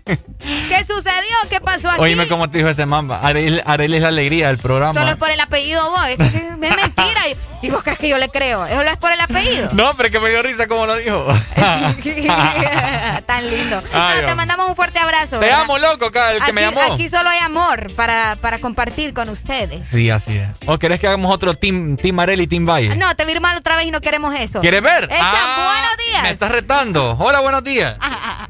¿Qué 0.06 0.84
sucedió? 0.86 1.36
¿Qué 1.50 1.62
pasó 1.62 1.90
aquí? 1.90 2.02
Oíme 2.02 2.28
cómo 2.28 2.50
te 2.50 2.58
dijo 2.58 2.70
ese 2.70 2.86
mamba. 2.86 3.20
Arely, 3.22 3.62
Arely 3.66 3.96
es 3.96 4.02
la 4.02 4.10
alegría 4.10 4.48
del 4.48 4.58
programa. 4.58 5.00
Solo 5.00 5.12
es 5.12 5.18
por 5.18 5.30
el 5.30 5.40
apellido 5.40 5.90
vos. 5.90 6.06
Es, 6.08 6.18
que 6.18 6.38
es 6.38 6.58
mentira. 6.58 7.22
Y, 7.62 7.66
y 7.68 7.70
vos 7.70 7.82
crees 7.84 8.00
que 8.00 8.10
yo 8.10 8.18
le 8.18 8.28
creo. 8.28 8.68
Solo 8.68 8.90
es 8.90 8.98
por 8.98 9.14
el 9.14 9.22
apellido. 9.22 9.70
No, 9.72 9.94
pero 9.96 10.12
que 10.12 10.20
me 10.20 10.30
dio 10.30 10.44
risa 10.44 10.68
como 10.68 10.86
lo 10.86 10.96
dijo. 10.98 11.26
Tan 13.26 13.50
lindo. 13.50 13.82
Ay, 13.94 14.22
No, 14.22 14.28
te 14.28 14.36
mandamos 14.36 14.68
un 14.70 14.76
fuerte 14.76 15.00
abrazo. 15.00 15.40
Te 15.40 15.46
¿verdad? 15.46 15.62
amo, 15.62 15.78
loco, 15.78 16.08
acá, 16.08 16.32
el 16.34 16.40
que 16.40 16.44
aquí, 16.44 16.54
me 16.54 16.62
llamó. 16.62 16.82
Aquí 16.94 17.08
solo 17.08 17.30
hay 17.30 17.40
amor 17.40 17.88
para, 17.96 18.36
para 18.42 18.60
compartir 18.60 19.14
con 19.14 19.30
ustedes. 19.30 19.88
Sí, 19.90 20.10
así 20.10 20.38
es. 20.38 20.50
¿O 20.66 20.78
querés 20.78 21.00
que 21.00 21.08
hagamos 21.08 21.34
otro 21.34 21.54
Team, 21.54 21.73
team 22.02 22.20
Arely 22.20 22.44
y 22.44 22.48
Team 22.48 22.66
Valle? 22.66 22.96
No, 22.96 23.16
te 23.16 23.26
vi 23.26 23.40
mal 23.40 23.58
otra 23.58 23.76
vez 23.76 23.86
y 23.88 23.92
no 23.92 24.02
queremos 24.02 24.34
eso. 24.36 24.62
¿Quieres 24.62 24.82
ver? 24.82 25.06
Echa, 25.06 25.18
Ah, 25.22 25.72
buenos 25.82 26.06
días. 26.08 26.24
Me 26.24 26.30
estás 26.32 26.52
retando. 26.52 27.16
Hola, 27.20 27.40
buenos 27.42 27.64
días. 27.64 27.96
Ah, 28.00 28.18
ah, 28.24 28.38
ah. 28.42 28.50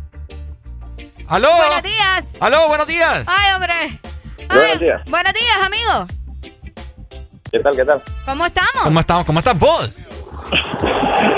¿Aló? 1.27 1.49
Buenos 1.55 1.83
días. 1.83 2.25
¿Aló? 2.39 2.67
Buenos 2.67 2.87
días. 2.87 3.23
Ay, 3.27 3.53
hombre. 3.55 3.73
Ay, 3.73 4.57
Buenos 4.57 4.79
días. 4.79 5.01
Buenos 5.09 5.33
días, 5.33 5.57
amigo. 5.65 6.07
¿Qué 7.51 7.59
tal, 7.59 7.75
qué 7.75 7.85
tal? 7.85 8.01
¿Cómo 8.25 8.45
estamos? 8.45 8.83
¿Cómo 8.83 8.99
estamos? 8.99 9.25
¿Cómo 9.25 9.39
estás 9.39 9.57
vos? 9.59 9.97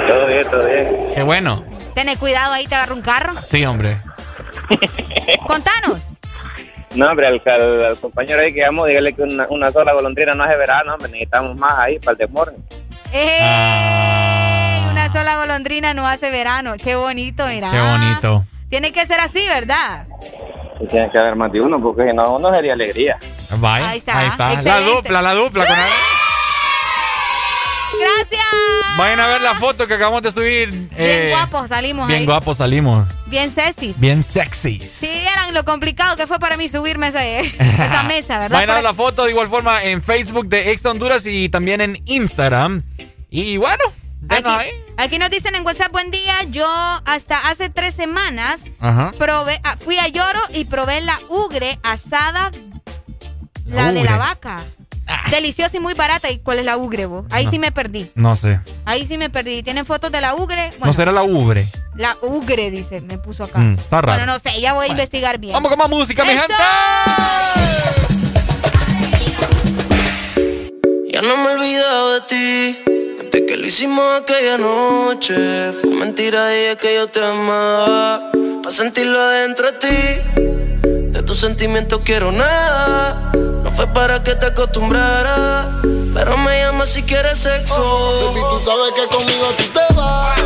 Todo 0.08 0.26
bien, 0.28 0.44
todo 0.50 0.66
bien. 0.66 1.08
Qué 1.14 1.24
bueno. 1.24 1.66
Tenés 1.94 2.18
cuidado 2.18 2.54
ahí, 2.54 2.68
te 2.68 2.76
agarra 2.76 2.94
un 2.94 3.02
carro. 3.02 3.34
Sí, 3.36 3.66
hombre. 3.66 4.02
Contanos. 5.48 6.00
No, 6.95 7.07
hombre, 7.07 7.27
al, 7.27 7.41
al- 7.45 7.85
al 7.85 7.98
compañero 7.99 8.41
ahí 8.41 8.53
que 8.53 8.61
llamó, 8.61 8.85
dígale 8.85 9.14
que 9.14 9.22
una, 9.24 9.48
una 9.49 9.72
sola 9.72 9.93
golondrina 9.93 10.33
no 10.33 10.43
hace 10.43 10.56
verano, 10.56 10.93
hombre, 10.93 11.09
necesitamos 11.11 11.56
más 11.57 11.74
ahí 11.77 11.99
para 11.99 12.11
el 12.14 12.17
desmorning. 12.17 12.64
¡Ey! 13.11 13.40
Ah. 13.41 14.88
Una 14.91 15.11
sola 15.11 15.38
golondrina 15.38 15.93
no 15.93 16.07
hace 16.07 16.30
verano. 16.32 16.74
Qué 16.82 16.95
bonito, 16.95 17.45
mira. 17.48 17.69
Qué 17.72 17.80
bonito. 17.80 18.45
Tiene 18.69 18.91
que 18.91 19.06
ser 19.06 19.19
así, 19.19 19.45
¿verdad? 19.48 20.07
Y 20.80 20.88
tiene 20.88 21.09
que 21.11 21.17
haber 21.17 21.35
más 21.35 21.51
de 21.51 21.61
uno, 21.61 21.82
porque 21.82 22.07
si 22.09 22.14
no, 22.15 22.35
uno 22.35 22.51
sería 22.53 22.74
alegría. 22.74 23.17
Bye. 23.57 23.69
Ahí 23.83 23.98
está, 23.99 24.17
Ahí 24.19 24.27
está. 24.27 24.53
La 24.64 24.80
dupla, 24.82 25.22
la 25.22 25.33
dupla. 25.33 25.65
Con 25.65 25.75
Gracias. 28.00 28.46
Vayan 28.98 29.20
a 29.20 29.28
ver 29.28 29.42
la 29.42 29.56
foto 29.56 29.88
que 29.88 29.94
acabamos 29.94 30.22
de 30.22 30.32
subir. 30.32 30.70
Bien 30.70 30.90
eh, 30.98 31.30
guapos 31.32 31.70
salimos 31.70 32.08
Bien 32.08 32.20
ahí. 32.22 32.26
guapos 32.26 32.58
salimos. 32.58 33.08
Bien 33.28 33.54
sexys. 33.54 34.00
Bien 34.00 34.24
sexy. 34.24 34.80
Sí, 34.80 35.10
eran 35.34 35.54
lo 35.54 35.66
complicado 35.66 36.16
que 36.16 36.28
fue 36.28 36.40
para 36.40 36.58
mí 36.58 36.68
subirme 36.70 37.08
a 37.08 37.10
ese- 37.10 37.56
esa 37.60 38.04
mesa, 38.04 38.40
¿verdad? 38.40 38.58
Vayan 38.58 38.70
a 38.72 38.76
ver 38.76 38.84
la 38.84 38.94
foto 38.94 39.26
de 39.26 39.32
igual 39.32 39.48
forma 39.50 39.84
en 39.84 40.02
Facebook 40.02 40.48
de 40.48 40.72
Ex 40.72 40.86
Honduras 40.86 41.26
y 41.26 41.50
también 41.50 41.82
en 41.82 42.02
Instagram. 42.06 42.84
Y 43.30 43.58
bueno, 43.58 43.84
ahí. 44.30 44.70
Aquí 44.98 45.20
nos 45.20 45.30
dicen 45.30 45.56
en 45.56 45.66
WhatsApp, 45.66 45.92
buen 45.92 46.10
día, 46.10 46.44
yo 46.50 46.66
hasta 47.06 47.50
hace 47.50 47.70
tres 47.70 47.96
semanas 47.96 48.62
Ajá. 48.80 49.12
probé, 49.18 49.60
ah, 49.66 49.76
fui 49.84 50.00
a 50.00 50.08
Lloro 50.08 50.40
y 50.54 50.64
probé 50.66 51.02
la 51.02 51.20
ugre 51.28 51.78
asada, 51.84 52.50
la, 53.66 53.84
La 53.88 53.92
de 53.92 54.04
la 54.06 54.18
vaca. 54.18 54.58
Deliciosa 55.32 55.77
y 55.77 55.80
muy 55.80 55.93
barata. 55.93 56.30
¿Y 56.32 56.40
cuál 56.40 56.59
es 56.59 56.66
la 56.66 56.77
ugre, 56.77 57.06
vos? 57.06 57.25
Ahí 57.32 57.45
No. 57.45 57.51
sí 57.51 57.59
me 57.59 57.72
perdí. 57.72 58.11
No 58.16 58.35
sé. 58.35 58.59
Ahí 58.85 59.06
sí 59.08 59.17
me 59.17 59.30
perdí. 59.30 59.64
¿Tienen 59.64 59.85
fotos 59.85 60.11
de 60.11 60.22
la 60.22 60.35
ugre? 60.35 60.69
Bueno, 60.80 60.85
no 60.88 60.93
será 60.93 61.11
la 61.11 61.24
ubre. 61.24 61.66
la 61.95 62.16
ugre, 62.22 62.72
dice, 62.72 63.01
me 63.01 63.17
puso 63.17 63.43
acá. 63.43 63.59
Mm, 63.59 63.75
está 63.75 64.01
raro. 64.01 64.19
Bueno, 64.19 64.34
no 64.34 64.40
sé, 64.40 64.59
ya 64.61 64.74
voy 64.74 64.85
a 64.88 64.90
investigar 64.90 65.38
bien. 65.38 65.53
Vamos 65.53 65.69
con 65.69 65.77
más 65.80 65.90
música, 65.90 66.24
mi 66.24 66.32
gente. 66.32 66.53
Ya 71.11 71.22
no 71.22 71.38
me 71.38 71.51
he 71.51 71.56
olvidado 71.56 72.14
de 72.14 72.22
ti. 72.22 72.80
Desde 73.32 73.45
que 73.45 73.58
lo 73.58 73.67
hicimos 73.67 74.03
aquella 74.22 74.58
noche. 74.58 75.72
Fue 75.74 75.90
mentira, 75.92 76.50
dije 76.50 76.77
que 76.77 76.95
yo 76.95 77.08
te 77.08 77.24
amaba. 77.24 78.32
Pa' 78.64 78.72
sentirlo 78.72 79.19
adentro 79.19 79.72
de 79.72 79.77
ti. 79.80 80.40
De 81.11 81.24
tus 81.24 81.40
sentimientos 81.40 82.01
quiero 82.03 82.32
nada. 82.32 83.32
Fue 83.76 83.88
para 83.88 84.24
que 84.24 84.36
te 84.36 84.45
acostumbrara. 84.45 85.82
Pero 86.14 86.38
me 86.38 86.60
llama 86.60 86.86
si 86.86 87.04
quieres 87.04 87.40
sexo. 87.40 87.82
Baby, 88.28 88.40
tú 88.50 88.60
sabes 88.64 88.94
que 88.95 89.06
conmigo 89.14 89.48
tú 89.58 89.64
te 89.66 89.94
vas. 89.95 90.42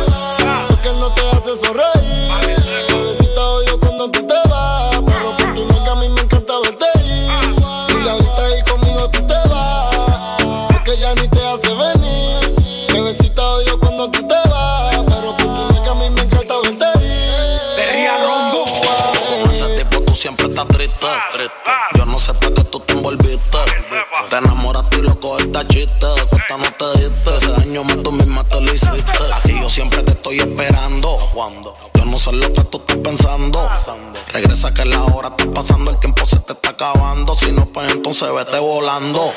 Porque 0.68 0.88
no 0.98 1.12
te 1.14 1.20
hace 1.30 1.64
sonreír. 1.64 2.86
Bebecita, 2.88 3.40
odio 3.40 3.78
cuando 3.78 4.10
tú 4.10 4.26
te 4.26 4.34
vas. 4.48 4.98
Pero 5.06 5.36
por 5.36 5.54
tu 5.54 5.64
nega 5.64 5.92
a 5.92 5.94
mí 5.96 6.08
me 6.08 6.22
encanta 6.22 6.54
verte 6.64 6.86
ir. 7.04 8.04
Y 8.04 8.08
ahorita 8.08 8.44
ahí 8.46 8.62
conmigo 8.64 9.08
tú 9.10 9.24
te 9.24 9.48
vas. 9.48 9.96
Porque 10.72 10.98
ya 10.98 11.14
ni 11.14 11.28
te 11.28 11.46
hace 11.46 11.72
venir. 11.72 12.88
Bebecita, 12.92 13.42
odio 13.42 13.78
cuando 13.78 14.10
tú 14.10 14.26
te 14.26 14.34
vas. 14.48 14.96
Pero 15.06 15.36
por 15.36 15.46
tu 15.46 15.74
nega 15.74 15.92
a 15.92 15.94
mí 15.94 16.10
me 16.10 16.22
encanta 16.22 16.54
verte 16.64 16.86
ir. 17.04 17.76
De 17.76 17.92
Ría 17.92 18.18
Rondo. 18.26 18.64
Eh. 18.66 19.42
Con 19.42 19.50
ese 19.52 19.68
tipo 19.76 20.00
tú 20.02 20.14
siempre 20.14 20.48
estás 20.48 20.66
triste. 20.66 21.06
triste. 21.32 21.52
Yo 21.96 22.06
no 22.06 22.18
sé 22.18 22.34
para 22.34 22.54
qué 22.54 22.64
tú 22.64 22.80
te 22.80 22.92
envolves 22.94 23.19
enamoraste 24.38 24.98
y 24.98 25.02
loco 25.02 25.38
esta 25.38 25.66
chiste. 25.66 26.06
De 26.06 26.24
cuesta 26.26 26.56
no 26.56 26.64
te 26.72 26.98
diste. 27.00 27.36
Ese 27.36 27.50
daño 27.50 27.84
más 27.84 28.02
tú 28.02 28.12
misma 28.12 28.44
te 28.44 28.60
lo 28.60 28.72
hiciste. 28.72 29.02
Y 29.46 29.60
yo 29.60 29.68
siempre 29.68 30.02
te 30.02 30.12
estoy 30.12 30.38
esperando. 30.40 31.16
Cuando 31.34 31.76
yo 31.94 32.04
no 32.04 32.18
sé 32.18 32.32
lo 32.32 32.52
que 32.52 32.64
tú 32.64 32.78
estás 32.78 32.96
pensando. 32.96 33.68
Regresa 34.32 34.72
que 34.72 34.84
la 34.84 35.02
hora 35.04 35.28
está 35.28 35.50
pasando. 35.52 35.90
El 35.90 35.98
tiempo 35.98 36.24
se 36.26 36.38
te 36.40 36.52
está 36.52 36.70
acabando. 36.70 37.34
Si 37.34 37.52
no, 37.52 37.66
pues 37.66 37.90
entonces 37.92 38.28
vete 38.34 38.58
volando. 38.58 39.32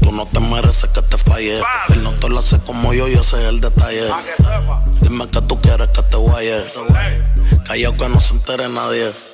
Tú 0.00 0.12
no 0.12 0.26
te 0.26 0.40
mereces 0.40 0.90
que 0.90 1.02
te 1.02 1.18
falle. 1.18 1.58
Él 1.88 2.02
no 2.02 2.12
te 2.12 2.28
lo 2.28 2.38
hace 2.38 2.58
como 2.60 2.92
yo 2.92 3.08
y 3.08 3.14
ese 3.14 3.42
es 3.42 3.48
el 3.48 3.60
detalle. 3.60 4.08
Dime 5.00 5.28
que 5.28 5.40
tú 5.42 5.60
quieres 5.60 5.88
que 5.88 6.02
te 6.02 6.16
guaye. 6.16 6.64
Callao 7.66 7.96
que 7.96 8.08
no 8.08 8.20
se 8.20 8.34
entere 8.34 8.68
nadie. 8.68 9.33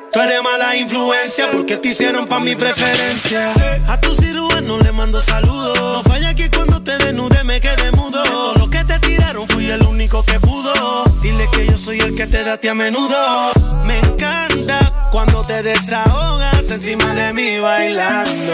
Tú 0.11 0.19
eres 0.19 0.43
mala 0.43 0.75
influencia 0.75 1.49
porque 1.51 1.77
te 1.77 1.89
hicieron 1.89 2.25
pa' 2.25 2.41
mi 2.41 2.53
preferencia. 2.55 3.53
A 3.87 4.01
tu 4.01 4.13
cirujano 4.13 4.77
le 4.79 4.91
mando 4.91 5.21
saludos. 5.21 5.77
No 5.79 6.03
falla 6.03 6.33
que 6.35 6.49
cuando 6.51 6.83
te 6.83 6.97
desnude 6.97 7.45
me 7.45 7.61
quede 7.61 7.91
mudo. 7.93 8.21
De 8.21 8.29
todo 8.29 8.55
lo 8.55 8.69
que 8.69 8.83
te 8.83 8.99
tiraron 8.99 9.47
fui 9.47 9.71
el 9.71 9.81
único 9.83 10.23
que 10.23 10.37
pudo. 10.41 11.05
Dile 11.21 11.47
que 11.53 11.65
yo 11.65 11.77
soy 11.77 12.01
el 12.01 12.13
que 12.13 12.27
te 12.27 12.43
date 12.43 12.69
a 12.69 12.73
menudo. 12.73 13.51
Me 13.85 13.99
encanta 13.99 15.09
cuando 15.11 15.41
te 15.43 15.63
desahogas 15.63 16.69
encima 16.71 17.13
de 17.13 17.33
mí 17.33 17.59
bailando. 17.59 18.53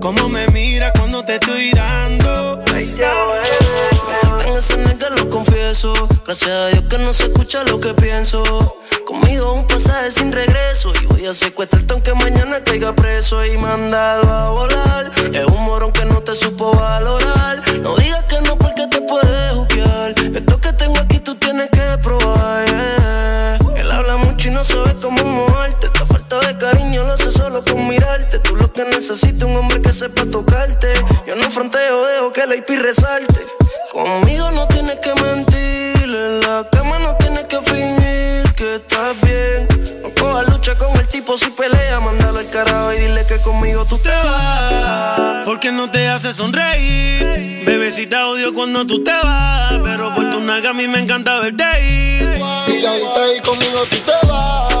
Como 0.00 0.28
me 0.28 0.46
mira 0.48 0.92
cuando 0.92 1.24
te 1.24 1.34
estoy 1.34 1.72
dando. 1.72 2.62
En 4.48 4.56
ese 4.56 4.76
nigga 4.78 5.10
lo 5.10 5.28
confieso. 5.28 5.92
Gracias 6.24 6.50
a 6.50 6.66
Dios 6.68 6.84
que 6.88 6.96
no 6.98 7.12
se 7.12 7.24
escucha 7.24 7.64
lo 7.64 7.78
que 7.80 7.92
pienso. 7.92 8.42
Conmigo 9.06 9.52
un 9.52 9.66
pasaje 9.66 10.10
sin 10.10 10.32
regreso. 10.32 10.90
Y 11.02 11.06
voy 11.06 11.26
a 11.26 11.34
secuestrarte 11.34 11.92
aunque 11.92 12.14
mañana 12.14 12.64
caiga 12.64 12.94
preso 12.94 13.44
y 13.44 13.58
mandarlo 13.58 14.32
a 14.32 14.50
volar. 14.50 15.12
Es 15.34 15.44
un 15.44 15.64
morón 15.64 15.92
que 15.92 16.04
no 16.06 16.22
te 16.22 16.34
supo 16.34 16.72
valorar. 16.72 17.62
No 17.82 17.94
digas 17.96 18.24
que 18.24 18.40
no 18.40 18.56
porque 18.56 18.86
te 18.86 19.02
puedes 19.02 19.52
juzgar. 19.54 20.14
Esto 20.18 20.60
que 20.60 20.72
tengo 20.72 20.98
aquí 20.98 21.18
tú 21.20 21.34
tienes 21.34 21.68
que 21.68 21.98
probar. 22.02 22.64
Él 23.76 23.90
habla 23.90 24.16
mucho 24.16 24.48
y 24.48 24.52
no 24.52 24.64
sabe 24.64 24.94
cómo 25.02 25.22
moverte. 25.24 25.88
Esta 25.88 26.06
falta 26.06 26.40
de 26.40 26.56
cariño 26.56 27.04
lo 27.04 27.12
hace 27.12 27.30
solo 27.30 27.62
con 27.62 27.86
mirarte. 27.86 27.97
Tú 27.97 27.97
lo 27.97 27.97
que 28.78 28.84
necesitas 28.84 29.42
un 29.42 29.56
hombre 29.56 29.82
que 29.82 29.92
sepa 29.92 30.24
tocarte. 30.30 30.86
Yo 31.26 31.34
no 31.34 31.50
fronteo, 31.50 32.06
dejo 32.06 32.32
que 32.32 32.46
la 32.46 32.54
IP 32.54 32.70
resalte. 32.80 33.40
Conmigo 33.90 34.52
no 34.52 34.68
tienes 34.68 34.96
que 35.02 35.12
mentir. 35.20 36.14
En 36.14 36.40
la 36.42 36.64
cama 36.70 37.00
no 37.00 37.16
tienes 37.16 37.44
que 37.46 37.60
fingir 37.60 38.52
que 38.54 38.76
estás 38.76 39.20
bien. 39.20 39.66
No 40.00 40.14
cojas 40.14 40.48
lucha 40.52 40.76
con 40.76 40.96
el 40.96 41.08
tipo 41.08 41.36
si 41.36 41.50
pelea. 41.50 41.98
Mándalo 41.98 42.38
al 42.38 42.46
carajo 42.46 42.92
y 42.92 42.98
dile 42.98 43.26
que 43.26 43.40
conmigo 43.40 43.84
tú 43.84 43.98
te 43.98 44.10
vas. 44.10 45.44
Porque 45.44 45.72
no 45.72 45.90
te 45.90 46.08
hace 46.08 46.32
sonreír. 46.32 47.64
Bebecita 47.66 48.28
odio 48.28 48.54
cuando 48.54 48.86
tú 48.86 49.02
te 49.02 49.10
vas. 49.10 49.80
Pero 49.82 50.14
por 50.14 50.30
tu 50.30 50.40
nalga 50.40 50.70
a 50.70 50.74
mí 50.74 50.86
me 50.86 51.00
encanta 51.00 51.40
verte 51.40 51.64
ir. 51.82 52.38
Y 52.68 52.86
ahorita 52.86 53.22
ahí 53.24 53.40
conmigo 53.40 53.84
tú 53.90 53.96
te 53.96 54.26
vas, 54.28 54.77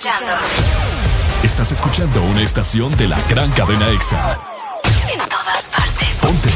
escuchando 0.00 0.32
Estás 1.42 1.72
escuchando 1.72 2.22
una 2.22 2.40
estación 2.40 2.96
de 2.96 3.06
la 3.06 3.18
gran 3.28 3.50
cadena 3.50 3.86
EXA. 3.90 4.38
en 5.12 5.18
todas 5.28 5.62
partes. 5.74 6.16
Ponte. 6.22 6.48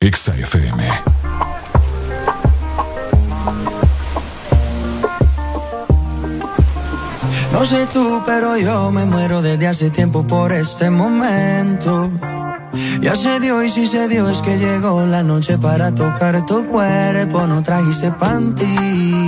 EXA 0.00 0.34
FM. 0.36 0.88
No 7.52 7.64
sé 7.64 7.86
tú, 7.92 8.22
pero 8.24 8.56
yo 8.56 8.90
me 8.90 9.04
muero 9.04 9.42
desde 9.42 9.68
hace 9.68 9.90
tiempo 9.90 10.26
por 10.26 10.52
este 10.52 10.88
momento. 10.88 12.10
Ya 13.00 13.14
se 13.14 13.40
dio 13.40 13.62
y 13.62 13.68
si 13.68 13.86
se 13.86 14.08
dio 14.08 14.28
es 14.28 14.42
que 14.42 14.58
llegó 14.58 15.04
la 15.06 15.22
noche 15.22 15.58
para 15.58 15.94
tocar 15.94 16.44
tu 16.46 16.66
cuerpo. 16.66 17.46
No 17.46 17.62
trajiste 17.62 18.10
panty, 18.12 19.27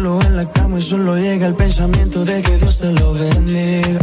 Culo 0.00 0.18
en 0.22 0.34
la 0.34 0.46
cama 0.46 0.78
y 0.78 0.82
solo 0.82 1.14
llega 1.18 1.46
el 1.46 1.54
pensamiento 1.54 2.24
de 2.24 2.40
que 2.40 2.56
Dios 2.56 2.78
te 2.78 2.90
lo 2.90 3.12
bendiga. 3.12 4.00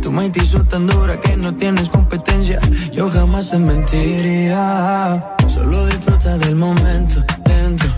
Tu 0.00 0.12
mente 0.12 0.38
hizo 0.40 0.62
tan 0.62 0.86
dura 0.86 1.18
que 1.18 1.36
no 1.36 1.56
tienes 1.56 1.88
competencia. 1.88 2.60
Yo 2.92 3.10
jamás 3.10 3.50
te 3.50 3.58
mentiría. 3.58 5.34
Solo 5.48 5.86
disfruta 5.86 6.38
del 6.38 6.54
momento 6.54 7.24
lento. 7.46 7.97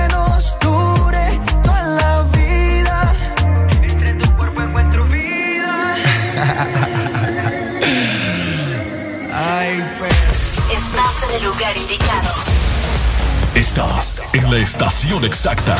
Estás 13.81 14.21
en 14.33 14.51
la 14.51 14.59
estación 14.59 15.25
exacta. 15.25 15.75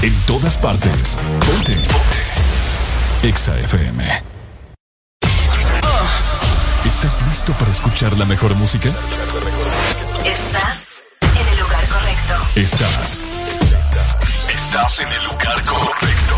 En 0.00 0.14
todas 0.22 0.56
partes. 0.56 1.18
Ponte. 1.46 1.76
Exa 3.22 3.58
FM. 3.58 4.22
¿Estás 6.86 7.22
listo 7.26 7.52
para 7.52 7.70
escuchar 7.70 8.16
la 8.16 8.24
mejor 8.24 8.54
música? 8.54 8.88
Estás 10.24 11.02
en 11.20 11.48
el 11.52 11.60
lugar 11.60 11.86
correcto. 11.86 12.34
Estás. 12.56 13.20
Estás 14.48 15.00
en 15.00 15.08
el 15.08 15.24
lugar 15.26 15.62
correcto. 15.62 16.36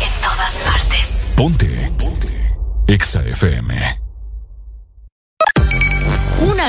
En 0.00 0.22
todas 0.22 0.54
partes. 0.64 1.08
Ponte. 1.36 1.92
Ponte. 1.98 2.56
Exa 2.86 3.20
FM. 3.20 3.95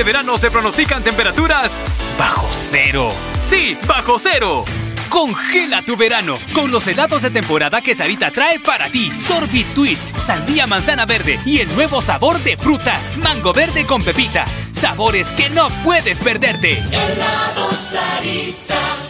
Este 0.00 0.12
verano 0.12 0.38
se 0.38 0.50
pronostican 0.50 1.02
temperaturas 1.04 1.72
bajo 2.18 2.48
cero. 2.50 3.10
Sí, 3.46 3.76
bajo 3.86 4.18
cero. 4.18 4.64
Congela 5.10 5.82
tu 5.82 5.94
verano 5.94 6.36
con 6.54 6.70
los 6.70 6.86
helados 6.86 7.20
de 7.20 7.28
temporada 7.28 7.82
que 7.82 7.94
Sarita 7.94 8.30
trae 8.30 8.58
para 8.60 8.90
ti. 8.90 9.12
Sorbit 9.20 9.66
Twist, 9.74 10.16
sandía 10.16 10.66
manzana 10.66 11.04
verde 11.04 11.38
y 11.44 11.58
el 11.58 11.68
nuevo 11.74 12.00
sabor 12.00 12.38
de 12.38 12.56
fruta, 12.56 12.98
mango 13.18 13.52
verde 13.52 13.84
con 13.84 14.02
pepita. 14.02 14.46
Sabores 14.70 15.28
que 15.36 15.50
no 15.50 15.68
puedes 15.84 16.18
perderte. 16.18 16.82
Sarita. 17.76 19.09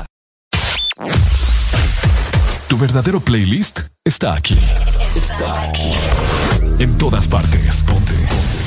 Tu 2.67 2.77
verdadero 2.77 3.19
playlist 3.19 3.81
está 4.03 4.33
aquí. 4.33 4.57
Está 5.15 5.63
aquí. 5.63 5.91
En 6.79 6.97
todas 6.97 7.27
partes. 7.27 7.83
Ponte. 7.83 8.13
Ponte. 8.13 8.57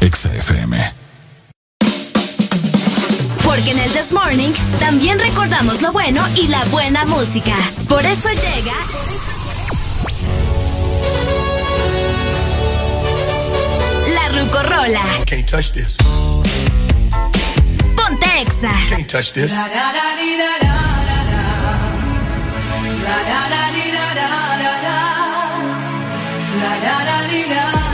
Exa 0.00 0.34
FM. 0.34 0.92
Porque 3.44 3.70
en 3.70 3.78
el 3.78 3.90
This 3.92 4.12
Morning 4.12 4.52
también 4.80 5.18
recordamos 5.18 5.82
lo 5.82 5.92
bueno 5.92 6.22
y 6.36 6.48
la 6.48 6.64
buena 6.66 7.04
música. 7.04 7.56
Por 7.88 8.04
eso 8.04 8.28
llega. 8.30 8.74
La 14.14 14.28
Rucorola. 14.40 15.02
Can't 15.26 15.46
touch 15.46 15.72
this. 15.72 15.96
Ponte 17.96 18.26
Exa. 18.42 18.72
Can't 18.88 19.08
touch 19.08 19.32
this. 19.32 19.52
La, 19.56 19.66
da, 19.68 19.86
da, 19.96 20.06
dee, 20.18 20.36
da, 20.36 20.52
da, 20.64 20.74
da, 21.08 21.18
da. 21.32 21.44
La, 26.62 26.72
da, 26.84 26.96
da, 27.08 27.18
dee, 27.30 27.48
da. 27.48 27.85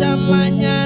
Pero 0.00 0.77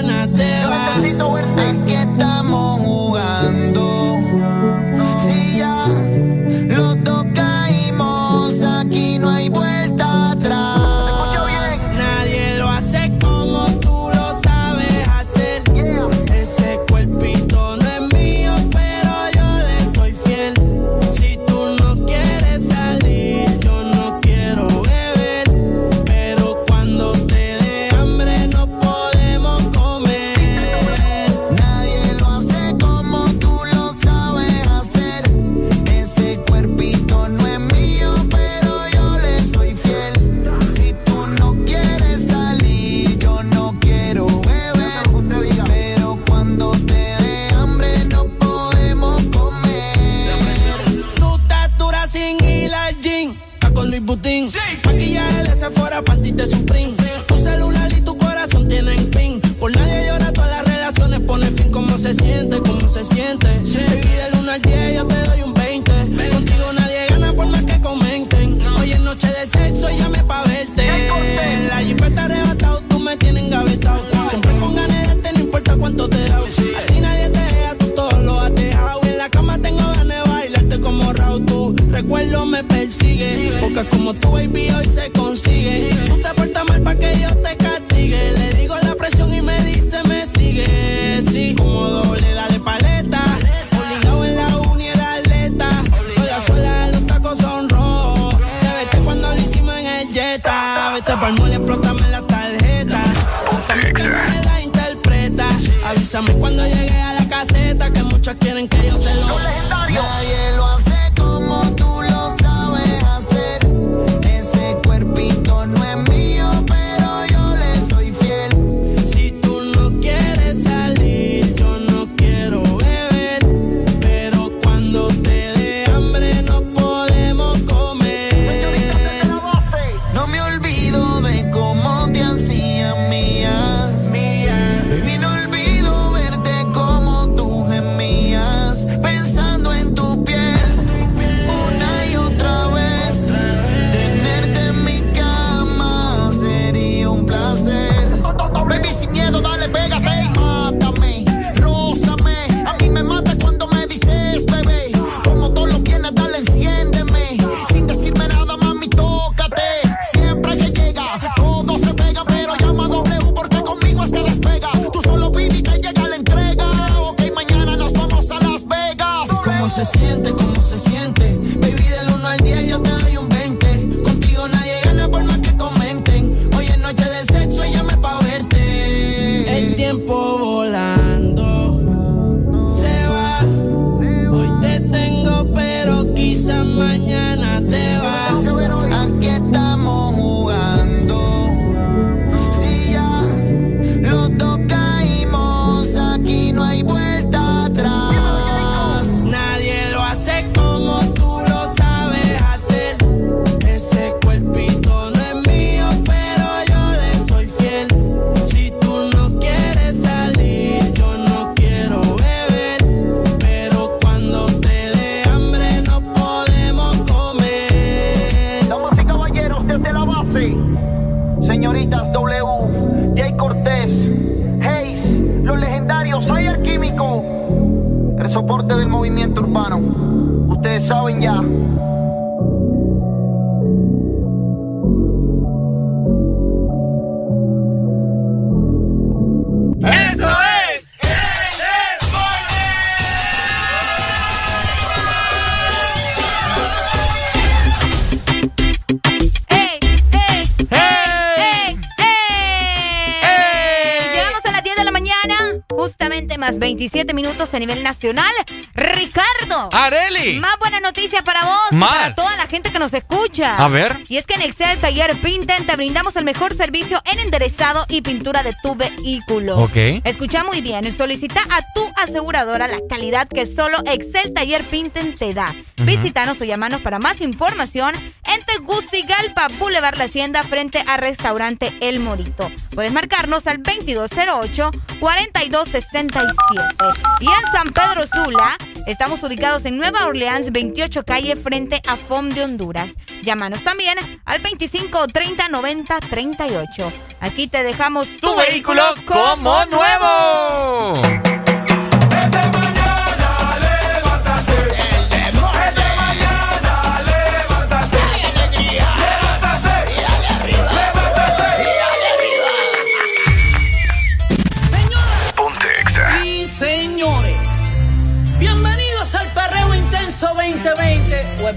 7 257.02 257.14
minutos 257.14 257.52
a 257.52 257.58
nivel 257.58 257.82
nacional. 257.82 258.32
Ricardo. 258.74 259.70
Areli. 259.72 260.38
Más 260.38 260.56
buena 260.60 260.78
noticia 260.78 261.22
para 261.22 261.44
vos. 261.44 261.80
Para 261.80 262.14
toda 262.14 262.36
la 262.36 262.46
gente 262.46 262.70
que 262.70 262.78
nos 262.78 262.94
escucha. 262.94 263.56
A 263.56 263.66
ver. 263.66 264.00
Y 264.08 264.18
es 264.18 264.24
que 264.24 264.34
en 264.34 264.42
Excel 264.42 264.78
Taller 264.78 265.20
Pinten 265.20 265.66
te 265.66 265.74
brindamos 265.74 266.14
el 266.14 266.22
mejor 266.24 266.54
servicio 266.54 267.02
en 267.10 267.18
enderezado 267.18 267.84
y 267.88 268.02
pintura 268.02 268.44
de 268.44 268.54
tu 268.62 268.76
vehículo. 268.76 269.58
Ok. 269.58 269.76
Escucha 270.04 270.44
muy 270.44 270.60
bien. 270.60 270.96
Solicita 270.96 271.40
a 271.50 271.72
tu 271.74 271.90
aseguradora 271.96 272.68
la 272.68 272.78
calidad 272.88 273.26
que 273.26 273.46
solo 273.46 273.78
Excel 273.84 274.32
Taller 274.32 274.62
Pinten 274.62 275.16
te 275.16 275.34
da. 275.34 275.50
Uh 275.50 275.82
-huh. 275.82 275.84
Visítanos 275.84 276.40
o 276.40 276.44
llamanos 276.44 276.82
para 276.82 277.00
más 277.00 277.20
información 277.20 277.96
en 277.96 278.40
Tegucigalpa, 278.46 279.48
Boulevard 279.58 279.96
La 279.96 280.04
Hacienda, 280.04 280.44
frente 280.44 280.84
a 280.86 280.98
restaurante 280.98 281.76
El 281.80 281.98
Morito. 281.98 282.48
Puedes 282.76 282.92
marcarnos 282.92 283.48
al 283.48 283.60
2208 283.60 284.70
2208-4267. 285.02 286.94
Y 287.20 287.26
en 287.26 287.52
San 287.52 287.72
Pedro 287.72 288.06
Sula, 288.06 288.56
estamos 288.86 289.22
ubicados 289.22 289.64
en 289.64 289.76
Nueva 289.76 290.06
Orleans, 290.06 290.52
28 290.52 291.04
calle, 291.04 291.34
frente 291.36 291.82
a 291.86 291.96
FOM 291.96 292.28
de 292.30 292.44
Honduras. 292.44 292.94
Llámanos 293.22 293.64
también 293.64 293.98
al 294.24 294.40
25 294.40 295.08
30 295.08 295.48
90 295.48 296.00
38. 296.00 296.92
Aquí 297.20 297.48
te 297.48 297.64
dejamos 297.64 298.08
tu, 298.20 298.34
vehículo 298.36 298.82
como 299.06 299.64
nuevo. 299.66 301.21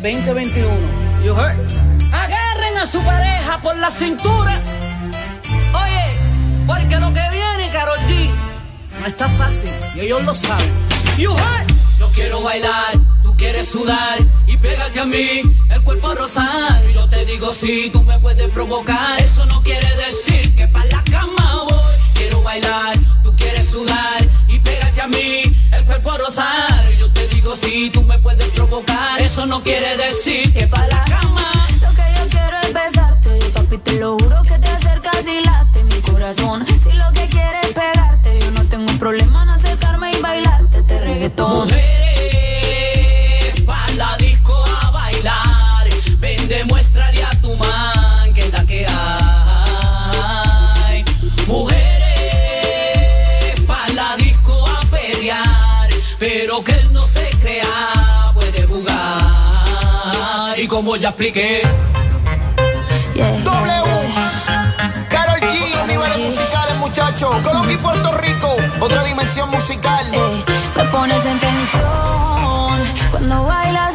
2020 0.01 0.29
o 0.31 0.37
el 0.37 0.81
2021. 0.81 1.23
You 1.23 1.33
heard? 1.33 1.57
Agarren 2.13 2.77
a 2.77 2.85
su 2.85 3.01
pareja 3.01 3.59
por 3.61 3.75
la 3.77 3.89
cintura. 3.89 4.59
Oye, 5.73 6.05
porque 6.67 6.99
lo 6.99 7.13
que 7.13 7.21
viene, 7.31 7.69
Karol 7.71 7.97
G, 8.07 8.29
no 8.99 9.05
está 9.05 9.27
fácil 9.29 9.71
y 9.95 10.01
ellos 10.01 10.23
lo 10.23 10.33
saben. 10.33 10.69
You 11.17 11.31
heard? 11.31 11.67
Yo 11.99 12.07
quiero 12.13 12.41
bailar, 12.41 12.99
tú 13.23 13.35
quieres 13.37 13.69
sudar 13.69 14.19
y 14.47 14.57
pégate 14.57 14.99
a 14.99 15.05
mí, 15.05 15.41
el 15.69 15.81
cuerpo 15.83 16.09
a 16.09 16.15
rozar. 16.15 16.83
Yo 16.93 17.07
te 17.07 17.25
digo 17.25 17.51
si 17.51 17.89
tú 17.89 18.03
me 18.03 18.19
puedes 18.19 18.49
provocar. 18.49 19.19
Eso 19.21 19.45
no 19.45 19.61
quiere 19.61 19.87
decir 20.05 20.55
que 20.55 20.67
para 20.67 20.85
la 20.85 21.03
cama 21.09 21.63
voy. 21.69 21.95
Quiero 22.13 22.41
bailar, 22.43 22.95
tú 23.23 23.33
quieres 23.35 23.69
sudar 23.69 24.17
y 24.47 24.59
pégate 24.59 25.01
a 25.01 25.07
mí, 25.07 25.41
el 25.71 25.85
cuerpo 25.85 26.11
a. 26.11 26.74
Si 27.85 27.91
tú 27.91 28.01
me 28.01 28.17
puedes 28.17 28.49
provocar. 28.49 29.21
Eso 29.21 29.45
no 29.45 29.61
quiere 29.61 29.95
decir 29.95 30.51
que 30.51 30.65
para 30.65 30.87
la 30.87 31.03
cama. 31.03 31.51
Lo 31.83 31.93
que 31.93 32.01
yo 32.17 32.27
quiero 32.31 32.57
es 32.63 32.73
besarte, 32.73 33.37
papi, 33.53 33.77
te 33.77 33.99
lo 33.99 34.17
juro 34.17 34.41
que 34.41 34.57
te 34.57 34.69
acercas 34.69 35.23
y 35.27 35.43
late 35.43 35.83
mi 35.83 36.01
corazón. 36.01 36.65
Si 36.83 36.91
lo 36.93 37.11
que 37.13 37.27
quieres 37.27 37.63
es 37.63 37.73
pegarte, 37.75 38.39
yo 38.39 38.49
no 38.49 38.65
tengo 38.65 38.91
problema 38.97 39.43
en 39.43 39.49
acercarme 39.49 40.13
y 40.17 40.19
bailarte 40.19 40.79
este 40.79 40.99
reggaetón. 40.99 41.67
Mujeres, 41.67 43.61
pa' 43.67 43.87
la 43.97 44.17
disco 44.17 44.65
a 44.81 44.89
bailar. 44.89 45.87
Ven, 46.17 46.47
demuéstrale 46.47 47.23
a 47.23 47.29
tu 47.39 47.55
man 47.55 48.33
que 48.33 48.47
es 48.47 48.51
la 48.51 48.65
que 48.65 48.87
hay. 48.87 48.95
Mujeres, 51.45 52.01
pa' 53.67 53.89
la 53.93 54.15
disco 54.17 54.67
a 54.67 54.79
pelear. 54.89 55.87
Pero 56.17 56.63
que 56.63 56.71
él 56.71 56.91
no 56.91 57.05
se 57.05 57.34
como 60.75 60.97
ya 60.97 61.07
expliqué. 61.07 61.61
W, 63.15 63.83
Karol 65.09 65.39
G, 65.39 65.87
niveles 65.87 66.17
musicales, 66.17 66.75
muchachos. 66.75 67.33
Colombia 67.43 67.75
y 67.75 67.77
Puerto 67.77 68.11
Rico, 68.17 68.57
otra 68.81 69.01
dimensión 69.05 69.49
musical. 69.51 70.05
Me 70.75 70.83
pones 70.85 71.25
en 71.25 71.39
tensión 71.39 72.77
cuando 73.09 73.45
bailas 73.45 73.94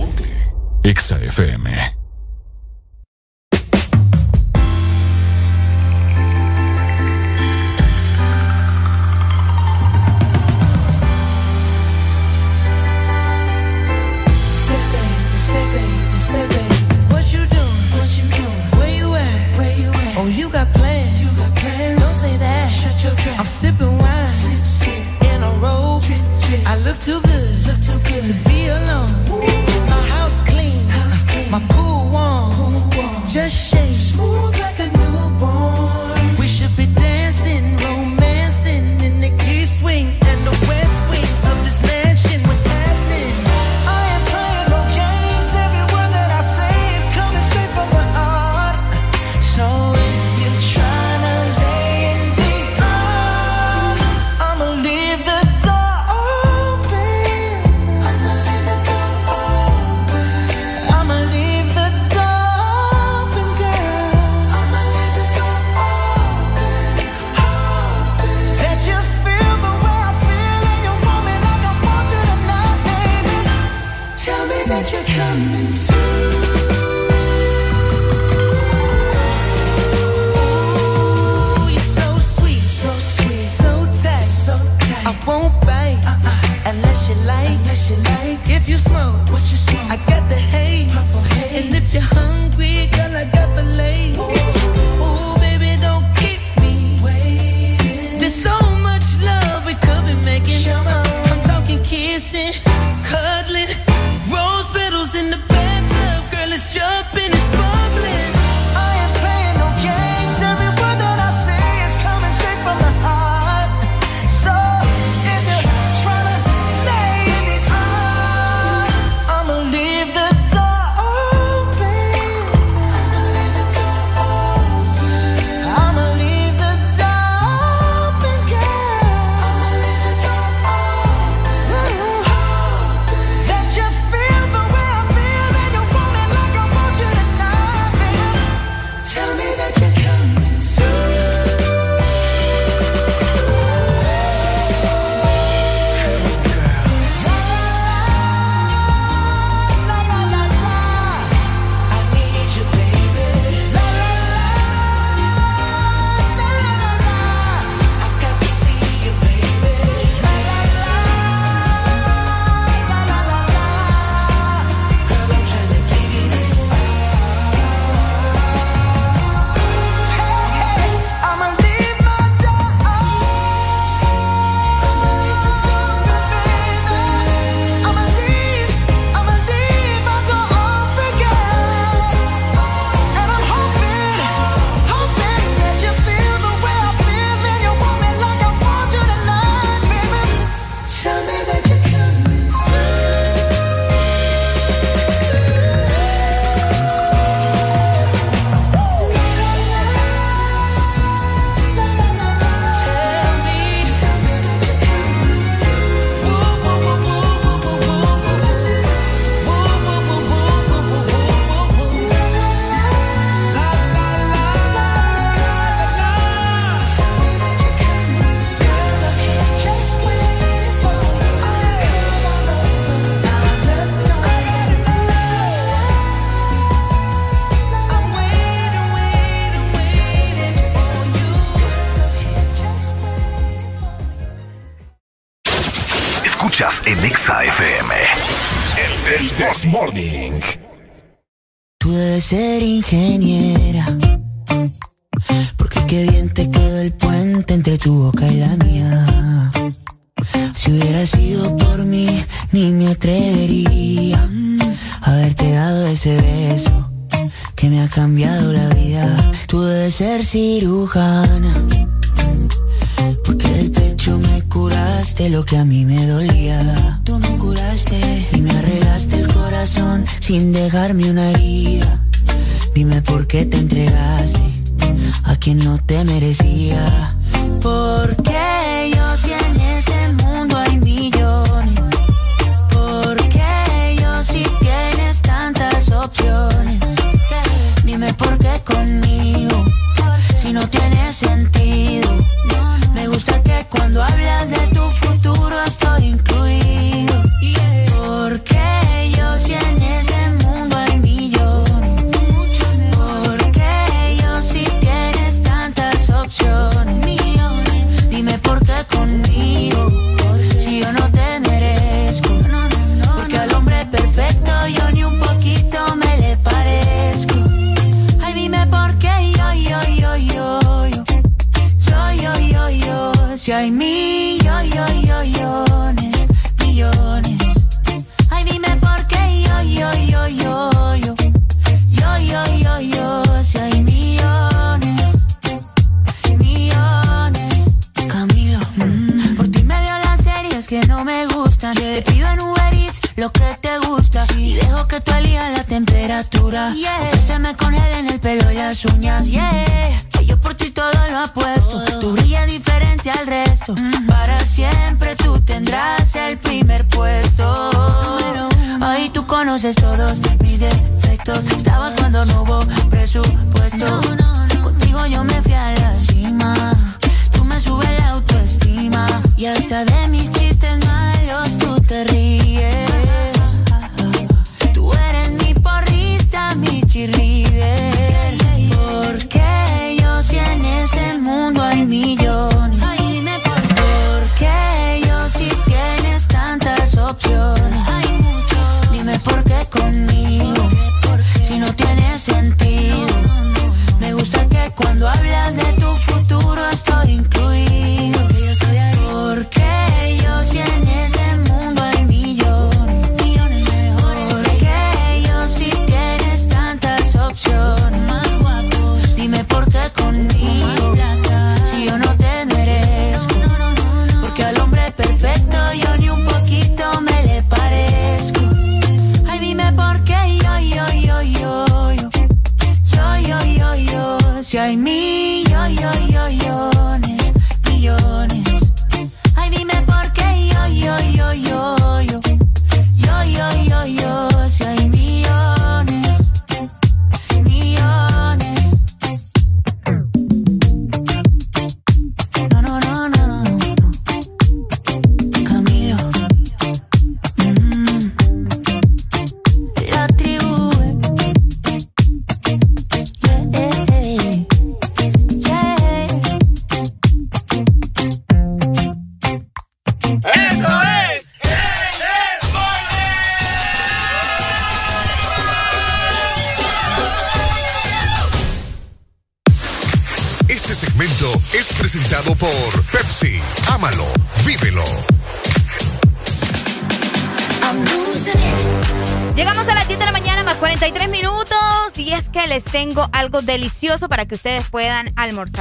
Exa 0.83 1.17
FM. 1.21 1.90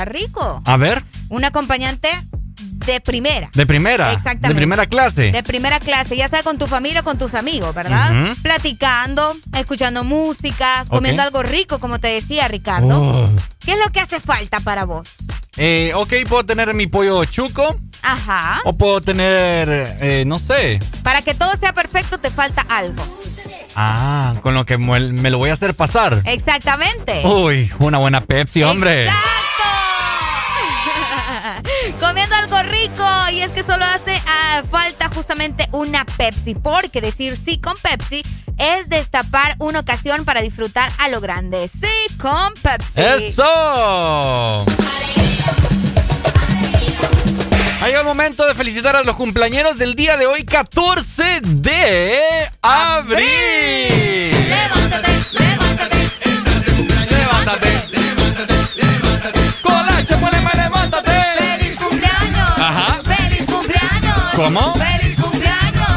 Almorzar 0.00 0.12
rico. 0.12 0.62
A 0.65 0.76
ver. 0.76 1.02
Un 1.28 1.44
acompañante 1.44 2.08
de 2.86 3.00
primera. 3.00 3.50
De 3.54 3.66
primera. 3.66 4.12
Exactamente. 4.12 4.49
De 4.49 4.54
primera 4.54 4.86
clase. 4.86 5.33
De 5.33 5.42
primera 5.42 5.81
clase, 5.81 6.16
ya 6.16 6.28
sea 6.28 6.42
con 6.42 6.58
tu 6.58 6.66
familia 6.66 7.00
o 7.00 7.04
con 7.04 7.18
tus 7.18 7.34
amigos, 7.34 7.74
¿verdad? 7.74 8.34
Platicando, 8.42 9.36
escuchando 9.56 10.04
música, 10.04 10.84
comiendo 10.88 11.22
algo 11.22 11.42
rico, 11.42 11.78
como 11.78 11.99
te 12.00 12.08
decía 12.08 12.49
Ricardo. 12.49 13.00
Oh. 13.00 13.31
¿Qué 13.65 13.72
es 13.72 13.78
lo 13.78 13.92
que 13.92 14.00
hace 14.00 14.20
falta 14.20 14.60
para 14.60 14.84
vos? 14.84 15.08
Eh, 15.56 15.92
ok, 15.94 16.12
puedo 16.28 16.44
tener 16.44 16.72
mi 16.74 16.86
pollo 16.86 17.24
chuco 17.24 17.78
Ajá. 18.02 18.60
o 18.65 18.72
puedo 18.72 19.00
tener, 19.00 19.68
eh, 20.00 20.24
no 20.26 20.38
sé. 20.38 20.78
Para 21.02 21.22
que 21.22 21.34
todo 21.34 21.54
sea 21.56 21.72
perfecto 21.72 22.18
te 22.18 22.31
falta 22.31 22.65
algo. 22.68 23.04
Ah, 23.76 24.34
con 24.42 24.54
lo 24.54 24.65
que 24.65 24.78
me, 24.78 25.31
lo 25.31 25.38
voy 25.38 25.50
a 25.50 25.54
hacer 25.54 25.74
pasar. 25.74 26.22
Exactamente. 26.24 27.22
Uy, 27.24 27.70
una 27.78 27.99
buena 27.99 28.20
Pepsi, 28.20 28.62
hombre. 28.62 29.06
Comiendo 29.06 29.49
rico 32.90 33.05
y 33.33 33.40
es 33.42 33.51
que 33.51 33.62
solo 33.62 33.85
hace 33.85 34.21
ah, 34.26 34.62
falta 34.71 35.08
justamente 35.15 35.69
una 35.73 36.05
Pepsi, 36.05 36.55
porque 36.55 37.01
decir 37.01 37.39
sí 37.42 37.60
con 37.60 37.74
Pepsi 37.76 38.23
es 38.58 38.89
destapar 38.89 39.56
una 39.58 39.81
ocasión 39.81 40.24
para 40.24 40.42
disfrutar 40.42 40.90
a 40.99 41.08
lo 41.08 41.21
grande. 41.21 41.69
Sí 41.69 42.17
con 42.19 42.55
Pepsi. 42.55 43.01
¡Eso! 43.28 44.65
Ha 47.83 47.87
llegado 47.87 48.03
el 48.03 48.06
momento 48.06 48.47
de 48.47 48.55
felicitar 48.55 48.94
a 48.94 49.03
los 49.03 49.17
cumpleaños 49.17 49.78
del 49.78 49.94
día 49.94 50.17
de 50.17 50.26
hoy, 50.26 50.44
14 50.44 51.40
de 51.42 52.19
abril. 52.60 53.24
Levántate, 54.49 55.08
levántate. 55.33 55.69
¿Cómo? 64.44 64.74
¡Feliz 64.74 65.21
cumpleaños! 65.21 65.90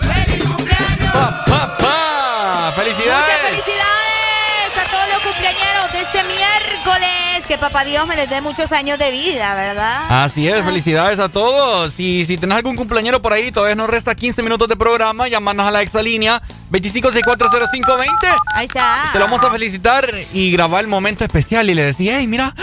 ¡Feliz 0.00 0.44
cumpleaños! 0.44 1.12
Pa, 1.12 1.44
pa, 1.46 1.76
pa. 1.78 2.72
¡Felicidades! 2.74 3.22
Muchas 3.22 3.50
felicidades 3.50 4.76
a 4.76 4.90
todos 4.90 5.08
los 5.12 5.18
cumpleañeros 5.22 5.92
de 5.92 6.00
este 6.00 6.24
miércoles. 6.24 7.46
Que 7.46 7.56
papá 7.56 7.84
Dios 7.84 8.04
me 8.08 8.16
les 8.16 8.28
dé 8.28 8.40
muchos 8.40 8.72
años 8.72 8.98
de 8.98 9.12
vida, 9.12 9.54
¿verdad? 9.54 10.24
Así 10.24 10.48
es, 10.48 10.64
felicidades 10.64 11.20
a 11.20 11.28
todos. 11.28 12.00
Y 12.00 12.24
si 12.24 12.36
tenés 12.36 12.56
algún 12.56 12.74
cumpleañero 12.74 13.22
por 13.22 13.32
ahí, 13.32 13.52
todavía 13.52 13.76
nos 13.76 13.88
resta 13.88 14.16
15 14.16 14.42
minutos 14.42 14.68
de 14.68 14.74
programa. 14.74 15.28
Llámanos 15.28 15.64
a 15.64 15.70
la 15.70 15.82
exalínea 15.82 16.42
25640520. 16.72 18.08
Ahí 18.54 18.66
está. 18.66 19.10
Te 19.12 19.20
lo 19.20 19.26
vamos 19.26 19.42
a 19.44 19.52
felicitar 19.52 20.04
y 20.32 20.50
grabar 20.50 20.80
el 20.80 20.88
momento 20.88 21.22
especial. 21.22 21.70
Y 21.70 21.74
le 21.74 21.84
decía, 21.84 22.18
hey, 22.18 22.26
mira, 22.26 22.54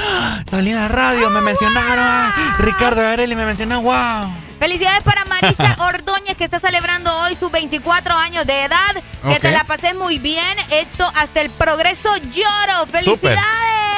salí 0.49 0.69
en 0.71 0.75
la 0.75 0.89
radio, 0.89 1.29
me 1.29 1.39
mencionaron. 1.39 2.33
Ricardo 2.57 3.01
Garelli 3.01 3.35
me 3.35 3.45
mencionó, 3.45 3.81
wow. 3.81 4.50
Felicidades 4.61 5.01
para 5.01 5.25
Marisa 5.25 5.75
Ordóñez 5.87 6.37
que 6.37 6.43
está 6.43 6.59
celebrando 6.59 7.11
hoy 7.21 7.33
sus 7.33 7.51
24 7.51 8.15
años 8.15 8.45
de 8.45 8.65
edad. 8.65 9.03
Que 9.27 9.39
te 9.39 9.49
la 9.49 9.63
pases 9.63 9.95
muy 9.95 10.19
bien. 10.19 10.55
Esto 10.69 11.11
hasta 11.15 11.41
el 11.41 11.49
progreso 11.49 12.15
lloro. 12.29 12.85
¡Felicidades! 12.85 13.41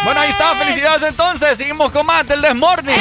Bueno, 0.06 0.22
ahí 0.22 0.30
está, 0.30 0.56
felicidades 0.56 1.02
entonces. 1.04 1.58
Seguimos 1.58 1.92
con 1.92 2.06
más 2.06 2.26
del 2.26 2.42
Desmorning. 2.42 2.96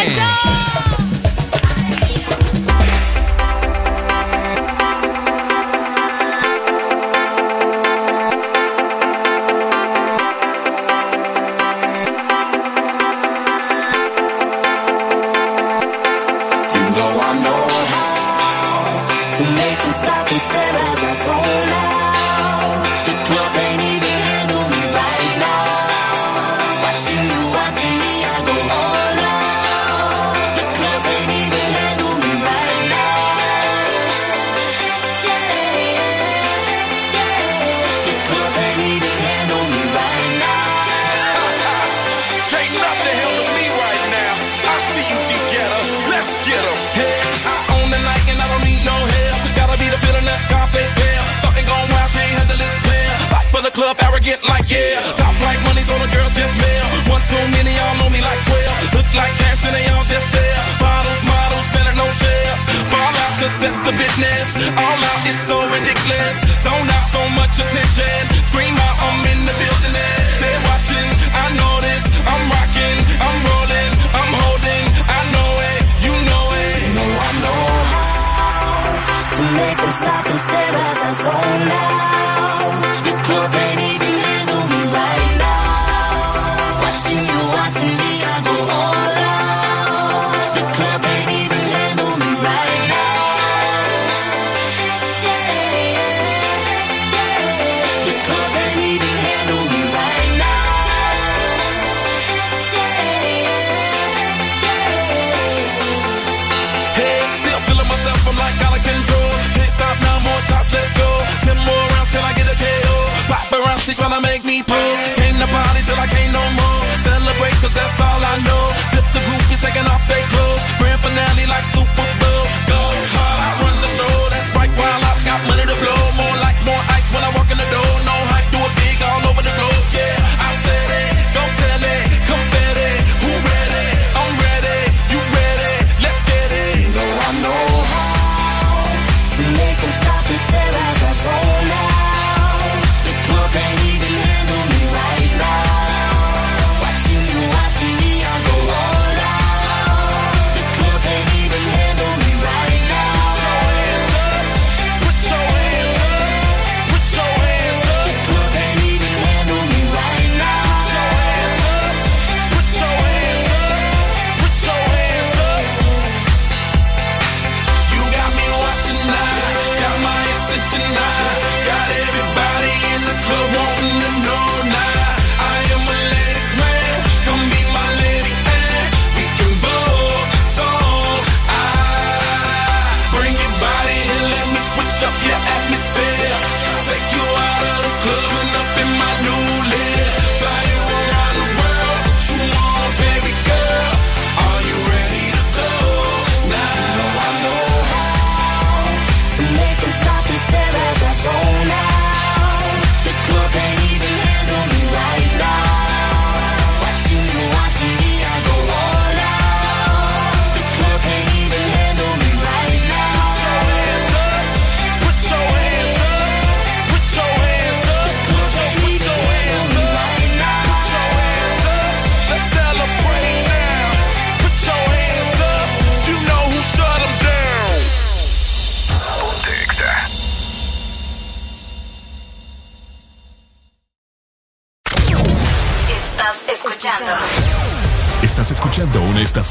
Like 54.49 54.69
yeah. 54.71 55.01
Top 55.19 55.35
like 55.43 55.61
money, 55.67 55.83
so 55.83 55.95
the 55.99 56.09
girls 56.11 56.35
just 56.35 56.55
mail. 56.59 56.87
One 57.13 57.23
too 57.29 57.45
many, 57.55 57.73
y'all 57.75 57.97
know 58.03 58.11
me 58.11 58.21
like 58.21 58.41
12. 58.47 58.97
Look 58.99 59.09
like 59.15 59.35
cash 59.39 59.63
and 59.67 59.75
they 59.75 59.87
all 59.93 60.05
just 60.07 60.29
there. 60.33 60.61
Bottles, 60.83 61.23
models, 61.27 61.67
spending 61.71 61.99
no 61.99 62.07
shares. 62.11 62.61
Fall 62.91 63.13
out, 63.13 63.35
cause 63.39 63.57
that's 63.63 63.81
the 63.87 63.95
business. 63.95 64.47
All 64.75 64.99
out 64.99 65.23
is 65.27 65.39
so 65.47 65.57
ridiculous. 65.71 66.37
Zone 66.65 66.89
out, 66.91 67.07
so 67.13 67.23
much 67.39 67.55
attention. 67.59 68.23
Scream 68.51 68.75
out, 68.75 68.97
I'm 69.07 69.23
in 69.31 69.41
the 69.47 69.55
building. 69.55 69.95
They're 70.43 70.63
watching, 70.67 71.09
I 71.31 71.47
know 71.59 71.75
this. 71.85 72.03
I'm 72.27 72.43
rocking, 72.51 72.99
I'm 73.23 73.39
rolling, 73.47 73.93
I'm 74.11 74.33
holding. 74.43 74.85
I 75.07 75.21
know 75.35 75.51
it, 75.71 75.81
you 76.07 76.15
know 76.29 76.45
it. 76.67 76.77
You 76.83 76.91
know 76.99 77.11
I 77.13 77.31
know 77.43 77.63
how 77.93 79.23
to 79.37 79.43
make 79.55 79.79
them 79.79 79.93
stop 80.01 80.25
and 80.27 80.41
stare 80.47 80.75
as 80.75 80.99
I 80.99 81.11
zone 81.23 81.71
out. 81.71 82.22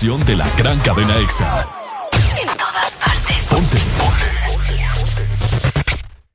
Estación 0.01 0.25
de 0.25 0.35
la 0.35 0.49
gran 0.57 0.79
cadena 0.79 1.15
EXA. 1.17 1.67
En 2.41 2.47
todas 2.57 2.91
partes. 2.93 3.45
Ponte. 3.47 3.77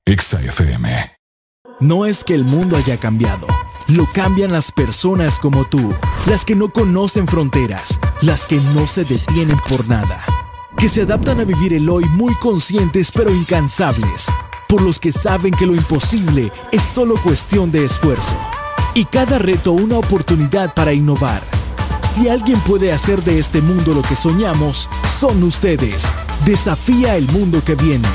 EXA 0.05 0.41
FM. 0.43 1.17
No 1.81 2.07
es 2.07 2.23
que 2.23 2.35
el 2.35 2.45
mundo 2.45 2.77
haya 2.77 2.97
cambiado. 2.97 3.49
Lo 3.89 4.07
cambian 4.13 4.53
las 4.53 4.71
personas 4.71 5.41
como 5.41 5.65
tú, 5.65 5.93
las 6.27 6.45
que 6.45 6.55
no 6.55 6.69
conocen 6.69 7.27
fronteras, 7.27 7.99
las 8.23 8.47
que 8.47 8.57
no 8.73 8.87
se 8.87 9.05
detienen 9.05 9.59
por 9.69 9.89
nada, 9.89 10.25
que 10.79 10.89
se 10.89 11.03
adaptan 11.03 11.41
a 11.41 11.45
vivir 11.45 11.73
el 11.73 11.89
hoy 11.89 12.05
muy 12.11 12.35
conscientes 12.37 13.11
pero 13.11 13.33
incansables, 13.33 14.27
por 14.69 14.81
los 14.81 15.01
que 15.01 15.11
saben 15.11 15.53
que 15.53 15.67
lo 15.67 15.75
imposible 15.75 16.53
es 16.71 16.83
solo 16.83 17.21
cuestión 17.21 17.73
de 17.73 17.85
esfuerzo 17.85 18.37
y 18.95 19.07
cada 19.07 19.39
reto 19.39 19.73
una 19.73 19.99
oportunidad 19.99 20.73
para 20.73 20.93
innovar. 20.93 21.56
Si 22.17 22.31
alguien 22.31 22.59
puede 22.61 22.95
hacer 22.95 23.23
de 23.25 23.39
este 23.39 23.61
mundo 23.61 23.93
lo 23.93 24.01
que 24.01 24.17
soñamos, 24.17 24.89
son 25.21 25.43
ustedes. 25.43 26.03
Desafía 26.47 27.15
el 27.15 27.27
mundo 27.27 27.63
que 27.63 27.75
viene. 27.75 28.09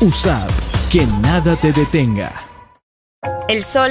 Usad, 0.00 0.48
que 0.90 1.04
nada 1.20 1.54
te 1.60 1.70
detenga. 1.70 2.32
El 3.50 3.62
sol, 3.62 3.90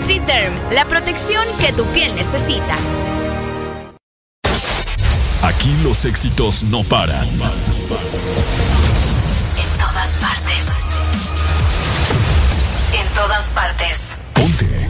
NutriDerm, 0.01 0.53
la 0.73 0.85
protección 0.85 1.45
que 1.59 1.71
tu 1.73 1.85
piel 1.87 2.15
necesita. 2.15 2.75
Aquí 5.43 5.75
los 5.83 6.05
éxitos 6.05 6.63
no 6.63 6.83
paran. 6.83 7.27
En 7.27 7.37
todas 9.77 10.09
partes. 10.19 10.65
En 12.93 13.07
todas 13.13 13.51
partes. 13.51 14.15
Ponte. 14.33 14.89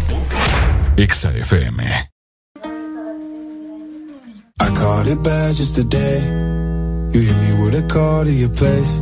EXA 0.97 1.31
FM. 1.35 1.83
I 4.60 4.69
caught 4.76 5.08
it 5.08 5.22
bad 5.24 5.56
just 5.56 5.76
today. 5.76 6.22
You 7.11 7.22
hit 7.22 7.35
me 7.38 7.53
with 7.61 7.76
a 7.76 7.83
call 7.88 8.24
to 8.24 8.31
your 8.31 8.49
place. 8.49 9.01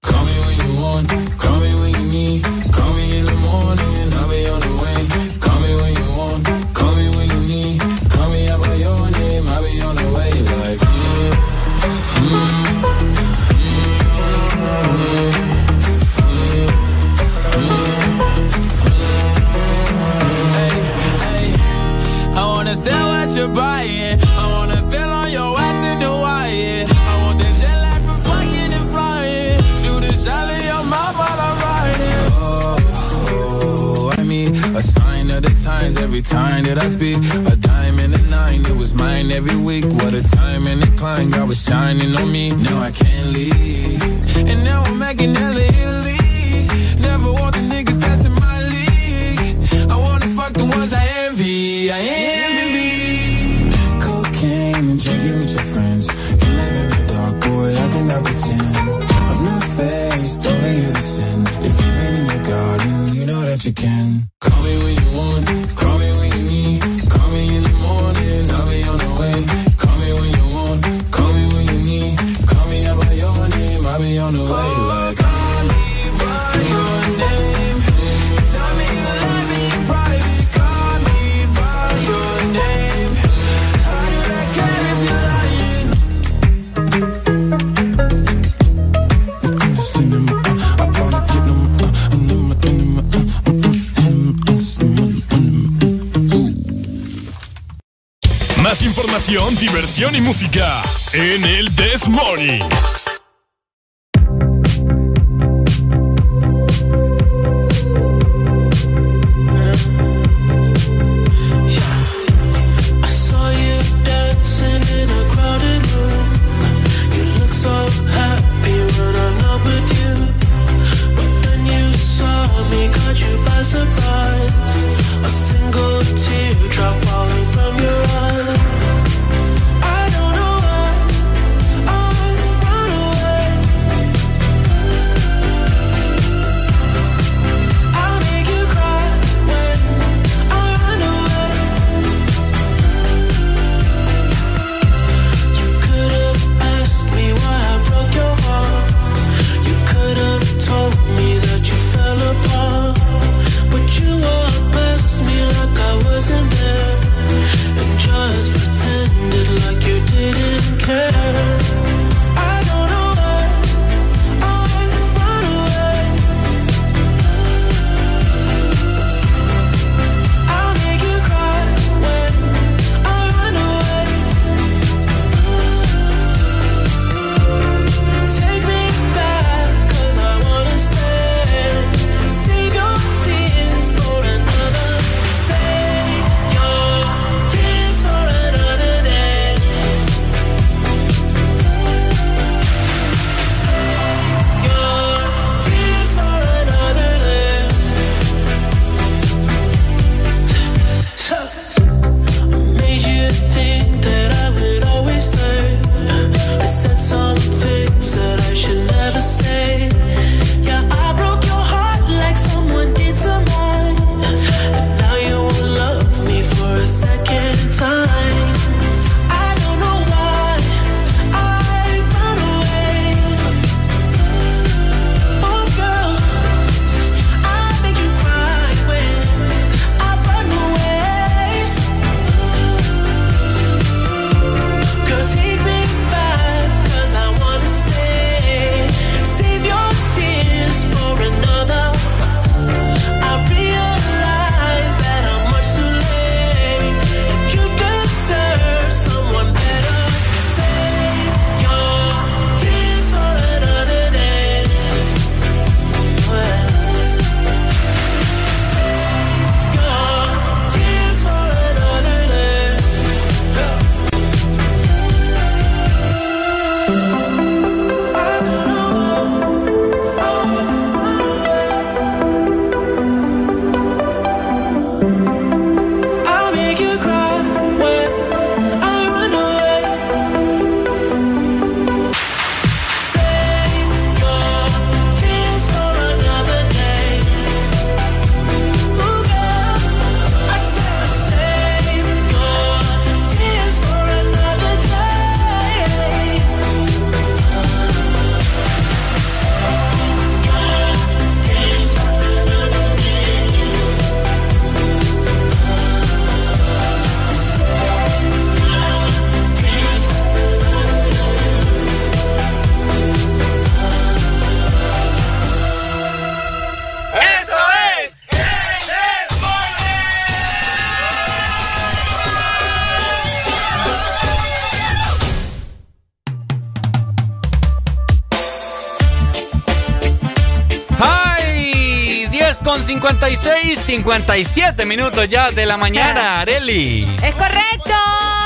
57 333.95 334.85
minutos 334.85 335.27
ya 335.29 335.51
de 335.51 335.65
la 335.65 335.75
mañana, 335.75 336.39
Areli. 336.39 337.03
Es 337.21 337.35
correcto, 337.35 337.91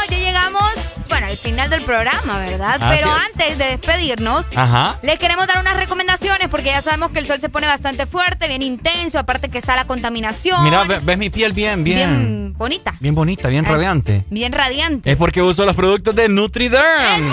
ya 0.10 0.18
llegamos, 0.18 0.74
bueno, 1.08 1.28
al 1.28 1.38
final 1.38 1.70
del 1.70 1.82
programa, 1.84 2.40
¿verdad? 2.40 2.82
Así 2.82 2.96
Pero 2.98 3.16
es. 3.16 3.22
antes 3.32 3.58
de 3.60 3.66
despedirnos, 3.68 4.48
Ajá. 4.56 4.96
les 5.04 5.20
queremos 5.20 5.46
dar 5.46 5.60
unas 5.60 5.78
recomendaciones 5.78 6.48
porque 6.50 6.70
ya 6.70 6.82
sabemos 6.82 7.12
que 7.12 7.20
el 7.20 7.28
sol 7.28 7.40
se 7.40 7.50
pone 7.50 7.68
bastante 7.68 8.08
fuerte, 8.08 8.48
bien 8.48 8.64
intenso, 8.64 9.20
aparte 9.20 9.50
que 9.50 9.60
está 9.60 9.76
la 9.76 9.86
contaminación. 9.86 10.64
Mira, 10.64 10.84
ve- 10.86 11.00
ves 11.04 11.18
mi 11.20 11.30
piel 11.30 11.54
bien, 11.54 11.84
bien. 11.84 12.10
bien 12.10 12.54
bonita, 12.58 12.96
Bien 13.00 13.14
bonita, 13.14 13.48
bien 13.48 13.66
Es- 13.66 13.72
radiante. 13.72 14.26
bien 14.32 14.52
radiante. 14.52 15.12
Es 15.12 15.16
porque 15.16 15.44
uso 15.44 15.64
los 15.64 15.76
productos 15.76 16.16
de 16.16 16.28
NutriDerm. 16.28 17.32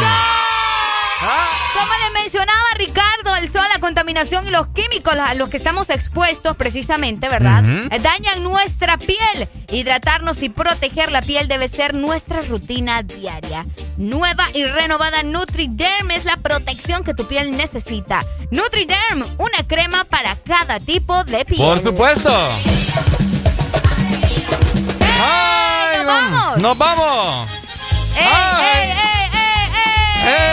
Como 1.75 1.93
les 2.05 2.13
mencionaba 2.23 2.59
Ricardo, 2.77 3.37
el 3.37 3.51
sol, 3.51 3.65
la 3.73 3.81
contaminación 3.81 4.47
y 4.47 4.51
los 4.51 4.67
químicos 4.69 4.82
a 5.11 5.35
los 5.35 5.49
que 5.51 5.57
estamos 5.57 5.91
expuestos 5.91 6.57
precisamente, 6.57 7.29
¿verdad? 7.29 7.65
Eh, 7.65 7.99
Dañan 8.01 8.43
nuestra 8.43 8.97
piel. 8.99 9.49
Hidratarnos 9.71 10.43
y 10.43 10.49
proteger 10.49 11.11
la 11.11 11.23
piel 11.23 11.49
debe 11.49 11.69
ser 11.69 11.95
nuestra 11.95 12.41
rutina 12.43 13.03
diaria. 13.03 13.67
Nueva 13.97 14.45
y 14.55 14.65
renovada 14.65 15.23
NutriDerm 15.23 16.11
es 16.13 16.25
la 16.25 16.37
protección 16.37 17.05
que 17.05 17.15
tu 17.15 17.27
piel 17.27 17.57
necesita. 17.57 18.25
NutriDerm, 18.51 19.25
una 19.39 19.67
crema 19.67 20.05
para 20.05 20.37
cada 20.37 20.79
tipo 20.81 21.25
de 21.25 21.45
piel. 21.45 21.59
Por 21.59 21.83
supuesto. 21.83 22.31
¡Ay, 25.21 25.99
nos 25.99 26.07
vamos! 26.07 26.59
¡Nos 26.59 26.79
vamos! 26.79 27.51
¡Ey, 28.17 28.25
ey, 28.25 28.91
ey, 28.91 29.31
ey, 30.25 30.33
¡Ey! 30.35 30.52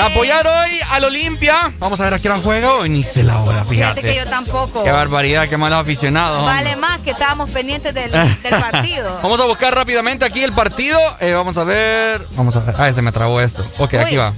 Apoyar 0.00 0.46
hoy 0.46 0.80
al 0.90 1.04
Olimpia. 1.04 1.72
Vamos 1.78 2.00
a 2.00 2.04
ver 2.04 2.14
a 2.14 2.18
qué 2.18 2.28
hora 2.28 2.40
juega 2.42 2.72
hoy. 2.74 2.88
Ni 2.88 3.02
de 3.02 3.22
la 3.22 3.38
hora, 3.40 3.64
Fíjate 3.64 4.00
que 4.00 4.08
yo 4.08 4.12
fíjate. 4.22 4.30
tampoco. 4.30 4.82
Qué 4.84 4.90
barbaridad, 4.90 5.48
qué 5.48 5.56
malos 5.56 5.78
aficionados. 5.80 6.40
hombre. 6.40 6.54
Vale 6.54 6.76
más 6.76 7.00
que 7.00 7.10
estábamos 7.10 7.50
pendientes 7.50 7.94
del, 7.94 8.10
del 8.42 8.60
partido. 8.60 9.18
Vamos 9.22 9.40
a 9.40 9.44
buscar 9.44 9.74
rápidamente 9.74 10.24
aquí 10.24 10.42
el 10.42 10.52
partido. 10.52 10.98
Eh, 11.20 11.32
vamos 11.32 11.56
a 11.56 11.64
ver. 11.64 12.20
Vamos 12.32 12.54
a 12.56 12.60
ver. 12.60 12.74
Ah, 12.78 12.92
se 12.92 13.02
me 13.02 13.12
trabó 13.12 13.40
esto. 13.40 13.64
Ok, 13.78 13.94
aquí 13.94 14.16
va. 14.16 14.32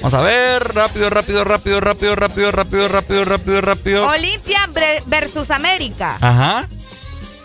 Vamos 0.00 0.14
a 0.14 0.20
ver. 0.20 0.74
Rápido, 0.74 1.10
rápido, 1.10 1.44
rápido, 1.44 1.80
rápido, 1.80 2.14
rápido, 2.16 2.50
rápido, 2.52 2.88
rápido, 2.88 3.24
rápido, 3.24 3.60
rápido. 3.60 4.06
Olimpia 4.08 4.68
versus 5.06 5.50
América. 5.50 6.16
Ajá. 6.20 6.66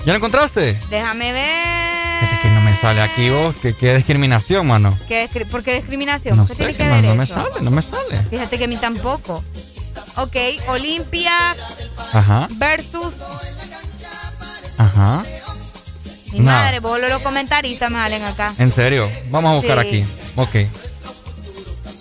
¿Ya 0.06 0.14
lo 0.14 0.18
encontraste? 0.18 0.80
Déjame 0.90 1.32
ver. 1.32 1.81
Sale 2.82 3.02
aquí 3.02 3.30
vos. 3.30 3.56
Que 3.56 3.76
qué 3.76 3.96
discriminación, 3.96 4.66
mano. 4.68 4.98
¿Qué 5.08 5.30
¿Por 5.50 5.64
qué 5.64 5.76
discriminación? 5.76 6.36
No 6.38 6.44
¿Qué 6.48 6.54
sé, 6.54 6.56
tiene 6.58 6.72
que 6.74 6.84
que 6.84 6.90
ver 6.90 7.04
no, 7.04 7.16
me 7.16 7.26
sale, 7.28 7.50
no 7.62 7.72
me 7.72 7.82
sale. 7.82 8.18
Fíjate 8.30 8.58
que 8.58 8.64
a 8.66 8.68
mí 8.68 8.78
tampoco. 8.78 9.44
Ok, 10.18 10.36
Olimpia 10.68 11.56
Ajá, 12.14 12.48
versus 12.58 13.14
ajá. 14.78 15.24
mi 16.34 16.42
madre. 16.42 16.80
Vos 16.80 17.00
los 17.00 17.22
comentaristas 17.22 17.92
me 17.92 17.98
salen 17.98 18.24
acá. 18.24 18.54
En 18.58 18.72
serio. 18.72 19.10
Vamos 19.30 19.52
a 19.52 19.56
buscar 19.56 19.82
Sí. 19.84 19.88
aquí. 19.88 20.06
Ok. 20.36 20.56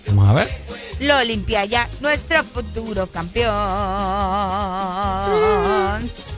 Vamos 0.09 0.29
a 0.31 0.33
ver. 0.33 0.49
Lo 1.01 1.17
Olimpia 1.19 1.65
ya, 1.65 1.89
nuestro 2.01 2.43
futuro 2.45 3.07
campeón. 3.07 3.55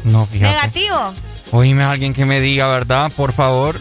No, 0.04 0.26
fíjate. 0.26 0.52
Negativo. 0.54 1.12
Oíme 1.52 1.82
a 1.82 1.90
alguien 1.90 2.14
que 2.14 2.24
me 2.24 2.40
diga, 2.40 2.66
¿verdad? 2.68 3.10
Por 3.16 3.32
favor. 3.32 3.78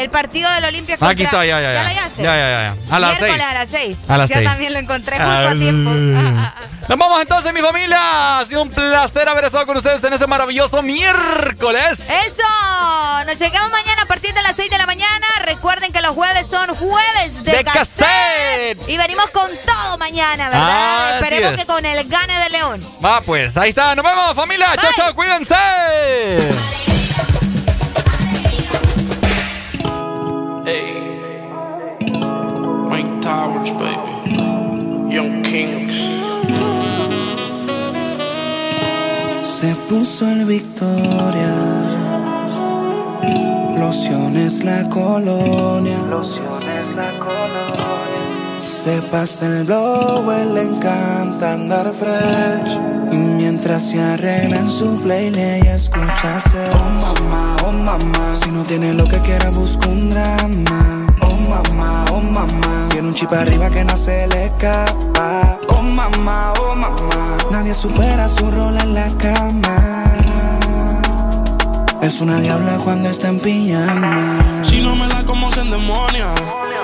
El 0.00 0.10
partido 0.10 0.50
del 0.52 0.64
Olimpia 0.64 0.96
contra... 0.96 1.10
Aquí 1.12 1.22
está, 1.24 1.44
ya, 1.44 1.60
ya, 1.60 1.72
ya. 1.72 1.82
¿Ya 1.82 1.88
hallaste? 1.88 2.22
Ya, 2.22 2.34
ya. 2.36 2.74
A 2.96 2.98
las 2.98 3.20
Miércoles 3.20 3.36
seis. 3.36 3.50
a 3.50 3.54
las 3.54 3.68
seis. 3.70 3.96
A 4.08 4.16
las 4.16 4.30
seis. 4.30 4.44
también 4.48 4.72
lo 4.72 4.78
encontré 4.78 5.16
justo 5.16 5.30
Ah, 5.30 5.50
a 5.50 5.54
tiempo. 5.54 5.90
Nos 6.88 6.98
vamos 6.98 7.20
entonces, 7.20 7.52
mi 7.52 7.60
familia. 7.60 8.38
Ha 8.38 8.44
sido 8.46 8.62
un 8.62 8.70
placer 8.70 9.28
haber 9.28 9.44
estado 9.44 9.66
con 9.66 9.76
ustedes 9.76 10.02
en 10.02 10.12
este 10.14 10.26
maravilloso 10.26 10.82
miércoles. 10.82 12.08
¡Eso! 12.26 12.42
Nos 13.26 13.38
llegamos 13.38 13.70
mañana 13.70 14.02
a 14.02 14.06
partir 14.06 14.32
de 14.34 14.42
las 14.42 14.56
6 14.56 14.70
de 14.70 14.78
la 14.78 14.86
mañana. 14.86 15.26
Recuerden 15.44 15.92
que 15.92 16.00
los 16.00 16.14
jueves 16.14 16.46
son 16.50 16.74
jueves 16.74 17.44
de, 17.44 17.52
De 17.52 17.64
cassette. 17.64 18.78
cassette. 18.78 18.88
Y 18.88 18.96
venimos 18.96 19.28
con 19.30 19.50
todo 19.66 19.98
mañana, 19.98 20.48
¿verdad? 20.48 20.68
Ah, 20.68 21.06
Así 21.08 21.24
Esperemos 21.24 21.52
es. 21.52 21.60
que 21.60 21.66
con 21.66 21.84
el 21.84 22.08
gane 22.08 22.38
de 22.38 22.50
León. 22.50 22.84
Va, 23.04 23.20
pues, 23.20 23.56
ahí 23.58 23.68
está. 23.68 23.94
Nos 23.94 24.04
vemos, 24.04 24.34
familia. 24.34 24.68
Chao, 24.80 24.90
chao, 24.96 25.14
cuídense. 25.14 25.54
Mike 32.90 33.20
Towers, 33.22 33.70
baby. 33.80 35.14
Young 35.14 35.42
Kings. 35.42 35.94
Se 39.42 39.74
puso 39.88 40.26
el 40.30 40.44
Victoria. 40.44 41.54
Lociones 43.76 44.62
la 44.62 44.86
colonia. 44.90 45.98
Lociones 46.10 46.94
la 46.94 47.10
colonia. 47.18 47.89
Se 48.60 49.00
pasa 49.10 49.46
el 49.46 49.64
blow, 49.64 50.30
le 50.54 50.62
encanta 50.62 51.54
andar 51.54 51.90
fresh. 51.94 52.78
Y 53.10 53.16
mientras 53.16 53.82
se 53.82 53.98
arregla 54.02 54.58
en 54.58 54.68
su 54.68 55.00
playlist, 55.00 55.38
ella 55.38 55.74
escucha. 55.76 56.38
Oh 56.74 57.00
mamá, 57.00 57.56
oh 57.64 57.72
mamá. 57.72 58.34
Si 58.34 58.50
no 58.50 58.62
tiene 58.64 58.92
lo 58.92 59.08
que 59.08 59.18
quiera, 59.20 59.48
busca 59.48 59.88
un 59.88 60.10
drama. 60.10 61.06
Oh 61.22 61.34
mamá, 61.34 62.04
oh 62.12 62.20
mamá. 62.20 62.88
Tiene 62.90 63.08
un 63.08 63.14
chip 63.14 63.32
arriba 63.32 63.70
que 63.70 63.82
no 63.82 63.96
se 63.96 64.26
le 64.26 64.46
escapa. 64.46 65.58
Oh 65.68 65.80
mamá, 65.80 66.52
oh 66.60 66.76
mamá. 66.76 67.38
Nadie 67.50 67.72
supera 67.72 68.28
su 68.28 68.50
rol 68.50 68.76
en 68.76 68.92
la 68.92 69.08
cama. 69.16 70.04
Es 72.02 72.20
una 72.20 72.40
diabla 72.40 72.76
cuando 72.84 73.08
está 73.08 73.28
en 73.28 73.40
pijama. 73.40 74.38
Si 74.64 74.82
no 74.82 74.94
me 74.96 75.06
da 75.08 75.24
como 75.24 75.50
se 75.50 75.60
endemonia, 75.60 76.34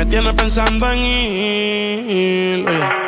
Me 0.00 0.06
tienes 0.06 0.32
pensando 0.32 0.90
en 0.92 0.98
ir. 0.98 3.00